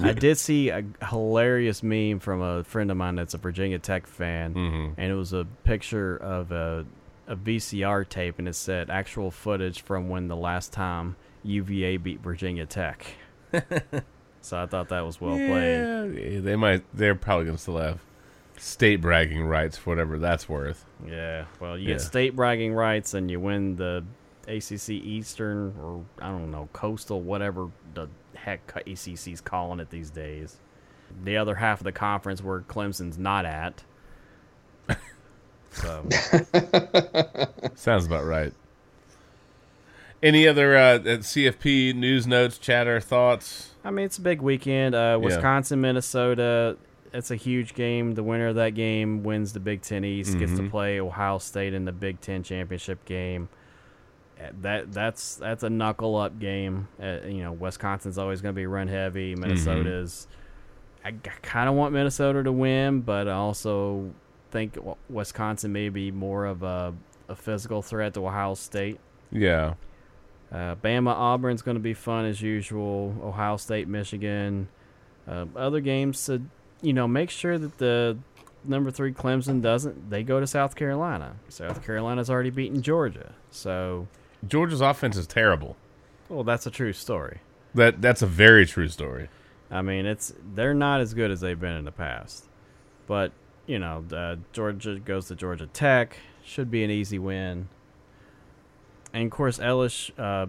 I 0.03 0.13
did 0.13 0.39
see 0.39 0.71
a 0.71 0.85
hilarious 1.09 1.83
meme 1.83 2.19
from 2.19 2.43
a 2.43 2.65
friend 2.65 2.91
of 2.91 2.97
mine 2.97 3.15
that's 3.15 3.35
a 3.35 3.39
Virginia 3.39 3.79
Tech 3.79 4.07
fan, 4.07 4.55
Mhm. 4.55 4.95
and 4.97 5.13
it 5.13 5.15
was 5.15 5.33
a 5.33 5.47
picture 5.63 6.17
of 6.17 6.51
a, 6.51 6.85
a 7.29 7.37
VCR 7.37 8.09
tape, 8.09 8.39
and 8.41 8.49
it 8.49 8.55
said 8.57 8.91
actual 8.91 9.31
footage 9.31 9.83
from 9.83 10.09
when 10.09 10.27
the 10.29 10.35
last 10.37 10.73
time 10.73 11.15
UVA 11.45 11.99
beat 11.99 12.21
Virginia 12.21 12.67
Tech. 12.67 13.07
so 14.45 14.63
I 14.63 14.67
thought 14.67 14.89
that 14.91 15.01
was 15.05 15.21
well 15.21 15.37
played. 15.37 16.15
Yeah, 16.17 16.41
they 16.41 16.57
might. 16.57 16.85
They're 16.95 17.15
probably 17.15 17.47
gonna 17.47 17.59
still 17.59 17.79
have 17.79 18.01
state 18.57 18.97
bragging 19.01 19.45
rights 19.45 19.77
for 19.77 19.91
whatever 19.91 20.19
that's 20.19 20.49
worth. 20.49 20.85
Yeah, 21.07 21.45
well, 21.61 21.77
you 21.77 21.89
Yeah. 21.89 21.95
get 21.95 22.01
state 22.03 22.37
bragging 22.37 22.73
rights, 22.75 23.15
and 23.15 23.31
you 23.31 23.41
win 23.41 23.77
the 23.77 24.05
ACC 24.47 24.91
Eastern, 24.91 25.75
or 25.83 26.05
I 26.21 26.29
don't 26.29 26.51
know, 26.51 26.69
Coastal, 26.73 27.21
whatever 27.21 27.69
the 27.95 28.09
heck 28.35 28.61
ACC's 28.87 29.41
calling 29.41 29.81
it 29.81 29.91
these 29.91 30.11
days. 30.11 30.57
The 31.25 31.37
other 31.37 31.55
half 31.57 31.81
of 31.81 31.85
the 31.85 31.93
conference 31.93 32.43
where 32.43 32.61
Clemson's 32.61 33.19
not 33.19 33.45
at. 33.47 33.83
So 35.73 36.07
Sounds 37.75 38.07
about 38.07 38.25
right. 38.25 38.53
Any 40.23 40.47
other 40.47 40.77
uh, 40.77 40.99
CFP 41.01 41.95
news 41.95 42.27
notes, 42.27 42.59
chatter, 42.59 43.01
thoughts? 43.01 43.71
I 43.85 43.91
mean, 43.91 44.07
it's 44.07 44.19
a 44.19 44.23
big 44.23 44.41
weekend. 44.41 44.95
Uh, 44.95 45.19
Wisconsin, 45.21 45.81
Minnesota. 45.81 46.77
It's 47.13 47.31
a 47.31 47.37
huge 47.37 47.75
game. 47.75 48.13
The 48.15 48.23
winner 48.23 48.49
of 48.49 48.55
that 48.57 48.71
game 48.71 49.23
wins 49.23 49.53
the 49.53 49.61
Big 49.61 49.83
Ten 49.83 50.05
East. 50.05 50.39
Gets 50.39 50.57
to 50.57 50.63
Mhm. 50.63 50.71
play 50.71 51.01
Ohio 51.01 51.39
State 51.39 51.75
in 51.75 51.85
the 51.85 51.93
Big 51.93 52.21
Ten 52.21 52.43
championship 52.43 53.05
game. 53.05 53.49
Uh, 54.41 54.49
That 54.63 54.93
that's 54.93 55.37
that's 55.37 55.63
a 55.63 55.71
knuckle 55.71 56.17
up 56.17 56.39
game. 56.41 56.89
Uh, 57.01 57.19
you 57.27 57.43
know, 57.45 57.53
Wisconsin's 57.53 58.19
always 58.19 58.41
going 58.41 58.55
to 58.55 58.59
be 58.59 58.67
run 58.67 58.89
heavy. 58.89 59.37
Minnesota's. 59.37 60.27
I, 61.05 61.13
kind 61.43 61.69
of 61.69 61.75
want 61.75 61.93
Minnesota 61.93 62.43
to 62.43 62.51
win, 62.51 63.03
but 63.03 63.29
I 63.29 63.33
also 63.35 64.11
think 64.51 64.79
Wisconsin 65.11 65.71
may 65.73 65.91
be 65.91 66.11
more 66.11 66.47
of 66.47 66.63
a, 66.63 66.95
a 67.29 67.37
physical 67.37 67.83
threat 67.83 68.15
to 68.15 68.27
Ohio 68.27 68.55
State. 68.55 68.99
Yeah. 69.31 69.75
Uh, 70.53 70.77
Bama 70.77 71.11
Auburn's 71.13 71.63
going 71.63 71.77
to 71.77 71.81
be 71.83 71.95
fun 71.95 72.25
as 72.27 72.41
usual. 72.41 73.15
Ohio 73.23 73.57
State 73.57 73.89
Michigan. 73.89 74.69
Uh, 75.27 75.47
other 75.57 75.81
games 75.81 76.25
to 76.27 76.43
you 76.83 76.93
know 76.93 77.09
make 77.09 77.31
sure 77.31 77.59
that 77.59 77.79
the 77.79 78.17
number 78.65 78.91
three 78.91 79.13
Clemson 79.13 79.61
doesn't. 79.63 80.11
They 80.11 80.23
go 80.23 80.39
to 80.41 80.47
South 80.47 80.77
Carolina. 80.77 81.37
South 81.49 81.85
Carolina's 81.85 82.29
already 82.31 82.51
beaten 82.51 82.83
Georgia, 82.83 83.33
so 83.51 84.07
Georgia's 84.47 84.81
offense 84.81 85.17
is 85.17 85.27
terrible. 85.27 85.77
well 86.29 86.45
that's 86.45 86.67
a 86.67 86.71
true 86.71 86.93
story. 86.93 87.39
That 87.75 88.01
that's 88.03 88.23
a 88.23 88.27
very 88.27 88.67
true 88.67 88.89
story. 88.89 89.29
I 89.71 89.83
mean 89.83 90.07
it's 90.07 90.33
they're 90.55 90.75
not 90.75 91.01
as 91.01 91.15
good 91.15 91.31
as 91.31 91.41
they've 91.41 91.59
been 91.59 91.77
in 91.77 91.85
the 91.85 91.93
past, 91.93 92.45
but 93.07 93.33
you 93.67 93.79
know 93.79 94.05
uh, 94.13 94.37
Georgia 94.53 94.99
goes 94.99 95.27
to 95.29 95.35
Georgia 95.35 95.67
Tech 95.67 96.19
should 96.45 96.71
be 96.71 96.85
an 96.85 96.91
easy 96.91 97.19
win. 97.19 97.69
And 99.15 99.25
of 99.25 99.31
course, 99.31 99.59
Ellis, 99.59 100.11
uh, 100.19 100.47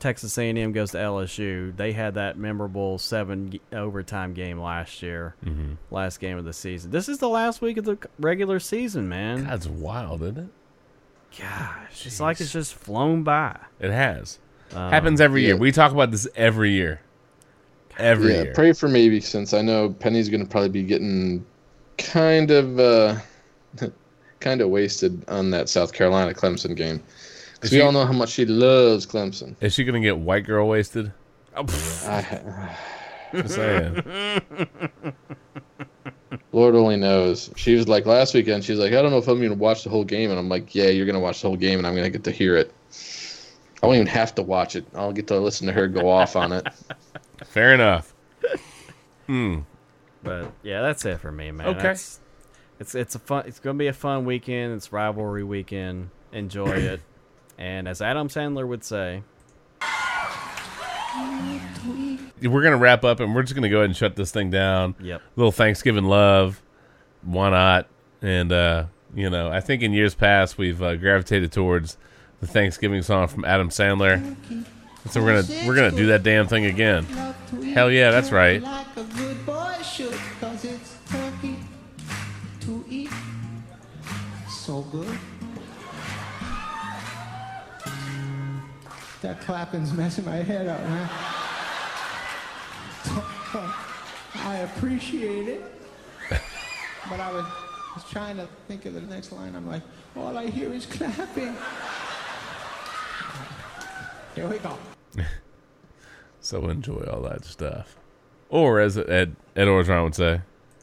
Texas 0.00 0.36
A&M 0.38 0.72
goes 0.72 0.90
to 0.90 0.98
LSU. 0.98 1.74
They 1.76 1.92
had 1.92 2.14
that 2.14 2.36
memorable 2.36 2.98
seven 2.98 3.58
overtime 3.72 4.34
game 4.34 4.60
last 4.60 5.02
year, 5.02 5.34
Mhm. 5.44 5.76
last 5.90 6.20
game 6.20 6.36
of 6.36 6.44
the 6.44 6.52
season. 6.52 6.90
This 6.90 7.08
is 7.08 7.18
the 7.18 7.28
last 7.28 7.62
week 7.62 7.76
of 7.78 7.84
the 7.84 7.96
regular 8.18 8.60
season, 8.60 9.08
man. 9.08 9.44
That's 9.44 9.66
wild, 9.66 10.22
isn't 10.22 10.38
it? 10.38 10.48
Gosh, 11.40 12.06
it's 12.06 12.20
like 12.20 12.40
it's 12.40 12.52
just 12.52 12.74
flown 12.74 13.22
by. 13.22 13.56
It 13.80 13.90
has. 13.90 14.38
Um, 14.74 14.90
Happens 14.90 15.20
every 15.20 15.42
year. 15.44 15.56
We 15.56 15.72
talk 15.72 15.92
about 15.92 16.10
this 16.10 16.26
every 16.36 16.70
year. 16.72 17.00
Every 17.98 18.34
yeah, 18.34 18.42
year. 18.44 18.52
pray 18.54 18.72
for 18.72 18.88
me 18.88 19.18
since 19.20 19.52
I 19.54 19.62
know 19.62 19.90
Penny's 19.90 20.28
going 20.28 20.42
to 20.44 20.48
probably 20.48 20.68
be 20.70 20.82
getting 20.84 21.44
kind 21.98 22.50
of 22.50 22.78
uh, 22.78 23.16
kind 24.40 24.60
of 24.60 24.68
wasted 24.70 25.24
on 25.28 25.50
that 25.50 25.68
South 25.68 25.92
Carolina 25.92 26.32
Clemson 26.32 26.76
game. 26.76 27.02
Because 27.60 27.72
we 27.72 27.78
she- 27.78 27.82
all 27.82 27.92
know 27.92 28.06
how 28.06 28.12
much 28.12 28.30
she 28.30 28.44
loves 28.44 29.06
Clemson. 29.06 29.56
Is 29.60 29.74
she 29.74 29.84
gonna 29.84 30.00
get 30.00 30.18
white 30.18 30.44
girl 30.44 30.68
wasted? 30.68 31.12
I, 31.56 32.76
Just 33.34 33.54
saying. 33.54 34.02
Lord 36.52 36.74
only 36.74 36.96
knows. 36.96 37.50
She 37.56 37.74
was 37.74 37.88
like 37.88 38.06
last 38.06 38.34
weekend. 38.34 38.64
She's 38.64 38.78
like, 38.78 38.92
I 38.92 39.02
don't 39.02 39.10
know 39.10 39.18
if 39.18 39.28
I'm 39.28 39.38
going 39.38 39.50
to 39.50 39.56
watch 39.56 39.82
the 39.84 39.90
whole 39.90 40.04
game, 40.04 40.30
and 40.30 40.38
I'm 40.38 40.48
like, 40.48 40.74
Yeah, 40.74 40.88
you're 40.88 41.06
going 41.06 41.14
to 41.14 41.20
watch 41.20 41.42
the 41.42 41.48
whole 41.48 41.56
game, 41.56 41.78
and 41.78 41.86
I'm 41.86 41.94
going 41.94 42.04
to 42.04 42.10
get 42.10 42.24
to 42.24 42.30
hear 42.30 42.56
it. 42.56 42.72
I 43.82 43.86
won't 43.86 43.96
even 43.96 44.06
have 44.08 44.34
to 44.36 44.42
watch 44.42 44.76
it. 44.76 44.84
I'll 44.94 45.12
get 45.12 45.26
to 45.28 45.38
listen 45.38 45.66
to 45.66 45.72
her 45.72 45.86
go 45.88 46.08
off 46.08 46.36
on 46.36 46.52
it. 46.52 46.66
Fair 47.46 47.74
enough. 47.74 48.14
Hmm. 49.26 49.60
But 50.22 50.52
yeah, 50.62 50.82
that's 50.82 51.04
it 51.04 51.20
for 51.20 51.30
me, 51.32 51.50
man. 51.50 51.68
Okay. 51.68 51.78
That's- 51.78 52.20
it's 52.80 52.94
it's 52.94 53.16
a 53.16 53.18
fun. 53.18 53.44
It's 53.46 53.58
gonna 53.58 53.76
be 53.76 53.88
a 53.88 53.92
fun 53.92 54.24
weekend. 54.24 54.74
It's 54.74 54.92
rivalry 54.92 55.42
weekend. 55.42 56.10
Enjoy 56.32 56.70
it. 56.70 57.00
And 57.58 57.88
as 57.88 58.00
Adam 58.00 58.28
Sandler 58.28 58.66
would 58.66 58.84
say, 58.84 59.22
We're 62.40 62.62
gonna 62.62 62.76
wrap 62.76 63.04
up, 63.04 63.18
and 63.20 63.34
we're 63.34 63.42
just 63.42 63.54
gonna 63.54 63.68
go 63.68 63.78
ahead 63.78 63.86
and 63.86 63.96
shut 63.96 64.14
this 64.14 64.30
thing 64.30 64.50
down. 64.50 64.94
Yep. 65.00 65.20
little 65.36 65.52
Thanksgiving 65.52 66.04
love. 66.04 66.62
Why 67.22 67.50
not? 67.50 67.88
And 68.22 68.52
uh, 68.52 68.84
you 69.14 69.28
know, 69.28 69.50
I 69.50 69.60
think 69.60 69.82
in 69.82 69.92
years 69.92 70.14
past 70.14 70.56
we've 70.56 70.80
uh, 70.80 70.94
gravitated 70.96 71.50
towards 71.50 71.96
the 72.40 72.46
Thanksgiving 72.46 73.02
song 73.02 73.26
from 73.26 73.44
Adam 73.44 73.70
Sandler. 73.70 74.36
So 75.10 75.22
we're 75.22 75.42
gonna 75.42 75.66
we're 75.66 75.74
gonna 75.74 75.90
do 75.90 76.06
that 76.06 76.22
damn 76.22 76.46
thing 76.46 76.66
again. 76.66 77.04
Hell 77.74 77.90
yeah, 77.90 78.12
that's 78.12 78.30
right. 78.30 78.62
Like 78.62 78.86
a 78.96 79.02
That 89.22 89.40
clapping's 89.40 89.92
messing 89.92 90.24
my 90.24 90.36
head 90.36 90.68
up, 90.68 90.80
man. 90.80 91.08
I 94.34 94.56
appreciate 94.58 95.48
it. 95.48 95.64
But 97.08 97.20
I 97.20 97.32
was, 97.32 97.44
was 97.94 98.04
trying 98.10 98.36
to 98.36 98.46
think 98.68 98.86
of 98.86 98.94
the 98.94 99.00
next 99.00 99.32
line. 99.32 99.56
I'm 99.56 99.66
like, 99.66 99.82
all 100.16 100.36
I 100.36 100.46
hear 100.46 100.72
is 100.72 100.86
clapping. 100.86 101.56
Here 104.34 104.48
we 104.48 104.58
go. 104.58 104.76
So 106.40 106.68
enjoy 106.68 107.04
all 107.12 107.20
that 107.22 107.44
stuff. 107.44 107.96
Or 108.48 108.80
as 108.80 108.96
Ed 108.96 109.36
Ed 109.54 109.66
Orgeron 109.66 110.04
would 110.04 110.14
say, 110.14 110.40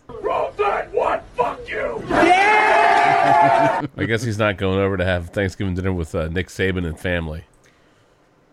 Roll 0.08 0.52
that 0.58 0.92
one, 0.92 1.22
fuck 1.36 1.68
you! 1.68 2.04
Yeah! 2.10 3.86
I 3.98 4.04
guess 4.04 4.22
he's 4.22 4.38
not 4.38 4.58
going 4.58 4.78
over 4.78 4.98
to 4.98 5.06
have 5.06 5.30
Thanksgiving 5.30 5.74
dinner 5.74 5.94
with 5.94 6.14
uh, 6.14 6.28
Nick 6.28 6.50
Saban 6.50 6.86
and 6.86 7.00
family. 7.00 7.46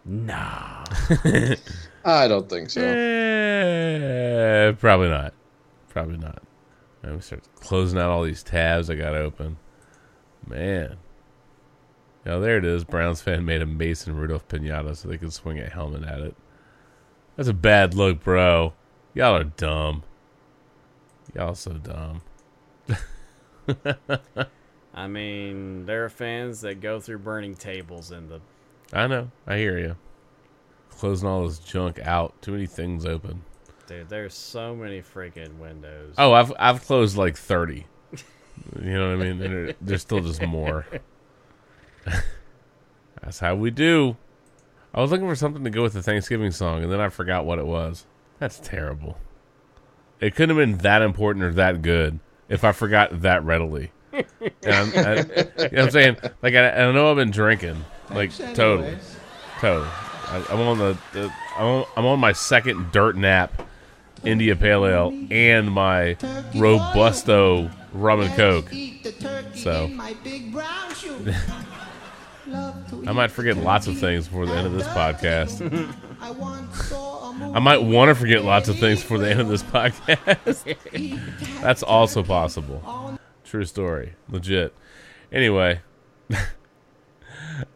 Nah. 0.04 0.84
I 2.04 2.28
don't 2.28 2.48
think 2.48 2.70
so. 2.70 2.80
Eh, 2.82 4.72
probably 4.72 5.08
not. 5.08 5.34
Probably 5.88 6.16
not. 6.16 6.42
Man, 7.02 7.14
we 7.14 7.20
start 7.20 7.42
closing 7.56 7.98
out 7.98 8.10
all 8.10 8.22
these 8.22 8.42
tabs 8.42 8.90
I 8.90 8.94
got 8.94 9.14
open. 9.14 9.58
Man. 10.46 10.96
Oh, 12.26 12.40
there 12.40 12.58
it 12.58 12.64
is. 12.64 12.84
Browns 12.84 13.20
fan 13.20 13.44
made 13.44 13.62
a 13.62 13.66
Mason 13.66 14.16
Rudolph 14.16 14.46
pinata 14.48 14.96
so 14.96 15.08
they 15.08 15.18
could 15.18 15.32
swing 15.32 15.58
a 15.58 15.68
helmet 15.68 16.04
at 16.04 16.20
it. 16.20 16.36
That's 17.36 17.48
a 17.48 17.54
bad 17.54 17.94
look, 17.94 18.22
bro. 18.22 18.72
Y'all 19.14 19.36
are 19.36 19.44
dumb. 19.44 20.04
Y'all 21.34 21.54
so 21.54 21.72
dumb. 21.72 22.22
I 24.94 25.06
mean, 25.08 25.86
there 25.86 26.04
are 26.04 26.10
fans 26.10 26.60
that 26.60 26.80
go 26.80 27.00
through 27.00 27.18
burning 27.18 27.54
tables 27.54 28.12
in 28.12 28.28
the. 28.28 28.40
I 28.92 29.06
know. 29.06 29.30
I 29.46 29.56
hear 29.56 29.78
you. 29.78 29.96
Closing 30.90 31.28
all 31.28 31.46
this 31.46 31.58
junk 31.58 31.98
out. 32.00 32.40
Too 32.42 32.52
many 32.52 32.66
things 32.66 33.06
open. 33.06 33.42
Dude, 33.86 34.08
there's 34.08 34.34
so 34.34 34.76
many 34.76 35.02
freaking 35.02 35.58
windows. 35.58 36.14
Oh, 36.18 36.32
I've 36.32 36.52
I've 36.58 36.84
closed 36.84 37.16
like 37.16 37.36
thirty. 37.36 37.86
You 38.80 38.92
know 38.92 39.16
what 39.16 39.26
I 39.26 39.32
mean? 39.32 39.74
There's 39.80 40.02
still 40.02 40.20
just 40.20 40.42
more. 40.42 40.86
That's 43.22 43.38
how 43.38 43.54
we 43.54 43.70
do. 43.70 44.16
I 44.94 45.00
was 45.00 45.10
looking 45.10 45.26
for 45.26 45.34
something 45.34 45.64
to 45.64 45.70
go 45.70 45.82
with 45.82 45.94
the 45.94 46.02
Thanksgiving 46.02 46.52
song, 46.52 46.82
and 46.82 46.92
then 46.92 47.00
I 47.00 47.08
forgot 47.08 47.46
what 47.46 47.58
it 47.58 47.66
was. 47.66 48.06
That's 48.38 48.60
terrible. 48.60 49.18
It 50.20 50.34
couldn't 50.34 50.56
have 50.56 50.68
been 50.68 50.78
that 50.78 51.02
important 51.02 51.44
or 51.44 51.52
that 51.54 51.82
good 51.82 52.20
if 52.48 52.62
I 52.62 52.72
forgot 52.72 53.22
that 53.22 53.42
readily. 53.44 53.90
And 54.12 54.24
I'm, 54.64 54.92
I, 54.94 55.14
you 55.16 55.24
know 55.24 55.44
what 55.56 55.78
I'm 55.78 55.90
saying? 55.90 56.16
Like, 56.42 56.54
I, 56.54 56.70
I 56.70 56.92
know 56.92 57.10
I've 57.10 57.16
been 57.16 57.30
drinking. 57.30 57.84
Like, 58.14 58.32
Thanks 58.32 58.56
totally. 58.56 58.88
anyways. 58.88 59.16
Totally. 59.60 59.88
I, 59.88 60.44
I'm 60.50 60.60
on 60.60 60.78
the, 60.78 60.98
the 61.12 61.32
I'm, 61.56 61.66
on, 61.66 61.84
I'm 61.96 62.06
on 62.06 62.18
my 62.20 62.32
second 62.32 62.90
dirt 62.92 63.16
nap 63.16 63.62
India 64.24 64.56
Pale 64.56 64.86
Ale 64.86 65.26
and 65.30 65.70
my 65.70 66.16
Robusto 66.54 67.70
rum 67.92 68.20
and 68.20 68.34
coke. 68.34 68.72
So 69.54 69.88
My 69.88 70.14
big 70.24 70.52
brown 70.52 70.94
shoe. 70.94 71.32
Love 72.46 72.90
to 72.90 73.08
I 73.08 73.12
might 73.12 73.30
forget 73.30 73.56
lots 73.56 73.86
of 73.86 73.98
things 73.98 74.26
before 74.26 74.46
the 74.46 74.52
end 74.54 74.66
of 74.66 74.72
this 74.72 74.86
podcast. 74.88 75.94
I 76.20 76.30
once 76.32 76.86
saw 76.86 77.30
a 77.30 77.32
movie. 77.32 77.52
I 77.56 77.58
might 77.60 77.82
want 77.82 78.08
to 78.08 78.14
forget 78.14 78.44
lots 78.44 78.68
of 78.68 78.78
things 78.78 79.00
before 79.00 79.18
the 79.18 79.30
end 79.30 79.40
of 79.40 79.48
this 79.48 79.62
podcast. 79.62 80.76
That's 81.62 81.82
also 81.82 82.22
possible. 82.22 83.18
True 83.44 83.64
story. 83.64 84.14
Legit. 84.28 84.74
Anyway, 85.30 85.80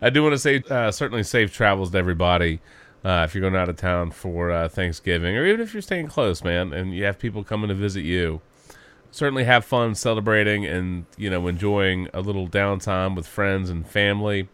I 0.00 0.10
do 0.10 0.22
want 0.22 0.34
to 0.34 0.38
say 0.38 0.62
uh, 0.70 0.90
certainly 0.90 1.22
safe 1.22 1.52
travels 1.52 1.90
to 1.90 1.98
everybody. 1.98 2.60
Uh, 3.04 3.22
if 3.24 3.34
you're 3.34 3.42
going 3.42 3.54
out 3.54 3.68
of 3.68 3.76
town 3.76 4.10
for 4.10 4.50
uh, 4.50 4.68
Thanksgiving, 4.68 5.36
or 5.36 5.46
even 5.46 5.60
if 5.60 5.72
you're 5.72 5.82
staying 5.82 6.08
close, 6.08 6.42
man, 6.42 6.72
and 6.72 6.94
you 6.94 7.04
have 7.04 7.18
people 7.18 7.44
coming 7.44 7.68
to 7.68 7.74
visit 7.74 8.00
you, 8.00 8.40
certainly 9.10 9.44
have 9.44 9.64
fun 9.64 9.94
celebrating 9.94 10.66
and 10.66 11.06
you 11.16 11.30
know 11.30 11.46
enjoying 11.46 12.08
a 12.12 12.20
little 12.20 12.48
downtime 12.48 13.14
with 13.14 13.26
friends 13.26 13.70
and 13.70 13.86
family. 13.86 14.48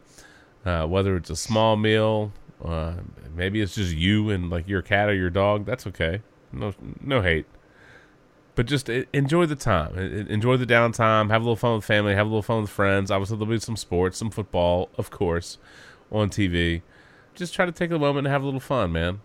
Uh, 0.64 0.86
whether 0.86 1.16
it's 1.16 1.30
a 1.30 1.36
small 1.36 1.76
meal, 1.76 2.32
uh, 2.64 2.94
maybe 3.34 3.60
it's 3.60 3.74
just 3.74 3.94
you 3.94 4.30
and 4.30 4.48
like 4.50 4.68
your 4.68 4.82
cat 4.82 5.08
or 5.08 5.14
your 5.14 5.30
dog. 5.30 5.66
That's 5.66 5.86
okay. 5.88 6.22
No, 6.52 6.74
no 7.00 7.22
hate. 7.22 7.46
But 8.54 8.66
just 8.66 8.88
enjoy 8.88 9.46
the 9.46 9.56
time. 9.56 9.96
Enjoy 9.98 10.58
the 10.58 10.66
downtime. 10.66 11.30
Have 11.30 11.40
a 11.40 11.44
little 11.44 11.56
fun 11.56 11.76
with 11.76 11.84
family. 11.84 12.14
Have 12.14 12.26
a 12.26 12.28
little 12.28 12.42
fun 12.42 12.60
with 12.60 12.70
friends. 12.70 13.10
Obviously, 13.10 13.36
there'll 13.36 13.50
be 13.50 13.58
some 13.58 13.76
sports, 13.76 14.18
some 14.18 14.30
football, 14.30 14.90
of 14.98 15.10
course, 15.10 15.56
on 16.10 16.28
TV. 16.28 16.82
Just 17.34 17.54
try 17.54 17.64
to 17.64 17.72
take 17.72 17.90
a 17.90 17.98
moment 17.98 18.26
and 18.26 18.32
have 18.32 18.42
a 18.42 18.44
little 18.44 18.60
fun, 18.60 18.92
man. 18.92 19.20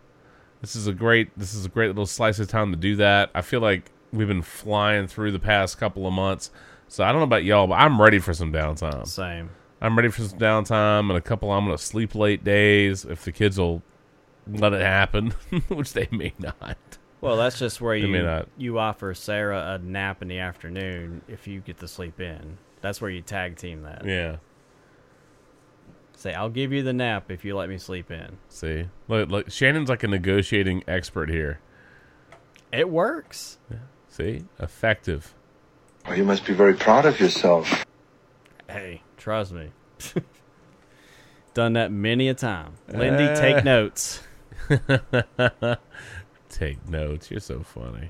This 0.61 0.75
is 0.75 0.87
a 0.87 0.93
great. 0.93 1.37
This 1.37 1.53
is 1.53 1.65
a 1.65 1.69
great 1.69 1.87
little 1.87 2.05
slice 2.05 2.39
of 2.39 2.47
time 2.47 2.71
to 2.71 2.77
do 2.77 2.95
that. 2.95 3.29
I 3.35 3.41
feel 3.41 3.59
like 3.59 3.91
we've 4.13 4.27
been 4.29 4.41
flying 4.41 5.07
through 5.07 5.31
the 5.31 5.39
past 5.39 5.77
couple 5.77 6.07
of 6.07 6.13
months. 6.13 6.49
So 6.87 7.03
I 7.03 7.11
don't 7.11 7.19
know 7.19 7.25
about 7.25 7.43
y'all, 7.43 7.67
but 7.67 7.75
I'm 7.75 8.01
ready 8.01 8.19
for 8.19 8.33
some 8.33 8.53
downtime. 8.53 9.05
Same. 9.07 9.49
I'm 9.81 9.95
ready 9.95 10.09
for 10.09 10.23
some 10.23 10.39
downtime 10.39 11.09
and 11.09 11.17
a 11.17 11.21
couple 11.21 11.51
I'm 11.51 11.65
gonna 11.65 11.77
sleep 11.77 12.15
late 12.15 12.43
days 12.43 13.05
if 13.05 13.23
the 13.23 13.31
kids 13.31 13.59
will 13.59 13.83
let 14.47 14.73
it 14.73 14.81
happen, 14.81 15.31
which 15.67 15.93
they 15.93 16.07
may 16.11 16.33
not. 16.39 16.77
Well, 17.19 17.37
that's 17.37 17.57
just 17.57 17.81
where 17.81 17.95
you 17.95 18.07
not. 18.23 18.47
you 18.57 18.77
offer 18.77 19.13
Sarah 19.13 19.73
a 19.73 19.83
nap 19.83 20.21
in 20.21 20.27
the 20.27 20.39
afternoon 20.39 21.21
if 21.27 21.47
you 21.47 21.61
get 21.61 21.79
to 21.79 21.87
sleep 21.87 22.19
in. 22.19 22.57
That's 22.81 23.01
where 23.01 23.09
you 23.09 23.21
tag 23.21 23.57
team 23.57 23.81
that. 23.83 24.05
Yeah. 24.05 24.37
Say, 26.15 26.33
I'll 26.33 26.49
give 26.49 26.71
you 26.71 26.83
the 26.83 26.93
nap 26.93 27.31
if 27.31 27.43
you 27.45 27.55
let 27.55 27.69
me 27.69 27.77
sleep 27.77 28.11
in. 28.11 28.37
See, 28.49 28.87
look, 29.07 29.29
look, 29.29 29.51
Shannon's 29.51 29.89
like 29.89 30.03
a 30.03 30.07
negotiating 30.07 30.83
expert 30.87 31.29
here. 31.29 31.59
It 32.71 32.89
works. 32.89 33.57
See, 34.09 34.43
effective. 34.59 35.33
Oh, 36.05 36.13
you 36.13 36.23
must 36.23 36.45
be 36.45 36.53
very 36.53 36.73
proud 36.75 37.05
of 37.05 37.19
yourself. 37.19 37.85
Hey, 38.69 39.01
trust 39.17 39.51
me. 39.51 39.71
Done 41.53 41.73
that 41.73 41.91
many 41.91 42.29
a 42.29 42.33
time. 42.33 42.73
Lindy, 42.87 43.27
take 43.39 43.57
Uh. 43.57 43.61
notes. 43.61 44.21
Take 46.57 46.89
notes. 46.89 47.29
You're 47.29 47.39
so 47.39 47.61
funny. 47.61 48.09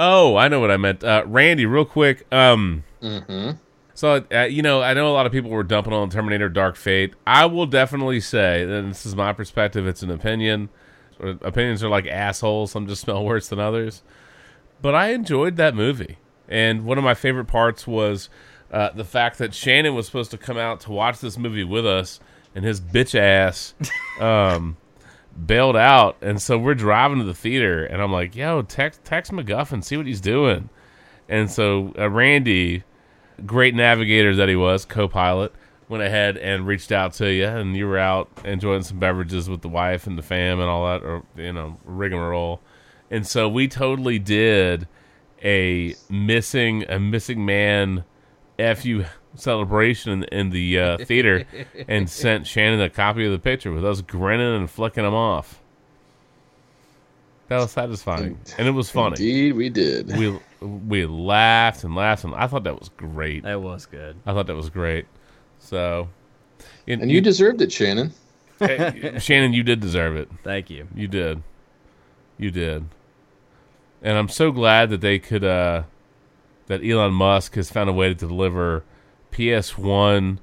Oh, 0.00 0.36
I 0.36 0.48
know 0.48 0.58
what 0.58 0.72
I 0.72 0.76
meant. 0.76 1.04
Uh, 1.04 1.22
Randy, 1.26 1.64
real 1.64 1.84
quick. 1.84 2.26
Um, 2.32 2.82
Mm-hmm. 3.00 3.52
So, 3.94 4.24
uh, 4.32 4.42
you 4.42 4.62
know, 4.62 4.82
I 4.82 4.94
know 4.94 5.08
a 5.08 5.14
lot 5.14 5.26
of 5.26 5.32
people 5.32 5.50
were 5.50 5.62
dumping 5.62 5.92
on 5.92 6.10
Terminator 6.10 6.48
Dark 6.48 6.76
Fate. 6.76 7.14
I 7.26 7.46
will 7.46 7.66
definitely 7.66 8.20
say, 8.20 8.62
and 8.62 8.90
this 8.90 9.06
is 9.06 9.14
my 9.14 9.32
perspective, 9.32 9.86
it's 9.86 10.02
an 10.02 10.10
opinion. 10.10 10.70
Opinions 11.18 11.84
are 11.84 11.88
like 11.88 12.06
assholes. 12.06 12.72
Some 12.72 12.88
just 12.88 13.02
smell 13.02 13.24
worse 13.24 13.48
than 13.48 13.58
others. 13.58 14.02
But 14.82 14.94
I 14.94 15.12
enjoyed 15.12 15.56
that 15.56 15.74
movie. 15.74 16.18
And 16.48 16.84
one 16.84 16.98
of 16.98 17.04
my 17.04 17.14
favorite 17.14 17.46
parts 17.46 17.86
was 17.86 18.28
uh, 18.70 18.90
the 18.90 19.04
fact 19.04 19.38
that 19.38 19.54
Shannon 19.54 19.94
was 19.94 20.06
supposed 20.06 20.30
to 20.32 20.38
come 20.38 20.58
out 20.58 20.80
to 20.80 20.92
watch 20.92 21.20
this 21.20 21.38
movie 21.38 21.64
with 21.64 21.86
us, 21.86 22.20
and 22.54 22.64
his 22.64 22.80
bitch 22.80 23.14
ass 23.18 23.74
um, 24.20 24.76
bailed 25.44 25.76
out. 25.76 26.16
And 26.22 26.40
so 26.40 26.56
we're 26.58 26.74
driving 26.74 27.18
to 27.18 27.24
the 27.24 27.34
theater, 27.34 27.84
and 27.84 28.00
I'm 28.00 28.12
like, 28.12 28.34
yo, 28.36 28.62
text, 28.62 29.04
text 29.04 29.32
McGuffin, 29.32 29.84
see 29.84 29.96
what 29.96 30.06
he's 30.06 30.20
doing. 30.20 30.68
And 31.28 31.50
so 31.50 31.92
uh, 31.98 32.08
Randy, 32.08 32.84
great 33.44 33.74
navigator 33.74 34.34
that 34.36 34.48
he 34.48 34.56
was, 34.56 34.84
co-pilot, 34.84 35.52
went 35.88 36.02
ahead 36.02 36.36
and 36.36 36.66
reached 36.66 36.92
out 36.92 37.12
to 37.14 37.32
you, 37.32 37.46
and 37.46 37.76
you 37.76 37.86
were 37.86 37.98
out 37.98 38.28
enjoying 38.44 38.82
some 38.82 38.98
beverages 38.98 39.48
with 39.48 39.62
the 39.62 39.68
wife 39.68 40.06
and 40.06 40.18
the 40.18 40.22
fam 40.22 40.60
and 40.60 40.68
all 40.68 40.86
that, 40.86 41.04
or 41.04 41.22
you 41.36 41.52
know, 41.52 41.78
rigmarole. 41.84 42.60
And 43.10 43.26
so 43.26 43.48
we 43.48 43.68
totally 43.68 44.18
did 44.18 44.88
a 45.44 45.94
missing 46.08 46.84
a 46.88 46.98
missing 46.98 47.44
man 47.44 48.04
fu 48.58 49.04
celebration 49.36 50.12
in, 50.12 50.24
in 50.24 50.50
the 50.50 50.78
uh, 50.78 50.98
theater, 51.04 51.44
and 51.88 52.08
sent 52.08 52.46
Shannon 52.46 52.80
a 52.80 52.90
copy 52.90 53.26
of 53.26 53.32
the 53.32 53.38
picture 53.38 53.72
with 53.72 53.84
us 53.84 54.00
grinning 54.00 54.56
and 54.56 54.70
flicking 54.70 55.04
him 55.04 55.14
off. 55.14 55.62
That 57.48 57.58
was 57.58 57.70
satisfying, 57.70 58.40
and 58.58 58.66
it 58.66 58.72
was 58.72 58.90
funny. 58.90 59.12
Indeed, 59.12 59.52
we 59.52 59.68
did. 59.68 60.16
We 60.16 60.38
we 60.60 61.06
laughed 61.06 61.84
and 61.84 61.94
laughed, 61.94 62.24
and 62.24 62.34
I 62.34 62.48
thought 62.48 62.64
that 62.64 62.78
was 62.78 62.88
great. 62.88 63.44
That 63.44 63.62
was 63.62 63.86
good. 63.86 64.16
I 64.26 64.32
thought 64.32 64.48
that 64.48 64.56
was 64.56 64.68
great. 64.68 65.06
So, 65.60 66.08
And, 66.88 67.02
And 67.02 67.10
you 67.10 67.20
deserved 67.20 67.60
it, 67.60 67.70
Shannon. 67.70 68.12
Hey, 68.58 69.18
Shannon, 69.18 69.52
you 69.52 69.62
did 69.62 69.80
deserve 69.80 70.16
it. 70.16 70.28
Thank 70.42 70.70
you. 70.70 70.88
You 70.94 71.08
did. 71.08 71.42
You 72.38 72.50
did. 72.50 72.86
And 74.02 74.16
I'm 74.16 74.28
so 74.28 74.50
glad 74.50 74.90
that 74.90 75.00
they 75.00 75.18
could 75.18 75.44
uh 75.44 75.84
that 76.66 76.84
Elon 76.84 77.12
Musk 77.12 77.54
has 77.54 77.70
found 77.70 77.88
a 77.88 77.92
way 77.92 78.08
to 78.08 78.14
deliver 78.14 78.82
PS1 79.36 80.38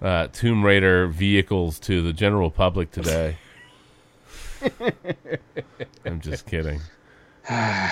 uh, 0.00 0.28
Tomb 0.28 0.64
Raider 0.64 1.08
vehicles 1.08 1.80
to 1.80 2.02
the 2.02 2.12
general 2.12 2.52
public 2.52 2.92
today. 2.92 3.36
I'm 6.04 6.20
just 6.20 6.46
kidding. 6.46 6.80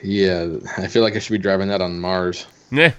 Yeah, 0.00 0.58
I 0.76 0.86
feel 0.86 1.02
like 1.02 1.16
I 1.16 1.18
should 1.18 1.32
be 1.32 1.38
driving 1.38 1.66
that 1.70 1.80
on 1.80 1.98
Mars. 1.98 2.46
Yeah. 2.70 2.92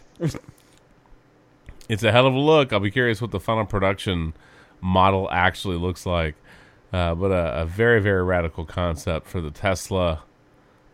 it's 1.87 2.03
a 2.03 2.11
hell 2.11 2.27
of 2.27 2.33
a 2.33 2.37
look. 2.37 2.73
I'll 2.73 2.81
be 2.81 2.91
curious 2.91 3.21
what 3.21 3.31
the 3.31 3.39
final 3.39 3.65
production 3.65 4.33
model 4.81 5.29
actually 5.31 5.77
looks 5.77 6.05
like. 6.05 6.35
Uh, 6.91 7.15
but 7.15 7.31
a, 7.31 7.61
a 7.61 7.65
very, 7.65 8.01
very 8.01 8.21
radical 8.21 8.65
concept 8.65 9.27
for 9.27 9.39
the 9.39 9.49
Tesla 9.49 10.23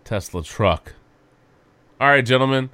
Tesla 0.04 0.44
truck. 0.44 0.94
All 2.00 2.08
right, 2.10 2.24
gentlemen. 2.24 2.70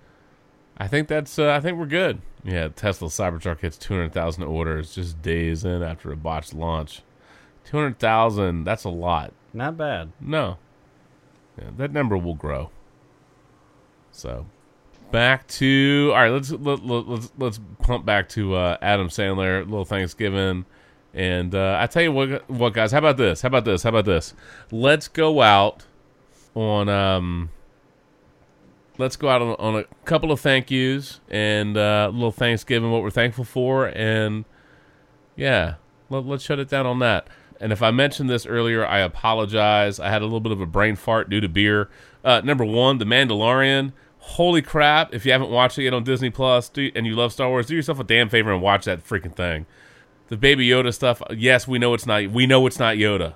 I 0.81 0.87
think 0.87 1.07
that's 1.07 1.37
uh, 1.37 1.51
I 1.51 1.59
think 1.59 1.77
we're 1.77 1.85
good. 1.85 2.23
Yeah, 2.43 2.69
Tesla 2.69 3.09
Cybertruck 3.09 3.59
hits 3.59 3.77
200,000 3.77 4.41
orders 4.41 4.95
just 4.95 5.21
days 5.21 5.63
in 5.63 5.83
after 5.83 6.11
a 6.11 6.17
botched 6.17 6.55
launch. 6.55 7.03
200,000, 7.65 8.63
that's 8.63 8.83
a 8.83 8.89
lot. 8.89 9.31
Not 9.53 9.77
bad. 9.77 10.11
No. 10.19 10.57
Yeah, 11.55 11.69
that 11.77 11.91
number 11.91 12.17
will 12.17 12.33
grow. 12.33 12.71
So, 14.09 14.47
back 15.11 15.47
to 15.49 16.09
all 16.15 16.19
right. 16.19 16.31
Let's 16.31 16.49
let, 16.49 16.83
let, 16.83 17.07
let's 17.07 17.31
let's 17.37 17.59
pump 17.83 18.03
back 18.03 18.27
to 18.29 18.55
uh, 18.55 18.77
Adam 18.81 19.09
Sandler. 19.09 19.59
Little 19.63 19.85
Thanksgiving, 19.85 20.65
and 21.13 21.53
uh, 21.53 21.77
I 21.79 21.85
tell 21.85 22.01
you 22.01 22.11
what, 22.11 22.49
what 22.49 22.73
guys. 22.73 22.91
How 22.91 22.97
about 22.97 23.17
this? 23.17 23.43
How 23.43 23.47
about 23.47 23.65
this? 23.65 23.83
How 23.83 23.89
about 23.89 24.05
this? 24.05 24.33
Let's 24.71 25.07
go 25.07 25.43
out 25.43 25.85
on 26.55 26.89
um. 26.89 27.51
Let's 29.01 29.15
go 29.15 29.29
out 29.29 29.41
on, 29.41 29.55
on 29.55 29.75
a 29.77 29.83
couple 30.05 30.31
of 30.31 30.39
thank 30.39 30.69
yous 30.69 31.21
and 31.27 31.75
uh, 31.75 32.09
a 32.09 32.13
little 32.13 32.31
Thanksgiving. 32.31 32.91
What 32.91 33.01
we're 33.01 33.09
thankful 33.09 33.45
for, 33.45 33.87
and 33.87 34.45
yeah, 35.35 35.75
let, 36.11 36.27
let's 36.27 36.43
shut 36.43 36.59
it 36.59 36.69
down 36.69 36.85
on 36.85 36.99
that. 36.99 37.27
And 37.59 37.73
if 37.73 37.81
I 37.81 37.89
mentioned 37.89 38.29
this 38.29 38.45
earlier, 38.45 38.85
I 38.85 38.99
apologize. 38.99 39.99
I 39.99 40.09
had 40.09 40.21
a 40.21 40.25
little 40.25 40.39
bit 40.39 40.51
of 40.51 40.61
a 40.61 40.67
brain 40.67 40.95
fart 40.95 41.31
due 41.31 41.41
to 41.41 41.49
beer. 41.49 41.89
Uh, 42.23 42.41
number 42.41 42.63
one, 42.63 42.99
The 42.99 43.05
Mandalorian. 43.05 43.93
Holy 44.19 44.61
crap! 44.61 45.15
If 45.15 45.25
you 45.25 45.31
haven't 45.31 45.49
watched 45.49 45.79
it 45.79 45.83
yet 45.85 45.95
on 45.95 46.03
Disney 46.03 46.31
and 46.93 47.07
you 47.07 47.15
love 47.15 47.33
Star 47.33 47.49
Wars, 47.49 47.65
do 47.65 47.75
yourself 47.75 47.99
a 47.99 48.03
damn 48.03 48.29
favor 48.29 48.53
and 48.53 48.61
watch 48.61 48.85
that 48.85 49.03
freaking 49.03 49.35
thing. 49.35 49.65
The 50.27 50.37
Baby 50.37 50.67
Yoda 50.67 50.93
stuff. 50.93 51.23
Yes, 51.35 51.67
we 51.67 51.79
know 51.79 51.95
it's 51.95 52.05
not. 52.05 52.27
We 52.29 52.45
know 52.45 52.67
it's 52.67 52.77
not 52.77 52.97
Yoda. 52.97 53.33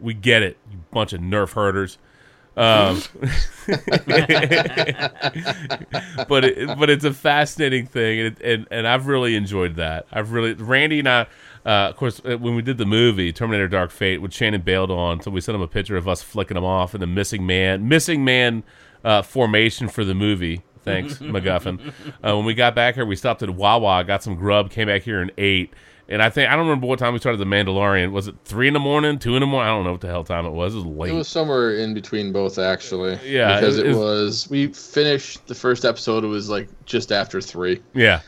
We 0.00 0.14
get 0.14 0.44
it. 0.44 0.56
You 0.70 0.78
bunch 0.92 1.12
of 1.12 1.20
nerf 1.20 1.54
herders. 1.54 1.98
Um, 2.56 3.02
but 6.28 6.44
it, 6.44 6.78
but 6.78 6.88
it's 6.88 7.04
a 7.04 7.12
fascinating 7.12 7.86
thing, 7.86 8.20
and, 8.20 8.40
and 8.42 8.68
and 8.70 8.86
I've 8.86 9.08
really 9.08 9.34
enjoyed 9.34 9.76
that. 9.76 10.06
I've 10.12 10.30
really 10.30 10.52
Randy 10.52 11.00
and 11.00 11.08
I, 11.08 11.20
uh, 11.66 11.88
of 11.90 11.96
course, 11.96 12.20
uh, 12.24 12.38
when 12.38 12.54
we 12.54 12.62
did 12.62 12.78
the 12.78 12.86
movie 12.86 13.32
Terminator: 13.32 13.66
Dark 13.66 13.90
Fate, 13.90 14.22
which 14.22 14.34
Shannon 14.34 14.60
bailed 14.60 14.92
on, 14.92 15.20
so 15.20 15.32
we 15.32 15.40
sent 15.40 15.56
him 15.56 15.62
a 15.62 15.68
picture 15.68 15.96
of 15.96 16.06
us 16.06 16.22
flicking 16.22 16.56
him 16.56 16.64
off 16.64 16.94
in 16.94 17.00
the 17.00 17.08
missing 17.08 17.44
man, 17.44 17.88
missing 17.88 18.24
man 18.24 18.62
uh, 19.04 19.22
formation 19.22 19.88
for 19.88 20.04
the 20.04 20.14
movie. 20.14 20.62
Thanks, 20.84 21.14
MacGuffin. 21.18 21.92
Uh, 22.22 22.36
when 22.36 22.44
we 22.44 22.54
got 22.54 22.74
back 22.74 22.94
here, 22.94 23.06
we 23.06 23.16
stopped 23.16 23.42
at 23.42 23.50
Wawa, 23.50 24.04
got 24.04 24.22
some 24.22 24.36
grub, 24.36 24.70
came 24.70 24.86
back 24.86 25.02
here 25.02 25.20
and 25.20 25.32
ate. 25.38 25.72
And 26.08 26.22
I 26.22 26.28
think 26.28 26.50
I 26.50 26.56
don't 26.56 26.66
remember 26.66 26.86
what 26.86 26.98
time 26.98 27.14
we 27.14 27.18
started 27.18 27.38
the 27.38 27.46
Mandalorian. 27.46 28.12
Was 28.12 28.28
it 28.28 28.34
three 28.44 28.68
in 28.68 28.74
the 28.74 28.80
morning, 28.80 29.18
two 29.18 29.36
in 29.36 29.40
the 29.40 29.46
morning? 29.46 29.70
I 29.70 29.74
don't 29.74 29.84
know 29.84 29.92
what 29.92 30.02
the 30.02 30.06
hell 30.08 30.22
time 30.24 30.44
it 30.44 30.50
was. 30.50 30.74
It 30.74 30.78
was 30.78 30.86
late. 30.86 31.10
It 31.10 31.14
was 31.14 31.28
somewhere 31.28 31.76
in 31.76 31.94
between 31.94 32.30
both, 32.30 32.58
actually. 32.58 33.18
Yeah, 33.24 33.58
because 33.58 33.78
it- 33.78 33.86
it, 33.86 33.92
it- 33.92 33.96
was. 33.96 34.46
We 34.50 34.66
finished 34.68 35.46
the 35.46 35.54
first 35.54 35.84
episode. 35.86 36.22
It 36.22 36.28
was 36.28 36.50
like 36.50 36.68
just 36.84 37.10
after 37.10 37.40
three. 37.40 37.80
Yeah, 37.94 38.20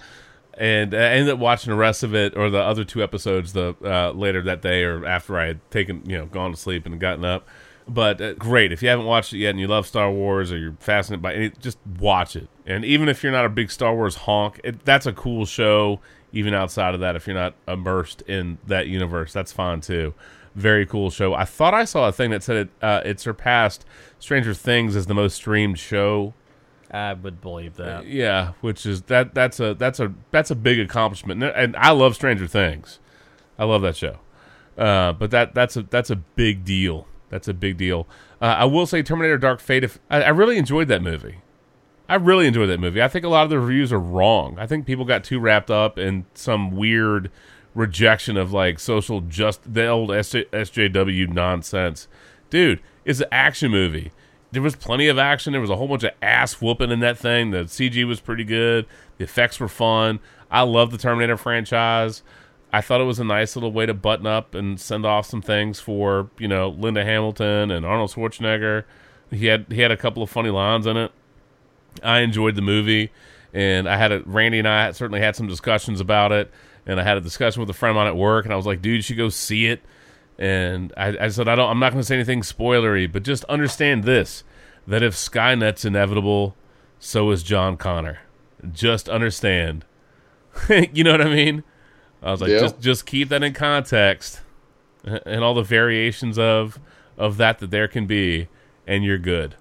and 0.55 0.95
I 0.95 1.11
ended 1.11 1.35
up 1.35 1.39
watching 1.39 1.71
the 1.71 1.77
rest 1.77 2.03
of 2.03 2.15
it 2.15 2.35
or 2.37 2.49
the 2.49 2.61
other 2.63 2.83
two 2.85 3.03
episodes 3.03 3.53
the 3.53 3.75
uh, 3.85 4.13
later 4.13 4.41
that 4.43 4.63
day 4.63 4.83
or 4.85 5.05
after 5.05 5.39
I 5.39 5.47
had 5.47 5.71
taken 5.71 6.03
you 6.09 6.17
know 6.17 6.27
gone 6.27 6.53
to 6.53 6.57
sleep 6.57 6.87
and 6.87 6.99
gotten 6.99 7.25
up. 7.27 7.47
But 7.89 8.21
uh, 8.21 8.33
great 8.35 8.73
if 8.73 8.83
you 8.83 8.89
haven't 8.89 9.05
watched 9.07 9.33
it 9.33 9.39
yet 9.39 9.51
and 9.51 9.61
you 9.61 9.69
love 9.69 9.87
Star 9.87 10.11
Wars 10.11 10.51
or 10.51 10.59
you're 10.59 10.77
fascinated 10.81 11.23
by 11.23 11.33
it, 11.35 11.61
just 11.61 11.79
watch 12.01 12.35
it. 12.35 12.49
And 12.65 12.85
even 12.85 13.09
if 13.09 13.23
you're 13.23 13.31
not 13.33 13.45
a 13.45 13.49
big 13.49 13.71
Star 13.71 13.95
Wars 13.95 14.17
honk, 14.17 14.61
it, 14.65 14.85
that's 14.85 15.07
a 15.07 15.13
cool 15.13 15.45
show. 15.47 16.01
Even 16.37 16.53
outside 16.53 16.95
of 16.95 17.01
that, 17.01 17.17
if 17.17 17.27
you're 17.27 17.35
not 17.35 17.55
immersed 17.67 18.21
in 18.23 18.59
that 18.67 18.89
universe, 18.89 19.33
that's 19.33 19.53
fine 19.53 19.81
too. 19.81 20.13
Very 20.55 20.85
cool 20.85 21.11
show. 21.11 21.33
I 21.35 21.45
thought 21.45 21.73
I 21.75 21.85
saw 21.85 22.09
a 22.09 22.13
thing 22.13 22.31
that 22.31 22.43
said 22.43 22.57
it 22.57 22.69
uh, 22.83 23.01
it 23.05 23.21
surpassed 23.21 23.85
Stranger 24.19 24.53
Things 24.53 24.97
as 24.97 25.07
the 25.07 25.15
most 25.15 25.35
streamed 25.35 25.79
show 25.79 26.35
I 26.91 27.15
would 27.15 27.41
believe 27.41 27.77
that. 27.77 28.07
yeah, 28.07 28.53
which 28.61 28.87
is 28.87 29.03
that 29.03 29.35
that's 29.35 29.61
a 29.61 29.75
that's 29.75 29.99
a 30.01 30.13
that's 30.31 30.51
a 30.51 30.55
big 30.55 30.79
accomplishment, 30.79 31.43
and, 31.43 31.53
and 31.55 31.77
I 31.77 31.91
love 31.91 32.15
Stranger 32.15 32.47
Things. 32.47 33.01
I 33.59 33.65
love 33.65 33.83
that 33.83 33.97
show, 33.97 34.19
uh, 34.79 35.13
but 35.13 35.31
that 35.31 35.55
that's 35.55 35.77
a 35.77 35.83
that's 35.83 36.11
a 36.11 36.17
big 36.17 36.65
deal. 36.65 37.07
That's 37.29 37.49
a 37.49 37.55
big 37.55 37.77
deal. 37.77 38.07
Uh, 38.41 38.57
I 38.59 38.65
will 38.67 38.87
say, 38.87 39.03
Terminator: 39.03 39.39
Dark 39.39 39.61
Fate. 39.61 39.85
If 39.85 39.99
I, 40.11 40.23
I 40.23 40.29
really 40.29 40.59
enjoyed 40.59 40.89
that 40.89 41.03
movie, 41.03 41.39
I 42.09 42.15
really 42.17 42.47
enjoyed 42.47 42.69
that 42.69 42.81
movie. 42.81 43.03
I 43.03 43.09
think 43.09 43.25
a 43.25 43.29
lot 43.29 43.45
of 43.45 43.51
the 43.51 43.59
reviews 43.59 43.93
are 43.93 43.99
wrong. 43.99 44.59
I 44.59 44.67
think 44.67 44.87
people 44.87 45.05
got 45.05 45.25
too 45.25 45.41
wrapped 45.41 45.71
up 45.71 45.99
in 45.99 46.25
some 46.35 46.71
weird 46.71 47.31
rejection 47.75 48.37
of 48.37 48.53
like 48.53 48.79
social 48.79 49.21
just 49.21 49.75
the 49.75 49.87
old 49.87 50.11
SJ, 50.11 50.47
SJW 50.51 51.29
nonsense. 51.29 52.09
Dude, 52.49 52.81
it's 53.05 53.21
an 53.21 53.29
action 53.33 53.71
movie. 53.71 54.13
There 54.53 54.63
was 54.63 54.77
plenty 54.77 55.09
of 55.09 55.19
action. 55.19 55.53
There 55.53 55.61
was 55.61 55.71
a 55.71 55.77
whole 55.77 55.89
bunch 55.89 56.05
of 56.05 56.13
ass 56.23 56.55
whooping 56.55 56.91
in 56.91 57.01
that 57.01 57.19
thing. 57.19 57.51
The 57.51 57.65
CG 57.65 58.07
was 58.07 58.21
pretty 58.21 58.45
good. 58.45 58.87
The 59.19 59.25
effects 59.25 59.59
were 59.59 59.69
fun. 59.69 60.21
I 60.51 60.63
love 60.63 60.93
the 60.93 60.99
Terminator 60.99 61.37
franchise. 61.37 62.23
I 62.73 62.81
thought 62.81 63.01
it 63.01 63.05
was 63.05 63.19
a 63.19 63.25
nice 63.25 63.57
little 63.57 63.73
way 63.73 63.87
to 63.87 63.95
button 63.95 64.27
up 64.27 64.55
and 64.55 64.79
send 64.79 65.05
off 65.05 65.27
some 65.27 65.43
things 65.43 65.81
for 65.81 66.31
you 66.39 66.49
know 66.49 66.69
Linda 66.69 67.05
Hamilton 67.05 67.71
and 67.71 67.85
Arnold 67.85 68.13
Schwarzenegger. 68.13 68.85
He 69.31 69.47
had 69.47 69.67
he 69.71 69.81
had 69.81 69.91
a 69.91 69.97
couple 69.97 70.23
of 70.23 70.31
funny 70.31 70.51
lines 70.51 70.87
in 70.87 70.97
it. 70.97 71.11
I 72.03 72.21
enjoyed 72.21 72.55
the 72.55 72.63
movie, 72.63 73.13
and 73.53 73.89
I 73.89 73.97
had 73.97 74.13
a 74.13 74.23
Randy 74.27 74.59
and 74.59 74.69
I 74.69 74.91
certainly 74.93 75.21
had 75.21 75.37
some 75.37 75.47
discussions 75.47 76.01
about 76.01 76.33
it. 76.33 76.51
And 76.89 77.01
I 77.01 77.03
had 77.03 77.17
a 77.17 77.21
discussion 77.21 77.59
with 77.61 77.69
a 77.69 77.73
friend 77.73 77.91
of 77.91 77.97
mine 77.97 78.07
at 78.07 78.17
work, 78.17 78.45
and 78.45 78.55
I 78.55 78.57
was 78.57 78.65
like, 78.67 78.81
"Dude, 78.81 78.97
you 78.97 79.03
should 79.03 79.17
go 79.17 79.29
see 79.29 79.67
it." 79.67 79.83
And 80.39 80.93
I, 80.97 81.17
I 81.19 81.29
said, 81.29 81.49
"I 81.49 81.57
don't. 81.57 81.69
I'm 81.69 81.81
not 81.81 81.91
going 81.93 82.01
to 82.01 82.07
say 82.07 82.15
anything 82.15 82.43
spoilery, 82.43 83.11
but 83.11 83.25
just 83.25 83.43
understand 83.45 84.05
this: 84.05 84.45
that 84.87 85.03
if 85.03 85.15
Skynet's 85.15 85.85
inevitable, 85.85 86.55
so 87.01 87.31
is 87.33 87.43
John 87.43 87.77
Connor. 87.77 88.21
Just 88.73 89.09
understand. 89.09 89.85
you 90.93 91.03
know 91.03 91.13
what 91.13 91.23
I 91.23 91.29
mean?" 91.35 91.65
I 92.23 92.31
was 92.31 92.41
like, 92.41 92.51
Yeah. 92.51 92.61
"Just 92.61 92.81
just 92.81 93.07
keep 93.07 93.31
that 93.31 93.43
in 93.43 93.53
context, 93.53 94.41
and 95.05 95.43
all 95.43 95.55
the 95.55 95.63
variations 95.63 96.39
of 96.39 96.79
of 97.19 97.37
that 97.39 97.59
that 97.59 97.71
there 97.73 97.89
can 97.89 98.07
be, 98.07 98.47
and 98.87 99.03
you're 99.05 99.19
good." 99.19 99.57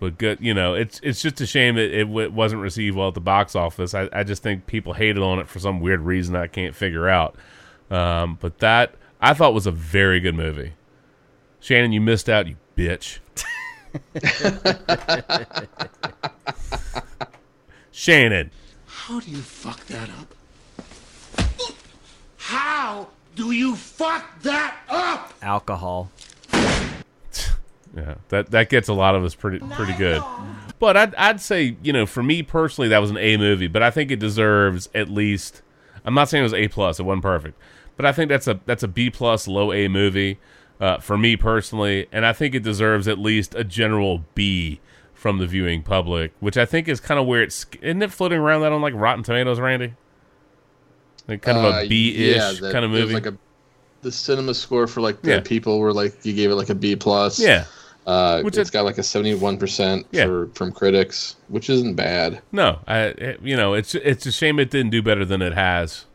But 0.00 0.18
good 0.18 0.38
you 0.40 0.52
know 0.52 0.74
it's 0.74 0.98
it's 1.04 1.22
just 1.22 1.40
a 1.40 1.46
shame 1.46 1.76
that 1.76 1.96
it 1.96 2.04
w- 2.04 2.30
wasn't 2.30 2.60
received 2.60 2.96
well 2.96 3.08
at 3.08 3.14
the 3.14 3.20
box 3.20 3.54
office 3.54 3.94
I, 3.94 4.08
I 4.12 4.24
just 4.24 4.42
think 4.42 4.66
people 4.66 4.94
hated 4.94 5.22
on 5.22 5.38
it 5.38 5.48
for 5.48 5.60
some 5.60 5.78
weird 5.80 6.00
reason 6.00 6.34
i 6.34 6.48
can't 6.48 6.74
figure 6.74 7.08
out 7.08 7.36
um, 7.90 8.38
but 8.40 8.58
that 8.58 8.94
i 9.20 9.34
thought 9.34 9.54
was 9.54 9.66
a 9.66 9.70
very 9.72 10.18
good 10.18 10.34
movie 10.34 10.72
shannon 11.60 11.92
you 11.92 12.00
missed 12.00 12.28
out 12.28 12.48
you 12.48 12.56
bitch 12.76 13.18
shannon 17.92 18.50
How 18.86 19.20
do 19.20 19.30
you 19.30 19.38
fuck 19.38 19.84
that 19.86 20.08
up? 20.10 20.34
How 22.36 23.08
do 23.36 23.52
you 23.52 23.76
fuck 23.76 24.40
that 24.42 24.76
up? 24.88 25.32
Alcohol. 25.42 26.10
Yeah, 27.96 28.14
that 28.28 28.50
that 28.52 28.68
gets 28.70 28.88
a 28.88 28.92
lot 28.94 29.14
of 29.14 29.24
us 29.24 29.34
pretty 29.34 29.58
pretty 29.58 29.94
good. 29.94 30.22
But 30.78 30.96
I'd 30.96 31.14
I'd 31.16 31.40
say 31.40 31.76
you 31.82 31.92
know 31.92 32.06
for 32.06 32.22
me 32.22 32.42
personally 32.42 32.88
that 32.88 32.98
was 32.98 33.10
an 33.10 33.16
A 33.18 33.36
movie, 33.36 33.66
but 33.66 33.82
I 33.82 33.90
think 33.90 34.10
it 34.10 34.18
deserves 34.20 34.88
at 34.94 35.08
least. 35.08 35.62
I'm 36.04 36.14
not 36.14 36.28
saying 36.28 36.40
it 36.42 36.44
was 36.44 36.54
A 36.54 36.68
plus. 36.68 36.98
It 37.00 37.02
wasn't 37.02 37.22
perfect, 37.22 37.58
but 37.96 38.06
I 38.06 38.12
think 38.12 38.28
that's 38.28 38.46
a 38.46 38.60
that's 38.64 38.82
a 38.82 38.88
B 38.88 39.10
plus 39.10 39.48
low 39.48 39.72
A 39.72 39.88
movie 39.88 40.38
uh, 40.80 40.98
for 40.98 41.18
me 41.18 41.36
personally, 41.36 42.06
and 42.12 42.24
I 42.24 42.32
think 42.32 42.54
it 42.54 42.62
deserves 42.62 43.08
at 43.08 43.18
least 43.18 43.54
a 43.56 43.64
general 43.64 44.24
B 44.34 44.80
from 45.12 45.38
the 45.38 45.46
viewing 45.46 45.82
public, 45.82 46.32
which 46.40 46.56
I 46.56 46.64
think 46.64 46.88
is 46.88 47.00
kind 47.00 47.18
of 47.20 47.26
where 47.26 47.42
it's 47.42 47.66
isn't 47.82 48.02
it 48.02 48.10
floating 48.12 48.38
around 48.38 48.62
that 48.62 48.72
on 48.72 48.80
like 48.80 48.94
Rotten 48.94 49.22
Tomatoes, 49.24 49.58
Randy? 49.60 49.94
Like 51.28 51.42
kind 51.42 51.58
of 51.58 51.64
Uh, 51.64 51.78
a 51.80 51.88
B 51.88 52.14
ish 52.30 52.36
yeah, 52.36 52.52
that- 52.60 52.72
kind 52.72 52.84
of 52.84 52.90
movie. 52.90 53.14
Like 53.14 53.26
a, 53.26 53.36
the 54.02 54.10
cinema 54.10 54.54
score 54.54 54.86
for 54.86 55.00
like 55.02 55.20
the 55.20 55.32
Yeah. 55.32 55.40
people 55.40 55.78
were 55.78 55.92
like 55.92 56.24
you 56.24 56.32
gave 56.32 56.50
it 56.50 56.54
like 56.54 56.70
a 56.70 56.74
B 56.74 56.96
plus. 56.96 57.38
Yeah. 57.38 57.64
Uh, 58.06 58.42
Which 58.42 58.56
it's 58.56 58.70
got 58.70 58.84
like 58.84 58.98
a 58.98 59.02
seventy 59.02 59.34
one 59.34 59.58
percent 59.58 60.06
Yeah. 60.10 60.24
for 60.26 60.48
from 60.54 60.72
critics, 60.72 61.36
which 61.48 61.68
isn't 61.70 61.94
bad. 61.94 62.40
No, 62.50 62.78
I 62.86 62.98
it- 63.00 63.40
you 63.42 63.56
know 63.56 63.74
it's 63.74 63.94
it's 63.94 64.24
a 64.26 64.32
shame 64.32 64.58
it 64.58 64.70
didn't 64.70 64.90
do 64.90 65.02
better 65.02 65.24
than 65.24 65.42
it 65.42 65.52
has. 65.54 66.06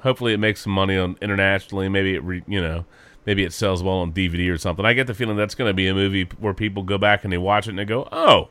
hopefully 0.00 0.32
it 0.34 0.38
makes 0.38 0.60
some 0.62 0.72
money 0.72 0.96
on 0.98 1.16
internationally. 1.22 1.88
Maybe 1.88 2.14
it, 2.14 2.22
re, 2.24 2.42
you 2.46 2.60
know, 2.60 2.84
maybe 3.24 3.42
it 3.44 3.52
sells 3.54 3.82
well 3.82 3.96
on 3.96 4.12
DVD 4.12 4.50
or 4.50 4.58
something. 4.58 4.84
I 4.84 4.92
get 4.94 5.06
the 5.06 5.14
feeling 5.14 5.36
that's 5.36 5.54
going 5.54 5.68
to 5.68 5.74
be 5.74 5.86
a 5.88 5.94
movie 5.94 6.28
where 6.38 6.52
people 6.54 6.82
go 6.82 6.98
back 6.98 7.24
and 7.24 7.32
they 7.32 7.38
watch 7.38 7.66
it 7.66 7.70
and 7.70 7.78
they 7.78 7.84
go, 7.86 8.06
"Oh, 8.12 8.48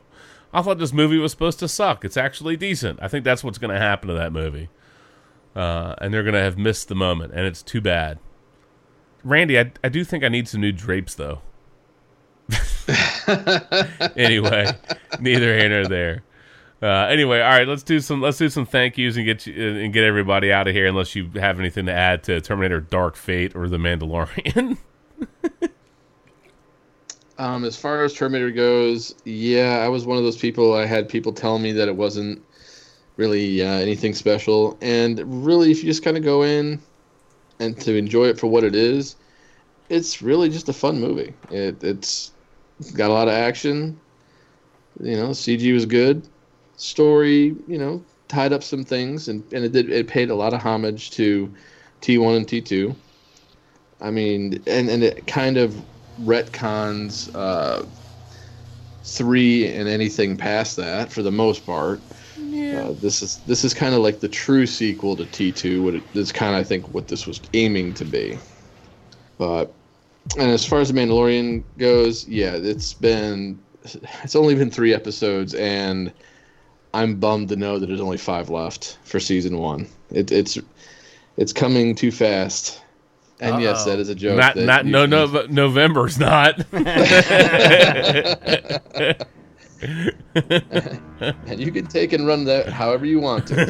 I 0.52 0.62
thought 0.62 0.78
this 0.78 0.92
movie 0.92 1.18
was 1.18 1.30
supposed 1.32 1.58
to 1.60 1.68
suck. 1.68 2.04
It's 2.04 2.16
actually 2.16 2.56
decent." 2.56 2.98
I 3.02 3.08
think 3.08 3.24
that's 3.24 3.42
what's 3.44 3.58
going 3.58 3.72
to 3.74 3.80
happen 3.80 4.08
to 4.08 4.14
that 4.14 4.32
movie, 4.32 4.68
uh, 5.54 5.94
and 6.00 6.12
they're 6.14 6.22
going 6.24 6.34
to 6.34 6.40
have 6.40 6.56
missed 6.58 6.88
the 6.88 6.94
moment, 6.94 7.32
and 7.34 7.44
it's 7.46 7.62
too 7.62 7.80
bad. 7.80 8.18
Randy, 9.22 9.58
I, 9.58 9.72
I 9.82 9.88
do 9.88 10.04
think 10.04 10.22
I 10.24 10.28
need 10.28 10.48
some 10.48 10.60
new 10.60 10.72
drapes 10.72 11.14
though. 11.14 11.40
anyway, 14.16 14.70
neither 15.20 15.58
here 15.58 15.68
nor 15.68 15.88
there. 15.88 16.22
Uh, 16.82 17.06
anyway, 17.06 17.40
all 17.40 17.48
right, 17.48 17.66
let's 17.66 17.82
do 17.82 17.98
some 17.98 18.20
let's 18.20 18.36
do 18.36 18.50
some 18.50 18.66
thank 18.66 18.98
yous 18.98 19.16
and 19.16 19.24
get 19.24 19.46
you, 19.46 19.78
and 19.78 19.92
get 19.92 20.04
everybody 20.04 20.52
out 20.52 20.68
of 20.68 20.74
here. 20.74 20.86
Unless 20.86 21.14
you 21.14 21.30
have 21.36 21.58
anything 21.58 21.86
to 21.86 21.92
add 21.92 22.22
to 22.24 22.42
Terminator: 22.42 22.80
Dark 22.80 23.16
Fate 23.16 23.56
or 23.56 23.68
The 23.68 23.78
Mandalorian. 23.78 24.76
um, 27.38 27.64
as 27.64 27.76
far 27.76 28.04
as 28.04 28.12
Terminator 28.12 28.50
goes, 28.50 29.14
yeah, 29.24 29.78
I 29.82 29.88
was 29.88 30.04
one 30.04 30.18
of 30.18 30.24
those 30.24 30.36
people. 30.36 30.74
I 30.74 30.84
had 30.84 31.08
people 31.08 31.32
tell 31.32 31.58
me 31.58 31.72
that 31.72 31.88
it 31.88 31.96
wasn't 31.96 32.44
really 33.16 33.62
uh, 33.62 33.78
anything 33.78 34.12
special, 34.12 34.76
and 34.82 35.46
really, 35.46 35.70
if 35.70 35.78
you 35.78 35.84
just 35.84 36.02
kind 36.02 36.18
of 36.18 36.22
go 36.22 36.42
in 36.42 36.82
and 37.60 37.80
to 37.80 37.96
enjoy 37.96 38.26
it 38.26 38.38
for 38.38 38.48
what 38.48 38.62
it 38.62 38.74
is, 38.74 39.16
it's 39.88 40.20
really 40.20 40.50
just 40.50 40.68
a 40.68 40.74
fun 40.74 41.00
movie. 41.00 41.32
It, 41.50 41.82
it's 41.82 42.33
got 42.94 43.10
a 43.10 43.12
lot 43.12 43.28
of 43.28 43.34
action. 43.34 43.98
You 45.00 45.16
know, 45.16 45.28
CG 45.30 45.72
was 45.72 45.86
good 45.86 46.26
story, 46.76 47.54
you 47.68 47.78
know, 47.78 48.02
tied 48.28 48.52
up 48.52 48.62
some 48.62 48.84
things, 48.84 49.28
and, 49.28 49.42
and 49.52 49.64
it 49.64 49.72
did 49.72 49.90
it 49.90 50.08
paid 50.08 50.30
a 50.30 50.34
lot 50.34 50.52
of 50.52 50.60
homage 50.60 51.10
to 51.12 51.52
T1 52.00 52.36
and 52.36 52.46
T2. 52.46 52.94
I 54.00 54.10
mean, 54.10 54.62
and 54.66 54.88
and 54.88 55.02
it 55.02 55.26
kind 55.26 55.56
of 55.56 55.74
retcons 56.20 57.34
uh, 57.34 57.84
three 59.02 59.66
and 59.66 59.88
anything 59.88 60.36
past 60.36 60.76
that 60.76 61.12
for 61.12 61.22
the 61.22 61.30
most 61.30 61.64
part. 61.64 62.00
Yeah. 62.36 62.88
Uh, 62.88 62.92
this 63.00 63.22
is 63.22 63.38
this 63.46 63.64
is 63.64 63.74
kind 63.74 63.94
of 63.94 64.00
like 64.00 64.20
the 64.20 64.28
true 64.28 64.66
sequel 64.66 65.16
to 65.16 65.24
T2. 65.24 65.82
What 65.82 65.94
it, 65.94 66.02
it's 66.14 66.32
kind 66.32 66.54
of 66.54 66.60
I 66.60 66.64
think 66.64 66.92
what 66.92 67.08
this 67.08 67.26
was 67.26 67.40
aiming 67.52 67.94
to 67.94 68.04
be. 68.04 68.38
But 69.38 69.72
and 70.38 70.50
as 70.50 70.64
far 70.66 70.80
as 70.80 70.92
the 70.92 70.94
Mandalorian 70.98 71.62
goes, 71.78 72.26
yeah, 72.28 72.54
it's 72.54 72.94
been 72.94 73.58
it's 74.22 74.34
only 74.34 74.54
been 74.54 74.70
three 74.70 74.94
episodes 74.94 75.54
and 75.54 76.12
I'm 76.94 77.16
bummed 77.16 77.48
to 77.50 77.56
know 77.56 77.78
that 77.78 77.86
there's 77.86 78.00
only 78.00 78.16
five 78.16 78.48
left 78.50 78.98
for 79.04 79.20
season 79.20 79.58
one. 79.58 79.88
It, 80.10 80.30
it's 80.32 80.58
it's 81.36 81.52
coming 81.52 81.94
too 81.94 82.10
fast. 82.10 82.80
And 83.40 83.56
Uh-oh. 83.56 83.60
yes, 83.60 83.84
that 83.84 83.98
is 83.98 84.08
a 84.08 84.14
joke. 84.14 84.38
Not 84.38 84.56
not 84.56 84.86
no 84.86 85.04
no 85.06 85.26
November's 85.46 86.18
not. 86.18 86.64
and 91.46 91.60
you 91.60 91.70
can 91.72 91.86
take 91.86 92.12
and 92.12 92.26
run 92.26 92.44
that 92.44 92.68
however 92.68 93.04
you 93.04 93.20
want 93.20 93.46
to. 93.48 93.64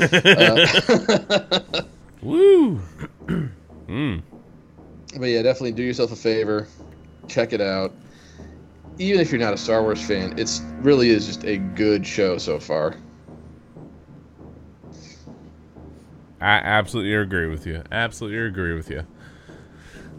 Uh, 1.74 1.82
Woo. 2.22 2.80
mm. 3.88 4.22
But 5.16 5.26
yeah, 5.26 5.42
definitely 5.42 5.72
do 5.72 5.82
yourself 5.82 6.12
a 6.12 6.16
favor, 6.16 6.66
check 7.28 7.52
it 7.52 7.60
out. 7.60 7.92
Even 8.98 9.20
if 9.20 9.30
you're 9.30 9.40
not 9.40 9.54
a 9.54 9.56
Star 9.56 9.82
Wars 9.82 10.04
fan, 10.04 10.38
it's 10.38 10.60
really 10.80 11.10
is 11.10 11.26
just 11.26 11.44
a 11.44 11.58
good 11.58 12.06
show 12.06 12.38
so 12.38 12.58
far. 12.58 12.96
I 16.40 16.56
absolutely 16.56 17.14
agree 17.14 17.46
with 17.46 17.66
you. 17.66 17.82
Absolutely 17.90 18.38
agree 18.46 18.74
with 18.74 18.90
you. 18.90 19.06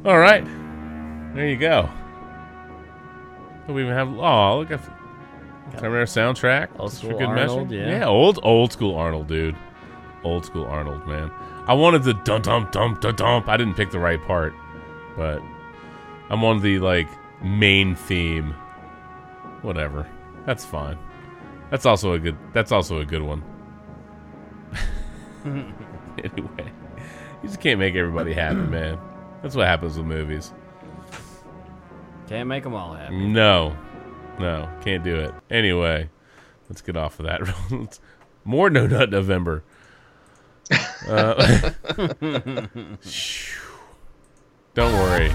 All 0.06 0.18
right, 0.18 0.44
there 1.36 1.48
you 1.48 1.58
go. 1.58 1.90
We 3.68 3.82
even 3.82 3.94
have 3.94 4.10
oh 4.10 4.60
look 4.60 4.72
at 4.72 4.82
Terminator 5.78 6.06
soundtrack. 6.06 6.70
Old 6.80 6.94
school 6.94 7.18
Arnold, 7.20 7.72
yeah. 7.72 8.00
yeah, 8.00 8.06
old 8.06 8.40
old 8.44 8.72
school 8.72 8.96
Arnold, 8.96 9.28
dude. 9.28 9.56
Old 10.24 10.46
school 10.46 10.66
Arnold, 10.66 11.08
man. 11.08 11.32
I 11.68 11.74
wanted 11.74 12.04
the 12.04 12.14
dum 12.14 12.42
dum 12.42 12.70
dum 12.72 12.98
dum 13.02 13.16
dump. 13.16 13.50
I 13.50 13.58
didn't 13.58 13.76
pick 13.76 13.92
the 13.92 14.00
right 14.00 14.22
part, 14.22 14.54
but 15.16 15.42
I'm 16.30 16.44
on 16.44 16.62
the 16.62 16.80
like 16.80 17.08
main 17.44 17.96
theme. 17.96 18.54
Whatever, 19.62 20.08
that's 20.46 20.66
fine. 20.66 20.98
That's 21.72 21.86
also 21.86 22.14
a 22.14 22.20
good. 22.20 22.38
That's 22.54 22.72
also 22.72 23.00
a 23.00 23.06
good 23.06 23.22
one. 23.22 23.44
anyway, 25.46 26.72
you 27.42 27.50
just 27.50 27.60
can't 27.60 27.80
make 27.80 27.96
everybody 27.96 28.34
happy, 28.34 28.56
man. 28.70 29.00
That's 29.42 29.56
what 29.56 29.68
happens 29.68 29.98
with 29.98 30.06
movies. 30.06 30.54
Can't 32.28 32.48
make 32.48 32.64
them 32.64 32.74
all 32.74 32.94
happy. 32.94 33.16
No, 33.16 33.76
no, 34.40 34.70
can't 34.82 35.04
do 35.04 35.16
it. 35.16 35.34
Anyway, 35.50 36.10
let's 36.70 36.82
get 36.82 36.98
off 36.98 37.20
of 37.20 37.26
that. 37.26 38.00
More 38.44 38.70
No 38.70 38.88
Nut 38.88 39.10
November. 39.10 39.64
Uh, 41.08 41.62
don't 44.76 44.94
worry. 44.94 45.32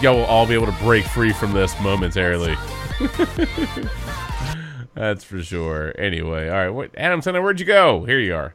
Y'all 0.00 0.16
will 0.16 0.24
all 0.24 0.46
be 0.46 0.54
able 0.54 0.66
to 0.66 0.78
break 0.80 1.04
free 1.04 1.32
from 1.32 1.52
this 1.52 1.78
momentarily. 1.80 2.56
That's 4.94 5.24
for 5.24 5.42
sure. 5.42 5.92
Anyway, 5.98 6.48
all 6.48 6.54
right. 6.56 6.70
What, 6.70 6.90
Adam 6.96 7.20
Sandler, 7.20 7.42
where'd 7.42 7.58
you 7.58 7.66
go? 7.66 8.04
Here 8.04 8.20
you 8.20 8.34
are. 8.36 8.54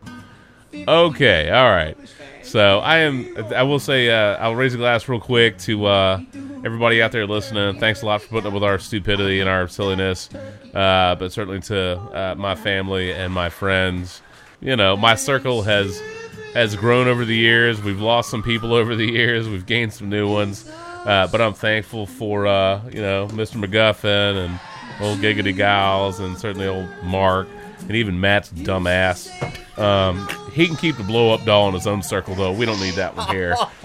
Okay, 0.74 1.49
all 1.49 1.70
right. 1.70 1.98
So 2.44 2.80
I 2.80 2.99
am. 2.99 3.36
I 3.53 3.64
will 3.64 3.80
say. 3.80 4.10
Uh, 4.10 4.38
I'll 4.38 4.56
raise 4.56 4.74
a 4.74 4.78
glass 4.78 5.07
real 5.10 5.20
quick 5.20 5.57
to 5.60 5.86
uh, 5.86 6.22
everybody 6.64 7.02
out 7.02 7.11
there 7.11 7.28
listening. 7.28 7.78
Thanks 7.80 8.02
a 8.03 8.06
lot 8.06 8.22
for 8.22 8.30
putting 8.30 8.48
up 8.48 8.53
with 8.53 8.64
our 8.64 8.80
stupidity 8.80 9.41
and 9.41 9.49
our 9.49 9.68
silliness, 9.68 10.30
uh, 10.74 11.16
but 11.16 11.32
certainly 11.34 11.60
to 11.61 11.99
uh, 11.99 12.36
my 12.38 12.56
family 12.56 13.11
and 13.11 13.34
my 13.34 13.49
friends. 13.49 14.22
You 14.61 14.76
know, 14.76 14.95
my 14.95 15.16
circle 15.16 15.64
has 15.64 16.02
has 16.53 16.76
grown 16.76 17.07
over 17.07 17.26
the 17.26 17.35
years. 17.35 17.81
We've 17.81 18.01
lost 18.01 18.30
some 18.30 18.43
people 18.43 18.73
over 18.73 18.95
the 18.95 19.11
years. 19.11 19.47
We've 19.47 19.65
gained 19.65 19.93
some 19.93 20.09
new 20.09 20.31
ones. 20.31 20.69
Uh, 21.05 21.27
but 21.27 21.41
I'm 21.41 21.53
thankful 21.53 22.05
for 22.05 22.45
uh, 22.45 22.81
you 22.89 23.01
know 23.01 23.27
Mr. 23.31 23.63
McGuffin 23.63 24.45
and 24.45 24.59
old 25.01 25.19
Giggity 25.19 25.55
Gals, 25.55 26.19
and 26.19 26.38
certainly 26.38 26.67
old 26.67 26.89
Mark, 27.03 27.47
and 27.81 27.91
even 27.91 28.19
Matt's 28.19 28.51
dumbass. 28.51 29.30
Um, 29.80 30.27
he 30.51 30.67
can 30.67 30.76
keep 30.76 30.97
the 30.97 31.03
blow 31.03 31.34
up 31.34 31.45
doll 31.45 31.69
in 31.69 31.73
his 31.73 31.88
own 31.88 32.03
circle, 32.03 32.35
though. 32.35 32.51
We 32.51 32.65
don't 32.65 32.81
need 32.81 32.95
that 32.95 33.15
one 33.15 33.27
here. 33.34 33.55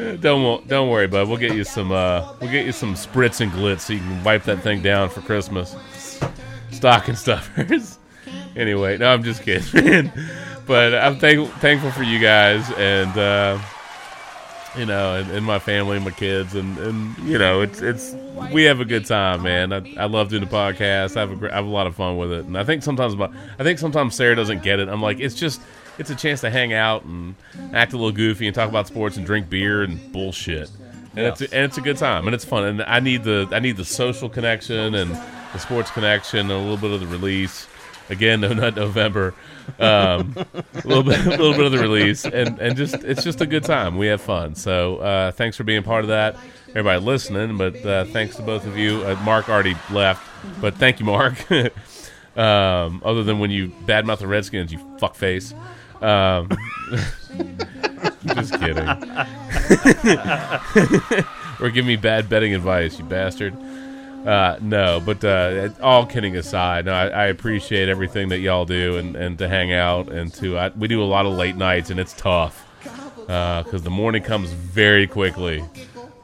um, 0.00 0.16
don't 0.20 0.66
don't 0.66 0.88
worry, 0.88 1.06
bud. 1.06 1.28
We'll 1.28 1.36
get 1.36 1.54
you 1.54 1.64
some 1.64 1.92
uh, 1.92 2.32
we'll 2.40 2.50
get 2.50 2.64
you 2.64 2.72
some 2.72 2.94
spritz 2.94 3.42
and 3.42 3.52
glitz 3.52 3.80
so 3.80 3.92
you 3.92 3.98
can 4.00 4.24
wipe 4.24 4.44
that 4.44 4.62
thing 4.62 4.80
down 4.80 5.10
for 5.10 5.20
Christmas. 5.20 5.76
Stocking 6.70 7.16
stuffers. 7.16 7.99
Anyway, 8.56 8.98
no, 8.98 9.12
I'm 9.12 9.22
just 9.22 9.42
kidding, 9.42 10.12
but 10.66 10.94
I'm 10.94 11.18
thank- 11.18 11.50
thankful 11.54 11.90
for 11.90 12.02
you 12.02 12.18
guys 12.18 12.70
and. 12.72 13.16
Uh, 13.16 13.58
you 14.76 14.86
know, 14.86 15.16
and, 15.16 15.30
and, 15.32 15.44
my 15.44 15.58
family 15.58 15.96
and 15.96 16.04
my 16.04 16.12
kids, 16.12 16.54
and, 16.54 16.78
and 16.78 17.18
you 17.18 17.38
know, 17.38 17.60
it's 17.60 17.80
it's 17.80 18.14
we 18.52 18.64
have 18.64 18.80
a 18.80 18.84
good 18.84 19.04
time, 19.04 19.42
man. 19.42 19.72
I, 19.72 19.94
I 19.96 20.04
love 20.04 20.28
doing 20.28 20.44
the 20.44 20.48
podcast. 20.50 21.16
I 21.16 21.20
have 21.20 21.42
a 21.42 21.52
I 21.52 21.56
have 21.56 21.66
a 21.66 21.70
lot 21.70 21.86
of 21.86 21.96
fun 21.96 22.16
with 22.16 22.32
it, 22.32 22.44
and 22.44 22.56
I 22.56 22.62
think 22.62 22.82
sometimes 22.82 23.16
my, 23.16 23.28
I 23.58 23.64
think 23.64 23.78
sometimes 23.78 24.14
Sarah 24.14 24.36
doesn't 24.36 24.62
get 24.62 24.78
it. 24.78 24.88
I'm 24.88 25.02
like, 25.02 25.18
it's 25.18 25.34
just 25.34 25.60
it's 25.98 26.10
a 26.10 26.14
chance 26.14 26.40
to 26.42 26.50
hang 26.50 26.72
out 26.72 27.04
and 27.04 27.34
act 27.72 27.92
a 27.92 27.96
little 27.96 28.12
goofy 28.12 28.46
and 28.46 28.54
talk 28.54 28.68
about 28.68 28.86
sports 28.86 29.16
and 29.16 29.26
drink 29.26 29.50
beer 29.50 29.82
and 29.82 30.12
bullshit, 30.12 30.70
and 31.16 31.26
yes. 31.26 31.40
it's 31.40 31.52
and 31.52 31.64
it's 31.64 31.78
a 31.78 31.82
good 31.82 31.96
time 31.96 32.26
and 32.26 32.34
it's 32.34 32.44
fun. 32.44 32.64
And 32.64 32.82
I 32.82 33.00
need 33.00 33.24
the 33.24 33.48
I 33.50 33.58
need 33.58 33.76
the 33.76 33.84
social 33.84 34.28
connection 34.28 34.94
and 34.94 35.10
the 35.52 35.58
sports 35.58 35.90
connection 35.90 36.38
and 36.38 36.52
a 36.52 36.58
little 36.58 36.76
bit 36.76 36.92
of 36.92 37.00
the 37.00 37.06
release. 37.08 37.66
Again, 38.10 38.40
no 38.40 38.52
nut 38.52 38.76
November 38.76 39.34
um, 39.78 40.34
a 40.54 40.86
little 40.86 41.02
bit, 41.02 41.18
a 41.26 41.30
little 41.30 41.52
bit 41.52 41.66
of 41.66 41.72
the 41.72 41.78
release, 41.78 42.24
and 42.24 42.58
and 42.58 42.76
just 42.76 42.94
it's 43.04 43.22
just 43.22 43.40
a 43.40 43.46
good 43.46 43.64
time. 43.64 43.96
We 43.96 44.06
have 44.08 44.20
fun. 44.20 44.54
So 44.54 44.98
uh, 44.98 45.32
thanks 45.32 45.56
for 45.56 45.64
being 45.64 45.82
part 45.82 46.04
of 46.04 46.08
that, 46.08 46.36
everybody 46.70 47.00
listening. 47.00 47.56
But 47.56 47.84
uh, 47.84 48.04
thanks 48.06 48.36
to 48.36 48.42
both 48.42 48.66
of 48.66 48.76
you. 48.76 49.02
Uh, 49.02 49.16
Mark 49.22 49.48
already 49.48 49.76
left, 49.90 50.26
but 50.60 50.74
thank 50.76 51.00
you, 51.00 51.06
Mark. 51.06 51.50
um, 52.36 53.02
other 53.04 53.22
than 53.22 53.38
when 53.38 53.50
you 53.50 53.68
badmouth 53.86 54.18
the 54.18 54.26
Redskins, 54.26 54.72
you 54.72 54.78
fuckface. 54.98 55.54
Um, 56.02 56.48
just 58.34 58.54
kidding. 58.54 58.88
or 61.60 61.70
give 61.70 61.84
me 61.84 61.96
bad 61.96 62.28
betting 62.28 62.54
advice, 62.54 62.98
you 62.98 63.04
bastard. 63.04 63.54
Uh, 64.26 64.58
no, 64.60 65.00
but 65.04 65.24
uh, 65.24 65.70
all 65.82 66.04
kidding 66.04 66.36
aside, 66.36 66.84
no, 66.84 66.92
I, 66.92 67.08
I, 67.08 67.26
appreciate 67.26 67.88
everything 67.88 68.28
that 68.28 68.40
y'all 68.40 68.66
do 68.66 68.98
and, 68.98 69.16
and 69.16 69.38
to 69.38 69.48
hang 69.48 69.72
out 69.72 70.10
and 70.10 70.32
to 70.34 70.58
I, 70.58 70.68
we 70.68 70.88
do 70.88 71.02
a 71.02 71.04
lot 71.04 71.24
of 71.24 71.32
late 71.32 71.56
nights 71.56 71.88
and 71.88 71.98
it's 71.98 72.12
tough 72.12 72.66
because 73.20 73.74
uh, 73.74 73.78
the 73.78 73.90
morning 73.90 74.22
comes 74.22 74.50
very 74.50 75.06
quickly. 75.06 75.64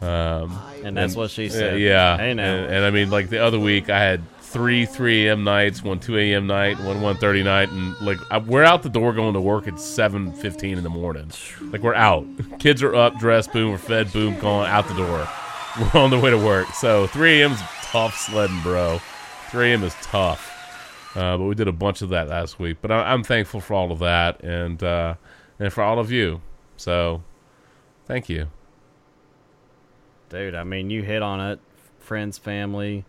Um, 0.01 0.61
and 0.85 0.97
that's 0.97 1.15
and, 1.15 1.17
what 1.17 1.31
she 1.31 1.49
said. 1.49 1.81
yeah, 1.81 2.21
and, 2.21 2.39
and, 2.39 2.85
I 2.85 2.91
mean, 2.91 3.11
like 3.11 3.31
the 3.31 3.43
other 3.43 3.59
week, 3.59 3.89
I 3.89 3.99
had 3.99 4.21
three 4.41 4.87
3 4.87 5.29
a.m. 5.29 5.45
nights, 5.45 5.83
one 5.83 6.01
2 6.01 6.19
a.m. 6.19 6.47
night, 6.47 6.79
one 6.81 7.01
1:30 7.01 7.45
night, 7.45 7.71
and 7.71 7.99
like 8.01 8.19
I, 8.31 8.39
we're 8.39 8.65
out 8.65 8.83
the 8.83 8.89
door 8.89 9.13
going 9.13 9.35
to 9.35 9.41
work 9.41 9.69
at 9.69 9.75
7:15 9.75 10.77
in 10.77 10.83
the 10.83 10.91
morning. 10.91 11.31
Like 11.61 11.83
we're 11.83 11.95
out. 11.95 12.27
Kids 12.59 12.83
are 12.83 12.95
up, 12.95 13.19
dressed, 13.19 13.53
boom, 13.53 13.71
we're 13.71 13.79
fed, 13.79 14.13
boom, 14.13 14.39
gone 14.39 14.67
out 14.67 14.87
the 14.89 14.95
door. 14.95 15.29
We're 15.95 16.01
on 16.01 16.09
the 16.09 16.19
way 16.19 16.31
to 16.31 16.39
work. 16.39 16.69
So 16.69 17.07
3 17.09 17.43
a.m. 17.43 17.53
is 17.53 17.61
tough 17.91 18.17
sledding, 18.17 18.61
bro. 18.63 19.01
3 19.51 19.71
a.m. 19.73 19.85
is 19.85 19.95
tough. 20.03 20.53
Uh, 21.15 21.39
but 21.39 21.45
we 21.45 21.55
did 21.55 21.69
a 21.69 21.73
bunch 21.73 22.03
of 22.03 22.11
that 22.11 22.29
last 22.29 22.59
week. 22.59 22.79
But 22.83 22.91
I, 22.91 23.13
I'm 23.13 23.23
thankful 23.23 23.61
for 23.61 23.75
all 23.75 23.91
of 23.91 24.01
that 24.01 24.43
and 24.43 24.83
uh, 24.83 25.15
and 25.59 25.73
for 25.73 25.83
all 25.83 25.99
of 25.99 26.11
you. 26.13 26.43
So 26.77 27.23
thank 28.05 28.29
you. 28.29 28.49
Dude, 30.29 30.55
I 30.55 30.65
mean, 30.65 30.91
you 30.91 31.03
hit 31.03 31.23
on 31.23 31.41
it. 31.41 31.61
Friends, 32.01 32.37
family. 32.37 33.05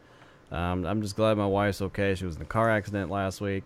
Um, 0.51 0.85
I'm 0.85 1.01
just 1.01 1.15
glad 1.15 1.37
my 1.37 1.45
wife's 1.45 1.81
okay. 1.81 2.15
She 2.15 2.25
was 2.25 2.37
in 2.37 2.41
a 2.43 2.45
car 2.45 2.69
accident 2.69 3.11
last 3.11 3.41
week. 3.41 3.63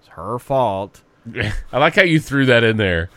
It's 0.00 0.08
her 0.08 0.38
fault. 0.38 1.02
I 1.72 1.78
like 1.78 1.94
how 1.94 2.02
you 2.02 2.20
threw 2.20 2.46
that 2.46 2.64
in 2.64 2.76
there. 2.76 3.08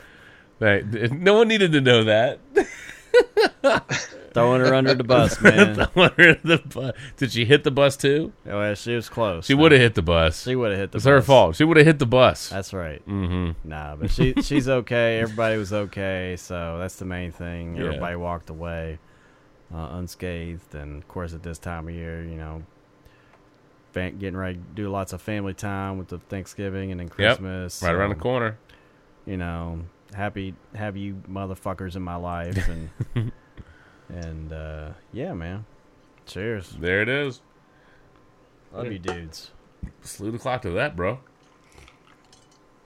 No 0.62 1.34
one 1.34 1.50
needed 1.50 1.74
to 1.74 1.82
know 1.82 2.06
that. 2.06 2.40
Throwing 4.36 4.62
her 4.62 4.76
under 4.76 4.94
the 4.94 5.04
bus, 5.04 5.42
man. 5.42 5.74
Throwing 5.76 6.12
her 6.18 6.30
under 6.44 6.58
the 6.58 6.62
bus. 6.68 6.94
Did 7.18 7.32
she 7.32 7.46
hit 7.46 7.64
the 7.64 7.72
bus 7.72 7.98
too? 7.98 8.32
Oh, 8.48 8.62
yeah, 8.62 8.74
she 8.76 8.94
was 8.96 9.10
close. 9.10 9.46
She 9.48 9.56
would 9.56 9.72
have 9.72 9.82
hit 9.82 9.96
the 9.96 10.02
bus. 10.04 10.44
She 10.44 10.56
would 10.56 10.70
have 10.72 10.80
hit 10.80 10.92
the 10.92 10.98
It's 10.98 11.06
bus. 11.06 11.10
her 11.10 11.22
fault. 11.24 11.56
She 11.56 11.64
would 11.64 11.78
have 11.78 11.86
hit 11.88 11.98
the 12.00 12.06
bus. 12.06 12.50
That's 12.50 12.72
right. 12.74 13.02
Mm-hmm. 13.08 13.68
Nah, 13.68 13.96
but 13.96 14.12
she 14.12 14.34
she's 14.44 14.70
okay. 14.70 15.20
Everybody 15.22 15.58
was 15.58 15.74
okay, 15.74 16.36
so 16.38 16.78
that's 16.80 16.98
the 16.98 17.06
main 17.06 17.32
thing. 17.32 17.76
Yeah. 17.76 17.86
Everybody 17.86 18.16
walked 18.18 18.50
away 18.52 19.00
uh, 19.74 19.90
unscathed, 19.94 20.76
and 20.76 21.02
of 21.02 21.08
course, 21.08 21.34
at 21.34 21.42
this 21.42 21.58
time 21.58 21.88
of 21.88 21.96
year, 21.96 22.24
you 22.24 22.36
know, 22.36 22.64
getting 23.94 24.36
ready 24.36 24.56
to 24.58 24.64
do 24.76 24.90
lots 24.90 25.14
of 25.14 25.22
family 25.22 25.54
time 25.54 25.98
with 25.98 26.10
the 26.10 26.20
Thanksgiving 26.20 26.92
and 26.92 27.00
then 27.00 27.08
Yep. 27.08 27.38
Christmas. 27.38 27.82
Right 27.82 27.96
around 27.96 28.10
the 28.10 28.16
corner. 28.16 28.58
You 29.26 29.38
know, 29.38 29.80
happy 30.14 30.54
have 30.76 30.98
you 30.98 31.22
motherfuckers 31.30 31.96
in 31.96 32.02
my 32.02 32.16
life, 32.18 32.68
and 32.68 32.90
and 34.10 34.52
uh, 34.52 34.90
yeah, 35.14 35.34
man. 35.34 35.66
Cheers. 36.26 36.76
There 36.80 37.02
it 37.02 37.10
is. 37.10 37.42
Love 38.74 38.92
you, 38.92 39.00
dudes. 39.00 39.52
Slew 40.02 40.32
the 40.32 40.40
clock 40.40 40.64
to 40.64 40.72
that, 40.72 40.96
bro. 40.96 41.20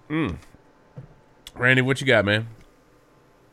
Mm. 0.09 0.37
Randy, 1.55 1.81
what 1.81 2.01
you 2.01 2.07
got, 2.07 2.25
man? 2.25 2.47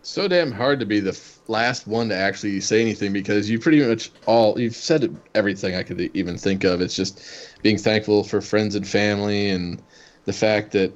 so 0.06 0.28
damn 0.28 0.52
hard 0.52 0.78
to 0.78 0.86
be 0.86 1.00
the 1.00 1.10
f- 1.10 1.40
last 1.48 1.88
one 1.88 2.08
to 2.08 2.14
actually 2.14 2.60
say 2.60 2.80
anything 2.80 3.12
because 3.12 3.50
you 3.50 3.58
pretty 3.58 3.84
much 3.84 4.12
all 4.26 4.58
you've 4.58 4.76
said 4.76 5.14
everything 5.34 5.74
I 5.74 5.82
could 5.82 6.00
even 6.14 6.38
think 6.38 6.62
of. 6.62 6.80
It's 6.80 6.94
just 6.94 7.20
being 7.62 7.76
thankful 7.76 8.22
for 8.22 8.40
friends 8.40 8.76
and 8.76 8.86
family 8.86 9.50
and 9.50 9.82
the 10.24 10.32
fact 10.32 10.70
that 10.72 10.92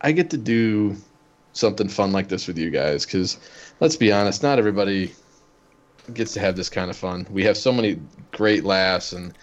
I 0.00 0.10
get 0.10 0.28
to 0.30 0.36
do 0.36 0.96
something 1.52 1.88
fun 1.88 2.10
like 2.10 2.26
this 2.26 2.48
with 2.48 2.58
you 2.58 2.68
guys 2.68 3.06
because 3.06 3.38
let's 3.78 3.94
be 3.94 4.10
honest, 4.10 4.42
not 4.42 4.58
everybody 4.58 5.14
gets 6.14 6.32
to 6.34 6.40
have 6.40 6.56
this 6.56 6.68
kind 6.68 6.90
of 6.90 6.96
fun. 6.96 7.26
We 7.30 7.44
have 7.44 7.56
so 7.56 7.72
many 7.72 7.98
great 8.32 8.64
laughs 8.64 9.12
and 9.12 9.36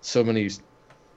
so 0.00 0.22
many 0.24 0.50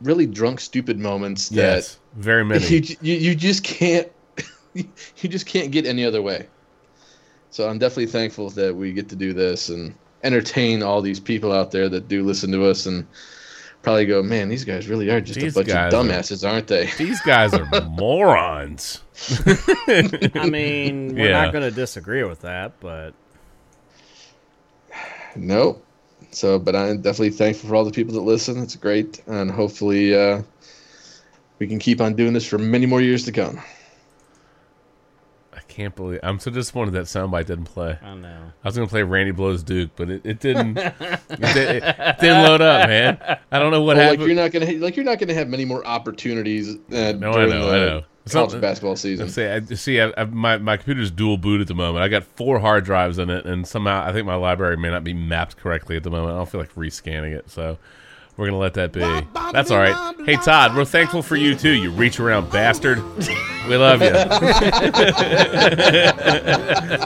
really 0.01 0.25
drunk 0.25 0.59
stupid 0.59 0.99
moments 0.99 1.49
that 1.49 1.55
Yes, 1.55 1.99
very 2.15 2.43
many. 2.51 2.65
you, 2.65 2.95
you, 3.01 3.13
you 3.15 3.35
just 3.35 3.63
can't 3.63 4.11
you 4.73 4.85
just 5.29 5.45
can't 5.45 5.71
get 5.71 5.85
any 5.85 6.03
other 6.05 6.21
way. 6.21 6.47
So 7.49 7.69
I'm 7.69 7.77
definitely 7.79 8.07
thankful 8.07 8.49
that 8.51 8.75
we 8.75 8.91
get 8.91 9.07
to 9.09 9.15
do 9.15 9.31
this 9.33 9.69
and 9.69 9.95
entertain 10.23 10.83
all 10.83 11.01
these 11.01 11.19
people 11.19 11.53
out 11.53 11.71
there 11.71 11.87
that 11.89 12.07
do 12.09 12.23
listen 12.23 12.51
to 12.51 12.65
us 12.65 12.85
and 12.85 13.07
probably 13.81 14.05
go, 14.05 14.21
man, 14.23 14.49
these 14.49 14.65
guys 14.65 14.87
really 14.89 15.09
are 15.09 15.21
just 15.21 15.39
These 15.39 15.55
a 15.55 15.59
bunch 15.59 15.67
of 15.69 15.73
guys 15.75 15.93
are- 15.93 16.03
dumbasses, 16.03 16.49
aren't 16.51 16.67
they? 16.67 16.87
These 16.97 17.21
guys 17.21 17.53
are 17.53 17.65
morons. 17.91 19.01
I 19.87 20.49
mean, 20.49 21.15
we're 21.15 21.29
Yeah. 21.29 21.43
not 21.43 21.53
going 21.53 21.63
to 21.63 21.71
disagree 21.71 22.23
with 22.23 22.41
that, 22.41 22.79
but 22.79 23.13
Nope. 25.35 25.83
So, 26.31 26.59
but 26.59 26.75
I'm 26.75 27.01
definitely 27.01 27.29
thankful 27.31 27.69
for 27.69 27.75
all 27.75 27.85
the 27.85 27.91
people 27.91 28.13
that 28.13 28.21
listen. 28.21 28.61
It's 28.61 28.75
great, 28.75 29.21
and 29.27 29.49
hopefully 29.49 30.13
uh, 30.15 30.41
we 31.59 31.67
can 31.67 31.79
keep 31.79 32.01
on 32.01 32.13
doing 32.15 32.33
this 32.33 32.45
for 32.45 32.57
many 32.57 32.85
more 32.85 33.01
years 33.01 33.23
to 33.25 33.31
come. 33.31 33.61
I 35.53 35.59
can't 35.67 35.95
believe 35.95 36.19
I'm 36.23 36.39
so 36.39 36.51
disappointed 36.51 36.91
that 36.91 37.05
soundbite 37.05 37.45
didn't 37.45 37.65
play. 37.65 37.97
I 38.01 38.15
know. 38.15 38.51
I 38.63 38.67
was 38.67 38.75
gonna 38.75 38.87
play 38.87 39.03
Randy 39.03 39.31
blows 39.31 39.63
Duke, 39.63 39.91
but 39.95 40.09
it, 40.09 40.21
it 40.25 40.39
didn't. 40.39 40.77
it, 40.77 41.19
did, 41.29 41.83
it 41.83 42.19
didn't 42.19 42.43
load 42.43 42.61
up, 42.61 42.87
man. 42.89 43.17
I 43.51 43.59
don't 43.59 43.71
know 43.71 43.81
what 43.81 43.97
Well, 43.97 44.05
happened. 44.05 44.21
Like 44.21 44.27
you're 44.27 44.35
not 44.35 44.51
gonna 44.51 44.71
like 44.83 44.95
you're 44.95 45.05
not 45.05 45.19
gonna 45.19 45.33
have 45.33 45.47
many 45.47 45.65
more 45.65 45.85
opportunities. 45.85 46.75
Uh, 46.75 47.13
No, 47.13 47.31
I 47.31 47.45
know, 47.45 47.65
the 47.67 47.73
I 47.73 47.79
know. 47.79 48.03
College 48.29 48.51
Some- 48.51 48.61
basketball 48.61 48.95
season. 48.95 49.27
I 49.27 49.29
see, 49.29 49.45
I, 49.45 49.59
see 49.75 50.01
I, 50.01 50.11
I, 50.17 50.23
my 50.25 50.57
my 50.57 50.77
computer's 50.77 51.11
dual 51.11 51.37
boot 51.37 51.61
at 51.61 51.67
the 51.67 51.75
moment. 51.75 52.03
I 52.03 52.07
got 52.07 52.23
four 52.23 52.59
hard 52.59 52.83
drives 52.83 53.19
in 53.19 53.29
it, 53.29 53.45
and 53.45 53.67
somehow 53.67 54.03
I 54.03 54.11
think 54.13 54.25
my 54.25 54.33
library 54.35 54.77
may 54.77 54.89
not 54.89 55.03
be 55.03 55.13
mapped 55.13 55.57
correctly 55.57 55.95
at 55.95 56.01
the 56.03 56.09
moment. 56.09 56.33
I 56.33 56.37
don't 56.37 56.49
feel 56.49 56.59
like 56.59 56.73
rescanning 56.73 57.33
it, 57.35 57.51
so 57.51 57.77
we're 58.35 58.47
gonna 58.47 58.57
let 58.57 58.73
that 58.73 58.91
be. 58.91 59.01
That's 59.53 59.69
all 59.69 59.77
right. 59.77 60.15
Hey 60.25 60.37
Todd, 60.37 60.75
we're 60.75 60.85
thankful 60.85 61.21
for 61.21 61.35
you 61.35 61.53
too. 61.55 61.69
You 61.69 61.91
reach 61.91 62.19
around 62.19 62.49
bastard. 62.51 63.03
We 63.69 63.77
love 63.77 64.01
you. 64.01 64.11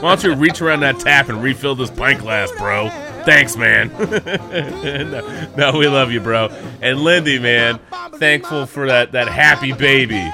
don't 0.00 0.24
you 0.24 0.34
reach 0.34 0.60
around 0.62 0.80
that 0.80 0.98
tap 1.00 1.28
and 1.28 1.42
refill 1.42 1.74
this 1.74 1.90
pint 1.90 2.20
glass, 2.20 2.50
bro? 2.52 2.88
Thanks, 3.24 3.56
man. 3.56 3.88
no, 3.98 5.70
no, 5.72 5.78
we 5.78 5.86
love 5.86 6.10
you, 6.10 6.20
bro. 6.20 6.48
And 6.80 7.00
Lindy, 7.00 7.38
man, 7.38 7.78
thankful 8.14 8.64
for 8.66 8.86
that 8.86 9.12
that 9.12 9.28
happy 9.28 9.72
baby. 9.72 10.30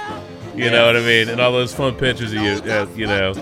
You 0.56 0.70
know 0.70 0.86
what 0.86 0.96
I 0.96 1.00
mean? 1.00 1.28
And 1.28 1.40
all 1.40 1.52
those 1.52 1.74
fun 1.74 1.94
pictures 1.96 2.32
of 2.32 2.40
you. 2.42 2.50
Uh, 2.72 2.86
you 2.96 3.06
know, 3.06 3.32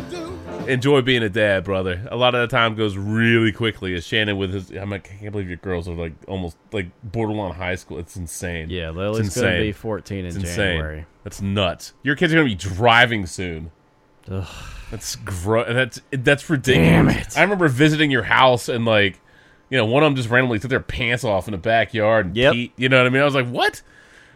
enjoy 0.66 1.00
being 1.02 1.22
a 1.22 1.28
dad, 1.28 1.62
brother. 1.64 2.06
A 2.10 2.16
lot 2.16 2.34
of 2.34 2.40
the 2.48 2.54
time 2.56 2.74
goes 2.74 2.96
really 2.96 3.52
quickly. 3.52 3.94
As 3.94 4.04
Shannon 4.04 4.36
with 4.36 4.52
his, 4.52 4.70
I'm 4.70 4.90
like, 4.90 5.10
I 5.12 5.16
can't 5.20 5.32
believe 5.32 5.48
your 5.48 5.58
girls 5.58 5.88
are 5.88 5.94
like 5.94 6.12
almost 6.26 6.56
like 6.72 6.86
borderline 7.04 7.54
high 7.54 7.76
school. 7.76 7.98
It's 7.98 8.16
insane. 8.16 8.68
Yeah, 8.70 8.88
It's 8.88 8.96
Lily's 8.96 9.34
gonna 9.34 9.46
insane. 9.48 9.62
be 9.62 9.72
14 9.72 10.18
in 10.18 10.26
It's 10.26 10.36
insane. 10.36 10.56
January. 10.56 11.06
That's 11.22 11.40
nuts. 11.40 11.92
Your 12.02 12.16
kids 12.16 12.32
are 12.32 12.36
gonna 12.36 12.48
be 12.48 12.54
driving 12.54 13.26
soon. 13.26 13.70
Ugh. 14.30 14.46
That's 14.90 15.16
gro- 15.16 15.72
That's 15.72 16.00
that's 16.10 16.48
ridiculous. 16.50 16.88
Damn 16.88 17.08
it. 17.10 17.38
I 17.38 17.42
remember 17.42 17.68
visiting 17.68 18.10
your 18.10 18.22
house 18.24 18.68
and 18.68 18.84
like, 18.84 19.20
you 19.70 19.78
know, 19.78 19.84
one 19.86 20.02
of 20.02 20.06
them 20.08 20.16
just 20.16 20.30
randomly 20.30 20.58
took 20.58 20.70
their 20.70 20.80
pants 20.80 21.24
off 21.24 21.46
in 21.48 21.52
the 21.52 21.58
backyard. 21.58 22.26
And 22.26 22.36
Yep. 22.36 22.54
peed. 22.54 22.70
you 22.76 22.88
know 22.88 22.98
what 22.98 23.06
I 23.06 23.10
mean? 23.10 23.22
I 23.22 23.24
was 23.24 23.34
like, 23.34 23.48
what? 23.48 23.82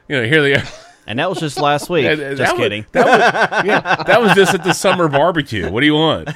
You 0.09 0.17
know, 0.21 0.27
here 0.29 0.43
they 0.43 0.55
are. 0.55 0.63
And 1.09 1.19
that 1.19 1.29
was 1.29 1.41
just 1.41 1.59
last 1.59 1.89
week. 1.91 2.05
And- 2.05 2.21
and 2.21 2.37
just 2.37 2.51
that 2.51 2.57
was- 2.57 2.63
kidding. 2.63 2.87
that 2.93 3.07
was, 3.07 3.65
yeah, 3.67 3.81
that 4.07 4.21
was 4.21 4.33
just 4.35 4.55
at 4.55 4.63
the 4.63 4.73
summer 4.75 5.09
barbecue. 5.09 5.69
What 5.71 5.81
do 5.81 5.87
you 5.87 5.95
want? 5.95 6.29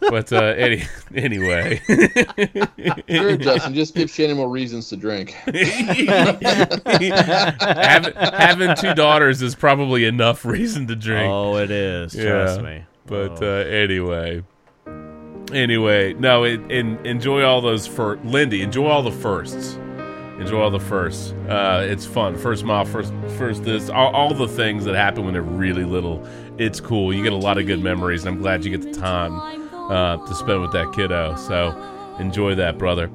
But 0.00 0.32
uh, 0.32 0.38
any, 0.56 0.82
anyway, 1.14 1.80
Sure, 3.08 3.36
Justin, 3.36 3.74
just 3.74 3.94
give 3.94 4.10
Shannon 4.10 4.38
more 4.38 4.48
reasons 4.48 4.88
to 4.88 4.96
drink. 4.96 5.30
having, 6.80 8.14
having 8.14 8.74
two 8.76 8.94
daughters 8.94 9.42
is 9.42 9.54
probably 9.54 10.04
enough 10.06 10.44
reason 10.44 10.86
to 10.88 10.96
drink. 10.96 11.30
Oh, 11.30 11.56
it 11.58 11.70
is. 11.70 12.14
Trust 12.14 12.62
me. 12.62 12.84
But 13.06 13.42
Oh. 13.42 13.60
uh, 13.60 13.64
anyway, 13.64 14.42
anyway, 15.52 16.14
no, 16.14 16.44
it, 16.44 16.60
and 16.70 17.04
enjoy 17.06 17.42
all 17.42 17.60
those 17.60 17.86
for 17.86 18.16
Lindy. 18.24 18.62
Enjoy 18.62 18.86
all 18.86 19.02
the 19.02 19.10
firsts. 19.12 19.76
Enjoy 20.40 20.62
all 20.62 20.70
the 20.70 20.80
firsts. 20.80 21.32
Uh, 21.48 21.86
it's 21.88 22.06
fun. 22.06 22.34
First 22.34 22.64
mile, 22.64 22.86
first, 22.86 23.12
first 23.36 23.62
this, 23.62 23.90
all, 23.90 24.10
all 24.14 24.32
the 24.32 24.48
things 24.48 24.86
that 24.86 24.94
happen 24.94 25.24
when 25.24 25.34
they're 25.34 25.42
really 25.42 25.84
little. 25.84 26.26
It's 26.56 26.80
cool. 26.80 27.12
You 27.12 27.22
get 27.22 27.34
a 27.34 27.36
lot 27.36 27.58
of 27.58 27.66
good 27.66 27.82
memories, 27.82 28.24
and 28.24 28.34
I'm 28.34 28.40
glad 28.40 28.64
you 28.64 28.76
get 28.76 28.80
the 28.80 28.98
time 28.98 29.38
uh, 29.90 30.16
to 30.26 30.34
spend 30.34 30.62
with 30.62 30.72
that 30.72 30.92
kiddo. 30.94 31.36
So 31.36 31.76
enjoy 32.18 32.54
that, 32.54 32.78
brother. 32.78 33.10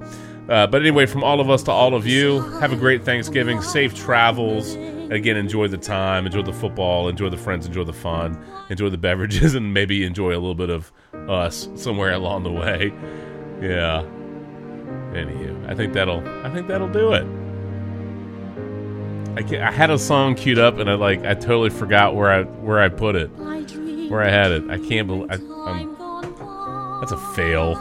Uh, 0.48 0.68
but 0.68 0.82
anyway, 0.82 1.08
from 1.08 1.24
all 1.24 1.40
of 1.40 1.50
us 1.50 1.64
to 1.64 1.72
all 1.72 1.96
of 1.96 2.06
you, 2.06 2.42
have 2.60 2.72
a 2.72 2.76
great 2.76 3.04
Thanksgiving. 3.04 3.60
Safe 3.64 3.96
travels. 3.96 4.76
Again, 5.10 5.36
enjoy 5.36 5.68
the 5.68 5.78
time, 5.78 6.28
enjoy 6.28 6.44
the 6.44 6.54
football, 6.54 7.10
enjoy 7.10 7.30
the 7.30 7.38
friends, 7.38 7.66
enjoy 7.66 7.84
the 7.86 7.94
fun, 7.94 8.44
enjoy 8.70 8.90
the 8.90 8.98
beverages, 8.98 9.56
and 9.56 9.74
maybe 9.74 10.06
enjoy 10.06 10.30
a 10.30 10.38
little 10.38 10.54
bit 10.54 10.70
of 10.70 10.92
us 11.28 11.70
somewhere 11.76 12.12
along 12.12 12.44
the 12.44 12.52
way. 12.52 12.94
Yeah. 13.62 14.06
Anywho, 15.14 15.70
I 15.70 15.76
think 15.76 15.94
that'll 15.94 16.20
I 16.46 16.50
think 16.54 16.68
that'll 16.68 16.90
do 16.90 17.14
it. 17.14 17.26
I, 19.38 19.68
I 19.68 19.72
had 19.72 19.90
a 19.90 20.00
song 20.00 20.36
queued 20.36 20.60
up 20.60 20.78
and 20.78 20.90
I 20.90 20.94
like 20.94 21.26
I 21.26 21.34
totally 21.34 21.70
forgot 21.70 22.16
where 22.16 22.32
I 22.32 22.44
where 22.44 22.82
I 22.82 22.90
put 22.90 23.16
it, 23.16 23.28
where 24.10 24.22
I 24.22 24.30
had 24.30 24.52
it. 24.52 24.70
I 24.70 24.78
can't 24.78 25.08
believe 25.08 25.30
I, 25.30 25.36
um, 25.36 25.96
I'm, 26.00 27.00
that's 27.00 27.12
a 27.12 27.18
fail. 27.34 27.76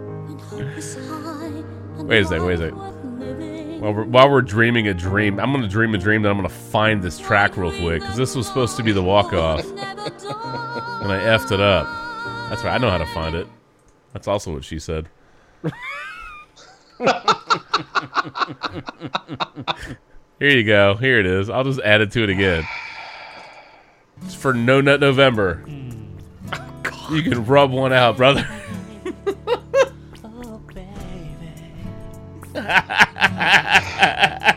wait 2.05 2.21
a 2.21 2.25
second, 2.25 2.45
wait 2.45 2.53
a 2.53 2.57
second. 2.57 3.81
While 3.81 3.93
we're, 3.93 4.03
while 4.05 4.31
we're 4.31 4.41
dreaming 4.41 4.87
a 4.87 4.93
dream, 4.93 5.39
I'm 5.39 5.51
gonna 5.51 5.67
dream 5.67 5.93
a 5.93 5.97
dream. 5.97 6.21
that 6.23 6.29
I'm 6.29 6.37
gonna 6.37 6.49
find 6.49 7.03
this 7.03 7.19
track 7.19 7.57
real 7.57 7.71
quick 7.71 8.01
because 8.01 8.17
this 8.17 8.35
was 8.35 8.47
supposed 8.47 8.77
to 8.77 8.83
be 8.83 8.91
the 8.91 9.03
walk 9.03 9.33
off, 9.33 9.63
and 9.63 11.11
I 11.11 11.19
effed 11.19 11.51
it 11.51 11.59
up. 11.59 11.85
That's 12.49 12.63
right. 12.63 12.73
I 12.73 12.77
know 12.79 12.89
how 12.89 12.97
to 12.97 13.05
find 13.07 13.35
it. 13.35 13.47
That's 14.15 14.29
also 14.29 14.53
what 14.53 14.63
she 14.63 14.79
said. 14.79 15.09
Here 20.39 20.49
you 20.51 20.63
go. 20.63 20.95
Here 20.95 21.19
it 21.19 21.25
is. 21.25 21.49
I'll 21.49 21.65
just 21.65 21.81
add 21.81 21.99
it 21.99 22.13
to 22.13 22.23
it 22.23 22.29
again. 22.29 22.63
It's 24.21 24.33
for 24.33 24.53
No 24.53 24.79
Nut 24.79 25.01
November. 25.01 25.61
you 27.11 27.23
can 27.23 27.45
rub 27.45 27.71
one 27.71 27.91
out, 27.91 28.15
brother. 28.15 28.47
I 32.55 34.55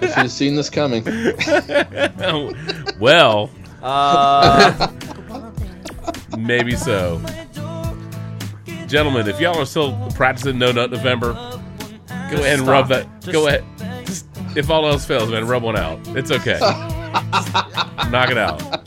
should 0.00 0.10
have 0.12 0.30
seen 0.30 0.54
this 0.56 0.70
coming. 0.70 1.02
well, 3.00 3.50
Uh, 3.82 4.88
maybe 6.38 6.76
so. 6.76 7.20
Gentlemen, 8.94 9.26
if 9.26 9.40
y'all 9.40 9.58
are 9.58 9.66
still 9.66 10.08
practicing 10.14 10.56
No 10.56 10.70
Nut 10.70 10.88
November, 10.88 11.32
go 11.32 12.36
ahead 12.36 12.60
and 12.60 12.68
rub 12.68 12.86
that. 12.90 13.08
Just- 13.22 13.32
Go 13.32 13.48
ahead. 13.48 13.64
Just, 14.06 14.24
if 14.54 14.70
all 14.70 14.86
else 14.86 15.04
fails, 15.04 15.28
man, 15.32 15.48
rub 15.48 15.64
one 15.64 15.76
out. 15.76 15.98
It's 16.16 16.30
okay. 16.30 16.60
Knock 16.60 18.30
it 18.30 18.38
out. 18.38 18.86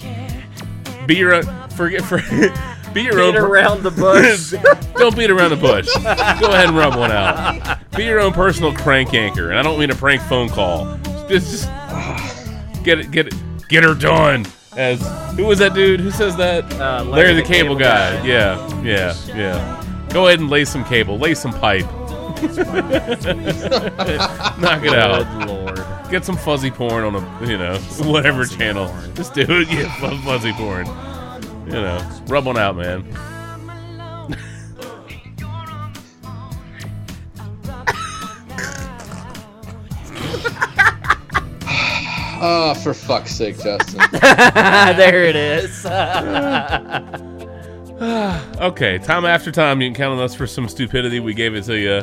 Be 1.07 1.17
your 1.17 1.33
own. 1.33 1.43
Forget 1.71 2.05
for. 2.05 2.19
Be 2.93 3.01
your 3.01 3.19
own. 3.19 3.33
Beat 3.33 3.39
around 3.41 3.83
the 3.83 3.91
bush. 3.91 4.53
don't 4.95 5.13
beat 5.13 5.29
around 5.29 5.49
the 5.49 5.57
bush. 5.57 5.93
Go 5.93 6.53
ahead 6.53 6.69
and 6.69 6.77
rub 6.77 6.95
one 6.95 7.11
out. 7.11 7.77
Be 7.91 8.05
your 8.05 8.21
own 8.21 8.31
personal 8.31 8.73
crank 8.73 9.13
anchor, 9.13 9.49
and 9.49 9.59
I 9.59 9.61
don't 9.61 9.77
mean 9.77 9.91
a 9.91 9.95
prank 9.95 10.21
phone 10.21 10.47
call. 10.47 10.85
Just, 11.27 11.67
just 11.67 12.83
get 12.85 13.01
it, 13.01 13.11
get 13.11 13.27
it, 13.27 13.33
get 13.67 13.83
her 13.83 13.93
done. 13.93 14.45
As 14.77 15.01
who 15.35 15.43
was 15.43 15.59
that 15.59 15.73
dude? 15.73 15.99
Who 15.99 16.11
says 16.11 16.37
that? 16.37 16.63
Uh, 16.79 17.03
Larry, 17.03 17.33
the, 17.33 17.41
cable, 17.41 17.75
guy. 17.75 18.25
Yeah, 18.25 18.81
yeah, 18.83 19.13
yeah. 19.35 19.83
Go 20.09 20.27
ahead 20.27 20.39
and 20.39 20.49
lay 20.49 20.65
some 20.65 20.83
cable, 20.85 21.17
lay 21.17 21.33
some 21.35 21.53
pipe. 21.53 21.85
Knock 24.57 24.83
it 24.83 24.93
out. 24.93 25.39
Good 25.39 25.47
lord. 25.47 25.85
Get 26.11 26.23
some 26.23 26.37
fuzzy 26.37 26.71
porn 26.71 27.03
on 27.03 27.15
a, 27.15 27.45
you 27.47 27.57
know, 27.57 27.77
whatever 28.03 28.45
channel. 28.45 28.93
Just 29.15 29.33
do 29.33 29.41
it. 29.49 29.69
Yeah, 29.69 29.93
fu- 29.95 30.17
fuzzy 30.19 30.53
porn. 30.53 30.85
You 31.65 31.73
know, 31.73 32.21
rub 32.27 32.45
one 32.45 32.57
out, 32.57 32.77
man. 32.77 33.05
Oh, 42.39 42.73
for 42.83 42.93
fuck's 42.93 43.31
sake, 43.31 43.59
Justin. 43.59 43.99
there 44.21 45.23
it 45.25 45.35
is. 45.35 45.85
okay, 48.61 48.99
time 48.99 49.25
after 49.25 49.51
time, 49.51 49.81
you 49.81 49.87
can 49.87 49.95
count 49.95 50.19
on 50.19 50.23
us 50.23 50.35
for 50.35 50.45
some 50.45 50.69
stupidity. 50.69 51.19
We 51.19 51.33
gave 51.33 51.55
it 51.55 51.63
to 51.63 51.75
you. 51.75 52.01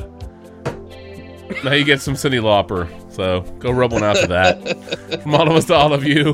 Now 1.62 1.73
you 1.73 1.84
get 1.84 2.00
some 2.00 2.14
Cyndi 2.14 2.40
Lauper. 2.40 2.89
So 3.12 3.42
go 3.60 3.70
rub 3.70 3.92
one 3.92 4.02
out 4.02 4.18
for 4.18 4.26
that. 4.26 5.20
From 5.23 5.34
all 5.34 5.48
of 5.48 5.55
us 5.55 5.66
to 5.66 5.74
all 5.74 5.92
of 5.92 6.02
you, 6.05 6.32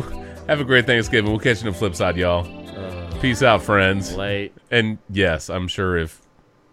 have 0.48 0.60
a 0.60 0.64
great 0.64 0.86
Thanksgiving. 0.86 1.30
We'll 1.30 1.40
catch 1.40 1.60
you 1.60 1.66
on 1.68 1.74
the 1.74 1.78
flip 1.78 1.94
side, 1.94 2.16
y'all. 2.16 2.47
Uh, 2.74 3.20
Peace 3.20 3.42
out, 3.42 3.62
friends. 3.62 4.16
Late. 4.16 4.55
And 4.70 4.97
yes, 5.10 5.50
I'm 5.50 5.68
sure 5.68 5.98
if 5.98 6.22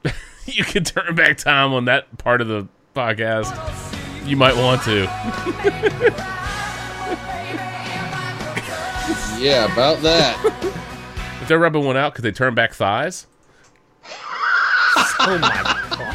you 0.46 0.64
could 0.64 0.86
turn 0.86 1.14
back 1.14 1.38
time 1.38 1.74
on 1.74 1.86
that 1.86 2.18
part 2.20 2.40
of 2.40 2.48
the 2.48 2.70
podcast, 2.96 3.54
you 4.26 4.38
might 4.38 4.56
want 4.56 4.82
to. 4.84 5.02
yeah, 9.40 9.72
about 9.74 10.02
that. 10.04 10.74
If 11.48 11.50
they're 11.50 11.60
rubbing 11.60 11.86
one 11.86 11.96
out, 11.96 12.14
could 12.14 12.26
they 12.26 12.34
turn 12.34 12.56
back 12.56 12.74
thighs? 12.74 13.26
oh 14.04 15.40
my 15.40 15.64
god. 15.92 16.14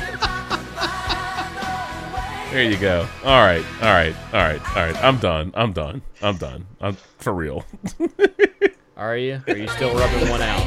There 2.53 2.65
you 2.71 2.77
go. 2.77 3.09
All 3.25 3.41
right, 3.41 3.65
all 3.81 3.95
right, 3.95 4.15
all 4.35 4.41
right, 4.43 4.77
all 4.77 4.83
right. 4.85 4.95
I'm 5.03 5.17
done. 5.17 5.51
I'm 5.55 5.73
done. 5.73 6.03
I'm 6.21 6.37
done. 6.37 6.67
I'm 6.83 6.99
for 7.17 7.33
real. 7.33 7.65
Are 8.99 9.17
you? 9.17 9.43
Are 9.49 9.57
you 9.57 9.69
still 9.69 9.95
rubbing 9.95 10.29
one 10.29 10.43
out? 10.43 10.67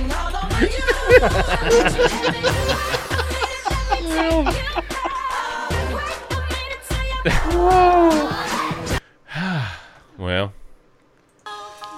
well, 10.17 10.53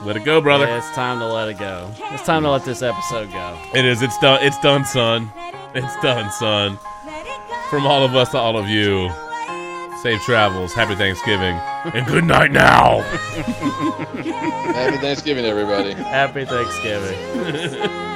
let 0.03 0.15
it 0.15 0.23
go, 0.25 0.41
brother. 0.41 0.65
Yeah, 0.65 0.77
it's 0.77 0.91
time 0.91 1.19
to 1.19 1.27
let 1.27 1.47
it 1.49 1.57
go. 1.57 1.91
It's 2.11 2.23
time 2.23 2.43
to 2.43 2.49
let 2.51 2.65
this 2.65 2.81
episode 2.81 3.31
go. 3.31 3.59
It 3.73 3.85
is. 3.85 4.01
It's 4.01 4.17
done. 4.19 4.43
It's 4.43 4.59
done, 4.59 4.85
son. 4.85 5.31
It's 5.73 6.01
done, 6.01 6.31
son. 6.31 6.79
From 7.69 7.85
all 7.85 8.03
of 8.03 8.15
us 8.15 8.29
to 8.29 8.37
all 8.37 8.57
of 8.57 8.69
you, 8.69 9.09
safe 10.01 10.21
travels, 10.21 10.73
happy 10.73 10.95
Thanksgiving, 10.95 11.55
and 11.93 12.07
good 12.07 12.23
night 12.23 12.51
now. 12.51 12.99
Happy 14.77 14.97
Thanksgiving, 14.97 15.45
everybody. 15.45 15.93
Happy 15.93 16.45
Thanksgiving. 16.45 18.03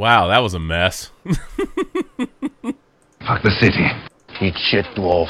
Wow, 0.00 0.28
that 0.28 0.38
was 0.38 0.54
a 0.54 0.58
mess. 0.58 1.10
Fuck 1.26 1.36
the 3.42 3.50
city. 3.60 3.86
Eat 4.40 4.54
shit, 4.70 4.86
dwarf. 4.96 5.28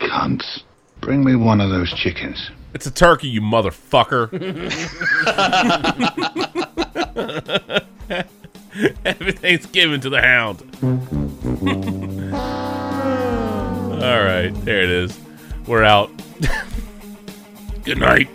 Cunts. 0.00 0.62
Bring 1.00 1.24
me 1.24 1.36
one 1.36 1.60
of 1.60 1.70
those 1.70 1.94
chickens. 2.02 2.50
It's 2.74 2.86
a 2.86 2.90
turkey, 2.90 3.28
you 3.28 3.40
motherfucker. 3.40 4.32
Happy 9.04 9.30
Thanksgiving 9.30 10.00
to 10.00 10.10
the 10.10 10.20
hound. 10.20 10.62
All 14.02 14.24
right, 14.24 14.50
there 14.64 14.82
it 14.82 14.90
is. 14.90 15.16
We're 15.68 15.84
out. 15.84 16.10
Good 17.84 17.98
night. 17.98 18.28